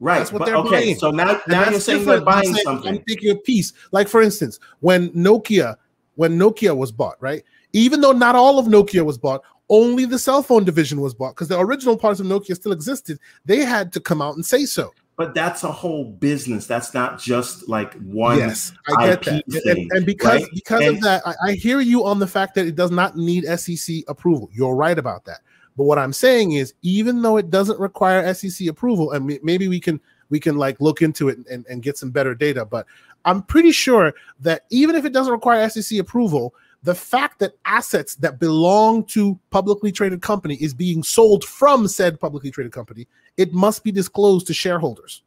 Right. 0.00 0.18
That's 0.18 0.32
what 0.32 0.40
but, 0.40 0.46
they're 0.46 0.56
okay. 0.56 0.70
buying. 0.70 0.98
So 0.98 1.10
now, 1.10 1.40
now 1.46 1.68
you're 1.70 1.80
saying 1.80 2.06
they're 2.06 2.22
buying 2.22 2.54
saying, 2.54 2.64
something. 2.64 2.96
I'm 2.96 3.04
taking 3.06 3.30
a 3.30 3.36
piece. 3.36 3.72
Like 3.92 4.08
for 4.08 4.22
instance, 4.22 4.58
when 4.80 5.10
Nokia, 5.10 5.76
when 6.14 6.38
Nokia 6.38 6.76
was 6.76 6.90
bought, 6.90 7.16
right? 7.20 7.42
Even 7.72 8.00
though 8.00 8.12
not 8.12 8.34
all 8.34 8.58
of 8.58 8.66
Nokia 8.66 9.04
was 9.04 9.18
bought, 9.18 9.42
only 9.68 10.04
the 10.04 10.18
cell 10.18 10.42
phone 10.42 10.64
division 10.64 11.00
was 11.00 11.14
bought 11.14 11.34
because 11.34 11.48
the 11.48 11.58
original 11.58 11.96
parts 11.96 12.18
of 12.18 12.26
Nokia 12.26 12.56
still 12.56 12.72
existed. 12.72 13.18
They 13.44 13.64
had 13.64 13.92
to 13.92 14.00
come 14.00 14.20
out 14.20 14.34
and 14.34 14.44
say 14.44 14.64
so. 14.64 14.92
But 15.16 15.34
that's 15.34 15.64
a 15.64 15.70
whole 15.70 16.04
business. 16.04 16.66
That's 16.66 16.94
not 16.94 17.18
just 17.18 17.68
like 17.68 17.94
one. 18.00 18.38
Yes, 18.38 18.72
I 18.88 19.06
get 19.06 19.18
IP 19.18 19.44
that. 19.46 19.62
Thing, 19.62 19.78
and, 19.82 19.92
and, 19.92 20.06
because 20.06 20.42
right? 20.42 20.50
because 20.54 20.80
and, 20.80 20.96
of 20.96 21.02
that, 21.02 21.22
I, 21.26 21.34
I 21.48 21.52
hear 21.52 21.80
you 21.80 22.06
on 22.06 22.18
the 22.18 22.26
fact 22.26 22.54
that 22.54 22.66
it 22.66 22.74
does 22.74 22.90
not 22.90 23.16
need 23.16 23.44
SEC 23.58 23.96
approval. 24.08 24.48
You're 24.52 24.74
right 24.74 24.98
about 24.98 25.26
that. 25.26 25.40
But 25.76 25.84
what 25.84 25.98
I'm 25.98 26.12
saying 26.12 26.52
is, 26.52 26.74
even 26.82 27.22
though 27.22 27.36
it 27.36 27.50
doesn't 27.50 27.78
require 27.78 28.32
SEC 28.32 28.66
approval, 28.68 29.12
and 29.12 29.38
maybe 29.42 29.68
we 29.68 29.78
can 29.78 30.00
we 30.30 30.40
can 30.40 30.56
like 30.56 30.80
look 30.80 31.02
into 31.02 31.28
it 31.28 31.38
and, 31.50 31.66
and 31.68 31.82
get 31.82 31.98
some 31.98 32.10
better 32.10 32.34
data. 32.34 32.64
But 32.64 32.86
I'm 33.24 33.42
pretty 33.42 33.72
sure 33.72 34.14
that 34.40 34.64
even 34.70 34.96
if 34.96 35.04
it 35.04 35.12
doesn't 35.12 35.32
require 35.32 35.68
SEC 35.68 35.98
approval, 35.98 36.54
the 36.82 36.94
fact 36.94 37.38
that 37.40 37.54
assets 37.64 38.14
that 38.16 38.40
belong 38.40 39.04
to 39.04 39.38
publicly 39.50 39.92
traded 39.92 40.22
company 40.22 40.54
is 40.56 40.72
being 40.72 41.02
sold 41.02 41.44
from 41.44 41.86
said 41.86 42.18
publicly 42.18 42.50
traded 42.50 42.72
company, 42.72 43.06
it 43.36 43.52
must 43.52 43.84
be 43.84 43.92
disclosed 43.92 44.46
to 44.46 44.54
shareholders. 44.54 45.22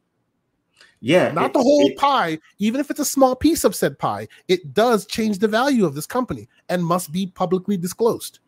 Yeah, 1.00 1.30
not 1.32 1.52
the 1.52 1.62
whole 1.62 1.88
it, 1.88 1.98
pie, 1.98 2.38
even 2.58 2.80
if 2.80 2.90
it's 2.90 3.00
a 3.00 3.04
small 3.04 3.36
piece 3.36 3.64
of 3.64 3.76
said 3.76 3.98
pie, 3.98 4.26
it 4.48 4.72
does 4.72 5.04
change 5.04 5.38
the 5.38 5.48
value 5.48 5.84
of 5.84 5.94
this 5.94 6.06
company 6.06 6.48
and 6.70 6.84
must 6.84 7.12
be 7.12 7.26
publicly 7.26 7.76
disclosed. 7.76 8.38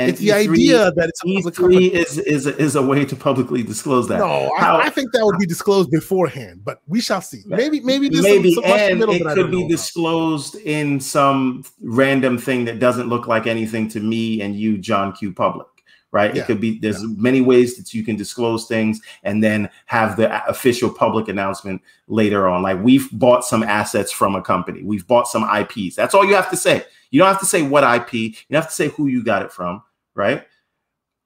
And 0.00 0.08
it's 0.10 0.20
E3, 0.20 0.24
the 0.24 0.32
idea 0.32 0.92
that 0.92 1.08
it's 1.10 1.22
a 1.22 1.34
public 1.34 1.54
company. 1.54 1.86
is 1.88 2.18
is 2.18 2.46
a, 2.46 2.56
is 2.56 2.74
a 2.74 2.82
way 2.82 3.04
to 3.04 3.14
publicly 3.14 3.62
disclose 3.62 4.08
that. 4.08 4.18
No, 4.18 4.50
How, 4.56 4.78
I, 4.78 4.84
I, 4.86 4.90
think 4.90 5.12
that 5.12 5.24
would 5.26 5.38
be 5.38 5.44
disclosed 5.44 5.90
beforehand, 5.90 6.62
but 6.64 6.80
we 6.86 7.02
shall 7.02 7.20
see. 7.20 7.42
Maybe 7.46 7.80
maybe 7.80 8.08
maybe 8.08 8.54
some, 8.54 8.64
some 8.64 8.72
and 8.72 9.02
it 9.02 9.34
could 9.34 9.50
be 9.50 9.68
disclosed 9.68 10.54
about. 10.54 10.66
in 10.66 11.00
some 11.00 11.64
random 11.82 12.38
thing 12.38 12.64
that 12.64 12.78
doesn't 12.78 13.08
look 13.08 13.26
like 13.26 13.46
anything 13.46 13.88
to 13.88 14.00
me 14.00 14.40
and 14.40 14.56
you, 14.56 14.78
John 14.78 15.12
Q. 15.12 15.32
Public. 15.32 15.66
Right? 16.12 16.34
Yeah. 16.34 16.42
It 16.42 16.46
could 16.46 16.60
be. 16.60 16.78
There's 16.78 17.02
yeah. 17.02 17.08
many 17.18 17.42
ways 17.42 17.76
that 17.76 17.92
you 17.92 18.02
can 18.02 18.16
disclose 18.16 18.66
things 18.66 19.00
and 19.22 19.44
then 19.44 19.68
have 19.84 20.16
the 20.16 20.48
official 20.48 20.90
public 20.90 21.28
announcement 21.28 21.82
later 22.08 22.48
on. 22.48 22.62
Like 22.62 22.82
we've 22.82 23.08
bought 23.12 23.44
some 23.44 23.62
assets 23.62 24.10
from 24.10 24.34
a 24.34 24.42
company. 24.42 24.82
We've 24.82 25.06
bought 25.06 25.28
some 25.28 25.44
IPs. 25.44 25.94
That's 25.94 26.14
all 26.14 26.24
you 26.24 26.34
have 26.34 26.50
to 26.50 26.56
say. 26.56 26.84
You 27.10 27.18
don't 27.18 27.28
have 27.28 27.40
to 27.40 27.46
say 27.46 27.62
what 27.62 27.84
IP. 27.84 28.12
You 28.14 28.34
don't 28.50 28.62
have 28.62 28.70
to 28.70 28.74
say 28.74 28.88
who 28.88 29.06
you 29.06 29.22
got 29.22 29.42
it 29.42 29.52
from, 29.52 29.82
right? 30.20 30.44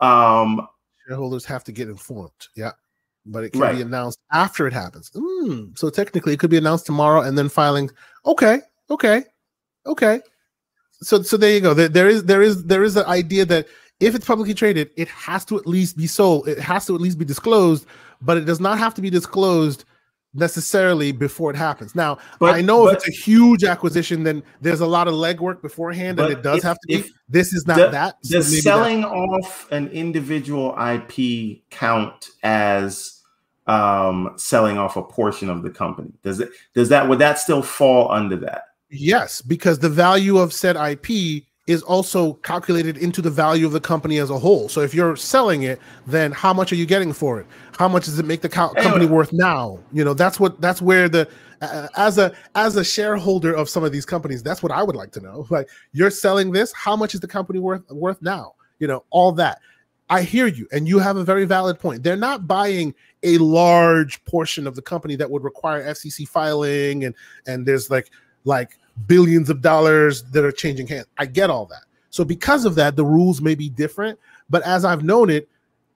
Um, 0.01 0.67
Shareholders 1.07 1.45
have 1.45 1.65
to 1.65 1.73
get 1.73 1.89
informed. 1.89 2.31
Yeah, 2.57 2.73
but 3.27 3.45
it 3.45 3.51
can 3.51 3.61
right. 3.61 3.77
be 3.77 3.83
announced 3.83 4.19
after 4.33 4.67
it 4.67 4.73
happens. 4.73 5.11
Mm, 5.11 5.77
so 5.77 5.91
technically, 5.91 6.33
it 6.33 6.39
could 6.39 6.51
be 6.51 6.57
announced 6.57 6.87
tomorrow 6.87 7.21
and 7.23 7.37
then 7.37 7.49
filing. 7.49 7.91
Okay, 8.25 8.61
okay, 8.89 9.25
okay. 9.87 10.21
So 10.93 11.23
so 11.23 11.37
there 11.37 11.53
you 11.53 11.61
go. 11.61 11.75
There, 11.75 11.89
there 11.89 12.09
is 12.09 12.25
there 12.25 12.43
is 12.43 12.65
there 12.65 12.85
is 12.85 12.95
the 12.95 13.07
idea 13.07 13.45
that 13.47 13.67
if 14.01 14.15
it's 14.15 14.27
publicly 14.27 14.55
traded, 14.55 14.91
it 14.97 15.09
has 15.09 15.45
to 15.47 15.59
at 15.59 15.67
least 15.67 15.97
be 15.97 16.07
sold. 16.07 16.49
It 16.49 16.59
has 16.59 16.87
to 16.87 16.95
at 16.95 17.01
least 17.01 17.19
be 17.19 17.25
disclosed, 17.25 17.87
but 18.23 18.37
it 18.37 18.45
does 18.45 18.61
not 18.61 18.79
have 18.79 18.95
to 18.95 19.03
be 19.03 19.11
disclosed 19.11 19.85
necessarily 20.35 21.13
before 21.13 21.51
it 21.51 21.57
happens. 21.57 21.95
Now, 21.95 22.19
but, 22.39 22.55
I 22.55 22.61
know 22.61 22.85
but, 22.85 22.97
if 22.97 23.09
it's 23.09 23.09
a 23.09 23.23
huge 23.23 23.65
acquisition, 23.65 24.25
then 24.25 24.43
there's 24.61 24.81
a 24.81 24.87
lot 24.87 25.09
of 25.09 25.15
legwork 25.15 25.63
beforehand, 25.63 26.19
and 26.19 26.33
it 26.33 26.43
does 26.43 26.59
if, 26.59 26.63
have 26.65 26.79
to 26.81 26.87
be. 26.89 27.11
This 27.29 27.53
is 27.53 27.67
not 27.67 27.77
the, 27.77 27.89
that. 27.89 28.17
So 28.23 28.37
does 28.37 28.63
selling 28.63 29.03
that. 29.03 29.09
off 29.09 29.71
an 29.71 29.89
individual 29.89 30.77
IP 30.79 31.61
count 31.71 32.31
as 32.43 33.23
um, 33.67 34.35
selling 34.37 34.79
off 34.79 34.97
a 34.97 35.03
portion 35.03 35.49
of 35.49 35.63
the 35.63 35.71
company? 35.71 36.13
Does 36.23 36.41
it? 36.41 36.51
Does 36.75 36.89
that? 36.89 37.09
Would 37.09 37.21
that 37.21 37.39
still 37.39 37.63
fall 37.63 38.11
under 38.11 38.37
that? 38.37 38.65
Yes, 38.91 39.41
because 39.43 39.79
the 39.79 39.89
value 39.89 40.39
of 40.39 40.53
said 40.53 40.77
IP 40.77 41.45
is 41.67 41.83
also 41.83 42.35
calculated 42.35 42.99
into 42.99 43.23
the 43.23 43.31
value 43.31 43.65
of 43.65 43.73
the 43.73 43.81
company 43.81 44.19
as 44.19 44.29
a 44.29 44.39
whole. 44.39 44.69
So 44.69 44.83
if 44.83 44.93
you're 44.93 45.17
selling 45.17 45.63
it, 45.63 45.81
then 46.07 46.31
how 46.31 46.53
much 46.53 46.73
are 46.73 46.77
you 46.77 46.85
getting 46.85 47.13
for 47.13 47.41
it? 47.41 47.47
How 47.79 47.89
much 47.89 48.05
does 48.05 48.19
it 48.19 48.27
make 48.27 48.43
the 48.43 48.51
co- 48.51 48.75
company 48.75 49.07
worth 49.07 49.33
now? 49.33 49.79
You 49.93 50.05
know, 50.05 50.13
that's 50.13 50.39
what 50.39 50.61
that's 50.61 50.83
where 50.83 51.09
the 51.09 51.29
uh, 51.63 51.89
as 51.97 52.19
a 52.19 52.35
as 52.55 52.77
a 52.77 52.85
shareholder 52.85 53.55
of 53.55 53.69
some 53.69 53.83
of 53.83 53.93
these 53.93 54.05
companies, 54.05 54.43
that's 54.43 54.63
what 54.63 54.73
I 54.73 54.83
would 54.83 54.97
like 54.97 55.13
to 55.13 55.21
know. 55.21 55.47
Like 55.55 55.69
you're 55.93 56.11
selling 56.11 56.51
this, 56.51 56.73
how 56.73 56.97
much 56.97 57.15
is 57.15 57.21
the 57.21 57.29
company 57.29 57.61
worth 57.61 57.89
worth 57.91 58.21
now? 58.21 58.55
You 58.81 58.89
know, 58.89 59.05
all 59.11 59.33
that. 59.33 59.61
I 60.11 60.23
hear 60.23 60.47
you, 60.49 60.69
and 60.71 60.87
you 60.87 60.99
have 60.99 61.17
a 61.17 61.25
very 61.25 61.45
valid 61.45 61.79
point. 61.79 62.03
They're 62.03 62.17
not 62.17 62.47
buying 62.47 62.95
a 63.23 63.39
large 63.39 64.23
portion 64.25 64.67
of 64.67 64.75
the 64.75 64.83
company 64.83 65.17
that 65.17 65.31
would 65.31 65.45
require 65.45 65.83
FCC 65.83 66.29
filing, 66.29 67.05
and 67.05 67.15
and 67.47 67.65
there's 67.65 67.89
like 67.89 68.11
like 68.45 68.79
billions 69.07 69.51
of 69.51 69.61
dollars 69.61 70.23
that 70.25 70.45
are 70.45 70.53
changing 70.53 70.87
hands. 70.87 71.07
I 71.19 71.27
get 71.27 71.51
all 71.51 71.67
that. 71.67 71.85
So 72.11 72.25
because 72.25 72.65
of 72.65 72.75
that, 72.77 72.97
the 72.97 73.05
rules 73.05 73.41
may 73.41 73.55
be 73.55 73.69
different. 73.69 74.19
But 74.49 74.63
as 74.63 74.85
I've 74.85 75.03
known 75.03 75.31
it, 75.31 75.49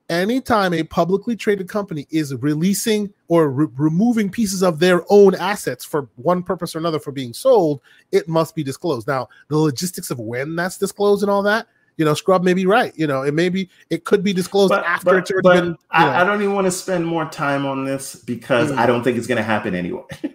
anytime 0.09 0.73
a 0.73 0.83
publicly 0.83 1.35
traded 1.35 1.69
company 1.69 2.07
is 2.09 2.33
releasing 2.35 3.13
or 3.27 3.49
re- 3.49 3.67
removing 3.77 4.29
pieces 4.29 4.63
of 4.63 4.79
their 4.79 5.03
own 5.09 5.35
assets 5.35 5.85
for 5.85 6.09
one 6.15 6.43
purpose 6.43 6.75
or 6.75 6.79
another 6.79 6.99
for 6.99 7.11
being 7.11 7.33
sold, 7.33 7.79
it 8.11 8.27
must 8.27 8.55
be 8.55 8.63
disclosed. 8.63 9.07
Now, 9.07 9.29
the 9.47 9.57
logistics 9.57 10.09
of 10.09 10.19
when 10.19 10.55
that's 10.55 10.77
disclosed 10.77 11.23
and 11.23 11.31
all 11.31 11.43
that, 11.43 11.67
you 11.99 12.05
know, 12.05 12.13
Scrub 12.13 12.43
may 12.43 12.53
be 12.53 12.65
right. 12.65 12.97
You 12.97 13.07
know, 13.07 13.23
it 13.23 13.33
may 13.33 13.49
be 13.49 13.69
it 13.89 14.05
could 14.05 14.23
be 14.23 14.31
disclosed 14.31 14.69
but, 14.69 14.85
after 14.85 15.05
but, 15.05 15.15
it's 15.17 15.31
already 15.31 15.43
but 15.43 15.61
been. 15.65 15.77
I, 15.91 16.21
I, 16.21 16.23
don't 16.23 16.41
even 16.41 16.55
want 16.55 16.65
to 16.65 16.71
spend 16.71 17.05
more 17.05 17.25
time 17.25 17.65
on 17.65 17.83
this 17.83 18.15
because 18.15 18.71
mm. 18.71 18.77
I 18.77 18.85
don't 18.85 19.03
think 19.03 19.17
it's 19.17 19.27
going 19.27 19.37
to 19.37 19.43
happen 19.43 19.75
anyway. 19.75 20.03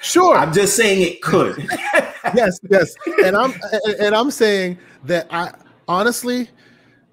Sure, 0.00 0.36
I'm 0.36 0.52
just 0.52 0.76
saying 0.76 1.00
it 1.00 1.22
could. 1.22 1.56
yes, 2.34 2.58
yes, 2.68 2.94
and 3.24 3.34
I'm 3.34 3.54
and 4.00 4.14
I'm 4.14 4.30
saying 4.30 4.76
that 5.04 5.26
I 5.30 5.52
honestly. 5.88 6.50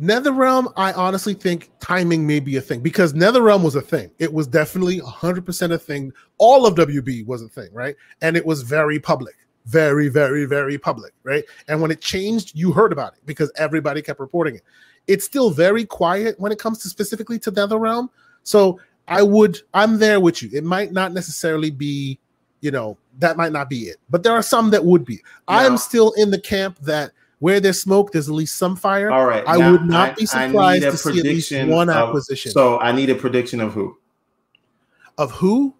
NetherRealm, 0.02 0.74
I 0.78 0.94
honestly 0.94 1.36
think 1.36 1.70
timing 1.80 2.26
may 2.26 2.40
be 2.40 2.56
a 2.56 2.62
thing 2.62 2.80
because 2.80 3.14
NetherRealm 3.14 3.64
was 3.64 3.76
a 3.76 3.82
thing. 3.82 4.10
It 4.18 4.34
was 4.34 4.48
definitely 4.48 5.00
100% 5.00 5.72
a 5.72 5.78
thing. 5.78 6.12
All 6.40 6.66
of 6.66 6.74
WB 6.74 7.24
was 7.28 7.44
a 7.44 7.48
thing, 7.48 7.70
right? 7.72 7.96
And 8.24 8.36
it 8.36 8.44
was 8.44 8.64
very 8.64 9.00
public 9.00 9.36
very, 9.72 10.10
very, 10.10 10.46
very 10.46 10.78
public, 10.78 11.14
right? 11.24 11.44
And 11.68 11.82
when 11.82 11.92
it 11.92 12.02
changed, 12.02 12.52
you 12.54 12.72
heard 12.72 12.92
about 12.92 13.14
it 13.14 13.20
because 13.26 13.52
everybody 13.58 14.02
kept 14.02 14.20
reporting 14.20 14.56
it. 14.56 14.64
It's 15.08 15.26
still 15.26 15.50
very 15.50 15.86
quiet 15.86 16.40
when 16.40 16.52
it 16.52 16.60
comes 16.60 16.80
to 16.80 16.90
specifically 16.90 17.40
to 17.40 17.52
NetherRealm. 17.52 18.10
So 18.44 18.80
I 19.08 19.24
would, 19.24 19.60
I'm 19.74 19.98
there 19.98 20.20
with 20.20 20.44
you. 20.44 20.50
It 20.54 20.64
might 20.64 20.92
not 20.92 21.14
necessarily 21.14 21.72
be, 21.72 22.20
you 22.60 22.72
know, 22.72 22.98
that 23.20 23.38
might 23.38 23.52
not 23.52 23.70
be 23.70 23.84
it, 23.84 23.98
but 24.10 24.24
there 24.24 24.34
are 24.34 24.44
some 24.44 24.70
that 24.72 24.84
would 24.84 25.06
be. 25.06 25.22
I 25.48 25.66
am 25.66 25.78
still 25.78 26.14
in 26.18 26.32
the 26.32 26.40
camp 26.40 26.78
that 26.82 27.12
where 27.40 27.60
there's 27.60 27.82
smoke, 27.82 28.12
there's 28.12 28.30
at 28.30 28.36
least 28.36 28.56
some 28.56 28.76
fire. 28.76 29.10
All 29.10 29.26
right. 29.26 29.44
I 29.48 29.58
now, 29.58 29.72
would 29.72 29.86
not 29.86 30.12
I, 30.12 30.14
be 30.14 30.26
surprised 30.28 30.84
to 30.84 30.98
see 30.98 31.20
at 31.20 31.26
least 31.26 31.52
one 31.52 31.90
of, 31.90 31.96
acquisition. 31.96 32.52
So 32.52 32.80
I 32.80 32.92
need 32.92 33.10
a 33.10 33.16
prediction 33.16 33.60
of 33.60 33.74
who? 33.74 33.98
Of 35.18 35.32
who? 35.32 35.74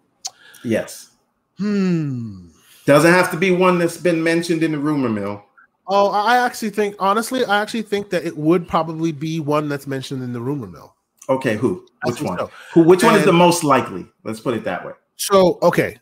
Yes. 0.64 1.12
Hmm. 1.58 2.48
Doesn't 2.84 3.12
have 3.12 3.30
to 3.30 3.36
be 3.36 3.50
one 3.50 3.78
that's 3.78 3.96
been 3.96 4.22
mentioned 4.22 4.62
in 4.62 4.72
the 4.72 4.78
rumor 4.78 5.08
mill. 5.08 5.44
Oh, 5.86 6.10
I 6.10 6.38
actually 6.38 6.70
think, 6.70 6.96
honestly, 6.98 7.44
I 7.44 7.60
actually 7.60 7.82
think 7.82 8.10
that 8.10 8.24
it 8.24 8.36
would 8.36 8.68
probably 8.68 9.12
be 9.12 9.40
one 9.40 9.68
that's 9.68 9.86
mentioned 9.86 10.22
in 10.22 10.32
the 10.32 10.40
rumor 10.40 10.66
mill. 10.66 10.94
Okay, 11.28 11.56
who? 11.56 11.86
Which 12.04 12.20
one? 12.20 12.38
So. 12.38 12.50
Who? 12.72 12.82
Which 12.82 13.02
and, 13.02 13.12
one 13.12 13.20
is 13.20 13.24
the 13.24 13.32
most 13.32 13.64
likely? 13.64 14.06
Let's 14.24 14.40
put 14.40 14.54
it 14.54 14.64
that 14.64 14.84
way. 14.84 14.92
So, 15.16 15.58
okay, 15.62 15.98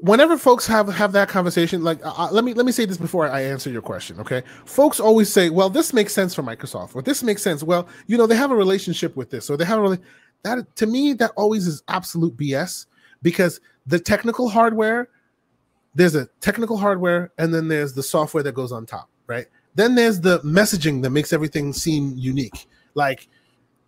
whenever 0.00 0.36
folks 0.36 0.66
have 0.66 0.88
have 0.88 1.12
that 1.12 1.28
conversation, 1.28 1.82
like 1.82 2.04
uh, 2.04 2.12
uh, 2.16 2.28
let 2.30 2.44
me 2.44 2.54
let 2.54 2.66
me 2.66 2.72
say 2.72 2.84
this 2.84 2.96
before 2.96 3.28
I 3.28 3.42
answer 3.42 3.70
your 3.70 3.82
question. 3.82 4.20
Okay, 4.20 4.42
folks 4.64 5.00
always 5.00 5.32
say, 5.32 5.50
"Well, 5.50 5.70
this 5.70 5.92
makes 5.92 6.12
sense 6.12 6.34
for 6.34 6.42
Microsoft," 6.42 6.94
or 6.94 7.02
"This 7.02 7.22
makes 7.22 7.42
sense." 7.42 7.62
Well, 7.62 7.88
you 8.06 8.16
know, 8.16 8.26
they 8.26 8.36
have 8.36 8.50
a 8.50 8.56
relationship 8.56 9.16
with 9.16 9.30
this, 9.30 9.48
or 9.48 9.56
they 9.56 9.64
have 9.64 9.78
a 9.78 9.82
really 9.82 9.98
that 10.42 10.76
to 10.76 10.86
me 10.86 11.12
that 11.14 11.32
always 11.36 11.66
is 11.66 11.82
absolute 11.88 12.36
BS 12.36 12.86
because 13.22 13.60
the 13.86 13.98
technical 13.98 14.48
hardware 14.48 15.08
there's 15.96 16.14
a 16.14 16.26
technical 16.40 16.76
hardware 16.76 17.32
and 17.38 17.52
then 17.52 17.68
there's 17.68 17.94
the 17.94 18.02
software 18.02 18.42
that 18.42 18.52
goes 18.52 18.70
on 18.70 18.84
top, 18.84 19.08
right? 19.26 19.46
Then 19.74 19.94
there's 19.94 20.20
the 20.20 20.40
messaging 20.40 21.02
that 21.02 21.10
makes 21.10 21.32
everything 21.32 21.72
seem 21.72 22.12
unique. 22.16 22.68
Like 22.94 23.28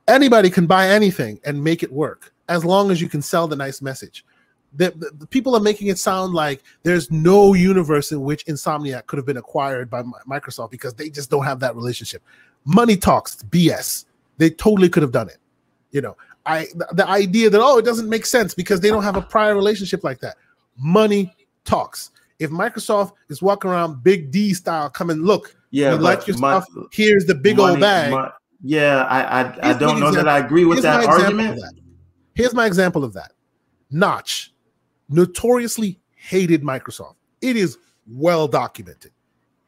anybody 0.09 0.49
can 0.49 0.67
buy 0.67 0.89
anything 0.89 1.39
and 1.45 1.63
make 1.63 1.83
it 1.83 1.93
work 1.93 2.33
as 2.49 2.65
long 2.65 2.91
as 2.91 3.01
you 3.01 3.11
can 3.11 3.21
sell 3.21 3.47
the 3.47 3.57
nice 3.57 3.83
message. 3.83 4.25
The, 4.75 4.91
the, 4.91 5.11
the, 5.19 5.27
people 5.27 5.55
are 5.55 5.61
making 5.61 5.89
it 5.89 5.99
sound 5.99 6.35
like 6.35 6.63
there's 6.83 7.11
no 7.11 7.53
universe 7.55 8.11
in 8.11 8.23
which 8.23 8.45
Insomniac 8.47 9.07
could 9.07 9.19
have 9.19 9.27
been 9.27 9.39
acquired 9.39 9.91
by 9.91 10.03
Microsoft 10.03 10.71
because 10.71 10.95
they 10.95 11.11
just 11.11 11.31
don't 11.31 11.45
have 11.45 11.61
that 11.61 11.77
relationship. 11.77 12.23
Money 12.65 12.97
talks, 12.97 13.37
BS. 13.45 14.07
They 14.39 14.51
totally 14.51 14.89
could 14.89 15.03
have 15.03 15.13
done 15.13 15.29
it. 15.29 15.39
You 15.91 16.03
know, 16.03 16.17
I 16.45 16.67
the, 16.75 16.87
the 16.93 17.09
idea 17.09 17.49
that 17.49 17.61
oh, 17.63 17.79
it 17.79 17.85
doesn't 17.87 18.11
make 18.11 18.27
sense 18.27 18.55
because 18.55 18.81
they 18.81 18.89
don't 18.91 19.03
have 19.03 19.17
a 19.17 19.23
prior 19.23 19.55
relationship 19.55 20.05
like 20.05 20.21
that. 20.21 20.37
Money 20.77 21.35
talks. 21.69 22.11
If 22.39 22.51
Microsoft 22.51 23.13
is 23.29 23.43
walking 23.43 23.71
around 23.71 24.03
big 24.03 24.31
D 24.31 24.55
style, 24.55 24.89
coming 24.89 25.19
look, 25.19 25.55
yeah, 25.71 25.95
like 25.95 26.27
your 26.27 26.39
my, 26.39 26.61
stuff. 26.61 26.89
Here's 26.93 27.27
the 27.27 27.35
big 27.35 27.57
money, 27.57 27.73
old 27.73 27.81
bag. 27.81 28.13
My, 28.13 28.31
yeah, 28.63 29.05
I 29.05 29.43
I, 29.43 29.71
I 29.71 29.79
don't 29.79 30.01
know 30.01 30.11
that 30.13 30.29
I 30.29 30.39
agree 30.39 30.65
with 30.65 30.83
that 30.83 31.05
argument. 31.05 31.61
That. 31.61 31.75
Here's 32.35 32.55
my 32.55 32.67
example 32.67 33.05
of 33.05 33.13
that. 33.15 33.33
Notch 33.91 34.53
notoriously 35.09 35.99
hated 36.15 36.63
Microsoft. 36.63 37.17
It 37.41 37.57
is 37.57 37.79
well 38.07 38.49
documented. 38.49 39.13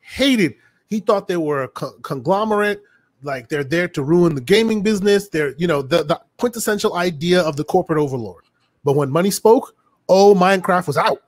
Hated. 0.01 0.55
He 0.87 1.01
thought 1.01 1.29
they 1.29 1.37
were 1.37 1.65
a 1.65 1.69
co- 1.69 1.99
conglomerate, 2.03 2.83
like 3.23 3.49
they're 3.49 3.65
there 3.65 3.89
to 3.89 4.03
ruin 4.03 4.35
the 4.35 4.41
gaming 4.41 4.83
business. 4.83 5.29
They're, 5.29 5.55
you 5.57 5.67
know, 5.67 5.83
the, 5.83 6.03
the 6.05 6.20
quintessential 6.37 6.95
idea 6.95 7.41
of 7.41 7.57
the 7.57 7.65
corporate 7.65 7.99
overlord. 7.99 8.45
But 8.85 8.97
when 8.97 9.11
money 9.11 9.31
spoke, 9.31 9.75
oh, 10.09 10.35
Minecraft 10.35 10.87
was 10.87 10.97
out. 10.97 11.23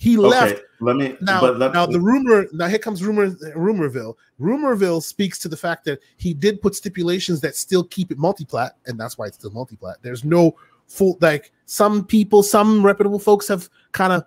He 0.00 0.16
okay, 0.16 0.28
left. 0.28 0.62
Let 0.80 0.96
me 0.96 1.14
now. 1.20 1.42
Let, 1.42 1.74
now 1.74 1.84
the 1.84 2.00
rumor. 2.00 2.46
Now 2.54 2.68
here 2.68 2.78
comes 2.78 3.04
rumor. 3.04 3.32
Rumorville. 3.54 4.14
Rumorville 4.40 5.02
speaks 5.02 5.38
to 5.40 5.48
the 5.48 5.58
fact 5.58 5.84
that 5.84 6.00
he 6.16 6.32
did 6.32 6.62
put 6.62 6.74
stipulations 6.74 7.42
that 7.42 7.54
still 7.54 7.84
keep 7.84 8.10
it 8.10 8.16
multiplat, 8.16 8.70
and 8.86 8.98
that's 8.98 9.18
why 9.18 9.26
it's 9.26 9.36
still 9.36 9.50
multiplat. 9.50 9.96
There's 10.00 10.24
no 10.24 10.56
full 10.86 11.18
like 11.20 11.52
some 11.66 12.02
people, 12.02 12.42
some 12.42 12.84
reputable 12.84 13.18
folks 13.18 13.46
have 13.48 13.68
kind 13.92 14.14
of 14.14 14.24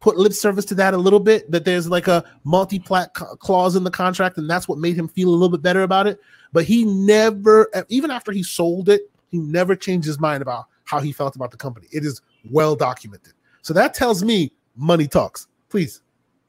put 0.00 0.18
lip 0.18 0.34
service 0.34 0.66
to 0.66 0.74
that 0.74 0.92
a 0.92 0.98
little 0.98 1.18
bit. 1.18 1.50
That 1.50 1.64
there's 1.64 1.88
like 1.88 2.06
a 2.06 2.22
multi-plat 2.44 3.14
clause 3.14 3.76
in 3.76 3.84
the 3.84 3.90
contract, 3.90 4.36
and 4.36 4.50
that's 4.50 4.68
what 4.68 4.76
made 4.76 4.96
him 4.96 5.08
feel 5.08 5.30
a 5.30 5.30
little 5.30 5.48
bit 5.48 5.62
better 5.62 5.84
about 5.84 6.06
it. 6.06 6.20
But 6.52 6.66
he 6.66 6.84
never, 6.84 7.70
even 7.88 8.10
after 8.10 8.32
he 8.32 8.42
sold 8.42 8.90
it, 8.90 9.10
he 9.30 9.38
never 9.38 9.76
changed 9.76 10.06
his 10.06 10.20
mind 10.20 10.42
about 10.42 10.66
how 10.84 11.00
he 11.00 11.10
felt 11.10 11.36
about 11.36 11.52
the 11.52 11.56
company. 11.56 11.88
It 11.90 12.04
is 12.04 12.20
well 12.50 12.76
documented. 12.76 13.32
So 13.62 13.72
that 13.72 13.94
tells 13.94 14.22
me 14.22 14.52
money 14.76 15.06
talks. 15.06 15.46
Please, 15.68 16.00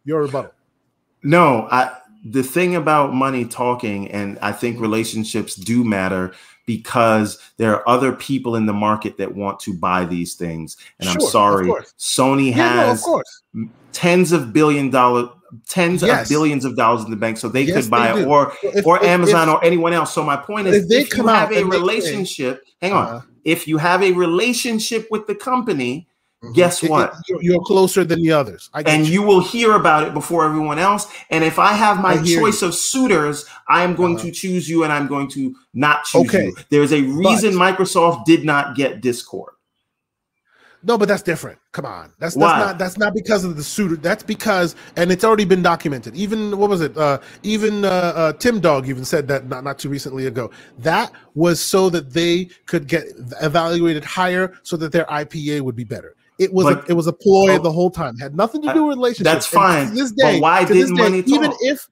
your 0.04 0.22
rebuttal. 0.22 0.52
No, 1.24 1.68
I 1.72 1.98
the 2.26 2.44
thing 2.44 2.76
about 2.76 3.14
money 3.14 3.46
talking, 3.46 4.10
and 4.12 4.40
I 4.42 4.52
think 4.52 4.80
relationships 4.80 5.56
do 5.56 5.84
matter 5.84 6.34
because 6.66 7.40
there 7.58 7.76
are 7.76 7.88
other 7.88 8.12
people 8.12 8.56
in 8.56 8.66
the 8.66 8.74
market 8.74 9.18
that 9.18 9.36
want 9.36 9.60
to 9.62 9.74
buy 9.78 10.06
these 10.06 10.34
things. 10.34 10.78
And 11.00 11.08
sure, 11.08 11.22
I'm 11.22 11.30
sorry, 11.30 11.68
Sony 12.00 12.50
yeah, 12.50 12.88
has 12.88 13.06
no, 13.54 13.70
tens 13.92 14.32
of 14.32 14.52
billion 14.52 14.90
dollar 14.90 15.30
tens 15.68 16.02
yes. 16.02 16.24
of 16.24 16.30
billions 16.30 16.66
of 16.66 16.76
dollars 16.76 17.06
in 17.06 17.12
the 17.12 17.16
bank 17.16 17.38
so 17.38 17.48
they 17.48 17.62
yes, 17.62 17.84
could 17.84 17.92
buy 17.92 18.12
they 18.12 18.22
it 18.22 18.28
or 18.28 18.52
if, 18.64 18.86
or 18.86 18.98
if, 18.98 19.04
Amazon 19.04 19.48
if, 19.48 19.56
or 19.56 19.64
anyone 19.64 19.94
else. 19.94 20.14
So 20.14 20.24
my 20.24 20.36
point 20.36 20.68
is 20.68 20.84
if, 20.84 20.90
they 20.90 21.02
if 21.02 21.16
you 21.16 21.28
have 21.28 21.52
a 21.52 21.64
relationship, 21.64 22.64
hang 22.82 22.94
on. 22.94 23.08
Uh, 23.08 23.22
if 23.44 23.68
you 23.68 23.78
have 23.78 24.02
a 24.04 24.12
relationship 24.12 25.08
with 25.12 25.28
the 25.28 25.36
company. 25.36 26.08
Guess 26.54 26.84
what? 26.84 27.14
It, 27.28 27.44
you're 27.44 27.62
closer 27.64 28.04
than 28.04 28.22
the 28.22 28.32
others. 28.32 28.70
and 28.74 29.06
you. 29.06 29.14
you. 29.14 29.24
will 29.24 29.42
hear 29.42 29.74
about 29.74 30.08
it 30.08 30.14
before 30.14 30.46
everyone 30.46 30.80
else. 30.80 31.12
And 31.30 31.44
if 31.44 31.60
I 31.60 31.74
have 31.74 32.02
my 32.02 32.14
I 32.14 32.24
choice 32.24 32.62
you. 32.62 32.68
of 32.68 32.76
suitors, 32.76 33.46
I 33.68 33.84
am 33.84 33.96
going 33.96 34.16
uh-huh. 34.16 34.26
to 34.26 34.32
choose 34.32 34.70
you 34.70 34.84
and 34.84 34.94
I'm 34.94 35.08
going 35.08 35.30
to 35.30 35.56
not 35.74 36.06
choose 36.06 36.28
okay. 36.28 36.46
you. 36.48 36.56
There's 36.70 36.94
a 36.94 37.02
reason 37.02 37.58
but, 37.58 37.78
Microsoft 37.78 38.26
did 38.26 38.46
not 38.46 38.76
get 38.76 39.02
Discord. 39.02 39.56
No, 40.86 41.00
but 41.00 41.08
that's 41.08 41.24
different. 41.24 41.58
Come 41.72 41.86
on, 41.86 42.14
that's 42.20 42.36
that's 42.36 42.38
Why? 42.38 42.60
not 42.60 42.78
that's 42.78 42.96
not 42.96 43.16
because 43.16 43.44
of 43.44 43.58
the 43.58 43.64
suitor. 43.64 43.96
That's 43.96 44.22
because, 44.22 44.76
and 44.96 45.12
it's 45.12 45.24
already 45.24 45.44
been 45.44 45.64
documented. 45.64 46.16
Even 46.16 46.56
what 46.60 46.70
was 46.70 46.82
it? 46.82 46.96
Uh, 46.96 47.18
even 47.42 47.84
uh, 47.84 47.88
uh, 47.88 48.34
Tim 48.34 48.60
Dog 48.60 48.88
even 48.88 49.04
said 49.04 49.28
that 49.30 49.48
not 49.48 49.64
not 49.64 49.80
too 49.80 49.90
recently 49.90 50.28
ago. 50.28 50.52
That 50.78 51.12
was 51.34 51.60
so 51.60 51.90
that 51.90 52.12
they 52.12 52.50
could 52.68 52.88
get 52.88 53.06
evaluated 53.42 54.04
higher, 54.04 54.54
so 54.62 54.78
that 54.78 54.92
their 54.92 55.06
IPO 55.06 55.62
would 55.62 55.76
be 55.76 55.84
better. 55.84 56.16
It 56.38 56.54
was 56.54 56.66
but, 56.66 56.86
a, 56.86 56.92
it 56.92 56.94
was 56.94 57.08
a 57.08 57.14
ploy 57.14 57.56
oh, 57.56 57.60
the 57.60 57.72
whole 57.72 57.90
time. 57.90 58.18
Had 58.18 58.36
nothing 58.36 58.62
to 58.64 58.74
do 58.74 58.86
with 58.86 58.98
relationships. 58.98 59.24
That's 59.24 59.46
fine. 59.46 59.96
this 59.96 60.12
day, 60.12 60.34
but 60.34 60.42
why 60.42 60.66
didn't 60.66 60.96
day, 60.96 61.02
money 61.02 61.22
talk? 61.24 61.32
Even 61.32 61.54
if 61.62 61.88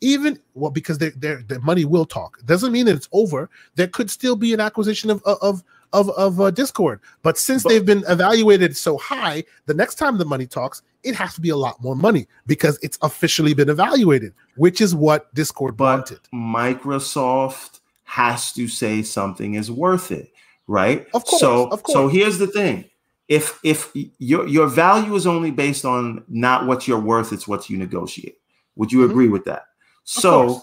even 0.00 0.38
well, 0.54 0.70
because 0.70 0.98
their 0.98 1.10
their 1.42 1.60
money 1.60 1.84
will 1.84 2.04
talk. 2.04 2.44
Doesn't 2.44 2.72
mean 2.72 2.86
that 2.86 2.96
it's 2.96 3.08
over. 3.12 3.48
There 3.74 3.88
could 3.88 4.10
still 4.10 4.36
be 4.36 4.52
an 4.54 4.60
acquisition 4.60 5.10
of 5.10 5.22
of 5.24 5.62
of 5.92 6.10
of 6.10 6.40
uh, 6.40 6.50
Discord. 6.50 7.00
But 7.22 7.38
since 7.38 7.62
but, 7.62 7.70
they've 7.70 7.84
been 7.84 8.04
evaluated 8.08 8.76
so 8.76 8.98
high, 8.98 9.44
the 9.66 9.74
next 9.74 9.96
time 9.96 10.18
the 10.18 10.24
money 10.24 10.46
talks, 10.46 10.82
it 11.02 11.14
has 11.14 11.34
to 11.34 11.40
be 11.40 11.50
a 11.50 11.56
lot 11.56 11.82
more 11.82 11.96
money 11.96 12.26
because 12.46 12.78
it's 12.82 12.98
officially 13.02 13.54
been 13.54 13.68
evaluated, 13.68 14.34
which 14.56 14.80
is 14.80 14.94
what 14.94 15.32
Discord 15.34 15.78
wanted. 15.78 16.20
Microsoft 16.34 17.80
has 18.04 18.52
to 18.52 18.68
say 18.68 19.02
something 19.02 19.54
is 19.54 19.70
worth 19.70 20.12
it, 20.12 20.32
right? 20.66 21.06
Of 21.14 21.24
course. 21.24 21.40
So, 21.40 21.68
of 21.68 21.82
course. 21.82 21.94
so 21.94 22.08
here's 22.08 22.38
the 22.38 22.46
thing: 22.46 22.84
if 23.28 23.60
if 23.62 23.92
your 24.18 24.46
your 24.48 24.66
value 24.66 25.14
is 25.14 25.26
only 25.26 25.50
based 25.50 25.84
on 25.84 26.24
not 26.28 26.66
what 26.66 26.88
you're 26.88 26.98
worth, 26.98 27.32
it's 27.32 27.46
what 27.46 27.68
you 27.68 27.76
negotiate. 27.76 28.38
Would 28.76 28.90
you 28.90 29.00
mm-hmm. 29.00 29.10
agree 29.10 29.28
with 29.28 29.44
that? 29.44 29.66
So 30.04 30.62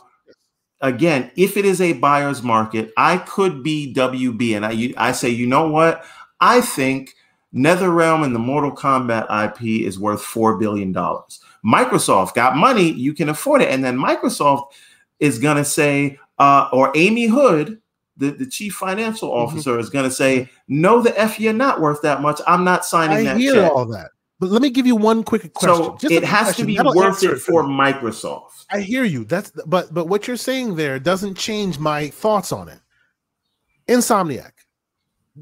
again, 0.81 1.31
if 1.35 1.57
it 1.57 1.65
is 1.65 1.79
a 1.79 1.93
buyer's 1.93 2.41
market, 2.41 2.91
I 2.97 3.19
could 3.19 3.61
be 3.61 3.93
WB 3.93 4.55
and 4.55 4.65
I 4.65 4.93
I 4.97 5.11
say, 5.11 5.29
you 5.29 5.45
know 5.45 5.67
what? 5.67 6.03
I 6.41 6.61
think 6.61 7.13
NetherRealm 7.53 8.25
and 8.25 8.33
the 8.33 8.39
Mortal 8.39 8.75
Kombat 8.75 9.27
IP 9.45 9.85
is 9.85 9.99
worth 9.99 10.21
four 10.21 10.57
billion 10.57 10.91
dollars. 10.91 11.39
Microsoft 11.63 12.33
got 12.33 12.55
money, 12.55 12.91
you 12.91 13.13
can 13.13 13.29
afford 13.29 13.61
it, 13.61 13.69
and 13.69 13.83
then 13.83 13.97
Microsoft 13.97 14.71
is 15.19 15.37
gonna 15.39 15.65
say, 15.65 16.19
uh, 16.39 16.67
or 16.73 16.91
Amy 16.95 17.27
Hood, 17.27 17.79
the, 18.17 18.31
the 18.31 18.45
chief 18.45 18.75
financial 18.75 19.29
mm-hmm. 19.29 19.39
officer, 19.39 19.71
mm-hmm. 19.71 19.79
is 19.79 19.89
going 19.89 20.05
to 20.05 20.11
say, 20.11 20.49
"No, 20.67 21.01
the 21.01 21.17
f 21.19 21.39
you're 21.39 21.53
not 21.53 21.81
worth 21.81 22.01
that 22.01 22.21
much. 22.21 22.41
I'm 22.47 22.63
not 22.63 22.85
signing 22.85 23.17
I 23.17 23.23
that." 23.23 23.35
I 23.35 23.39
hear 23.39 23.53
check. 23.53 23.71
all 23.71 23.85
that, 23.87 24.11
but 24.39 24.49
let 24.49 24.61
me 24.61 24.69
give 24.69 24.85
you 24.85 24.95
one 24.95 25.23
quick 25.23 25.53
question. 25.53 25.83
So 25.83 25.97
Just 25.99 26.13
it 26.13 26.23
has 26.23 26.47
question. 26.47 26.63
to 26.63 26.67
be 26.67 26.77
That'll 26.77 26.93
worth 26.93 27.23
it 27.23 27.39
for 27.39 27.63
Microsoft. 27.63 28.65
I 28.71 28.81
hear 28.81 29.03
you. 29.03 29.25
That's 29.25 29.51
but 29.65 29.93
but 29.93 30.07
what 30.07 30.27
you're 30.27 30.37
saying 30.37 30.75
there 30.75 30.99
doesn't 30.99 31.35
change 31.35 31.79
my 31.79 32.09
thoughts 32.09 32.51
on 32.51 32.69
it. 32.69 32.79
Insomniac, 33.87 34.51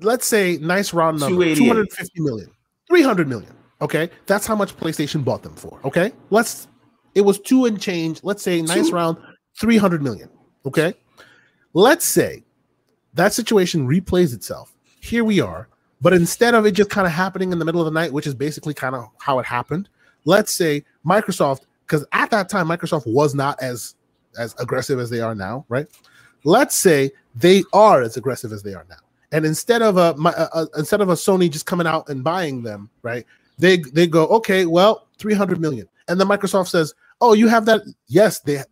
let's 0.02 0.26
say 0.28 0.58
nice 0.58 0.94
round 0.94 1.20
number, 1.20 1.56
250 1.56 2.22
million, 2.22 2.50
300 2.90 3.28
million. 3.28 3.54
Okay, 3.82 4.10
that's 4.26 4.46
how 4.46 4.56
much 4.56 4.76
PlayStation 4.78 5.24
bought 5.24 5.44
them 5.44 5.56
for. 5.56 5.80
Okay, 5.86 6.12
let's. 6.30 6.68
It 7.16 7.22
was 7.22 7.40
two 7.40 7.66
and 7.66 7.80
change. 7.80 8.22
Let's 8.24 8.42
say 8.42 8.62
nice 8.62 8.90
two. 8.90 8.96
round, 8.96 9.18
300 9.60 10.02
million. 10.02 10.30
Okay, 10.66 10.94
let's 11.74 12.06
say 12.06 12.44
that 13.14 13.34
situation 13.34 13.88
replays 13.88 14.34
itself. 14.34 14.74
Here 15.00 15.24
we 15.24 15.40
are, 15.40 15.68
but 16.02 16.14
instead 16.14 16.56
of 16.56 16.66
it 16.66 16.72
just 16.72 16.90
kind 16.90 17.06
of 17.06 17.14
happening 17.14 17.52
in 17.52 17.60
the 17.60 17.66
middle 17.66 17.82
of 17.82 17.86
the 17.86 18.00
night, 18.00 18.12
which 18.12 18.28
is 18.28 18.34
basically 18.34 18.74
kind 18.74 18.96
of 18.96 19.10
how 19.20 19.40
it 19.40 19.46
happened, 19.46 19.90
let's 20.26 20.52
say 20.54 20.84
Microsoft, 21.06 21.62
because 21.86 22.06
at 22.12 22.30
that 22.32 22.50
time 22.50 22.68
Microsoft 22.68 23.06
was 23.06 23.36
not 23.36 23.62
as 23.62 23.96
as 24.38 24.56
aggressive 24.60 25.00
as 25.00 25.10
they 25.10 25.20
are 25.20 25.36
now, 25.36 25.66
right? 25.70 25.88
Let's 26.44 26.76
say 26.76 27.12
they 27.36 27.64
are 27.74 28.02
as 28.02 28.18
aggressive 28.18 28.52
as 28.52 28.64
they 28.64 28.74
are 28.74 28.86
now, 28.90 28.98
and 29.32 29.46
instead 29.46 29.82
of 29.82 29.98
a, 29.98 30.16
a, 30.26 30.62
a 30.62 30.68
instead 30.78 31.02
of 31.02 31.10
a 31.10 31.14
Sony 31.14 31.50
just 31.50 31.66
coming 31.66 31.88
out 31.88 32.10
and 32.10 32.24
buying 32.24 32.64
them, 32.64 32.90
right? 33.02 33.26
They 33.60 33.78
they 33.78 34.08
go 34.08 34.26
okay, 34.28 34.66
well, 34.66 35.08
three 35.18 35.34
hundred 35.36 35.62
million, 35.62 35.88
and 36.08 36.20
then 36.20 36.28
Microsoft 36.28 36.70
says, 36.70 36.94
oh, 37.22 37.34
you 37.34 37.48
have 37.48 37.66
that? 37.66 37.82
Yes, 38.08 38.40
they 38.40 38.64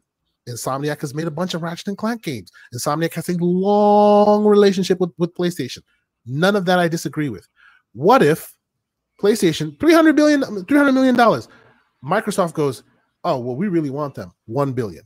Insomniac 0.49 1.01
has 1.01 1.13
made 1.13 1.27
a 1.27 1.31
bunch 1.31 1.53
of 1.53 1.61
Ratchet 1.61 1.87
and 1.87 1.97
Clank 1.97 2.23
games. 2.23 2.51
Insomniac 2.73 3.13
has 3.13 3.29
a 3.29 3.37
long 3.37 4.45
relationship 4.45 4.99
with, 4.99 5.11
with 5.17 5.33
PlayStation. 5.35 5.79
None 6.25 6.55
of 6.55 6.65
that 6.65 6.79
I 6.79 6.87
disagree 6.87 7.29
with. 7.29 7.47
What 7.93 8.23
if 8.23 8.55
PlayStation 9.21 9.79
300 9.79 10.15
billion 10.15 10.65
300 10.65 10.91
million 10.91 11.15
dollars 11.15 11.47
Microsoft 12.03 12.53
goes, 12.53 12.83
"Oh, 13.23 13.39
well 13.39 13.55
we 13.55 13.67
really 13.67 13.91
want 13.91 14.15
them. 14.15 14.31
1 14.45 14.73
billion." 14.73 15.03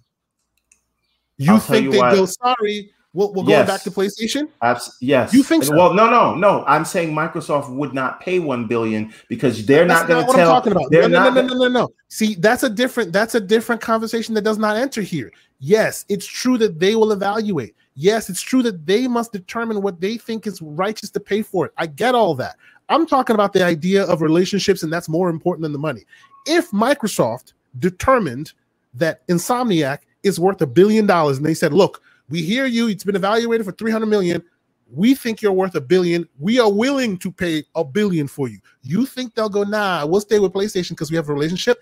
You 1.38 1.54
I'll 1.54 1.60
think 1.60 1.92
they 1.92 2.00
go, 2.00 2.26
"Sorry, 2.26 2.92
we're, 3.16 3.32
we're 3.32 3.50
yes. 3.50 3.68
back 3.68 3.82
to 3.82 3.92
PlayStation?" 3.92 4.50
Abs- 4.62 4.98
yes. 5.02 5.34
You 5.34 5.42
think 5.42 5.64
so? 5.64 5.76
Well, 5.76 5.94
no, 5.94 6.10
no, 6.10 6.36
no. 6.36 6.64
I'm 6.68 6.86
saying 6.86 7.16
Microsoft 7.16 7.74
would 7.74 7.94
not 7.94 8.20
pay 8.20 8.38
1 8.40 8.68
billion 8.68 9.12
because 9.30 9.66
they're 9.66 9.88
that's 9.88 10.02
not 10.02 10.08
going 10.08 10.26
to 10.28 10.34
tell 10.34 10.52
I'm 10.52 10.56
talking 10.56 10.72
about. 10.74 10.92
no, 10.92 11.08
no, 11.08 11.30
no, 11.30 11.30
no, 11.30 11.42
no, 11.42 11.54
no, 11.56 11.68
no. 11.68 11.90
See, 12.10 12.36
that's 12.36 12.64
a 12.64 12.70
different 12.70 13.12
that's 13.12 13.34
a 13.34 13.42
different 13.42 13.82
conversation 13.82 14.36
that 14.36 14.44
does 14.44 14.58
not 14.58 14.78
enter 14.78 15.02
here. 15.02 15.32
Yes, 15.60 16.06
it's 16.10 16.28
true 16.28 16.58
that 16.60 16.80
they 16.80 16.96
will 16.96 17.12
evaluate. 17.12 17.76
Yes, 17.96 18.30
it's 18.30 18.42
true 18.42 18.62
that 18.64 18.86
they 18.86 19.08
must 19.08 19.32
determine 19.32 19.82
what 19.82 20.02
they 20.02 20.18
think 20.18 20.46
is 20.46 20.62
righteous 20.62 21.10
to 21.12 21.20
pay 21.20 21.42
for 21.42 21.66
it. 21.66 21.72
I 21.78 21.88
get 21.88 22.14
all 22.14 22.36
that. 22.36 22.58
I'm 22.90 23.08
talking 23.08 23.34
about 23.34 23.54
the 23.54 23.64
idea 23.64 24.04
of 24.04 24.22
relationships, 24.22 24.84
and 24.84 24.92
that's 24.92 25.10
more 25.10 25.30
important 25.30 25.64
than 25.64 25.72
the 25.72 25.80
money. 25.80 26.06
If 26.46 26.72
Microsoft 26.72 27.54
determined 27.80 28.54
that 28.94 29.26
Insomniac 29.28 30.00
is 30.24 30.40
worth 30.40 30.62
a 30.62 30.68
billion 30.68 31.06
dollars, 31.06 31.38
and 31.38 31.46
they 31.46 31.54
said, 31.54 31.74
"Look, 31.74 32.02
we 32.30 32.42
hear 32.42 32.66
you. 32.66 32.88
It's 32.88 33.04
been 33.04 33.16
evaluated 33.16 33.66
for 33.66 33.72
300 33.72 34.06
million. 34.06 34.44
We 34.92 35.16
think 35.16 35.42
you're 35.42 35.52
worth 35.52 35.76
a 35.76 35.82
billion. 35.82 36.28
We 36.40 36.60
are 36.60 36.72
willing 36.72 37.18
to 37.20 37.32
pay 37.32 37.64
a 37.76 37.84
billion 37.84 38.28
for 38.28 38.48
you. 38.48 38.60
You 38.84 39.06
think 39.06 39.34
they'll 39.36 39.50
go, 39.50 39.64
nah, 39.64 40.06
we'll 40.06 40.22
stay 40.22 40.40
with 40.40 40.54
PlayStation 40.54 40.92
because 40.92 41.10
we 41.10 41.18
have 41.18 41.30
a 41.30 41.34
relationship? 41.34 41.80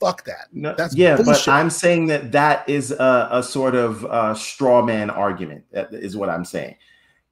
Fuck 0.00 0.24
that. 0.24 0.48
No, 0.52 0.74
That's 0.74 0.94
yeah, 0.94 1.16
bullshit. 1.16 1.46
but 1.46 1.48
I'm 1.48 1.70
saying 1.70 2.06
that 2.08 2.32
that 2.32 2.68
is 2.68 2.90
a, 2.90 3.28
a 3.30 3.42
sort 3.42 3.74
of 3.74 4.04
uh, 4.06 4.34
straw 4.34 4.82
man 4.82 5.10
argument. 5.10 5.64
That 5.72 5.92
is 5.92 6.16
what 6.16 6.28
I'm 6.28 6.44
saying. 6.44 6.76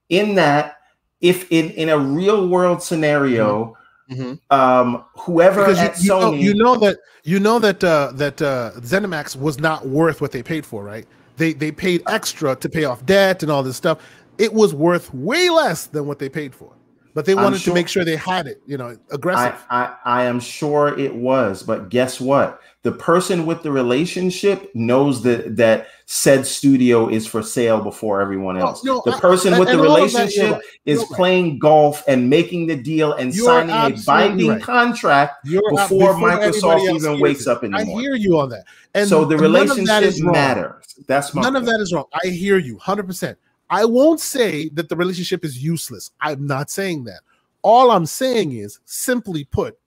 In 0.08 0.34
that, 0.36 0.78
if 1.20 1.50
in 1.50 1.70
in 1.70 1.88
a 1.88 1.98
real 1.98 2.48
world 2.48 2.82
scenario, 2.82 3.76
mm-hmm. 4.10 4.22
mm-hmm. 4.22 4.54
um, 4.54 5.04
whoever 5.16 5.64
because 5.64 5.78
at 5.78 6.00
you, 6.02 6.12
Sony, 6.12 6.20
know, 6.20 6.32
you 6.32 6.54
know 6.54 6.76
that 6.76 6.98
you 7.24 7.40
know 7.40 7.58
that 7.58 7.82
uh, 7.82 8.12
that 8.14 8.40
uh, 8.42 8.72
ZeniMax 8.76 9.36
was 9.36 9.58
not 9.58 9.86
worth 9.86 10.20
what 10.20 10.32
they 10.32 10.42
paid 10.42 10.64
for, 10.64 10.84
right? 10.84 11.06
They 11.36 11.52
they 11.52 11.72
paid 11.72 12.02
extra 12.06 12.56
to 12.56 12.68
pay 12.68 12.84
off 12.84 13.04
debt 13.06 13.42
and 13.42 13.50
all 13.50 13.62
this 13.62 13.76
stuff. 13.76 13.98
It 14.38 14.52
was 14.52 14.74
worth 14.74 15.12
way 15.14 15.50
less 15.50 15.86
than 15.86 16.06
what 16.06 16.18
they 16.18 16.28
paid 16.28 16.54
for 16.54 16.72
but 17.14 17.26
they 17.26 17.34
wanted 17.34 17.60
sure, 17.60 17.72
to 17.72 17.74
make 17.74 17.88
sure 17.88 18.04
they 18.04 18.16
had 18.16 18.46
it, 18.46 18.62
you 18.66 18.78
know, 18.78 18.96
aggressive. 19.10 19.62
I, 19.68 19.84
I, 19.84 20.22
I, 20.22 20.24
am 20.24 20.40
sure 20.40 20.98
it 20.98 21.14
was, 21.14 21.62
but 21.62 21.90
guess 21.90 22.20
what? 22.20 22.60
The 22.84 22.92
person 22.92 23.44
with 23.44 23.62
the 23.62 23.70
relationship 23.70 24.74
knows 24.74 25.22
that 25.22 25.56
that 25.56 25.88
said 26.06 26.46
studio 26.46 27.08
is 27.08 27.26
for 27.26 27.42
sale 27.42 27.80
before 27.80 28.20
everyone 28.20 28.56
oh, 28.56 28.66
else. 28.66 28.82
Oh, 28.84 29.02
no, 29.06 29.12
the 29.12 29.18
person 29.18 29.54
I, 29.54 29.58
with 29.58 29.68
the 29.68 29.78
relationship 29.78 30.42
that, 30.42 30.52
right. 30.52 30.62
is 30.86 31.00
right. 31.00 31.08
playing 31.10 31.58
golf 31.58 32.02
and 32.08 32.28
making 32.30 32.66
the 32.66 32.76
deal 32.76 33.12
and 33.12 33.34
you're 33.34 33.44
signing 33.44 33.94
a 33.94 34.02
binding 34.04 34.48
right. 34.48 34.62
contract 34.62 35.44
before, 35.44 35.70
before 35.70 36.14
Microsoft 36.14 36.94
even 36.94 37.20
wakes 37.20 37.46
up 37.46 37.62
in 37.62 37.72
the 37.72 37.84
morning. 37.84 37.98
I 37.98 38.00
hear 38.00 38.14
you 38.14 38.38
on 38.38 38.48
that. 38.50 38.64
And 38.94 39.08
so 39.08 39.24
the 39.24 39.36
relationship 39.36 40.14
matters. 40.20 40.81
That's 41.06 41.34
my 41.34 41.42
none 41.42 41.54
point. 41.54 41.64
of 41.64 41.72
that 41.72 41.80
is 41.80 41.92
wrong. 41.92 42.06
I 42.22 42.28
hear 42.28 42.58
you 42.58 42.74
100. 42.74 43.06
percent 43.06 43.38
I 43.70 43.86
won't 43.86 44.20
say 44.20 44.68
that 44.74 44.90
the 44.90 44.96
relationship 44.96 45.44
is 45.44 45.62
useless. 45.62 46.10
I'm 46.20 46.46
not 46.46 46.68
saying 46.68 47.04
that. 47.04 47.20
All 47.62 47.90
I'm 47.90 48.04
saying 48.04 48.52
is, 48.52 48.80
simply 48.84 49.44
put, 49.44 49.78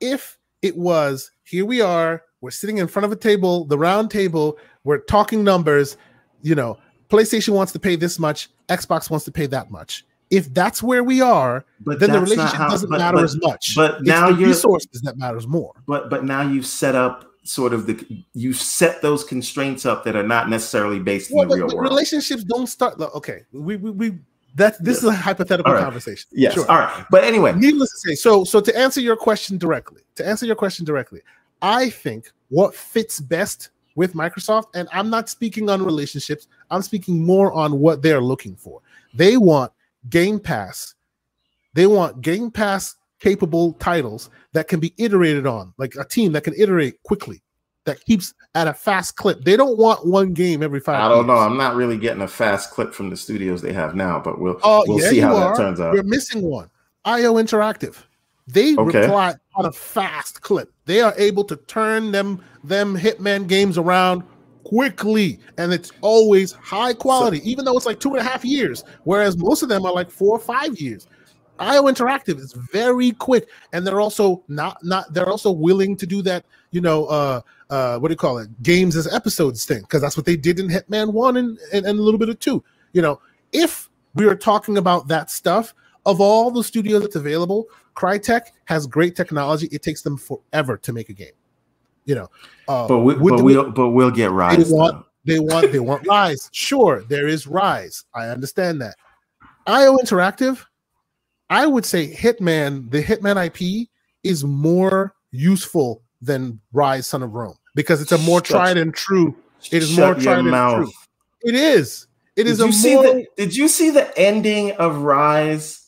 if 0.00 0.38
it 0.60 0.76
was 0.76 1.30
here 1.44 1.64
we 1.64 1.80
are, 1.80 2.22
we're 2.42 2.50
sitting 2.50 2.78
in 2.78 2.88
front 2.88 3.06
of 3.06 3.12
a 3.12 3.16
table, 3.16 3.64
the 3.64 3.78
round 3.78 4.10
table, 4.10 4.58
we're 4.84 4.98
talking 4.98 5.42
numbers, 5.42 5.96
you 6.42 6.54
know, 6.54 6.78
PlayStation 7.08 7.50
wants 7.54 7.72
to 7.72 7.78
pay 7.78 7.96
this 7.96 8.18
much, 8.18 8.50
Xbox 8.68 9.10
wants 9.10 9.24
to 9.24 9.32
pay 9.32 9.46
that 9.46 9.70
much. 9.70 10.04
If 10.30 10.52
that's 10.54 10.82
where 10.82 11.02
we 11.02 11.20
are, 11.20 11.64
but 11.80 11.98
then 11.98 12.12
the 12.12 12.20
relationship 12.20 12.54
how, 12.54 12.68
doesn't 12.68 12.88
but, 12.88 12.98
matter 12.98 13.16
but, 13.16 13.24
as 13.24 13.36
much. 13.40 13.72
But 13.74 13.94
it's 13.96 14.02
now 14.02 14.30
the 14.30 14.46
resources 14.46 15.00
that 15.02 15.16
matters 15.16 15.46
more. 15.46 15.72
But 15.86 16.08
but 16.08 16.24
now 16.24 16.42
you've 16.42 16.66
set 16.66 16.94
up 16.94 17.29
sort 17.42 17.72
of 17.72 17.86
the 17.86 18.24
you 18.34 18.52
set 18.52 19.00
those 19.02 19.24
constraints 19.24 19.86
up 19.86 20.04
that 20.04 20.16
are 20.16 20.26
not 20.26 20.48
necessarily 20.48 20.98
based 20.98 21.30
well, 21.32 21.42
in 21.42 21.48
the 21.48 21.56
real 21.56 21.76
world. 21.76 21.88
Relationships 21.90 22.44
don't 22.44 22.66
start. 22.66 23.00
Okay, 23.00 23.42
we 23.52 23.76
we, 23.76 23.90
we 23.90 24.18
that 24.56 24.82
this 24.82 24.96
yes. 24.96 25.04
is 25.04 25.08
a 25.08 25.12
hypothetical 25.12 25.72
right. 25.72 25.82
conversation. 25.82 26.28
Yes. 26.32 26.54
Sure. 26.54 26.70
All 26.70 26.78
right. 26.78 27.04
But 27.10 27.24
anyway, 27.24 27.52
needless 27.54 27.90
to 27.92 28.08
say, 28.08 28.14
so 28.14 28.44
so 28.44 28.60
to 28.60 28.76
answer 28.76 29.00
your 29.00 29.16
question 29.16 29.58
directly, 29.58 30.02
to 30.16 30.26
answer 30.26 30.46
your 30.46 30.56
question 30.56 30.84
directly, 30.84 31.20
I 31.62 31.90
think 31.90 32.30
what 32.48 32.74
fits 32.74 33.20
best 33.20 33.70
with 33.94 34.14
Microsoft, 34.14 34.66
and 34.74 34.88
I'm 34.92 35.10
not 35.10 35.28
speaking 35.28 35.68
on 35.68 35.82
relationships, 35.82 36.48
I'm 36.70 36.82
speaking 36.82 37.24
more 37.24 37.52
on 37.52 37.80
what 37.80 38.02
they're 38.02 38.20
looking 38.20 38.56
for. 38.56 38.80
They 39.14 39.36
want 39.36 39.72
Game 40.08 40.38
Pass. 40.38 40.94
They 41.74 41.86
want 41.86 42.20
Game 42.20 42.50
Pass 42.50 42.96
capable 43.20 43.74
titles 43.74 44.30
that 44.52 44.68
can 44.68 44.80
be 44.80 44.92
iterated 44.98 45.46
on, 45.46 45.72
like 45.78 45.94
a 45.96 46.04
team 46.04 46.32
that 46.32 46.44
can 46.44 46.54
iterate 46.56 47.02
quickly, 47.04 47.42
that 47.84 48.04
keeps 48.04 48.34
at 48.54 48.66
a 48.66 48.74
fast 48.74 49.16
clip. 49.16 49.44
They 49.44 49.56
don't 49.56 49.78
want 49.78 50.06
one 50.06 50.32
game 50.32 50.62
every 50.62 50.80
five. 50.80 51.00
I 51.00 51.08
don't 51.08 51.26
know. 51.26 51.36
I'm 51.36 51.56
not 51.56 51.76
really 51.76 51.96
getting 51.96 52.22
a 52.22 52.28
fast 52.28 52.70
clip 52.70 52.92
from 52.92 53.10
the 53.10 53.16
studios 53.16 53.62
they 53.62 53.72
have 53.72 53.94
now, 53.94 54.18
but 54.18 54.40
we'll 54.40 54.58
uh, 54.62 54.82
we'll 54.86 55.00
yeah, 55.00 55.10
see 55.10 55.18
how 55.18 55.36
are. 55.36 55.50
that 55.50 55.56
turns 55.56 55.80
out. 55.80 55.94
You're 55.94 56.02
missing 56.02 56.42
one. 56.42 56.70
IO 57.04 57.34
Interactive. 57.34 57.96
They 58.46 58.76
okay. 58.76 59.02
rely 59.02 59.34
on 59.54 59.66
a 59.66 59.72
fast 59.72 60.40
clip. 60.40 60.72
They 60.86 61.00
are 61.00 61.14
able 61.16 61.44
to 61.44 61.56
turn 61.56 62.10
them 62.10 62.42
them 62.64 62.96
Hitman 62.96 63.46
games 63.46 63.78
around 63.78 64.24
quickly, 64.64 65.38
and 65.56 65.72
it's 65.72 65.92
always 66.00 66.52
high 66.52 66.94
quality, 66.94 67.38
so, 67.38 67.44
even 67.44 67.64
though 67.64 67.76
it's 67.76 67.86
like 67.86 68.00
two 68.00 68.10
and 68.10 68.18
a 68.18 68.22
half 68.22 68.44
years. 68.44 68.84
Whereas 69.04 69.36
most 69.36 69.62
of 69.62 69.68
them 69.68 69.84
are 69.86 69.92
like 69.92 70.10
four 70.10 70.36
or 70.36 70.38
five 70.38 70.78
years. 70.78 71.06
IO 71.60 71.84
Interactive 71.84 72.38
is 72.38 72.52
very 72.52 73.12
quick, 73.12 73.48
and 73.72 73.86
they're 73.86 74.00
also 74.00 74.42
not 74.48 74.82
not 74.82 75.12
they're 75.12 75.28
also 75.28 75.50
willing 75.50 75.96
to 75.96 76.06
do 76.06 76.22
that. 76.22 76.44
You 76.70 76.80
know, 76.80 77.06
uh, 77.06 77.40
uh, 77.68 77.98
what 77.98 78.08
do 78.08 78.12
you 78.12 78.18
call 78.18 78.38
it? 78.38 78.48
Games 78.62 78.96
as 78.96 79.12
episodes 79.12 79.64
thing, 79.64 79.82
because 79.82 80.00
that's 80.00 80.16
what 80.16 80.26
they 80.26 80.36
did 80.36 80.58
in 80.58 80.68
Hitman 80.68 81.12
One 81.12 81.36
and, 81.36 81.58
and 81.72 81.86
and 81.86 81.98
a 81.98 82.02
little 82.02 82.18
bit 82.18 82.28
of 82.28 82.38
two. 82.38 82.64
You 82.92 83.02
know, 83.02 83.20
if 83.52 83.90
we 84.14 84.26
are 84.26 84.36
talking 84.36 84.78
about 84.78 85.08
that 85.08 85.30
stuff. 85.30 85.74
Of 86.06 86.18
all 86.18 86.50
the 86.50 86.64
studios 86.64 87.02
that's 87.02 87.16
available, 87.16 87.66
Crytek 87.94 88.46
has 88.64 88.86
great 88.86 89.14
technology. 89.14 89.68
It 89.70 89.82
takes 89.82 90.00
them 90.00 90.16
forever 90.16 90.78
to 90.78 90.92
make 90.94 91.10
a 91.10 91.12
game. 91.12 91.34
You 92.06 92.14
know, 92.14 92.30
uh, 92.68 92.88
but 92.88 92.98
we, 93.00 93.14
but 93.16 93.44
we'll 93.44 93.70
but 93.70 93.90
we'll 93.90 94.10
get 94.10 94.30
Ryse. 94.30 94.56
They 94.66 94.74
want, 94.74 95.06
they 95.26 95.38
want 95.38 95.72
they 95.72 95.78
want 95.90 96.04
Ryse. 96.04 96.48
Sure, 96.52 97.04
there 97.08 97.28
is 97.28 97.44
Ryse. 97.44 98.04
I 98.14 98.28
understand 98.28 98.80
that. 98.80 98.96
IO 99.66 99.98
Interactive, 99.98 100.64
I 101.50 101.66
would 101.66 101.84
say 101.84 102.10
Hitman, 102.10 102.90
the 102.90 103.02
Hitman 103.02 103.44
IP 103.44 103.88
is 104.22 104.44
more 104.44 105.14
useful 105.32 106.02
than 106.22 106.60
Ryse 106.72 107.04
Son 107.04 107.22
of 107.22 107.34
Rome 107.34 107.56
because 107.74 108.00
it's 108.00 108.12
a 108.12 108.18
more 108.18 108.40
tried 108.40 108.78
and 108.78 108.94
true. 108.94 109.34
It 109.70 109.82
is 109.82 109.96
more 109.96 110.14
tried 110.14 110.38
and 110.38 110.48
true. 110.48 110.92
It 111.42 111.54
is. 111.54 112.06
It 112.36 112.46
is 112.46 112.58
did 112.58 112.68
a 112.68 112.70
you 112.70 112.94
more. 112.94 113.02
The, 113.02 113.26
did 113.36 113.56
you 113.56 113.68
see 113.68 113.90
the 113.90 114.16
ending 114.18 114.72
of 114.72 114.96
Ryse? 114.96 115.78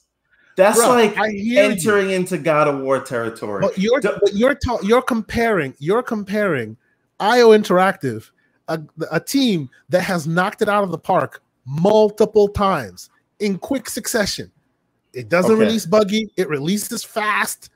That's 0.57 0.79
Bro, 0.79 0.89
like 0.91 1.17
entering 1.17 2.11
you. 2.11 2.17
into 2.17 2.37
God 2.37 2.69
of 2.69 2.81
War 2.81 3.01
territory. 3.01 3.63
But 3.63 3.79
you're 3.79 4.01
but 4.03 4.35
you're 4.35 4.55
ta- 4.55 4.81
you're 4.83 5.01
comparing 5.01 5.75
you're 5.79 6.03
comparing 6.03 6.77
IO 7.21 7.51
Interactive, 7.51 8.31
a, 8.69 8.81
a 9.11 9.21
team 9.21 9.71
that 9.89 10.03
has 10.03 10.27
knocked 10.27 10.61
it 10.61 10.69
out 10.69 10.85
of 10.85 10.91
the 10.91 10.99
park 10.99 11.43
multiple 11.65 12.49
times 12.49 13.09
in 13.39 13.59
quick 13.59 13.89
succession. 13.89 14.51
It 15.13 15.29
doesn't 15.29 15.53
okay. 15.53 15.61
release 15.61 15.87
buggy. 15.87 16.31
It 16.37 16.49
releases 16.49 17.05
fast. 17.05 17.71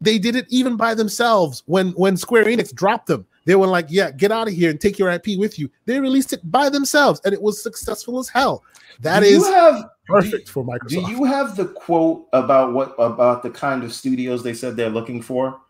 They 0.00 0.18
did 0.18 0.36
it 0.36 0.46
even 0.48 0.76
by 0.76 0.94
themselves 0.94 1.62
when 1.66 1.90
when 1.92 2.16
Square 2.16 2.46
Enix 2.46 2.74
dropped 2.74 3.06
them. 3.06 3.26
They 3.44 3.54
were 3.54 3.66
like, 3.66 3.86
"Yeah, 3.88 4.10
get 4.10 4.30
out 4.30 4.48
of 4.48 4.54
here 4.54 4.70
and 4.70 4.80
take 4.80 4.98
your 4.98 5.10
IP 5.10 5.36
with 5.38 5.58
you." 5.58 5.70
They 5.86 5.98
released 6.00 6.32
it 6.32 6.40
by 6.50 6.68
themselves, 6.68 7.20
and 7.24 7.32
it 7.32 7.40
was 7.40 7.62
successful 7.62 8.18
as 8.18 8.28
hell. 8.28 8.62
That 9.00 9.20
do 9.20 9.26
is 9.26 9.46
have, 9.46 9.84
perfect 10.06 10.46
do, 10.46 10.52
for 10.52 10.64
Microsoft. 10.64 10.88
Do 10.88 11.00
you 11.10 11.24
have 11.24 11.56
the 11.56 11.66
quote 11.66 12.28
about 12.32 12.72
what 12.72 12.94
about 12.98 13.42
the 13.42 13.50
kind 13.50 13.84
of 13.84 13.92
studios 13.92 14.42
they 14.42 14.54
said 14.54 14.76
they're 14.76 14.90
looking 14.90 15.22
for? 15.22 15.60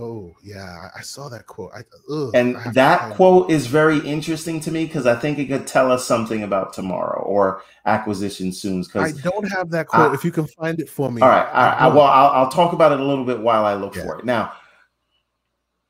Oh 0.00 0.32
yeah, 0.44 0.90
I 0.94 1.00
saw 1.00 1.28
that 1.28 1.46
quote. 1.46 1.72
I, 1.74 1.82
ugh, 2.12 2.30
and 2.32 2.56
I 2.56 2.70
that 2.70 3.14
quote 3.14 3.50
is 3.50 3.66
very 3.66 3.98
interesting 3.98 4.60
to 4.60 4.70
me 4.70 4.86
because 4.86 5.06
I 5.06 5.16
think 5.16 5.40
it 5.40 5.46
could 5.46 5.66
tell 5.66 5.90
us 5.90 6.06
something 6.06 6.44
about 6.44 6.72
tomorrow 6.72 7.20
or 7.22 7.62
acquisition 7.84 8.52
soon. 8.52 8.82
Because 8.82 9.18
I 9.18 9.20
don't 9.28 9.48
have 9.50 9.70
that 9.70 9.88
quote. 9.88 10.12
I, 10.12 10.14
if 10.14 10.24
you 10.24 10.30
can 10.30 10.46
find 10.46 10.78
it 10.78 10.88
for 10.88 11.10
me. 11.10 11.20
All 11.20 11.28
right, 11.28 11.52
right. 11.52 11.76
I, 11.80 11.88
well, 11.88 12.02
I'll, 12.02 12.28
I'll, 12.28 12.50
talk 12.50 12.72
about 12.74 12.92
it 12.92 13.00
a 13.00 13.04
little 13.04 13.24
bit 13.24 13.40
while 13.40 13.64
I 13.64 13.74
look 13.74 13.96
yeah. 13.96 14.04
for 14.04 14.18
it. 14.20 14.24
Now, 14.24 14.52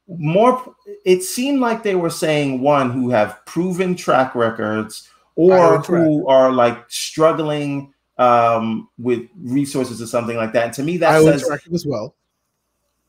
more. 0.06 0.74
It 1.04 1.22
seemed 1.22 1.60
like 1.60 1.82
they 1.82 1.94
were 1.94 2.08
saying 2.08 2.62
one 2.62 2.90
who 2.90 3.10
have 3.10 3.44
proven 3.44 3.94
track 3.94 4.34
records 4.34 5.06
or 5.34 5.80
who 5.80 6.26
are 6.28 6.50
like 6.50 6.82
struggling 6.90 7.92
um, 8.16 8.88
with 8.96 9.28
resources 9.36 10.00
or 10.00 10.06
something 10.06 10.36
like 10.36 10.54
that. 10.54 10.64
And 10.64 10.72
to 10.74 10.82
me, 10.82 10.96
that 10.96 11.14
I 11.14 11.22
says 11.22 11.48
as 11.72 11.86
well. 11.86 12.14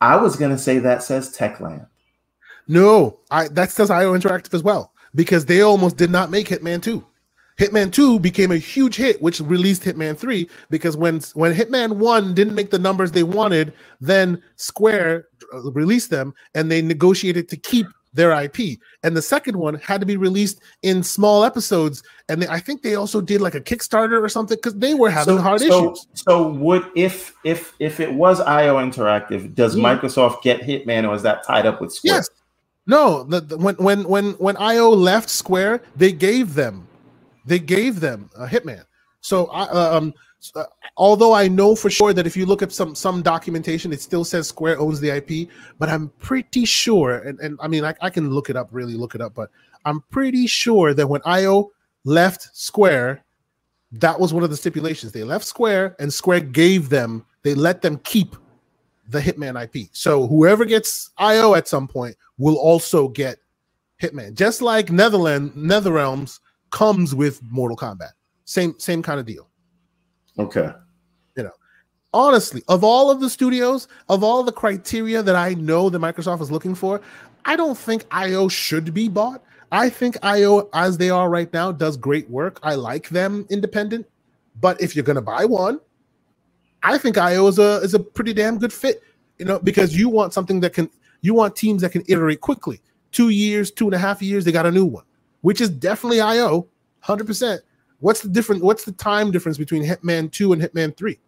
I 0.02 0.16
was 0.16 0.36
going 0.36 0.52
to 0.52 0.58
say 0.58 0.80
that 0.80 1.04
says 1.04 1.36
Techland. 1.36 1.88
No, 2.68 3.20
I 3.32 3.48
that 3.50 3.72
says 3.72 3.90
IO 3.90 4.14
Interactive 4.14 4.54
as 4.54 4.64
well 4.64 4.94
because 5.16 5.46
they 5.46 5.62
almost 5.62 5.98
did 5.98 6.12
not 6.12 6.30
make 6.30 6.48
Hitman 6.48 6.82
2. 6.82 7.04
Hitman 7.58 7.92
2 7.92 8.20
became 8.20 8.52
a 8.52 8.58
huge 8.58 8.96
hit, 8.96 9.22
which 9.22 9.42
released 9.42 9.84
Hitman 9.84 10.18
3 10.18 10.50
because 10.70 10.96
when 10.96 11.20
when 11.34 11.54
Hitman 11.54 11.94
1 11.98 12.34
didn't 12.34 12.56
make 12.56 12.70
the 12.72 12.80
numbers 12.80 13.12
they 13.12 13.24
wanted, 13.24 13.74
then 14.00 14.42
Square 14.56 15.28
uh, 15.54 15.72
released 15.72 16.10
them 16.10 16.34
and 16.56 16.72
they 16.72 16.82
negotiated 16.82 17.50
to 17.50 17.58
keep 17.58 17.88
their 18.14 18.32
IP. 18.32 18.80
And 19.04 19.16
the 19.16 19.22
second 19.22 19.58
one 19.58 19.76
had 19.76 20.00
to 20.02 20.06
be 20.06 20.18
released 20.18 20.62
in 20.84 21.04
small 21.04 21.44
episodes. 21.44 22.04
And 22.28 22.42
they, 22.42 22.48
I 22.48 22.60
think 22.60 22.82
they 22.82 22.96
also 22.96 23.22
did 23.22 23.42
like 23.42 23.56
a 23.56 23.62
Kickstarter 23.62 24.22
or 24.22 24.30
something 24.30 24.58
because 24.58 24.76
they 24.76 24.94
were 24.94 25.10
having 25.10 25.38
so, 25.38 25.42
hard 25.42 25.62
so, 25.62 25.66
issues. 25.68 26.08
So 26.14 26.50
would 26.50 26.90
if 26.96 27.36
if 27.44 27.74
if 27.80 28.00
it 28.00 28.14
was 28.14 28.40
IO 28.42 28.78
Interactive, 28.78 29.54
does 29.56 29.76
mm. 29.76 29.82
Microsoft 29.82 30.42
get 30.42 30.62
Hitman 30.62 31.08
or 31.08 31.16
is 31.16 31.24
that 31.24 31.46
tied 31.46 31.66
up 31.66 31.82
with 31.82 31.92
Square? 31.94 32.16
Yes. 32.16 32.30
No, 32.88 33.24
the, 33.24 33.42
the, 33.42 33.58
when 33.58 33.76
when 33.76 34.04
when 34.08 34.32
when 34.34 34.58
IO 34.58 34.90
left 34.90 35.30
Square, 35.30 35.84
they 35.96 36.12
gave 36.12 36.56
them 36.56 36.88
they 37.46 37.60
gave 37.60 38.00
them 38.00 38.30
a 38.36 38.48
Hitman. 38.48 38.84
So 39.22 39.48
I 39.48 39.64
um 39.96 40.14
uh, 40.56 40.64
although 40.98 41.34
I 41.34 41.48
know 41.48 41.76
for 41.76 41.90
sure 41.90 42.14
that 42.14 42.26
if 42.26 42.38
you 42.38 42.46
look 42.46 42.62
at 42.62 42.72
some 42.72 42.96
some 42.96 43.22
documentation, 43.22 43.92
it 43.92 44.02
still 44.02 44.24
says 44.24 44.48
Square 44.48 44.80
owns 44.80 45.00
the 45.00 45.10
IP, 45.10 45.50
but 45.78 45.90
I'm 45.90 46.10
pretty 46.20 46.66
sure, 46.66 47.20
and, 47.20 47.40
and 47.40 47.58
I 47.62 47.68
mean 47.68 47.84
I, 47.84 47.94
I 48.02 48.10
can 48.10 48.30
look 48.30 48.50
it 48.50 48.56
up, 48.56 48.70
really 48.72 48.94
look 48.94 49.16
it 49.16 49.22
up, 49.22 49.34
but 49.34 49.50
I'm 49.86 50.02
pretty 50.10 50.48
sure 50.48 50.94
that 50.94 51.08
when 51.08 51.22
IO 51.26 51.72
left 52.04 52.50
Square, 52.54 53.24
that 53.92 54.20
was 54.20 54.34
one 54.34 54.44
of 54.44 54.50
the 54.50 54.58
stipulations. 54.58 55.12
They 55.12 55.24
left 55.24 55.46
Square 55.46 55.96
and 56.00 56.14
Square 56.14 56.42
gave 56.42 56.90
them, 56.90 57.26
they 57.44 57.54
let 57.54 57.82
them 57.82 57.98
keep 58.04 58.36
the 59.10 59.20
Hitman 59.20 59.62
IP. 59.62 59.90
So 59.92 60.28
whoever 60.28 60.66
gets 60.66 61.12
IO 61.18 61.56
at 61.56 61.68
some 61.68 61.88
point 61.88 62.16
will 62.38 62.58
also 62.58 63.08
get 63.08 63.40
Hitman. 64.02 64.36
Just 64.36 64.62
like 64.62 64.92
Netherland 64.92 65.52
NetherRealms 65.54 66.40
comes 66.72 67.14
with 67.14 67.42
Mortal 67.44 67.76
Kombat. 67.76 68.12
Same 68.46 68.76
same 68.78 69.02
kind 69.02 69.20
of 69.20 69.26
deal. 69.26 69.49
Okay. 70.40 70.72
You 71.36 71.44
know, 71.44 71.52
honestly, 72.14 72.64
of 72.68 72.84
all 72.84 73.12
of 73.12 73.20
the 73.20 73.30
studios, 73.30 73.88
of 74.08 74.24
all 74.24 74.44
the 74.44 74.52
criteria 74.52 75.22
that 75.22 75.36
I 75.36 75.54
know 75.54 75.90
that 75.90 76.00
Microsoft 76.00 76.42
is 76.42 76.52
looking 76.52 76.74
for, 76.74 77.02
I 77.46 77.56
don't 77.56 77.78
think 77.78 78.06
IO 78.12 78.48
should 78.48 78.94
be 78.94 79.10
bought. 79.10 79.44
I 79.72 79.90
think 79.90 80.18
IO, 80.24 80.70
as 80.74 80.98
they 80.98 81.10
are 81.10 81.30
right 81.30 81.52
now, 81.54 81.72
does 81.72 81.98
great 81.98 82.30
work. 82.30 82.60
I 82.64 82.76
like 82.76 83.10
them 83.10 83.46
independent, 83.50 84.08
but 84.60 84.82
if 84.82 84.96
you're 84.96 85.06
going 85.06 85.18
to 85.18 85.22
buy 85.22 85.46
one, 85.46 85.80
I 86.82 86.98
think 86.98 87.18
IO 87.18 87.48
is 87.48 87.60
a 87.60 87.82
is 87.82 87.94
a 87.94 88.00
pretty 88.00 88.34
damn 88.34 88.58
good 88.58 88.74
fit. 88.74 89.04
You 89.38 89.46
know, 89.46 89.60
because 89.60 89.96
you 89.96 90.10
want 90.10 90.34
something 90.34 90.60
that 90.62 90.74
can, 90.74 90.90
you 91.22 91.34
want 91.34 91.56
teams 91.56 91.82
that 91.82 91.92
can 91.92 92.04
iterate 92.08 92.42
quickly. 92.42 92.82
Two 93.12 93.30
years, 93.30 93.72
two 93.72 93.86
and 93.86 93.94
a 93.94 93.98
half 93.98 94.22
years, 94.22 94.44
they 94.46 94.52
got 94.52 94.66
a 94.66 94.72
new 94.72 94.86
one, 94.86 95.04
which 95.42 95.62
is 95.62 95.70
definitely 95.70 96.22
IO, 96.22 96.68
hundred 97.02 97.28
percent. 97.28 97.62
What's 98.00 98.22
the 98.22 98.30
difference? 98.30 98.62
What's 98.62 98.86
the 98.86 98.92
time 98.94 99.32
difference 99.32 99.58
between 99.58 99.84
Hitman 99.84 100.32
2 100.32 100.54
and 100.54 100.62
Hitman 100.62 100.96
3? 100.96 101.20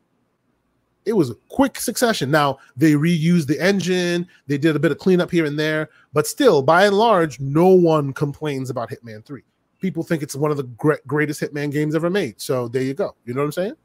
It 1.06 1.14
was 1.14 1.32
a 1.32 1.36
quick 1.50 1.80
succession. 1.80 2.30
Now 2.30 2.60
they 2.78 2.94
reused 2.94 3.48
the 3.48 3.60
engine, 3.60 4.28
they 4.48 4.58
did 4.58 4.76
a 4.76 4.80
bit 4.80 4.92
of 4.92 5.00
cleanup 5.00 5.32
here 5.32 5.46
and 5.46 5.58
there, 5.58 5.90
but 6.14 6.28
still, 6.28 6.62
by 6.62 6.86
and 6.86 6.96
large, 6.96 7.40
no 7.40 7.68
one 7.68 8.14
complains 8.14 8.70
about 8.70 8.90
Hitman 8.90 9.26
3. 9.26 9.42
People 9.80 10.04
think 10.04 10.22
it's 10.22 10.36
one 10.36 10.52
of 10.52 10.58
the 10.58 10.64
great, 10.64 11.06
greatest 11.08 11.42
Hitman 11.42 11.72
games 11.72 11.96
ever 11.96 12.10
made. 12.10 12.40
So 12.40 12.68
there 12.68 12.84
you 12.84 12.94
go. 12.94 13.16
You 13.26 13.34
know 13.34 13.42
what 13.42 13.46
I'm 13.46 13.52
saying? 13.52 13.76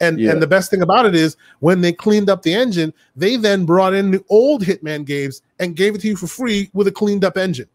And 0.00 0.18
yeah. 0.18 0.32
and 0.32 0.42
the 0.42 0.46
best 0.46 0.70
thing 0.70 0.82
about 0.82 1.06
it 1.06 1.14
is 1.14 1.36
when 1.60 1.80
they 1.80 1.92
cleaned 1.92 2.28
up 2.28 2.42
the 2.42 2.54
engine, 2.54 2.92
they 3.14 3.36
then 3.36 3.64
brought 3.64 3.94
in 3.94 4.10
the 4.10 4.24
old 4.28 4.62
Hitman 4.62 5.04
games 5.04 5.42
and 5.58 5.76
gave 5.76 5.94
it 5.94 6.00
to 6.02 6.08
you 6.08 6.16
for 6.16 6.26
free 6.26 6.70
with 6.72 6.86
a 6.86 6.92
cleaned 6.92 7.24
up 7.24 7.36
engine. 7.36 7.68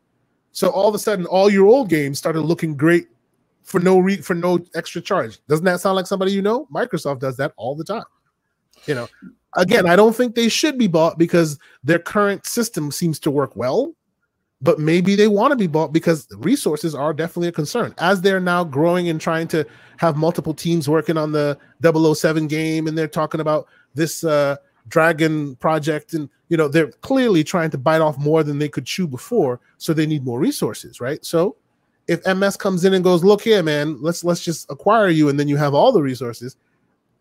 So 0.52 0.70
all 0.70 0.90
of 0.90 0.96
a 0.96 1.00
sudden, 1.00 1.26
all 1.26 1.50
your 1.50 1.68
old 1.68 1.90
games 1.90 2.20
started 2.20 2.42
looking 2.42 2.76
great 2.76 3.08
for 3.64 3.80
no 3.80 4.00
re- 4.00 4.18
for 4.18 4.34
no 4.34 4.60
extra 4.76 5.02
charge. 5.02 5.40
Doesn't 5.48 5.66
that 5.66 5.80
sound 5.80 5.96
like 5.96 6.08
somebody 6.08 6.32
you 6.32 6.42
know? 6.42 6.68
Microsoft 6.74 7.20
does 7.20 7.38
that 7.38 7.54
all 7.58 7.76
the 7.76 7.84
time. 7.84 8.04
You 8.86 8.96
know, 8.96 9.08
again, 9.56 9.88
I 9.88 9.96
don't 9.96 10.16
think 10.16 10.36
they 10.36 10.50
should 10.50 10.78
be 10.78 10.88
bought 10.88 11.18
because 11.18 11.60
their 11.84 12.00
current 12.00 12.46
system 12.46 12.92
seems 12.92 13.20
to 13.20 13.32
work 13.32 13.56
well, 13.56 13.94
but 14.62 14.80
maybe 14.80 15.16
they 15.16 15.28
want 15.28 15.52
to 15.52 15.56
be 15.56 15.68
bought 15.68 15.92
because 15.94 16.28
resources 16.38 16.96
are 16.96 17.14
definitely 17.14 17.50
a 17.50 17.52
concern 17.52 17.94
as 17.98 18.22
they're 18.22 18.40
now 18.40 18.64
growing 18.64 19.10
and 19.10 19.20
trying 19.20 19.48
to 19.50 19.66
have 19.98 20.16
multiple 20.16 20.54
teams 20.54 20.88
working 20.88 21.18
on 21.18 21.32
the 21.32 21.58
007 21.84 22.48
game 22.48 22.88
and 22.88 22.98
they're 22.98 23.08
talking 23.08 23.42
about 23.42 23.68
this 23.94 24.24
uh 24.24 24.56
dragon 24.88 25.56
project 25.58 26.14
and 26.14 26.28
you 26.50 26.58
know 26.58 26.68
they're 26.68 26.92
clearly 27.02 27.44
trying 27.44 27.70
to 27.70 27.78
bite 27.78 28.02
off 28.02 28.18
more 28.18 28.44
than 28.44 28.58
they 28.58 28.70
could 28.70 28.86
chew 28.86 29.08
before 29.08 29.60
so 29.78 29.94
they 29.94 30.08
need 30.08 30.26
more 30.26 30.40
resources 30.40 31.00
right 31.00 31.24
so 31.24 31.56
if 32.12 32.38
MS 32.38 32.58
comes 32.58 32.84
in 32.84 32.94
and 32.94 33.04
goes, 33.04 33.24
look 33.24 33.42
here, 33.42 33.64
man, 33.64 34.02
let's 34.02 34.24
let's 34.24 34.44
just 34.44 34.70
acquire 34.70 35.08
you, 35.08 35.30
and 35.30 35.40
then 35.40 35.48
you 35.48 35.56
have 35.56 35.74
all 35.74 35.92
the 35.94 36.02
resources. 36.02 36.58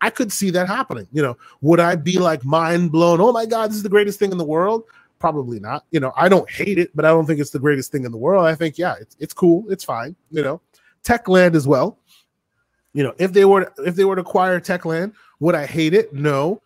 I 0.01 0.09
could 0.09 0.31
see 0.31 0.49
that 0.49 0.67
happening. 0.67 1.07
You 1.13 1.21
know, 1.21 1.37
would 1.61 1.79
I 1.79 1.95
be 1.95 2.19
like 2.19 2.43
mind 2.43 2.91
blown? 2.91 3.21
Oh 3.21 3.31
my 3.31 3.45
God, 3.45 3.69
this 3.69 3.77
is 3.77 3.83
the 3.83 3.89
greatest 3.89 4.19
thing 4.19 4.31
in 4.31 4.37
the 4.37 4.43
world? 4.43 4.83
Probably 5.19 5.59
not. 5.59 5.85
You 5.91 5.99
know, 5.99 6.11
I 6.17 6.27
don't 6.27 6.49
hate 6.49 6.77
it, 6.77 6.93
but 6.95 7.05
I 7.05 7.09
don't 7.09 7.25
think 7.25 7.39
it's 7.39 7.51
the 7.51 7.59
greatest 7.59 7.91
thing 7.91 8.03
in 8.03 8.11
the 8.11 8.17
world. 8.17 8.45
I 8.45 8.55
think, 8.55 8.77
yeah, 8.77 8.95
it's 8.99 9.15
it's 9.19 9.33
cool, 9.33 9.63
it's 9.69 9.83
fine. 9.83 10.15
You 10.29 10.43
know, 10.43 10.61
Techland 11.03 11.55
as 11.55 11.67
well. 11.67 11.97
You 12.93 13.03
know, 13.03 13.13
if 13.17 13.31
they 13.31 13.45
were 13.45 13.71
if 13.77 13.95
they 13.95 14.03
were 14.03 14.15
to 14.15 14.21
acquire 14.21 14.59
Techland, 14.59 15.13
would 15.39 15.55
I 15.55 15.65
hate 15.65 15.93
it? 15.93 16.13
No. 16.13 16.61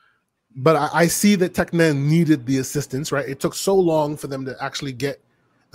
But 0.57 0.77
I, 0.77 0.89
I 0.93 1.07
see 1.07 1.35
that 1.35 1.53
Techland 1.53 1.97
needed 1.97 2.45
the 2.45 2.59
assistance, 2.59 3.11
right? 3.11 3.27
It 3.27 3.41
took 3.41 3.53
so 3.53 3.75
long 3.75 4.15
for 4.15 4.27
them 4.27 4.45
to 4.45 4.55
actually 4.63 4.93
get 4.93 5.21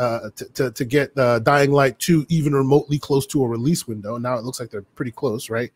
uh, 0.01 0.31
to, 0.35 0.45
to, 0.47 0.71
to, 0.71 0.85
get 0.85 1.17
uh, 1.19 1.39
Dying 1.41 1.73
Light 1.73 1.99
2 1.99 2.27
even 2.31 2.55
remotely 2.55 2.99
close 2.99 3.27
to 3.29 3.45
a 3.45 3.47
release 3.47 3.87
window. 3.87 4.17
Now 4.17 4.37
it 4.37 4.45
looks 4.45 4.59
like 4.59 4.71
they're 4.71 4.83
pretty 4.83 5.11
close, 5.11 5.51
right? 5.51 5.71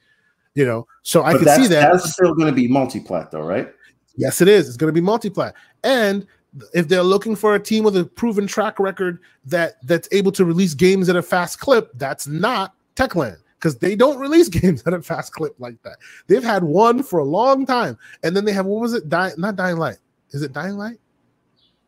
You 0.54 0.64
know, 0.64 0.86
so 1.02 1.24
I 1.24 1.32
can 1.32 1.46
see 1.48 1.66
that. 1.66 1.92
That's 1.92 2.12
still 2.12 2.34
going 2.34 2.46
to 2.46 2.54
be 2.54 2.68
multiplat, 2.68 3.30
though, 3.30 3.42
right? 3.42 3.68
Yes, 4.16 4.40
it 4.40 4.48
is. 4.48 4.68
It's 4.68 4.76
going 4.76 4.92
to 4.92 5.00
be 5.00 5.06
multiplat. 5.06 5.52
And 5.82 6.26
if 6.72 6.88
they're 6.88 7.02
looking 7.02 7.36
for 7.36 7.54
a 7.54 7.60
team 7.60 7.84
with 7.84 7.96
a 7.96 8.04
proven 8.04 8.46
track 8.46 8.78
record 8.78 9.20
that 9.44 9.74
that's 9.82 10.08
able 10.12 10.32
to 10.32 10.44
release 10.44 10.72
games 10.74 11.08
at 11.08 11.16
a 11.16 11.22
fast 11.22 11.58
clip, 11.58 11.90
that's 11.94 12.26
not 12.26 12.74
Techland 12.96 13.38
because 13.58 13.76
they 13.78 13.96
don't 13.96 14.18
release 14.18 14.48
games 14.60 14.82
at 14.86 14.94
a 14.94 15.02
fast 15.02 15.32
clip 15.32 15.54
like 15.58 15.82
that. 15.82 15.96
They've 16.28 16.44
had 16.44 16.62
one 16.62 17.02
for 17.02 17.18
a 17.18 17.24
long 17.24 17.66
time, 17.66 17.98
and 18.22 18.36
then 18.36 18.44
they 18.44 18.52
have 18.52 18.66
what 18.66 18.80
was 18.80 18.94
it? 18.94 19.08
Die, 19.08 19.32
not 19.36 19.56
Dying 19.56 19.76
Light. 19.76 19.98
Is 20.30 20.42
it 20.42 20.52
Dying 20.52 20.76
Light? 20.76 20.98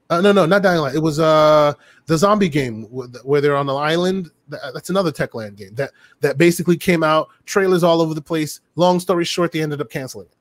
Uh, 0.08 0.20
no, 0.20 0.32
no, 0.32 0.46
not 0.46 0.62
Dying 0.62 0.80
Light. 0.80 0.94
It 0.94 1.02
was 1.02 1.18
uh 1.18 1.74
the 2.06 2.16
zombie 2.16 2.48
game 2.48 2.84
where 2.84 3.40
they're 3.40 3.56
on 3.56 3.66
the 3.66 3.74
island. 3.74 4.30
That's 4.48 4.90
another 4.90 5.12
Techland 5.12 5.56
game 5.56 5.74
that 5.74 5.92
that 6.20 6.38
basically 6.38 6.76
came 6.76 7.02
out. 7.02 7.28
Trailers 7.44 7.82
all 7.82 8.00
over 8.00 8.14
the 8.14 8.22
place. 8.22 8.60
Long 8.76 9.00
story 9.00 9.24
short, 9.24 9.52
they 9.52 9.62
ended 9.62 9.80
up 9.80 9.90
canceling 9.90 10.26
it. 10.26 10.36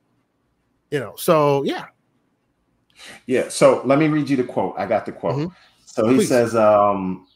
You 0.94 1.00
know, 1.00 1.14
so 1.16 1.64
yeah, 1.64 1.86
yeah. 3.26 3.48
So 3.48 3.82
let 3.84 3.98
me 3.98 4.08
read 4.08 4.30
you 4.30 4.36
the 4.36 4.44
quote. 4.44 4.74
I 4.78 4.86
got 4.86 5.06
the 5.06 5.12
quote. 5.12 5.36
Mm-hmm. 5.36 5.54
So 5.84 6.08
he 6.08 6.16
Please. 6.16 6.28
says, 6.28 6.54
um, 6.54 7.26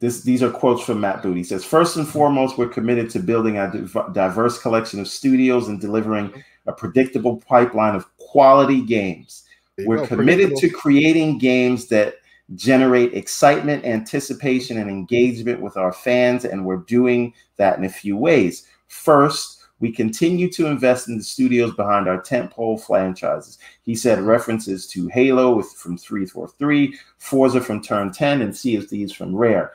this, 0.00 0.22
these 0.22 0.42
are 0.42 0.50
quotes 0.50 0.82
from 0.82 1.00
Matt 1.00 1.22
Booty. 1.22 1.38
He 1.38 1.44
says, 1.44 1.64
First 1.64 1.96
and 1.96 2.06
foremost, 2.06 2.58
we're 2.58 2.68
committed 2.68 3.08
to 3.10 3.20
building 3.20 3.58
a 3.58 3.86
diverse 4.12 4.60
collection 4.60 4.98
of 4.98 5.06
studios 5.06 5.68
and 5.68 5.80
delivering 5.80 6.42
a 6.66 6.72
predictable 6.72 7.36
pipeline 7.36 7.94
of 7.94 8.04
quality 8.16 8.82
games. 8.82 9.44
We're 9.78 10.06
committed 10.06 10.56
to 10.56 10.68
creating 10.68 11.38
games 11.38 11.86
that 11.88 12.16
generate 12.54 13.14
excitement, 13.14 13.84
anticipation, 13.84 14.78
and 14.78 14.90
engagement 14.90 15.60
with 15.60 15.76
our 15.76 15.92
fans, 15.92 16.44
and 16.44 16.64
we're 16.64 16.76
doing 16.78 17.32
that 17.56 17.78
in 17.78 17.84
a 17.84 17.88
few 17.88 18.16
ways. 18.16 18.66
First, 18.88 19.62
we 19.80 19.90
continue 19.90 20.50
to 20.52 20.66
invest 20.66 21.08
in 21.08 21.18
the 21.18 21.24
studios 21.24 21.74
behind 21.74 22.08
our 22.08 22.22
tentpole 22.22 22.80
franchises. 22.80 23.58
He 23.82 23.96
said 23.96 24.20
references 24.20 24.86
to 24.88 25.08
Halo 25.08 25.56
with, 25.56 25.72
from 25.72 25.98
343, 25.98 26.96
Forza 27.18 27.60
from 27.60 27.82
Turn 27.82 28.12
10, 28.12 28.42
and 28.42 28.56
Sea 28.56 28.76
of 28.76 28.86
Thieves 28.86 29.12
from 29.12 29.34
Rare. 29.34 29.72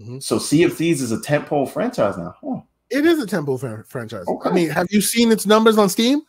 Mm-hmm. 0.00 0.20
So 0.20 0.38
Sea 0.38 0.62
of 0.62 0.72
Thieves 0.72 1.02
is 1.02 1.12
a 1.12 1.18
tentpole 1.18 1.70
franchise 1.70 2.16
now. 2.16 2.66
It 2.88 3.04
is 3.04 3.22
a 3.22 3.26
tentpole 3.26 3.60
fr- 3.60 3.82
franchise. 3.82 4.26
Okay. 4.26 4.48
I 4.48 4.52
mean, 4.52 4.70
have 4.70 4.86
you 4.90 5.02
seen 5.02 5.30
its 5.30 5.44
numbers 5.44 5.76
on 5.76 5.90
Steam? 5.90 6.22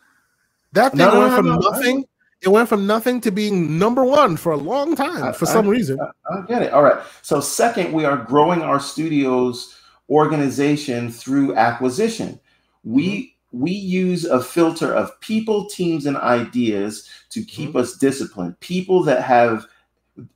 That 0.73 0.91
thing 0.91 0.99
no, 0.99 1.19
went 1.19 1.31
no, 1.31 1.37
from 1.37 1.45
no, 1.45 1.57
nothing. 1.57 2.05
It 2.43 2.49
went 2.49 2.67
from 2.69 2.85
nothing 2.85 3.21
to 3.21 3.31
being 3.31 3.77
number 3.79 4.03
one 4.03 4.37
for 4.37 4.51
a 4.51 4.57
long 4.57 4.95
time 4.95 5.23
I, 5.23 5.31
for 5.31 5.45
some 5.45 5.65
I, 5.67 5.69
reason. 5.69 5.99
I, 5.99 6.33
I 6.33 6.45
get 6.45 6.61
it. 6.61 6.73
All 6.73 6.83
right. 6.83 7.01
So 7.21 7.39
second, 7.39 7.93
we 7.93 8.05
are 8.05 8.17
growing 8.17 8.61
our 8.61 8.79
studios 8.79 9.77
organization 10.09 11.09
through 11.09 11.55
acquisition 11.55 12.39
we 12.83 13.35
we 13.51 13.71
use 13.71 14.25
a 14.25 14.41
filter 14.41 14.93
of 14.93 15.19
people 15.19 15.67
teams 15.67 16.05
and 16.05 16.17
ideas 16.17 17.07
to 17.29 17.43
keep 17.43 17.69
mm-hmm. 17.69 17.79
us 17.79 17.97
disciplined 17.97 18.59
people 18.59 19.03
that 19.03 19.23
have 19.23 19.65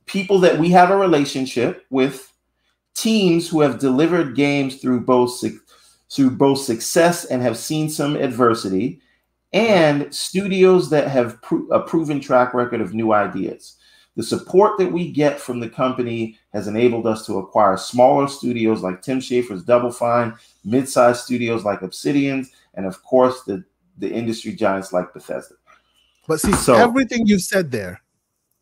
people 0.06 0.38
that 0.38 0.58
we 0.58 0.70
have 0.70 0.90
a 0.90 0.96
relationship 0.96 1.86
with 1.90 2.32
teams 2.94 3.48
who 3.48 3.60
have 3.60 3.78
delivered 3.78 4.34
games 4.34 4.76
through 4.76 5.00
both 5.00 5.44
through 6.10 6.30
both 6.30 6.58
success 6.58 7.24
and 7.26 7.42
have 7.42 7.58
seen 7.58 7.88
some 7.88 8.16
adversity 8.16 9.00
Mm-hmm. 9.54 9.66
and 9.66 10.14
studios 10.14 10.90
that 10.90 11.08
have 11.08 11.40
pro- 11.40 11.66
a 11.68 11.80
proven 11.80 12.20
track 12.20 12.52
record 12.52 12.82
of 12.82 12.92
new 12.92 13.14
ideas 13.14 13.78
the 14.18 14.24
support 14.24 14.76
that 14.78 14.92
we 14.92 15.12
get 15.12 15.38
from 15.38 15.60
the 15.60 15.68
company 15.68 16.36
has 16.52 16.66
enabled 16.66 17.06
us 17.06 17.24
to 17.24 17.38
acquire 17.38 17.76
smaller 17.76 18.26
studios 18.26 18.82
like 18.82 19.00
Tim 19.00 19.20
Schafer's 19.20 19.62
Double 19.62 19.92
Fine, 19.92 20.34
mid-sized 20.64 21.20
studios 21.20 21.64
like 21.64 21.80
Obsidians, 21.80 22.48
and 22.74 22.84
of 22.84 23.00
course 23.04 23.44
the 23.44 23.64
the 23.98 24.10
industry 24.10 24.52
giants 24.52 24.92
like 24.92 25.14
Bethesda. 25.14 25.54
But 26.26 26.40
see, 26.40 26.52
so, 26.52 26.74
everything 26.74 27.28
you 27.28 27.38
said 27.38 27.70
there, 27.70 28.02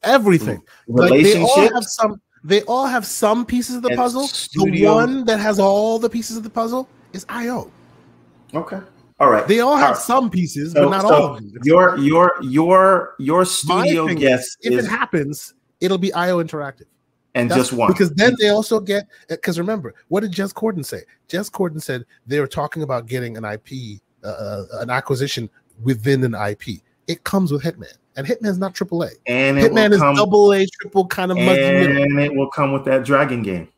everything, 0.02 0.58
mm-hmm. 0.58 0.98
like 0.98 1.10
they 1.10 1.42
all 1.42 1.72
have 1.72 1.84
some. 1.84 2.20
They 2.44 2.60
all 2.64 2.86
have 2.86 3.06
some 3.06 3.46
pieces 3.46 3.76
of 3.76 3.82
the 3.82 3.96
puzzle. 3.96 4.28
Studio, 4.28 4.90
the 4.90 4.94
one 4.94 5.24
that 5.24 5.40
has 5.40 5.58
all 5.58 5.98
the 5.98 6.10
pieces 6.10 6.36
of 6.36 6.42
the 6.42 6.50
puzzle 6.50 6.86
is 7.14 7.24
IO. 7.30 7.72
Okay. 8.52 8.80
All 9.18 9.30
right. 9.30 9.46
They 9.48 9.60
all 9.60 9.76
have 9.76 9.96
right. 9.96 9.98
some 9.98 10.30
pieces, 10.30 10.72
so, 10.72 10.84
but 10.84 10.90
not 10.90 11.02
so 11.02 11.14
all 11.14 11.34
of 11.34 11.36
them. 11.36 11.60
Your 11.64 11.96
your 11.98 12.38
your 12.42 13.14
your 13.18 13.44
studio 13.44 14.06
guest 14.14 14.58
if 14.60 14.72
is, 14.72 14.84
it 14.84 14.88
happens, 14.88 15.54
it'll 15.80 15.98
be 15.98 16.12
IO 16.12 16.42
Interactive. 16.42 16.86
And 17.34 17.50
That's, 17.50 17.60
just 17.60 17.72
one. 17.72 17.92
Because 17.92 18.10
then 18.10 18.34
they 18.40 18.48
also 18.48 18.80
get 18.80 19.06
because 19.28 19.58
remember, 19.58 19.94
what 20.08 20.20
did 20.20 20.32
Jez 20.32 20.52
Corden 20.52 20.84
say? 20.84 21.02
Jez 21.28 21.50
Corden 21.50 21.80
said 21.80 22.04
they 22.26 22.40
were 22.40 22.46
talking 22.46 22.82
about 22.82 23.06
getting 23.06 23.36
an 23.36 23.44
IP, 23.44 24.00
uh, 24.24 24.28
uh, 24.28 24.64
an 24.80 24.90
acquisition 24.90 25.48
within 25.82 26.22
an 26.24 26.34
IP. 26.34 26.80
It 27.06 27.24
comes 27.24 27.52
with 27.52 27.62
Hitman. 27.62 27.92
And 28.16 28.26
Hitman's 28.26 28.58
not 28.58 28.74
AAA. 28.74 29.10
And 29.26 29.58
Hitman 29.58 29.92
is 29.92 29.98
come, 29.98 30.16
double 30.16 30.54
A, 30.54 30.66
triple 30.80 31.06
kind 31.06 31.30
of 31.30 31.36
And 31.36 32.18
it 32.18 32.34
will 32.34 32.48
come 32.48 32.72
with 32.72 32.86
that 32.86 33.04
dragon 33.04 33.42
game. 33.42 33.68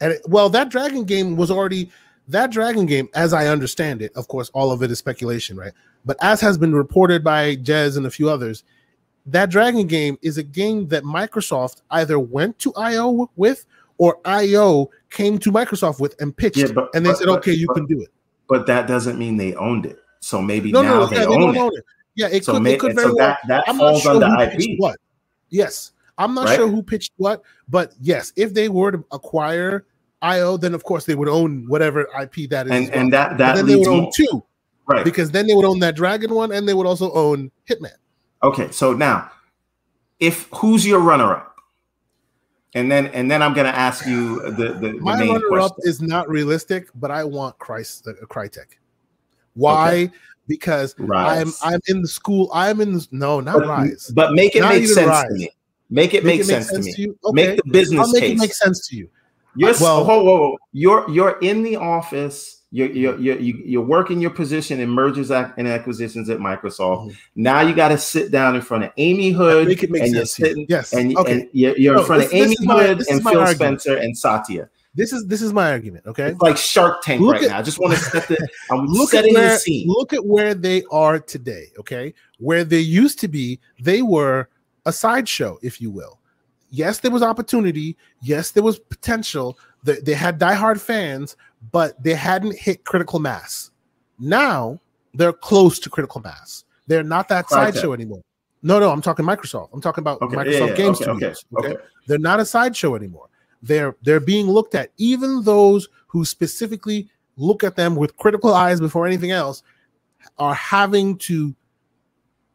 And 0.00 0.12
it, 0.12 0.22
well, 0.26 0.48
that 0.50 0.68
dragon 0.68 1.04
game 1.04 1.36
was 1.36 1.50
already 1.50 1.90
that 2.28 2.50
dragon 2.50 2.86
game, 2.86 3.08
as 3.14 3.32
I 3.32 3.46
understand 3.46 4.02
it, 4.02 4.14
of 4.14 4.28
course, 4.28 4.50
all 4.54 4.70
of 4.70 4.82
it 4.82 4.90
is 4.90 4.98
speculation, 4.98 5.56
right? 5.56 5.72
But 6.04 6.16
as 6.20 6.40
has 6.40 6.58
been 6.58 6.74
reported 6.74 7.24
by 7.24 7.56
Jez 7.56 7.96
and 7.96 8.06
a 8.06 8.10
few 8.10 8.28
others, 8.28 8.64
that 9.26 9.50
dragon 9.50 9.86
game 9.86 10.18
is 10.22 10.38
a 10.38 10.42
game 10.42 10.88
that 10.88 11.04
Microsoft 11.04 11.82
either 11.90 12.18
went 12.18 12.58
to 12.60 12.72
IO 12.74 13.30
with 13.36 13.66
or 13.98 14.18
IO 14.24 14.90
came 15.10 15.38
to 15.38 15.50
Microsoft 15.50 16.00
with 16.00 16.20
and 16.20 16.36
pitched, 16.36 16.58
yeah, 16.58 16.72
but, 16.72 16.88
and 16.94 17.04
they 17.04 17.10
but, 17.10 17.18
said, 17.18 17.28
"Okay, 17.28 17.52
but, 17.52 17.58
you 17.58 17.68
can 17.68 17.86
do 17.86 18.00
it." 18.00 18.08
But 18.48 18.66
that 18.66 18.86
doesn't 18.86 19.18
mean 19.18 19.36
they 19.36 19.54
owned 19.56 19.86
it. 19.86 19.98
So 20.20 20.40
maybe 20.40 20.72
no, 20.72 20.82
now 20.82 21.00
no, 21.00 21.06
they, 21.06 21.16
yeah, 21.16 21.24
own, 21.26 21.52
they 21.52 21.58
it. 21.58 21.62
own, 21.62 21.70
it. 21.74 21.84
Yeah, 22.14 22.28
it 22.28 22.44
so 22.44 22.54
could. 22.54 22.62
May, 22.62 22.74
it 22.74 22.80
could 22.80 22.94
very 22.94 23.08
so 23.08 23.16
well. 23.16 23.26
That, 23.26 23.48
that 23.48 23.64
I'm 23.66 23.78
falls 23.78 24.04
not 24.04 24.12
sure 24.12 24.24
under 24.24 24.42
IP. 24.44 24.78
What? 24.78 24.96
Yes, 25.50 25.92
I'm 26.16 26.34
not 26.34 26.46
right? 26.46 26.56
sure 26.56 26.68
who 26.68 26.82
pitched 26.82 27.12
what, 27.16 27.42
but 27.68 27.94
yes, 28.00 28.32
if 28.36 28.54
they 28.54 28.68
were 28.68 28.92
to 28.92 29.04
acquire 29.12 29.86
IO, 30.22 30.56
then 30.56 30.74
of 30.74 30.84
course 30.84 31.04
they 31.04 31.14
would 31.14 31.28
own 31.28 31.66
whatever 31.68 32.08
IP 32.20 32.50
that 32.50 32.66
is. 32.66 32.72
And, 32.72 32.88
well. 32.88 32.98
and 32.98 33.12
that 33.12 33.38
that 33.38 33.50
and 33.50 33.58
then 33.58 33.66
they 33.66 33.76
would 33.76 33.88
own 33.88 34.10
two, 34.14 34.44
right? 34.86 35.04
Because 35.04 35.30
then 35.30 35.46
they 35.46 35.54
would 35.54 35.64
own 35.64 35.78
that 35.80 35.94
Dragon 35.94 36.34
one, 36.34 36.52
and 36.52 36.68
they 36.68 36.74
would 36.74 36.86
also 36.86 37.12
own 37.12 37.50
Hitman. 37.68 37.92
Okay, 38.42 38.70
so 38.70 38.92
now, 38.92 39.30
if 40.20 40.48
who's 40.54 40.86
your 40.86 41.00
runner-up, 41.00 41.56
and 42.74 42.90
then 42.90 43.06
and 43.08 43.30
then 43.30 43.42
I'm 43.42 43.54
going 43.54 43.66
to 43.66 43.76
ask 43.76 44.06
you 44.06 44.40
the 44.50 44.72
the, 44.72 44.92
the 44.92 44.92
my 44.94 45.20
runner-up 45.20 45.76
is 45.80 46.00
not 46.00 46.28
realistic, 46.28 46.88
but 46.94 47.10
I 47.10 47.24
want 47.24 47.58
Christ 47.58 48.06
uh, 48.06 48.12
Crytek. 48.26 48.78
Why? 49.54 49.88
Okay. 49.88 50.12
Because 50.46 50.94
Ryse. 50.94 51.58
I'm 51.62 51.74
I'm 51.74 51.80
in 51.88 52.00
the 52.00 52.08
school. 52.08 52.50
I'm 52.54 52.80
in 52.80 52.94
the 52.94 53.06
no, 53.12 53.40
not 53.40 53.58
but, 53.58 53.66
Ryse. 53.66 54.14
But 54.14 54.32
make 54.32 54.56
it 54.56 54.60
not 54.60 54.72
make 54.72 54.86
sense 54.86 55.10
Ryse. 55.10 55.28
to 55.28 55.34
me. 55.34 55.50
Make 55.90 56.14
it 56.14 56.24
make, 56.24 56.34
make, 56.34 56.40
it 56.40 56.44
sense, 56.44 56.68
sense, 56.68 56.84
to 56.86 57.00
me. 57.00 57.06
To 57.06 57.18
okay. 57.24 57.46
Make 57.48 57.56
the 57.64 57.70
business 57.70 58.00
I'll 58.00 58.12
make 58.12 58.22
case. 58.22 58.32
it 58.32 58.38
make 58.38 58.54
sense 58.54 58.88
to 58.88 58.96
you. 58.96 59.10
You're 59.58 59.74
well, 59.80 60.04
whoa, 60.04 60.22
whoa, 60.22 60.40
whoa. 60.40 60.58
You're 60.72 61.10
you're 61.10 61.38
in 61.40 61.62
the 61.62 61.76
office. 61.76 62.62
You're 62.70 62.90
you're 62.90 63.18
you're, 63.18 63.38
you're 63.38 63.82
working 63.82 64.20
your 64.20 64.30
position 64.30 64.78
in 64.78 64.88
mergers 64.88 65.30
and 65.30 65.66
acquisitions 65.66 66.30
at 66.30 66.38
Microsoft. 66.38 67.06
Mm-hmm. 67.06 67.16
Now 67.34 67.62
you 67.62 67.74
got 67.74 67.88
to 67.88 67.98
sit 67.98 68.30
down 68.30 68.54
in 68.54 68.62
front 68.62 68.84
of 68.84 68.92
Amy 68.98 69.30
Hood, 69.30 69.68
and 69.68 70.14
you're 70.14 70.26
sitting, 70.26 70.66
yes, 70.68 70.92
and, 70.92 71.16
okay. 71.16 71.32
and 71.32 71.48
you're, 71.52 71.76
you're 71.76 71.94
no, 71.94 72.00
in 72.00 72.06
front 72.06 72.22
this, 72.22 72.30
of 72.30 72.36
Amy 72.36 72.56
Hood 72.60 73.08
and 73.08 73.22
Phil 73.22 73.40
argument. 73.40 73.80
Spencer 73.80 73.96
and 73.96 74.16
Satya. 74.16 74.68
This 74.94 75.12
is 75.12 75.26
this 75.26 75.42
is 75.42 75.52
my 75.52 75.70
argument. 75.70 76.06
Okay, 76.06 76.28
it's 76.30 76.40
like 76.40 76.56
Shark 76.56 77.02
Tank 77.02 77.20
look 77.20 77.34
right 77.34 77.44
at, 77.44 77.50
now. 77.50 77.58
I 77.58 77.62
just 77.62 77.78
want 77.78 77.94
to 77.94 78.00
set 78.00 78.28
the. 78.28 78.48
I'm 78.70 78.86
look 78.86 79.10
setting 79.10 79.34
at 79.34 79.40
where, 79.40 79.52
the 79.52 79.58
scene. 79.58 79.88
Look 79.88 80.12
at 80.12 80.24
where 80.24 80.54
they 80.54 80.84
are 80.90 81.18
today. 81.18 81.66
Okay, 81.78 82.14
where 82.38 82.64
they 82.64 82.80
used 82.80 83.18
to 83.20 83.28
be, 83.28 83.58
they 83.80 84.02
were 84.02 84.48
a 84.86 84.92
sideshow, 84.92 85.58
if 85.62 85.80
you 85.80 85.90
will. 85.90 86.17
Yes, 86.70 87.00
there 87.00 87.10
was 87.10 87.22
opportunity. 87.22 87.96
Yes, 88.20 88.50
there 88.50 88.62
was 88.62 88.78
potential. 88.78 89.58
They, 89.84 90.00
they 90.00 90.14
had 90.14 90.38
diehard 90.38 90.80
fans, 90.80 91.36
but 91.72 92.02
they 92.02 92.14
hadn't 92.14 92.56
hit 92.56 92.84
critical 92.84 93.18
mass. 93.18 93.70
Now 94.18 94.80
they're 95.14 95.32
close 95.32 95.78
to 95.80 95.90
critical 95.90 96.20
mass. 96.20 96.64
They're 96.86 97.02
not 97.02 97.28
that 97.28 97.48
sideshow 97.48 97.92
anymore. 97.92 98.22
No, 98.62 98.80
no, 98.80 98.90
I'm 98.90 99.02
talking 99.02 99.24
Microsoft. 99.24 99.70
I'm 99.72 99.80
talking 99.80 100.02
about 100.02 100.20
okay, 100.20 100.36
Microsoft 100.36 100.52
yeah, 100.52 100.66
yeah, 100.66 100.74
Game 100.74 100.90
okay, 100.90 101.02
Studios. 101.02 101.44
Okay, 101.56 101.68
okay, 101.68 101.82
they're 102.06 102.18
not 102.18 102.40
a 102.40 102.44
sideshow 102.44 102.96
anymore. 102.96 103.28
They're 103.62 103.96
they're 104.02 104.20
being 104.20 104.46
looked 104.46 104.74
at. 104.74 104.90
Even 104.96 105.42
those 105.42 105.88
who 106.06 106.24
specifically 106.24 107.08
look 107.36 107.62
at 107.62 107.76
them 107.76 107.94
with 107.94 108.16
critical 108.16 108.52
eyes 108.54 108.80
before 108.80 109.06
anything 109.06 109.30
else 109.30 109.62
are 110.38 110.54
having 110.54 111.16
to 111.18 111.54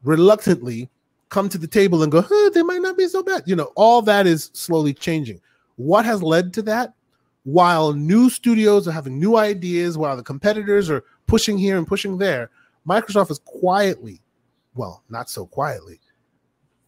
reluctantly 0.04 0.90
come 1.34 1.50
to 1.50 1.58
the 1.58 1.68
table 1.68 2.04
and 2.04 2.12
go, 2.12 2.22
huh, 2.22 2.50
they 2.54 2.64
might 2.64 2.82
not 2.82 2.98
be 2.98 3.08
so 3.08 3.24
bad. 3.24 3.44
You 3.46 3.56
know, 3.56 3.72
all 3.76 4.02
that 4.04 4.28
is 4.28 4.52
slowly 4.54 4.94
changing. 4.94 5.42
What 5.76 6.06
has 6.06 6.22
led 6.24 6.54
to 6.54 6.62
that? 6.64 6.94
while 7.44 7.94
new 7.94 8.30
studios 8.30 8.88
are 8.88 8.92
having 8.92 9.20
new 9.20 9.36
ideas, 9.38 9.98
while 9.98 10.16
the 10.16 10.24
competitors 10.24 10.90
are 10.90 11.04
pushing 11.28 11.58
here 11.58 11.78
and 11.78 11.88
pushing 11.88 12.18
there, 12.18 12.50
Microsoft 12.88 13.32
is 13.32 13.40
quietly, 13.40 14.22
well, 14.76 15.04
not 15.10 15.30
so 15.30 15.46
quietly, 15.46 16.00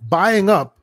buying 0.07 0.49
up 0.49 0.77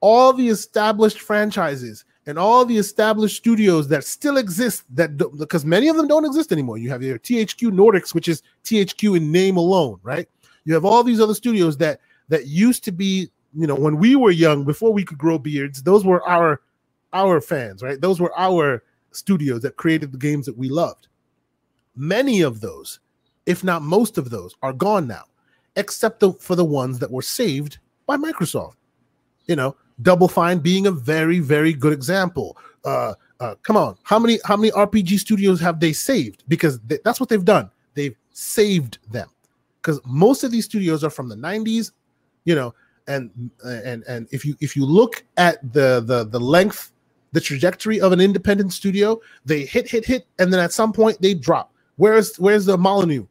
all 0.00 0.32
the 0.32 0.48
established 0.48 1.20
franchises 1.20 2.04
and 2.26 2.38
all 2.38 2.64
the 2.64 2.76
established 2.76 3.36
studios 3.36 3.88
that 3.88 4.04
still 4.04 4.36
exist 4.36 4.84
that 4.94 5.16
because 5.38 5.64
many 5.64 5.88
of 5.88 5.96
them 5.96 6.06
don't 6.06 6.26
exist 6.26 6.52
anymore. 6.52 6.78
You 6.78 6.90
have 6.90 7.02
your 7.02 7.18
THQ 7.18 7.70
Nordics, 7.70 8.14
which 8.14 8.28
is 8.28 8.42
THQ 8.64 9.16
in 9.16 9.32
name 9.32 9.56
alone, 9.56 9.98
right? 10.02 10.28
You 10.64 10.74
have 10.74 10.84
all 10.84 11.02
these 11.02 11.20
other 11.20 11.34
studios 11.34 11.76
that 11.78 12.00
that 12.28 12.46
used 12.46 12.84
to 12.84 12.92
be, 12.92 13.30
you 13.54 13.66
know, 13.66 13.74
when 13.74 13.96
we 13.98 14.16
were 14.16 14.30
young, 14.30 14.64
before 14.64 14.92
we 14.92 15.04
could 15.04 15.18
grow 15.18 15.38
beards, 15.38 15.82
those 15.82 16.04
were 16.04 16.26
our 16.28 16.60
our 17.12 17.40
fans, 17.40 17.82
right? 17.82 18.00
Those 18.00 18.20
were 18.20 18.36
our 18.38 18.82
studios 19.12 19.62
that 19.62 19.76
created 19.76 20.12
the 20.12 20.18
games 20.18 20.46
that 20.46 20.56
we 20.56 20.68
loved. 20.68 21.08
Many 21.96 22.42
of 22.42 22.60
those, 22.60 23.00
if 23.46 23.64
not 23.64 23.82
most 23.82 24.18
of 24.18 24.30
those, 24.30 24.54
are 24.62 24.74
gone 24.74 25.06
now, 25.06 25.24
except 25.76 26.20
the, 26.20 26.32
for 26.34 26.54
the 26.54 26.64
ones 26.64 26.98
that 26.98 27.10
were 27.10 27.22
saved 27.22 27.78
by 28.06 28.16
Microsoft. 28.16 28.74
You 29.46 29.56
know, 29.56 29.74
Double 30.02 30.28
Fine 30.28 30.58
being 30.58 30.86
a 30.86 30.92
very, 30.92 31.38
very 31.38 31.72
good 31.72 31.94
example. 31.94 32.58
Uh, 32.84 33.14
uh, 33.40 33.54
come 33.62 33.76
on, 33.76 33.96
how 34.02 34.18
many 34.18 34.38
how 34.44 34.56
many 34.56 34.70
RPG 34.72 35.18
studios 35.18 35.60
have 35.60 35.80
they 35.80 35.92
saved? 35.92 36.44
Because 36.48 36.78
they, 36.80 36.98
that's 37.04 37.20
what 37.20 37.28
they've 37.28 37.44
done. 37.44 37.70
They've 37.94 38.16
saved 38.32 38.98
them 39.10 39.30
because 39.80 40.00
most 40.04 40.44
of 40.44 40.50
these 40.50 40.66
studios 40.66 41.02
are 41.02 41.10
from 41.10 41.28
the 41.28 41.34
90s, 41.34 41.92
you 42.48 42.54
know, 42.54 42.74
and 43.08 43.30
and 43.62 44.02
and 44.08 44.26
if 44.30 44.42
you 44.42 44.56
if 44.60 44.74
you 44.74 44.86
look 44.86 45.22
at 45.36 45.56
the 45.74 46.00
the 46.00 46.24
the 46.24 46.40
length, 46.40 46.92
the 47.32 47.42
trajectory 47.42 48.00
of 48.00 48.10
an 48.12 48.22
independent 48.22 48.72
studio, 48.72 49.20
they 49.44 49.66
hit 49.66 49.86
hit 49.86 50.06
hit, 50.06 50.26
and 50.38 50.50
then 50.50 50.58
at 50.58 50.72
some 50.72 50.90
point 50.90 51.20
they 51.20 51.34
drop. 51.34 51.74
Where's 51.96 52.36
where's 52.36 52.64
the 52.64 52.78
Molyneux? 52.78 53.26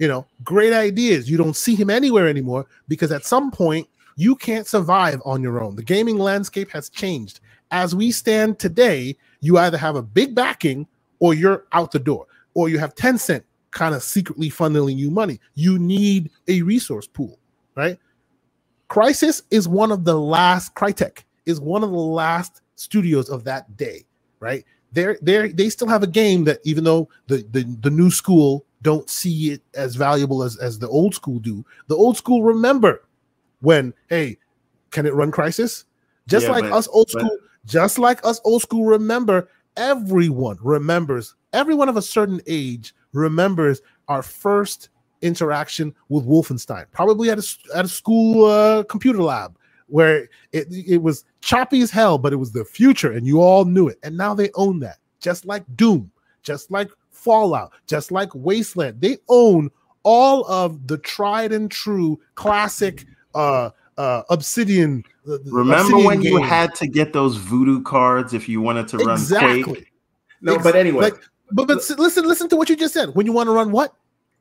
You 0.00 0.08
know, 0.08 0.26
great 0.42 0.72
ideas. 0.72 1.30
You 1.30 1.36
don't 1.36 1.54
see 1.54 1.76
him 1.76 1.90
anywhere 1.90 2.26
anymore 2.26 2.66
because 2.88 3.12
at 3.12 3.24
some 3.24 3.52
point 3.52 3.86
you 4.16 4.34
can't 4.34 4.66
survive 4.66 5.22
on 5.24 5.42
your 5.42 5.62
own. 5.62 5.76
The 5.76 5.84
gaming 5.84 6.18
landscape 6.18 6.70
has 6.72 6.88
changed. 6.88 7.38
As 7.70 7.94
we 7.94 8.10
stand 8.10 8.58
today, 8.58 9.16
you 9.40 9.58
either 9.58 9.78
have 9.78 9.94
a 9.94 10.02
big 10.02 10.34
backing 10.34 10.88
or 11.20 11.34
you're 11.34 11.66
out 11.70 11.92
the 11.92 12.00
door, 12.00 12.26
or 12.54 12.68
you 12.68 12.78
have 12.80 12.96
Tencent 12.96 13.44
kind 13.70 13.94
of 13.94 14.02
secretly 14.02 14.50
funneling 14.50 14.96
you 14.96 15.10
money. 15.10 15.38
You 15.54 15.78
need 15.78 16.30
a 16.48 16.62
resource 16.62 17.06
pool, 17.06 17.38
right? 17.76 17.98
Crysis 18.88 19.42
is 19.50 19.68
one 19.68 19.90
of 19.90 20.04
the 20.04 20.18
last, 20.18 20.74
Crytek 20.74 21.24
is 21.44 21.60
one 21.60 21.82
of 21.82 21.90
the 21.90 21.96
last 21.96 22.62
studios 22.76 23.28
of 23.28 23.44
that 23.44 23.76
day, 23.76 24.04
right? 24.40 24.64
They're, 24.92 25.18
they're, 25.22 25.48
they 25.48 25.68
still 25.68 25.88
have 25.88 26.02
a 26.02 26.08
game 26.08 26.44
that 26.44 26.60
even 26.64 26.84
though 26.84 27.08
the, 27.26 27.46
the, 27.50 27.64
the 27.80 27.90
new 27.90 28.10
school 28.10 28.64
don't 28.82 29.10
see 29.10 29.50
it 29.50 29.62
as 29.74 29.96
valuable 29.96 30.42
as, 30.42 30.56
as 30.58 30.78
the 30.78 30.88
old 30.88 31.14
school 31.14 31.38
do, 31.38 31.64
the 31.88 31.96
old 31.96 32.16
school 32.16 32.42
remember 32.42 33.04
when, 33.60 33.92
hey, 34.08 34.38
can 34.90 35.06
it 35.06 35.14
run 35.14 35.32
Crysis? 35.32 35.84
Just 36.28 36.46
yeah, 36.46 36.52
like 36.52 36.64
but, 36.64 36.72
us 36.72 36.88
old 36.88 37.10
school, 37.10 37.38
but... 37.40 37.68
just 37.68 37.98
like 37.98 38.24
us 38.24 38.40
old 38.44 38.62
school 38.62 38.84
remember, 38.84 39.48
everyone 39.76 40.58
remembers, 40.62 41.34
everyone 41.52 41.88
of 41.88 41.96
a 41.96 42.02
certain 42.02 42.40
age 42.46 42.94
remembers 43.12 43.80
our 44.08 44.22
first 44.22 44.90
interaction 45.22 45.94
with 46.08 46.26
Wolfenstein, 46.26 46.86
probably 46.92 47.30
at 47.30 47.38
a, 47.38 47.46
at 47.74 47.84
a 47.84 47.88
school 47.88 48.44
uh, 48.44 48.82
computer 48.84 49.22
lab 49.22 49.56
where 49.88 50.28
it, 50.52 50.66
it 50.70 51.02
was 51.02 51.24
choppy 51.40 51.80
as 51.80 51.90
hell, 51.90 52.18
but 52.18 52.32
it 52.32 52.36
was 52.36 52.52
the 52.52 52.64
future 52.64 53.12
and 53.12 53.26
you 53.26 53.40
all 53.40 53.64
knew 53.64 53.88
it. 53.88 53.98
And 54.02 54.16
now 54.16 54.34
they 54.34 54.50
own 54.54 54.80
that, 54.80 54.98
just 55.20 55.46
like 55.46 55.64
Doom, 55.76 56.10
just 56.42 56.70
like 56.70 56.90
Fallout, 57.10 57.72
just 57.86 58.10
like 58.10 58.34
Wasteland. 58.34 59.00
They 59.00 59.18
own 59.28 59.70
all 60.02 60.44
of 60.46 60.86
the 60.86 60.98
tried 60.98 61.52
and 61.52 61.70
true 61.70 62.20
classic 62.34 63.06
uh, 63.34 63.70
uh, 63.98 64.22
Obsidian. 64.30 65.04
Remember 65.24 65.82
Obsidian 65.82 66.04
when 66.04 66.22
you 66.22 66.42
had 66.42 66.74
to 66.76 66.86
get 66.86 67.12
those 67.12 67.36
voodoo 67.36 67.82
cards 67.82 68.34
if 68.34 68.48
you 68.48 68.60
wanted 68.60 68.88
to 68.88 68.98
run 68.98 69.16
exactly. 69.16 69.62
Quake? 69.62 69.92
No, 70.40 70.58
but 70.58 70.76
anyway. 70.76 71.02
Like, 71.02 71.14
but 71.50 71.68
but 71.68 71.76
listen, 71.98 72.26
listen 72.26 72.48
to 72.48 72.56
what 72.56 72.68
you 72.68 72.76
just 72.76 72.94
said. 72.94 73.14
When 73.14 73.26
you 73.26 73.32
want 73.32 73.48
to 73.48 73.52
run 73.52 73.72
what? 73.72 73.94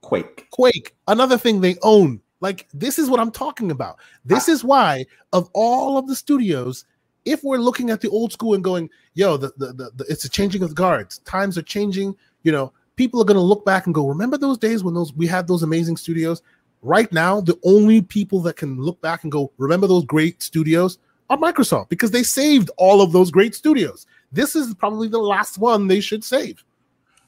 Quake. 0.06 0.48
Quake. 0.51 0.95
Another 1.08 1.35
thing 1.35 1.59
they 1.61 1.77
own. 1.82 2.22
Like 2.40 2.67
this 2.75 3.00
is 3.00 3.09
what 3.09 3.19
I'm 3.19 3.32
talking 3.32 3.72
about. 3.72 3.98
This 4.24 4.48
is 4.48 4.64
why 4.64 5.08
of 5.34 5.50
all 5.53 5.98
of 5.98 6.08
the 6.08 6.16
studios, 6.16 6.85
if 7.25 7.43
we're 7.43 7.58
looking 7.58 7.90
at 7.90 8.01
the 8.01 8.09
old 8.09 8.32
school 8.32 8.53
and 8.53 8.64
going, 8.64 8.88
yo, 9.16 9.35
the, 9.35 9.51
the, 9.58 9.74
the, 9.74 9.92
the 9.95 10.06
it's 10.08 10.24
a 10.24 10.30
changing 10.30 10.61
of 10.61 10.69
the 10.69 10.75
guards. 10.75 11.17
Times 11.19 11.58
are 11.58 11.64
changing. 11.64 12.16
You 12.43 12.51
know, 12.51 12.72
people 12.98 13.19
are 13.19 13.25
gonna 13.25 13.40
look 13.40 13.66
back 13.66 13.88
and 13.88 13.95
go, 13.95 14.08
remember 14.08 14.38
those 14.38 14.59
days 14.59 14.84
when 14.84 14.93
those 14.93 15.11
we 15.14 15.25
had 15.25 15.48
those 15.48 15.64
amazing 15.64 15.98
studios? 15.98 16.43
Right 16.84 17.11
now, 17.11 17.42
the 17.42 17.58
only 17.64 18.03
people 18.03 18.42
that 18.42 18.58
can 18.58 18.80
look 18.80 19.01
back 19.01 19.24
and 19.24 19.32
go, 19.32 19.51
remember 19.58 19.88
those 19.88 20.06
great 20.06 20.43
studios 20.43 21.00
are 21.32 21.38
Microsoft 21.38 21.90
because 21.90 22.11
they 22.11 22.22
saved 22.22 22.69
all 22.77 23.01
of 23.01 23.11
those 23.11 23.32
great 23.32 23.56
studios. 23.56 24.06
This 24.32 24.56
is 24.56 24.75
probably 24.75 25.08
the 25.08 25.17
last 25.17 25.58
one 25.58 25.88
they 25.88 26.00
should 26.00 26.24
save. 26.24 26.64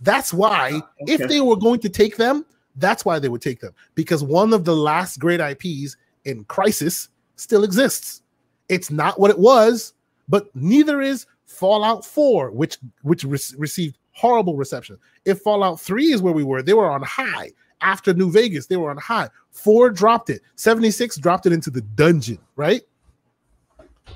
That's 0.02 0.32
why, 0.32 0.74
ah, 0.76 0.90
okay. 1.02 1.14
if 1.14 1.28
they 1.28 1.42
were 1.42 1.56
going 1.56 1.80
to 1.80 1.90
take 1.90 2.18
them, 2.18 2.46
that's 2.78 3.06
why 3.06 3.20
they 3.20 3.30
would 3.30 3.42
take 3.42 3.60
them 3.60 3.74
because 3.96 4.24
one 4.24 4.54
of 4.54 4.66
the 4.66 4.76
last 4.76 5.20
great 5.20 5.40
IPs 5.40 5.98
in 6.26 6.46
Crysis 6.46 7.10
still 7.36 7.64
exists. 7.64 8.22
It's 8.70 8.92
not 8.92 9.20
what 9.20 9.32
it 9.32 9.40
was, 9.40 9.94
but 10.28 10.54
neither 10.56 11.02
is 11.02 11.26
Fallout 11.46 12.06
4, 12.06 12.52
which 12.52 12.78
which 13.02 13.24
re- 13.24 13.40
received 13.58 13.98
horrible 14.12 14.56
reception. 14.56 14.98
If 15.26 15.42
Fallout 15.42 15.80
3 15.80 16.12
is 16.12 16.22
where 16.22 16.34
we 16.34 16.44
were, 16.44 16.62
they 16.62 16.74
were 16.74 16.90
on 16.90 17.02
high. 17.04 17.52
After 17.82 18.14
New 18.14 18.32
Vegas, 18.32 18.66
they 18.66 18.76
were 18.76 18.90
on 18.90 18.98
high. 18.98 19.30
4 19.52 19.92
dropped 19.92 20.30
it. 20.30 20.42
76 20.56 21.18
dropped 21.18 21.46
it 21.46 21.54
into 21.54 21.70
the 21.70 21.82
dungeon, 21.82 22.40
right? 22.56 22.82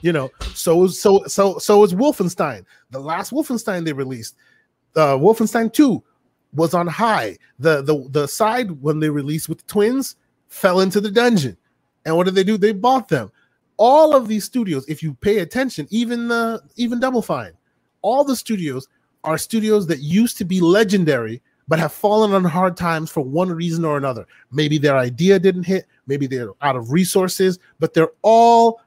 You 0.02 0.12
know, 0.12 0.32
so 0.54 0.88
so 0.88 1.24
so 1.28 1.58
so 1.60 1.84
is 1.84 1.94
Wolfenstein. 1.94 2.66
The 2.90 3.00
last 3.00 3.32
Wolfenstein 3.32 3.86
they 3.86 3.94
released 3.94 4.36
uh, 4.96 5.16
Wolfenstein 5.18 5.72
2 5.72 6.04
was 6.54 6.74
on 6.74 6.88
high. 6.88 7.38
The 7.60 7.82
the 7.82 8.08
the 8.10 8.28
side 8.28 8.72
when 8.82 9.00
they 9.00 9.10
released 9.10 9.50
with 9.50 9.60
the 9.60 9.68
twins 9.68 10.16
fell 10.48 10.82
into 10.82 11.02
the 11.02 11.12
dungeon. 11.12 11.58
And 12.06 12.18
what 12.18 12.26
did 12.26 12.36
they 12.36 12.44
do? 12.44 12.58
They 12.58 12.74
bought 12.74 13.08
them. 13.08 13.32
All 13.78 14.16
of 14.16 14.28
these 14.28 14.44
studios, 14.44 14.88
if 14.88 15.02
you 15.02 15.14
pay 15.16 15.40
attention, 15.40 15.88
even 15.90 16.28
the 16.28 16.62
even 16.76 17.00
Double 17.00 17.22
Fine, 17.22 17.54
all 18.02 18.24
the 18.24 18.36
studios 18.36 18.88
are 19.24 19.38
studios 19.38 19.88
that 19.88 20.00
used 20.00 20.38
to 20.40 20.46
be 20.46 20.62
legendary 20.62 21.42
but 21.68 21.80
have 21.80 21.94
fallen 21.94 22.34
on 22.34 22.44
hard 22.44 22.76
times 22.76 23.10
for 23.10 23.22
one 23.22 23.50
reason 23.50 23.86
or 23.86 23.96
another. 23.96 24.28
Maybe 24.52 24.78
their 24.78 24.98
idea 24.98 25.40
didn't 25.40 25.64
hit, 25.64 25.86
maybe 26.06 26.28
they're 26.28 26.52
out 26.62 26.76
of 26.76 26.92
resources, 26.92 27.60
but 27.80 27.94
they're 27.94 28.12
all 28.24 28.82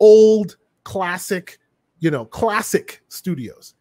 old 0.00 0.56
classic, 0.84 1.58
you 1.98 2.10
know, 2.10 2.24
classic 2.24 3.02
studios. 3.08 3.74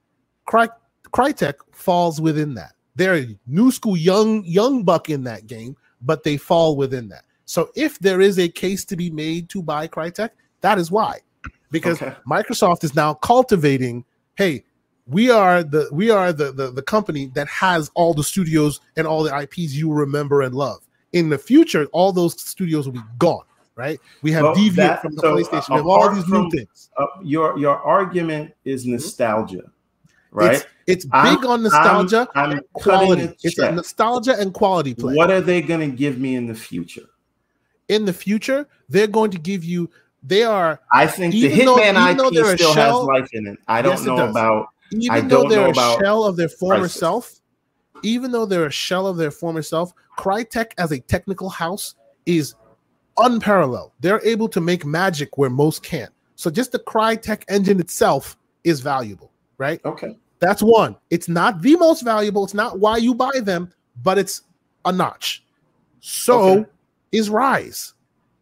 Cry 0.46 0.68
Crytek 1.14 1.54
falls 1.72 2.20
within 2.20 2.56
that. 2.56 2.74
They're 2.96 3.16
a 3.16 3.28
new 3.48 3.72
school 3.72 3.98
young 3.98 4.44
young 4.46 4.84
buck 4.84 5.10
in 5.10 5.24
that 5.24 5.48
game, 5.48 5.76
but 6.02 6.24
they 6.24 6.38
fall 6.38 6.76
within 6.76 7.10
that. 7.10 7.24
So 7.46 7.72
if 7.76 8.00
there 8.00 8.22
is 8.22 8.40
a 8.40 8.48
case 8.48 8.86
to 8.86 8.96
be 8.96 9.10
made 9.10 9.50
to 9.50 9.62
buy 9.62 9.88
Crytek, 9.88 10.30
that 10.62 10.78
is 10.78 10.92
why. 10.92 11.20
Because 11.72 12.02
okay. 12.02 12.16
Microsoft 12.30 12.84
is 12.84 12.96
now 12.96 13.16
cultivating, 13.16 14.06
hey, 14.36 14.64
we 15.08 15.32
are 15.32 15.64
the 15.64 15.90
we 15.92 16.12
are 16.12 16.32
the, 16.32 16.52
the 16.52 16.72
the 16.72 16.82
company 16.82 17.28
that 17.34 17.48
has 17.48 17.92
all 17.96 18.14
the 18.14 18.24
studios 18.24 18.80
and 18.96 19.08
all 19.08 19.24
the 19.24 19.38
IPs 19.38 19.74
you 19.74 19.92
remember 19.92 20.42
and 20.42 20.56
love. 20.56 20.80
In 21.12 21.30
the 21.30 21.38
future, 21.38 21.86
all 21.92 22.12
those 22.12 22.40
studios 22.40 22.86
will 22.86 22.94
be 22.94 23.08
gone 23.18 23.46
right? 23.76 24.00
We 24.22 24.32
have 24.34 24.44
well, 24.44 24.56
Deviant 24.56 24.76
that, 24.76 25.02
from 25.02 25.16
the 25.16 25.22
so, 25.22 25.36
PlayStation. 25.36 25.70
We 25.70 25.76
have 25.78 25.88
all 25.88 26.14
these 26.14 26.28
new 26.28 26.48
things. 26.52 26.92
Uh, 26.96 27.08
your 27.24 27.58
your 27.58 27.80
argument 27.80 28.54
is 28.66 28.86
nostalgia 28.86 29.72
right? 30.34 30.56
It's, 30.56 30.66
it's 30.88 31.06
big 31.06 31.14
I'm, 31.14 31.48
on 31.48 31.64
nostalgia 31.64 32.28
I'm, 32.36 32.52
I'm 32.52 32.58
and 32.58 32.62
quality. 32.74 33.36
It's 33.44 33.58
a 33.58 33.72
nostalgia 33.72 34.36
and 34.40 34.54
quality 34.54 34.94
play. 34.94 35.16
What 35.16 35.32
are 35.32 35.42
they 35.42 35.62
going 35.62 35.92
to 35.92 35.96
give 35.96 36.20
me 36.20 36.36
in 36.36 36.48
the 36.48 36.56
future? 36.56 37.10
In 37.90 38.06
the 38.06 38.14
future, 38.14 38.68
they're 38.90 39.08
going 39.08 39.32
to 39.32 39.40
give 39.40 39.64
you. 39.64 39.90
They 40.22 40.44
are. 40.44 40.80
I 40.92 41.08
think 41.08 41.34
the 41.34 41.52
Hitman 41.52 42.18
though, 42.18 42.28
IP 42.28 42.58
still 42.58 42.74
shell, 42.74 43.00
has 43.00 43.08
life 43.08 43.30
in 43.34 43.48
it. 43.48 43.60
I 43.68 43.82
don't 43.82 43.98
yes, 43.98 44.06
know 44.06 44.30
about. 44.30 44.70
Even 44.92 45.12
I 45.12 45.22
though 45.22 45.50
they're 45.50 45.70
a 45.70 45.74
shell 45.74 46.24
of 46.24 46.38
their 46.38 46.50
former 46.50 46.82
crisis. 46.82 47.00
self, 47.00 47.42
even 48.04 48.32
though 48.32 48.46
they're 48.46 48.68
a 48.68 48.72
shell 48.72 49.08
of 49.08 49.18
their 49.18 49.32
former 49.32 49.62
self, 49.62 49.94
Crytek 50.18 50.72
as 50.78 50.92
a 50.92 51.00
technical 51.00 51.50
house 51.50 51.96
is 52.26 52.56
unparalleled. 53.18 53.92
They're 54.00 54.24
able 54.26 54.48
to 54.50 54.62
make 54.62 54.86
magic 54.86 55.38
where 55.38 55.50
most 55.50 55.84
can't. 55.84 56.12
So 56.36 56.50
just 56.50 56.72
the 56.72 56.80
Crytek 56.80 57.44
engine 57.48 57.80
itself 57.80 58.38
is 58.64 58.80
valuable, 58.80 59.32
right? 59.58 59.82
Okay. 59.86 60.18
That's 60.44 60.62
one. 60.62 60.98
It's 61.10 61.30
not 61.30 61.62
the 61.62 61.78
most 61.78 62.02
valuable. 62.02 62.44
It's 62.44 62.54
not 62.54 62.78
why 62.78 62.98
you 62.98 63.16
buy 63.16 63.40
them, 63.42 63.72
but 64.04 64.18
it's 64.18 64.42
a 64.84 64.92
notch. 64.92 65.42
So 66.02 66.42
okay. 66.42 66.70
is 67.14 67.30
Ryse, 67.30 67.94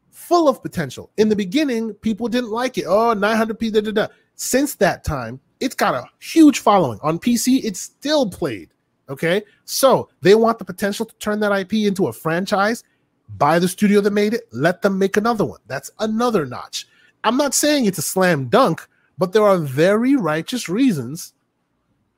full 0.09 0.49
of 0.49 0.63
potential. 0.63 1.11
In 1.17 1.29
the 1.29 1.35
beginning, 1.35 1.93
people 1.93 2.27
didn't 2.27 2.49
like 2.49 2.79
it. 2.79 2.85
Oh, 2.87 3.13
900p. 3.13 3.71
Da, 3.71 3.81
da, 3.81 3.91
da. 3.91 4.07
Since 4.33 4.73
that 4.77 5.03
time, 5.03 5.39
it's 5.59 5.75
got 5.75 5.93
a 5.93 6.05
huge 6.19 6.57
following. 6.57 6.97
On 7.03 7.19
PC, 7.19 7.63
it's 7.63 7.79
still 7.79 8.27
played. 8.27 8.71
Okay. 9.07 9.43
So 9.65 10.09
they 10.21 10.33
want 10.33 10.57
the 10.57 10.65
potential 10.65 11.05
to 11.05 11.13
turn 11.19 11.39
that 11.41 11.55
IP 11.55 11.73
into 11.85 12.07
a 12.07 12.13
franchise. 12.13 12.83
Buy 13.37 13.59
the 13.59 13.67
studio 13.67 14.01
that 14.01 14.09
made 14.09 14.33
it, 14.33 14.47
let 14.51 14.81
them 14.81 14.97
make 14.97 15.17
another 15.17 15.45
one. 15.45 15.59
That's 15.67 15.91
another 15.99 16.47
notch. 16.47 16.87
I'm 17.23 17.37
not 17.37 17.53
saying 17.53 17.85
it's 17.85 17.99
a 17.99 18.01
slam 18.01 18.47
dunk, 18.47 18.87
but 19.19 19.33
there 19.33 19.43
are 19.43 19.59
very 19.59 20.15
righteous 20.15 20.67
reasons 20.67 21.33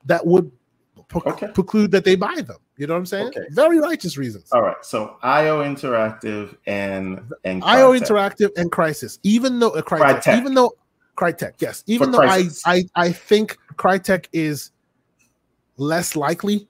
that 0.06 0.26
would 0.26 0.52
okay. 1.14 1.48
preclude 1.54 1.92
that 1.92 2.06
they 2.06 2.16
buy 2.16 2.42
them. 2.42 2.58
You 2.78 2.88
know 2.88 2.94
what 2.94 3.00
I'm 3.00 3.06
saying? 3.06 3.28
Okay. 3.28 3.46
Very 3.52 3.80
righteous 3.80 4.18
reasons. 4.18 4.52
All 4.52 4.62
right. 4.62 4.76
So 4.82 5.18
IO 5.22 5.64
Interactive 5.64 6.58
and 6.66 7.22
and 7.44 7.64
IO 7.64 7.94
Interactive 7.94 8.50
and 8.58 8.72
Crysis, 8.72 9.20
even 9.24 9.60
though 9.60 9.72
uh, 9.72 9.82
Crytek, 9.82 10.24
Crytek, 10.24 10.38
even 10.40 10.54
though 10.54 10.74
Crytek, 11.16 11.54
yes, 11.60 11.84
even 11.88 12.12
For 12.12 12.18
though 12.18 12.24
I, 12.24 12.46
I 12.66 12.84
I 12.96 13.12
think 13.12 13.58
Crytek 13.78 14.28
is 14.34 14.72
less 15.78 16.16
likely 16.16 16.68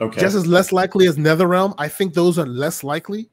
Okay. 0.00 0.20
Just 0.20 0.36
as 0.36 0.46
less 0.46 0.72
likely 0.72 1.06
as 1.06 1.16
NetherRealm. 1.16 1.74
I 1.78 1.88
think 1.88 2.14
those 2.14 2.38
are 2.38 2.46
less 2.46 2.84
likely. 2.84 3.30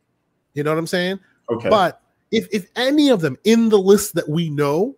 You 0.53 0.64
know 0.64 0.72
what 0.72 0.80
I'm 0.80 0.88
saying? 0.88 1.19
Okay. 1.51 1.69
But 1.69 2.01
if 2.32 2.48
if 2.51 2.69
any 2.75 3.09
of 3.09 3.22
them 3.22 3.38
in 3.43 3.69
the 3.69 3.80
list 3.80 4.16
that 4.16 4.30
we 4.30 4.50
know, 4.50 4.95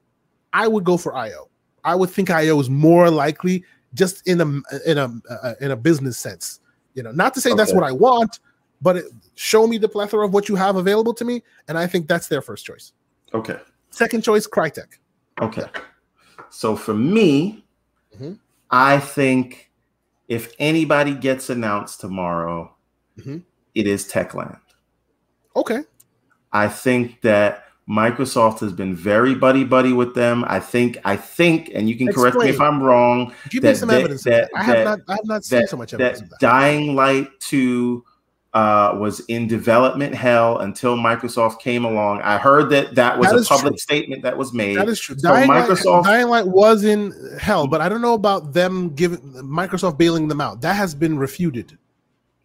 I 0.53 0.68
would 0.68 0.84
go 0.84 0.98
for 0.98 1.16
IO. 1.16 1.50
I 1.84 1.95
would 1.95 2.10
think 2.10 2.30
IO 2.30 2.60
is 2.60 2.69
more 2.69 3.10
likely 3.10 3.64
just 3.95 4.27
in 4.27 4.40
a 4.41 4.45
in 4.85 4.98
a 4.98 5.11
uh, 5.30 5.53
in 5.59 5.72
a 5.72 5.75
business 5.75 6.17
sense. 6.17 6.59
You 6.93 7.03
know, 7.03 7.11
not 7.11 7.33
to 7.33 7.41
say 7.41 7.49
okay. 7.49 7.57
that's 7.57 7.74
what 7.74 7.83
I 7.83 7.91
want, 7.91 8.40
but 8.82 8.98
it, 8.98 9.06
show 9.33 9.67
me 9.67 9.77
the 9.77 9.90
plethora 9.90 10.25
of 10.25 10.33
what 10.33 10.48
you 10.48 10.56
have 10.56 10.75
available 10.75 11.14
to 11.15 11.25
me, 11.25 11.41
and 11.67 11.77
I 11.77 11.88
think 11.88 12.07
that's 12.07 12.27
their 12.27 12.41
first 12.41 12.65
choice. 12.65 12.93
Okay. 13.33 13.57
Second 13.90 14.24
choice, 14.24 14.48
Crytek. 14.48 14.99
Okay. 15.41 15.65
So 16.49 16.75
for 16.75 16.93
me, 16.93 17.65
mm-hmm. 18.14 18.33
I 18.69 18.99
think 18.99 19.72
if 20.27 20.53
anybody 20.59 21.14
gets 21.14 21.49
announced 21.49 21.99
tomorrow, 22.01 22.74
mm-hmm. 23.17 23.40
it 23.74 23.88
is 23.88 24.09
Techland. 24.09 24.59
Okay. 25.56 25.82
I 26.51 26.67
think 26.67 27.22
that 27.22 27.65
Microsoft 27.89 28.59
has 28.61 28.73
been 28.73 28.95
very 28.95 29.35
buddy 29.35 29.64
buddy 29.64 29.93
with 29.93 30.15
them. 30.15 30.43
I 30.47 30.59
think, 30.59 30.97
I 31.05 31.15
think, 31.15 31.69
and 31.73 31.88
you 31.88 31.95
can 31.95 32.07
Explain. 32.07 32.31
correct 32.31 32.43
me 32.43 32.49
if 32.49 32.59
I'm 32.59 32.81
wrong. 32.81 33.33
Give 33.49 33.64
me 33.64 33.75
some 33.75 33.91
evidence. 33.91 34.23
That, 34.23 34.49
I 34.55 34.64
have 34.64 34.83
not, 34.83 34.99
I 35.07 35.14
have 35.14 35.25
not 35.25 35.45
seen 35.45 35.67
so 35.67 35.77
much 35.77 35.93
evidence. 35.93 36.22
That, 36.22 36.30
that 36.31 36.39
Dying 36.39 36.95
Light 36.95 37.30
Two 37.39 38.03
uh, 38.55 38.95
was 38.97 39.19
in 39.27 39.47
development 39.47 40.15
hell 40.15 40.59
until 40.59 40.95
Microsoft 40.95 41.59
came 41.59 41.83
along. 41.85 42.22
I 42.22 42.38
heard 42.38 42.69
that 42.72 42.95
that 42.95 43.19
was 43.19 43.30
that 43.30 43.39
a 43.39 43.43
public 43.43 43.73
true. 43.73 43.77
statement 43.77 44.23
that 44.23 44.35
was 44.35 44.53
made. 44.53 44.77
That 44.77 44.88
is 44.88 44.99
true. 44.99 45.15
So 45.17 45.27
Dying, 45.27 45.49
Microsoft, 45.49 46.03
Light, 46.03 46.03
Dying 46.05 46.27
Light 46.30 46.47
was 46.47 46.85
in 46.85 47.14
hell, 47.39 47.67
but 47.67 47.81
I 47.81 47.89
don't 47.89 48.01
know 48.01 48.14
about 48.14 48.53
them 48.53 48.95
giving 48.95 49.19
Microsoft 49.43 49.97
bailing 49.97 50.27
them 50.27 50.41
out. 50.41 50.61
That 50.61 50.75
has 50.75 50.95
been 50.95 51.19
refuted. 51.19 51.77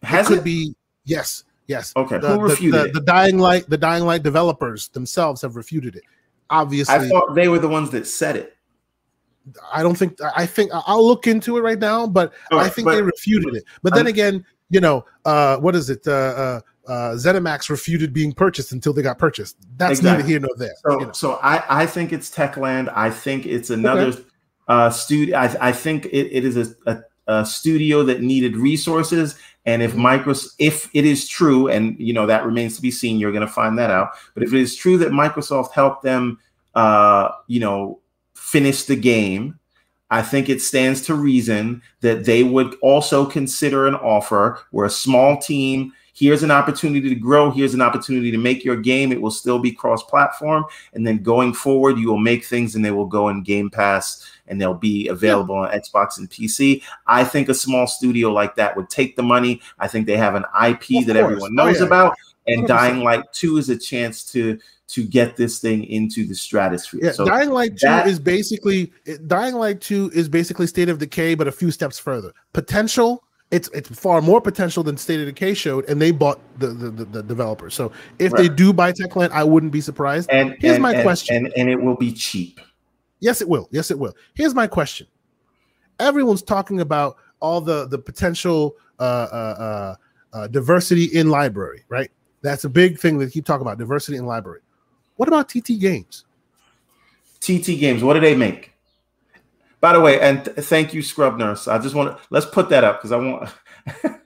Has 0.03 0.27
it 0.27 0.29
could 0.29 0.37
it? 0.39 0.43
be 0.43 0.75
yes. 1.05 1.45
Yes. 1.67 1.93
Okay. 1.95 2.17
The, 2.17 2.29
Who 2.29 2.41
refuted 2.41 2.79
the, 2.79 2.87
the, 2.87 2.99
the, 2.99 3.01
Dying 3.01 3.37
Light, 3.37 3.69
the 3.69 3.77
Dying 3.77 4.03
Light 4.03 4.23
developers 4.23 4.89
themselves 4.89 5.41
have 5.41 5.55
refuted 5.55 5.95
it. 5.95 6.03
Obviously, 6.49 6.95
I 6.95 7.07
thought 7.07 7.33
they 7.33 7.47
were 7.47 7.59
the 7.59 7.69
ones 7.69 7.91
that 7.91 8.05
said 8.05 8.35
it. 8.35 8.57
I 9.73 9.81
don't 9.81 9.95
think. 9.95 10.19
I 10.35 10.45
think 10.45 10.71
I'll 10.73 11.05
look 11.05 11.25
into 11.27 11.57
it 11.57 11.61
right 11.61 11.79
now, 11.79 12.05
but 12.05 12.33
I 12.51 12.69
think 12.69 12.85
but, 12.85 12.95
they 12.95 13.01
refuted 13.01 13.55
it. 13.55 13.63
But 13.81 13.93
then 13.93 14.07
again, 14.07 14.45
you 14.69 14.81
know, 14.81 15.05
uh, 15.25 15.57
what 15.57 15.75
is 15.75 15.89
it? 15.89 16.05
Uh, 16.05 16.11
uh, 16.11 16.61
uh, 16.87 17.13
ZeniMax 17.13 17.69
refuted 17.69 18.13
being 18.13 18.33
purchased 18.33 18.71
until 18.71 18.93
they 18.93 19.01
got 19.01 19.17
purchased. 19.17 19.57
That's 19.77 19.99
exactly. 19.99 20.17
neither 20.17 20.27
here 20.27 20.39
nor 20.39 20.49
there. 20.57 20.73
So, 20.85 20.99
you 20.99 21.05
know. 21.07 21.11
so 21.13 21.33
I, 21.41 21.81
I 21.83 21.85
think 21.85 22.11
it's 22.11 22.33
Techland. 22.33 22.91
I 22.95 23.09
think 23.09 23.45
it's 23.45 23.69
another 23.69 24.07
okay. 24.07 24.23
uh, 24.67 24.89
studio. 24.89 25.37
I, 25.37 25.69
I 25.69 25.71
think 25.71 26.05
it, 26.07 26.35
it 26.35 26.43
is 26.43 26.57
a, 26.57 26.75
a, 26.91 27.03
a 27.27 27.45
studio 27.45 28.03
that 28.03 28.21
needed 28.21 28.55
resources 28.55 29.35
and 29.65 29.81
if 29.81 29.93
Microsoft, 29.93 30.55
if 30.57 30.89
it 30.93 31.05
is 31.05 31.27
true, 31.27 31.67
and 31.67 31.97
you 31.99 32.13
know 32.13 32.25
that 32.25 32.45
remains 32.45 32.75
to 32.75 32.81
be 32.81 32.91
seen, 32.91 33.19
you're 33.19 33.31
going 33.31 33.45
to 33.45 33.51
find 33.51 33.77
that 33.77 33.91
out. 33.91 34.11
But 34.33 34.43
if 34.43 34.53
it 34.53 34.59
is 34.59 34.75
true 34.75 34.97
that 34.99 35.11
Microsoft 35.11 35.71
helped 35.71 36.03
them, 36.03 36.39
uh, 36.73 37.29
you 37.47 37.59
know, 37.59 37.99
finish 38.33 38.83
the 38.83 38.95
game, 38.95 39.59
I 40.09 40.23
think 40.23 40.49
it 40.49 40.61
stands 40.61 41.01
to 41.03 41.13
reason 41.13 41.81
that 42.01 42.25
they 42.25 42.43
would 42.43 42.75
also 42.81 43.25
consider 43.25 43.87
an 43.87 43.95
offer 43.95 44.59
where 44.71 44.85
a 44.85 44.89
small 44.91 45.37
team. 45.37 45.93
Here's 46.13 46.43
an 46.43 46.51
opportunity 46.51 47.07
to 47.07 47.15
grow. 47.15 47.51
Here's 47.51 47.73
an 47.73 47.81
opportunity 47.81 48.31
to 48.31 48.37
make 48.37 48.65
your 48.65 48.75
game. 48.75 49.11
It 49.11 49.21
will 49.21 49.31
still 49.31 49.59
be 49.59 49.71
cross-platform, 49.71 50.65
and 50.93 51.07
then 51.07 51.23
going 51.23 51.53
forward, 51.53 51.97
you 51.97 52.09
will 52.09 52.17
make 52.17 52.43
things, 52.43 52.75
and 52.75 52.83
they 52.83 52.91
will 52.91 53.05
go 53.05 53.29
in 53.29 53.43
Game 53.43 53.69
Pass 53.69 54.27
and 54.51 54.61
they'll 54.61 54.73
be 54.75 55.07
available 55.07 55.55
on 55.55 55.71
Xbox 55.71 56.19
and 56.19 56.29
PC. 56.29 56.83
I 57.07 57.23
think 57.23 57.49
a 57.49 57.53
small 57.53 57.87
studio 57.87 58.31
like 58.31 58.55
that 58.57 58.75
would 58.75 58.89
take 58.89 59.15
the 59.15 59.23
money. 59.23 59.61
I 59.79 59.87
think 59.87 60.05
they 60.05 60.17
have 60.17 60.35
an 60.35 60.43
IP 60.67 61.05
that 61.07 61.15
everyone 61.15 61.51
oh, 61.57 61.63
knows 61.63 61.77
oh, 61.77 61.79
yeah. 61.79 61.87
about, 61.87 62.15
and 62.47 62.63
100%. 62.65 62.67
Dying 62.67 63.03
Light 63.03 63.23
2 63.33 63.57
is 63.57 63.69
a 63.69 63.77
chance 63.77 64.23
to 64.33 64.59
to 64.89 65.05
get 65.05 65.37
this 65.37 65.59
thing 65.59 65.85
into 65.85 66.27
the 66.27 66.35
stratosphere. 66.35 66.99
Yeah, 67.01 67.11
so 67.13 67.23
Dying 67.23 67.51
Light 67.51 67.77
2 67.77 67.87
is 68.09 68.19
basically 68.19 68.91
Dying 69.25 69.55
Light 69.55 69.79
2 69.79 70.11
is 70.13 70.27
basically 70.27 70.67
State 70.67 70.89
of 70.89 70.99
Decay, 70.99 71.35
but 71.35 71.47
a 71.47 71.51
few 71.51 71.71
steps 71.71 71.97
further. 71.97 72.33
Potential, 72.51 73.23
it's 73.51 73.69
it's 73.69 73.87
far 73.87 74.21
more 74.21 74.41
potential 74.41 74.83
than 74.83 74.97
State 74.97 75.21
of 75.21 75.27
Decay 75.27 75.53
showed, 75.53 75.85
and 75.89 76.01
they 76.01 76.11
bought 76.11 76.41
the 76.59 76.67
the, 76.67 76.89
the, 76.89 77.05
the 77.05 77.23
developers. 77.23 77.73
So 77.73 77.93
if 78.19 78.33
right. 78.33 78.41
they 78.41 78.49
do 78.49 78.73
buy 78.73 78.91
Techland, 78.91 79.31
I 79.31 79.45
wouldn't 79.45 79.71
be 79.71 79.79
surprised. 79.79 80.29
And 80.29 80.57
here's 80.59 80.73
and, 80.73 80.83
my 80.83 80.93
and, 80.93 81.03
question. 81.03 81.37
And, 81.37 81.53
and 81.55 81.69
it 81.69 81.81
will 81.81 81.95
be 81.95 82.11
cheap. 82.11 82.59
Yes, 83.21 83.41
it 83.41 83.47
will. 83.47 83.69
Yes, 83.71 83.91
it 83.91 83.97
will. 83.97 84.13
Here's 84.33 84.53
my 84.53 84.67
question. 84.67 85.07
Everyone's 85.99 86.41
talking 86.41 86.81
about 86.81 87.15
all 87.39 87.61
the 87.61 87.87
the 87.87 87.97
potential 87.97 88.75
uh, 88.99 89.03
uh, 89.31 89.95
uh, 90.33 90.37
uh 90.37 90.47
diversity 90.47 91.05
in 91.05 91.29
library, 91.29 91.85
right? 91.87 92.11
That's 92.41 92.65
a 92.65 92.69
big 92.69 92.99
thing 92.99 93.19
that 93.19 93.31
keep 93.31 93.45
talking 93.45 93.61
about 93.61 93.77
diversity 93.77 94.17
in 94.17 94.25
library. 94.25 94.61
What 95.15 95.27
about 95.27 95.47
TT 95.47 95.79
Games? 95.79 96.25
TT 97.39 97.79
Games. 97.79 98.03
What 98.03 98.15
do 98.15 98.19
they 98.19 98.35
make? 98.35 98.73
By 99.79 99.93
the 99.93 99.99
way, 99.99 100.19
and 100.19 100.45
th- 100.45 100.57
thank 100.57 100.93
you, 100.93 101.01
Scrub 101.01 101.37
Nurse. 101.37 101.67
I 101.67 101.77
just 101.79 101.95
want 101.95 102.17
to 102.17 102.23
let's 102.29 102.45
put 102.45 102.69
that 102.69 102.83
up 102.83 102.99
because 102.99 103.11
I 103.11 103.17
want 103.17 103.49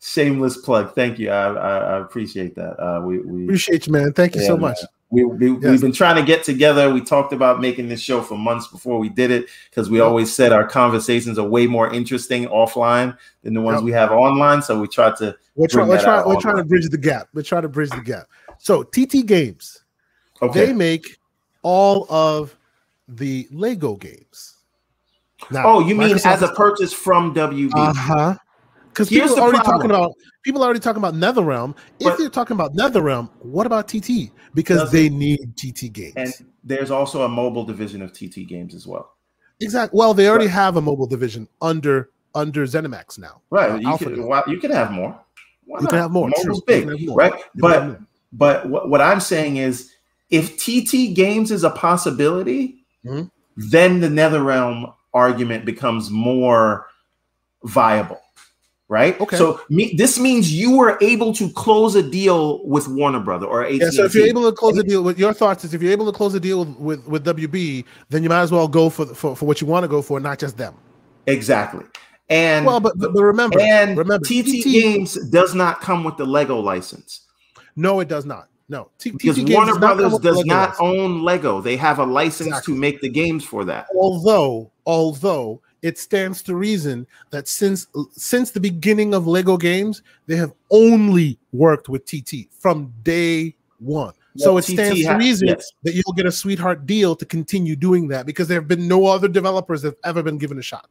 shameless 0.00 0.58
plug. 0.58 0.94
Thank 0.94 1.18
you. 1.18 1.30
I, 1.30 1.52
I, 1.52 1.78
I 1.78 2.00
appreciate 2.00 2.54
that. 2.56 2.78
Uh, 2.78 3.00
we, 3.00 3.18
we 3.20 3.44
appreciate 3.44 3.86
you, 3.86 3.92
man. 3.92 4.12
Thank 4.12 4.34
you 4.34 4.42
yeah, 4.42 4.46
so 4.46 4.56
much. 4.56 4.78
Man. 4.80 4.88
We, 5.12 5.24
we, 5.24 5.50
yes. 5.50 5.62
We've 5.62 5.80
been 5.82 5.92
trying 5.92 6.16
to 6.16 6.22
get 6.22 6.42
together. 6.42 6.90
We 6.90 7.02
talked 7.02 7.34
about 7.34 7.60
making 7.60 7.86
this 7.86 8.00
show 8.00 8.22
for 8.22 8.38
months 8.38 8.68
before 8.68 8.98
we 8.98 9.10
did 9.10 9.30
it 9.30 9.46
because 9.68 9.90
we 9.90 10.00
always 10.00 10.34
said 10.34 10.52
our 10.52 10.66
conversations 10.66 11.38
are 11.38 11.46
way 11.46 11.66
more 11.66 11.92
interesting 11.92 12.46
offline 12.46 13.14
than 13.42 13.52
the 13.52 13.60
ones 13.60 13.76
yep. 13.76 13.84
we 13.84 13.92
have 13.92 14.10
online. 14.10 14.62
So 14.62 14.80
we 14.80 14.88
tried 14.88 15.16
to. 15.16 15.36
We're, 15.54 15.66
try, 15.66 15.86
we're, 15.86 16.00
try, 16.00 16.26
we're 16.26 16.40
trying 16.40 16.56
to 16.56 16.64
bridge 16.64 16.88
the 16.88 16.96
gap. 16.96 17.28
We're 17.34 17.42
trying 17.42 17.60
to 17.60 17.68
bridge 17.68 17.90
the 17.90 18.00
gap. 18.00 18.26
So 18.56 18.84
TT 18.84 19.26
Games, 19.26 19.84
okay. 20.40 20.64
they 20.64 20.72
make 20.72 21.18
all 21.60 22.06
of 22.10 22.56
the 23.06 23.46
Lego 23.50 23.96
games. 23.96 24.56
Now, 25.50 25.66
oh, 25.66 25.80
you 25.80 25.94
mean 25.94 26.18
as 26.24 26.40
a 26.40 26.48
purchase 26.54 26.94
from 26.94 27.34
WB? 27.34 27.72
Uh 27.74 27.92
huh. 27.92 28.34
Because 28.92 29.08
people 29.08 29.34
are 29.36 29.40
already 29.40 29.58
problem. 29.58 29.88
talking 29.88 29.90
about 29.90 30.12
people 30.42 30.62
are 30.62 30.66
already 30.66 30.80
talking 30.80 31.02
about 31.02 31.14
NetherRealm. 31.14 31.74
If 31.98 32.18
you're 32.18 32.28
talking 32.28 32.54
about 32.54 32.74
NetherRealm, 32.74 33.30
what 33.40 33.66
about 33.66 33.88
TT? 33.88 34.30
Because 34.54 34.92
they 34.92 35.08
need 35.08 35.56
TT 35.56 35.92
games. 35.92 36.12
And 36.16 36.34
there's 36.62 36.90
also 36.90 37.22
a 37.22 37.28
mobile 37.28 37.64
division 37.64 38.02
of 38.02 38.12
TT 38.12 38.46
games 38.46 38.74
as 38.74 38.86
well. 38.86 39.14
Exactly. 39.60 39.96
Well, 39.96 40.12
they 40.12 40.28
already 40.28 40.46
right. 40.46 40.54
have 40.54 40.76
a 40.76 40.82
mobile 40.82 41.06
division 41.06 41.48
under 41.62 42.10
under 42.34 42.66
ZeniMax 42.66 43.18
now. 43.18 43.40
Right. 43.50 43.70
Uh, 43.70 43.76
you, 43.76 43.98
can, 43.98 44.26
well, 44.26 44.44
you 44.46 44.58
can 44.58 44.70
have 44.70 44.90
more. 44.90 45.18
Why 45.64 45.78
you 45.78 45.84
not? 45.84 45.90
can 45.90 45.98
have 45.98 46.10
more. 46.10 46.28
Mobile's 46.28 46.62
big, 46.62 47.06
more. 47.06 47.16
right? 47.16 47.32
but 47.54 47.98
but 48.32 48.68
what, 48.68 48.88
what 48.88 49.00
I'm 49.00 49.20
saying 49.20 49.56
is, 49.56 49.90
if 50.30 50.56
TT 50.56 51.14
Games 51.14 51.50
is 51.50 51.64
a 51.64 51.70
possibility, 51.70 52.84
mm-hmm. 53.04 53.24
then 53.56 54.00
the 54.00 54.08
NetherRealm 54.08 54.94
argument 55.14 55.64
becomes 55.64 56.10
more 56.10 56.86
viable 57.64 58.21
right? 58.92 59.18
Okay. 59.22 59.38
So 59.38 59.58
me, 59.70 59.94
this 59.96 60.18
means 60.18 60.52
you 60.52 60.76
were 60.76 60.98
able 61.00 61.32
to 61.32 61.48
close 61.52 61.94
a 61.94 62.02
deal 62.02 62.62
with 62.66 62.86
Warner 62.88 63.20
Brother 63.20 63.46
or 63.46 63.64
AT&T. 63.64 63.78
Yeah. 63.78 63.88
So 63.88 64.04
if 64.04 64.14
you're 64.14 64.26
able 64.26 64.48
to 64.50 64.54
close 64.54 64.76
a 64.76 64.82
deal 64.82 65.02
with 65.02 65.18
your 65.18 65.32
thoughts 65.32 65.64
is 65.64 65.72
if 65.72 65.80
you're 65.80 65.92
able 65.92 66.04
to 66.12 66.16
close 66.16 66.34
a 66.34 66.40
deal 66.40 66.66
with, 66.66 66.76
with, 66.78 67.08
with 67.08 67.24
WB, 67.24 67.86
then 68.10 68.22
you 68.22 68.28
might 68.28 68.42
as 68.42 68.52
well 68.52 68.68
go 68.68 68.90
for, 68.90 69.06
for 69.06 69.34
for 69.34 69.46
what 69.46 69.62
you 69.62 69.66
want 69.66 69.82
to 69.84 69.88
go 69.88 70.02
for, 70.02 70.20
not 70.20 70.38
just 70.38 70.58
them. 70.58 70.74
Exactly. 71.26 71.86
And 72.28 72.66
well, 72.66 72.80
but, 72.80 72.98
but 72.98 73.12
remember, 73.14 73.58
and 73.60 73.96
remember, 73.96 74.26
TT, 74.26 74.60
TT 74.60 74.64
Games 74.64 75.14
does 75.30 75.54
not 75.54 75.80
come 75.80 76.04
with 76.04 76.18
the 76.18 76.26
Lego 76.26 76.60
license. 76.60 77.26
No, 77.76 78.00
it 78.00 78.08
does 78.08 78.26
not. 78.26 78.48
No, 78.68 78.90
T- 78.98 79.10
because 79.10 79.42
TT 79.42 79.50
Warner 79.54 79.78
Brothers 79.78 80.18
does 80.18 80.44
not 80.44 80.70
license. 80.70 80.80
own 80.80 81.22
Lego. 81.22 81.62
They 81.62 81.76
have 81.76 81.98
a 81.98 82.04
license 82.04 82.48
exactly. 82.48 82.74
to 82.74 82.80
make 82.80 83.00
the 83.00 83.08
games 83.08 83.42
for 83.42 83.64
that. 83.64 83.86
Although, 83.94 84.70
although 84.84 85.62
it 85.82 85.98
stands 85.98 86.42
to 86.44 86.54
reason 86.54 87.06
that 87.30 87.48
since 87.48 87.88
since 88.12 88.52
the 88.52 88.60
beginning 88.60 89.14
of 89.14 89.26
Lego 89.26 89.56
games, 89.56 90.02
they 90.26 90.36
have 90.36 90.52
only 90.70 91.38
worked 91.52 91.88
with 91.88 92.06
TT 92.06 92.48
from 92.52 92.92
day 93.02 93.56
one. 93.78 94.14
Well, 94.36 94.44
so 94.44 94.58
it 94.58 94.62
TT 94.62 94.72
stands 94.72 95.04
to 95.04 95.16
reason 95.16 95.48
yes. 95.48 95.70
that 95.82 95.94
you'll 95.94 96.14
get 96.14 96.24
a 96.24 96.32
sweetheart 96.32 96.86
deal 96.86 97.14
to 97.16 97.26
continue 97.26 97.76
doing 97.76 98.08
that 98.08 98.24
because 98.24 98.48
there 98.48 98.60
have 98.60 98.68
been 98.68 98.88
no 98.88 99.06
other 99.06 99.28
developers 99.28 99.82
that 99.82 99.88
have 99.88 99.98
ever 100.04 100.22
been 100.22 100.38
given 100.38 100.58
a 100.58 100.62
shot, 100.62 100.88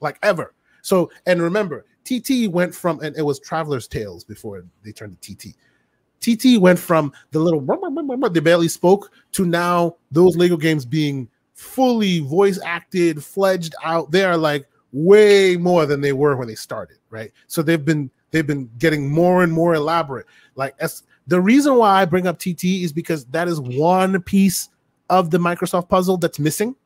like 0.00 0.18
ever. 0.22 0.54
So 0.82 1.10
and 1.26 1.40
remember, 1.40 1.84
TT 2.04 2.50
went 2.50 2.74
from 2.74 3.00
and 3.00 3.16
it 3.16 3.22
was 3.22 3.38
Traveler's 3.38 3.86
Tales 3.86 4.24
before 4.24 4.64
they 4.82 4.92
turned 4.92 5.20
to 5.20 5.34
TT. 5.34 5.54
TT 6.20 6.58
went 6.58 6.78
from 6.78 7.12
the 7.32 7.38
little 7.38 7.60
they 8.30 8.40
barely 8.40 8.68
spoke 8.68 9.12
to 9.32 9.44
now 9.44 9.96
those 10.10 10.38
Lego 10.38 10.56
games 10.56 10.86
being 10.86 11.28
fully 11.54 12.20
voice 12.20 12.58
acted, 12.62 13.24
fledged 13.24 13.74
out. 13.82 14.10
They 14.10 14.24
are 14.24 14.36
like 14.36 14.68
way 14.92 15.56
more 15.56 15.86
than 15.86 16.00
they 16.00 16.12
were 16.12 16.36
when 16.36 16.48
they 16.48 16.54
started, 16.54 16.98
right? 17.10 17.32
So 17.46 17.62
they've 17.62 17.84
been 17.84 18.10
they've 18.30 18.46
been 18.46 18.70
getting 18.78 19.10
more 19.10 19.42
and 19.42 19.52
more 19.52 19.74
elaborate. 19.74 20.26
Like 20.54 20.74
as 20.80 21.02
the 21.26 21.40
reason 21.40 21.76
why 21.76 22.02
I 22.02 22.04
bring 22.04 22.26
up 22.26 22.38
TT 22.38 22.64
is 22.64 22.92
because 22.92 23.24
that 23.26 23.48
is 23.48 23.60
one 23.60 24.20
piece 24.22 24.68
of 25.10 25.30
the 25.30 25.38
Microsoft 25.38 25.88
puzzle 25.88 26.16
that's 26.16 26.38
missing. 26.38 26.76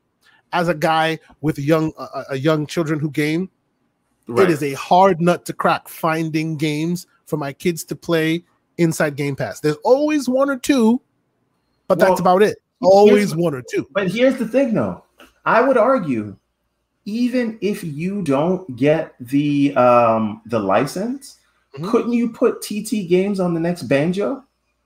As 0.52 0.68
a 0.68 0.74
guy 0.74 1.18
with 1.42 1.58
young 1.58 1.92
uh, 1.98 2.24
a 2.30 2.36
young 2.36 2.66
children 2.66 2.98
who 2.98 3.10
game, 3.10 3.50
Right. 4.28 4.48
It 4.48 4.52
is 4.52 4.62
a 4.62 4.74
hard 4.74 5.22
nut 5.22 5.46
to 5.46 5.54
crack 5.54 5.88
finding 5.88 6.58
games 6.58 7.06
for 7.24 7.38
my 7.38 7.52
kids 7.54 7.82
to 7.84 7.96
play 7.96 8.44
inside 8.76 9.16
Game 9.16 9.34
Pass. 9.34 9.60
There's 9.60 9.78
always 9.84 10.28
one 10.28 10.50
or 10.50 10.58
two, 10.58 11.00
but 11.88 11.98
well, 11.98 12.08
that's 12.08 12.20
about 12.20 12.42
it. 12.42 12.58
Always 12.80 13.34
one 13.34 13.54
or 13.54 13.62
two. 13.62 13.86
But 13.92 14.10
here's 14.10 14.36
the 14.36 14.46
thing, 14.46 14.74
though. 14.74 15.04
I 15.44 15.60
would 15.60 15.76
argue, 15.76 16.36
even 17.04 17.58
if 17.60 17.82
you 17.82 18.22
don't 18.22 18.76
get 18.76 19.14
the 19.20 19.74
um 19.76 20.42
the 20.46 20.58
license, 20.58 21.38
mm-hmm. 21.74 21.90
couldn't 21.90 22.12
you 22.12 22.30
put 22.30 22.62
TT 22.62 23.08
games 23.08 23.40
on 23.40 23.54
the 23.54 23.60
next 23.60 23.84
banjo? 23.84 24.44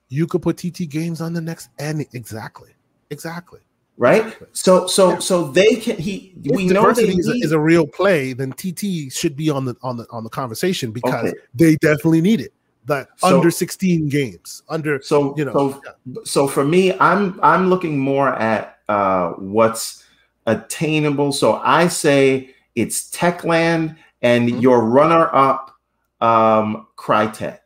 You 0.09 0.27
could 0.27 0.43
put 0.43 0.57
TT 0.59 0.89
games 0.89 1.21
on 1.21 1.33
the 1.33 1.41
next 1.41 1.71
and 1.79 2.07
exactly, 2.13 2.71
exactly. 3.11 3.61
Right. 3.99 4.23
Exactly. 4.23 4.49
So 4.53 4.87
so 4.87 5.11
yeah. 5.11 5.19
so 5.19 5.45
they 5.49 5.77
can 5.77 5.97
he 5.97 6.35
if 6.43 6.57
we 6.57 6.67
know 6.67 6.93
that 6.93 6.99
is, 6.99 7.29
is, 7.29 7.53
a 7.53 7.59
real 7.59 7.87
play, 7.87 8.33
then 8.33 8.53
TT 8.53 9.13
should 9.13 9.37
be 9.37 9.51
on 9.51 9.65
the 9.65 9.77
on 9.83 9.97
the 9.97 10.07
on 10.11 10.25
the 10.25 10.31
conversation 10.31 10.93
because 10.93 11.31
okay. 11.31 11.39
they 11.55 11.77
definitely 11.77 12.23
need 12.23 12.41
it 12.41 12.53
that 12.87 13.09
so, 13.17 13.37
under 13.37 13.51
16 13.51 14.09
games 14.09 14.63
under 14.69 15.01
so 15.03 15.37
you 15.37 15.45
know 15.45 15.53
so, 15.53 15.83
yeah. 15.85 16.15
so 16.25 16.49
for 16.49 16.65
me 16.65 16.93
i'm 16.99 17.39
i'm 17.43 17.69
looking 17.69 17.99
more 17.99 18.35
at 18.35 18.79
uh 18.89 19.31
what's 19.33 20.05
attainable 20.47 21.33
so 21.33 21.55
i 21.65 21.87
say 21.87 22.51
it's 22.75 23.11
techland 23.11 23.97
and 24.23 24.49
mm-hmm. 24.49 24.61
your 24.61 24.85
runner 24.85 25.35
up 25.35 25.77
um 26.21 26.87
crytek 26.97 27.59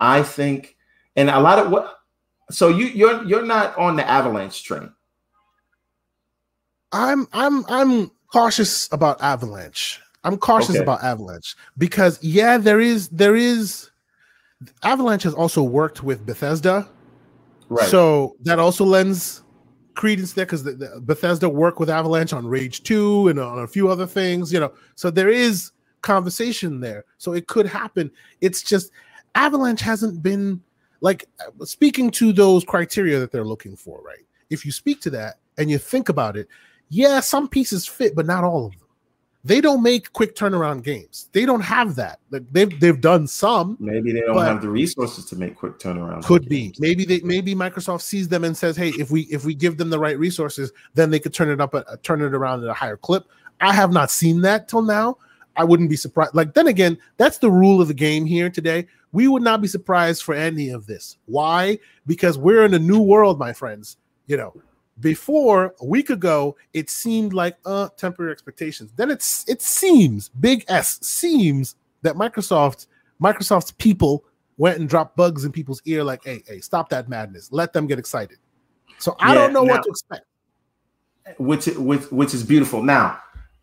i 0.00 0.22
think 0.22 0.76
and 1.16 1.28
a 1.28 1.40
lot 1.40 1.58
of 1.58 1.70
what 1.70 2.00
so 2.50 2.68
you 2.68 2.86
you're 2.86 3.24
you're 3.24 3.44
not 3.44 3.76
on 3.76 3.96
the 3.96 4.08
avalanche 4.08 4.62
train 4.64 4.90
i'm 6.92 7.26
i'm 7.32 7.64
i'm 7.68 8.10
cautious 8.32 8.88
about 8.92 9.20
avalanche 9.20 10.00
i'm 10.24 10.38
cautious 10.38 10.70
okay. 10.70 10.82
about 10.82 11.02
avalanche 11.02 11.54
because 11.76 12.22
yeah 12.22 12.56
there 12.56 12.80
is 12.80 13.08
there 13.10 13.36
is 13.36 13.90
Avalanche 14.82 15.22
has 15.24 15.34
also 15.34 15.62
worked 15.62 16.02
with 16.02 16.24
Bethesda, 16.24 16.88
right? 17.68 17.88
So 17.88 18.36
that 18.42 18.58
also 18.58 18.84
lends 18.84 19.42
credence 19.94 20.32
there 20.32 20.46
because 20.46 20.62
the, 20.62 20.72
the 20.72 21.00
Bethesda 21.00 21.48
worked 21.48 21.78
with 21.78 21.90
Avalanche 21.90 22.32
on 22.32 22.46
Rage 22.46 22.82
Two 22.82 23.28
and 23.28 23.38
on 23.38 23.60
a 23.60 23.66
few 23.66 23.88
other 23.88 24.06
things, 24.06 24.52
you 24.52 24.60
know. 24.60 24.72
So 24.94 25.10
there 25.10 25.30
is 25.30 25.72
conversation 26.02 26.80
there, 26.80 27.04
so 27.18 27.32
it 27.32 27.46
could 27.46 27.66
happen. 27.66 28.10
It's 28.40 28.62
just 28.62 28.92
Avalanche 29.34 29.80
hasn't 29.80 30.22
been 30.22 30.62
like 31.00 31.28
speaking 31.64 32.10
to 32.12 32.32
those 32.32 32.64
criteria 32.64 33.18
that 33.18 33.30
they're 33.30 33.44
looking 33.44 33.76
for, 33.76 34.00
right? 34.02 34.24
If 34.48 34.64
you 34.64 34.72
speak 34.72 35.00
to 35.02 35.10
that 35.10 35.34
and 35.58 35.70
you 35.70 35.76
think 35.76 36.08
about 36.08 36.36
it, 36.36 36.48
yeah, 36.88 37.20
some 37.20 37.48
pieces 37.48 37.86
fit, 37.86 38.14
but 38.14 38.26
not 38.26 38.44
all 38.44 38.66
of 38.66 38.72
them 38.72 38.85
they 39.46 39.60
don't 39.60 39.80
make 39.82 40.12
quick 40.12 40.34
turnaround 40.34 40.82
games. 40.82 41.28
They 41.32 41.46
don't 41.46 41.60
have 41.60 41.94
that. 41.96 42.18
Like 42.30 42.42
They've 42.50 42.80
they've 42.80 43.00
done 43.00 43.28
some. 43.28 43.76
Maybe 43.78 44.12
they 44.12 44.20
don't 44.20 44.44
have 44.44 44.60
the 44.60 44.68
resources 44.68 45.24
to 45.26 45.36
make 45.36 45.54
quick 45.54 45.78
turnaround. 45.78 46.24
Could 46.24 46.48
be. 46.48 46.64
Games. 46.64 46.80
Maybe 46.80 47.04
they 47.04 47.20
maybe 47.20 47.54
Microsoft 47.54 48.02
sees 48.02 48.26
them 48.26 48.42
and 48.42 48.56
says, 48.56 48.76
"Hey, 48.76 48.88
if 48.98 49.10
we 49.10 49.22
if 49.22 49.44
we 49.44 49.54
give 49.54 49.78
them 49.78 49.90
the 49.90 50.00
right 50.00 50.18
resources, 50.18 50.72
then 50.94 51.10
they 51.10 51.20
could 51.20 51.32
turn 51.32 51.48
it 51.48 51.60
up 51.60 51.74
at, 51.76 51.88
uh, 51.88 51.96
turn 52.02 52.22
it 52.22 52.34
around 52.34 52.64
at 52.64 52.70
a 52.70 52.74
higher 52.74 52.96
clip." 52.96 53.24
I 53.60 53.72
have 53.72 53.92
not 53.92 54.10
seen 54.10 54.40
that 54.42 54.68
till 54.68 54.82
now. 54.82 55.18
I 55.56 55.64
wouldn't 55.64 55.90
be 55.90 55.96
surprised. 55.96 56.34
Like 56.34 56.54
then 56.54 56.66
again, 56.66 56.98
that's 57.16 57.38
the 57.38 57.50
rule 57.50 57.80
of 57.80 57.88
the 57.88 57.94
game 57.94 58.26
here 58.26 58.50
today. 58.50 58.86
We 59.12 59.28
would 59.28 59.42
not 59.42 59.62
be 59.62 59.68
surprised 59.68 60.24
for 60.24 60.34
any 60.34 60.70
of 60.70 60.86
this. 60.86 61.18
Why? 61.26 61.78
Because 62.06 62.36
we're 62.36 62.64
in 62.64 62.74
a 62.74 62.78
new 62.78 63.00
world, 63.00 63.38
my 63.38 63.52
friends. 63.52 63.96
You 64.26 64.36
know, 64.36 64.60
before 65.00 65.74
a 65.80 65.84
week 65.84 66.10
ago 66.10 66.56
it 66.72 66.88
seemed 66.88 67.32
like 67.32 67.56
uh 67.64 67.88
temporary 67.96 68.32
expectations. 68.32 68.92
Then 68.96 69.10
it's 69.10 69.48
it 69.48 69.62
seems 69.62 70.28
big 70.28 70.64
s 70.68 70.98
seems 71.06 71.76
that 72.02 72.14
microsoft 72.14 72.86
microsoft's 73.22 73.72
people 73.72 74.24
went 74.58 74.78
and 74.78 74.88
dropped 74.88 75.16
bugs 75.16 75.44
in 75.44 75.52
people's 75.52 75.82
ear 75.84 76.02
like 76.02 76.24
hey 76.24 76.42
hey 76.46 76.60
stop 76.60 76.88
that 76.90 77.08
madness. 77.08 77.52
Let 77.52 77.72
them 77.72 77.86
get 77.86 77.98
excited. 77.98 78.38
So 78.98 79.16
i 79.20 79.28
yeah, 79.28 79.34
don't 79.34 79.52
know 79.52 79.64
now, 79.64 79.74
what 79.74 79.82
to 79.82 79.90
expect. 79.90 80.24
Which 81.38 81.66
which 81.66 82.10
which 82.10 82.34
is 82.34 82.42
beautiful. 82.42 82.82
Now 82.82 83.20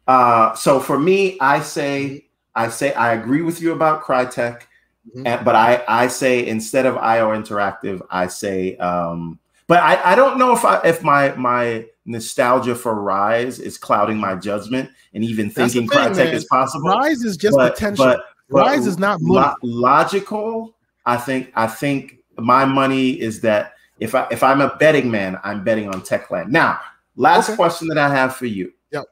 uh 0.07 0.53
so 0.53 0.79
for 0.79 0.99
me 0.99 1.37
i 1.39 1.61
say 1.61 2.25
i 2.55 2.67
say 2.67 2.93
i 2.93 3.13
agree 3.13 3.41
with 3.41 3.61
you 3.61 3.71
about 3.71 4.03
crytek 4.03 4.63
mm-hmm. 5.07 5.25
and, 5.25 5.45
but 5.45 5.55
i 5.55 5.81
i 5.87 6.07
say 6.07 6.45
instead 6.45 6.85
of 6.85 6.97
io 6.97 7.29
interactive 7.29 8.01
i 8.09 8.27
say 8.27 8.75
um 8.77 9.39
but 9.74 9.82
I, 9.82 10.11
I 10.11 10.16
don't 10.16 10.38
know 10.38 10.53
if 10.53 10.64
I, 10.64 10.80
if 10.84 11.02
my 11.02 11.34
my 11.34 11.88
nostalgia 12.06 12.76
for 12.76 12.93
Ryse 12.93 13.60
is 13.60 13.76
clouding 13.76 14.18
my 14.18 14.35
judgment 14.35 14.92
and 15.16 15.24
even 15.24 15.50
thinking 15.50 15.88
thing, 15.88 15.98
Crytek 15.98 16.16
man. 16.16 16.34
is 16.35 16.45
possible. 16.45 16.92
Ryse 16.92 17.26
is 17.26 17.38
just 17.38 17.58
but, 17.58 17.74
potential. 17.74 18.06
But, 18.06 18.19
but 18.52 18.68
Ryse 18.68 18.85
is 18.85 19.00
not 19.00 19.19
lo- 19.19 19.56
logical. 19.64 20.76
I 21.08 21.18
think 21.18 21.52
I 21.56 21.66
think 21.66 22.19
my 22.38 22.66
money 22.66 23.19
is 23.19 23.42
that 23.42 23.74
if 24.00 24.14
I 24.14 24.27
if 24.30 24.43
I'm 24.43 24.61
a 24.61 24.76
betting 24.76 25.10
man, 25.10 25.40
I'm 25.43 25.64
betting 25.64 25.90
on 25.90 26.02
Techland. 26.02 26.50
Now, 26.50 26.80
last 27.16 27.50
okay. 27.50 27.56
question 27.56 27.88
that 27.88 27.98
I 27.98 28.10
have 28.10 28.35
for 28.35 28.45
you. 28.45 28.72
Yep. 28.92 29.06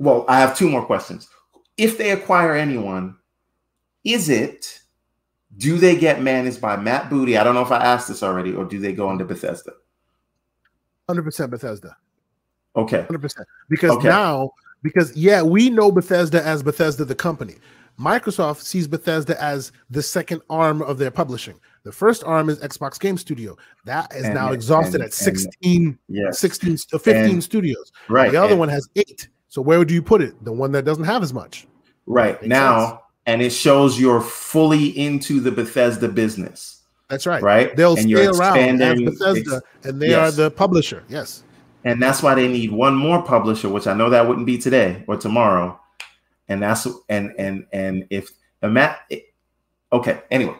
Well, 0.00 0.24
I 0.26 0.40
have 0.40 0.58
two 0.58 0.68
more 0.68 0.84
questions. 0.84 1.28
If 1.76 1.98
they 1.98 2.10
acquire 2.10 2.56
anyone, 2.56 3.14
is 4.02 4.28
it 4.28 4.80
do 5.58 5.78
they 5.78 5.96
get 5.96 6.22
managed 6.22 6.60
by 6.60 6.76
Matt 6.76 7.08
Booty? 7.10 7.36
I 7.36 7.44
don't 7.44 7.54
know 7.54 7.62
if 7.62 7.72
I 7.72 7.82
asked 7.82 8.08
this 8.08 8.22
already, 8.22 8.54
or 8.54 8.64
do 8.64 8.78
they 8.78 8.92
go 8.92 9.10
into 9.10 9.24
Bethesda? 9.24 9.72
100% 11.08 11.50
Bethesda. 11.50 11.96
Okay. 12.74 13.06
100%. 13.08 13.44
Because 13.68 13.90
okay. 13.92 14.08
now, 14.08 14.50
because 14.82 15.16
yeah, 15.16 15.42
we 15.42 15.70
know 15.70 15.90
Bethesda 15.90 16.44
as 16.44 16.62
Bethesda, 16.62 17.04
the 17.04 17.14
company. 17.14 17.56
Microsoft 17.98 18.60
sees 18.60 18.86
Bethesda 18.86 19.42
as 19.42 19.72
the 19.88 20.02
second 20.02 20.42
arm 20.50 20.82
of 20.82 20.98
their 20.98 21.10
publishing. 21.10 21.58
The 21.84 21.92
first 21.92 22.22
arm 22.24 22.50
is 22.50 22.58
Xbox 22.58 23.00
Game 23.00 23.16
Studio. 23.16 23.56
That 23.86 24.14
is 24.14 24.24
and, 24.24 24.34
now 24.34 24.52
exhausted 24.52 24.96
and, 24.96 25.04
at 25.04 25.14
16, 25.14 25.48
and, 25.64 25.98
yes. 26.08 26.38
16 26.38 26.76
to 26.90 26.98
15 26.98 27.40
studios. 27.40 27.92
Right. 28.08 28.30
The 28.30 28.42
other 28.42 28.56
one 28.56 28.68
has 28.68 28.86
eight. 28.96 29.28
So 29.48 29.62
where 29.62 29.78
would 29.78 29.90
you 29.90 30.02
put 30.02 30.20
it? 30.20 30.44
The 30.44 30.52
one 30.52 30.72
that 30.72 30.84
doesn't 30.84 31.04
have 31.04 31.22
as 31.22 31.32
much. 31.32 31.66
Right. 32.04 32.42
Now, 32.42 32.86
sense 32.86 33.00
and 33.26 33.42
it 33.42 33.50
shows 33.50 33.98
you're 33.98 34.20
fully 34.20 34.86
into 34.98 35.40
the 35.40 35.50
Bethesda 35.50 36.08
business. 36.08 36.82
That's 37.08 37.26
right. 37.26 37.42
Right. 37.42 37.76
They'll 37.76 37.96
and 37.96 38.10
stay 38.10 38.26
around 38.26 38.82
as 38.82 39.00
Bethesda, 39.00 39.62
and 39.84 40.00
they 40.00 40.10
yes. 40.10 40.32
are 40.32 40.42
the 40.42 40.50
publisher. 40.50 41.04
Yes. 41.08 41.42
And 41.84 42.02
that's 42.02 42.22
why 42.22 42.34
they 42.34 42.48
need 42.48 42.72
one 42.72 42.96
more 42.96 43.22
publisher, 43.22 43.68
which 43.68 43.86
I 43.86 43.94
know 43.94 44.10
that 44.10 44.26
wouldn't 44.26 44.46
be 44.46 44.58
today 44.58 45.04
or 45.06 45.16
tomorrow. 45.16 45.78
And 46.48 46.62
that's 46.62 46.86
and 47.08 47.32
and 47.38 47.66
and 47.72 48.06
if 48.10 48.30
Matt, 48.62 49.00
okay. 49.92 50.22
Anyway, 50.30 50.56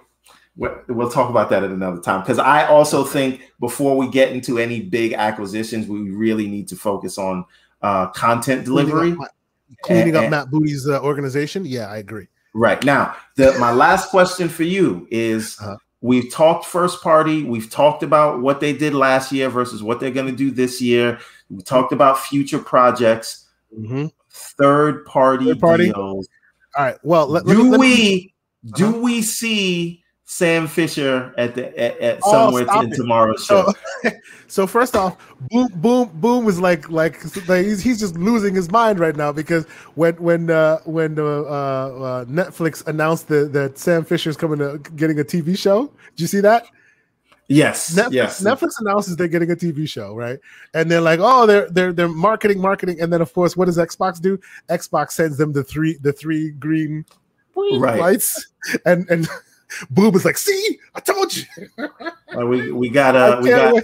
we'll 0.56 1.10
talk 1.10 1.30
about 1.30 1.50
that 1.50 1.64
at 1.64 1.70
another 1.70 2.00
time 2.00 2.20
because 2.20 2.38
I 2.38 2.66
also 2.66 3.02
think 3.02 3.52
before 3.58 3.96
we 3.96 4.08
get 4.08 4.30
into 4.30 4.58
any 4.58 4.80
big 4.80 5.14
acquisitions, 5.14 5.88
we 5.88 6.10
really 6.10 6.46
need 6.46 6.68
to 6.68 6.76
focus 6.76 7.18
on 7.18 7.44
uh, 7.82 8.06
content 8.08 8.64
delivery. 8.64 9.12
Cleaning 9.12 9.22
up, 9.22 9.30
cleaning 9.82 10.16
and, 10.16 10.16
up 10.16 10.30
Matt 10.30 10.50
Booty's 10.50 10.88
uh, 10.88 11.00
organization. 11.00 11.64
Yeah, 11.64 11.88
I 11.88 11.96
agree. 11.96 12.28
Right 12.58 12.82
now, 12.84 13.14
the 13.36 13.56
my 13.58 13.70
last 13.70 14.10
question 14.10 14.48
for 14.48 14.62
you 14.62 15.06
is: 15.10 15.58
uh-huh. 15.60 15.76
We've 16.06 16.30
talked 16.30 16.66
first 16.66 17.02
party. 17.02 17.42
We've 17.42 17.68
talked 17.70 18.02
about 18.02 18.40
what 18.40 18.60
they 18.60 18.72
did 18.72 18.94
last 18.94 19.32
year 19.32 19.48
versus 19.48 19.82
what 19.82 19.98
they're 19.98 20.10
going 20.10 20.26
to 20.26 20.32
do 20.32 20.50
this 20.50 20.80
year. 20.80 21.18
We 21.50 21.62
talked 21.62 21.92
about 21.92 22.18
future 22.18 22.58
projects. 22.58 23.48
Mm-hmm. 23.76 24.06
Third 24.30 25.04
party, 25.06 25.46
Third 25.46 25.60
party 25.60 25.84
deals. 25.92 26.28
All 26.76 26.84
right. 26.84 26.98
Well, 27.02 27.26
let, 27.26 27.44
do 27.44 27.70
let, 27.70 27.80
we 27.80 28.34
let 28.64 28.74
do 28.74 28.88
uh-huh. 28.88 28.98
we 28.98 29.22
see 29.22 30.04
Sam 30.28 30.66
Fisher 30.66 31.32
at 31.38 31.54
the 31.54 31.66
at, 31.78 31.98
at 32.00 32.18
oh, 32.24 32.32
somewhere 32.32 32.66
in 32.82 32.90
tomorrow's 32.90 33.44
show. 33.44 33.72
So, 34.02 34.10
so, 34.48 34.66
first 34.66 34.96
off, 34.96 35.16
boom, 35.50 35.68
boom, 35.76 36.10
boom 36.14 36.48
is 36.48 36.60
like 36.60 36.90
like, 36.90 37.22
like 37.48 37.64
he's, 37.64 37.80
he's 37.80 38.00
just 38.00 38.16
losing 38.16 38.52
his 38.52 38.68
mind 38.68 38.98
right 38.98 39.14
now 39.14 39.30
because 39.30 39.66
when 39.94 40.16
when 40.16 40.50
uh, 40.50 40.78
when 40.84 41.16
uh, 41.20 41.22
uh, 41.22 42.24
Netflix 42.24 42.84
announced 42.88 43.28
that 43.28 43.52
that 43.52 43.78
Sam 43.78 44.04
Fisher 44.04 44.28
is 44.28 44.36
coming 44.36 44.58
to 44.58 44.78
getting 44.96 45.20
a 45.20 45.24
TV 45.24 45.56
show, 45.56 45.92
did 46.16 46.20
you 46.20 46.26
see 46.26 46.40
that? 46.40 46.66
Yes, 47.46 47.94
Netflix, 47.94 48.12
yes. 48.12 48.42
Netflix 48.42 48.80
announces 48.80 49.14
they're 49.14 49.28
getting 49.28 49.52
a 49.52 49.56
TV 49.56 49.88
show, 49.88 50.12
right? 50.12 50.40
And 50.74 50.90
they're 50.90 51.00
like, 51.00 51.20
oh, 51.22 51.46
they're 51.46 51.70
they're 51.70 51.92
they're 51.92 52.08
marketing, 52.08 52.60
marketing, 52.60 53.00
and 53.00 53.12
then 53.12 53.20
of 53.20 53.32
course, 53.32 53.56
what 53.56 53.66
does 53.66 53.78
Xbox 53.78 54.20
do? 54.20 54.40
Xbox 54.68 55.12
sends 55.12 55.36
them 55.38 55.52
the 55.52 55.62
three 55.62 55.98
the 56.02 56.12
three 56.12 56.50
green 56.50 57.04
right. 57.54 58.00
lights, 58.00 58.48
and 58.84 59.08
and 59.08 59.28
Boom 59.90 60.14
is 60.14 60.24
like, 60.24 60.38
see, 60.38 60.78
I 60.94 61.00
told 61.00 61.36
you. 61.36 61.44
uh, 61.78 62.46
we 62.46 62.72
we 62.72 62.88
got 62.88 63.16
uh 63.16 63.40
we 63.42 63.50
got 63.50 63.82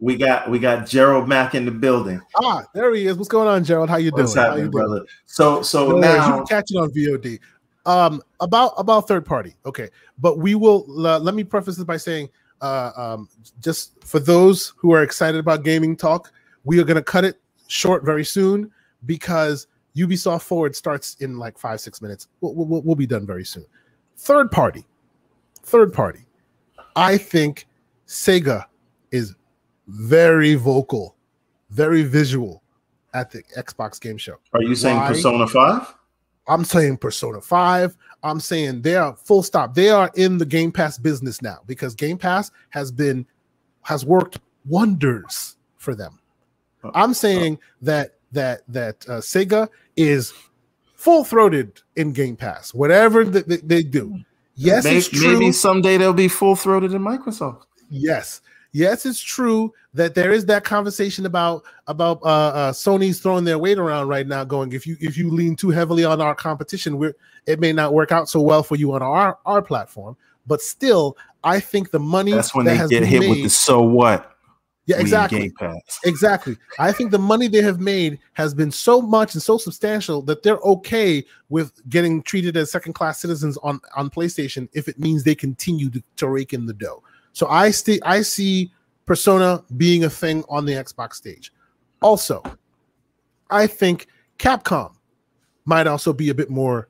we 0.00 0.16
got 0.16 0.50
we 0.50 0.58
got 0.58 0.86
Gerald 0.86 1.28
Mack 1.28 1.54
in 1.54 1.64
the 1.64 1.70
building. 1.70 2.20
Ah, 2.36 2.64
there 2.74 2.92
he 2.94 3.06
is. 3.06 3.16
What's 3.16 3.28
going 3.28 3.48
on, 3.48 3.64
Gerald? 3.64 3.90
How 3.90 3.96
you 3.96 4.10
doing? 4.10 4.24
What's 4.24 4.34
happening, 4.34 4.66
you 4.66 4.70
brother? 4.70 4.96
Doing? 4.96 5.08
So 5.26 5.62
so 5.62 5.90
no, 5.92 5.98
now 5.98 6.26
you 6.26 6.32
can 6.34 6.46
catch 6.46 6.70
it 6.70 6.76
on 6.76 6.90
VOD. 6.90 7.38
Um, 7.86 8.22
about 8.40 8.72
about 8.76 9.08
third 9.08 9.24
party. 9.24 9.54
Okay, 9.66 9.88
but 10.18 10.38
we 10.38 10.54
will. 10.54 10.84
Uh, 11.06 11.18
let 11.18 11.34
me 11.34 11.44
preface 11.44 11.76
this 11.76 11.84
by 11.84 11.96
saying, 11.96 12.28
uh, 12.60 12.90
um, 12.96 13.28
just 13.60 14.02
for 14.04 14.18
those 14.18 14.74
who 14.76 14.92
are 14.92 15.02
excited 15.02 15.38
about 15.38 15.64
gaming 15.64 15.96
talk, 15.96 16.32
we 16.64 16.78
are 16.80 16.84
going 16.84 16.96
to 16.96 17.02
cut 17.02 17.24
it 17.24 17.40
short 17.68 18.04
very 18.04 18.24
soon 18.24 18.70
because 19.06 19.66
Ubisoft 19.96 20.42
Forward 20.42 20.74
starts 20.76 21.16
in 21.20 21.38
like 21.38 21.58
five 21.58 21.80
six 21.80 22.00
minutes. 22.02 22.28
We'll, 22.40 22.54
we'll, 22.54 22.82
we'll 22.82 22.96
be 22.96 23.06
done 23.06 23.26
very 23.26 23.44
soon. 23.44 23.66
Third 24.16 24.50
party, 24.50 24.84
third 25.62 25.92
party. 25.92 26.26
I 26.96 27.16
think 27.16 27.66
Sega 28.06 28.64
is 29.10 29.34
very 29.86 30.54
vocal, 30.54 31.16
very 31.70 32.02
visual 32.02 32.62
at 33.14 33.30
the 33.30 33.42
Xbox 33.56 34.00
Game 34.00 34.18
Show. 34.18 34.36
Are 34.52 34.62
you 34.62 34.74
saying 34.74 34.96
Why? 34.96 35.08
Persona 35.08 35.46
Five? 35.46 35.94
I'm 36.50 36.64
saying 36.64 36.96
Persona 36.96 37.40
5. 37.40 37.96
I'm 38.24 38.40
saying 38.40 38.82
they 38.82 38.96
are 38.96 39.14
full 39.14 39.42
stop. 39.42 39.74
They 39.74 39.88
are 39.88 40.10
in 40.16 40.36
the 40.36 40.44
Game 40.44 40.72
Pass 40.72 40.98
business 40.98 41.40
now 41.40 41.60
because 41.66 41.94
Game 41.94 42.18
Pass 42.18 42.50
has 42.70 42.90
been 42.90 43.24
has 43.82 44.04
worked 44.04 44.40
wonders 44.66 45.56
for 45.76 45.94
them. 45.94 46.18
I'm 46.94 47.14
saying 47.14 47.58
that 47.82 48.16
that 48.32 48.62
that 48.68 49.08
uh, 49.08 49.18
Sega 49.18 49.68
is 49.96 50.32
full 50.96 51.24
throated 51.24 51.80
in 51.96 52.12
Game 52.12 52.36
Pass. 52.36 52.74
Whatever 52.74 53.24
they, 53.24 53.42
they, 53.42 53.56
they 53.58 53.82
do. 53.82 54.18
Yes, 54.60 54.84
maybe, 54.84 55.26
maybe 55.26 55.52
someday 55.52 55.96
they'll 55.96 56.12
be 56.12 56.28
full 56.28 56.54
throated 56.54 56.92
in 56.92 57.02
Microsoft. 57.02 57.62
Yes, 57.88 58.42
yes, 58.72 59.06
it's 59.06 59.20
true 59.20 59.72
that 59.94 60.14
there 60.14 60.32
is 60.32 60.44
that 60.46 60.64
conversation 60.64 61.24
about 61.24 61.64
about 61.86 62.20
uh, 62.22 62.26
uh, 62.26 62.72
Sony's 62.72 63.20
throwing 63.20 63.44
their 63.44 63.58
weight 63.58 63.78
around 63.78 64.08
right 64.08 64.26
now, 64.26 64.44
going 64.44 64.72
if 64.72 64.86
you 64.86 64.96
if 65.00 65.16
you 65.16 65.30
lean 65.30 65.56
too 65.56 65.70
heavily 65.70 66.04
on 66.04 66.20
our 66.20 66.34
competition, 66.34 66.98
we 66.98 67.12
it 67.46 67.58
may 67.58 67.72
not 67.72 67.94
work 67.94 68.12
out 68.12 68.28
so 68.28 68.40
well 68.40 68.62
for 68.62 68.76
you 68.76 68.92
on 68.92 69.02
our 69.02 69.38
our 69.46 69.62
platform. 69.62 70.16
But 70.46 70.60
still, 70.60 71.16
I 71.42 71.58
think 71.60 71.90
the 71.90 71.98
money 71.98 72.32
that's 72.32 72.54
when 72.54 72.66
that 72.66 72.88
they 72.88 73.00
get 73.00 73.06
hit 73.06 73.20
made, 73.20 73.30
with 73.30 73.42
the 73.44 73.48
so 73.50 73.80
what. 73.80 74.29
Yeah, 74.90 75.00
exactly. 75.00 75.52
Exactly. 76.04 76.56
I 76.78 76.90
think 76.90 77.12
the 77.12 77.18
money 77.18 77.46
they 77.46 77.62
have 77.62 77.80
made 77.80 78.18
has 78.32 78.54
been 78.54 78.72
so 78.72 79.00
much 79.00 79.34
and 79.34 79.42
so 79.42 79.56
substantial 79.56 80.20
that 80.22 80.42
they're 80.42 80.58
okay 80.58 81.24
with 81.48 81.80
getting 81.88 82.22
treated 82.22 82.56
as 82.56 82.72
second 82.72 82.94
class 82.94 83.20
citizens 83.20 83.56
on 83.62 83.80
on 83.96 84.10
PlayStation 84.10 84.68
if 84.72 84.88
it 84.88 84.98
means 84.98 85.22
they 85.22 85.34
continue 85.36 85.90
to, 85.90 86.02
to 86.16 86.28
rake 86.28 86.52
in 86.52 86.66
the 86.66 86.72
dough. 86.72 87.02
So 87.32 87.46
I 87.46 87.70
see 87.70 88.00
I 88.04 88.22
see 88.22 88.72
Persona 89.06 89.62
being 89.76 90.04
a 90.04 90.10
thing 90.10 90.44
on 90.48 90.64
the 90.64 90.72
Xbox 90.72 91.14
stage. 91.14 91.52
Also, 92.02 92.42
I 93.50 93.68
think 93.68 94.08
Capcom 94.38 94.94
might 95.66 95.86
also 95.86 96.12
be 96.12 96.30
a 96.30 96.34
bit 96.34 96.50
more. 96.50 96.88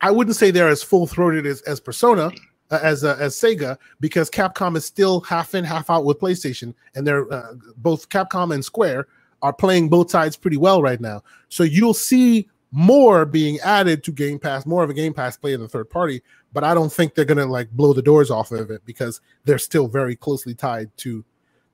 I 0.00 0.10
wouldn't 0.10 0.34
say 0.34 0.50
they're 0.50 0.68
as 0.68 0.82
full 0.82 1.06
throated 1.06 1.46
as, 1.46 1.60
as 1.62 1.78
Persona, 1.78 2.32
uh, 2.70 2.78
as 2.82 3.04
uh, 3.04 3.16
as 3.18 3.34
Sega, 3.34 3.76
because 4.00 4.30
Capcom 4.30 4.76
is 4.76 4.84
still 4.84 5.20
half 5.20 5.54
in, 5.54 5.64
half 5.64 5.90
out 5.90 6.04
with 6.04 6.18
PlayStation, 6.18 6.74
and 6.94 7.06
they're 7.06 7.30
uh, 7.32 7.54
both 7.76 8.08
Capcom 8.08 8.54
and 8.54 8.64
Square 8.64 9.06
are 9.42 9.52
playing 9.52 9.88
both 9.88 10.10
sides 10.10 10.36
pretty 10.36 10.56
well 10.56 10.82
right 10.82 11.00
now. 11.00 11.22
So 11.48 11.62
you'll 11.62 11.94
see 11.94 12.48
more 12.72 13.24
being 13.24 13.58
added 13.60 14.04
to 14.04 14.12
Game 14.12 14.38
Pass, 14.38 14.66
more 14.66 14.84
of 14.84 14.90
a 14.90 14.94
Game 14.94 15.14
Pass 15.14 15.36
play 15.36 15.54
in 15.54 15.60
the 15.60 15.68
third 15.68 15.90
party. 15.90 16.22
But 16.52 16.64
I 16.64 16.74
don't 16.74 16.92
think 16.92 17.14
they're 17.14 17.24
gonna 17.24 17.46
like 17.46 17.70
blow 17.70 17.92
the 17.92 18.02
doors 18.02 18.30
off 18.30 18.52
of 18.52 18.70
it 18.70 18.82
because 18.84 19.20
they're 19.44 19.58
still 19.58 19.88
very 19.88 20.16
closely 20.16 20.54
tied 20.54 20.94
to 20.98 21.24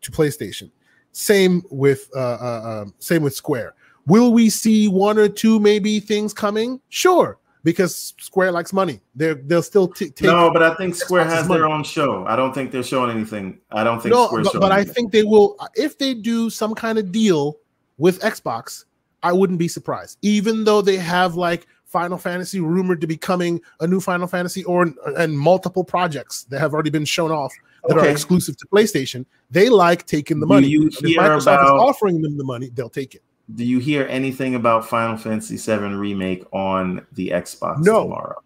to 0.02 0.10
PlayStation. 0.10 0.70
Same 1.12 1.62
with 1.70 2.10
uh, 2.14 2.38
uh 2.40 2.82
um, 2.82 2.94
same 2.98 3.22
with 3.22 3.34
Square. 3.34 3.74
Will 4.06 4.32
we 4.32 4.50
see 4.50 4.86
one 4.86 5.18
or 5.18 5.28
two 5.28 5.58
maybe 5.58 5.98
things 5.98 6.32
coming? 6.32 6.80
Sure, 6.88 7.38
because 7.66 8.14
Square 8.20 8.52
likes 8.52 8.72
money. 8.72 9.00
They're 9.16 9.34
they'll 9.34 9.60
still 9.60 9.88
t- 9.88 10.10
take. 10.10 10.28
No, 10.28 10.52
but 10.52 10.62
I 10.62 10.76
think 10.76 10.94
Square 10.94 11.24
has 11.24 11.48
money. 11.48 11.58
their 11.58 11.68
own 11.68 11.82
show. 11.82 12.24
I 12.24 12.36
don't 12.36 12.54
think 12.54 12.70
they're 12.70 12.84
showing 12.84 13.10
anything. 13.10 13.58
I 13.72 13.82
don't 13.82 14.00
think. 14.00 14.14
No, 14.14 14.30
but, 14.30 14.60
but 14.60 14.70
I 14.70 14.84
think 14.84 15.10
they 15.10 15.24
will. 15.24 15.56
If 15.74 15.98
they 15.98 16.14
do 16.14 16.48
some 16.48 16.76
kind 16.76 16.96
of 16.96 17.10
deal 17.10 17.58
with 17.98 18.20
Xbox, 18.20 18.84
I 19.24 19.32
wouldn't 19.32 19.58
be 19.58 19.66
surprised. 19.66 20.16
Even 20.22 20.62
though 20.62 20.80
they 20.80 20.96
have 20.96 21.34
like 21.34 21.66
Final 21.86 22.18
Fantasy 22.18 22.60
rumored 22.60 23.00
to 23.00 23.08
be 23.08 23.16
coming, 23.16 23.60
a 23.80 23.86
new 23.88 24.00
Final 24.00 24.28
Fantasy, 24.28 24.62
or 24.62 24.94
and 25.16 25.36
multiple 25.36 25.82
projects 25.82 26.44
that 26.44 26.60
have 26.60 26.72
already 26.72 26.90
been 26.90 27.04
shown 27.04 27.32
off 27.32 27.52
that 27.88 27.98
okay. 27.98 28.06
are 28.06 28.10
exclusive 28.12 28.56
to 28.58 28.66
PlayStation. 28.68 29.26
They 29.50 29.70
like 29.70 30.06
taking 30.06 30.38
the 30.38 30.46
money. 30.46 30.68
you 30.68 30.88
hear 31.00 31.18
Microsoft 31.18 31.42
about, 31.42 31.64
is 31.64 31.82
offering 31.82 32.22
them 32.22 32.38
the 32.38 32.44
money, 32.44 32.70
they'll 32.72 32.88
take 32.88 33.16
it. 33.16 33.24
Do 33.54 33.64
you 33.64 33.78
hear 33.78 34.06
anything 34.08 34.54
about 34.56 34.88
Final 34.88 35.16
Fantasy 35.16 35.56
VII 35.56 35.94
remake 35.94 36.44
on 36.52 37.06
the 37.12 37.28
Xbox 37.28 37.84
no. 37.84 38.02
tomorrow? 38.02 38.42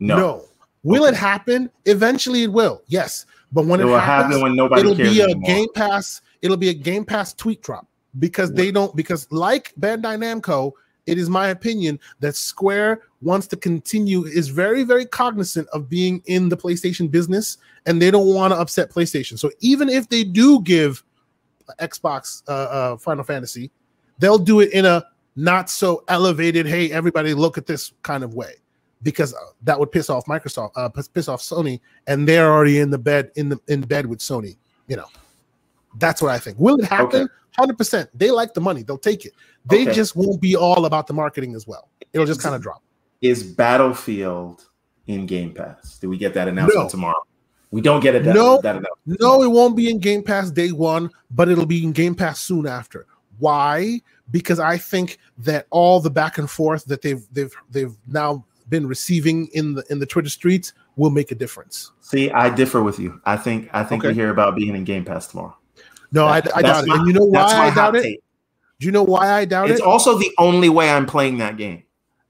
No. 0.00 0.16
No. 0.16 0.44
Will 0.82 1.04
okay. 1.04 1.14
it 1.14 1.16
happen? 1.16 1.70
Eventually, 1.86 2.44
it 2.44 2.52
will. 2.52 2.82
Yes, 2.86 3.26
but 3.52 3.66
when 3.66 3.80
it, 3.80 3.86
it 3.86 3.90
happens, 3.90 4.34
happen 4.34 4.42
when 4.42 4.56
nobody 4.56 4.80
it'll 4.80 4.94
be 4.94 5.20
a 5.20 5.24
anymore. 5.24 5.42
Game 5.46 5.68
Pass. 5.74 6.20
It'll 6.40 6.56
be 6.56 6.68
a 6.68 6.74
Game 6.74 7.04
Pass 7.04 7.34
tweet 7.34 7.62
drop 7.62 7.86
because 8.18 8.52
they 8.52 8.70
don't 8.70 8.94
because 8.94 9.30
like 9.30 9.72
Bandai 9.80 10.16
Namco, 10.16 10.72
it 11.06 11.18
is 11.18 11.28
my 11.28 11.48
opinion 11.48 11.98
that 12.20 12.36
Square 12.36 13.02
wants 13.20 13.46
to 13.48 13.56
continue 13.56 14.24
is 14.24 14.48
very 14.48 14.84
very 14.84 15.04
cognizant 15.04 15.68
of 15.72 15.88
being 15.88 16.22
in 16.26 16.48
the 16.48 16.56
PlayStation 16.56 17.10
business 17.10 17.58
and 17.86 18.00
they 18.00 18.10
don't 18.10 18.32
want 18.32 18.52
to 18.52 18.58
upset 18.58 18.90
PlayStation. 18.90 19.38
So 19.38 19.50
even 19.60 19.88
if 19.88 20.08
they 20.08 20.22
do 20.22 20.62
give 20.62 21.02
Xbox 21.80 22.42
uh, 22.48 22.52
uh, 22.52 22.96
Final 22.98 23.24
Fantasy, 23.24 23.70
they'll 24.18 24.38
do 24.38 24.60
it 24.60 24.72
in 24.72 24.84
a 24.84 25.04
not 25.36 25.70
so 25.70 26.04
elevated 26.08 26.66
hey 26.66 26.90
everybody 26.90 27.34
look 27.34 27.56
at 27.58 27.66
this 27.66 27.92
kind 28.02 28.24
of 28.24 28.34
way 28.34 28.54
because 29.02 29.34
uh, 29.34 29.38
that 29.62 29.78
would 29.78 29.92
piss 29.92 30.10
off 30.10 30.24
Microsoft, 30.26 30.72
uh, 30.76 30.88
piss 30.88 31.28
off 31.28 31.40
Sony, 31.40 31.80
and 32.06 32.26
they're 32.26 32.52
already 32.52 32.78
in 32.78 32.90
the 32.90 32.98
bed 32.98 33.30
in 33.36 33.48
the 33.48 33.58
in 33.68 33.80
bed 33.82 34.06
with 34.06 34.18
Sony. 34.18 34.56
You 34.86 34.96
know, 34.96 35.06
that's 35.98 36.22
what 36.22 36.30
I 36.30 36.38
think. 36.38 36.58
Will 36.58 36.78
it 36.78 36.84
happen? 36.84 37.28
Hundred 37.56 37.72
okay. 37.72 37.76
percent. 37.76 38.10
They 38.14 38.30
like 38.30 38.54
the 38.54 38.60
money. 38.60 38.82
They'll 38.82 38.98
take 38.98 39.24
it. 39.24 39.32
They 39.66 39.82
okay. 39.82 39.92
just 39.94 40.16
won't 40.16 40.40
be 40.40 40.56
all 40.56 40.86
about 40.86 41.06
the 41.06 41.14
marketing 41.14 41.54
as 41.54 41.66
well. 41.66 41.88
It'll 42.12 42.26
just 42.26 42.42
kind 42.42 42.54
of 42.54 42.62
drop. 42.62 42.82
Is 43.20 43.42
Battlefield 43.42 44.66
in 45.06 45.26
Game 45.26 45.52
Pass? 45.52 45.98
Do 45.98 46.08
we 46.08 46.16
get 46.16 46.34
that 46.34 46.48
announcement 46.48 46.86
no. 46.86 46.88
tomorrow? 46.88 47.22
We 47.70 47.82
don't 47.82 48.00
get 48.00 48.14
it. 48.14 48.24
That, 48.24 48.34
no, 48.34 48.60
that 48.62 48.82
no, 49.04 49.42
it 49.42 49.48
won't 49.48 49.76
be 49.76 49.90
in 49.90 49.98
Game 49.98 50.22
Pass 50.22 50.50
day 50.50 50.72
one, 50.72 51.10
but 51.30 51.48
it'll 51.48 51.66
be 51.66 51.84
in 51.84 51.92
Game 51.92 52.14
Pass 52.14 52.40
soon 52.40 52.66
after. 52.66 53.06
Why? 53.38 54.00
Because 54.30 54.58
I 54.58 54.76
think 54.76 55.18
that 55.38 55.66
all 55.70 56.00
the 56.00 56.10
back 56.10 56.38
and 56.38 56.50
forth 56.50 56.84
that 56.86 57.02
they've 57.02 57.26
they've 57.32 57.54
they've 57.70 57.94
now 58.06 58.44
been 58.68 58.86
receiving 58.86 59.48
in 59.52 59.74
the 59.74 59.84
in 59.90 59.98
the 59.98 60.06
Twitter 60.06 60.28
streets 60.28 60.72
will 60.96 61.10
make 61.10 61.30
a 61.30 61.34
difference. 61.34 61.92
See, 62.00 62.30
I 62.30 62.50
differ 62.50 62.82
with 62.82 62.98
you. 62.98 63.20
I 63.24 63.36
think 63.36 63.70
I 63.72 63.84
think 63.84 64.02
okay. 64.02 64.08
we 64.08 64.14
hear 64.14 64.30
about 64.30 64.56
being 64.56 64.74
in 64.74 64.84
Game 64.84 65.04
Pass 65.04 65.28
tomorrow. 65.28 65.56
No, 66.12 66.26
that, 66.26 66.54
I, 66.54 66.58
I 66.58 66.62
doubt 66.62 66.86
my, 66.86 66.94
it. 66.94 66.98
And 66.98 67.06
you 67.06 67.12
know 67.12 67.24
why 67.24 67.42
I 67.42 67.74
doubt 67.74 67.96
it? 67.96 68.02
Take. 68.02 68.22
Do 68.80 68.86
you 68.86 68.92
know 68.92 69.02
why 69.02 69.30
I 69.30 69.44
doubt 69.44 69.70
it's 69.70 69.80
it? 69.80 69.82
It's 69.82 69.86
also 69.86 70.16
the 70.18 70.32
only 70.38 70.68
way 70.68 70.90
I'm 70.90 71.06
playing 71.06 71.38
that 71.38 71.56
game. 71.56 71.82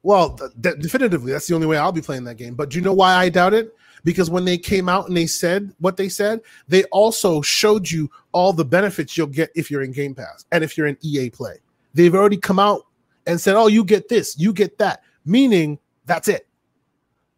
Well, 0.02 0.38
th- 0.62 0.78
definitively, 0.80 1.32
that's 1.32 1.46
the 1.46 1.54
only 1.54 1.66
way 1.66 1.76
I'll 1.76 1.92
be 1.92 2.00
playing 2.00 2.24
that 2.24 2.36
game. 2.36 2.54
But 2.54 2.70
do 2.70 2.78
you 2.78 2.84
know 2.84 2.94
why 2.94 3.14
I 3.14 3.28
doubt 3.28 3.52
it? 3.52 3.74
Because 4.08 4.30
when 4.30 4.46
they 4.46 4.56
came 4.56 4.88
out 4.88 5.06
and 5.06 5.14
they 5.14 5.26
said 5.26 5.70
what 5.80 5.98
they 5.98 6.08
said, 6.08 6.40
they 6.66 6.84
also 6.84 7.42
showed 7.42 7.90
you 7.90 8.10
all 8.32 8.54
the 8.54 8.64
benefits 8.64 9.18
you'll 9.18 9.26
get 9.26 9.50
if 9.54 9.70
you're 9.70 9.82
in 9.82 9.92
Game 9.92 10.14
Pass 10.14 10.46
and 10.50 10.64
if 10.64 10.78
you're 10.78 10.86
in 10.86 10.96
EA 11.02 11.28
Play. 11.28 11.58
They've 11.92 12.14
already 12.14 12.38
come 12.38 12.58
out 12.58 12.86
and 13.26 13.38
said, 13.38 13.54
"Oh, 13.54 13.66
you 13.66 13.84
get 13.84 14.08
this, 14.08 14.34
you 14.38 14.54
get 14.54 14.78
that," 14.78 15.02
meaning 15.26 15.78
that's 16.06 16.26
it. 16.26 16.48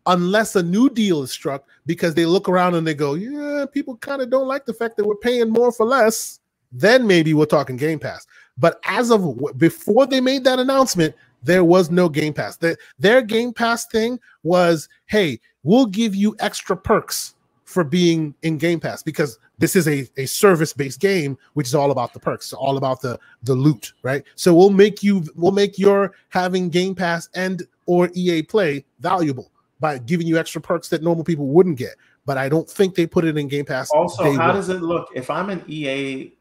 Unless 0.07 0.55
a 0.55 0.63
new 0.63 0.89
deal 0.89 1.25
is 1.25 1.33
struck, 1.33 1.67
because 1.87 2.15
they 2.15 2.25
look 2.25 2.49
around 2.49 2.77
and 2.77 2.87
they 2.87 2.95
go, 2.95 3.15
"Yeah, 3.15 3.67
people 3.67 3.97
kind 3.97 4.23
of 4.23 4.31
don't 4.31 4.47
like 4.47 4.65
the 4.65 4.73
fact 4.73 4.97
that 4.97 5.05
we're 5.05 5.17
paying 5.17 5.51
more 5.51 5.73
for 5.73 5.85
less." 5.85 6.39
Then 6.71 7.05
maybe 7.05 7.35
we're 7.35 7.47
talking 7.47 7.77
Game 7.77 7.99
Pass. 7.99 8.29
But 8.57 8.79
as 8.85 9.11
of 9.11 9.37
before 9.59 10.07
they 10.07 10.21
made 10.21 10.45
that 10.45 10.61
announcement, 10.61 11.17
there 11.43 11.65
was 11.65 11.91
no 11.91 12.09
Game 12.09 12.33
Pass. 12.33 12.57
The, 12.57 12.77
their 12.99 13.23
Game 13.23 13.53
Pass 13.53 13.87
thing 13.87 14.19
was, 14.43 14.89
hey, 15.07 15.41
we'll 15.63 15.87
give 15.87 16.15
you 16.15 16.37
extra 16.39 16.77
perks 16.77 17.35
for 17.65 17.85
being 17.85 18.35
in 18.43 18.59
Game 18.59 18.81
Pass 18.81 19.03
because 19.03 19.39
this 19.59 19.77
is 19.77 19.87
a, 19.87 20.09
a 20.17 20.27
service-based 20.27 20.99
game, 20.99 21.39
which 21.55 21.69
is 21.69 21.75
all 21.75 21.91
about 21.91 22.13
the 22.13 22.19
perks, 22.19 22.53
all 22.53 22.77
about 22.77 23.01
the 23.01 23.19
the 23.45 23.55
loot, 23.55 23.93
right? 24.03 24.25
So 24.35 24.55
we'll 24.55 24.71
make 24.71 25.03
you 25.03 25.23
we'll 25.37 25.53
make 25.53 25.79
your 25.79 26.13
having 26.31 26.69
Game 26.69 26.95
Pass 26.95 27.29
and 27.35 27.63
or 27.87 28.11
EA 28.15 28.43
Play 28.43 28.85
valuable 28.99 29.51
by 29.79 29.99
giving 29.99 30.27
you 30.27 30.39
extra 30.39 30.61
perks 30.61 30.89
that 30.89 31.03
normal 31.03 31.25
people 31.25 31.47
wouldn't 31.47 31.79
get. 31.79 31.95
But 32.27 32.39
I 32.39 32.49
don't 32.49 32.69
think 32.69 32.95
they 32.95 33.07
put 33.07 33.25
it 33.25 33.37
in 33.37 33.49
Game 33.49 33.65
Pass. 33.65 33.91
Also, 33.91 34.33
how 34.33 34.49
one. 34.49 34.57
does 34.57 34.69
it 34.69 34.83
look 34.83 35.09
if 35.15 35.31
I'm 35.31 35.51
an 35.51 35.63
EA 35.69 36.33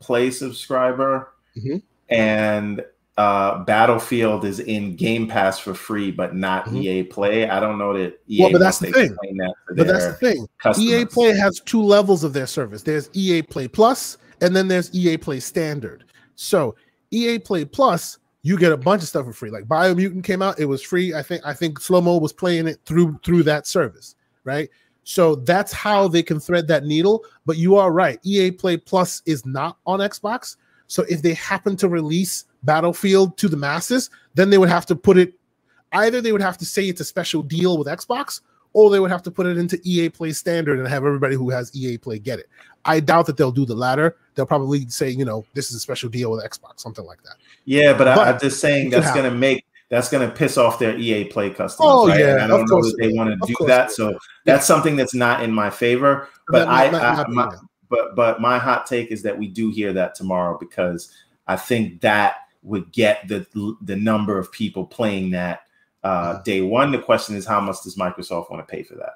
Play 0.00 0.30
subscriber 0.30 1.32
mm-hmm. 1.56 1.78
and 2.08 2.84
uh, 3.18 3.64
Battlefield 3.64 4.44
is 4.44 4.60
in 4.60 4.94
Game 4.94 5.26
Pass 5.26 5.58
for 5.58 5.74
free, 5.74 6.12
but 6.12 6.36
not 6.36 6.66
mm-hmm. 6.66 6.76
EA 6.76 7.02
Play. 7.02 7.50
I 7.50 7.58
don't 7.58 7.76
know 7.76 7.92
that 7.92 8.20
EA. 8.28 8.42
Well, 8.42 8.52
but 8.52 8.58
that's 8.60 8.78
the 8.78 8.92
thing. 8.92 9.10
That 9.10 9.54
but 9.74 9.88
that's 9.88 10.06
the 10.06 10.12
thing. 10.12 10.46
Customers. 10.58 10.88
EA 10.88 11.04
Play 11.04 11.36
has 11.36 11.60
two 11.60 11.82
levels 11.82 12.22
of 12.22 12.32
their 12.32 12.46
service. 12.46 12.84
There's 12.84 13.10
EA 13.14 13.42
Play 13.42 13.66
Plus, 13.66 14.18
and 14.40 14.54
then 14.54 14.68
there's 14.68 14.94
EA 14.94 15.16
Play 15.16 15.40
Standard. 15.40 16.04
So 16.36 16.76
EA 17.10 17.40
Play 17.40 17.64
Plus, 17.64 18.20
you 18.42 18.56
get 18.56 18.70
a 18.70 18.76
bunch 18.76 19.02
of 19.02 19.08
stuff 19.08 19.26
for 19.26 19.32
free. 19.32 19.50
Like 19.50 19.64
Biomutant 19.64 20.22
came 20.22 20.40
out, 20.40 20.60
it 20.60 20.66
was 20.66 20.80
free. 20.80 21.12
I 21.12 21.22
think 21.22 21.42
I 21.44 21.54
think 21.54 21.80
Slow 21.80 22.00
Mo 22.00 22.18
was 22.18 22.32
playing 22.32 22.68
it 22.68 22.78
through 22.86 23.18
through 23.24 23.42
that 23.42 23.66
service, 23.66 24.14
right? 24.44 24.70
So 25.02 25.34
that's 25.34 25.72
how 25.72 26.06
they 26.06 26.22
can 26.22 26.38
thread 26.38 26.68
that 26.68 26.84
needle. 26.84 27.24
But 27.46 27.56
you 27.56 27.74
are 27.74 27.90
right. 27.90 28.20
EA 28.22 28.52
Play 28.52 28.76
Plus 28.76 29.22
is 29.26 29.44
not 29.44 29.78
on 29.86 29.98
Xbox. 29.98 30.54
So 30.86 31.04
if 31.08 31.20
they 31.20 31.34
happen 31.34 31.76
to 31.78 31.88
release 31.88 32.44
Battlefield 32.62 33.36
to 33.38 33.48
the 33.48 33.56
masses, 33.56 34.10
then 34.34 34.50
they 34.50 34.58
would 34.58 34.68
have 34.68 34.86
to 34.86 34.96
put 34.96 35.18
it 35.18 35.34
either 35.92 36.20
they 36.20 36.32
would 36.32 36.42
have 36.42 36.58
to 36.58 36.66
say 36.66 36.84
it's 36.84 37.00
a 37.00 37.04
special 37.04 37.42
deal 37.42 37.78
with 37.78 37.88
Xbox, 37.88 38.40
or 38.72 38.90
they 38.90 39.00
would 39.00 39.10
have 39.10 39.22
to 39.22 39.30
put 39.30 39.46
it 39.46 39.56
into 39.56 39.80
EA 39.84 40.08
Play 40.08 40.32
standard 40.32 40.78
and 40.78 40.86
have 40.86 41.04
everybody 41.04 41.34
who 41.34 41.50
has 41.50 41.74
EA 41.74 41.98
Play 41.98 42.18
get 42.18 42.38
it. 42.38 42.48
I 42.84 43.00
doubt 43.00 43.26
that 43.26 43.36
they'll 43.36 43.52
do 43.52 43.66
the 43.66 43.74
latter. 43.74 44.16
They'll 44.34 44.46
probably 44.46 44.88
say, 44.88 45.10
you 45.10 45.24
know, 45.24 45.44
this 45.54 45.70
is 45.70 45.76
a 45.76 45.80
special 45.80 46.08
deal 46.08 46.30
with 46.30 46.44
Xbox, 46.44 46.80
something 46.80 47.04
like 47.04 47.22
that. 47.22 47.36
Yeah, 47.64 47.92
but, 47.92 48.04
but 48.04 48.18
I, 48.18 48.30
am 48.30 48.38
just 48.38 48.60
saying 48.60 48.90
that's 48.90 49.12
going 49.12 49.30
to 49.30 49.36
make 49.36 49.64
that's 49.90 50.10
going 50.10 50.28
to 50.28 50.34
piss 50.34 50.58
off 50.58 50.78
their 50.78 50.96
EA 50.98 51.24
Play 51.24 51.50
customers. 51.50 51.90
Oh 51.90 52.08
right? 52.08 52.20
yeah, 52.20 52.34
and 52.34 52.42
I 52.42 52.46
don't 52.46 52.68
know 52.70 52.82
that 52.82 52.96
they 52.98 53.12
want 53.12 53.30
to 53.30 53.46
do 53.46 53.66
that. 53.66 53.90
So 53.90 54.18
that's 54.44 54.66
something 54.66 54.96
that's 54.96 55.14
not 55.14 55.42
in 55.42 55.50
my 55.50 55.70
favor. 55.70 56.28
But 56.48 56.68
I, 56.68 56.90
not, 56.90 57.02
I 57.02 57.14
not 57.14 57.30
my, 57.30 57.56
but 57.88 58.14
but 58.14 58.40
my 58.40 58.58
hot 58.58 58.86
take 58.86 59.10
is 59.10 59.22
that 59.22 59.38
we 59.38 59.48
do 59.48 59.70
hear 59.70 59.92
that 59.94 60.14
tomorrow 60.14 60.58
because 60.58 61.10
I 61.46 61.56
think 61.56 62.02
that 62.02 62.36
would 62.62 62.92
get 62.92 63.26
the 63.28 63.46
the 63.82 63.96
number 63.96 64.38
of 64.38 64.50
people 64.52 64.84
playing 64.84 65.30
that 65.30 65.60
uh, 66.02 66.34
mm-hmm. 66.34 66.42
day 66.42 66.60
one. 66.60 66.92
The 66.92 66.98
question 66.98 67.36
is, 67.36 67.46
how 67.46 67.60
much 67.60 67.82
does 67.82 67.96
Microsoft 67.96 68.50
want 68.50 68.66
to 68.66 68.70
pay 68.70 68.82
for 68.82 68.94
that? 68.96 69.14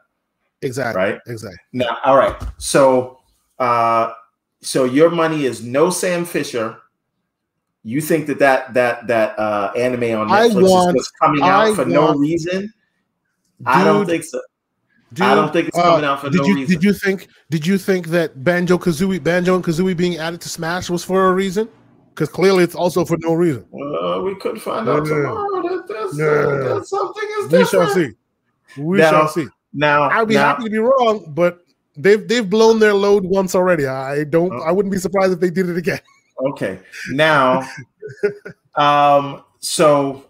Exactly. 0.62 1.02
Right. 1.02 1.20
Exactly. 1.26 1.58
Now, 1.72 1.98
all 2.04 2.16
right. 2.16 2.36
So, 2.58 3.18
uh, 3.58 4.12
so 4.60 4.84
your 4.84 5.10
money 5.10 5.44
is 5.44 5.62
no 5.62 5.90
Sam 5.90 6.24
Fisher. 6.24 6.78
You 7.84 8.00
think 8.00 8.28
that 8.28 8.38
that 8.38 8.74
that 8.74 9.06
that 9.08 9.38
uh, 9.38 9.72
anime 9.76 10.20
on 10.20 10.28
Netflix 10.28 10.70
want, 10.70 10.96
is 10.96 11.02
just 11.02 11.12
coming 11.20 11.42
out 11.42 11.66
I 11.66 11.74
for 11.74 11.82
want, 11.82 11.90
no 11.90 12.14
reason? 12.14 12.60
Dude, 12.60 12.72
I 13.66 13.84
don't 13.84 14.06
think 14.06 14.22
so. 14.22 14.40
Dude, 15.12 15.26
I 15.26 15.34
don't 15.34 15.52
think 15.52 15.68
it's 15.68 15.76
coming 15.76 16.04
uh, 16.04 16.12
out 16.12 16.20
for 16.20 16.30
did 16.30 16.40
no 16.40 16.46
you, 16.46 16.54
reason. 16.54 16.74
Did 16.74 16.84
you 16.84 16.94
think? 16.94 17.28
Did 17.50 17.66
you 17.66 17.76
think 17.76 18.06
that 18.08 18.44
Banjo 18.44 18.78
Kazooie, 18.78 19.22
Banjo 19.22 19.56
and 19.56 19.64
Kazooie 19.64 19.96
being 19.96 20.16
added 20.16 20.40
to 20.42 20.48
Smash 20.48 20.88
was 20.88 21.02
for 21.04 21.26
a 21.26 21.32
reason? 21.32 21.68
Because 22.14 22.28
clearly 22.28 22.62
it's 22.62 22.74
also 22.74 23.04
for 23.04 23.16
no 23.20 23.32
reason. 23.32 23.64
Well, 23.70 24.22
we 24.22 24.34
could 24.36 24.60
find 24.60 24.86
out 24.88 25.06
tomorrow 25.06 25.62
that, 25.62 25.88
that's, 25.88 26.20
uh, 26.20 26.76
that 26.76 26.86
something 26.86 27.28
is 27.38 27.48
different. 27.48 27.52
We 27.52 27.64
shall 27.64 27.88
see. 27.88 28.82
We 28.82 28.98
now, 28.98 29.10
shall 29.10 29.28
see. 29.28 29.46
Now, 29.72 30.10
I'd 30.10 30.28
be 30.28 30.34
now, 30.34 30.48
happy 30.48 30.64
to 30.64 30.70
be 30.70 30.78
wrong, 30.78 31.32
but 31.34 31.64
they've 31.96 32.26
they've 32.28 32.48
blown 32.48 32.78
their 32.78 32.92
load 32.92 33.24
once 33.24 33.54
already. 33.54 33.86
I 33.86 34.24
don't. 34.24 34.52
I 34.62 34.70
wouldn't 34.72 34.92
be 34.92 34.98
surprised 34.98 35.32
if 35.32 35.40
they 35.40 35.50
did 35.50 35.68
it 35.68 35.76
again. 35.76 36.00
Okay. 36.44 36.80
Now, 37.12 37.68
um, 38.74 39.44
so 39.60 40.24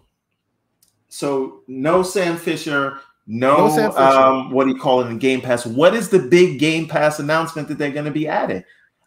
so 1.07 1.61
no 1.67 2.03
Sam 2.03 2.37
Fisher, 2.37 2.99
no, 3.25 3.67
no 3.67 3.75
Sam 3.75 3.91
Fisher. 3.91 4.03
um, 4.03 4.51
what 4.51 4.65
do 4.65 4.71
you 4.71 4.79
call 4.79 5.01
it 5.01 5.07
in 5.07 5.17
Game 5.17 5.41
Pass? 5.41 5.65
What 5.65 5.95
is 5.95 6.09
the 6.09 6.19
big 6.19 6.59
Game 6.59 6.87
Pass 6.87 7.19
announcement 7.19 7.67
that 7.69 7.79
they're 7.79 7.91
going 7.91 8.05
to 8.05 8.11
be 8.11 8.27
adding? 8.27 8.63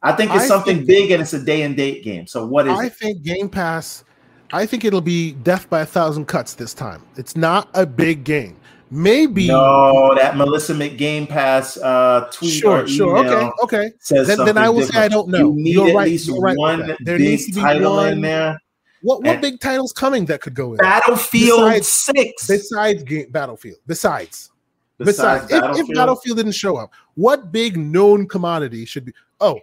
I 0.07 0.13
think 0.13 0.35
it's 0.35 0.45
I 0.45 0.47
something 0.49 0.77
think, 0.77 0.87
big 0.87 1.11
and 1.11 1.21
it's 1.23 1.33
a 1.33 1.43
day 1.43 1.63
and 1.63 1.77
date 1.77 2.03
game. 2.05 2.27
So 2.27 2.47
what 2.47 2.67
is 2.67 2.79
I 2.79 2.87
it? 2.87 2.95
think 2.95 3.23
Game 3.23 3.49
Pass 3.49 4.05
I 4.53 4.67
think 4.67 4.85
it'll 4.85 5.01
be 5.01 5.33
death 5.33 5.69
by 5.69 5.81
a 5.81 5.87
thousand 5.87 6.27
cuts 6.27 6.55
this 6.55 6.73
time. 6.73 7.03
It's 7.17 7.37
not 7.37 7.69
a 7.75 7.85
big 7.87 8.25
game. 8.25 8.57
Maybe 8.91 9.49
no, 9.49 10.15
that 10.15 10.37
Melissa 10.37 10.73
McGame 10.73 11.29
Pass 11.29 11.77
uh, 11.79 12.31
tweet. 12.33 12.53
Sure, 12.53 12.87
sure. 12.87 13.19
Okay, 13.19 13.51
okay. 13.65 13.93
Says 13.99 14.29
then, 14.29 14.45
then 14.45 14.57
I 14.57 14.69
will 14.69 14.81
different. 14.81 14.95
say 14.95 15.01
I 15.01 15.09
don't 15.09 15.29
know. 15.29 15.39
You 15.39 15.55
need 15.55 15.73
You're 15.73 15.89
at 15.89 15.95
right. 15.97 16.09
least 16.09 16.29
You're 16.29 16.39
right 16.39 16.57
one 16.57 16.97
there 17.01 17.19
big 17.19 17.53
title 17.53 17.97
one, 17.97 18.13
in 18.13 18.21
there. 18.21 18.57
What 19.03 19.23
what 19.23 19.27
and 19.27 19.43
big 19.43 19.59
titles 19.59 19.93
coming 19.93 20.27
that 20.27 20.41
could 20.41 20.55
go 20.55 20.73
in? 20.73 20.77
Battlefield 20.77 21.73
besides, 21.73 21.89
Six. 21.89 22.47
Besides 22.47 23.03
game, 23.03 23.31
Battlefield. 23.31 23.79
Besides. 23.89 24.53
Besides, 24.99 25.17
besides 25.17 25.51
Battlefield? 25.51 25.81
If, 25.81 25.91
if 25.91 25.97
Battlefield 25.97 26.37
didn't 26.37 26.53
show 26.53 26.77
up, 26.77 26.93
what 27.17 27.51
big 27.51 27.77
known 27.77 28.29
commodity 28.29 28.85
should 28.85 29.05
be? 29.05 29.13
Oh, 29.41 29.59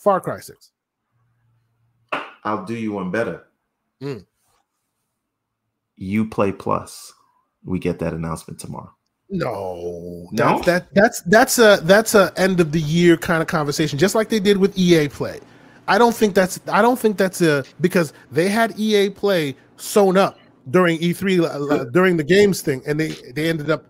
Far 0.00 0.20
Cry 0.20 0.40
Six. 0.40 0.72
I'll 2.44 2.64
do 2.64 2.74
you 2.74 2.92
one 2.92 3.10
better. 3.10 3.46
Mm. 4.02 4.24
play 6.30 6.52
Plus. 6.52 7.12
We 7.64 7.78
get 7.78 7.98
that 7.98 8.14
announcement 8.14 8.58
tomorrow. 8.58 8.94
No, 9.28 10.28
no, 10.32 10.58
that, 10.60 10.64
that 10.64 10.94
that's 10.94 11.20
that's 11.22 11.58
a 11.58 11.78
that's 11.82 12.14
a 12.14 12.32
end 12.36 12.58
of 12.58 12.72
the 12.72 12.80
year 12.80 13.16
kind 13.16 13.42
of 13.42 13.48
conversation, 13.48 13.98
just 13.98 14.14
like 14.14 14.28
they 14.28 14.40
did 14.40 14.56
with 14.56 14.76
EA 14.76 15.08
Play. 15.08 15.38
I 15.86 15.98
don't 15.98 16.14
think 16.14 16.34
that's 16.34 16.58
I 16.66 16.82
don't 16.82 16.98
think 16.98 17.16
that's 17.16 17.40
a 17.42 17.62
because 17.80 18.12
they 18.32 18.48
had 18.48 18.78
EA 18.78 19.10
Play 19.10 19.54
sewn 19.76 20.16
up 20.16 20.38
during 20.70 20.98
E3 20.98 21.44
uh, 21.44 21.84
during 21.90 22.16
the 22.16 22.24
games 22.24 22.62
thing, 22.62 22.82
and 22.86 22.98
they 22.98 23.10
they 23.34 23.48
ended 23.48 23.70
up 23.70 23.84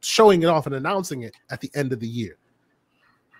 showing 0.00 0.42
it 0.42 0.46
off 0.46 0.66
and 0.66 0.74
announcing 0.74 1.22
it 1.22 1.34
at 1.50 1.60
the 1.60 1.70
end 1.74 1.92
of 1.92 2.00
the 2.00 2.08
year. 2.08 2.38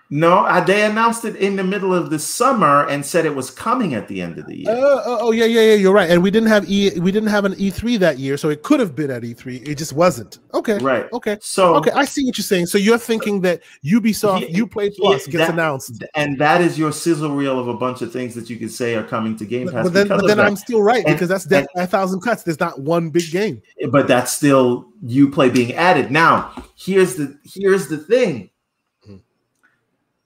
No, 0.08 0.40
I, 0.40 0.60
they 0.60 0.84
announced 0.84 1.24
it 1.24 1.34
in 1.36 1.56
the 1.56 1.64
middle 1.64 1.92
of 1.92 2.10
the 2.10 2.18
summer 2.18 2.86
and 2.86 3.04
said 3.04 3.26
it 3.26 3.34
was 3.34 3.50
coming 3.50 3.94
at 3.94 4.06
the 4.06 4.22
end 4.22 4.38
of 4.38 4.46
the 4.46 4.58
year. 4.58 4.70
Uh, 4.70 5.02
oh, 5.04 5.18
oh 5.22 5.30
yeah, 5.32 5.46
yeah, 5.46 5.62
yeah. 5.62 5.74
You're 5.74 5.92
right. 5.92 6.08
And 6.08 6.22
we 6.22 6.30
didn't 6.30 6.48
have 6.48 6.70
E. 6.70 6.92
We 7.00 7.10
didn't 7.10 7.28
have 7.28 7.44
an 7.44 7.54
E3 7.54 7.98
that 7.98 8.18
year, 8.18 8.36
so 8.36 8.48
it 8.48 8.62
could 8.62 8.78
have 8.78 8.94
been 8.94 9.10
at 9.10 9.22
E3. 9.22 9.66
It 9.66 9.76
just 9.76 9.94
wasn't. 9.94 10.38
Okay. 10.54 10.78
Right. 10.78 11.12
Okay. 11.12 11.38
So 11.40 11.74
okay, 11.76 11.90
I 11.90 12.04
see 12.04 12.24
what 12.24 12.38
you're 12.38 12.44
saying. 12.44 12.66
So 12.66 12.78
you're 12.78 12.98
thinking 12.98 13.40
that 13.40 13.62
Ubisoft 13.84 14.48
yeah, 14.48 14.60
Uplay 14.60 14.94
Plus 14.94 15.26
yeah, 15.26 15.32
gets 15.32 15.46
that, 15.46 15.54
announced, 15.54 16.04
and 16.14 16.38
that 16.38 16.60
is 16.60 16.78
your 16.78 16.92
sizzle 16.92 17.34
reel 17.34 17.58
of 17.58 17.66
a 17.66 17.74
bunch 17.74 18.00
of 18.00 18.12
things 18.12 18.36
that 18.36 18.48
you 18.48 18.58
could 18.58 18.70
say 18.70 18.94
are 18.94 19.04
coming 19.04 19.36
to 19.38 19.44
Game 19.44 19.68
Pass. 19.68 19.84
But 19.84 19.92
then, 19.92 20.08
but 20.08 20.26
then 20.28 20.38
I'm 20.38 20.56
still 20.56 20.82
right 20.82 21.04
and, 21.04 21.16
because 21.16 21.28
that's 21.28 21.44
death 21.44 21.66
by 21.74 21.82
a 21.82 21.86
thousand 21.86 22.20
cuts. 22.20 22.44
There's 22.44 22.60
not 22.60 22.80
one 22.80 23.10
big 23.10 23.32
game. 23.32 23.60
But 23.90 24.06
that's 24.06 24.30
still 24.30 24.86
Uplay 25.04 25.52
being 25.52 25.74
added. 25.74 26.12
Now, 26.12 26.52
here's 26.76 27.16
the 27.16 27.36
here's 27.42 27.88
the 27.88 27.98
thing 27.98 28.50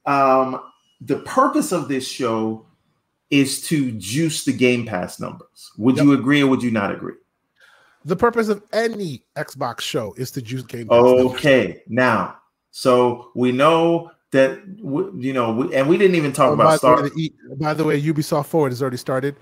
um, 0.05 0.61
the 1.01 1.17
purpose 1.19 1.71
of 1.71 1.87
this 1.87 2.07
show 2.07 2.65
is 3.29 3.61
to 3.67 3.91
juice 3.93 4.43
the 4.43 4.53
Game 4.53 4.85
Pass 4.85 5.19
numbers. 5.19 5.71
Would 5.77 5.97
yep. 5.97 6.05
you 6.05 6.13
agree 6.13 6.41
or 6.41 6.47
would 6.47 6.61
you 6.63 6.71
not 6.71 6.91
agree? 6.91 7.15
The 8.03 8.15
purpose 8.15 8.49
of 8.49 8.63
any 8.73 9.23
Xbox 9.35 9.81
show 9.81 10.13
is 10.17 10.31
to 10.31 10.41
juice 10.41 10.63
Game 10.63 10.87
Pass. 10.87 10.97
Okay, 10.97 11.67
numbers. 11.67 11.83
now 11.87 12.37
so 12.71 13.31
we 13.35 13.51
know 13.51 14.11
that 14.31 14.61
you 14.77 15.33
know, 15.33 15.53
we, 15.53 15.75
and 15.75 15.87
we 15.87 15.97
didn't 15.97 16.15
even 16.15 16.31
talk 16.31 16.51
oh, 16.51 16.53
about 16.53 16.79
Star. 16.79 17.01
The 17.01 17.11
way, 17.15 17.55
by 17.57 17.73
the 17.73 17.83
way, 17.83 18.01
Ubisoft 18.01 18.47
Forward 18.47 18.71
has 18.71 18.81
already 18.81 18.97
started. 18.97 19.35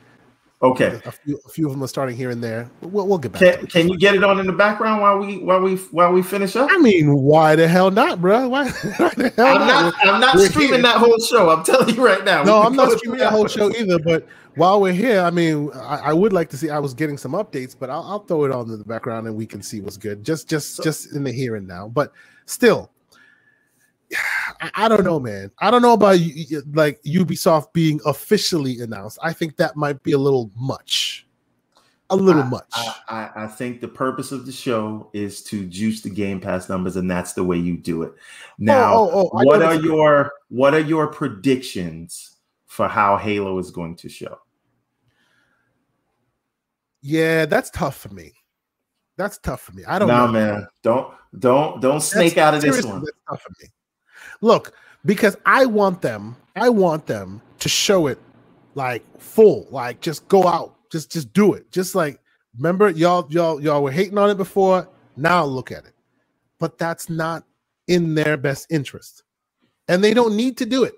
Okay, 0.61 0.99
a 1.05 1.11
few, 1.11 1.39
a 1.45 1.49
few 1.49 1.67
of 1.67 1.71
them 1.71 1.81
are 1.81 1.87
starting 1.87 2.17
here 2.17 2.31
and 2.31 2.43
there. 2.43 2.69
We'll, 2.81 3.07
we'll 3.07 3.17
get 3.17 3.31
back. 3.31 3.59
Can, 3.59 3.67
can 3.67 3.87
you 3.87 3.97
get 3.97 4.15
it 4.15 4.25
on 4.25 4.41
in 4.41 4.45
the 4.45 4.51
background 4.51 5.01
while 5.01 5.17
we 5.17 5.37
while 5.37 5.61
we 5.61 5.77
while 5.77 6.11
we 6.11 6.21
finish 6.21 6.53
up? 6.57 6.69
I 6.69 6.77
mean, 6.79 7.15
why 7.15 7.55
the 7.55 7.65
hell 7.65 7.89
not, 7.91 8.19
bro? 8.19 8.49
Why, 8.49 8.69
why 8.97 9.13
the 9.15 9.31
hell 9.37 9.47
I'm 9.47 9.67
not? 9.67 9.93
not 9.93 9.95
I'm 10.05 10.19
not 10.19 10.35
we're 10.35 10.49
streaming 10.49 10.73
here. 10.73 10.81
that 10.81 10.97
whole 10.97 11.17
show. 11.19 11.49
I'm 11.49 11.63
telling 11.63 11.95
you 11.95 12.05
right 12.05 12.25
now. 12.25 12.43
No, 12.43 12.61
I'm 12.61 12.75
not 12.75 12.91
streaming 12.97 13.19
that 13.19 13.31
whole 13.31 13.47
show 13.47 13.73
either. 13.73 13.99
But 13.99 14.27
while 14.55 14.81
we're 14.81 14.91
here, 14.91 15.21
I 15.21 15.31
mean, 15.31 15.71
I, 15.75 15.97
I, 15.97 16.13
would 16.13 16.33
like 16.33 16.49
to 16.49 16.57
see. 16.57 16.69
I 16.69 16.79
was 16.79 16.93
getting 16.93 17.17
some 17.17 17.31
updates, 17.31 17.73
but 17.79 17.89
I'll, 17.89 18.03
I'll 18.03 18.19
throw 18.19 18.43
it 18.43 18.51
on 18.51 18.69
in 18.69 18.77
the 18.77 18.83
background 18.83 19.27
and 19.27 19.37
we 19.37 19.45
can 19.45 19.61
see 19.61 19.79
what's 19.79 19.95
good. 19.95 20.25
Just 20.25 20.49
just 20.49 20.75
so, 20.75 20.83
just 20.83 21.15
in 21.15 21.23
the 21.23 21.31
here 21.31 21.55
and 21.55 21.69
now. 21.69 21.87
But 21.87 22.11
still, 22.47 22.91
I, 24.75 24.87
don't 24.87 25.03
know, 25.03 25.19
man. 25.19 25.51
I 25.59 25.69
don't 25.71 25.81
know 25.81 25.93
about 25.93 26.19
like 26.73 27.01
Ubisoft 27.03 27.73
being 27.73 27.99
officially 28.05 28.79
announced. 28.81 29.19
I 29.21 29.33
think 29.33 29.57
that 29.57 29.75
might 29.75 30.01
be 30.03 30.13
a 30.13 30.17
little 30.17 30.51
much 30.57 31.27
a 32.09 32.15
little 32.15 32.43
I, 32.43 32.49
much. 32.49 32.71
I, 33.07 33.29
I, 33.35 33.47
think 33.47 33.81
the 33.81 33.87
purpose 33.87 34.31
of 34.31 34.45
the 34.45 34.51
show 34.51 35.09
is 35.13 35.43
to 35.43 35.65
juice 35.65 36.01
the 36.01 36.09
Game 36.09 36.39
Pass 36.39 36.69
numbers, 36.69 36.95
and 36.95 37.09
that's 37.09 37.33
the 37.33 37.43
way 37.43 37.57
you 37.57 37.77
do 37.77 38.03
it. 38.03 38.13
Oh, 38.15 38.53
now, 38.57 38.93
oh, 38.93 39.09
oh, 39.13 39.29
oh, 39.33 39.43
what 39.43 39.61
are 39.61 39.75
your 39.75 40.31
what 40.49 40.73
are 40.73 40.79
your 40.79 41.07
predictions 41.07 42.37
for 42.65 42.87
how 42.87 43.17
Halo 43.17 43.57
is 43.59 43.71
going 43.71 43.95
to 43.97 44.09
show? 44.09 44.39
Yeah, 47.01 47.45
that's 47.45 47.69
tough 47.69 47.97
for 47.97 48.09
me. 48.09 48.33
That's 49.15 49.37
tough 49.37 49.61
for 49.61 49.73
me. 49.73 49.83
I 49.85 49.99
don't 49.99 50.07
nah, 50.07 50.25
know. 50.25 50.31
man. 50.31 50.67
Don't 50.81 51.13
don't 51.37 51.81
don't 51.81 52.01
snake 52.01 52.35
that's, 52.35 52.47
out 52.47 52.55
of 52.55 52.61
this 52.61 52.85
one. 52.85 53.01
That's 53.01 53.17
tough 53.29 53.41
for 53.41 53.51
me. 53.61 53.69
Look, 54.41 54.73
because 55.05 55.37
I 55.45 55.65
want 55.65 56.01
them, 56.01 56.35
I 56.55 56.69
want 56.69 57.05
them 57.05 57.41
to 57.59 57.69
show 57.69 58.07
it 58.07 58.19
like 58.75 59.03
full, 59.19 59.67
like 59.71 60.01
just 60.01 60.27
go 60.27 60.47
out 60.47 60.75
just 60.89 61.11
just 61.11 61.31
do 61.33 61.53
it. 61.53 61.71
Just 61.71 61.95
like 61.95 62.19
remember 62.57 62.89
y'all 62.89 63.27
y'all 63.29 63.61
y'all 63.61 63.83
were 63.83 63.91
hating 63.91 64.17
on 64.17 64.29
it 64.29 64.37
before. 64.37 64.87
Now 65.15 65.43
look 65.45 65.71
at 65.71 65.85
it. 65.85 65.93
But 66.59 66.77
that's 66.77 67.09
not 67.09 67.43
in 67.87 68.15
their 68.15 68.37
best 68.37 68.67
interest. 68.69 69.23
And 69.87 70.03
they 70.03 70.13
don't 70.13 70.35
need 70.35 70.57
to 70.57 70.65
do 70.65 70.83
it. 70.83 70.93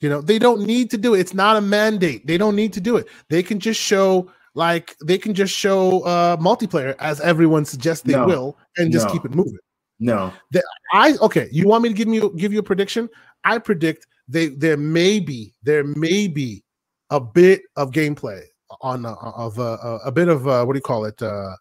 You 0.00 0.08
know, 0.08 0.20
they 0.20 0.38
don't 0.38 0.62
need 0.66 0.90
to 0.90 0.98
do 0.98 1.14
it. 1.14 1.20
It's 1.20 1.34
not 1.34 1.56
a 1.56 1.60
mandate. 1.60 2.26
They 2.26 2.36
don't 2.36 2.56
need 2.56 2.72
to 2.74 2.80
do 2.80 2.96
it. 2.96 3.06
They 3.28 3.42
can 3.42 3.60
just 3.60 3.80
show 3.80 4.30
like 4.54 4.96
they 5.04 5.18
can 5.18 5.34
just 5.34 5.54
show 5.54 6.02
uh 6.02 6.36
multiplayer 6.36 6.94
as 6.98 7.20
everyone 7.20 7.64
suggests 7.64 8.04
they 8.04 8.14
no, 8.14 8.26
will 8.26 8.58
and 8.76 8.92
just 8.92 9.06
no, 9.06 9.12
keep 9.12 9.24
it 9.24 9.34
moving. 9.34 9.58
No. 10.00 10.32
The, 10.50 10.62
I 10.92 11.16
okay, 11.20 11.48
you 11.52 11.68
want 11.68 11.82
me 11.82 11.88
to 11.90 11.94
give 11.94 12.08
me 12.08 12.20
give 12.36 12.52
you 12.52 12.58
a 12.58 12.62
prediction? 12.62 13.08
I 13.44 13.58
predict 13.58 14.06
they 14.28 14.48
there 14.48 14.76
may 14.76 15.20
be 15.20 15.54
there 15.62 15.84
may 15.84 16.28
be 16.28 16.64
a 17.10 17.20
bit 17.20 17.62
of 17.76 17.90
gameplay 17.90 18.42
on 18.80 19.06
uh, 19.06 19.14
of 19.14 19.58
uh, 19.58 19.98
a 20.04 20.10
bit 20.10 20.28
of 20.28 20.48
uh, 20.48 20.64
what 20.64 20.72
do 20.72 20.78
you 20.78 20.82
call 20.82 21.04
it? 21.04 21.20
Uh, 21.22 21.54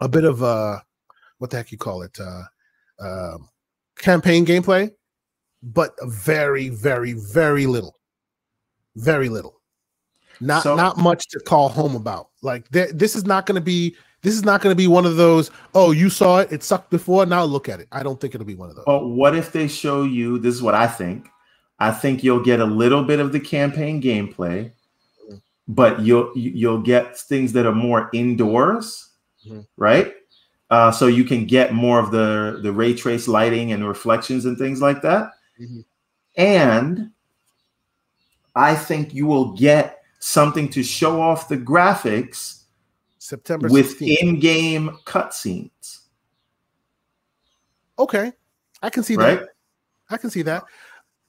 a 0.00 0.08
bit 0.08 0.24
of 0.24 0.42
uh, 0.42 0.78
what 1.38 1.50
the 1.50 1.56
heck 1.58 1.72
you 1.72 1.78
call 1.78 2.02
it? 2.02 2.18
Uh, 2.18 2.42
um, 3.00 3.48
campaign 3.98 4.46
gameplay 4.46 4.90
but 5.62 5.94
very, 6.04 6.68
very, 6.68 7.12
very 7.12 7.66
little, 7.66 7.98
very 8.94 9.28
little. 9.28 9.60
Not 10.40 10.62
so, 10.62 10.76
not 10.76 10.98
much 10.98 11.28
to 11.28 11.40
call 11.40 11.68
home 11.68 11.96
about. 11.96 12.28
Like 12.42 12.70
th- 12.70 12.90
this 12.92 13.16
is 13.16 13.24
not 13.24 13.46
going 13.46 13.56
to 13.56 13.60
be 13.64 13.96
this 14.26 14.34
is 14.34 14.44
not 14.44 14.60
going 14.60 14.72
to 14.72 14.76
be 14.76 14.88
one 14.88 15.06
of 15.06 15.14
those. 15.14 15.52
Oh, 15.72 15.92
you 15.92 16.10
saw 16.10 16.38
it; 16.38 16.50
it 16.50 16.64
sucked 16.64 16.90
before. 16.90 17.24
Now 17.26 17.44
look 17.44 17.68
at 17.68 17.78
it. 17.78 17.86
I 17.92 18.02
don't 18.02 18.20
think 18.20 18.34
it'll 18.34 18.44
be 18.44 18.56
one 18.56 18.68
of 18.68 18.74
those. 18.74 18.84
But 18.84 19.06
what 19.06 19.36
if 19.36 19.52
they 19.52 19.68
show 19.68 20.02
you? 20.02 20.40
This 20.40 20.52
is 20.52 20.60
what 20.60 20.74
I 20.74 20.88
think. 20.88 21.28
I 21.78 21.92
think 21.92 22.24
you'll 22.24 22.42
get 22.42 22.58
a 22.58 22.64
little 22.64 23.04
bit 23.04 23.20
of 23.20 23.30
the 23.30 23.38
campaign 23.38 24.02
gameplay, 24.02 24.72
but 25.68 26.00
you'll 26.00 26.32
you'll 26.34 26.80
get 26.82 27.16
things 27.16 27.52
that 27.52 27.66
are 27.66 27.74
more 27.74 28.10
indoors, 28.12 29.10
mm-hmm. 29.46 29.60
right? 29.76 30.12
Uh, 30.70 30.90
so 30.90 31.06
you 31.06 31.22
can 31.22 31.46
get 31.46 31.72
more 31.72 32.00
of 32.00 32.10
the 32.10 32.58
the 32.64 32.72
ray 32.72 32.94
trace 32.94 33.28
lighting 33.28 33.70
and 33.70 33.86
reflections 33.86 34.44
and 34.44 34.58
things 34.58 34.82
like 34.82 35.02
that. 35.02 35.34
Mm-hmm. 35.60 35.82
And 36.36 37.12
I 38.56 38.74
think 38.74 39.14
you 39.14 39.26
will 39.26 39.52
get 39.52 40.02
something 40.18 40.68
to 40.70 40.82
show 40.82 41.20
off 41.20 41.48
the 41.48 41.58
graphics 41.58 42.55
September 43.26 43.68
16th. 43.68 43.72
with 43.72 44.02
in-game 44.02 44.98
cutscenes. 45.04 46.00
Okay, 47.98 48.32
I 48.82 48.90
can 48.90 49.02
see 49.02 49.16
right? 49.16 49.40
that. 49.40 49.48
I 50.10 50.16
can 50.16 50.30
see 50.30 50.42
that. 50.42 50.64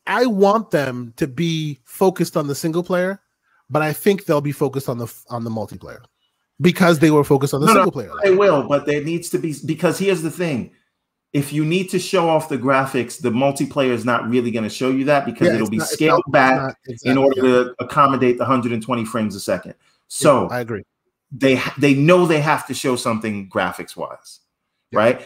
I 0.05 0.25
want 0.25 0.71
them 0.71 1.13
to 1.17 1.27
be 1.27 1.79
focused 1.85 2.37
on 2.37 2.47
the 2.47 2.55
single 2.55 2.83
player, 2.83 3.21
but 3.69 3.81
I 3.81 3.93
think 3.93 4.25
they'll 4.25 4.41
be 4.41 4.51
focused 4.51 4.89
on 4.89 4.97
the 4.97 5.13
on 5.29 5.43
the 5.43 5.49
multiplayer 5.49 6.01
because 6.61 6.99
they 6.99 7.11
were 7.11 7.23
focused 7.23 7.53
on 7.53 7.61
the 7.61 7.67
no, 7.67 7.73
single 7.73 7.85
no, 7.85 7.91
player. 7.91 8.11
They 8.23 8.35
will, 8.35 8.67
but 8.67 8.85
there 8.85 9.03
needs 9.03 9.29
to 9.29 9.39
be 9.39 9.55
because 9.65 9.97
here's 9.97 10.21
the 10.21 10.31
thing: 10.31 10.71
if 11.33 11.51
you 11.51 11.65
need 11.65 11.89
to 11.89 11.99
show 11.99 12.29
off 12.29 12.47
the 12.47 12.57
graphics, 12.57 13.19
the 13.19 13.31
multiplayer 13.31 13.91
is 13.91 14.05
not 14.05 14.29
really 14.29 14.51
going 14.51 14.63
to 14.63 14.69
show 14.69 14.91
you 14.91 15.05
that 15.05 15.25
because 15.25 15.47
yeah, 15.47 15.55
it'll 15.55 15.69
be 15.69 15.77
not, 15.77 15.87
scaled 15.87 16.23
not, 16.27 16.31
back 16.31 16.77
exactly, 16.85 17.11
in 17.11 17.17
order 17.17 17.35
yeah. 17.37 17.63
to 17.63 17.75
accommodate 17.79 18.37
the 18.37 18.43
120 18.43 19.05
frames 19.05 19.35
a 19.35 19.39
second. 19.39 19.73
So 20.09 20.43
yeah, 20.43 20.57
I 20.57 20.59
agree. 20.59 20.83
They 21.31 21.61
they 21.77 21.93
know 21.93 22.25
they 22.25 22.39
have 22.41 22.65
to 22.67 22.73
show 22.73 22.95
something 22.95 23.49
graphics 23.49 23.95
wise. 23.95 24.39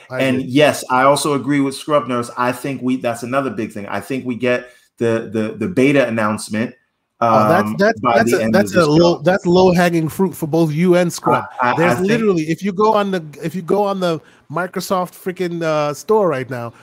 right. 0.10 0.22
And 0.22 0.42
yes, 0.44 0.84
I 0.90 1.04
also 1.04 1.34
agree 1.34 1.60
with 1.60 1.76
Scrub 1.76 2.08
Nurse. 2.08 2.32
I 2.38 2.52
think 2.52 2.82
we 2.82 2.96
that's 2.96 3.24
another 3.24 3.52
big 3.52 3.72
thing. 3.72 3.86
I 3.88 4.00
think 4.00 4.26
we 4.26 4.36
get 4.36 4.72
the 4.98 5.30
the 5.32 5.56
the 5.58 5.68
beta 5.68 6.08
announcement 6.08 6.76
oh, 7.22 7.48
that's 7.48 7.68
um, 7.68 7.76
that's 7.78 8.02
that's 8.02 8.34
a, 8.34 8.50
that's 8.50 8.76
a 8.76 8.86
low 8.86 9.20
that's 9.20 9.46
low 9.46 9.72
hanging 9.72 10.10
fruit 10.10 10.34
for 10.34 10.48
both 10.48 10.72
you 10.72 10.96
and 10.96 11.12
Scrub. 11.12 11.46
I, 11.62 11.72
I, 11.72 11.78
There's 11.78 12.00
I 12.00 12.02
literally 12.02 12.44
if 12.44 12.64
you 12.64 12.72
go 12.74 12.94
on 12.94 13.12
the 13.12 13.24
if 13.44 13.56
you 13.56 13.62
go 13.62 13.84
on 13.84 14.00
the 14.00 14.20
Microsoft 14.50 15.14
freaking 15.14 15.62
uh, 15.62 15.94
store 15.94 16.28
right 16.28 16.50
now, 16.50 16.74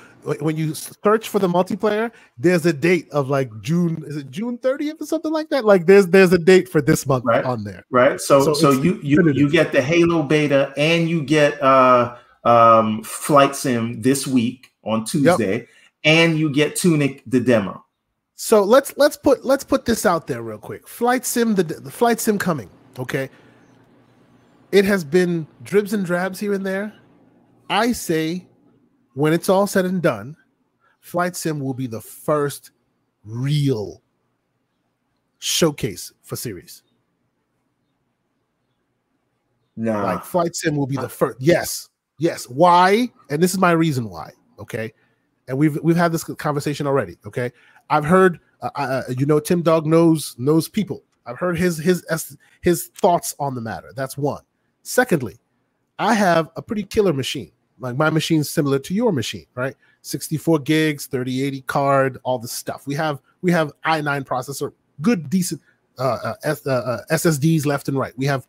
when 0.40 0.56
you 0.56 0.74
search 0.74 1.28
for 1.28 1.38
the 1.38 1.48
multiplayer, 1.48 2.10
there's 2.36 2.66
a 2.66 2.72
date 2.72 3.08
of 3.10 3.28
like 3.28 3.50
June. 3.60 4.02
Is 4.06 4.16
it 4.16 4.30
June 4.30 4.58
30th 4.58 5.00
or 5.00 5.06
something 5.06 5.32
like 5.32 5.48
that? 5.50 5.64
Like 5.64 5.86
there's 5.86 6.06
there's 6.08 6.32
a 6.32 6.38
date 6.38 6.68
for 6.68 6.80
this 6.80 7.06
month 7.06 7.24
right. 7.24 7.44
on 7.44 7.64
there. 7.64 7.84
Right. 7.90 8.20
So 8.20 8.42
so, 8.42 8.54
so 8.54 8.70
you 8.70 9.00
you 9.02 9.30
you 9.32 9.50
get 9.50 9.72
the 9.72 9.82
Halo 9.82 10.22
beta 10.22 10.72
and 10.76 11.08
you 11.08 11.22
get 11.22 11.60
uh 11.62 12.16
um 12.44 13.02
Flight 13.02 13.56
Sim 13.56 14.02
this 14.02 14.26
week 14.26 14.72
on 14.84 15.04
Tuesday, 15.04 15.58
yep. 15.58 15.68
and 16.04 16.38
you 16.38 16.52
get 16.52 16.76
Tunic 16.76 17.22
the 17.26 17.40
demo. 17.40 17.84
So 18.40 18.62
let's 18.62 18.96
let's 18.96 19.16
put 19.16 19.44
let's 19.44 19.64
put 19.64 19.84
this 19.84 20.06
out 20.06 20.26
there 20.26 20.42
real 20.42 20.58
quick. 20.58 20.86
Flight 20.86 21.26
sim 21.26 21.56
the, 21.56 21.64
the 21.64 21.90
flight 21.90 22.20
sim 22.20 22.38
coming. 22.38 22.70
Okay. 22.96 23.30
It 24.70 24.84
has 24.84 25.02
been 25.02 25.46
dribs 25.64 25.92
and 25.92 26.04
drabs 26.04 26.38
here 26.38 26.52
and 26.52 26.64
there. 26.64 26.94
I 27.70 27.92
say 27.92 28.47
when 29.18 29.32
it's 29.32 29.48
all 29.48 29.66
said 29.66 29.84
and 29.84 30.00
done, 30.00 30.36
flight 31.00 31.34
sim 31.34 31.58
will 31.58 31.74
be 31.74 31.88
the 31.88 32.00
first 32.00 32.70
real 33.24 34.00
showcase 35.40 36.12
for 36.22 36.36
series. 36.36 36.84
No, 39.76 40.04
like 40.04 40.22
flight 40.22 40.54
sim 40.54 40.76
will 40.76 40.86
be 40.86 40.94
the 40.94 41.08
first. 41.08 41.36
Yes, 41.40 41.88
yes. 42.20 42.48
Why? 42.48 43.10
And 43.28 43.42
this 43.42 43.52
is 43.52 43.58
my 43.58 43.72
reason 43.72 44.08
why. 44.08 44.30
Okay, 44.60 44.92
and 45.48 45.58
we've 45.58 45.76
we've 45.82 45.96
had 45.96 46.12
this 46.12 46.22
conversation 46.22 46.86
already. 46.86 47.18
Okay, 47.26 47.50
I've 47.90 48.04
heard, 48.04 48.38
uh, 48.62 48.70
uh, 48.76 49.02
you 49.16 49.26
know, 49.26 49.40
Tim 49.40 49.62
Dog 49.62 49.84
knows 49.84 50.36
knows 50.38 50.68
people. 50.68 51.02
I've 51.26 51.38
heard 51.40 51.58
his 51.58 51.76
his 51.76 52.06
his 52.60 52.86
thoughts 53.00 53.34
on 53.40 53.56
the 53.56 53.60
matter. 53.60 53.90
That's 53.96 54.16
one. 54.16 54.42
Secondly, 54.84 55.38
I 55.98 56.14
have 56.14 56.50
a 56.54 56.62
pretty 56.62 56.84
killer 56.84 57.12
machine. 57.12 57.50
Like 57.80 57.96
my 57.96 58.10
machine's 58.10 58.50
similar 58.50 58.78
to 58.80 58.94
your 58.94 59.12
machine, 59.12 59.46
right? 59.54 59.74
64 60.02 60.60
gigs, 60.60 61.06
3080 61.06 61.62
card, 61.62 62.18
all 62.22 62.38
the 62.38 62.48
stuff. 62.48 62.86
We 62.86 62.94
have 62.94 63.20
we 63.42 63.52
have 63.52 63.72
i9 63.84 64.24
processor, 64.24 64.72
good 65.00 65.30
decent 65.30 65.60
uh, 65.98 66.34
uh, 66.44 66.70
uh 66.70 66.98
SSDs 67.10 67.66
left 67.66 67.88
and 67.88 67.98
right. 67.98 68.16
We 68.16 68.26
have 68.26 68.46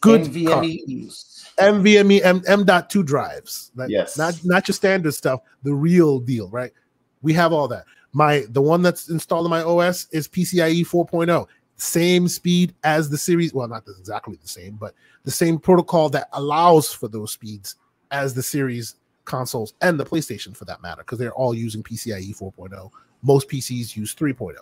good 0.00 0.22
NVMe 0.22 1.12
NVMe 1.58 2.24
M, 2.24 2.42
M.2 2.46 3.04
drives. 3.04 3.72
Yes. 3.88 4.18
Not 4.18 4.38
not 4.44 4.68
your 4.68 4.74
standard 4.74 5.12
stuff, 5.14 5.40
the 5.62 5.74
real 5.74 6.18
deal, 6.18 6.48
right? 6.50 6.72
We 7.22 7.32
have 7.34 7.52
all 7.52 7.68
that. 7.68 7.84
My 8.12 8.44
the 8.50 8.62
one 8.62 8.82
that's 8.82 9.08
installed 9.08 9.46
in 9.46 9.50
my 9.50 9.62
OS 9.62 10.06
is 10.12 10.28
PCIe 10.28 10.86
4.0. 10.86 11.46
Same 11.78 12.26
speed 12.28 12.74
as 12.84 13.10
the 13.10 13.18
series. 13.18 13.52
Well, 13.52 13.68
not 13.68 13.84
exactly 13.98 14.38
the 14.40 14.48
same, 14.48 14.76
but 14.76 14.94
the 15.24 15.30
same 15.30 15.58
protocol 15.58 16.08
that 16.10 16.28
allows 16.32 16.92
for 16.92 17.08
those 17.08 17.32
speeds 17.32 17.76
as 18.10 18.34
the 18.34 18.42
series 18.42 18.96
consoles 19.24 19.74
and 19.80 19.98
the 19.98 20.04
PlayStation 20.04 20.56
for 20.56 20.64
that 20.66 20.82
matter, 20.82 21.02
because 21.02 21.18
they're 21.18 21.34
all 21.34 21.54
using 21.54 21.82
PCIe 21.82 22.36
4.0. 22.36 22.90
Most 23.22 23.48
PCs 23.48 23.96
use 23.96 24.14
3.0. 24.14 24.54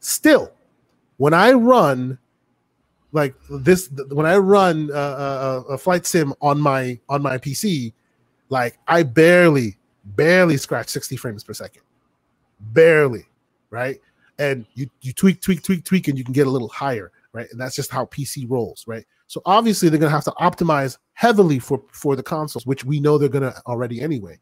Still, 0.00 0.52
when 1.16 1.34
I 1.34 1.52
run 1.52 2.18
like 3.12 3.34
this, 3.48 3.90
when 4.10 4.26
I 4.26 4.36
run 4.36 4.90
uh, 4.90 4.94
uh, 4.94 5.62
uh, 5.68 5.72
a 5.74 5.78
flight 5.78 6.04
sim 6.04 6.34
on 6.40 6.60
my 6.60 6.98
on 7.08 7.22
my 7.22 7.38
PC, 7.38 7.92
like 8.48 8.78
I 8.88 9.02
barely 9.04 9.76
barely 10.04 10.56
scratch 10.56 10.88
60 10.88 11.16
frames 11.16 11.44
per 11.44 11.54
second 11.54 11.82
barely, 12.72 13.26
right? 13.70 14.00
And 14.38 14.66
you 14.74 14.88
you 15.00 15.12
tweak, 15.12 15.40
tweak, 15.40 15.62
tweak, 15.62 15.84
tweak, 15.84 16.08
and 16.08 16.18
you 16.18 16.24
can 16.24 16.32
get 16.32 16.46
a 16.46 16.50
little 16.50 16.68
higher, 16.68 17.12
right? 17.32 17.46
And 17.50 17.60
that's 17.60 17.76
just 17.76 17.90
how 17.90 18.06
PC 18.06 18.48
rolls, 18.48 18.84
right? 18.86 19.04
So 19.34 19.42
obviously 19.46 19.88
they're 19.88 19.98
gonna 19.98 20.12
have 20.12 20.22
to 20.26 20.34
optimize 20.40 20.96
heavily 21.14 21.58
for 21.58 21.82
for 21.90 22.14
the 22.14 22.22
consoles, 22.22 22.66
which 22.66 22.84
we 22.84 23.00
know 23.00 23.18
they're 23.18 23.28
gonna 23.28 23.52
already 23.66 24.00
anyway. 24.00 24.38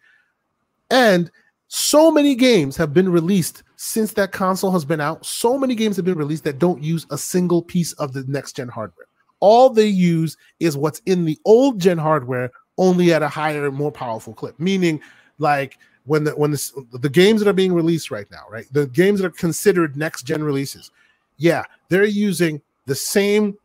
And 0.90 1.30
so 1.68 2.10
many 2.10 2.34
games 2.34 2.76
have 2.76 2.92
been 2.92 3.08
released 3.08 3.62
since 3.76 4.12
that 4.12 4.32
console 4.32 4.70
has 4.70 4.84
been 4.84 5.00
out. 5.00 5.24
So 5.24 5.56
many 5.56 5.74
games 5.74 5.96
have 5.96 6.04
been 6.04 6.18
released 6.18 6.44
that 6.44 6.58
don't 6.58 6.82
use 6.82 7.06
a 7.08 7.16
single 7.16 7.62
piece 7.62 7.94
of 7.94 8.12
the 8.12 8.22
next 8.28 8.54
gen 8.56 8.68
hardware. 8.68 9.06
All 9.40 9.70
they 9.70 9.86
use 9.86 10.36
is 10.60 10.76
what's 10.76 11.00
in 11.06 11.24
the 11.24 11.38
old 11.46 11.80
gen 11.80 11.96
hardware, 11.96 12.50
only 12.76 13.14
at 13.14 13.22
a 13.22 13.28
higher, 13.28 13.70
more 13.70 13.92
powerful 13.92 14.34
clip. 14.34 14.60
Meaning, 14.60 15.00
like 15.38 15.78
when 16.04 16.24
the 16.24 16.32
when 16.32 16.50
the, 16.50 16.86
the 17.00 17.08
games 17.08 17.40
that 17.40 17.48
are 17.48 17.54
being 17.54 17.72
released 17.72 18.10
right 18.10 18.30
now, 18.30 18.44
right? 18.50 18.66
The 18.72 18.88
games 18.88 19.20
that 19.20 19.26
are 19.26 19.30
considered 19.30 19.96
next 19.96 20.24
gen 20.24 20.44
releases, 20.44 20.90
yeah, 21.38 21.64
they're 21.88 22.04
using 22.04 22.60
the 22.84 22.94
same 22.94 23.56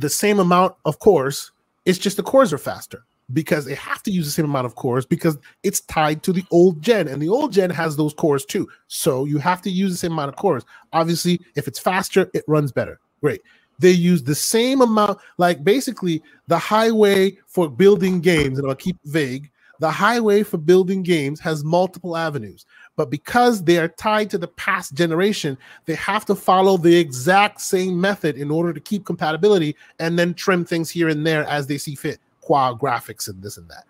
the 0.00 0.10
same 0.10 0.38
amount 0.38 0.74
of 0.84 0.98
cores. 0.98 1.52
It's 1.84 1.98
just 1.98 2.16
the 2.16 2.22
cores 2.22 2.52
are 2.52 2.58
faster 2.58 3.04
because 3.32 3.64
they 3.64 3.74
have 3.74 4.02
to 4.04 4.10
use 4.10 4.26
the 4.26 4.32
same 4.32 4.46
amount 4.46 4.66
of 4.66 4.74
cores 4.74 5.04
because 5.04 5.36
it's 5.62 5.80
tied 5.82 6.22
to 6.22 6.32
the 6.32 6.44
old 6.50 6.80
gen 6.80 7.08
and 7.08 7.20
the 7.20 7.28
old 7.28 7.52
gen 7.52 7.70
has 7.70 7.96
those 7.96 8.14
cores 8.14 8.44
too. 8.44 8.68
So 8.88 9.24
you 9.24 9.38
have 9.38 9.62
to 9.62 9.70
use 9.70 9.92
the 9.92 9.98
same 9.98 10.12
amount 10.12 10.30
of 10.30 10.36
cores. 10.36 10.64
Obviously, 10.92 11.40
if 11.54 11.68
it's 11.68 11.78
faster, 11.78 12.30
it 12.32 12.44
runs 12.46 12.72
better. 12.72 13.00
Great. 13.20 13.42
They 13.78 13.90
use 13.90 14.22
the 14.22 14.34
same 14.34 14.80
amount, 14.80 15.18
like 15.36 15.62
basically 15.62 16.22
the 16.48 16.58
highway 16.58 17.38
for 17.46 17.68
building 17.68 18.20
games, 18.20 18.58
and 18.58 18.68
I'll 18.68 18.74
keep 18.74 18.96
vague 19.04 19.50
the 19.78 19.90
highway 19.90 20.42
for 20.42 20.58
building 20.58 21.02
games 21.02 21.40
has 21.40 21.64
multiple 21.64 22.16
avenues, 22.16 22.66
but 22.98 23.10
because 23.10 23.62
they 23.62 23.78
are 23.78 23.86
tied 23.86 24.28
to 24.28 24.38
the 24.38 24.48
past 24.48 24.92
generation, 24.92 25.56
they 25.84 25.94
have 25.94 26.24
to 26.24 26.34
follow 26.34 26.76
the 26.76 26.96
exact 26.96 27.60
same 27.60 27.98
method 27.98 28.36
in 28.36 28.50
order 28.50 28.72
to 28.72 28.80
keep 28.80 29.06
compatibility 29.06 29.76
and 30.00 30.18
then 30.18 30.34
trim 30.34 30.64
things 30.64 30.90
here 30.90 31.08
and 31.08 31.24
there 31.24 31.44
as 31.44 31.68
they 31.68 31.78
see 31.78 31.94
fit, 31.94 32.18
qua 32.40 32.74
graphics 32.74 33.28
and 33.28 33.40
this 33.40 33.56
and 33.56 33.68
that. 33.68 33.84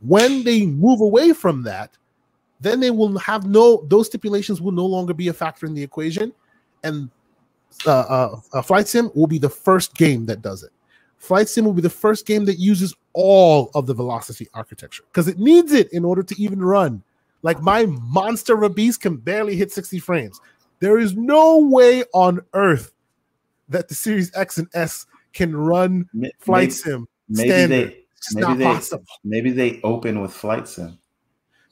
When 0.00 0.42
they 0.42 0.66
move 0.66 1.00
away 1.00 1.32
from 1.32 1.62
that, 1.62 1.96
then 2.60 2.80
they 2.80 2.90
will 2.90 3.16
have 3.18 3.46
no, 3.46 3.86
those 3.86 4.08
stipulations 4.08 4.60
will 4.60 4.72
no 4.72 4.84
longer 4.84 5.14
be 5.14 5.28
a 5.28 5.32
factor 5.32 5.64
in 5.64 5.74
the 5.74 5.82
equation. 5.84 6.32
And 6.82 7.10
uh, 7.86 8.34
uh, 8.52 8.62
Flight 8.62 8.88
Sim 8.88 9.12
will 9.14 9.28
be 9.28 9.38
the 9.38 9.48
first 9.48 9.94
game 9.94 10.26
that 10.26 10.42
does 10.42 10.64
it. 10.64 10.72
Flight 11.18 11.48
Sim 11.48 11.64
will 11.64 11.72
be 11.72 11.82
the 11.82 11.88
first 11.88 12.26
game 12.26 12.44
that 12.46 12.58
uses 12.58 12.96
all 13.12 13.70
of 13.76 13.86
the 13.86 13.94
velocity 13.94 14.48
architecture 14.54 15.04
because 15.04 15.28
it 15.28 15.38
needs 15.38 15.70
it 15.70 15.92
in 15.92 16.04
order 16.04 16.24
to 16.24 16.34
even 16.42 16.60
run. 16.60 17.04
Like 17.48 17.62
my 17.62 17.86
monster 17.86 18.52
of 18.56 18.62
a 18.62 18.68
beast 18.68 19.00
can 19.00 19.16
barely 19.16 19.56
hit 19.56 19.72
60 19.72 20.00
frames. 20.00 20.38
There 20.80 20.98
is 20.98 21.16
no 21.16 21.60
way 21.60 22.04
on 22.12 22.42
earth 22.52 22.92
that 23.70 23.88
the 23.88 23.94
Series 23.94 24.30
X 24.36 24.58
and 24.58 24.68
S 24.74 25.06
can 25.32 25.56
run 25.56 26.06
maybe, 26.12 26.34
Flight 26.40 26.74
Sim 26.74 27.08
maybe 27.26 27.48
standard. 27.48 27.88
They, 28.34 28.40
maybe 28.42 28.58
they, 28.58 28.64
possible. 28.64 29.04
Maybe 29.24 29.50
they 29.50 29.80
open 29.82 30.20
with 30.20 30.34
Flight 30.34 30.68
Sim. 30.68 30.98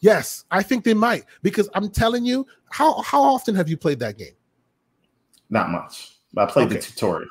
Yes, 0.01 0.47
I 0.51 0.63
think 0.63 0.83
they 0.83 0.95
might 0.95 1.27
because 1.43 1.69
I'm 1.75 1.91
telling 1.91 2.25
you, 2.25 2.47
how 2.71 3.03
how 3.03 3.23
often 3.23 3.55
have 3.55 3.69
you 3.69 3.77
played 3.77 3.99
that 3.99 4.17
game? 4.17 4.33
Not 5.51 5.69
much. 5.69 6.17
I 6.39 6.47
played 6.47 6.69
okay. 6.69 6.77
the 6.77 6.81
tutorial. 6.81 7.29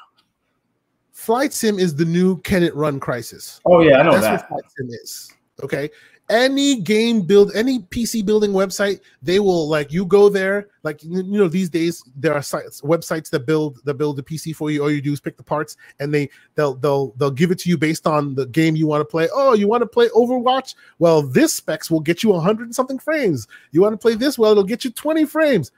Flight 1.14 1.52
Sim 1.52 1.80
is 1.80 1.96
the 1.96 2.06
new 2.06 2.38
Can 2.42 2.62
It 2.62 2.76
Run 2.76 3.00
Crysis. 3.00 3.60
Oh 3.66 3.80
yeah, 3.80 4.02
I 4.02 4.04
know 4.04 4.12
That's 4.12 4.44
that. 4.44 4.52
what 4.52 4.62
Flight 4.62 4.72
Sim 4.78 4.90
is. 4.92 5.32
Okay, 5.64 5.90
any 6.30 6.82
game 6.82 7.22
build 7.22 7.52
any 7.54 7.80
pc 7.80 8.26
building 8.26 8.52
website 8.52 9.00
they 9.22 9.40
will 9.40 9.70
like 9.70 9.92
you 9.92 10.06
go 10.08 10.28
there 10.28 10.70
like 10.82 11.04
you 11.04 11.22
know 11.22 11.48
these 11.48 11.70
days 11.70 12.04
there 12.16 12.34
are 12.34 12.42
sites 12.42 12.82
websites 12.82 13.30
that 13.30 13.46
build 13.46 13.80
that 13.86 13.94
build 13.96 14.16
the 14.18 14.24
pc 14.24 14.56
for 14.56 14.72
you. 14.72 14.82
All 14.82 14.92
you 14.92 15.02
do 15.02 15.14
is 15.14 15.20
pick 15.20 15.38
the 15.38 15.44
parts 15.44 15.78
and 16.00 16.14
they 16.14 16.30
they'll 16.56 16.76
they'll 16.76 17.14
they'll 17.18 17.32
give 17.32 17.52
it 17.52 17.60
to 17.60 17.70
you 17.70 17.78
based 17.78 18.08
on 18.08 18.36
the 18.36 18.46
game 18.48 18.76
you 18.76 18.88
want 18.88 19.02
to 19.02 19.06
play. 19.06 19.30
Oh 19.34 19.54
you 19.54 19.68
want 19.68 19.82
to 19.82 19.88
play 19.88 20.10
overwatch? 20.10 20.76
Well 21.00 21.22
this 21.22 21.54
specs 21.54 21.90
will 21.90 22.00
get 22.00 22.24
you 22.24 22.30
100 22.30 22.74
something 22.74 23.00
frames. 23.00 23.48
You 23.72 23.82
want 23.82 23.94
to 23.94 23.98
play 23.98 24.16
this? 24.16 24.38
Well 24.38 24.52
it'll 24.52 24.64
get 24.64 24.84
you 24.84 24.92
20 24.92 25.26
frames. 25.26 25.72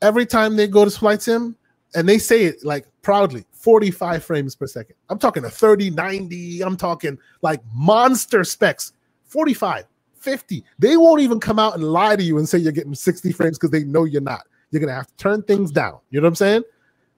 Every 0.00 0.26
time 0.26 0.56
they 0.56 0.66
go 0.66 0.84
to 0.84 0.90
flight 0.90 1.22
sim 1.22 1.56
and 1.94 2.08
they 2.08 2.18
say 2.18 2.44
it 2.44 2.64
like 2.64 2.86
proudly 3.02 3.44
45 3.52 4.24
frames 4.24 4.56
per 4.56 4.66
second. 4.66 4.96
I'm 5.08 5.18
talking 5.18 5.44
a 5.44 5.50
30 5.50 5.90
90 5.90 6.62
i'm 6.62 6.76
talking 6.76 7.18
like 7.42 7.60
monster 7.74 8.44
specs 8.44 8.92
45, 9.32 9.84
50. 10.14 10.64
They 10.78 10.96
won't 10.96 11.22
even 11.22 11.40
come 11.40 11.58
out 11.58 11.74
and 11.74 11.84
lie 11.84 12.16
to 12.16 12.22
you 12.22 12.38
and 12.38 12.48
say 12.48 12.58
you're 12.58 12.72
getting 12.72 12.94
60 12.94 13.32
frames 13.32 13.58
because 13.58 13.70
they 13.70 13.84
know 13.84 14.04
you're 14.04 14.20
not. 14.20 14.42
You're 14.70 14.80
going 14.80 14.88
to 14.88 14.94
have 14.94 15.08
to 15.08 15.16
turn 15.16 15.42
things 15.42 15.70
down. 15.70 15.98
You 16.10 16.20
know 16.20 16.26
what 16.26 16.30
I'm 16.30 16.36
saying? 16.36 16.62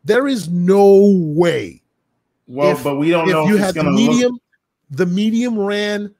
There 0.05 0.29
is 0.29 0.49
no 0.49 1.13
way. 1.35 1.83
Well, 2.47 2.73
if, 2.73 2.85
but 2.85 2.97
we 2.97 3.11
don't 3.11 3.29
know 3.29 3.43
if 3.43 3.49
know 3.49 3.55
you 3.55 3.59
had 3.59 3.75
the 3.75 3.85
medium. 3.85 4.33
Look- 4.33 4.41
the 4.91 5.07
medium 5.07 5.59
ran 5.59 6.15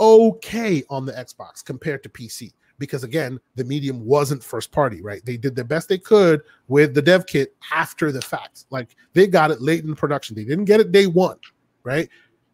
okay 0.00 0.82
on 0.90 1.06
the 1.06 1.12
Xbox 1.12 1.64
compared 1.64 2.02
to 2.02 2.08
PC 2.08 2.52
because 2.78 3.04
again, 3.04 3.38
the 3.54 3.64
medium 3.64 4.04
wasn't 4.04 4.42
first 4.42 4.72
party, 4.72 5.00
right? 5.00 5.24
They 5.24 5.36
did 5.36 5.54
the 5.54 5.64
best 5.64 5.88
they 5.88 5.98
could 5.98 6.42
with 6.68 6.94
the 6.94 7.02
dev 7.02 7.26
kit 7.26 7.54
after 7.72 8.12
the 8.12 8.20
fact. 8.20 8.64
Like 8.70 8.96
they 9.12 9.26
got 9.26 9.50
it 9.50 9.60
late 9.60 9.84
in 9.84 9.94
production. 9.94 10.34
They 10.34 10.44
didn't 10.44 10.64
get 10.64 10.80
it 10.80 10.92
day 10.92 11.06
one, 11.06 11.38
right? 11.84 12.08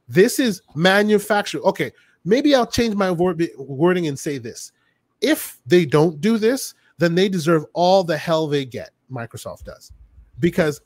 This 0.08 0.38
is 0.38 0.62
manufactured. 0.74 1.62
Okay, 1.62 1.92
maybe 2.24 2.54
I'll 2.54 2.66
change 2.66 2.94
my 2.94 3.10
word, 3.10 3.46
wording 3.56 4.06
and 4.06 4.18
say 4.18 4.38
this. 4.38 4.72
If 5.20 5.58
they 5.66 5.84
don't 5.84 6.20
do 6.20 6.38
this, 6.38 6.74
then 6.98 7.14
they 7.14 7.28
deserve 7.28 7.64
all 7.72 8.04
the 8.04 8.16
hell 8.16 8.46
they 8.46 8.64
get. 8.64 8.90
Microsoft 9.10 9.64
does. 9.64 9.92
Because 10.40 10.80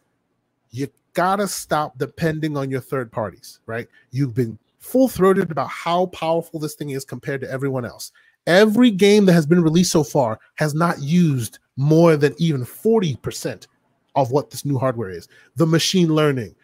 you 0.70 0.88
gotta 1.14 1.48
stop 1.48 1.96
depending 1.98 2.56
on 2.56 2.70
your 2.70 2.80
third 2.80 3.10
parties, 3.10 3.60
right? 3.66 3.88
You've 4.10 4.34
been 4.34 4.58
full 4.78 5.08
throated 5.08 5.50
about 5.50 5.68
how 5.68 6.06
powerful 6.06 6.60
this 6.60 6.74
thing 6.74 6.90
is 6.90 7.04
compared 7.04 7.40
to 7.40 7.50
everyone 7.50 7.84
else. 7.84 8.12
Every 8.46 8.90
game 8.90 9.24
that 9.26 9.32
has 9.32 9.46
been 9.46 9.62
released 9.62 9.90
so 9.90 10.04
far 10.04 10.38
has 10.54 10.74
not 10.74 11.00
used 11.00 11.58
more 11.76 12.16
than 12.16 12.34
even 12.38 12.62
40% 12.62 13.66
of 14.14 14.30
what 14.30 14.50
this 14.50 14.64
new 14.64 14.78
hardware 14.78 15.10
is. 15.10 15.28
The 15.56 15.66
machine 15.66 16.14
learning, 16.14 16.54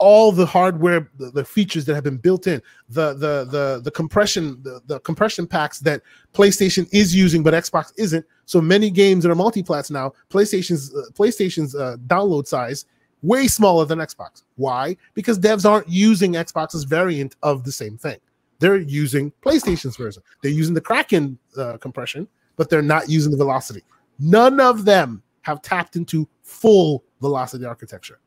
all 0.00 0.32
the 0.32 0.46
hardware 0.46 1.08
the, 1.18 1.30
the, 1.30 1.44
features 1.44 1.84
that 1.84 1.94
have 1.94 2.02
been 2.02 2.16
built 2.16 2.46
in 2.46 2.60
the 2.88 3.12
the 3.12 3.44
the, 3.44 3.80
the 3.84 3.90
compression 3.90 4.60
the, 4.62 4.80
the 4.86 4.98
compression 5.00 5.46
packs 5.46 5.78
that 5.80 6.02
playstation 6.32 6.88
is 6.90 7.14
using 7.14 7.42
but 7.42 7.54
xbox 7.54 7.92
isn't. 7.96 8.24
So 8.46 8.60
many 8.60 8.90
games 8.90 9.22
that 9.22 9.30
are 9.30 9.36
multiplats 9.36 9.90
now 9.90 10.12
playstation's 10.30 10.92
uh, 10.94 11.02
playstation's 11.14 11.76
uh, 11.76 11.96
download 12.06 12.46
size 12.46 12.86
way 13.22 13.46
smaller 13.46 13.84
than 13.84 13.98
xbox. 13.98 14.42
Why? 14.56 14.96
Because 15.14 15.38
devs 15.38 15.68
aren't 15.68 15.88
using 15.88 16.32
xbox's 16.32 16.84
variant 16.84 17.36
of 17.42 17.64
the 17.64 17.72
same 17.72 17.96
thing. 17.96 18.18
They're 18.58 18.78
using 18.78 19.30
playstation's 19.42 19.96
version. 19.96 20.22
They're 20.42 20.50
using 20.50 20.74
the 20.74 20.80
kraken 20.80 21.38
uh, 21.56 21.76
compression 21.76 22.26
but 22.56 22.68
they're 22.68 22.82
not 22.82 23.08
using 23.08 23.30
the 23.30 23.38
velocity. 23.38 23.82
None 24.18 24.60
of 24.60 24.84
them 24.84 25.22
have 25.40 25.62
tapped 25.62 25.96
into 25.96 26.28
full 26.42 27.04
velocity 27.22 27.64
architecture 27.64 28.18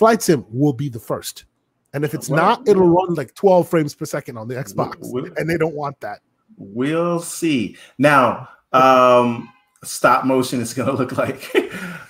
Flight 0.00 0.22
Sim 0.22 0.46
will 0.50 0.72
be 0.72 0.88
the 0.88 0.98
first. 0.98 1.44
And 1.92 2.06
if 2.06 2.14
it's 2.14 2.30
well, 2.30 2.42
not, 2.42 2.66
it'll 2.66 2.88
run 2.88 3.12
like 3.16 3.34
12 3.34 3.68
frames 3.68 3.94
per 3.94 4.06
second 4.06 4.38
on 4.38 4.48
the 4.48 4.54
Xbox. 4.54 4.96
We'll, 5.02 5.26
and 5.36 5.46
they 5.46 5.58
don't 5.58 5.74
want 5.74 6.00
that. 6.00 6.20
We'll 6.56 7.20
see. 7.20 7.76
Now, 7.98 8.48
um, 8.72 9.52
stop 9.84 10.24
motion 10.24 10.58
is 10.62 10.72
going 10.72 10.88
to 10.90 10.94
look 10.94 11.18
like. 11.18 11.54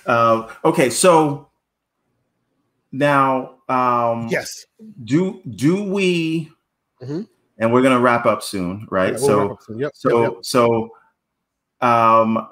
uh, 0.05 0.47
okay, 0.63 0.89
so 0.89 1.49
now, 2.93 3.55
um, 3.67 4.29
yes. 4.29 4.67
Do 5.03 5.41
do 5.53 5.83
we? 5.83 6.49
Mm-hmm. 7.01 7.23
And 7.57 7.73
we're 7.73 7.81
going 7.81 7.97
to 7.97 7.99
wrap 8.01 8.25
up 8.25 8.41
soon, 8.41 8.87
right? 8.89 9.15
Yeah, 9.15 9.19
we'll 9.19 9.27
so, 9.27 9.57
soon. 9.67 9.79
Yep, 9.79 9.91
so, 9.95 10.21
yep, 10.21 10.31
yep. 10.31 10.45
so, 10.45 10.89
um, 11.81 12.47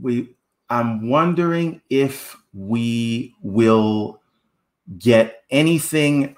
we. 0.00 0.36
I'm 0.68 1.08
wondering 1.08 1.80
if 1.90 2.36
we 2.52 3.34
will 3.42 4.20
get 4.98 5.42
anything. 5.50 6.36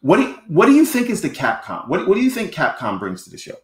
What 0.00 0.16
do 0.16 0.22
you, 0.22 0.38
what 0.48 0.66
do 0.66 0.72
you 0.72 0.84
think 0.84 1.10
is 1.10 1.22
the 1.22 1.30
Capcom? 1.30 1.88
What, 1.88 2.06
what 2.08 2.14
do 2.14 2.20
you 2.20 2.30
think 2.30 2.52
Capcom 2.52 2.98
brings 2.98 3.24
to 3.24 3.30
the 3.30 3.38
show? 3.38 3.56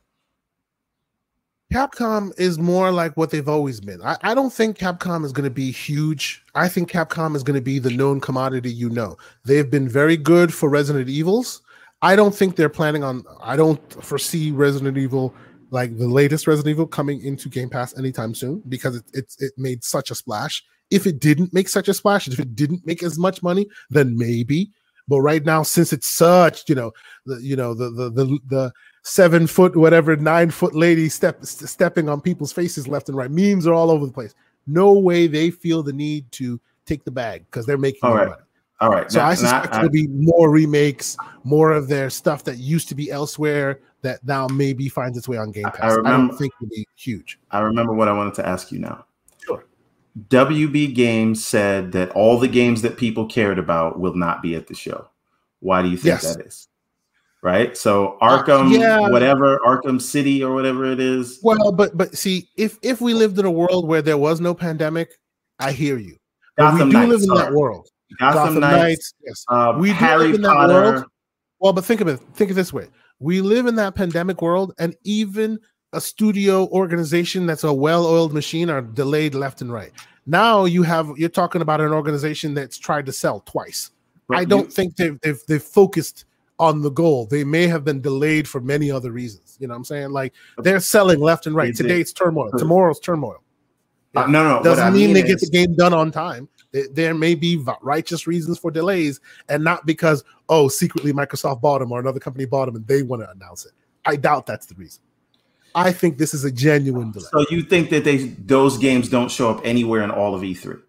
Capcom 1.73 2.33
is 2.39 2.59
more 2.59 2.93
like 2.93 3.17
what 3.17 3.31
they've 3.31 3.49
always 3.49 3.81
been. 3.81 4.01
I, 4.03 4.17
I 4.23 4.35
don't 4.35 4.53
think 4.53 4.79
Capcom 4.79 5.25
is 5.25 5.33
going 5.33 5.45
to 5.45 5.51
be 5.51 5.73
huge. 5.73 6.45
I 6.55 6.69
think 6.69 6.91
Capcom 6.91 7.35
is 7.35 7.43
going 7.43 7.57
to 7.57 7.61
be 7.61 7.79
the 7.79 7.91
known 7.91 8.21
commodity 8.21 8.71
you 8.71 8.89
know. 8.89 9.17
They've 9.45 9.69
been 9.69 9.89
very 9.89 10.17
good 10.17 10.55
for 10.55 10.69
Resident 10.69 11.09
Evils. 11.09 11.63
I 12.03 12.15
don't 12.15 12.35
think 12.35 12.55
they're 12.55 12.69
planning 12.69 13.03
on, 13.03 13.25
I 13.41 13.57
don't 13.57 13.93
foresee 14.05 14.53
Resident 14.53 14.97
Evil, 14.97 15.35
like 15.71 15.97
the 15.99 16.07
latest 16.07 16.47
Resident 16.47 16.71
Evil, 16.71 16.87
coming 16.87 17.21
into 17.25 17.49
Game 17.49 17.69
Pass 17.69 17.99
anytime 17.99 18.35
soon 18.35 18.63
because 18.69 18.97
it, 18.97 19.05
it, 19.13 19.35
it 19.41 19.53
made 19.57 19.83
such 19.83 20.11
a 20.11 20.15
splash. 20.15 20.63
If 20.91 21.07
it 21.07 21.21
didn't 21.21 21.53
make 21.53 21.69
such 21.69 21.89
a 21.89 21.95
splash, 21.95 22.29
if 22.29 22.39
it 22.39 22.55
didn't 22.55 22.87
make 22.87 23.03
as 23.03 23.19
much 23.19 23.43
money, 23.43 23.67
then 23.91 24.17
maybe. 24.17 24.71
But 25.09 25.21
right 25.21 25.45
now, 25.45 25.63
since 25.63 25.93
it's 25.93 26.09
such, 26.09 26.69
you 26.69 26.75
know, 26.75 26.93
the 27.27 27.41
you 27.41 27.57
know 27.57 27.75
the 27.75 27.91
the 27.91 28.11
the, 28.11 28.39
the 28.47 28.73
seven 29.03 29.47
foot 29.47 29.77
whatever 29.77 30.17
nine 30.17 30.51
foot 30.51 30.75
lady 30.75 31.09
step 31.09 31.45
stepping 31.45 32.09
on 32.09 32.21
people's 32.21 32.53
faces 32.53 32.89
left 32.89 33.09
and 33.09 33.17
right, 33.17 33.31
memes 33.31 33.67
are 33.67 33.75
all 33.75 33.91
over 33.91 34.07
the 34.07 34.13
place. 34.13 34.35
No 34.67 34.93
way 34.93 35.29
they 35.29 35.51
feel 35.51 35.83
the 35.83 35.93
need 35.93 36.31
to 36.33 36.61
take 36.87 37.05
the 37.05 37.11
bag 37.11 37.45
because 37.47 37.67
they're 37.67 37.79
making 37.79 38.01
all 38.03 38.15
right. 38.15 38.29
money. 38.29 38.43
All 38.81 38.91
right. 38.91 39.11
So 39.11 39.21
now, 39.21 39.27
I 39.27 39.35
suspect 39.35 39.73
there'll 39.73 39.89
be 39.89 40.09
more 40.09 40.51
remakes, 40.51 41.17
more 41.45 41.73
of 41.73 41.89
their 41.89 42.11
stuff 42.11 42.45
that 42.45 42.59
used 42.59 42.89
to 42.89 42.95
be 42.95 43.11
elsewhere 43.11 43.81
that 44.03 44.25
now 44.25 44.49
maybe 44.49 44.89
finds 44.89 45.17
its 45.17 45.29
way 45.29 45.39
on 45.39 45.51
Game 45.51 45.65
Pass. 45.65 45.81
I, 45.81 45.89
remember, 45.95 46.09
I 46.09 46.17
don't 46.29 46.37
think 46.37 46.53
it'll 46.61 46.71
be 46.71 46.87
huge. 46.95 47.39
I 47.51 47.61
remember 47.61 47.93
what 47.93 48.09
I 48.09 48.13
wanted 48.13 48.35
to 48.35 48.47
ask 48.47 48.71
you 48.71 48.79
now. 48.79 49.07
WB 50.29 50.95
Games 50.95 51.45
said 51.45 51.93
that 51.93 52.11
all 52.11 52.39
the 52.39 52.49
games 52.49 52.83
that 52.83 52.97
people 52.97 53.27
cared 53.27 53.59
about 53.59 54.01
will 54.01 54.15
not 54.15 54.43
be 54.43 54.55
at 54.55 54.67
the 54.67 54.75
show. 54.75 55.09
Why 55.61 55.83
do 55.83 55.89
you 55.89 55.97
think 55.97 56.23
yes. 56.23 56.37
that 56.37 56.47
is? 56.47 56.69
Right. 57.43 57.77
So 57.77 58.17
uh, 58.21 58.43
Arkham, 58.43 58.73
uh, 58.73 58.79
yeah. 58.79 59.09
whatever, 59.09 59.61
Arkham 59.65 60.01
City 60.01 60.43
or 60.43 60.55
whatever 60.55 60.85
it 60.87 60.99
is. 60.99 61.39
Well, 61.43 61.71
but 61.71 61.97
but 61.97 62.17
see, 62.17 62.49
if 62.57 62.79
if 62.83 63.01
we 63.01 63.15
lived 63.15 63.39
in 63.39 63.45
a 63.45 63.51
world 63.51 63.87
where 63.87 64.03
there 64.03 64.17
was 64.17 64.41
no 64.41 64.55
pandemic, 64.55 65.11
I 65.59 65.73
hear 65.73 65.99
you. 65.99 66.17
We 66.59 66.65
do 66.65 66.85
Knights, 66.87 67.09
live 67.09 67.23
in 67.23 67.29
that 67.35 67.53
world. 67.53 67.89
Gotham, 68.19 68.35
Gotham 68.35 68.61
Knights, 68.61 68.83
Knights, 68.83 69.15
yes. 69.25 69.45
Uh, 69.49 69.77
we 69.79 69.91
Harry 69.91 70.19
do 70.19 70.33
live 70.33 70.35
in 70.37 70.43
Potter. 70.43 70.73
that 70.73 70.93
world. 70.93 71.05
Well, 71.61 71.73
but 71.73 71.85
think 71.85 72.01
of 72.01 72.09
it. 72.09 72.19
Think 72.35 72.51
of 72.51 72.57
it 72.57 72.61
this 72.61 72.73
way: 72.73 72.89
we 73.19 73.43
live 73.43 73.67
in 73.67 73.77
that 73.77 73.95
pandemic 73.95 74.41
world, 74.43 74.73
and 74.79 74.97
even 75.05 75.59
a 75.93 76.01
studio 76.01 76.67
organization 76.69 77.47
that's 77.47 77.65
a 77.65 77.73
well-oiled 77.73 78.33
machine 78.33 78.71
are 78.71 78.83
delayed 78.83 79.35
left 79.35 79.61
and 79.61 79.73
right. 79.73 79.93
Now 80.27 80.65
you 80.65 80.83
have 80.83 81.11
you're 81.17 81.29
talking 81.29 81.63
about 81.63 81.81
an 81.81 81.93
organization 81.93 82.55
that's 82.55 82.79
tried 82.79 83.07
to 83.07 83.13
sell 83.13 83.41
twice. 83.41 83.93
But 84.29 84.39
I 84.39 84.45
don't 84.45 84.73
think 84.73 84.97
they've, 84.97 85.19
they've 85.21 85.41
they've 85.47 85.63
focused 85.63 86.25
on 86.59 86.83
the 86.83 86.91
goal. 86.91 87.27
They 87.27 87.45
may 87.45 87.69
have 87.69 87.85
been 87.85 88.01
delayed 88.01 88.49
for 88.49 88.61
many 88.61 88.91
other 88.91 89.13
reasons. 89.13 89.57
You 89.61 89.69
know 89.69 89.75
what 89.75 89.79
I'm 89.79 89.85
saying? 89.85 90.11
Like 90.11 90.35
they're 90.59 90.81
selling 90.81 91.21
left 91.21 91.47
and 91.47 91.55
right. 91.55 91.75
Today 91.75 92.01
it's 92.01 92.13
turmoil. 92.13 92.51
Tomorrow's 92.59 92.99
turmoil. 92.99 93.43
Uh, 94.17 94.27
no, 94.27 94.43
no. 94.43 94.63
Doesn't 94.63 94.95
mean, 94.95 95.13
mean 95.13 95.15
they 95.15 95.21
is, 95.21 95.27
get 95.27 95.41
the 95.41 95.51
game 95.51 95.77
done 95.77 95.93
on 95.93 96.11
time. 96.11 96.49
There 96.73 97.15
may 97.15 97.35
be 97.35 97.65
righteous 97.83 98.27
reasons 98.27 98.59
for 98.59 98.71
delays, 98.71 99.21
and 99.49 99.63
not 99.63 99.87
because 99.87 100.25
oh, 100.49 100.69
secretly 100.69 101.13
Microsoft 101.13 101.61
bought 101.61 101.79
them 101.79 101.93
or 101.93 102.01
another 102.01 102.21
company 102.21 102.47
bought 102.47 102.67
them 102.67 102.77
and 102.77 102.87
they 102.87 103.03
want 103.03 103.23
to 103.23 103.31
announce 103.31 103.65
it. 103.65 103.73
I 104.05 104.17
doubt 104.17 104.47
that's 104.47 104.67
the 104.67 104.75
reason. 104.75 105.03
I 105.77 105.93
think 105.93 106.17
this 106.17 106.33
is 106.33 106.43
a 106.45 106.51
genuine 106.51 107.13
delay. 107.13 107.29
So 107.31 107.45
you 107.51 107.63
think 107.63 107.91
that 107.91 108.03
they 108.03 108.17
those 108.17 108.79
games 108.79 109.11
don't 109.11 109.31
show 109.31 109.51
up 109.51 109.61
anywhere 109.63 110.03
in 110.03 110.11
all 110.11 110.35
of 110.35 110.41
E3? 110.41 110.81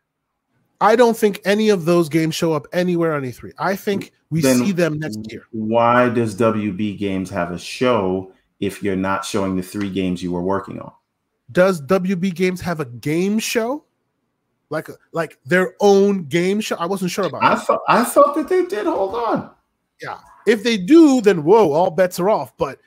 I 0.80 0.96
don't 0.96 1.18
think 1.18 1.42
any 1.44 1.70
of 1.70 1.86
those 1.86 2.08
games 2.08 2.36
show 2.36 2.54
up 2.54 2.68
anywhere 2.72 3.14
on 3.14 3.24
E3. 3.24 3.52
I 3.60 3.76
think 3.76 4.14
we 4.30 4.42
then 4.42 4.60
see 4.60 4.72
them 4.72 4.98
next 4.98 5.20
year. 5.30 5.44
Why 5.52 6.08
does 6.08 6.36
WB 6.36 6.98
Games 6.98 7.30
have 7.30 7.52
a 7.52 7.60
show 7.60 8.32
if 8.62 8.82
you're 8.82 8.96
not 8.96 9.26
showing 9.26 9.58
the 9.58 9.62
three 9.62 9.90
games 9.90 10.24
you 10.24 10.32
were 10.32 10.42
working 10.42 10.80
on? 10.80 10.94
Does 11.52 11.82
WB 11.82 12.34
Games 12.34 12.62
have 12.62 12.80
a 12.80 12.86
game 12.86 13.40
show? 13.40 13.84
Like 14.70 14.88
like 15.12 15.38
their 15.46 15.76
own 15.82 16.26
game 16.26 16.62
show? 16.62 16.78
I 16.78 16.86
wasn't 16.86 17.12
sure 17.12 17.26
about 17.26 17.44
I 17.44 17.56
that. 17.56 17.66
thought 17.66 17.82
I 17.90 18.04
thought 18.06 18.36
that 18.36 18.48
they 18.48 18.66
did. 18.66 18.86
Hold 18.86 19.16
on. 19.16 19.50
Yeah. 20.02 20.20
If 20.46 20.64
they 20.64 20.78
do, 20.78 21.20
then 21.20 21.44
whoa, 21.44 21.74
all 21.74 21.92
bets 21.92 22.20
are 22.20 22.30
off. 22.30 22.56
But 22.58 22.80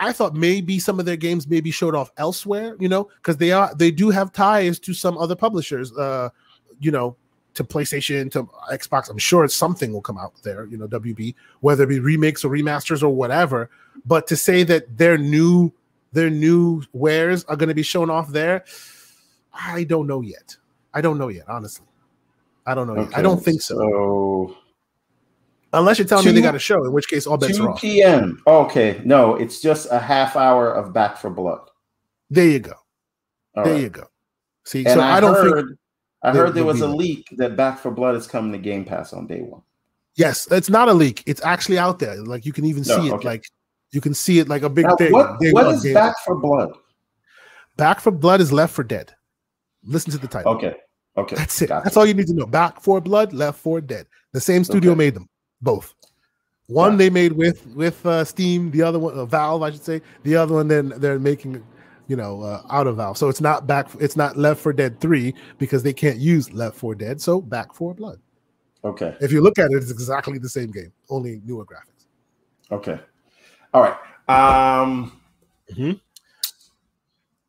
I 0.00 0.12
thought 0.12 0.34
maybe 0.34 0.78
some 0.78 0.98
of 0.98 1.06
their 1.06 1.16
games 1.16 1.46
maybe 1.46 1.70
showed 1.70 1.94
off 1.94 2.10
elsewhere, 2.16 2.76
you 2.80 2.88
know, 2.88 3.08
because 3.16 3.36
they 3.36 3.52
are 3.52 3.74
they 3.74 3.90
do 3.90 4.10
have 4.10 4.32
ties 4.32 4.78
to 4.80 4.94
some 4.94 5.16
other 5.18 5.36
publishers, 5.36 5.92
uh, 5.96 6.30
you 6.80 6.90
know, 6.90 7.16
to 7.54 7.64
PlayStation, 7.64 8.30
to 8.32 8.44
Xbox. 8.72 9.08
I'm 9.08 9.18
sure 9.18 9.46
something 9.48 9.92
will 9.92 10.02
come 10.02 10.18
out 10.18 10.32
there, 10.42 10.66
you 10.66 10.76
know, 10.76 10.88
WB, 10.88 11.34
whether 11.60 11.84
it 11.84 11.88
be 11.88 12.00
remakes 12.00 12.44
or 12.44 12.50
remasters 12.50 13.02
or 13.02 13.10
whatever. 13.10 13.70
But 14.04 14.26
to 14.28 14.36
say 14.36 14.64
that 14.64 14.98
their 14.98 15.16
new 15.16 15.72
their 16.12 16.30
new 16.30 16.82
wares 16.92 17.44
are 17.44 17.56
going 17.56 17.68
to 17.68 17.74
be 17.74 17.82
shown 17.82 18.10
off 18.10 18.28
there, 18.28 18.64
I 19.52 19.84
don't 19.84 20.06
know 20.06 20.20
yet. 20.20 20.56
I 20.92 21.00
don't 21.00 21.18
know 21.18 21.28
yet, 21.28 21.48
honestly. 21.48 21.86
I 22.66 22.74
don't 22.74 22.86
know. 22.86 23.02
Okay, 23.02 23.14
I 23.14 23.22
don't 23.22 23.42
think 23.42 23.60
so. 23.60 23.76
so. 23.76 24.56
Unless 25.74 25.98
you're 25.98 26.06
telling 26.06 26.24
two, 26.24 26.30
me 26.30 26.36
they 26.36 26.42
got 26.42 26.54
a 26.54 26.60
show, 26.60 26.84
in 26.84 26.92
which 26.92 27.08
case 27.08 27.26
all 27.26 27.36
bets 27.36 27.56
2 27.56 27.64
are 27.64 27.70
off. 27.70 27.80
p.m. 27.80 28.42
Okay, 28.46 29.00
no, 29.04 29.34
it's 29.34 29.60
just 29.60 29.88
a 29.90 29.98
half 29.98 30.36
hour 30.36 30.72
of 30.72 30.92
Back 30.92 31.18
4 31.18 31.30
Blood. 31.30 31.68
There 32.30 32.46
you 32.46 32.60
go. 32.60 32.74
All 33.56 33.64
there 33.64 33.74
right. 33.74 33.82
you 33.82 33.90
go. 33.90 34.04
See, 34.64 34.84
and 34.84 34.94
so 34.94 35.00
I, 35.00 35.16
I 35.16 35.20
don't 35.20 35.34
heard, 35.34 35.66
think 35.66 35.78
I 36.22 36.32
heard 36.32 36.54
there 36.54 36.64
was 36.64 36.80
a 36.80 36.86
leak 36.86 37.28
that 37.38 37.56
Back 37.56 37.80
4 37.80 37.92
Blood 37.92 38.14
is 38.14 38.26
coming 38.26 38.52
to 38.52 38.58
Game 38.58 38.84
Pass 38.84 39.12
on 39.12 39.26
day 39.26 39.40
one. 39.40 39.62
Yes, 40.14 40.46
it's 40.52 40.70
not 40.70 40.88
a 40.88 40.94
leak. 40.94 41.24
It's 41.26 41.42
actually 41.42 41.78
out 41.78 41.98
there. 41.98 42.16
Like 42.22 42.46
you 42.46 42.52
can 42.52 42.64
even 42.64 42.84
no, 42.86 43.00
see 43.00 43.08
it. 43.08 43.24
Like 43.24 43.44
you 43.90 44.00
can 44.00 44.14
see 44.14 44.38
it 44.38 44.48
like 44.48 44.62
a 44.62 44.70
big 44.70 44.86
now, 44.86 44.96
thing. 44.96 45.12
What, 45.12 45.36
what 45.40 45.74
is 45.74 45.92
Back 45.92 46.14
4 46.24 46.36
Blood? 46.36 46.72
Back 47.76 48.00
4 48.00 48.12
Blood 48.12 48.40
is 48.40 48.52
Left 48.52 48.72
4 48.72 48.84
Dead. 48.84 49.12
Listen 49.82 50.12
to 50.12 50.18
the 50.18 50.28
title. 50.28 50.52
Okay. 50.52 50.76
Okay. 51.16 51.36
That's 51.36 51.60
it. 51.62 51.68
Gotcha. 51.68 51.84
That's 51.84 51.96
all 51.96 52.06
you 52.06 52.14
need 52.14 52.28
to 52.28 52.34
know. 52.34 52.46
Back 52.46 52.80
4 52.80 53.00
Blood, 53.00 53.32
Left 53.32 53.58
4 53.58 53.80
Dead. 53.80 54.06
The 54.32 54.40
same 54.40 54.64
studio 54.64 54.92
okay. 54.92 54.98
made 54.98 55.14
them 55.14 55.28
both. 55.64 55.94
One 56.66 56.92
yeah. 56.92 56.98
they 56.98 57.10
made 57.10 57.32
with 57.32 57.66
with 57.74 58.04
uh, 58.06 58.24
Steam, 58.24 58.70
the 58.70 58.82
other 58.82 58.98
one 58.98 59.18
uh, 59.18 59.24
Valve, 59.24 59.62
I 59.62 59.70
should 59.70 59.84
say. 59.84 60.00
The 60.22 60.36
other 60.36 60.54
one 60.54 60.68
then 60.68 60.92
they're 60.96 61.18
making, 61.18 61.62
you 62.06 62.16
know, 62.16 62.42
uh, 62.42 62.62
out 62.70 62.86
of 62.86 62.96
Valve. 62.96 63.18
So 63.18 63.28
it's 63.28 63.40
not 63.40 63.66
back. 63.66 63.88
It's 64.00 64.16
not 64.16 64.36
Left 64.36 64.60
4 64.60 64.72
Dead 64.72 65.00
Three 65.00 65.34
because 65.58 65.82
they 65.82 65.92
can't 65.92 66.18
use 66.18 66.52
Left 66.52 66.76
4 66.76 66.94
Dead. 66.94 67.20
So 67.20 67.40
Back 67.40 67.74
4 67.74 67.94
Blood. 67.94 68.20
Okay. 68.84 69.16
If 69.20 69.32
you 69.32 69.42
look 69.42 69.58
at 69.58 69.70
it, 69.70 69.76
it's 69.76 69.90
exactly 69.90 70.38
the 70.38 70.48
same 70.48 70.70
game, 70.70 70.92
only 71.10 71.40
newer 71.44 71.64
graphics. 71.64 72.06
Okay. 72.70 72.98
All 73.72 73.82
right. 73.82 73.96
Um. 74.28 75.20
Mm-hmm 75.70 75.92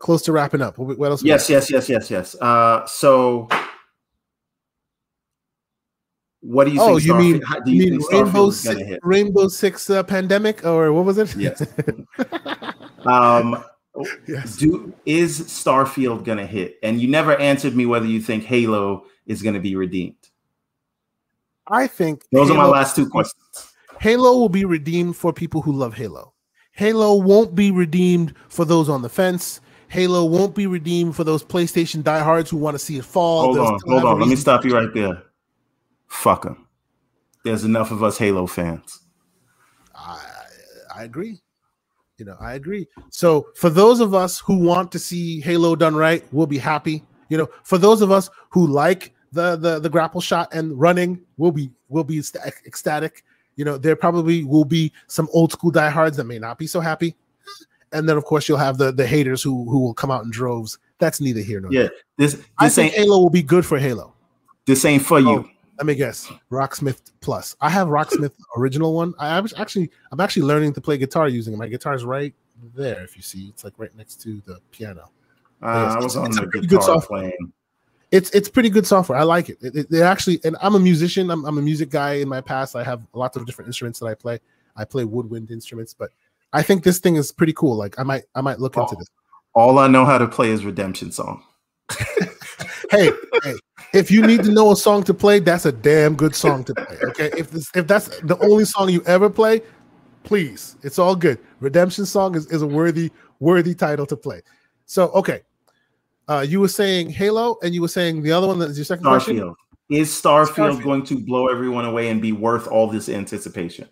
close 0.05 0.21
to 0.21 0.31
wrapping 0.31 0.61
up. 0.61 0.77
What 0.77 1.09
else? 1.09 1.23
Yes, 1.23 1.49
yes, 1.49 1.71
yes, 1.71 1.89
yes, 1.89 2.11
yes. 2.11 2.35
Uh, 2.39 2.85
so, 2.85 3.47
what 6.45 6.65
do 6.65 6.71
you? 6.71 6.81
Oh, 6.81 6.97
you 6.97 7.15
mean, 7.15 7.41
you, 7.65 7.73
you 7.73 7.91
mean 7.91 8.01
Rainbow 8.11 8.51
Six, 8.51 8.99
Rainbow 9.01 9.47
Six 9.47 9.89
uh, 9.89 10.03
pandemic, 10.03 10.63
or 10.63 10.93
what 10.93 11.05
was 11.05 11.17
it? 11.17 11.35
Yes. 11.35 11.65
um, 13.05 13.63
yes. 14.27 14.55
Do 14.57 14.93
is 15.05 15.41
Starfield 15.41 16.23
gonna 16.23 16.45
hit? 16.45 16.77
And 16.83 17.01
you 17.01 17.07
never 17.07 17.35
answered 17.37 17.75
me 17.75 17.87
whether 17.87 18.05
you 18.05 18.21
think 18.21 18.43
Halo 18.43 19.05
is 19.25 19.41
gonna 19.41 19.59
be 19.59 19.75
redeemed. 19.75 20.29
I 21.67 21.87
think 21.87 22.23
those 22.31 22.49
Halo, 22.49 22.59
are 22.59 22.63
my 22.65 22.69
last 22.69 22.95
two 22.95 23.09
questions. 23.09 23.73
Halo 23.99 24.37
will 24.37 24.49
be 24.49 24.65
redeemed 24.65 25.15
for 25.15 25.33
people 25.33 25.63
who 25.63 25.71
love 25.71 25.95
Halo. 25.95 26.33
Halo 26.73 27.15
won't 27.15 27.55
be 27.55 27.71
redeemed 27.71 28.35
for 28.49 28.65
those 28.65 28.87
on 28.87 29.01
the 29.01 29.09
fence. 29.09 29.61
Halo 29.87 30.25
won't 30.25 30.53
be 30.53 30.67
redeemed 30.67 31.15
for 31.15 31.23
those 31.23 31.43
PlayStation 31.43 32.03
diehards 32.03 32.51
who 32.51 32.57
want 32.57 32.75
to 32.75 32.79
see 32.79 32.97
it 32.97 33.05
fall. 33.05 33.45
Hold 33.45 33.57
on, 33.57 33.79
hold 33.87 34.03
on. 34.03 34.19
Let 34.19 34.29
me 34.29 34.35
stop 34.35 34.63
you 34.63 34.75
right 34.75 34.93
there. 34.93 35.23
Fuck 36.07 36.43
them. 36.43 36.67
There's 37.43 37.63
enough 37.63 37.91
of 37.91 38.03
us 38.03 38.17
Halo 38.17 38.47
fans. 38.47 39.01
I 39.95 40.23
I 40.95 41.03
agree. 41.03 41.41
You 42.17 42.25
know, 42.25 42.37
I 42.39 42.53
agree. 42.53 42.87
So 43.09 43.47
for 43.55 43.69
those 43.69 43.99
of 43.99 44.13
us 44.13 44.39
who 44.39 44.57
want 44.57 44.91
to 44.93 44.99
see 44.99 45.41
Halo 45.41 45.75
done 45.75 45.95
right, 45.95 46.23
we'll 46.31 46.47
be 46.47 46.57
happy. 46.57 47.03
You 47.29 47.37
know, 47.37 47.49
for 47.63 47.77
those 47.77 48.01
of 48.01 48.11
us 48.11 48.29
who 48.49 48.67
like 48.67 49.13
the 49.31 49.55
the 49.57 49.79
the 49.79 49.89
grapple 49.89 50.21
shot 50.21 50.53
and 50.53 50.79
running, 50.79 51.21
we'll 51.37 51.51
be 51.51 51.71
we'll 51.89 52.03
be 52.03 52.19
ecstatic. 52.19 53.23
You 53.57 53.65
know, 53.65 53.77
there 53.77 53.95
probably 53.95 54.43
will 54.43 54.65
be 54.65 54.91
some 55.07 55.29
old 55.33 55.51
school 55.51 55.71
diehards 55.71 56.17
that 56.17 56.25
may 56.25 56.39
not 56.39 56.57
be 56.57 56.67
so 56.67 56.79
happy 56.79 57.15
and 57.95 58.09
then 58.09 58.17
of 58.17 58.25
course 58.25 58.47
you'll 58.47 58.57
have 58.57 58.77
the 58.77 58.91
the 58.91 59.07
haters 59.07 59.41
who 59.41 59.69
who 59.69 59.79
will 59.79 59.93
come 59.93 60.11
out 60.11 60.23
in 60.23 60.29
droves. 60.29 60.77
That's 60.99 61.19
neither 61.19 61.41
here 61.41 61.59
nor 61.59 61.71
yeah. 61.71 61.83
there. 61.83 61.91
This, 62.17 62.33
this 62.33 62.45
I 62.57 62.69
think 62.69 62.93
Halo 62.93 63.19
will 63.19 63.29
be 63.29 63.43
good 63.43 63.65
for 63.65 63.79
Halo. 63.79 64.13
This 64.65 64.85
ain't 64.85 65.03
for 65.03 65.19
you. 65.19 65.45
Oh. 65.47 65.49
Let 65.77 65.85
me 65.85 65.95
guess. 65.95 66.31
Rocksmith 66.51 67.01
Plus. 67.21 67.55
I 67.59 67.69
have 67.69 67.87
Rocksmith 67.87 68.33
original 68.57 68.93
one. 68.93 69.13
I 69.19 69.37
actually 69.57 69.91
I'm 70.11 70.19
actually 70.19 70.43
learning 70.43 70.73
to 70.73 70.81
play 70.81 70.97
guitar 70.97 71.27
using 71.27 71.53
it. 71.53 71.57
My 71.57 71.67
guitar's 71.67 72.05
right 72.05 72.33
there. 72.73 73.03
If 73.03 73.15
you 73.15 73.21
see, 73.21 73.47
it's 73.49 73.63
like 73.63 73.73
right 73.77 73.95
next 73.95 74.21
to 74.21 74.41
the 74.45 74.59
piano. 74.71 75.09
Uh, 75.61 75.95
I 75.99 76.03
was 76.03 76.15
on 76.15 76.31
the 76.31 76.45
guitar 76.47 76.61
good 76.61 76.83
software. 76.83 77.21
playing. 77.21 77.53
It's 78.11 78.29
it's 78.31 78.47
pretty 78.47 78.69
good 78.69 78.87
software. 78.87 79.17
I 79.17 79.23
like 79.23 79.49
it. 79.49 79.57
It, 79.61 79.75
it, 79.75 79.87
it 79.91 80.01
actually, 80.01 80.39
and 80.43 80.55
I'm 80.61 80.75
a 80.75 80.79
musician. 80.79 81.29
I'm, 81.31 81.43
I'm 81.45 81.57
a 81.57 81.61
music 81.61 81.89
guy 81.89 82.13
in 82.13 82.29
my 82.29 82.39
past. 82.39 82.75
I 82.75 82.83
have 82.83 83.05
lots 83.13 83.35
of 83.35 83.45
different 83.45 83.67
instruments 83.67 83.99
that 83.99 84.05
I 84.05 84.13
play. 84.13 84.39
I 84.77 84.85
play 84.85 85.03
woodwind 85.03 85.51
instruments, 85.51 85.93
but 85.93 86.11
I 86.53 86.61
think 86.61 86.83
this 86.83 86.99
thing 86.99 87.15
is 87.15 87.31
pretty 87.31 87.53
cool. 87.53 87.75
Like 87.75 87.99
I 87.99 88.03
might 88.03 88.23
I 88.35 88.41
might 88.41 88.59
look 88.59 88.77
all, 88.77 88.83
into 88.83 88.95
this. 88.95 89.09
All 89.53 89.79
I 89.79 89.87
know 89.87 90.05
how 90.05 90.17
to 90.17 90.27
play 90.27 90.49
is 90.49 90.63
Redemption 90.63 91.11
Song. 91.11 91.43
hey, 92.91 93.11
hey, 93.43 93.55
if 93.93 94.11
you 94.11 94.25
need 94.25 94.43
to 94.43 94.51
know 94.51 94.71
a 94.71 94.75
song 94.75 95.03
to 95.03 95.13
play, 95.13 95.39
that's 95.39 95.65
a 95.65 95.71
damn 95.71 96.15
good 96.15 96.35
song 96.35 96.63
to 96.65 96.73
play. 96.73 96.97
Okay, 97.09 97.31
if 97.37 97.51
this, 97.51 97.69
if 97.75 97.87
that's 97.87 98.07
the 98.21 98.37
only 98.39 98.65
song 98.65 98.89
you 98.89 99.03
ever 99.05 99.29
play, 99.29 99.61
please, 100.23 100.75
it's 100.83 100.99
all 100.99 101.15
good. 101.15 101.39
Redemption 101.59 102.05
Song 102.05 102.35
is, 102.35 102.47
is 102.47 102.61
a 102.61 102.67
worthy 102.67 103.11
worthy 103.39 103.73
title 103.73 104.05
to 104.05 104.17
play. 104.17 104.41
So 104.85 105.09
okay, 105.09 105.41
uh, 106.27 106.45
you 106.47 106.59
were 106.59 106.67
saying 106.67 107.09
Halo, 107.09 107.57
and 107.63 107.73
you 107.73 107.81
were 107.81 107.87
saying 107.87 108.21
the 108.21 108.31
other 108.31 108.47
one 108.47 108.59
that 108.59 108.69
is 108.69 108.77
your 108.77 108.85
second 108.85 109.05
Starfield. 109.05 109.11
question. 109.11 109.55
Is 109.89 110.09
Starfield, 110.09 110.47
Starfield 110.47 110.83
going 110.83 111.03
to 111.05 111.19
blow 111.19 111.47
everyone 111.47 111.85
away 111.85 112.09
and 112.09 112.21
be 112.21 112.31
worth 112.31 112.67
all 112.67 112.87
this 112.87 113.07
anticipation? 113.07 113.87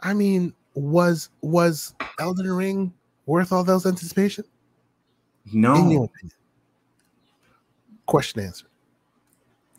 I 0.00 0.14
mean, 0.14 0.54
was 0.74 1.28
was 1.40 1.94
Elden 2.18 2.50
Ring 2.50 2.92
worth 3.26 3.52
all 3.52 3.64
those 3.64 3.86
anticipation? 3.86 4.44
No. 5.52 6.08
Question 8.12 8.42
answered. 8.42 8.68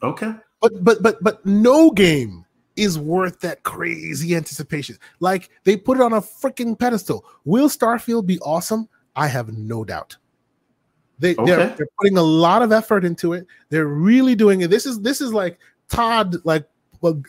Okay. 0.01 0.33
But 0.59 0.83
but 0.83 1.03
but 1.03 1.23
but 1.23 1.45
no 1.45 1.91
game 1.91 2.43
is 2.75 2.97
worth 2.97 3.39
that 3.41 3.61
crazy 3.61 4.35
anticipation. 4.35 4.97
Like 5.19 5.51
they 5.65 5.77
put 5.77 5.97
it 5.97 6.01
on 6.01 6.13
a 6.13 6.19
freaking 6.19 6.79
pedestal. 6.79 7.25
Will 7.45 7.69
Starfield 7.69 8.25
be 8.25 8.39
awesome? 8.39 8.89
I 9.15 9.27
have 9.27 9.55
no 9.55 9.83
doubt. 9.83 10.17
They 11.19 11.35
okay. 11.35 11.45
they're, 11.45 11.67
they're 11.75 11.87
putting 11.99 12.17
a 12.17 12.23
lot 12.23 12.63
of 12.63 12.71
effort 12.71 13.05
into 13.05 13.33
it. 13.33 13.45
They're 13.69 13.85
really 13.85 14.33
doing 14.33 14.61
it. 14.61 14.71
This 14.71 14.87
is 14.87 14.99
this 15.01 15.21
is 15.21 15.31
like 15.31 15.59
Todd 15.89 16.37
like 16.43 16.67
well 17.01 17.21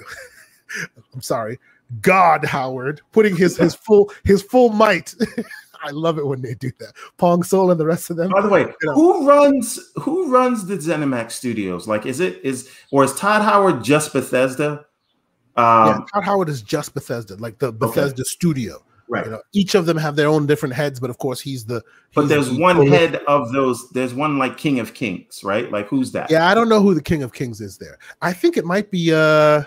I'm 1.12 1.20
sorry. 1.20 1.60
God 2.00 2.47
Howard 2.47 3.02
putting 3.12 3.36
his 3.36 3.58
his 3.58 3.74
full 3.74 4.10
his 4.24 4.42
full 4.42 4.70
might. 4.70 5.15
I 5.85 5.91
love 5.91 6.19
it 6.19 6.27
when 6.27 6.41
they 6.41 6.55
do 6.55 6.71
that. 6.81 6.95
Pong 7.19 7.43
Soul 7.43 7.71
and 7.71 7.79
the 7.79 7.87
rest 7.87 8.11
of 8.11 8.17
them. 8.17 8.31
By 8.31 8.41
the 8.41 8.49
way, 8.49 8.63
you 8.63 8.75
know. 8.83 8.95
who 8.95 9.29
runs 9.29 9.79
who 9.97 10.31
runs 10.31 10.67
the 10.67 10.77
ZeniMax 10.77 11.33
Studios? 11.33 11.87
Like, 11.87 12.07
is 12.07 12.21
it 12.21 12.41
is 12.43 12.71
or 12.91 13.05
is 13.05 13.15
Todd 13.15 13.43
Howard 13.43 13.85
just 13.85 14.13
Bethesda? 14.13 14.87
Um, 15.57 15.87
yeah, 15.87 15.99
Todd 16.13 16.25
Howard 16.25 16.49
is 16.49 16.63
just 16.63 16.95
Bethesda, 16.95 17.37
like 17.37 17.59
the 17.59 17.71
Bethesda 17.73 18.23
okay. 18.23 18.25
studio. 18.25 18.83
Right. 19.07 19.27
You 19.27 19.33
know, 19.33 19.43
each 19.53 19.75
of 19.75 19.85
them 19.85 19.99
have 19.99 20.17
their 20.17 20.29
own 20.29 20.47
different 20.47 20.75
heads, 20.75 20.99
but 20.99 21.11
of 21.11 21.19
course 21.19 21.41
he's 21.41 21.67
the. 21.67 21.75
He's 21.75 22.15
but 22.15 22.29
there's 22.29 22.49
the 22.49 22.59
one 22.59 22.87
head 22.87 23.17
of 23.29 23.53
those. 23.53 23.91
There's 23.91 24.15
one 24.15 24.39
like 24.39 24.57
King 24.57 24.81
of 24.81 24.95
Kings, 24.95 25.45
right? 25.45 25.71
Like 25.71 25.89
who's 25.89 26.11
that? 26.13 26.31
Yeah, 26.31 26.49
I 26.49 26.55
don't 26.55 26.71
know 26.71 26.81
who 26.81 26.95
the 26.95 27.03
King 27.03 27.23
of 27.23 27.33
Kings 27.33 27.61
is 27.61 27.77
there. 27.77 27.99
I 28.23 28.33
think 28.33 28.57
it 28.57 28.65
might 28.65 28.91
be 28.91 29.13
uh, 29.13 29.65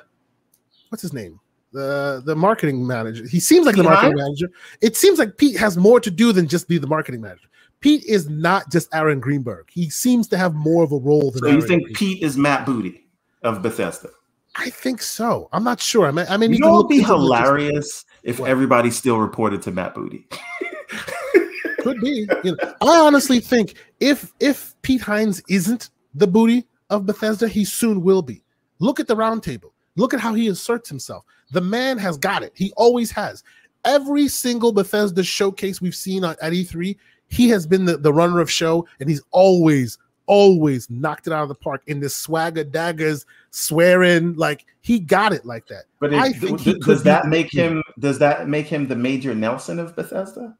what's 0.89 1.03
his 1.03 1.13
name? 1.13 1.39
The 1.77 2.21
the 2.25 2.35
marketing 2.35 2.85
manager. 2.85 3.27
He 3.27 3.39
seems 3.39 3.65
like 3.65 3.75
Pete 3.75 3.83
the 3.83 3.89
marketing 3.89 4.17
Hines? 4.17 4.41
manager. 4.41 4.51
It 4.81 4.97
seems 4.97 5.19
like 5.19 5.37
Pete 5.37 5.57
has 5.57 5.77
more 5.77 5.99
to 5.99 6.09
do 6.11 6.31
than 6.31 6.47
just 6.47 6.67
be 6.67 6.77
the 6.77 6.87
marketing 6.87 7.21
manager. 7.21 7.47
Pete 7.79 8.03
is 8.05 8.27
not 8.27 8.71
just 8.71 8.93
Aaron 8.93 9.19
Greenberg. 9.19 9.67
He 9.71 9.89
seems 9.89 10.27
to 10.29 10.37
have 10.37 10.55
more 10.55 10.83
of 10.83 10.91
a 10.91 10.97
role 10.97 11.31
than. 11.31 11.43
So 11.43 11.47
you 11.49 11.61
think 11.61 11.83
Greenberg. 11.83 11.95
Pete 11.95 12.23
is 12.23 12.37
Matt 12.37 12.65
Booty 12.65 13.07
of 13.43 13.61
Bethesda? 13.61 14.09
I 14.55 14.71
think 14.71 15.03
so. 15.03 15.49
I'm 15.53 15.63
not 15.63 15.79
sure. 15.79 16.07
I 16.07 16.11
mean, 16.11 16.25
I 16.29 16.37
mean, 16.37 16.51
you 16.51 16.59
know, 16.59 16.79
it'd 16.79 16.89
be 16.89 17.01
hilarious 17.03 18.05
if 18.23 18.39
what? 18.39 18.49
everybody 18.49 18.89
still 18.89 19.19
reported 19.19 19.61
to 19.63 19.71
Matt 19.71 19.93
Booty. 19.93 20.27
Could 21.81 22.01
be. 22.01 22.27
You 22.43 22.55
know, 22.55 22.73
I 22.81 22.97
honestly 22.97 23.39
think 23.39 23.75
if 23.99 24.33
if 24.39 24.73
Pete 24.81 25.01
Hines 25.01 25.43
isn't 25.47 25.91
the 26.15 26.25
booty 26.25 26.65
of 26.89 27.05
Bethesda, 27.05 27.47
he 27.47 27.63
soon 27.63 28.01
will 28.01 28.23
be. 28.23 28.43
Look 28.79 28.99
at 28.99 29.07
the 29.07 29.15
roundtable. 29.15 29.71
Look 29.97 30.13
at 30.13 30.19
how 30.19 30.33
he 30.33 30.47
asserts 30.47 30.87
himself. 30.87 31.25
The 31.51 31.61
man 31.61 31.97
has 31.97 32.17
got 32.17 32.43
it. 32.43 32.53
He 32.55 32.71
always 32.77 33.11
has. 33.11 33.43
Every 33.83 34.27
single 34.27 34.71
Bethesda 34.71 35.23
showcase 35.23 35.81
we've 35.81 35.95
seen 35.95 36.23
at 36.23 36.39
E3, 36.39 36.95
he 37.27 37.49
has 37.49 37.67
been 37.67 37.83
the, 37.83 37.97
the 37.97 38.13
runner 38.13 38.39
of 38.39 38.49
show, 38.49 38.87
and 38.99 39.09
he's 39.09 39.21
always, 39.31 39.97
always 40.27 40.89
knocked 40.89 41.27
it 41.27 41.33
out 41.33 41.43
of 41.43 41.49
the 41.49 41.55
park 41.55 41.81
in 41.87 41.99
this 41.99 42.15
swagger 42.15 42.63
daggers, 42.63 43.25
swearing 43.51 44.35
like 44.35 44.65
he 44.81 44.99
got 44.99 45.33
it 45.33 45.45
like 45.45 45.67
that. 45.67 45.85
But 45.99 46.13
it, 46.13 46.19
I 46.19 46.31
think 46.31 46.61
th- 46.61 46.79
does 46.79 47.03
that 47.03 47.27
make 47.27 47.51
him? 47.51 47.81
Does 47.99 48.19
that 48.19 48.47
make 48.47 48.67
him 48.67 48.87
the 48.87 48.95
Major 48.95 49.33
Nelson 49.33 49.79
of 49.79 49.95
Bethesda? 49.95 50.55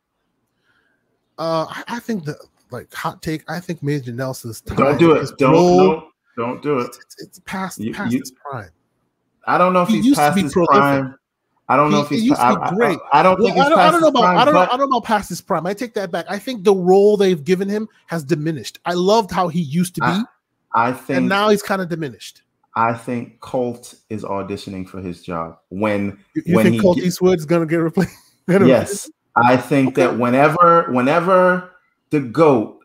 Uh, 1.37 1.65
I, 1.69 1.83
I 1.87 1.99
think 1.99 2.25
the 2.25 2.37
like 2.71 2.93
hot 2.93 3.21
take. 3.21 3.43
I 3.49 3.59
think 3.59 3.83
Major 3.83 4.11
Nelson's 4.11 4.61
time. 4.61 4.77
Don't 4.77 4.97
do 4.97 5.11
it. 5.11 5.29
Don't, 5.37 5.53
don't 5.53 6.03
don't 6.37 6.61
do 6.61 6.79
it. 6.79 6.95
It's, 7.01 7.21
it's 7.21 7.39
past 7.39 7.79
you, 7.79 7.93
past 7.93 8.13
you, 8.13 8.19
his 8.19 8.31
prime. 8.31 8.69
I 9.47 9.57
don't 9.57 9.73
know 9.73 9.83
if 9.83 9.89
he 9.89 10.01
he's 10.01 10.15
past 10.15 10.37
his 10.37 10.53
prolific. 10.53 10.75
prime. 10.75 11.15
I 11.69 11.75
don't 11.75 11.91
know 11.91 12.01
if 12.01 12.09
he's 12.09 12.23
used 12.23 12.39
to 12.39 12.59
be 12.69 12.75
great. 12.75 12.97
I, 13.11 13.19
I, 13.19 13.23
don't 13.23 13.39
well, 13.39 13.53
think 13.53 13.65
I 13.65 13.69
don't, 13.69 13.79
I 13.79 13.91
don't 13.91 14.01
know 14.01 14.07
about 14.07 14.21
prime, 14.21 14.37
I 14.37 14.45
don't 14.45 14.53
know, 14.53 14.59
I 14.61 14.77
don't 14.77 14.89
know 14.89 14.97
about 14.97 15.03
past 15.03 15.29
his 15.29 15.41
prime. 15.41 15.65
I 15.65 15.73
take 15.73 15.93
that 15.95 16.11
back. 16.11 16.25
I 16.29 16.39
think 16.39 16.63
the 16.63 16.73
role 16.73 17.17
they've 17.17 17.43
given 17.43 17.67
him 17.67 17.89
has 18.05 18.23
diminished. 18.23 18.79
I 18.85 18.93
loved 18.93 19.31
how 19.31 19.49
he 19.49 19.59
used 19.61 19.95
to 19.95 20.01
be. 20.01 20.07
I, 20.07 20.23
I 20.73 20.93
think 20.93 21.17
and 21.17 21.29
now 21.29 21.49
he's 21.49 21.63
kind 21.63 21.81
of 21.81 21.89
diminished. 21.89 22.43
I 22.75 22.93
think 22.93 23.39
Colt 23.39 23.95
is 24.09 24.23
auditioning 24.23 24.87
for 24.87 25.01
his 25.01 25.23
job. 25.23 25.57
When 25.69 26.19
you, 26.35 26.43
you 26.45 26.55
when 26.55 26.65
think 26.65 26.81
Colt 26.81 26.97
get, 26.97 27.05
Eastwood's 27.05 27.45
gonna 27.45 27.65
get 27.65 27.77
replaced? 27.77 28.15
yes, 28.47 29.09
I 29.35 29.57
think 29.57 29.89
okay. 29.89 30.03
that 30.03 30.17
whenever 30.17 30.91
whenever 30.91 31.71
the 32.11 32.21
goat 32.21 32.79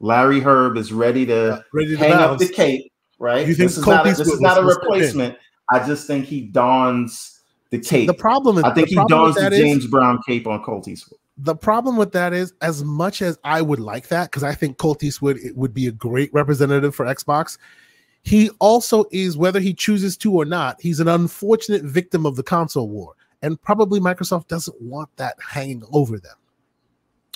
Larry 0.00 0.40
Hryb 0.40 0.76
is 0.76 0.92
ready 0.92 1.24
to, 1.26 1.64
ready 1.72 1.90
to 1.90 1.96
hang 1.96 2.12
up 2.12 2.38
the 2.38 2.48
cape, 2.48 2.92
right? 3.18 3.46
You 3.46 3.54
think 3.54 3.70
this 3.70 3.78
is 3.78 3.86
not, 3.86 4.06
a, 4.06 4.10
this 4.10 4.20
is 4.20 4.40
not 4.40 4.58
a 4.58 4.62
replacement. 4.62 5.36
I 5.70 5.86
just 5.86 6.06
think 6.06 6.26
he 6.26 6.42
dons 6.42 7.40
the 7.70 7.78
cape. 7.78 8.06
The 8.06 8.14
problem 8.14 8.58
is, 8.58 8.64
I 8.64 8.72
think 8.72 8.88
he 8.88 8.94
dons 9.08 9.34
the 9.34 9.50
James 9.50 9.84
is, 9.84 9.90
Brown 9.90 10.20
cape 10.26 10.46
on 10.46 10.62
Colt 10.62 10.86
Eastwood. 10.88 11.18
The 11.38 11.54
problem 11.54 11.96
with 11.96 12.12
that 12.12 12.32
is, 12.32 12.54
as 12.62 12.82
much 12.82 13.20
as 13.20 13.38
I 13.44 13.60
would 13.62 13.80
like 13.80 14.08
that, 14.08 14.30
because 14.30 14.42
I 14.42 14.54
think 14.54 14.78
Colt 14.78 15.02
Eastwood 15.02 15.38
would 15.54 15.74
be 15.74 15.86
a 15.86 15.92
great 15.92 16.32
representative 16.32 16.94
for 16.94 17.04
Xbox, 17.04 17.58
he 18.22 18.50
also 18.58 19.04
is, 19.12 19.36
whether 19.36 19.60
he 19.60 19.74
chooses 19.74 20.16
to 20.18 20.32
or 20.32 20.44
not, 20.44 20.80
he's 20.80 20.98
an 20.98 21.08
unfortunate 21.08 21.82
victim 21.82 22.24
of 22.26 22.36
the 22.36 22.42
console 22.42 22.88
war. 22.88 23.14
And 23.42 23.60
probably 23.60 24.00
Microsoft 24.00 24.48
doesn't 24.48 24.80
want 24.80 25.10
that 25.16 25.36
hanging 25.46 25.82
over 25.92 26.18
them. 26.18 26.36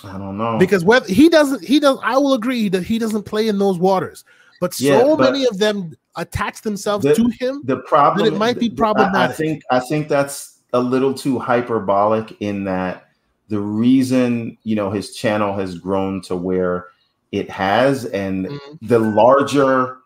I 0.03 0.17
don't 0.17 0.37
know. 0.37 0.57
Because 0.57 0.83
whether 0.83 1.07
he 1.07 1.29
doesn't, 1.29 1.63
he 1.63 1.79
does, 1.79 1.99
I 2.01 2.17
will 2.17 2.33
agree 2.33 2.69
that 2.69 2.83
he 2.83 2.97
doesn't 2.97 3.23
play 3.23 3.47
in 3.47 3.59
those 3.59 3.77
waters. 3.77 4.25
But 4.59 4.73
so 4.73 4.85
yeah, 4.85 5.15
but 5.15 5.31
many 5.31 5.45
of 5.45 5.59
them 5.59 5.95
attach 6.15 6.61
themselves 6.61 7.05
the, 7.05 7.13
to 7.15 7.29
him. 7.39 7.61
The 7.65 7.77
problem 7.77 8.27
it 8.27 8.37
might 8.37 8.59
be 8.59 8.69
problematic. 8.69 9.31
I 9.31 9.33
think 9.33 9.63
I 9.71 9.79
think 9.79 10.07
that's 10.07 10.59
a 10.73 10.79
little 10.79 11.13
too 11.13 11.39
hyperbolic 11.39 12.35
in 12.41 12.63
that 12.65 13.09
the 13.47 13.59
reason 13.59 14.57
you 14.63 14.75
know 14.75 14.91
his 14.91 15.15
channel 15.15 15.53
has 15.57 15.77
grown 15.77 16.21
to 16.23 16.35
where 16.35 16.87
it 17.31 17.49
has, 17.49 18.05
and 18.05 18.47
mm-hmm. 18.47 18.85
the 18.85 18.99
larger 18.99 20.00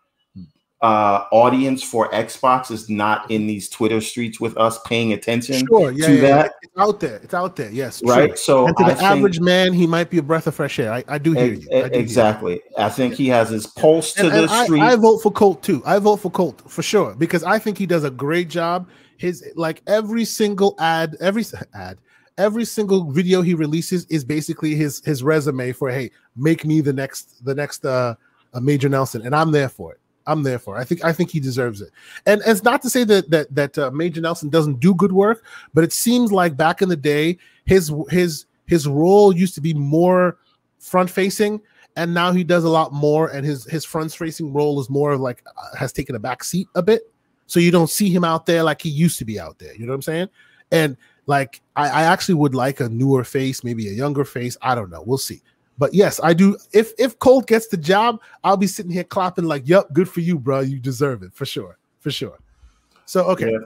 uh, 0.85 1.25
audience 1.31 1.81
for 1.81 2.11
Xbox 2.11 2.69
is 2.69 2.91
not 2.91 3.29
in 3.31 3.47
these 3.47 3.67
Twitter 3.69 3.99
streets 3.99 4.39
with 4.39 4.55
us 4.55 4.77
paying 4.85 5.13
attention 5.13 5.65
sure, 5.65 5.91
yeah, 5.91 6.05
to 6.05 6.15
yeah, 6.15 6.21
that. 6.21 6.53
It's 6.61 6.77
out 6.77 6.99
there. 6.99 7.15
It's 7.23 7.33
out 7.33 7.55
there. 7.55 7.71
Yes. 7.71 8.03
Right. 8.05 8.37
So 8.37 8.67
and 8.67 8.77
to 8.77 8.83
the 8.83 8.91
I 8.91 9.13
average 9.13 9.39
man, 9.39 9.73
he 9.73 9.87
might 9.87 10.11
be 10.11 10.19
a 10.19 10.21
breath 10.21 10.45
of 10.45 10.53
fresh 10.53 10.77
air. 10.77 10.93
I, 10.93 11.03
I 11.07 11.17
do 11.17 11.31
hear 11.31 11.53
you. 11.53 11.67
I 11.71 11.89
do 11.89 11.99
exactly. 11.99 12.53
Hear 12.53 12.61
you. 12.77 12.83
I 12.83 12.89
think 12.89 13.15
he 13.15 13.27
has 13.29 13.49
his 13.49 13.65
pulse 13.65 14.13
to 14.13 14.25
and, 14.25 14.31
the 14.31 14.41
and 14.43 14.65
street. 14.65 14.81
I, 14.81 14.91
I 14.91 14.95
vote 14.95 15.23
for 15.23 15.31
Colt 15.31 15.63
too. 15.63 15.81
I 15.87 15.97
vote 15.97 16.17
for 16.17 16.29
Colt 16.29 16.61
for 16.69 16.83
sure 16.83 17.15
because 17.15 17.43
I 17.43 17.57
think 17.57 17.79
he 17.79 17.87
does 17.87 18.03
a 18.03 18.11
great 18.11 18.47
job. 18.47 18.87
His 19.17 19.43
like 19.55 19.81
every 19.87 20.23
single 20.23 20.75
ad, 20.77 21.17
every 21.19 21.45
ad, 21.73 21.97
every 22.37 22.65
single 22.65 23.09
video 23.09 23.41
he 23.41 23.55
releases 23.55 24.05
is 24.05 24.23
basically 24.23 24.75
his 24.75 25.01
his 25.03 25.23
resume 25.23 25.71
for 25.71 25.89
hey, 25.89 26.11
make 26.35 26.63
me 26.63 26.81
the 26.81 26.93
next 26.93 27.43
the 27.43 27.55
next 27.55 27.85
uh 27.85 28.13
Major 28.61 28.87
Nelson, 28.87 29.25
and 29.25 29.35
I'm 29.35 29.51
there 29.51 29.67
for 29.67 29.93
it. 29.93 29.99
I'm 30.27 30.43
there 30.43 30.59
for. 30.59 30.77
I 30.77 30.83
think 30.83 31.03
I 31.03 31.13
think 31.13 31.29
he 31.29 31.39
deserves 31.39 31.81
it. 31.81 31.91
And 32.25 32.41
it's 32.45 32.63
not 32.63 32.81
to 32.83 32.89
say 32.89 33.03
that 33.05 33.29
that 33.29 33.53
that 33.53 33.77
uh, 33.77 33.91
Major 33.91 34.21
Nelson 34.21 34.49
doesn't 34.49 34.79
do 34.79 34.93
good 34.95 35.11
work, 35.11 35.43
but 35.73 35.83
it 35.83 35.93
seems 35.93 36.31
like 36.31 36.57
back 36.57 36.81
in 36.81 36.89
the 36.89 36.95
day, 36.95 37.37
his 37.65 37.93
his 38.09 38.45
his 38.65 38.87
role 38.87 39.35
used 39.35 39.55
to 39.55 39.61
be 39.61 39.73
more 39.73 40.37
front 40.79 41.09
facing, 41.09 41.61
and 41.95 42.13
now 42.13 42.31
he 42.31 42.43
does 42.43 42.63
a 42.63 42.69
lot 42.69 42.93
more. 42.93 43.29
And 43.29 43.45
his 43.45 43.65
his 43.65 43.85
front 43.85 44.13
facing 44.13 44.51
role 44.53 44.79
is 44.79 44.89
more 44.89 45.17
like 45.17 45.43
uh, 45.45 45.75
has 45.77 45.93
taken 45.93 46.15
a 46.15 46.19
back 46.19 46.43
seat 46.43 46.67
a 46.75 46.81
bit. 46.81 47.03
So 47.47 47.59
you 47.59 47.71
don't 47.71 47.89
see 47.89 48.09
him 48.09 48.23
out 48.23 48.45
there 48.45 48.63
like 48.63 48.81
he 48.81 48.89
used 48.89 49.19
to 49.19 49.25
be 49.25 49.39
out 49.39 49.59
there. 49.59 49.73
You 49.75 49.85
know 49.85 49.91
what 49.91 49.95
I'm 49.95 50.01
saying? 50.01 50.29
And 50.71 50.97
like 51.27 51.61
I, 51.75 51.89
I 51.89 52.03
actually 52.03 52.35
would 52.35 52.55
like 52.55 52.79
a 52.79 52.89
newer 52.89 53.23
face, 53.23 53.63
maybe 53.63 53.87
a 53.87 53.93
younger 53.93 54.25
face. 54.25 54.57
I 54.61 54.73
don't 54.75 54.89
know. 54.89 55.03
We'll 55.05 55.17
see. 55.17 55.41
But 55.77 55.93
yes, 55.93 56.19
I 56.23 56.33
do. 56.33 56.57
If 56.73 56.93
if 56.97 57.19
Colt 57.19 57.47
gets 57.47 57.67
the 57.67 57.77
job, 57.77 58.21
I'll 58.43 58.57
be 58.57 58.67
sitting 58.67 58.91
here 58.91 59.03
clapping 59.03 59.45
like, 59.45 59.63
"Yep, 59.65 59.93
good 59.93 60.09
for 60.09 60.21
you, 60.21 60.39
bro. 60.39 60.61
You 60.61 60.79
deserve 60.79 61.23
it 61.23 61.33
for 61.33 61.45
sure, 61.45 61.77
for 61.99 62.11
sure." 62.11 62.37
So 63.05 63.25
okay, 63.25 63.51
yeah. 63.51 63.57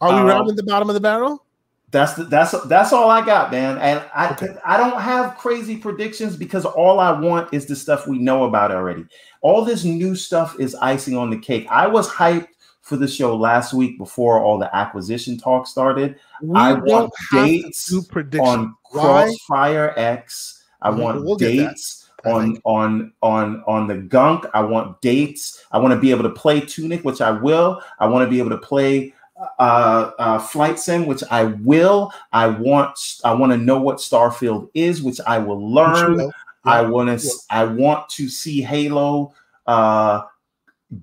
are 0.00 0.14
we 0.14 0.20
um, 0.20 0.26
rounding 0.26 0.56
the 0.56 0.62
bottom 0.62 0.88
of 0.88 0.94
the 0.94 1.00
barrel? 1.00 1.44
That's 1.90 2.14
the, 2.14 2.24
that's 2.24 2.60
that's 2.66 2.92
all 2.92 3.08
I 3.08 3.24
got, 3.24 3.52
man. 3.52 3.78
And 3.78 4.02
I 4.14 4.32
okay. 4.32 4.56
I 4.64 4.76
don't 4.76 5.00
have 5.00 5.36
crazy 5.36 5.76
predictions 5.76 6.36
because 6.36 6.64
all 6.64 6.98
I 6.98 7.12
want 7.12 7.52
is 7.52 7.66
the 7.66 7.76
stuff 7.76 8.08
we 8.08 8.18
know 8.18 8.44
about 8.44 8.72
already. 8.72 9.04
All 9.42 9.64
this 9.64 9.84
new 9.84 10.16
stuff 10.16 10.58
is 10.58 10.74
icing 10.74 11.16
on 11.16 11.30
the 11.30 11.38
cake. 11.38 11.68
I 11.70 11.86
was 11.86 12.08
hyped 12.08 12.48
for 12.80 12.96
the 12.96 13.06
show 13.08 13.36
last 13.36 13.72
week 13.72 13.96
before 13.96 14.42
all 14.42 14.58
the 14.58 14.74
acquisition 14.76 15.38
talk 15.38 15.66
started. 15.66 16.16
We 16.42 16.58
I 16.58 16.72
want 16.72 17.12
dates 17.32 17.92
on 18.40 18.74
Crossfire 18.84 19.94
X. 19.96 20.53
I 20.84 20.90
want 20.90 21.24
we'll 21.24 21.36
dates 21.36 22.10
on 22.24 22.60
on 22.64 23.12
on 23.22 23.62
on 23.66 23.86
the 23.86 23.96
gunk. 23.96 24.44
I 24.54 24.62
want 24.62 25.00
dates. 25.00 25.64
I 25.72 25.78
want 25.78 25.92
to 25.92 26.00
be 26.00 26.10
able 26.10 26.22
to 26.22 26.30
play 26.30 26.60
Tunic, 26.60 27.04
which 27.04 27.20
I 27.20 27.30
will. 27.30 27.82
I 27.98 28.06
want 28.06 28.26
to 28.26 28.30
be 28.30 28.38
able 28.38 28.50
to 28.50 28.58
play 28.58 29.14
uh, 29.58 30.10
uh, 30.18 30.38
Flight 30.38 30.78
Sim, 30.78 31.06
which 31.06 31.22
I 31.30 31.44
will. 31.44 32.12
I 32.32 32.46
want 32.46 33.20
I 33.24 33.32
want 33.34 33.52
to 33.52 33.58
know 33.58 33.80
what 33.80 33.96
Starfield 33.96 34.70
is, 34.74 35.02
which 35.02 35.20
I 35.26 35.38
will 35.38 35.72
learn. 35.72 36.20
Yeah. 36.20 36.28
I 36.64 36.82
want 36.82 37.18
to 37.18 37.28
I 37.50 37.64
want 37.64 38.08
to 38.10 38.28
see 38.28 38.62
Halo 38.62 39.34
uh, 39.66 40.22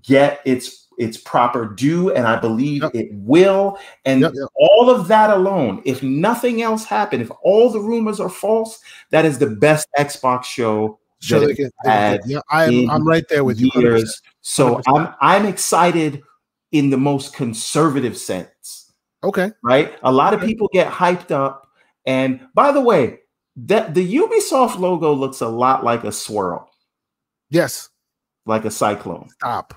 get 0.03 0.41
its 0.45 0.80
its 1.01 1.17
proper 1.17 1.65
due, 1.65 2.13
and 2.13 2.27
I 2.27 2.39
believe 2.39 2.83
yep. 2.83 2.95
it 2.95 3.09
will. 3.11 3.77
And 4.05 4.21
yep, 4.21 4.33
yep. 4.35 4.47
all 4.55 4.89
of 4.89 5.07
that 5.07 5.29
alone, 5.29 5.81
if 5.85 6.03
nothing 6.03 6.61
else 6.61 6.85
happened, 6.85 7.21
if 7.21 7.31
all 7.43 7.69
the 7.69 7.79
rumors 7.79 8.19
are 8.19 8.29
false, 8.29 8.79
that 9.09 9.25
is 9.25 9.39
the 9.39 9.47
best 9.47 9.87
Xbox 9.97 10.45
show 10.45 10.99
sure 11.21 11.39
that 11.39 11.55
get, 11.55 11.71
had 11.83 12.21
yeah, 12.25 12.39
I'm, 12.49 12.89
I'm 12.89 13.07
right 13.07 13.27
there 13.29 13.43
with 13.43 13.59
years. 13.59 14.21
you. 14.23 14.31
So 14.41 14.81
I'm 14.87 15.13
I'm 15.21 15.45
excited 15.45 16.23
in 16.71 16.89
the 16.89 16.97
most 16.97 17.33
conservative 17.33 18.17
sense. 18.17 18.91
Okay. 19.23 19.51
Right. 19.63 19.93
A 20.03 20.11
lot 20.11 20.33
of 20.33 20.41
people 20.41 20.69
get 20.73 20.91
hyped 20.91 21.31
up. 21.31 21.67
And 22.05 22.39
by 22.55 22.71
the 22.71 22.81
way, 22.81 23.19
that 23.55 23.93
the 23.93 24.15
Ubisoft 24.15 24.79
logo 24.79 25.13
looks 25.13 25.41
a 25.41 25.47
lot 25.47 25.83
like 25.83 26.03
a 26.03 26.11
swirl. 26.11 26.71
Yes. 27.49 27.89
Like 28.45 28.65
a 28.65 28.71
cyclone. 28.71 29.29
Stop. 29.29 29.75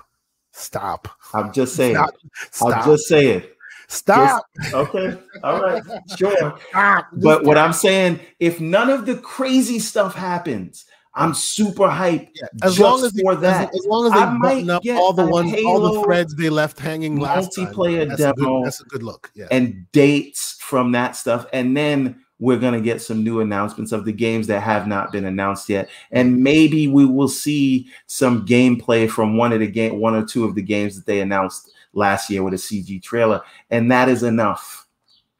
Stop. 0.55 1.09
I'm 1.33 1.51
just 1.51 1.75
saying. 1.77 1.95
Stop. 1.95 2.15
Stop. 2.51 2.77
I'm 2.77 2.91
just 2.91 3.07
saying. 3.07 3.43
Stop. 3.87 4.45
Just, 4.61 4.73
okay. 4.73 5.17
All 5.43 5.61
right. 5.61 5.83
Sure. 6.17 6.57
Stop. 6.69 7.07
But 7.13 7.43
what 7.43 7.57
I'm 7.57 7.73
saying, 7.73 8.19
if 8.39 8.59
none 8.59 8.89
of 8.89 9.05
the 9.05 9.17
crazy 9.17 9.79
stuff 9.79 10.15
happens, 10.15 10.85
I'm 11.13 11.33
super 11.33 11.87
hyped. 11.87 12.29
Yeah, 12.35 12.47
as 12.63 12.79
long 12.79 13.03
as 13.03 13.11
for 13.19 13.35
they, 13.35 13.41
that, 13.41 13.69
as, 13.69 13.75
as, 13.75 13.85
long 13.85 14.07
as 14.07 14.13
they 14.13 14.19
I 14.19 14.37
button 14.37 14.69
up 14.69 14.83
all 14.91 15.13
the 15.13 15.25
ones, 15.25 15.53
all 15.65 15.79
the 15.79 16.03
threads 16.03 16.35
they 16.35 16.49
left 16.49 16.79
hanging 16.79 17.19
last 17.19 17.57
multiplayer 17.57 17.99
time, 17.99 18.07
that's 18.09 18.21
demo. 18.21 18.31
A 18.31 18.35
good, 18.35 18.65
that's 18.65 18.81
a 18.81 18.85
good 18.85 19.03
look. 19.03 19.31
Yeah. 19.33 19.47
And 19.51 19.89
dates 19.91 20.57
from 20.59 20.91
that 20.93 21.15
stuff, 21.15 21.45
and 21.53 21.75
then 21.75 22.24
we're 22.39 22.57
going 22.57 22.73
to 22.73 22.81
get 22.81 23.01
some 23.01 23.23
new 23.23 23.39
announcements 23.39 23.91
of 23.91 24.05
the 24.05 24.11
games 24.11 24.47
that 24.47 24.61
have 24.61 24.87
not 24.87 25.11
been 25.11 25.25
announced 25.25 25.69
yet. 25.69 25.89
And 26.11 26.43
maybe 26.43 26.87
we 26.87 27.05
will 27.05 27.29
see 27.29 27.87
some 28.07 28.45
gameplay 28.45 29.09
from 29.09 29.37
one 29.37 29.53
of 29.53 29.59
the 29.59 29.67
game 29.67 29.99
one 29.99 30.15
or 30.15 30.25
two 30.25 30.43
of 30.43 30.55
the 30.55 30.61
games 30.61 30.95
that 30.95 31.05
they 31.05 31.21
announced 31.21 31.71
last 31.93 32.29
year 32.29 32.43
with 32.43 32.53
a 32.53 32.57
cg 32.57 33.01
trailer 33.01 33.41
and 33.69 33.89
that 33.89 34.09
is 34.09 34.21
enough. 34.23 34.85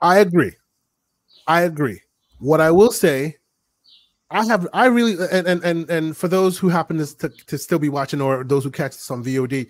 I 0.02 0.20
agree. 0.20 0.54
I 1.48 1.62
agree. 1.64 2.02
What 2.40 2.62
i 2.62 2.72
will 2.72 2.92
say 2.92 3.38
i 4.32 4.46
have 4.46 4.68
i 4.74 4.86
really 4.86 5.16
and 5.32 5.48
and 5.48 5.64
and, 5.64 5.90
and 5.90 6.18
for 6.18 6.28
those 6.28 6.58
who 6.58 6.68
happen 6.68 6.98
to, 6.98 7.30
to 7.30 7.58
still 7.58 7.80
be 7.80 7.90
watching 7.90 8.22
or 8.22 8.44
those 8.44 8.64
who 8.64 8.72
catch 8.72 8.92
this 8.92 9.10
on 9.12 9.24
vod 9.24 9.68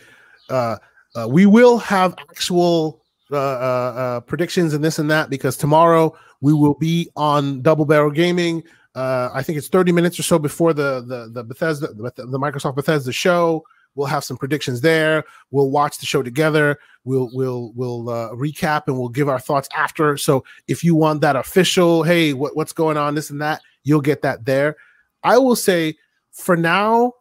uh, 0.50 0.78
uh 1.16 1.28
we 1.30 1.46
will 1.46 1.78
have 1.78 2.16
actual 2.30 3.02
uh, 3.32 3.38
uh, 3.38 3.40
uh, 3.40 4.20
predictions 4.22 4.74
and 4.74 4.84
this 4.84 5.00
and 5.00 5.10
that 5.10 5.30
because 5.30 5.58
tomorrow 5.58 6.16
we 6.46 6.54
will 6.54 6.76
be 6.76 7.10
on 7.16 7.64
Double 7.64 7.86
Barrel 7.86 8.12
Gaming. 8.12 8.64
Uh, 8.94 9.32
I 9.34 9.42
think 9.42 9.58
it's 9.58 9.68
30 9.68 9.92
minutes 9.92 10.20
or 10.20 10.24
so 10.24 10.38
before 10.38 10.74
the 10.74 11.02
the 11.02 11.32
the 11.34 11.44
Bethesda 11.44 11.88
the, 11.88 12.40
Microsoft 12.40 12.76
Bethesda 12.76 13.12
show. 13.12 13.64
We'll 13.96 14.06
have 14.06 14.24
some 14.24 14.38
predictions 14.38 14.82
there. 14.82 15.24
We'll 15.50 15.72
watch 15.72 15.98
the 15.98 16.06
show 16.06 16.22
together. 16.22 16.78
We'll 17.04 17.32
we'll 17.34 17.72
we'll 17.74 18.10
uh, 18.12 18.30
recap 18.34 18.84
and 18.86 19.00
we'll 19.00 19.10
give 19.10 19.28
our 19.28 19.40
thoughts 19.40 19.68
after. 19.76 20.18
So 20.18 20.44
if 20.68 20.84
you 20.84 20.94
want 20.94 21.22
that 21.22 21.36
official, 21.36 22.04
hey, 22.04 22.34
what, 22.34 22.56
what's 22.56 22.74
going 22.74 22.96
on, 22.96 23.16
this 23.16 23.32
and 23.32 23.42
that, 23.42 23.64
you'll 23.84 24.02
get 24.02 24.22
that 24.22 24.46
there. 24.46 24.76
I 25.24 25.40
will 25.40 25.56
say 25.56 25.98
for 26.32 26.56
now, 26.56 27.14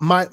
my 0.00 0.28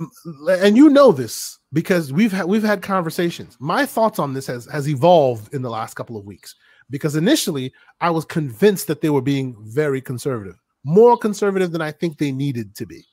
and 0.48 0.78
you 0.78 0.90
know 0.90 1.12
this 1.12 1.58
because 1.74 2.14
we've 2.14 2.34
had 2.34 2.46
we've 2.46 2.62
had 2.62 2.84
conversations. 2.84 3.58
My 3.60 3.88
thoughts 3.88 4.20
on 4.20 4.36
this 4.36 4.46
has 4.46 4.68
has 4.68 4.88
evolved 4.88 5.56
in 5.56 5.64
the 5.64 5.72
last 5.72 5.96
couple 5.96 6.18
of 6.18 6.26
weeks 6.26 6.54
because 6.90 7.16
initially 7.16 7.74
I 8.02 8.10
was 8.10 8.26
convinced 8.26 8.88
that 8.88 9.02
they 9.02 9.10
were 9.10 9.22
being 9.22 9.56
very 9.60 10.02
conservative. 10.02 10.60
more 10.84 11.18
conservative 11.18 11.72
than 11.72 11.82
I 11.82 11.92
think 11.92 12.18
they 12.18 12.32
needed 12.32 12.76
to 12.76 12.86
be 12.86 13.06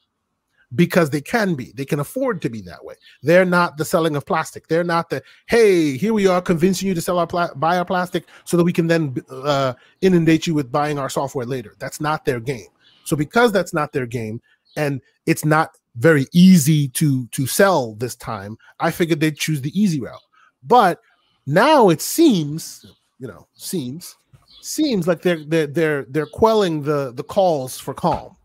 because 0.75 1.11
they 1.11 1.21
can 1.21 1.55
be. 1.55 1.73
They 1.75 1.85
can 1.85 2.01
afford 2.01 2.43
to 2.43 2.49
be 2.49 2.61
that 2.63 2.85
way. 2.85 2.95
They're 3.23 3.45
not 3.45 3.77
the 3.77 3.85
selling 3.85 4.17
of 4.17 4.27
plastic. 4.27 4.67
They're 4.69 4.85
not 4.85 5.11
the 5.11 5.23
hey, 5.47 5.97
here 5.97 6.13
we 6.13 6.27
are 6.27 6.43
convincing 6.43 6.89
you 6.89 6.95
to 6.95 7.01
sell 7.01 7.19
our 7.19 7.27
pla- 7.27 7.55
buy 7.55 7.79
our 7.79 7.85
plastic 7.85 8.25
so 8.45 8.57
that 8.57 8.65
we 8.65 8.73
can 8.73 8.87
then 8.87 9.17
uh, 9.31 9.75
inundate 10.01 10.47
you 10.47 10.55
with 10.55 10.73
buying 10.73 10.99
our 10.99 11.09
software 11.09 11.47
later. 11.47 11.75
That's 11.79 12.01
not 12.01 12.25
their 12.25 12.41
game. 12.41 12.69
So 13.05 13.17
because 13.17 13.53
that's 13.53 13.75
not 13.75 13.93
their 13.93 14.07
game, 14.07 14.41
and 14.77 15.01
it's 15.27 15.45
not 15.45 15.77
very 15.97 16.27
easy 16.33 16.89
to 16.89 17.27
to 17.29 17.47
sell 17.47 17.95
this 17.95 18.17
time, 18.17 18.59
I 18.81 18.91
figured 18.91 19.21
they'd 19.21 19.37
choose 19.37 19.61
the 19.61 19.81
easy 19.81 20.01
route. 20.01 20.21
But 20.63 21.01
now 21.47 21.91
it 21.91 22.01
seems, 22.01 22.85
you 23.19 23.27
know, 23.27 23.47
seems 23.55 24.17
seems 24.61 25.07
like 25.07 25.23
they're 25.23 25.45
they're 25.45 25.67
they're 25.67 26.05
they're 26.09 26.27
quelling 26.27 26.83
the 26.83 27.13
the 27.15 27.23
calls 27.23 27.79
for 27.79 27.95
calm. 27.95 28.37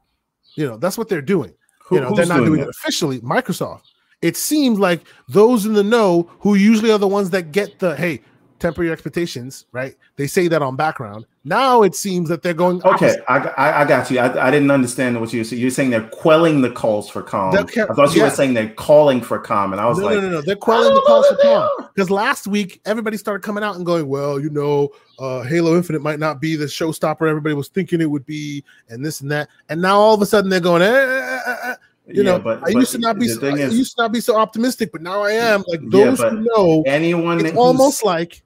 You 0.55 0.67
know, 0.67 0.77
that's 0.77 0.97
what 0.97 1.09
they're 1.09 1.21
doing. 1.21 1.53
Who, 1.85 1.95
you 1.95 2.01
know, 2.01 2.13
they're 2.15 2.25
not 2.25 2.37
doing, 2.37 2.53
doing 2.53 2.61
it 2.61 2.69
officially. 2.69 3.19
Microsoft. 3.19 3.83
It 4.21 4.37
seems 4.37 4.77
like 4.77 5.01
those 5.27 5.65
in 5.65 5.73
the 5.73 5.83
know 5.83 6.29
who 6.39 6.55
usually 6.55 6.91
are 6.91 6.99
the 6.99 7.07
ones 7.07 7.31
that 7.31 7.51
get 7.51 7.79
the 7.79 7.95
hey, 7.95 8.21
temper 8.61 8.83
your 8.83 8.93
expectations, 8.93 9.65
right? 9.71 9.95
They 10.15 10.27
say 10.27 10.47
that 10.47 10.61
on 10.61 10.75
background. 10.75 11.25
Now 11.43 11.81
it 11.81 11.95
seems 11.95 12.29
that 12.29 12.43
they're 12.43 12.53
going. 12.53 12.83
Okay, 12.83 13.15
I, 13.27 13.39
I, 13.39 13.81
I, 13.81 13.85
got 13.85 14.11
you. 14.11 14.19
I, 14.19 14.47
I 14.47 14.51
didn't 14.51 14.69
understand 14.69 15.19
what 15.19 15.33
you 15.33 15.43
said. 15.43 15.57
You're 15.57 15.71
saying 15.71 15.89
they're 15.89 16.07
quelling 16.09 16.61
the 16.61 16.69
calls 16.69 17.09
for 17.09 17.23
calm. 17.23 17.55
I 17.55 17.63
thought 17.63 18.13
you 18.13 18.21
yeah. 18.21 18.23
were 18.25 18.29
saying 18.29 18.53
they're 18.53 18.69
calling 18.69 19.21
for 19.21 19.39
calm, 19.39 19.73
and 19.73 19.81
I 19.81 19.87
was 19.87 19.97
no, 19.97 20.05
like, 20.05 20.15
no, 20.15 20.21
no, 20.21 20.29
no. 20.29 20.41
They're 20.41 20.55
quelling 20.55 20.93
the 20.93 21.01
calls 21.01 21.27
for 21.27 21.37
calm 21.37 21.69
because 21.93 22.11
last 22.11 22.45
week 22.47 22.79
everybody 22.85 23.17
started 23.17 23.43
coming 23.43 23.63
out 23.63 23.75
and 23.75 23.85
going, 23.85 24.07
well, 24.07 24.39
you 24.39 24.51
know, 24.51 24.89
uh, 25.19 25.41
Halo 25.41 25.75
Infinite 25.75 26.03
might 26.03 26.19
not 26.19 26.39
be 26.39 26.55
the 26.55 26.65
showstopper 26.65 27.27
everybody 27.27 27.55
was 27.55 27.69
thinking 27.69 28.01
it 28.01 28.09
would 28.09 28.25
be, 28.25 28.63
and 28.89 29.03
this 29.03 29.21
and 29.21 29.31
that, 29.31 29.49
and 29.69 29.81
now 29.81 29.97
all 29.97 30.13
of 30.13 30.21
a 30.21 30.25
sudden 30.27 30.49
they're 30.49 30.59
going, 30.59 30.83
eh, 30.83 30.87
eh, 30.87 31.39
eh, 31.47 31.55
eh. 31.63 31.75
You 32.07 32.23
yeah, 32.23 32.31
know, 32.31 32.39
but, 32.39 32.57
I 32.59 32.73
but 32.73 32.73
used 32.73 32.91
to 32.93 32.97
not 32.97 33.19
be. 33.19 33.27
So, 33.27 33.47
I 33.47 33.53
is, 33.53 33.77
used 33.77 33.95
to 33.95 34.03
not 34.03 34.11
be 34.11 34.19
so 34.19 34.35
optimistic, 34.35 34.91
but 34.91 35.01
now 35.01 35.21
I 35.21 35.31
am. 35.31 35.63
Like 35.67 35.81
those 35.83 36.19
yeah, 36.19 36.29
who 36.29 36.43
know, 36.55 36.83
anyone, 36.85 37.45
it's 37.45 37.55
almost 37.55 38.03
like 38.03 38.43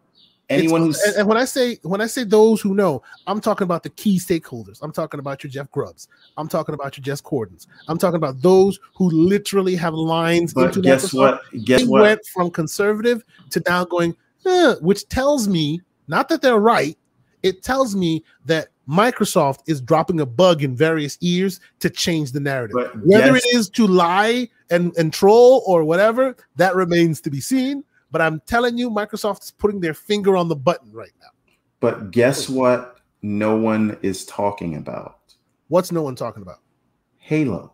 anyone 0.50 0.82
who's 0.82 1.02
and, 1.02 1.28
when 1.28 1.38
I 1.38 1.46
say 1.46 1.78
when 1.84 2.02
I 2.02 2.08
say 2.08 2.24
those 2.24 2.62
who 2.62 2.74
know, 2.74 3.02
I'm 3.28 3.42
talking 3.42 3.66
about 3.66 3.84
the 3.84 3.90
key 3.90 4.20
stakeholders. 4.20 4.80
I'm 4.82 4.92
talking 4.92 5.20
about 5.20 5.44
your 5.44 5.52
Jeff 5.52 5.72
Grubbs. 5.72 6.08
I'm 6.38 6.48
talking 6.48 6.76
about 6.76 6.98
your 6.98 7.04
Jez 7.04 7.22
Cordens. 7.22 7.68
I'm 7.88 7.98
talking 7.98 8.18
about 8.18 8.42
those 8.42 8.80
who 8.96 9.10
literally 9.10 9.76
have 9.76 9.94
lines 9.94 10.54
but 10.54 10.68
into 10.68 10.82
guess 10.82 11.14
what? 11.14 11.42
Guess 11.64 11.82
what? 11.82 11.86
they 11.86 11.88
what? 11.88 12.02
went 12.02 12.26
from 12.34 12.52
conservative 12.52 13.24
to 13.52 13.62
now 13.68 13.86
going, 13.86 14.16
eh, 14.46 14.76
which 14.82 15.08
tells 15.10 15.48
me 15.48 15.82
not 16.08 16.30
that 16.30 16.42
they're 16.42 16.60
right. 16.60 16.98
It 17.44 17.62
tells 17.62 17.96
me 17.96 18.24
that 18.46 18.70
Microsoft 18.90 19.60
is 19.68 19.82
dropping 19.82 20.20
a 20.20 20.26
bug 20.26 20.64
in 20.64 20.76
various 20.76 21.18
ears 21.22 21.60
to 21.80 21.90
change 21.90 22.32
the 22.32 22.40
narrative. 22.40 22.76
But 22.76 23.06
Whether 23.06 23.34
guess- 23.34 23.46
it 23.46 23.58
is 23.58 23.70
to 23.72 23.88
lie 23.88 24.50
and, 24.70 24.96
and 24.98 25.14
troll 25.14 25.64
or 25.66 25.84
whatever, 25.84 26.36
that 26.56 26.76
remains 26.76 27.22
to 27.22 27.30
be 27.30 27.40
seen. 27.40 27.84
But 28.16 28.22
I'm 28.22 28.40
telling 28.48 28.78
you, 28.78 28.90
Microsoft 28.90 29.44
is 29.44 29.52
putting 29.52 29.82
their 29.82 29.94
finger 29.94 30.38
on 30.38 30.48
the 30.48 30.56
button 30.56 30.90
right 30.94 31.12
now. 31.20 31.32
But 31.82 32.12
guess 32.12 32.48
what? 32.48 33.02
No 33.22 33.58
one 33.58 33.98
is 34.04 34.24
talking 34.26 34.78
about. 34.78 35.20
What's 35.68 35.92
no 35.92 36.02
one 36.02 36.16
talking 36.16 36.42
about? 36.42 36.60
Halo. 37.18 37.74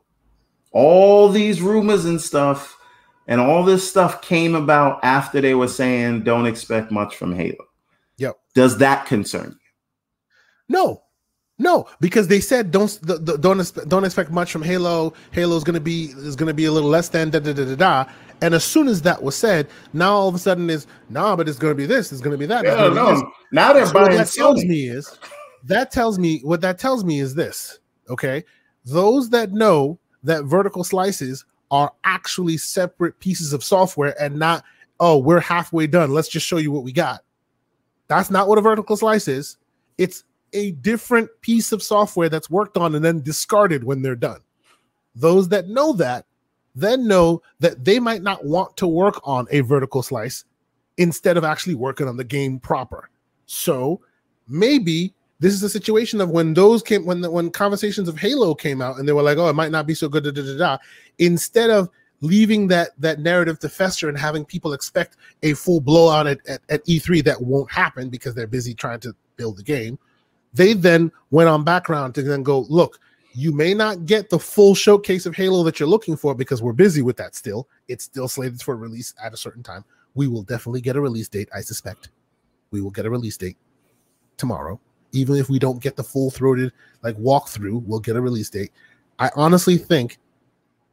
All 0.72 1.30
these 1.30 1.61
rumors 1.61 2.06
and 2.06 2.20
stuff, 2.20 2.76
and 3.28 3.40
all 3.40 3.64
this 3.64 3.88
stuff 3.88 4.24
came 4.24 4.56
about 4.56 5.00
after 5.03 5.42
they 5.42 5.53
were 5.53 5.68
saying 5.68 6.24
don't 6.24 6.48
expect 6.48 6.92
much 6.92 7.16
from 7.16 7.36
Halo. 7.36 7.64
Yep. 8.18 8.40
Does 8.56 8.80
that 8.80 9.06
concern 9.06 9.50
you? 9.52 10.70
No, 10.70 11.03
no, 11.61 11.88
because 11.99 12.27
they 12.27 12.40
said 12.40 12.72
don't 12.72 12.99
don't 13.40 13.88
don't 13.88 14.03
expect 14.03 14.31
much 14.31 14.51
from 14.51 14.64
Halo. 14.64 15.14
Halo's 15.31 15.64
gonna 15.64 15.80
be 15.80 16.06
is 16.17 16.35
gonna 16.35 16.56
be 16.56 16.65
a 16.65 16.72
little 16.72 16.90
less 16.90 17.09
than 17.09 17.30
da 17.30 17.40
da 17.40 17.53
da 17.53 17.65
da 17.65 17.75
da. 17.75 18.11
And 18.41 18.56
as 18.56 18.64
soon 18.64 18.88
as 18.88 19.03
that 19.03 19.22
was 19.22 19.35
said, 19.35 19.67
now 19.93 20.14
all 20.14 20.27
of 20.27 20.33
a 20.33 20.40
sudden 20.40 20.69
is 20.72 20.88
nah, 21.09 21.35
but 21.35 21.48
it's 21.48 21.59
gonna 21.59 21.75
be 21.75 21.85
this, 21.85 22.11
it's 22.11 22.22
gonna 22.22 22.38
be 22.38 22.48
that. 22.48 22.65
Yeah, 22.65 22.88
no, 22.90 23.31
now 23.51 23.73
they're 23.73 23.85
so 23.85 23.93
buying. 23.93 24.17
What 24.17 24.17
that 24.17 24.31
tells 24.31 24.65
me 24.65 24.88
is 24.88 25.19
that 25.64 25.91
tells 25.91 26.17
me 26.17 26.40
what 26.40 26.61
that 26.61 26.80
tells 26.80 27.03
me 27.03 27.19
is 27.19 27.35
this. 27.35 27.80
Okay, 28.09 28.43
those 28.83 29.30
that 29.30 29.51
know 29.51 29.99
that 30.23 30.45
vertical 30.45 30.83
slices 30.83 31.45
are 31.69 31.93
actually 32.03 32.57
separate 32.57 33.19
pieces 33.19 33.53
of 33.53 33.64
software 33.64 34.19
and 34.19 34.38
not 34.38 34.64
oh 34.99 35.19
we're 35.19 35.40
halfway 35.40 35.85
done. 35.85 36.11
Let's 36.11 36.27
just 36.27 36.48
show 36.48 36.57
you 36.57 36.72
what 36.72 36.83
we 36.83 36.91
got. 36.91 37.23
That's 38.07 38.31
not 38.31 38.48
what 38.48 38.57
a 38.57 38.61
vertical 38.61 38.98
slice 38.98 39.27
is. 39.27 39.57
It's 39.99 40.23
a 40.53 40.71
different 40.71 41.30
piece 41.41 41.71
of 41.71 41.83
software 41.83 42.30
that's 42.30 42.49
worked 42.49 42.77
on 42.77 42.95
and 42.95 43.03
then 43.03 43.21
discarded 43.21 43.83
when 43.83 44.01
they're 44.01 44.15
done. 44.15 44.41
Those 45.15 45.49
that 45.49 45.67
know 45.67 45.93
that 45.93 46.25
then 46.75 47.07
know 47.07 47.41
that 47.59 47.83
they 47.83 47.99
might 47.99 48.21
not 48.21 48.45
want 48.45 48.77
to 48.77 48.88
work 48.88 49.19
on 49.23 49.47
a 49.51 49.61
vertical 49.61 50.01
slice 50.01 50.45
instead 50.97 51.38
of 51.38 51.43
actually 51.43 51.75
working 51.75 52.07
on 52.07 52.17
the 52.17 52.23
game 52.23 52.59
proper. 52.59 53.09
So 53.45 54.01
maybe 54.47 55.13
this 55.39 55.53
is 55.53 55.63
a 55.63 55.69
situation 55.69 56.21
of 56.21 56.30
when 56.30 56.53
those 56.53 56.81
came 56.81 57.05
when 57.05 57.21
the, 57.21 57.31
when 57.31 57.49
conversations 57.49 58.07
of 58.07 58.17
Halo 58.17 58.53
came 58.53 58.81
out 58.81 58.97
and 58.97 59.07
they 59.07 59.13
were 59.13 59.23
like, 59.23 59.38
oh, 59.38 59.49
it 59.49 59.53
might 59.53 59.71
not 59.71 59.88
be 59.88 59.93
so 59.93 60.07
good. 60.07 60.23
Da, 60.23 60.31
da, 60.31 60.43
da, 60.43 60.57
da. 60.57 60.77
Instead 61.17 61.69
of 61.69 61.89
leaving 62.21 62.67
that 62.67 62.89
that 62.99 63.19
narrative 63.19 63.59
to 63.59 63.69
fester 63.69 64.07
and 64.07 64.17
having 64.17 64.45
people 64.45 64.73
expect 64.73 65.17
a 65.43 65.53
full 65.53 65.81
blowout 65.81 66.27
at, 66.27 66.39
at, 66.47 66.61
at 66.69 66.85
E3 66.85 67.23
that 67.23 67.41
won't 67.41 67.71
happen 67.71 68.09
because 68.09 68.35
they're 68.35 68.47
busy 68.47 68.73
trying 68.73 68.99
to 68.99 69.15
build 69.35 69.57
the 69.57 69.63
game 69.63 69.97
they 70.53 70.73
then 70.73 71.11
went 71.30 71.49
on 71.49 71.63
background 71.63 72.15
to 72.15 72.21
then 72.21 72.43
go, 72.43 72.61
look, 72.69 72.99
you 73.33 73.51
may 73.51 73.73
not 73.73 74.05
get 74.05 74.30
the 74.30 74.39
full 74.39 74.75
showcase 74.75 75.25
of 75.25 75.35
Halo 75.35 75.63
that 75.63 75.80
you're 75.80 75.88
looking 75.88 76.17
for 76.17 76.35
because 76.35 76.61
we're 76.61 76.73
busy 76.73 77.01
with 77.01 77.15
that 77.17 77.35
still. 77.35 77.67
It's 77.88 78.03
still 78.03 78.27
slated 78.27 78.61
for 78.61 78.75
release 78.75 79.13
at 79.23 79.33
a 79.33 79.38
certain 79.38 79.63
time. 79.63 79.85
We 80.15 80.27
will 80.27 80.43
definitely 80.43 80.81
get 80.81 80.97
a 80.97 81.01
release 81.01 81.30
date, 81.30 81.49
I 81.55 81.61
suspect. 81.61 82.09
We 82.71 82.81
will 82.81 82.91
get 82.91 83.05
a 83.05 83.09
release 83.09 83.38
date 83.38 83.57
tomorrow. 84.38 84.80
Even 85.13 85.35
if 85.38 85.49
we 85.49 85.59
don't 85.59 85.81
get 85.81 85.95
the 85.95 86.03
full 86.03 86.30
throated 86.30 86.71
like 87.03 87.17
walkthrough, 87.17 87.83
we'll 87.85 87.99
get 87.99 88.15
a 88.15 88.21
release 88.21 88.49
date. 88.49 88.71
I 89.19 89.30
honestly 89.35 89.77
think 89.77 90.17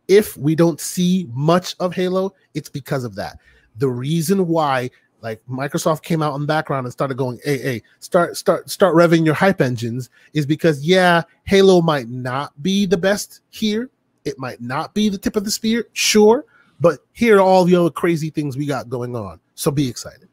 if 0.07 0.37
we 0.37 0.55
don't 0.55 0.81
see 0.81 1.29
much 1.33 1.75
of 1.81 1.95
Halo, 1.95 2.35
it's 2.55 2.69
because 2.69 3.05
of 3.05 3.15
that. 3.17 3.39
The 3.77 3.89
reason 3.89 4.47
why 4.47 4.91
like 5.21 5.41
Microsoft 5.51 6.03
came 6.03 6.23
out 6.23 6.35
in 6.35 6.41
the 6.41 6.47
background 6.47 6.87
and 6.87 6.93
started 6.93 7.17
going, 7.17 7.41
hey, 7.45 7.59
hey, 7.59 7.83
start, 8.01 8.37
start, 8.37 8.71
start 8.71 8.95
revving 8.95 9.25
your 9.25 9.35
hype 9.35 9.61
engines 9.61 10.11
is 10.33 10.47
because 10.47 10.85
yeah, 10.85 11.23
Halo 11.45 11.81
might 11.81 12.09
not 12.09 12.61
be 12.63 12.87
the 12.87 12.97
best 12.97 13.41
here. 13.51 13.91
It 14.25 14.39
might 14.39 14.61
not 14.61 14.95
be 14.95 15.09
the 15.09 15.19
tip 15.19 15.37
of 15.37 15.45
the 15.45 15.51
spear, 15.51 15.89
sure, 15.93 16.45
but 16.81 17.01
here 17.13 17.39
are 17.39 17.41
all 17.41 17.65
the 17.65 17.75
other 17.75 17.91
crazy 17.91 18.31
things 18.31 18.57
we 18.57 18.67
got 18.67 18.89
going 18.89 19.17
on. 19.17 19.41
So 19.55 19.71
be 19.71 19.89
excited. 19.89 20.29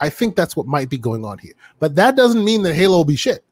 I 0.00 0.08
think 0.08 0.36
that's 0.36 0.56
what 0.56 0.66
might 0.66 0.88
be 0.88 0.98
going 0.98 1.24
on 1.24 1.38
here. 1.38 1.52
But 1.78 1.94
that 1.96 2.16
doesn't 2.16 2.44
mean 2.44 2.62
that 2.62 2.74
Halo 2.74 2.98
will 2.98 3.04
be 3.04 3.16
shit. 3.16 3.44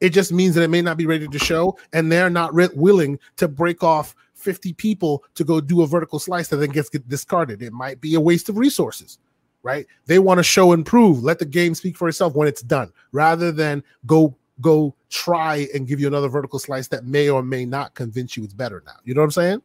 It 0.00 0.10
just 0.10 0.32
means 0.32 0.54
that 0.54 0.62
it 0.62 0.68
may 0.68 0.82
not 0.82 0.96
be 0.96 1.06
ready 1.06 1.28
to 1.28 1.38
show, 1.38 1.78
and 1.92 2.10
they're 2.10 2.28
not 2.28 2.52
re- 2.54 2.68
willing 2.74 3.18
to 3.36 3.48
break 3.48 3.82
off 3.82 4.14
50 4.34 4.72
people 4.74 5.24
to 5.34 5.44
go 5.44 5.60
do 5.60 5.82
a 5.82 5.86
vertical 5.86 6.18
slice 6.18 6.48
that 6.48 6.56
then 6.56 6.70
gets 6.70 6.88
get 6.88 7.08
discarded. 7.08 7.62
It 7.62 7.72
might 7.72 8.00
be 8.00 8.14
a 8.14 8.20
waste 8.20 8.48
of 8.48 8.58
resources 8.58 9.18
right? 9.66 9.84
They 10.06 10.20
want 10.20 10.38
to 10.38 10.44
show 10.44 10.72
and 10.72 10.86
prove. 10.86 11.24
Let 11.24 11.40
the 11.40 11.44
game 11.44 11.74
speak 11.74 11.96
for 11.96 12.08
itself 12.08 12.36
when 12.36 12.46
it's 12.46 12.62
done, 12.62 12.92
rather 13.10 13.50
than 13.50 13.82
go 14.06 14.36
go 14.60 14.94
try 15.10 15.66
and 15.74 15.88
give 15.88 15.98
you 15.98 16.06
another 16.06 16.28
vertical 16.28 16.60
slice 16.60 16.86
that 16.88 17.04
may 17.04 17.28
or 17.28 17.42
may 17.42 17.66
not 17.66 17.94
convince 17.94 18.36
you 18.36 18.44
it's 18.44 18.54
better 18.54 18.82
now. 18.86 18.94
You 19.04 19.12
know 19.12 19.22
what 19.22 19.26
I'm 19.26 19.30
saying? 19.32 19.62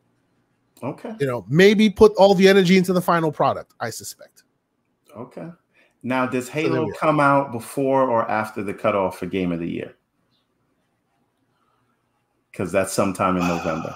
Okay. 0.84 1.14
You 1.20 1.28
know, 1.28 1.46
maybe 1.48 1.88
put 1.88 2.14
all 2.16 2.34
the 2.34 2.48
energy 2.50 2.78
into 2.78 2.94
the 2.94 3.02
final 3.02 3.32
product. 3.32 3.76
I 3.80 3.92
suspect. 3.92 4.44
Okay. 5.16 5.50
Now, 6.02 6.26
does 6.26 6.50
Halo 6.50 6.88
so 6.88 6.98
come 6.98 7.20
out 7.20 7.52
before 7.52 8.10
or 8.10 8.30
after 8.30 8.64
the 8.64 8.74
cutoff 8.74 9.20
for 9.20 9.28
Game 9.28 9.52
of 9.52 9.60
the 9.60 9.70
Year? 9.70 9.94
Because 12.52 12.72
that's 12.72 12.92
sometime 12.92 13.38
in 13.38 13.48
November. 13.48 13.96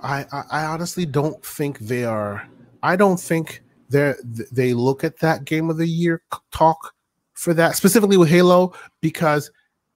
I, 0.00 0.24
I, 0.32 0.42
I 0.52 0.64
honestly 0.66 1.04
don't 1.04 1.44
think 1.44 1.80
they 1.80 2.04
are. 2.04 2.48
I 2.84 2.94
don't 2.94 3.18
think 3.18 3.63
they 3.88 4.14
they 4.52 4.74
look 4.74 5.04
at 5.04 5.18
that 5.18 5.44
game 5.44 5.70
of 5.70 5.76
the 5.76 5.86
year 5.86 6.22
talk 6.50 6.94
for 7.34 7.54
that 7.54 7.76
specifically 7.76 8.16
with 8.16 8.28
Halo 8.28 8.72
because 9.00 9.50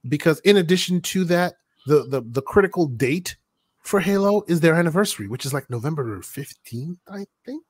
because 0.07 0.39
in 0.41 0.57
addition 0.57 1.01
to 1.01 1.23
that 1.25 1.55
the 1.87 2.03
the, 2.07 2.21
the 2.21 2.41
critical 2.41 2.87
date 2.87 3.35
for 3.81 3.99
Halo 3.99 4.43
is 4.47 4.59
their 4.59 4.75
anniversary 4.75 5.27
which 5.27 5.45
is 5.45 5.53
like 5.53 5.69
November 5.69 6.19
15th 6.19 6.97
I 7.11 7.25
think. 7.45 7.63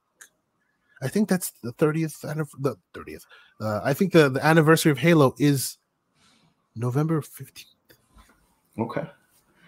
I 1.01 1.07
think 1.07 1.29
that's 1.29 1.51
the 1.63 1.71
30th 1.73 2.21
the 2.59 2.75
30th 2.93 3.23
uh, 3.61 3.81
I 3.83 3.93
think 3.93 4.11
the 4.11 4.29
the 4.29 4.45
anniversary 4.45 4.91
of 4.91 4.97
Halo 4.97 5.35
is 5.37 5.77
November 6.75 7.21
15th 7.21 7.65
okay 8.77 9.07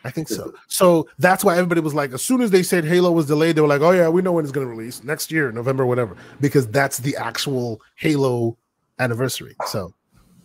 I 0.03 0.11
think 0.11 0.27
so. 0.27 0.53
So 0.67 1.07
that's 1.19 1.43
why 1.43 1.53
everybody 1.57 1.81
was 1.81 1.93
like, 1.93 2.11
as 2.13 2.21
soon 2.21 2.41
as 2.41 2.49
they 2.49 2.63
said 2.63 2.85
Halo 2.85 3.11
was 3.11 3.27
delayed, 3.27 3.55
they 3.55 3.61
were 3.61 3.67
like, 3.67 3.81
oh 3.81 3.91
yeah, 3.91 4.09
we 4.09 4.21
know 4.21 4.31
when 4.31 4.45
it's 4.45 4.51
going 4.51 4.65
to 4.65 4.71
release 4.71 5.03
next 5.03 5.31
year, 5.31 5.51
November, 5.51 5.85
whatever, 5.85 6.15
because 6.39 6.67
that's 6.67 6.97
the 6.97 7.15
actual 7.17 7.81
Halo 7.95 8.57
anniversary. 8.99 9.55
So, 9.67 9.93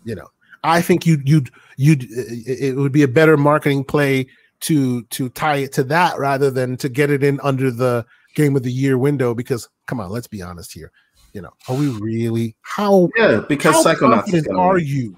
you 0.04 0.14
know, 0.14 0.28
I 0.62 0.82
think 0.82 1.06
you 1.06 1.20
you'd 1.24 1.50
you'd 1.76 2.06
it 2.10 2.76
would 2.76 2.92
be 2.92 3.02
a 3.02 3.08
better 3.08 3.36
marketing 3.36 3.84
play 3.84 4.26
to 4.60 5.02
to 5.04 5.28
tie 5.30 5.56
it 5.56 5.72
to 5.74 5.84
that 5.84 6.18
rather 6.18 6.50
than 6.50 6.76
to 6.78 6.88
get 6.88 7.10
it 7.10 7.22
in 7.22 7.40
under 7.42 7.70
the 7.70 8.04
game 8.34 8.56
of 8.56 8.62
the 8.62 8.72
year 8.72 8.98
window 8.98 9.34
because 9.34 9.68
come 9.86 10.00
on 10.00 10.10
let's 10.10 10.26
be 10.26 10.42
honest 10.42 10.72
here 10.72 10.90
you 11.32 11.40
know 11.40 11.50
are 11.68 11.76
we 11.76 11.88
really 12.00 12.56
how 12.62 13.08
yeah 13.16 13.42
because 13.48 13.74
how 13.74 13.94
psychonauts 13.94 14.56
are 14.56 14.78
you 14.78 15.16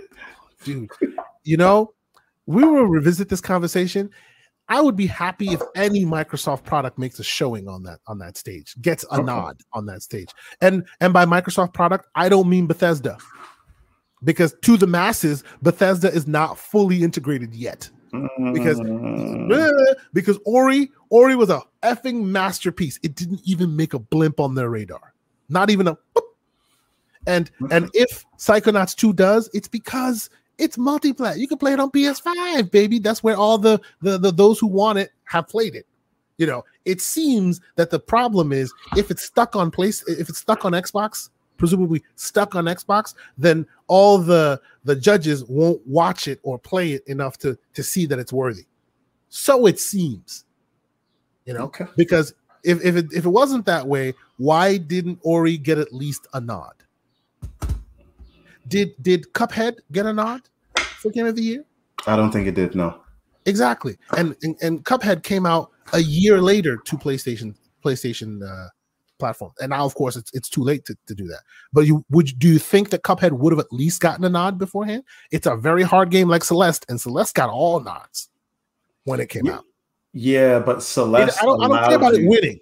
dude 0.64 0.90
you 1.44 1.56
know 1.56 1.92
we 2.46 2.64
will 2.64 2.84
revisit 2.84 3.28
this 3.28 3.40
conversation 3.40 4.10
I 4.68 4.80
would 4.80 4.96
be 4.96 5.06
happy 5.06 5.52
if 5.52 5.60
any 5.74 6.04
Microsoft 6.04 6.64
product 6.64 6.98
makes 6.98 7.18
a 7.18 7.24
showing 7.24 7.68
on 7.68 7.82
that 7.82 8.00
on 8.06 8.18
that 8.18 8.36
stage, 8.36 8.74
gets 8.80 9.04
a 9.10 9.22
nod 9.22 9.60
on 9.72 9.86
that 9.86 10.02
stage. 10.02 10.28
And 10.60 10.86
and 11.00 11.12
by 11.12 11.26
Microsoft 11.26 11.74
product, 11.74 12.06
I 12.14 12.28
don't 12.28 12.48
mean 12.48 12.66
Bethesda. 12.66 13.18
Because 14.24 14.54
to 14.62 14.76
the 14.76 14.86
masses, 14.86 15.42
Bethesda 15.62 16.10
is 16.12 16.26
not 16.28 16.56
fully 16.56 17.02
integrated 17.02 17.54
yet. 17.54 17.90
Because 18.52 18.78
mm. 18.80 19.94
because 20.12 20.38
Ori 20.46 20.90
Ori 21.10 21.34
was 21.36 21.50
a 21.50 21.62
effing 21.82 22.24
masterpiece. 22.24 22.98
It 23.02 23.14
didn't 23.14 23.40
even 23.44 23.74
make 23.74 23.94
a 23.94 23.98
blimp 23.98 24.38
on 24.38 24.54
their 24.54 24.70
radar. 24.70 25.12
Not 25.48 25.70
even 25.70 25.88
a 25.88 25.98
and 27.26 27.50
and 27.70 27.90
if 27.94 28.24
Psychonauts 28.38 28.96
2 28.96 29.12
does, 29.12 29.50
it's 29.52 29.68
because 29.68 30.30
it's 30.62 30.76
multiplayer. 30.76 31.36
You 31.36 31.48
can 31.48 31.58
play 31.58 31.72
it 31.72 31.80
on 31.80 31.90
PS5, 31.90 32.70
baby. 32.70 33.00
That's 33.00 33.22
where 33.22 33.36
all 33.36 33.58
the, 33.58 33.80
the 34.00 34.16
the 34.16 34.30
those 34.30 34.60
who 34.60 34.68
want 34.68 34.98
it 35.00 35.10
have 35.24 35.48
played 35.48 35.74
it. 35.74 35.86
You 36.38 36.46
know, 36.46 36.64
it 36.84 37.00
seems 37.00 37.60
that 37.74 37.90
the 37.90 37.98
problem 37.98 38.52
is 38.52 38.72
if 38.96 39.10
it's 39.10 39.24
stuck 39.24 39.56
on 39.56 39.72
place, 39.72 40.04
if 40.06 40.28
it's 40.28 40.38
stuck 40.38 40.64
on 40.64 40.72
Xbox, 40.72 41.30
presumably 41.56 42.02
stuck 42.14 42.54
on 42.54 42.66
Xbox, 42.66 43.14
then 43.36 43.66
all 43.88 44.18
the 44.18 44.60
the 44.84 44.94
judges 44.94 45.44
won't 45.44 45.84
watch 45.84 46.28
it 46.28 46.38
or 46.44 46.58
play 46.60 46.92
it 46.92 47.02
enough 47.08 47.38
to 47.38 47.58
to 47.74 47.82
see 47.82 48.06
that 48.06 48.20
it's 48.20 48.32
worthy. 48.32 48.66
So 49.30 49.66
it 49.66 49.80
seems, 49.80 50.44
you 51.44 51.54
know, 51.54 51.64
okay. 51.64 51.86
because 51.96 52.34
if 52.62 52.84
if 52.84 52.94
it, 52.94 53.06
if 53.12 53.24
it 53.24 53.30
wasn't 53.30 53.66
that 53.66 53.88
way, 53.88 54.14
why 54.36 54.76
didn't 54.76 55.18
Ori 55.22 55.56
get 55.58 55.78
at 55.78 55.92
least 55.92 56.28
a 56.34 56.40
nod? 56.40 56.74
Did 58.68 58.94
did 59.02 59.32
Cuphead 59.32 59.78
get 59.90 60.06
a 60.06 60.12
nod 60.12 60.42
for 61.02 61.10
Game 61.10 61.26
of 61.26 61.36
the 61.36 61.42
Year? 61.42 61.64
I 62.06 62.16
don't 62.16 62.30
think 62.30 62.46
it 62.46 62.54
did. 62.54 62.74
No. 62.74 63.00
Exactly, 63.44 63.96
and 64.16 64.36
and, 64.42 64.56
and 64.62 64.84
Cuphead 64.84 65.24
came 65.24 65.46
out 65.46 65.70
a 65.92 65.98
year 65.98 66.40
later 66.40 66.76
to 66.76 66.96
PlayStation 66.96 67.56
PlayStation 67.84 68.40
uh, 68.48 68.68
platform, 69.18 69.52
and 69.60 69.70
now 69.70 69.84
of 69.84 69.96
course 69.96 70.14
it's 70.14 70.30
it's 70.32 70.48
too 70.48 70.62
late 70.62 70.84
to, 70.84 70.96
to 71.08 71.14
do 71.14 71.26
that. 71.26 71.40
But 71.72 71.86
you 71.86 72.04
would 72.10 72.38
do 72.38 72.46
you 72.46 72.60
think 72.60 72.90
that 72.90 73.02
Cuphead 73.02 73.32
would 73.32 73.52
have 73.52 73.58
at 73.58 73.72
least 73.72 74.00
gotten 74.00 74.24
a 74.24 74.28
nod 74.28 74.58
beforehand? 74.58 75.02
It's 75.32 75.48
a 75.48 75.56
very 75.56 75.82
hard 75.82 76.10
game 76.10 76.28
like 76.28 76.44
Celeste, 76.44 76.86
and 76.88 77.00
Celeste 77.00 77.34
got 77.34 77.50
all 77.50 77.80
nods 77.80 78.28
when 79.02 79.18
it 79.18 79.28
came 79.28 79.46
yeah. 79.46 79.54
out. 79.54 79.64
Yeah, 80.12 80.58
but 80.60 80.82
Celeste. 80.82 81.42
I 81.42 81.44
don't, 81.44 81.64
I 81.64 81.68
don't 81.68 81.88
care 81.88 81.96
about 81.96 82.16
you. 82.16 82.26
it 82.26 82.28
winning. 82.28 82.60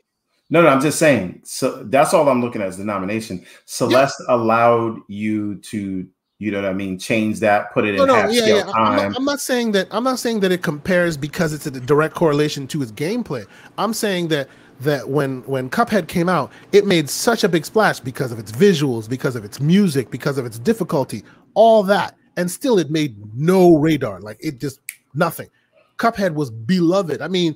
No, 0.51 0.63
no, 0.63 0.69
I'm 0.69 0.81
just 0.81 0.99
saying. 0.99 1.43
So 1.45 1.85
that's 1.85 2.13
all 2.13 2.29
I'm 2.29 2.41
looking 2.41 2.61
at 2.63 2.69
is 2.69 2.77
the 2.77 2.85
nomination. 2.85 3.45
Celeste 3.67 4.23
yeah. 4.27 4.35
allowed 4.35 4.99
you 5.09 5.57
to, 5.57 6.09
you 6.41 6.51
know 6.51 6.63
what 6.63 6.71
I 6.71 6.73
mean, 6.73 6.99
change 6.99 7.39
that, 7.41 7.71
put 7.75 7.85
it 7.85 7.97
no, 7.97 8.03
in 8.03 8.09
no, 8.09 8.15
half 8.15 8.33
yeah, 8.33 8.41
scale 8.41 8.57
yeah. 8.57 8.63
time. 8.63 8.75
I'm 8.75 8.97
not, 8.97 9.17
I'm 9.19 9.25
not, 9.27 9.41
saying 9.41 9.73
that. 9.73 9.89
I'm 9.91 10.03
not 10.03 10.19
saying 10.19 10.41
that 10.41 10.51
it 10.51 10.63
compares 10.63 11.19
because 11.19 11.53
it's 11.53 11.67
a 11.67 11.71
direct 11.71 12.15
correlation 12.15 12.67
to 12.69 12.83
its 12.83 12.91
gameplay. 12.91 13.47
I'm 13.77 13.93
saying 13.93 14.29
that 14.29 14.49
that 14.81 15.11
when 15.11 15.43
when 15.43 15.69
Cuphead 15.69 16.09
came 16.09 16.31
out, 16.31 16.51
it 16.73 16.87
made 16.87 17.11
such 17.11 17.45
a 17.45 17.49
big 17.49 17.67
splash 17.67 18.01
because 18.01 18.33
of 18.33 18.39
its 18.39 18.51
visuals, 18.53 19.07
because 19.07 19.37
of 19.37 19.45
its 19.45 19.61
music, 19.61 20.11
because 20.11 20.39
of 20.39 20.47
its 20.47 20.59
difficulty, 20.59 21.25
all 21.53 21.83
that, 21.83 22.17
and 22.39 22.51
still 22.51 22.79
it 22.79 22.91
made 22.91 23.15
no 23.37 23.77
radar. 23.77 24.19
Like 24.21 24.39
it 24.41 24.59
just 24.59 24.81
nothing. 25.13 25.51
Cuphead 25.99 26.33
was 26.33 26.51
beloved. 26.51 27.21
I 27.21 27.29
mean, 27.29 27.55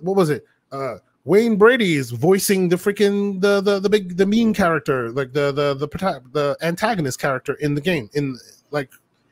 what 0.00 0.16
was 0.16 0.30
it? 0.30 0.44
Uh, 0.72 0.96
Wayne 1.24 1.56
Brady 1.56 1.94
is 1.96 2.10
voicing 2.10 2.68
the 2.68 2.76
freaking 2.76 3.40
the 3.40 3.60
the 3.60 3.80
the 3.80 3.88
big 3.88 4.16
the 4.16 4.26
mean 4.26 4.52
character, 4.52 5.10
like 5.10 5.32
the 5.32 5.52
the 5.52 5.74
the 5.74 5.88
the 6.32 6.56
antagonist 6.60 7.18
character 7.18 7.54
in 7.54 7.74
the 7.74 7.80
game. 7.80 8.10
In 8.12 8.38
like, 8.70 8.90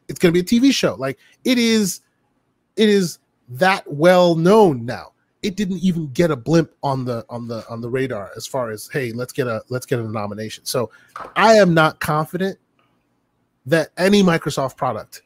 it's 0.08 0.18
gonna 0.18 0.32
be 0.32 0.40
a 0.40 0.44
TV 0.44 0.72
show. 0.72 0.94
Like 0.94 1.18
it 1.44 1.58
is, 1.58 2.00
it 2.76 2.88
is 2.88 3.18
that 3.50 3.90
well 3.92 4.34
known 4.34 4.86
now. 4.86 5.12
It 5.42 5.56
didn't 5.56 5.78
even 5.78 6.06
get 6.12 6.30
a 6.30 6.36
blimp 6.36 6.70
on 6.82 7.04
the 7.04 7.26
on 7.28 7.46
the 7.46 7.68
on 7.68 7.82
the 7.82 7.90
radar 7.90 8.30
as 8.36 8.46
far 8.46 8.70
as 8.70 8.88
hey, 8.90 9.12
let's 9.12 9.32
get 9.32 9.46
a 9.46 9.62
let's 9.68 9.84
get 9.84 9.98
a 9.98 10.08
nomination. 10.08 10.64
So 10.64 10.90
I 11.36 11.54
am 11.54 11.74
not 11.74 12.00
confident 12.00 12.58
that 13.66 13.90
any 13.98 14.22
Microsoft 14.22 14.78
product 14.78 15.22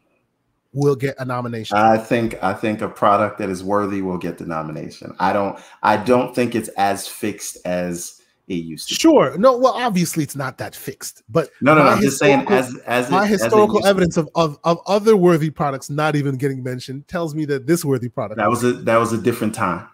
will 0.76 0.94
get 0.94 1.16
a 1.18 1.24
nomination. 1.24 1.76
I 1.76 1.96
think 1.96 2.40
I 2.42 2.52
think 2.52 2.82
a 2.82 2.88
product 2.88 3.38
that 3.38 3.48
is 3.48 3.64
worthy 3.64 4.02
will 4.02 4.18
get 4.18 4.38
the 4.38 4.44
nomination. 4.44 5.16
I 5.18 5.32
don't 5.32 5.58
I 5.82 5.96
don't 5.96 6.34
think 6.34 6.54
it's 6.54 6.68
as 6.76 7.08
fixed 7.08 7.56
as 7.64 8.20
it 8.46 8.56
used 8.56 8.88
to. 8.88 8.94
Sure. 8.94 9.36
No, 9.38 9.56
well 9.56 9.72
obviously 9.72 10.22
it's 10.22 10.36
not 10.36 10.58
that 10.58 10.76
fixed. 10.76 11.22
But 11.30 11.50
No, 11.62 11.74
no, 11.74 11.82
no 11.82 11.88
I'm 11.88 12.02
just 12.02 12.18
saying 12.18 12.46
as 12.48 12.76
as 12.86 13.10
my 13.10 13.24
it, 13.24 13.30
historical 13.30 13.80
as 13.80 13.86
evidence 13.86 14.18
of, 14.18 14.28
of 14.34 14.58
of 14.64 14.78
other 14.86 15.16
worthy 15.16 15.50
products 15.50 15.88
not 15.88 16.14
even 16.14 16.36
getting 16.36 16.62
mentioned 16.62 17.08
tells 17.08 17.34
me 17.34 17.46
that 17.46 17.66
this 17.66 17.84
worthy 17.84 18.10
product 18.10 18.38
That 18.38 18.50
was 18.50 18.62
a 18.62 18.72
that 18.72 18.98
was 18.98 19.12
a 19.14 19.18
different 19.18 19.54
time. 19.54 19.88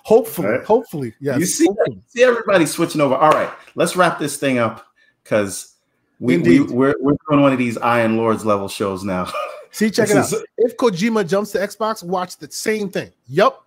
hopefully, 0.02 0.48
right? 0.48 0.64
hopefully. 0.64 1.14
Yes. 1.18 1.38
You 1.38 1.46
see, 1.46 1.68
see 2.08 2.22
everybody 2.22 2.66
switching 2.66 3.00
over. 3.00 3.14
All 3.14 3.30
right, 3.30 3.48
let's 3.74 3.96
wrap 3.96 4.18
this 4.18 4.36
thing 4.36 4.58
up 4.58 4.86
because 5.22 5.76
we, 6.18 6.36
we 6.36 6.60
we're 6.60 6.94
we're 7.00 7.16
doing 7.30 7.40
one 7.40 7.52
of 7.52 7.58
these 7.58 7.78
Iron 7.78 8.18
Lords 8.18 8.44
level 8.44 8.68
shows 8.68 9.02
now. 9.02 9.32
See, 9.70 9.90
check 9.90 10.08
this 10.08 10.32
it 10.32 10.38
out. 10.38 10.44
If 10.58 10.76
Kojima 10.76 11.28
jumps 11.28 11.52
to 11.52 11.58
Xbox, 11.58 12.02
watch 12.02 12.36
the 12.36 12.50
same 12.50 12.88
thing. 12.88 13.10
Yup. 13.28 13.64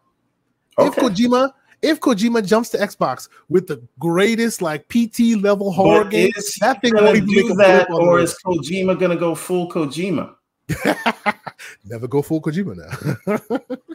Okay. 0.77 0.87
If 0.87 0.95
Kojima, 0.95 1.53
if 1.81 1.99
Kojima 1.99 2.45
jumps 2.45 2.69
to 2.69 2.77
Xbox 2.77 3.29
with 3.49 3.67
the 3.67 3.81
greatest 3.99 4.61
like 4.61 4.87
PT 4.89 5.37
level 5.39 5.71
horror 5.71 6.05
game, 6.05 6.31
that 6.59 6.81
thing 6.81 6.97
even 6.97 7.25
do 7.25 7.55
that, 7.55 7.89
or 7.91 8.19
is 8.19 8.35
Kojima 8.45 8.99
gonna 8.99 9.15
go 9.15 9.35
full 9.35 9.69
Kojima? 9.69 10.35
Never 11.85 12.07
go 12.07 12.21
full 12.21 12.41
Kojima 12.41 12.75
now. 12.77 13.37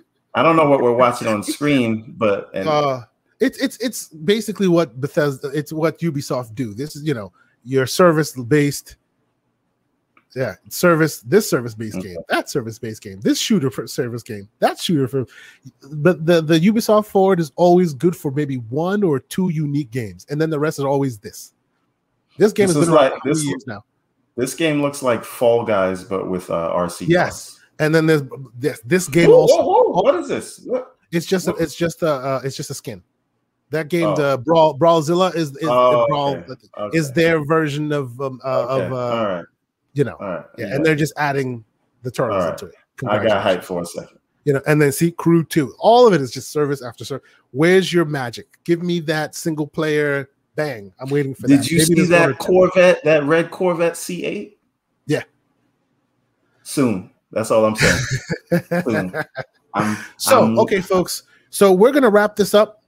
I 0.35 0.43
don't 0.43 0.57
know 0.57 0.69
what 0.69 0.83
we're 0.83 0.93
watching 0.93 1.27
on 1.27 1.43
screen, 1.43 2.15
but 2.17 2.51
and, 2.55 2.69
uh, 2.69 3.01
it's 3.41 3.59
it's 3.59 3.77
it's 3.79 4.09
basically 4.09 4.69
what 4.69 5.01
Bethesda, 5.01 5.49
it's 5.49 5.73
what 5.73 5.99
Ubisoft 6.01 6.55
do. 6.55 6.75
This 6.75 6.95
is 6.95 7.05
you 7.05 7.15
know 7.15 7.33
your 7.65 7.87
service 7.87 8.33
based 8.33 8.97
yeah, 10.37 10.55
service 10.69 11.21
this 11.21 11.49
service 11.49 11.75
based 11.75 11.97
okay. 11.97 12.09
game, 12.09 12.19
that 12.29 12.51
service 12.51 12.79
based 12.79 13.03
game, 13.03 13.21
this 13.21 13.41
shooter 13.41 13.71
for 13.71 13.87
service 13.87 14.23
game, 14.23 14.49
that 14.59 14.79
shooter 14.79 15.09
for. 15.09 15.27
But 15.91 16.27
the 16.27 16.43
the 16.43 16.59
Ubisoft 16.61 17.07
Forward 17.07 17.41
is 17.41 17.53
always 17.57 17.95
good 17.95 18.15
for 18.15 18.31
maybe 18.31 18.57
one 18.57 19.03
or 19.03 19.21
two 19.21 19.49
unique 19.49 19.91
games, 19.91 20.27
and 20.29 20.41
then 20.41 20.51
the 20.51 20.61
rest 20.61 20.79
is 20.79 20.85
always 20.85 21.19
this. 21.19 21.55
This 22.37 22.53
game 22.53 22.69
this 22.69 22.77
has 22.77 22.87
been 22.87 22.95
like 22.95 23.13
this 23.25 23.45
years 23.45 23.65
now. 23.67 23.85
This 24.37 24.55
game 24.55 24.83
looks 24.83 25.03
like 25.03 25.25
Fall 25.25 25.65
Guys, 25.65 26.05
but 26.05 26.29
with 26.29 26.51
uh, 26.51 26.73
RC. 26.75 27.09
Yes, 27.09 27.59
and 27.79 27.95
then 27.95 28.07
there's 28.07 28.23
this 28.57 28.81
this 28.85 29.09
game 29.09 29.31
whoa, 29.31 29.37
also. 29.37 29.63
Whoa, 29.63 29.83
whoa. 29.91 30.03
What 30.03 30.15
is 30.17 30.29
this? 30.29 30.61
What? 30.65 30.95
It's 31.11 31.27
just 31.27 31.49
a, 31.49 31.55
it's 31.55 31.75
just 31.75 32.03
a 32.03 32.13
uh, 32.13 32.41
it's 32.45 32.57
just 32.57 32.71
a 32.71 32.75
skin. 32.75 33.03
That 33.71 33.89
game, 33.89 34.09
oh. 34.09 34.17
the 34.17 34.39
Brawl 34.39 34.79
Brawlhalla, 34.79 35.35
is 35.35 35.57
is, 35.57 35.69
oh, 35.69 36.07
Brawl, 36.09 36.37
okay. 36.37 36.53
Okay. 36.79 36.99
is 36.99 37.13
their 37.13 37.45
version 37.45 37.93
of 37.93 38.21
um, 38.21 38.41
uh, 38.45 38.61
okay. 38.61 38.87
of 38.87 38.93
uh, 38.93 38.97
all 38.97 39.27
right 39.27 39.45
you 39.99 40.05
know, 40.05 40.17
right, 40.21 40.45
yeah, 40.57 40.75
and 40.75 40.87
they're 40.87 40.95
just 40.95 41.13
adding 41.17 41.65
the 42.03 42.11
turtles 42.11 42.45
right. 42.45 42.53
into 42.53 42.67
it. 42.67 42.75
I 43.09 43.25
got 43.25 43.45
hyped 43.45 43.65
for 43.65 43.83
a 43.83 43.85
second. 43.85 44.19
You 44.45 44.53
know, 44.53 44.63
and 44.67 44.81
then 44.81 44.93
see 44.93 45.11
Crew 45.11 45.45
Two. 45.45 45.75
All 45.81 46.07
of 46.07 46.15
it 46.15 46.21
is 46.21 46.31
just 46.31 46.53
service 46.53 46.83
after 46.83 47.05
service. 47.05 47.29
Where's 47.51 47.93
your 47.93 48.05
magic? 48.05 48.47
Give 48.63 48.81
me 48.81 49.01
that 49.01 49.35
single 49.35 49.67
player 49.67 50.31
bang. 50.55 50.93
I'm 51.01 51.11
waiting 51.11 51.35
for 51.35 51.49
Did 51.49 51.59
that. 51.59 51.63
Did 51.65 51.71
you 51.71 51.79
Maybe 51.79 52.05
see 52.05 52.11
that 52.11 52.39
Corvette, 52.39 53.03
that 53.03 53.25
red 53.25 53.51
Corvette 53.51 53.95
C8? 53.95 54.57
Yeah. 55.07 55.23
Soon. 56.63 57.11
That's 57.33 57.51
all 57.51 57.65
I'm 57.65 57.75
saying. 57.75 58.05
Soon. 58.85 59.13
I'm, 59.75 59.97
so, 60.17 60.45
I'm... 60.45 60.59
okay, 60.61 60.81
folks. 60.81 61.25
So 61.51 61.73
we're 61.73 61.93
gonna 61.93 62.11
wrap 62.11 62.37
this 62.37 62.55
up. 62.55 62.85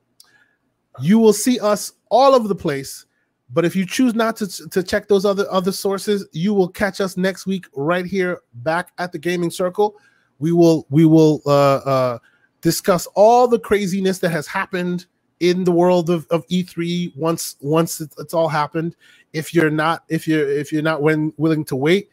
You 1.00 1.18
will 1.18 1.32
see 1.32 1.58
us 1.58 1.92
all 2.08 2.34
over 2.34 2.47
the 2.47 2.55
place 2.55 3.06
but 3.52 3.64
if 3.64 3.74
you 3.74 3.84
choose 3.84 4.14
not 4.14 4.36
to, 4.36 4.68
to 4.68 4.82
check 4.82 5.08
those 5.08 5.24
other 5.24 5.46
other 5.50 5.72
sources, 5.72 6.26
you 6.32 6.54
will 6.54 6.68
catch 6.68 7.00
us 7.00 7.16
next 7.16 7.46
week 7.46 7.66
right 7.74 8.06
here 8.06 8.40
back 8.54 8.92
at 8.98 9.12
the 9.12 9.18
gaming 9.18 9.50
circle. 9.50 9.96
We 10.38 10.52
will 10.52 10.86
we 10.90 11.04
will 11.04 11.42
uh, 11.46 11.76
uh, 11.76 12.18
discuss 12.60 13.06
all 13.14 13.48
the 13.48 13.58
craziness 13.58 14.18
that 14.20 14.30
has 14.30 14.46
happened 14.46 15.06
in 15.40 15.64
the 15.64 15.72
world 15.72 16.10
of, 16.10 16.26
of 16.30 16.46
E3 16.48 17.16
once 17.16 17.56
once 17.60 18.00
it's, 18.00 18.16
it's 18.18 18.34
all 18.34 18.48
happened. 18.48 18.94
If 19.32 19.52
you're 19.52 19.70
not 19.70 20.04
if 20.08 20.28
you're 20.28 20.48
if 20.48 20.72
you're 20.72 20.82
not 20.82 21.02
when, 21.02 21.32
willing 21.36 21.64
to 21.66 21.76
wait, 21.76 22.08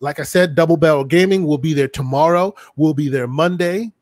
like 0.00 0.18
I 0.18 0.24
said, 0.24 0.56
Double 0.56 0.76
Barrel 0.76 1.04
Gaming 1.04 1.46
will 1.46 1.58
be 1.58 1.74
there 1.74 1.88
tomorrow. 1.88 2.54
We'll 2.74 2.94
be 2.94 3.08
there 3.08 3.28
Monday 3.28 3.92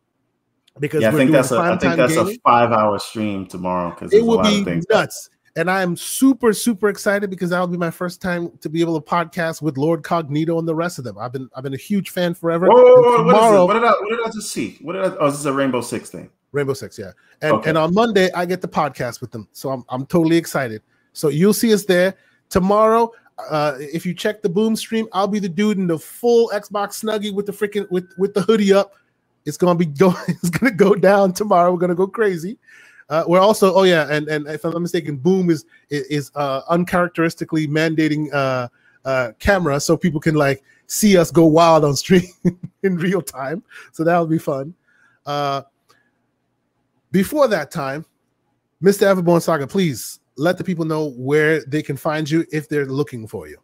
because 0.79 1.03
yeah, 1.03 1.11
I 1.11 1.13
think 1.13 1.31
that's 1.31 1.53
a 1.53 1.59
I 1.59 1.77
think 1.77 1.97
that's 1.97 2.15
gaming. 2.15 2.37
a 2.37 2.39
five 2.51 2.73
hour 2.73 2.99
stream 2.99 3.45
tomorrow 3.47 3.91
because 3.91 4.15
it 4.15 4.25
will 4.25 4.43
be 4.43 4.81
nuts 4.89 5.29
and 5.57 5.71
I 5.71 5.83
am 5.83 5.97
super 5.97 6.53
super 6.53 6.89
excited 6.89 7.31
because 7.31 7.51
that'll 7.51 7.67
be 7.67 7.77
my 7.77 7.91
first 7.91 8.21
time 8.21 8.53
to 8.61 8.69
be 8.69 8.81
able 8.81 9.01
to 9.01 9.05
podcast 9.05 9.63
with 9.63 9.77
Lord 9.77 10.03
Cognito 10.03 10.59
and 10.59 10.67
the 10.67 10.75
rest 10.75 10.99
of 10.99 11.05
them. 11.05 11.19
I've 11.19 11.33
been 11.33 11.49
I've 11.55 11.65
been 11.65 11.75
a 11.75 11.79
huge 11.79 12.11
fan 12.11 12.35
forever. 12.35 12.69
Whoa, 12.69 12.75
whoa, 12.75 13.03
whoa, 13.03 13.17
tomorrow, 13.19 13.67
what, 13.67 13.75
what, 13.75 13.81
did 13.81 13.85
I, 13.85 13.91
what 13.91 14.11
did 14.11 14.21
I 14.21 14.31
just 14.31 14.53
see? 14.53 14.79
What 14.83 14.93
did 14.95 15.05
I, 15.05 15.17
oh, 15.19 15.31
this 15.31 15.41
is 15.41 15.47
a 15.47 15.53
Rainbow 15.53 15.81
Six 15.81 16.11
thing. 16.11 16.31
Rainbow 16.53 16.75
Six, 16.75 16.99
yeah. 16.99 17.13
And 17.43 17.55
okay. 17.55 17.71
and 17.71 17.79
on 17.79 17.95
Monday 17.95 18.31
I 18.33 18.45
get 18.45 18.61
the 18.61 18.69
podcast 18.69 19.21
with 19.21 19.31
them, 19.31 19.49
so 19.53 19.71
I'm 19.71 19.85
I'm 19.89 20.07
totally 20.07 20.37
excited. 20.37 20.83
So 21.13 21.29
you'll 21.29 21.55
see 21.55 21.73
us 21.75 21.85
there 21.85 22.15
tomorrow. 22.49 23.13
Uh, 23.49 23.75
if 23.79 24.05
you 24.05 24.13
check 24.13 24.43
the 24.43 24.49
boom 24.49 24.77
stream, 24.77 25.09
I'll 25.13 25.29
be 25.29 25.39
the 25.39 25.49
dude 25.49 25.79
in 25.79 25.87
the 25.87 25.99
full 25.99 26.51
Xbox 26.51 27.03
snuggie 27.03 27.35
with 27.35 27.47
the 27.47 27.53
freaking 27.53 27.91
with 27.91 28.13
with 28.19 28.35
the 28.35 28.43
hoodie 28.43 28.73
up. 28.73 28.95
It's 29.47 29.57
gonna 29.57 29.79
be 29.79 29.87
going. 29.87 30.17
It's 30.29 30.51
gonna 30.51 30.73
go 30.73 30.95
down 30.95 31.33
tomorrow. 31.33 31.73
We're 31.73 31.79
gonna 31.79 31.95
go 31.95 32.07
crazy. 32.07 32.59
Uh, 33.11 33.25
we're 33.27 33.41
also, 33.41 33.75
oh 33.75 33.83
yeah, 33.83 34.07
and 34.09 34.29
and 34.29 34.47
if 34.47 34.65
I'm 34.65 34.71
not 34.71 34.81
mistaken, 34.81 35.17
Boom 35.17 35.51
is 35.51 35.67
is 35.91 36.31
uh, 36.37 36.63
uncharacteristically 36.69 37.67
mandating 37.67 38.33
uh, 38.33 38.69
uh, 39.05 39.33
camera 39.41 39.81
so 39.81 39.97
people 39.97 40.21
can 40.21 40.37
like 40.37 40.63
see 40.87 41.17
us 41.19 41.33
go 41.33 41.45
wild 41.45 41.85
on 41.85 41.97
stream 41.97 42.23
in 42.85 42.97
real 42.97 43.21
time. 43.21 43.63
So 43.93 44.05
that'll 44.05 44.27
be 44.27 44.39
fun. 44.39 44.75
Uh, 45.27 45.63
before 47.11 47.49
that 47.49 47.73
time, 47.73 48.07
Mr. 48.83 49.13
Everborn 49.13 49.43
Saga, 49.43 49.67
please 49.67 50.21
let 50.37 50.57
the 50.57 50.65
people 50.65 50.85
know 50.85 51.11
where 51.11 51.65
they 51.65 51.83
can 51.83 51.97
find 51.97 52.31
you 52.31 52.47
if 52.53 52.69
they're 52.69 52.87
looking 52.87 53.27
for 53.27 53.49
you. 53.49 53.59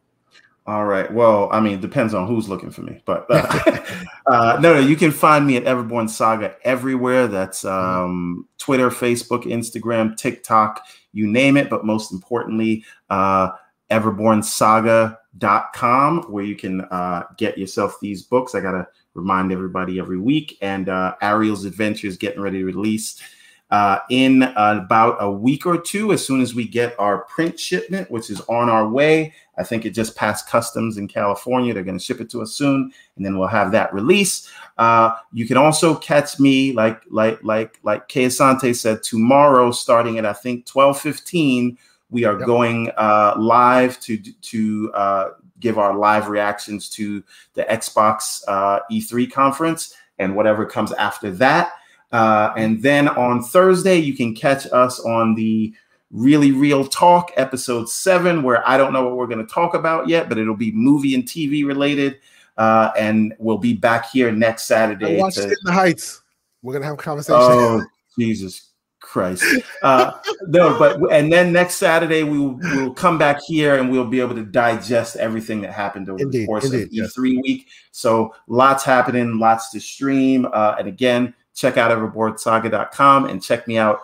All 0.67 0.85
right. 0.85 1.11
Well, 1.13 1.49
I 1.53 1.61
mean, 1.61 1.75
it 1.75 1.81
depends 1.81 2.13
on 2.13 2.27
who's 2.27 2.49
looking 2.49 2.71
for 2.71 2.83
me, 2.83 3.01
but 3.05 3.25
uh, 3.31 3.47
uh, 4.27 4.59
no, 4.61 4.75
no, 4.75 4.81
you 4.81 4.97
can 4.97 5.13
find 5.13 5.47
me 5.47 5.57
at 5.57 5.63
Everborn 5.65 6.11
Saga 6.11 6.57
everywhere. 6.65 7.29
That's 7.29 7.63
mm-hmm. 7.63 8.05
um, 8.05 8.49
Twitter, 8.59 8.91
Facebook, 8.91 9.45
Instagram, 9.45 10.17
TikTok, 10.17 10.85
you 11.13 11.29
name 11.29 11.57
it. 11.57 11.71
But 11.71 11.85
most 11.85 12.13
importantly, 12.13 12.85
uh, 13.11 13.51
everbornsaga.com, 13.91 16.33
where 16.33 16.45
you 16.45 16.57
can 16.57 16.81
uh, 16.81 17.23
get 17.37 17.57
yourself 17.57 17.99
these 18.01 18.25
books. 18.25 18.57
I 18.57 18.61
got 18.61 18.73
to 18.73 18.89
remind 19.15 19.53
everybody 19.53 20.01
every 20.01 20.19
week. 20.19 20.59
And 20.61 20.89
uh, 20.89 21.15
Ariel's 21.23 21.65
Adventures 21.65 22.17
getting 22.17 22.41
ready 22.41 22.59
to 22.59 22.65
release 22.65 23.23
uh, 23.71 23.99
in 24.11 24.43
about 24.43 25.17
a 25.21 25.31
week 25.31 25.67
or 25.67 25.81
two, 25.81 26.13
as 26.13 26.25
soon 26.25 26.41
as 26.41 26.55
we 26.55 26.67
get 26.67 26.95
our 26.99 27.25
print 27.25 27.59
shipment, 27.59 28.11
which 28.11 28.31
is 28.31 28.41
on 28.43 28.69
our 28.69 28.89
way. 28.89 29.35
I 29.59 29.65
think 29.65 29.85
it 29.85 29.91
just 29.91 30.15
passed 30.15 30.49
customs 30.49 30.99
in 30.99 31.09
California. 31.09 31.73
They're 31.73 31.83
going 31.83 31.99
to 31.99 32.05
ship 32.05 32.21
it 32.21 32.31
to 32.31 32.43
us 32.43 32.53
soon, 32.53 32.93
and 33.17 33.25
then 33.25 33.39
we'll 33.39 33.49
have 33.49 33.73
that 33.73 33.93
release. 33.93 34.51
Uh, 34.79 35.17
you 35.33 35.47
can 35.47 35.57
also 35.57 35.95
catch 35.95 36.39
me, 36.39 36.73
like 36.73 37.01
like 37.11 37.43
like 37.43 37.79
like 37.83 38.09
Kay 38.09 38.27
Asante 38.27 38.75
said, 38.77 39.03
tomorrow, 39.03 39.71
starting 39.71 40.19
at 40.19 40.27
I 40.27 40.33
think 40.33 40.67
twelve 40.67 41.01
fifteen. 41.01 41.79
We 42.09 42.25
are 42.25 42.39
yep. 42.39 42.47
going 42.47 42.91
uh, 42.97 43.35
live 43.37 43.99
to 44.01 44.17
to 44.17 44.93
uh, 44.95 45.31
give 45.59 45.79
our 45.79 45.97
live 45.97 46.29
reactions 46.29 46.89
to 46.91 47.23
the 47.55 47.65
Xbox 47.65 48.43
uh, 48.47 48.81
E3 48.91 49.31
conference 49.31 49.95
and 50.19 50.37
whatever 50.37 50.67
comes 50.67 50.93
after 50.93 51.31
that. 51.33 51.73
Uh, 52.13 52.53
and 52.57 52.83
then 52.83 53.09
on 53.09 53.43
Thursday, 53.43 53.97
you 53.97 54.15
can 54.15 54.35
catch 54.35 54.67
us 54.73 55.01
on 55.01 55.35
the 55.35 55.75
Really 56.11 56.53
Real 56.53 56.87
Talk 56.87 57.33
episode 57.37 57.89
seven, 57.89 58.43
where 58.43 58.67
I 58.69 58.77
don't 58.77 58.93
know 58.93 59.05
what 59.05 59.17
we're 59.17 59.27
going 59.27 59.45
to 59.45 59.53
talk 59.53 59.75
about 59.75 60.09
yet, 60.09 60.29
but 60.29 60.39
it'll 60.39 60.57
be 60.57 60.73
movie 60.73 61.15
and 61.15 61.25
TV 61.25 61.67
related. 61.67 62.19
Uh, 62.57 62.91
and 62.97 63.35
we'll 63.39 63.59
be 63.59 63.75
back 63.75 64.11
here 64.11 64.33
next 64.33 64.65
Saturday. 64.65 65.19
Watch 65.19 65.35
to... 65.35 65.55
the 65.63 65.73
Heights. 65.73 66.23
We're 66.63 66.73
going 66.73 66.83
to 66.83 66.89
have 66.89 66.99
a 66.99 67.03
conversation. 67.03 67.39
Oh, 67.39 67.85
Jesus 68.19 68.71
Christ. 69.01 69.45
Uh, 69.83 70.13
no, 70.49 70.79
but 70.79 71.13
and 71.13 71.33
then 71.33 71.53
next 71.53 71.77
Saturday 71.77 72.23
we 72.23 72.39
will 72.39 72.59
we'll 72.75 72.95
come 72.95 73.19
back 73.19 73.41
here 73.41 73.79
and 73.79 73.91
we'll 73.91 74.07
be 74.07 74.21
able 74.21 74.35
to 74.35 74.45
digest 74.45 75.17
everything 75.17 75.61
that 75.61 75.73
happened 75.73 76.09
over 76.09 76.21
indeed, 76.21 76.43
the 76.43 76.47
course 76.47 76.65
indeed, 76.65 77.01
of 77.01 77.11
E3 77.11 77.35
yes. 77.35 77.43
week. 77.43 77.69
So 77.93 78.35
lots 78.49 78.85
happening, 78.85 79.39
lots 79.39 79.71
to 79.71 79.81
stream. 79.81 80.47
Uh, 80.53 80.77
and 80.79 80.89
again, 80.89 81.35
check 81.57 81.77
out 81.77 81.91
everbornsaga.com 81.91 83.25
and 83.25 83.43
check 83.43 83.67
me 83.67 83.79
out, 83.79 84.03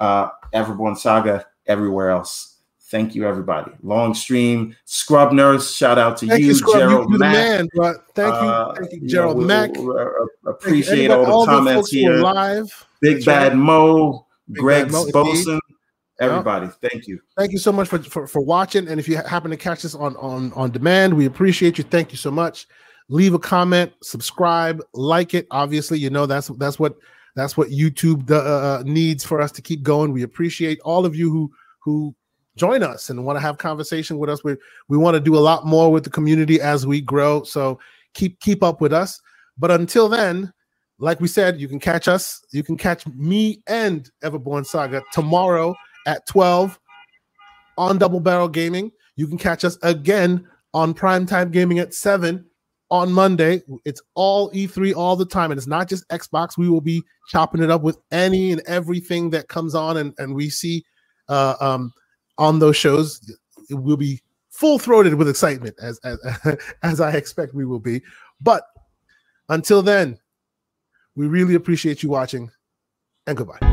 uh, 0.00 0.30
Everborn 0.54 0.96
Saga, 0.96 1.44
everywhere 1.66 2.10
else. 2.10 2.56
Thank 2.90 3.14
you, 3.14 3.26
everybody. 3.26 3.72
Long 3.82 4.14
stream, 4.14 4.76
Scrub 4.84 5.32
Nurse. 5.32 5.74
Shout 5.74 5.98
out 5.98 6.18
to 6.18 6.26
Thank 6.26 6.42
you, 6.42 6.52
you 6.52 6.72
Gerald 6.74 7.10
you, 7.10 7.18
Mack. 7.18 7.32
Man, 7.32 7.68
bro. 7.74 7.94
Thank 8.14 8.34
you, 8.34 8.48
uh, 8.48 8.74
Thank 8.74 8.92
you, 8.92 9.08
Gerald 9.08 9.40
you 9.40 9.46
know, 9.46 9.46
Mack. 9.46 9.70
appreciate 10.46 11.10
all 11.10 11.24
the 11.24 11.32
all 11.32 11.46
comments 11.46 11.90
here. 11.90 12.18
Live. 12.18 12.86
Big 13.00 13.16
That's 13.16 13.26
Bad 13.26 13.48
right. 13.48 13.56
Mo, 13.56 14.26
Big 14.50 14.60
Greg 14.60 14.88
Sposen. 14.88 15.58
Everybody, 16.20 16.68
thank 16.82 17.08
you. 17.08 17.18
Thank 17.36 17.50
you 17.50 17.58
so 17.58 17.72
much 17.72 17.88
for, 17.88 17.98
for, 17.98 18.26
for 18.28 18.40
watching. 18.40 18.86
And 18.86 19.00
if 19.00 19.08
you 19.08 19.16
happen 19.16 19.50
to 19.50 19.56
catch 19.56 19.82
this 19.82 19.94
on, 19.94 20.14
on, 20.18 20.52
on 20.52 20.70
demand, 20.70 21.14
we 21.14 21.24
appreciate 21.24 21.78
you. 21.78 21.84
Thank 21.84 22.12
you 22.12 22.18
so 22.18 22.30
much 22.30 22.68
leave 23.08 23.34
a 23.34 23.38
comment, 23.38 23.92
subscribe, 24.02 24.82
like 24.94 25.34
it. 25.34 25.46
Obviously, 25.50 25.98
you 25.98 26.10
know 26.10 26.26
that's 26.26 26.48
that's 26.58 26.78
what 26.78 26.96
that's 27.34 27.56
what 27.56 27.68
YouTube 27.68 28.30
uh, 28.30 28.36
uh, 28.36 28.82
needs 28.84 29.24
for 29.24 29.40
us 29.40 29.52
to 29.52 29.62
keep 29.62 29.82
going. 29.82 30.12
We 30.12 30.22
appreciate 30.22 30.80
all 30.80 31.06
of 31.06 31.14
you 31.16 31.30
who 31.30 31.50
who 31.80 32.14
join 32.56 32.82
us 32.82 33.10
and 33.10 33.24
want 33.24 33.36
to 33.36 33.40
have 33.40 33.58
conversation 33.58 34.18
with 34.18 34.30
us. 34.30 34.44
We 34.44 34.56
we 34.88 34.98
want 34.98 35.14
to 35.14 35.20
do 35.20 35.36
a 35.36 35.40
lot 35.40 35.66
more 35.66 35.90
with 35.90 36.04
the 36.04 36.10
community 36.10 36.60
as 36.60 36.86
we 36.86 37.00
grow. 37.00 37.42
So 37.44 37.78
keep 38.14 38.38
keep 38.40 38.62
up 38.62 38.80
with 38.80 38.92
us. 38.92 39.20
But 39.58 39.70
until 39.70 40.08
then, 40.08 40.52
like 40.98 41.20
we 41.20 41.28
said, 41.28 41.60
you 41.60 41.68
can 41.68 41.78
catch 41.78 42.08
us. 42.08 42.42
You 42.52 42.62
can 42.62 42.76
catch 42.76 43.06
me 43.06 43.62
and 43.66 44.10
Everborn 44.22 44.64
Saga 44.64 45.02
tomorrow 45.12 45.74
at 46.06 46.26
12 46.26 46.78
on 47.78 47.98
Double 47.98 48.20
Barrel 48.20 48.48
Gaming. 48.48 48.90
You 49.16 49.26
can 49.26 49.38
catch 49.38 49.64
us 49.64 49.78
again 49.82 50.46
on 50.74 50.94
Primetime 50.94 51.50
Gaming 51.50 51.78
at 51.78 51.94
7 51.94 52.44
on 52.92 53.10
Monday. 53.10 53.62
It's 53.86 54.02
all 54.14 54.52
E3 54.52 54.94
all 54.94 55.16
the 55.16 55.24
time. 55.24 55.50
And 55.50 55.56
it's 55.56 55.66
not 55.66 55.88
just 55.88 56.06
Xbox. 56.10 56.58
We 56.58 56.68
will 56.68 56.82
be 56.82 57.02
chopping 57.28 57.62
it 57.62 57.70
up 57.70 57.80
with 57.80 57.98
any 58.12 58.52
and 58.52 58.60
everything 58.66 59.30
that 59.30 59.48
comes 59.48 59.74
on 59.74 59.96
and, 59.96 60.12
and 60.18 60.34
we 60.34 60.50
see 60.50 60.84
uh, 61.30 61.54
um, 61.58 61.94
on 62.36 62.58
those 62.58 62.76
shows. 62.76 63.34
We'll 63.70 63.96
be 63.96 64.20
full 64.50 64.78
throated 64.78 65.14
with 65.14 65.28
excitement 65.28 65.74
as, 65.80 65.98
as, 66.04 66.18
as 66.82 67.00
I 67.00 67.12
expect 67.12 67.54
we 67.54 67.64
will 67.64 67.80
be. 67.80 68.02
But 68.42 68.64
until 69.48 69.80
then, 69.80 70.18
we 71.16 71.26
really 71.26 71.54
appreciate 71.54 72.02
you 72.02 72.10
watching 72.10 72.50
and 73.26 73.38
goodbye. 73.38 73.71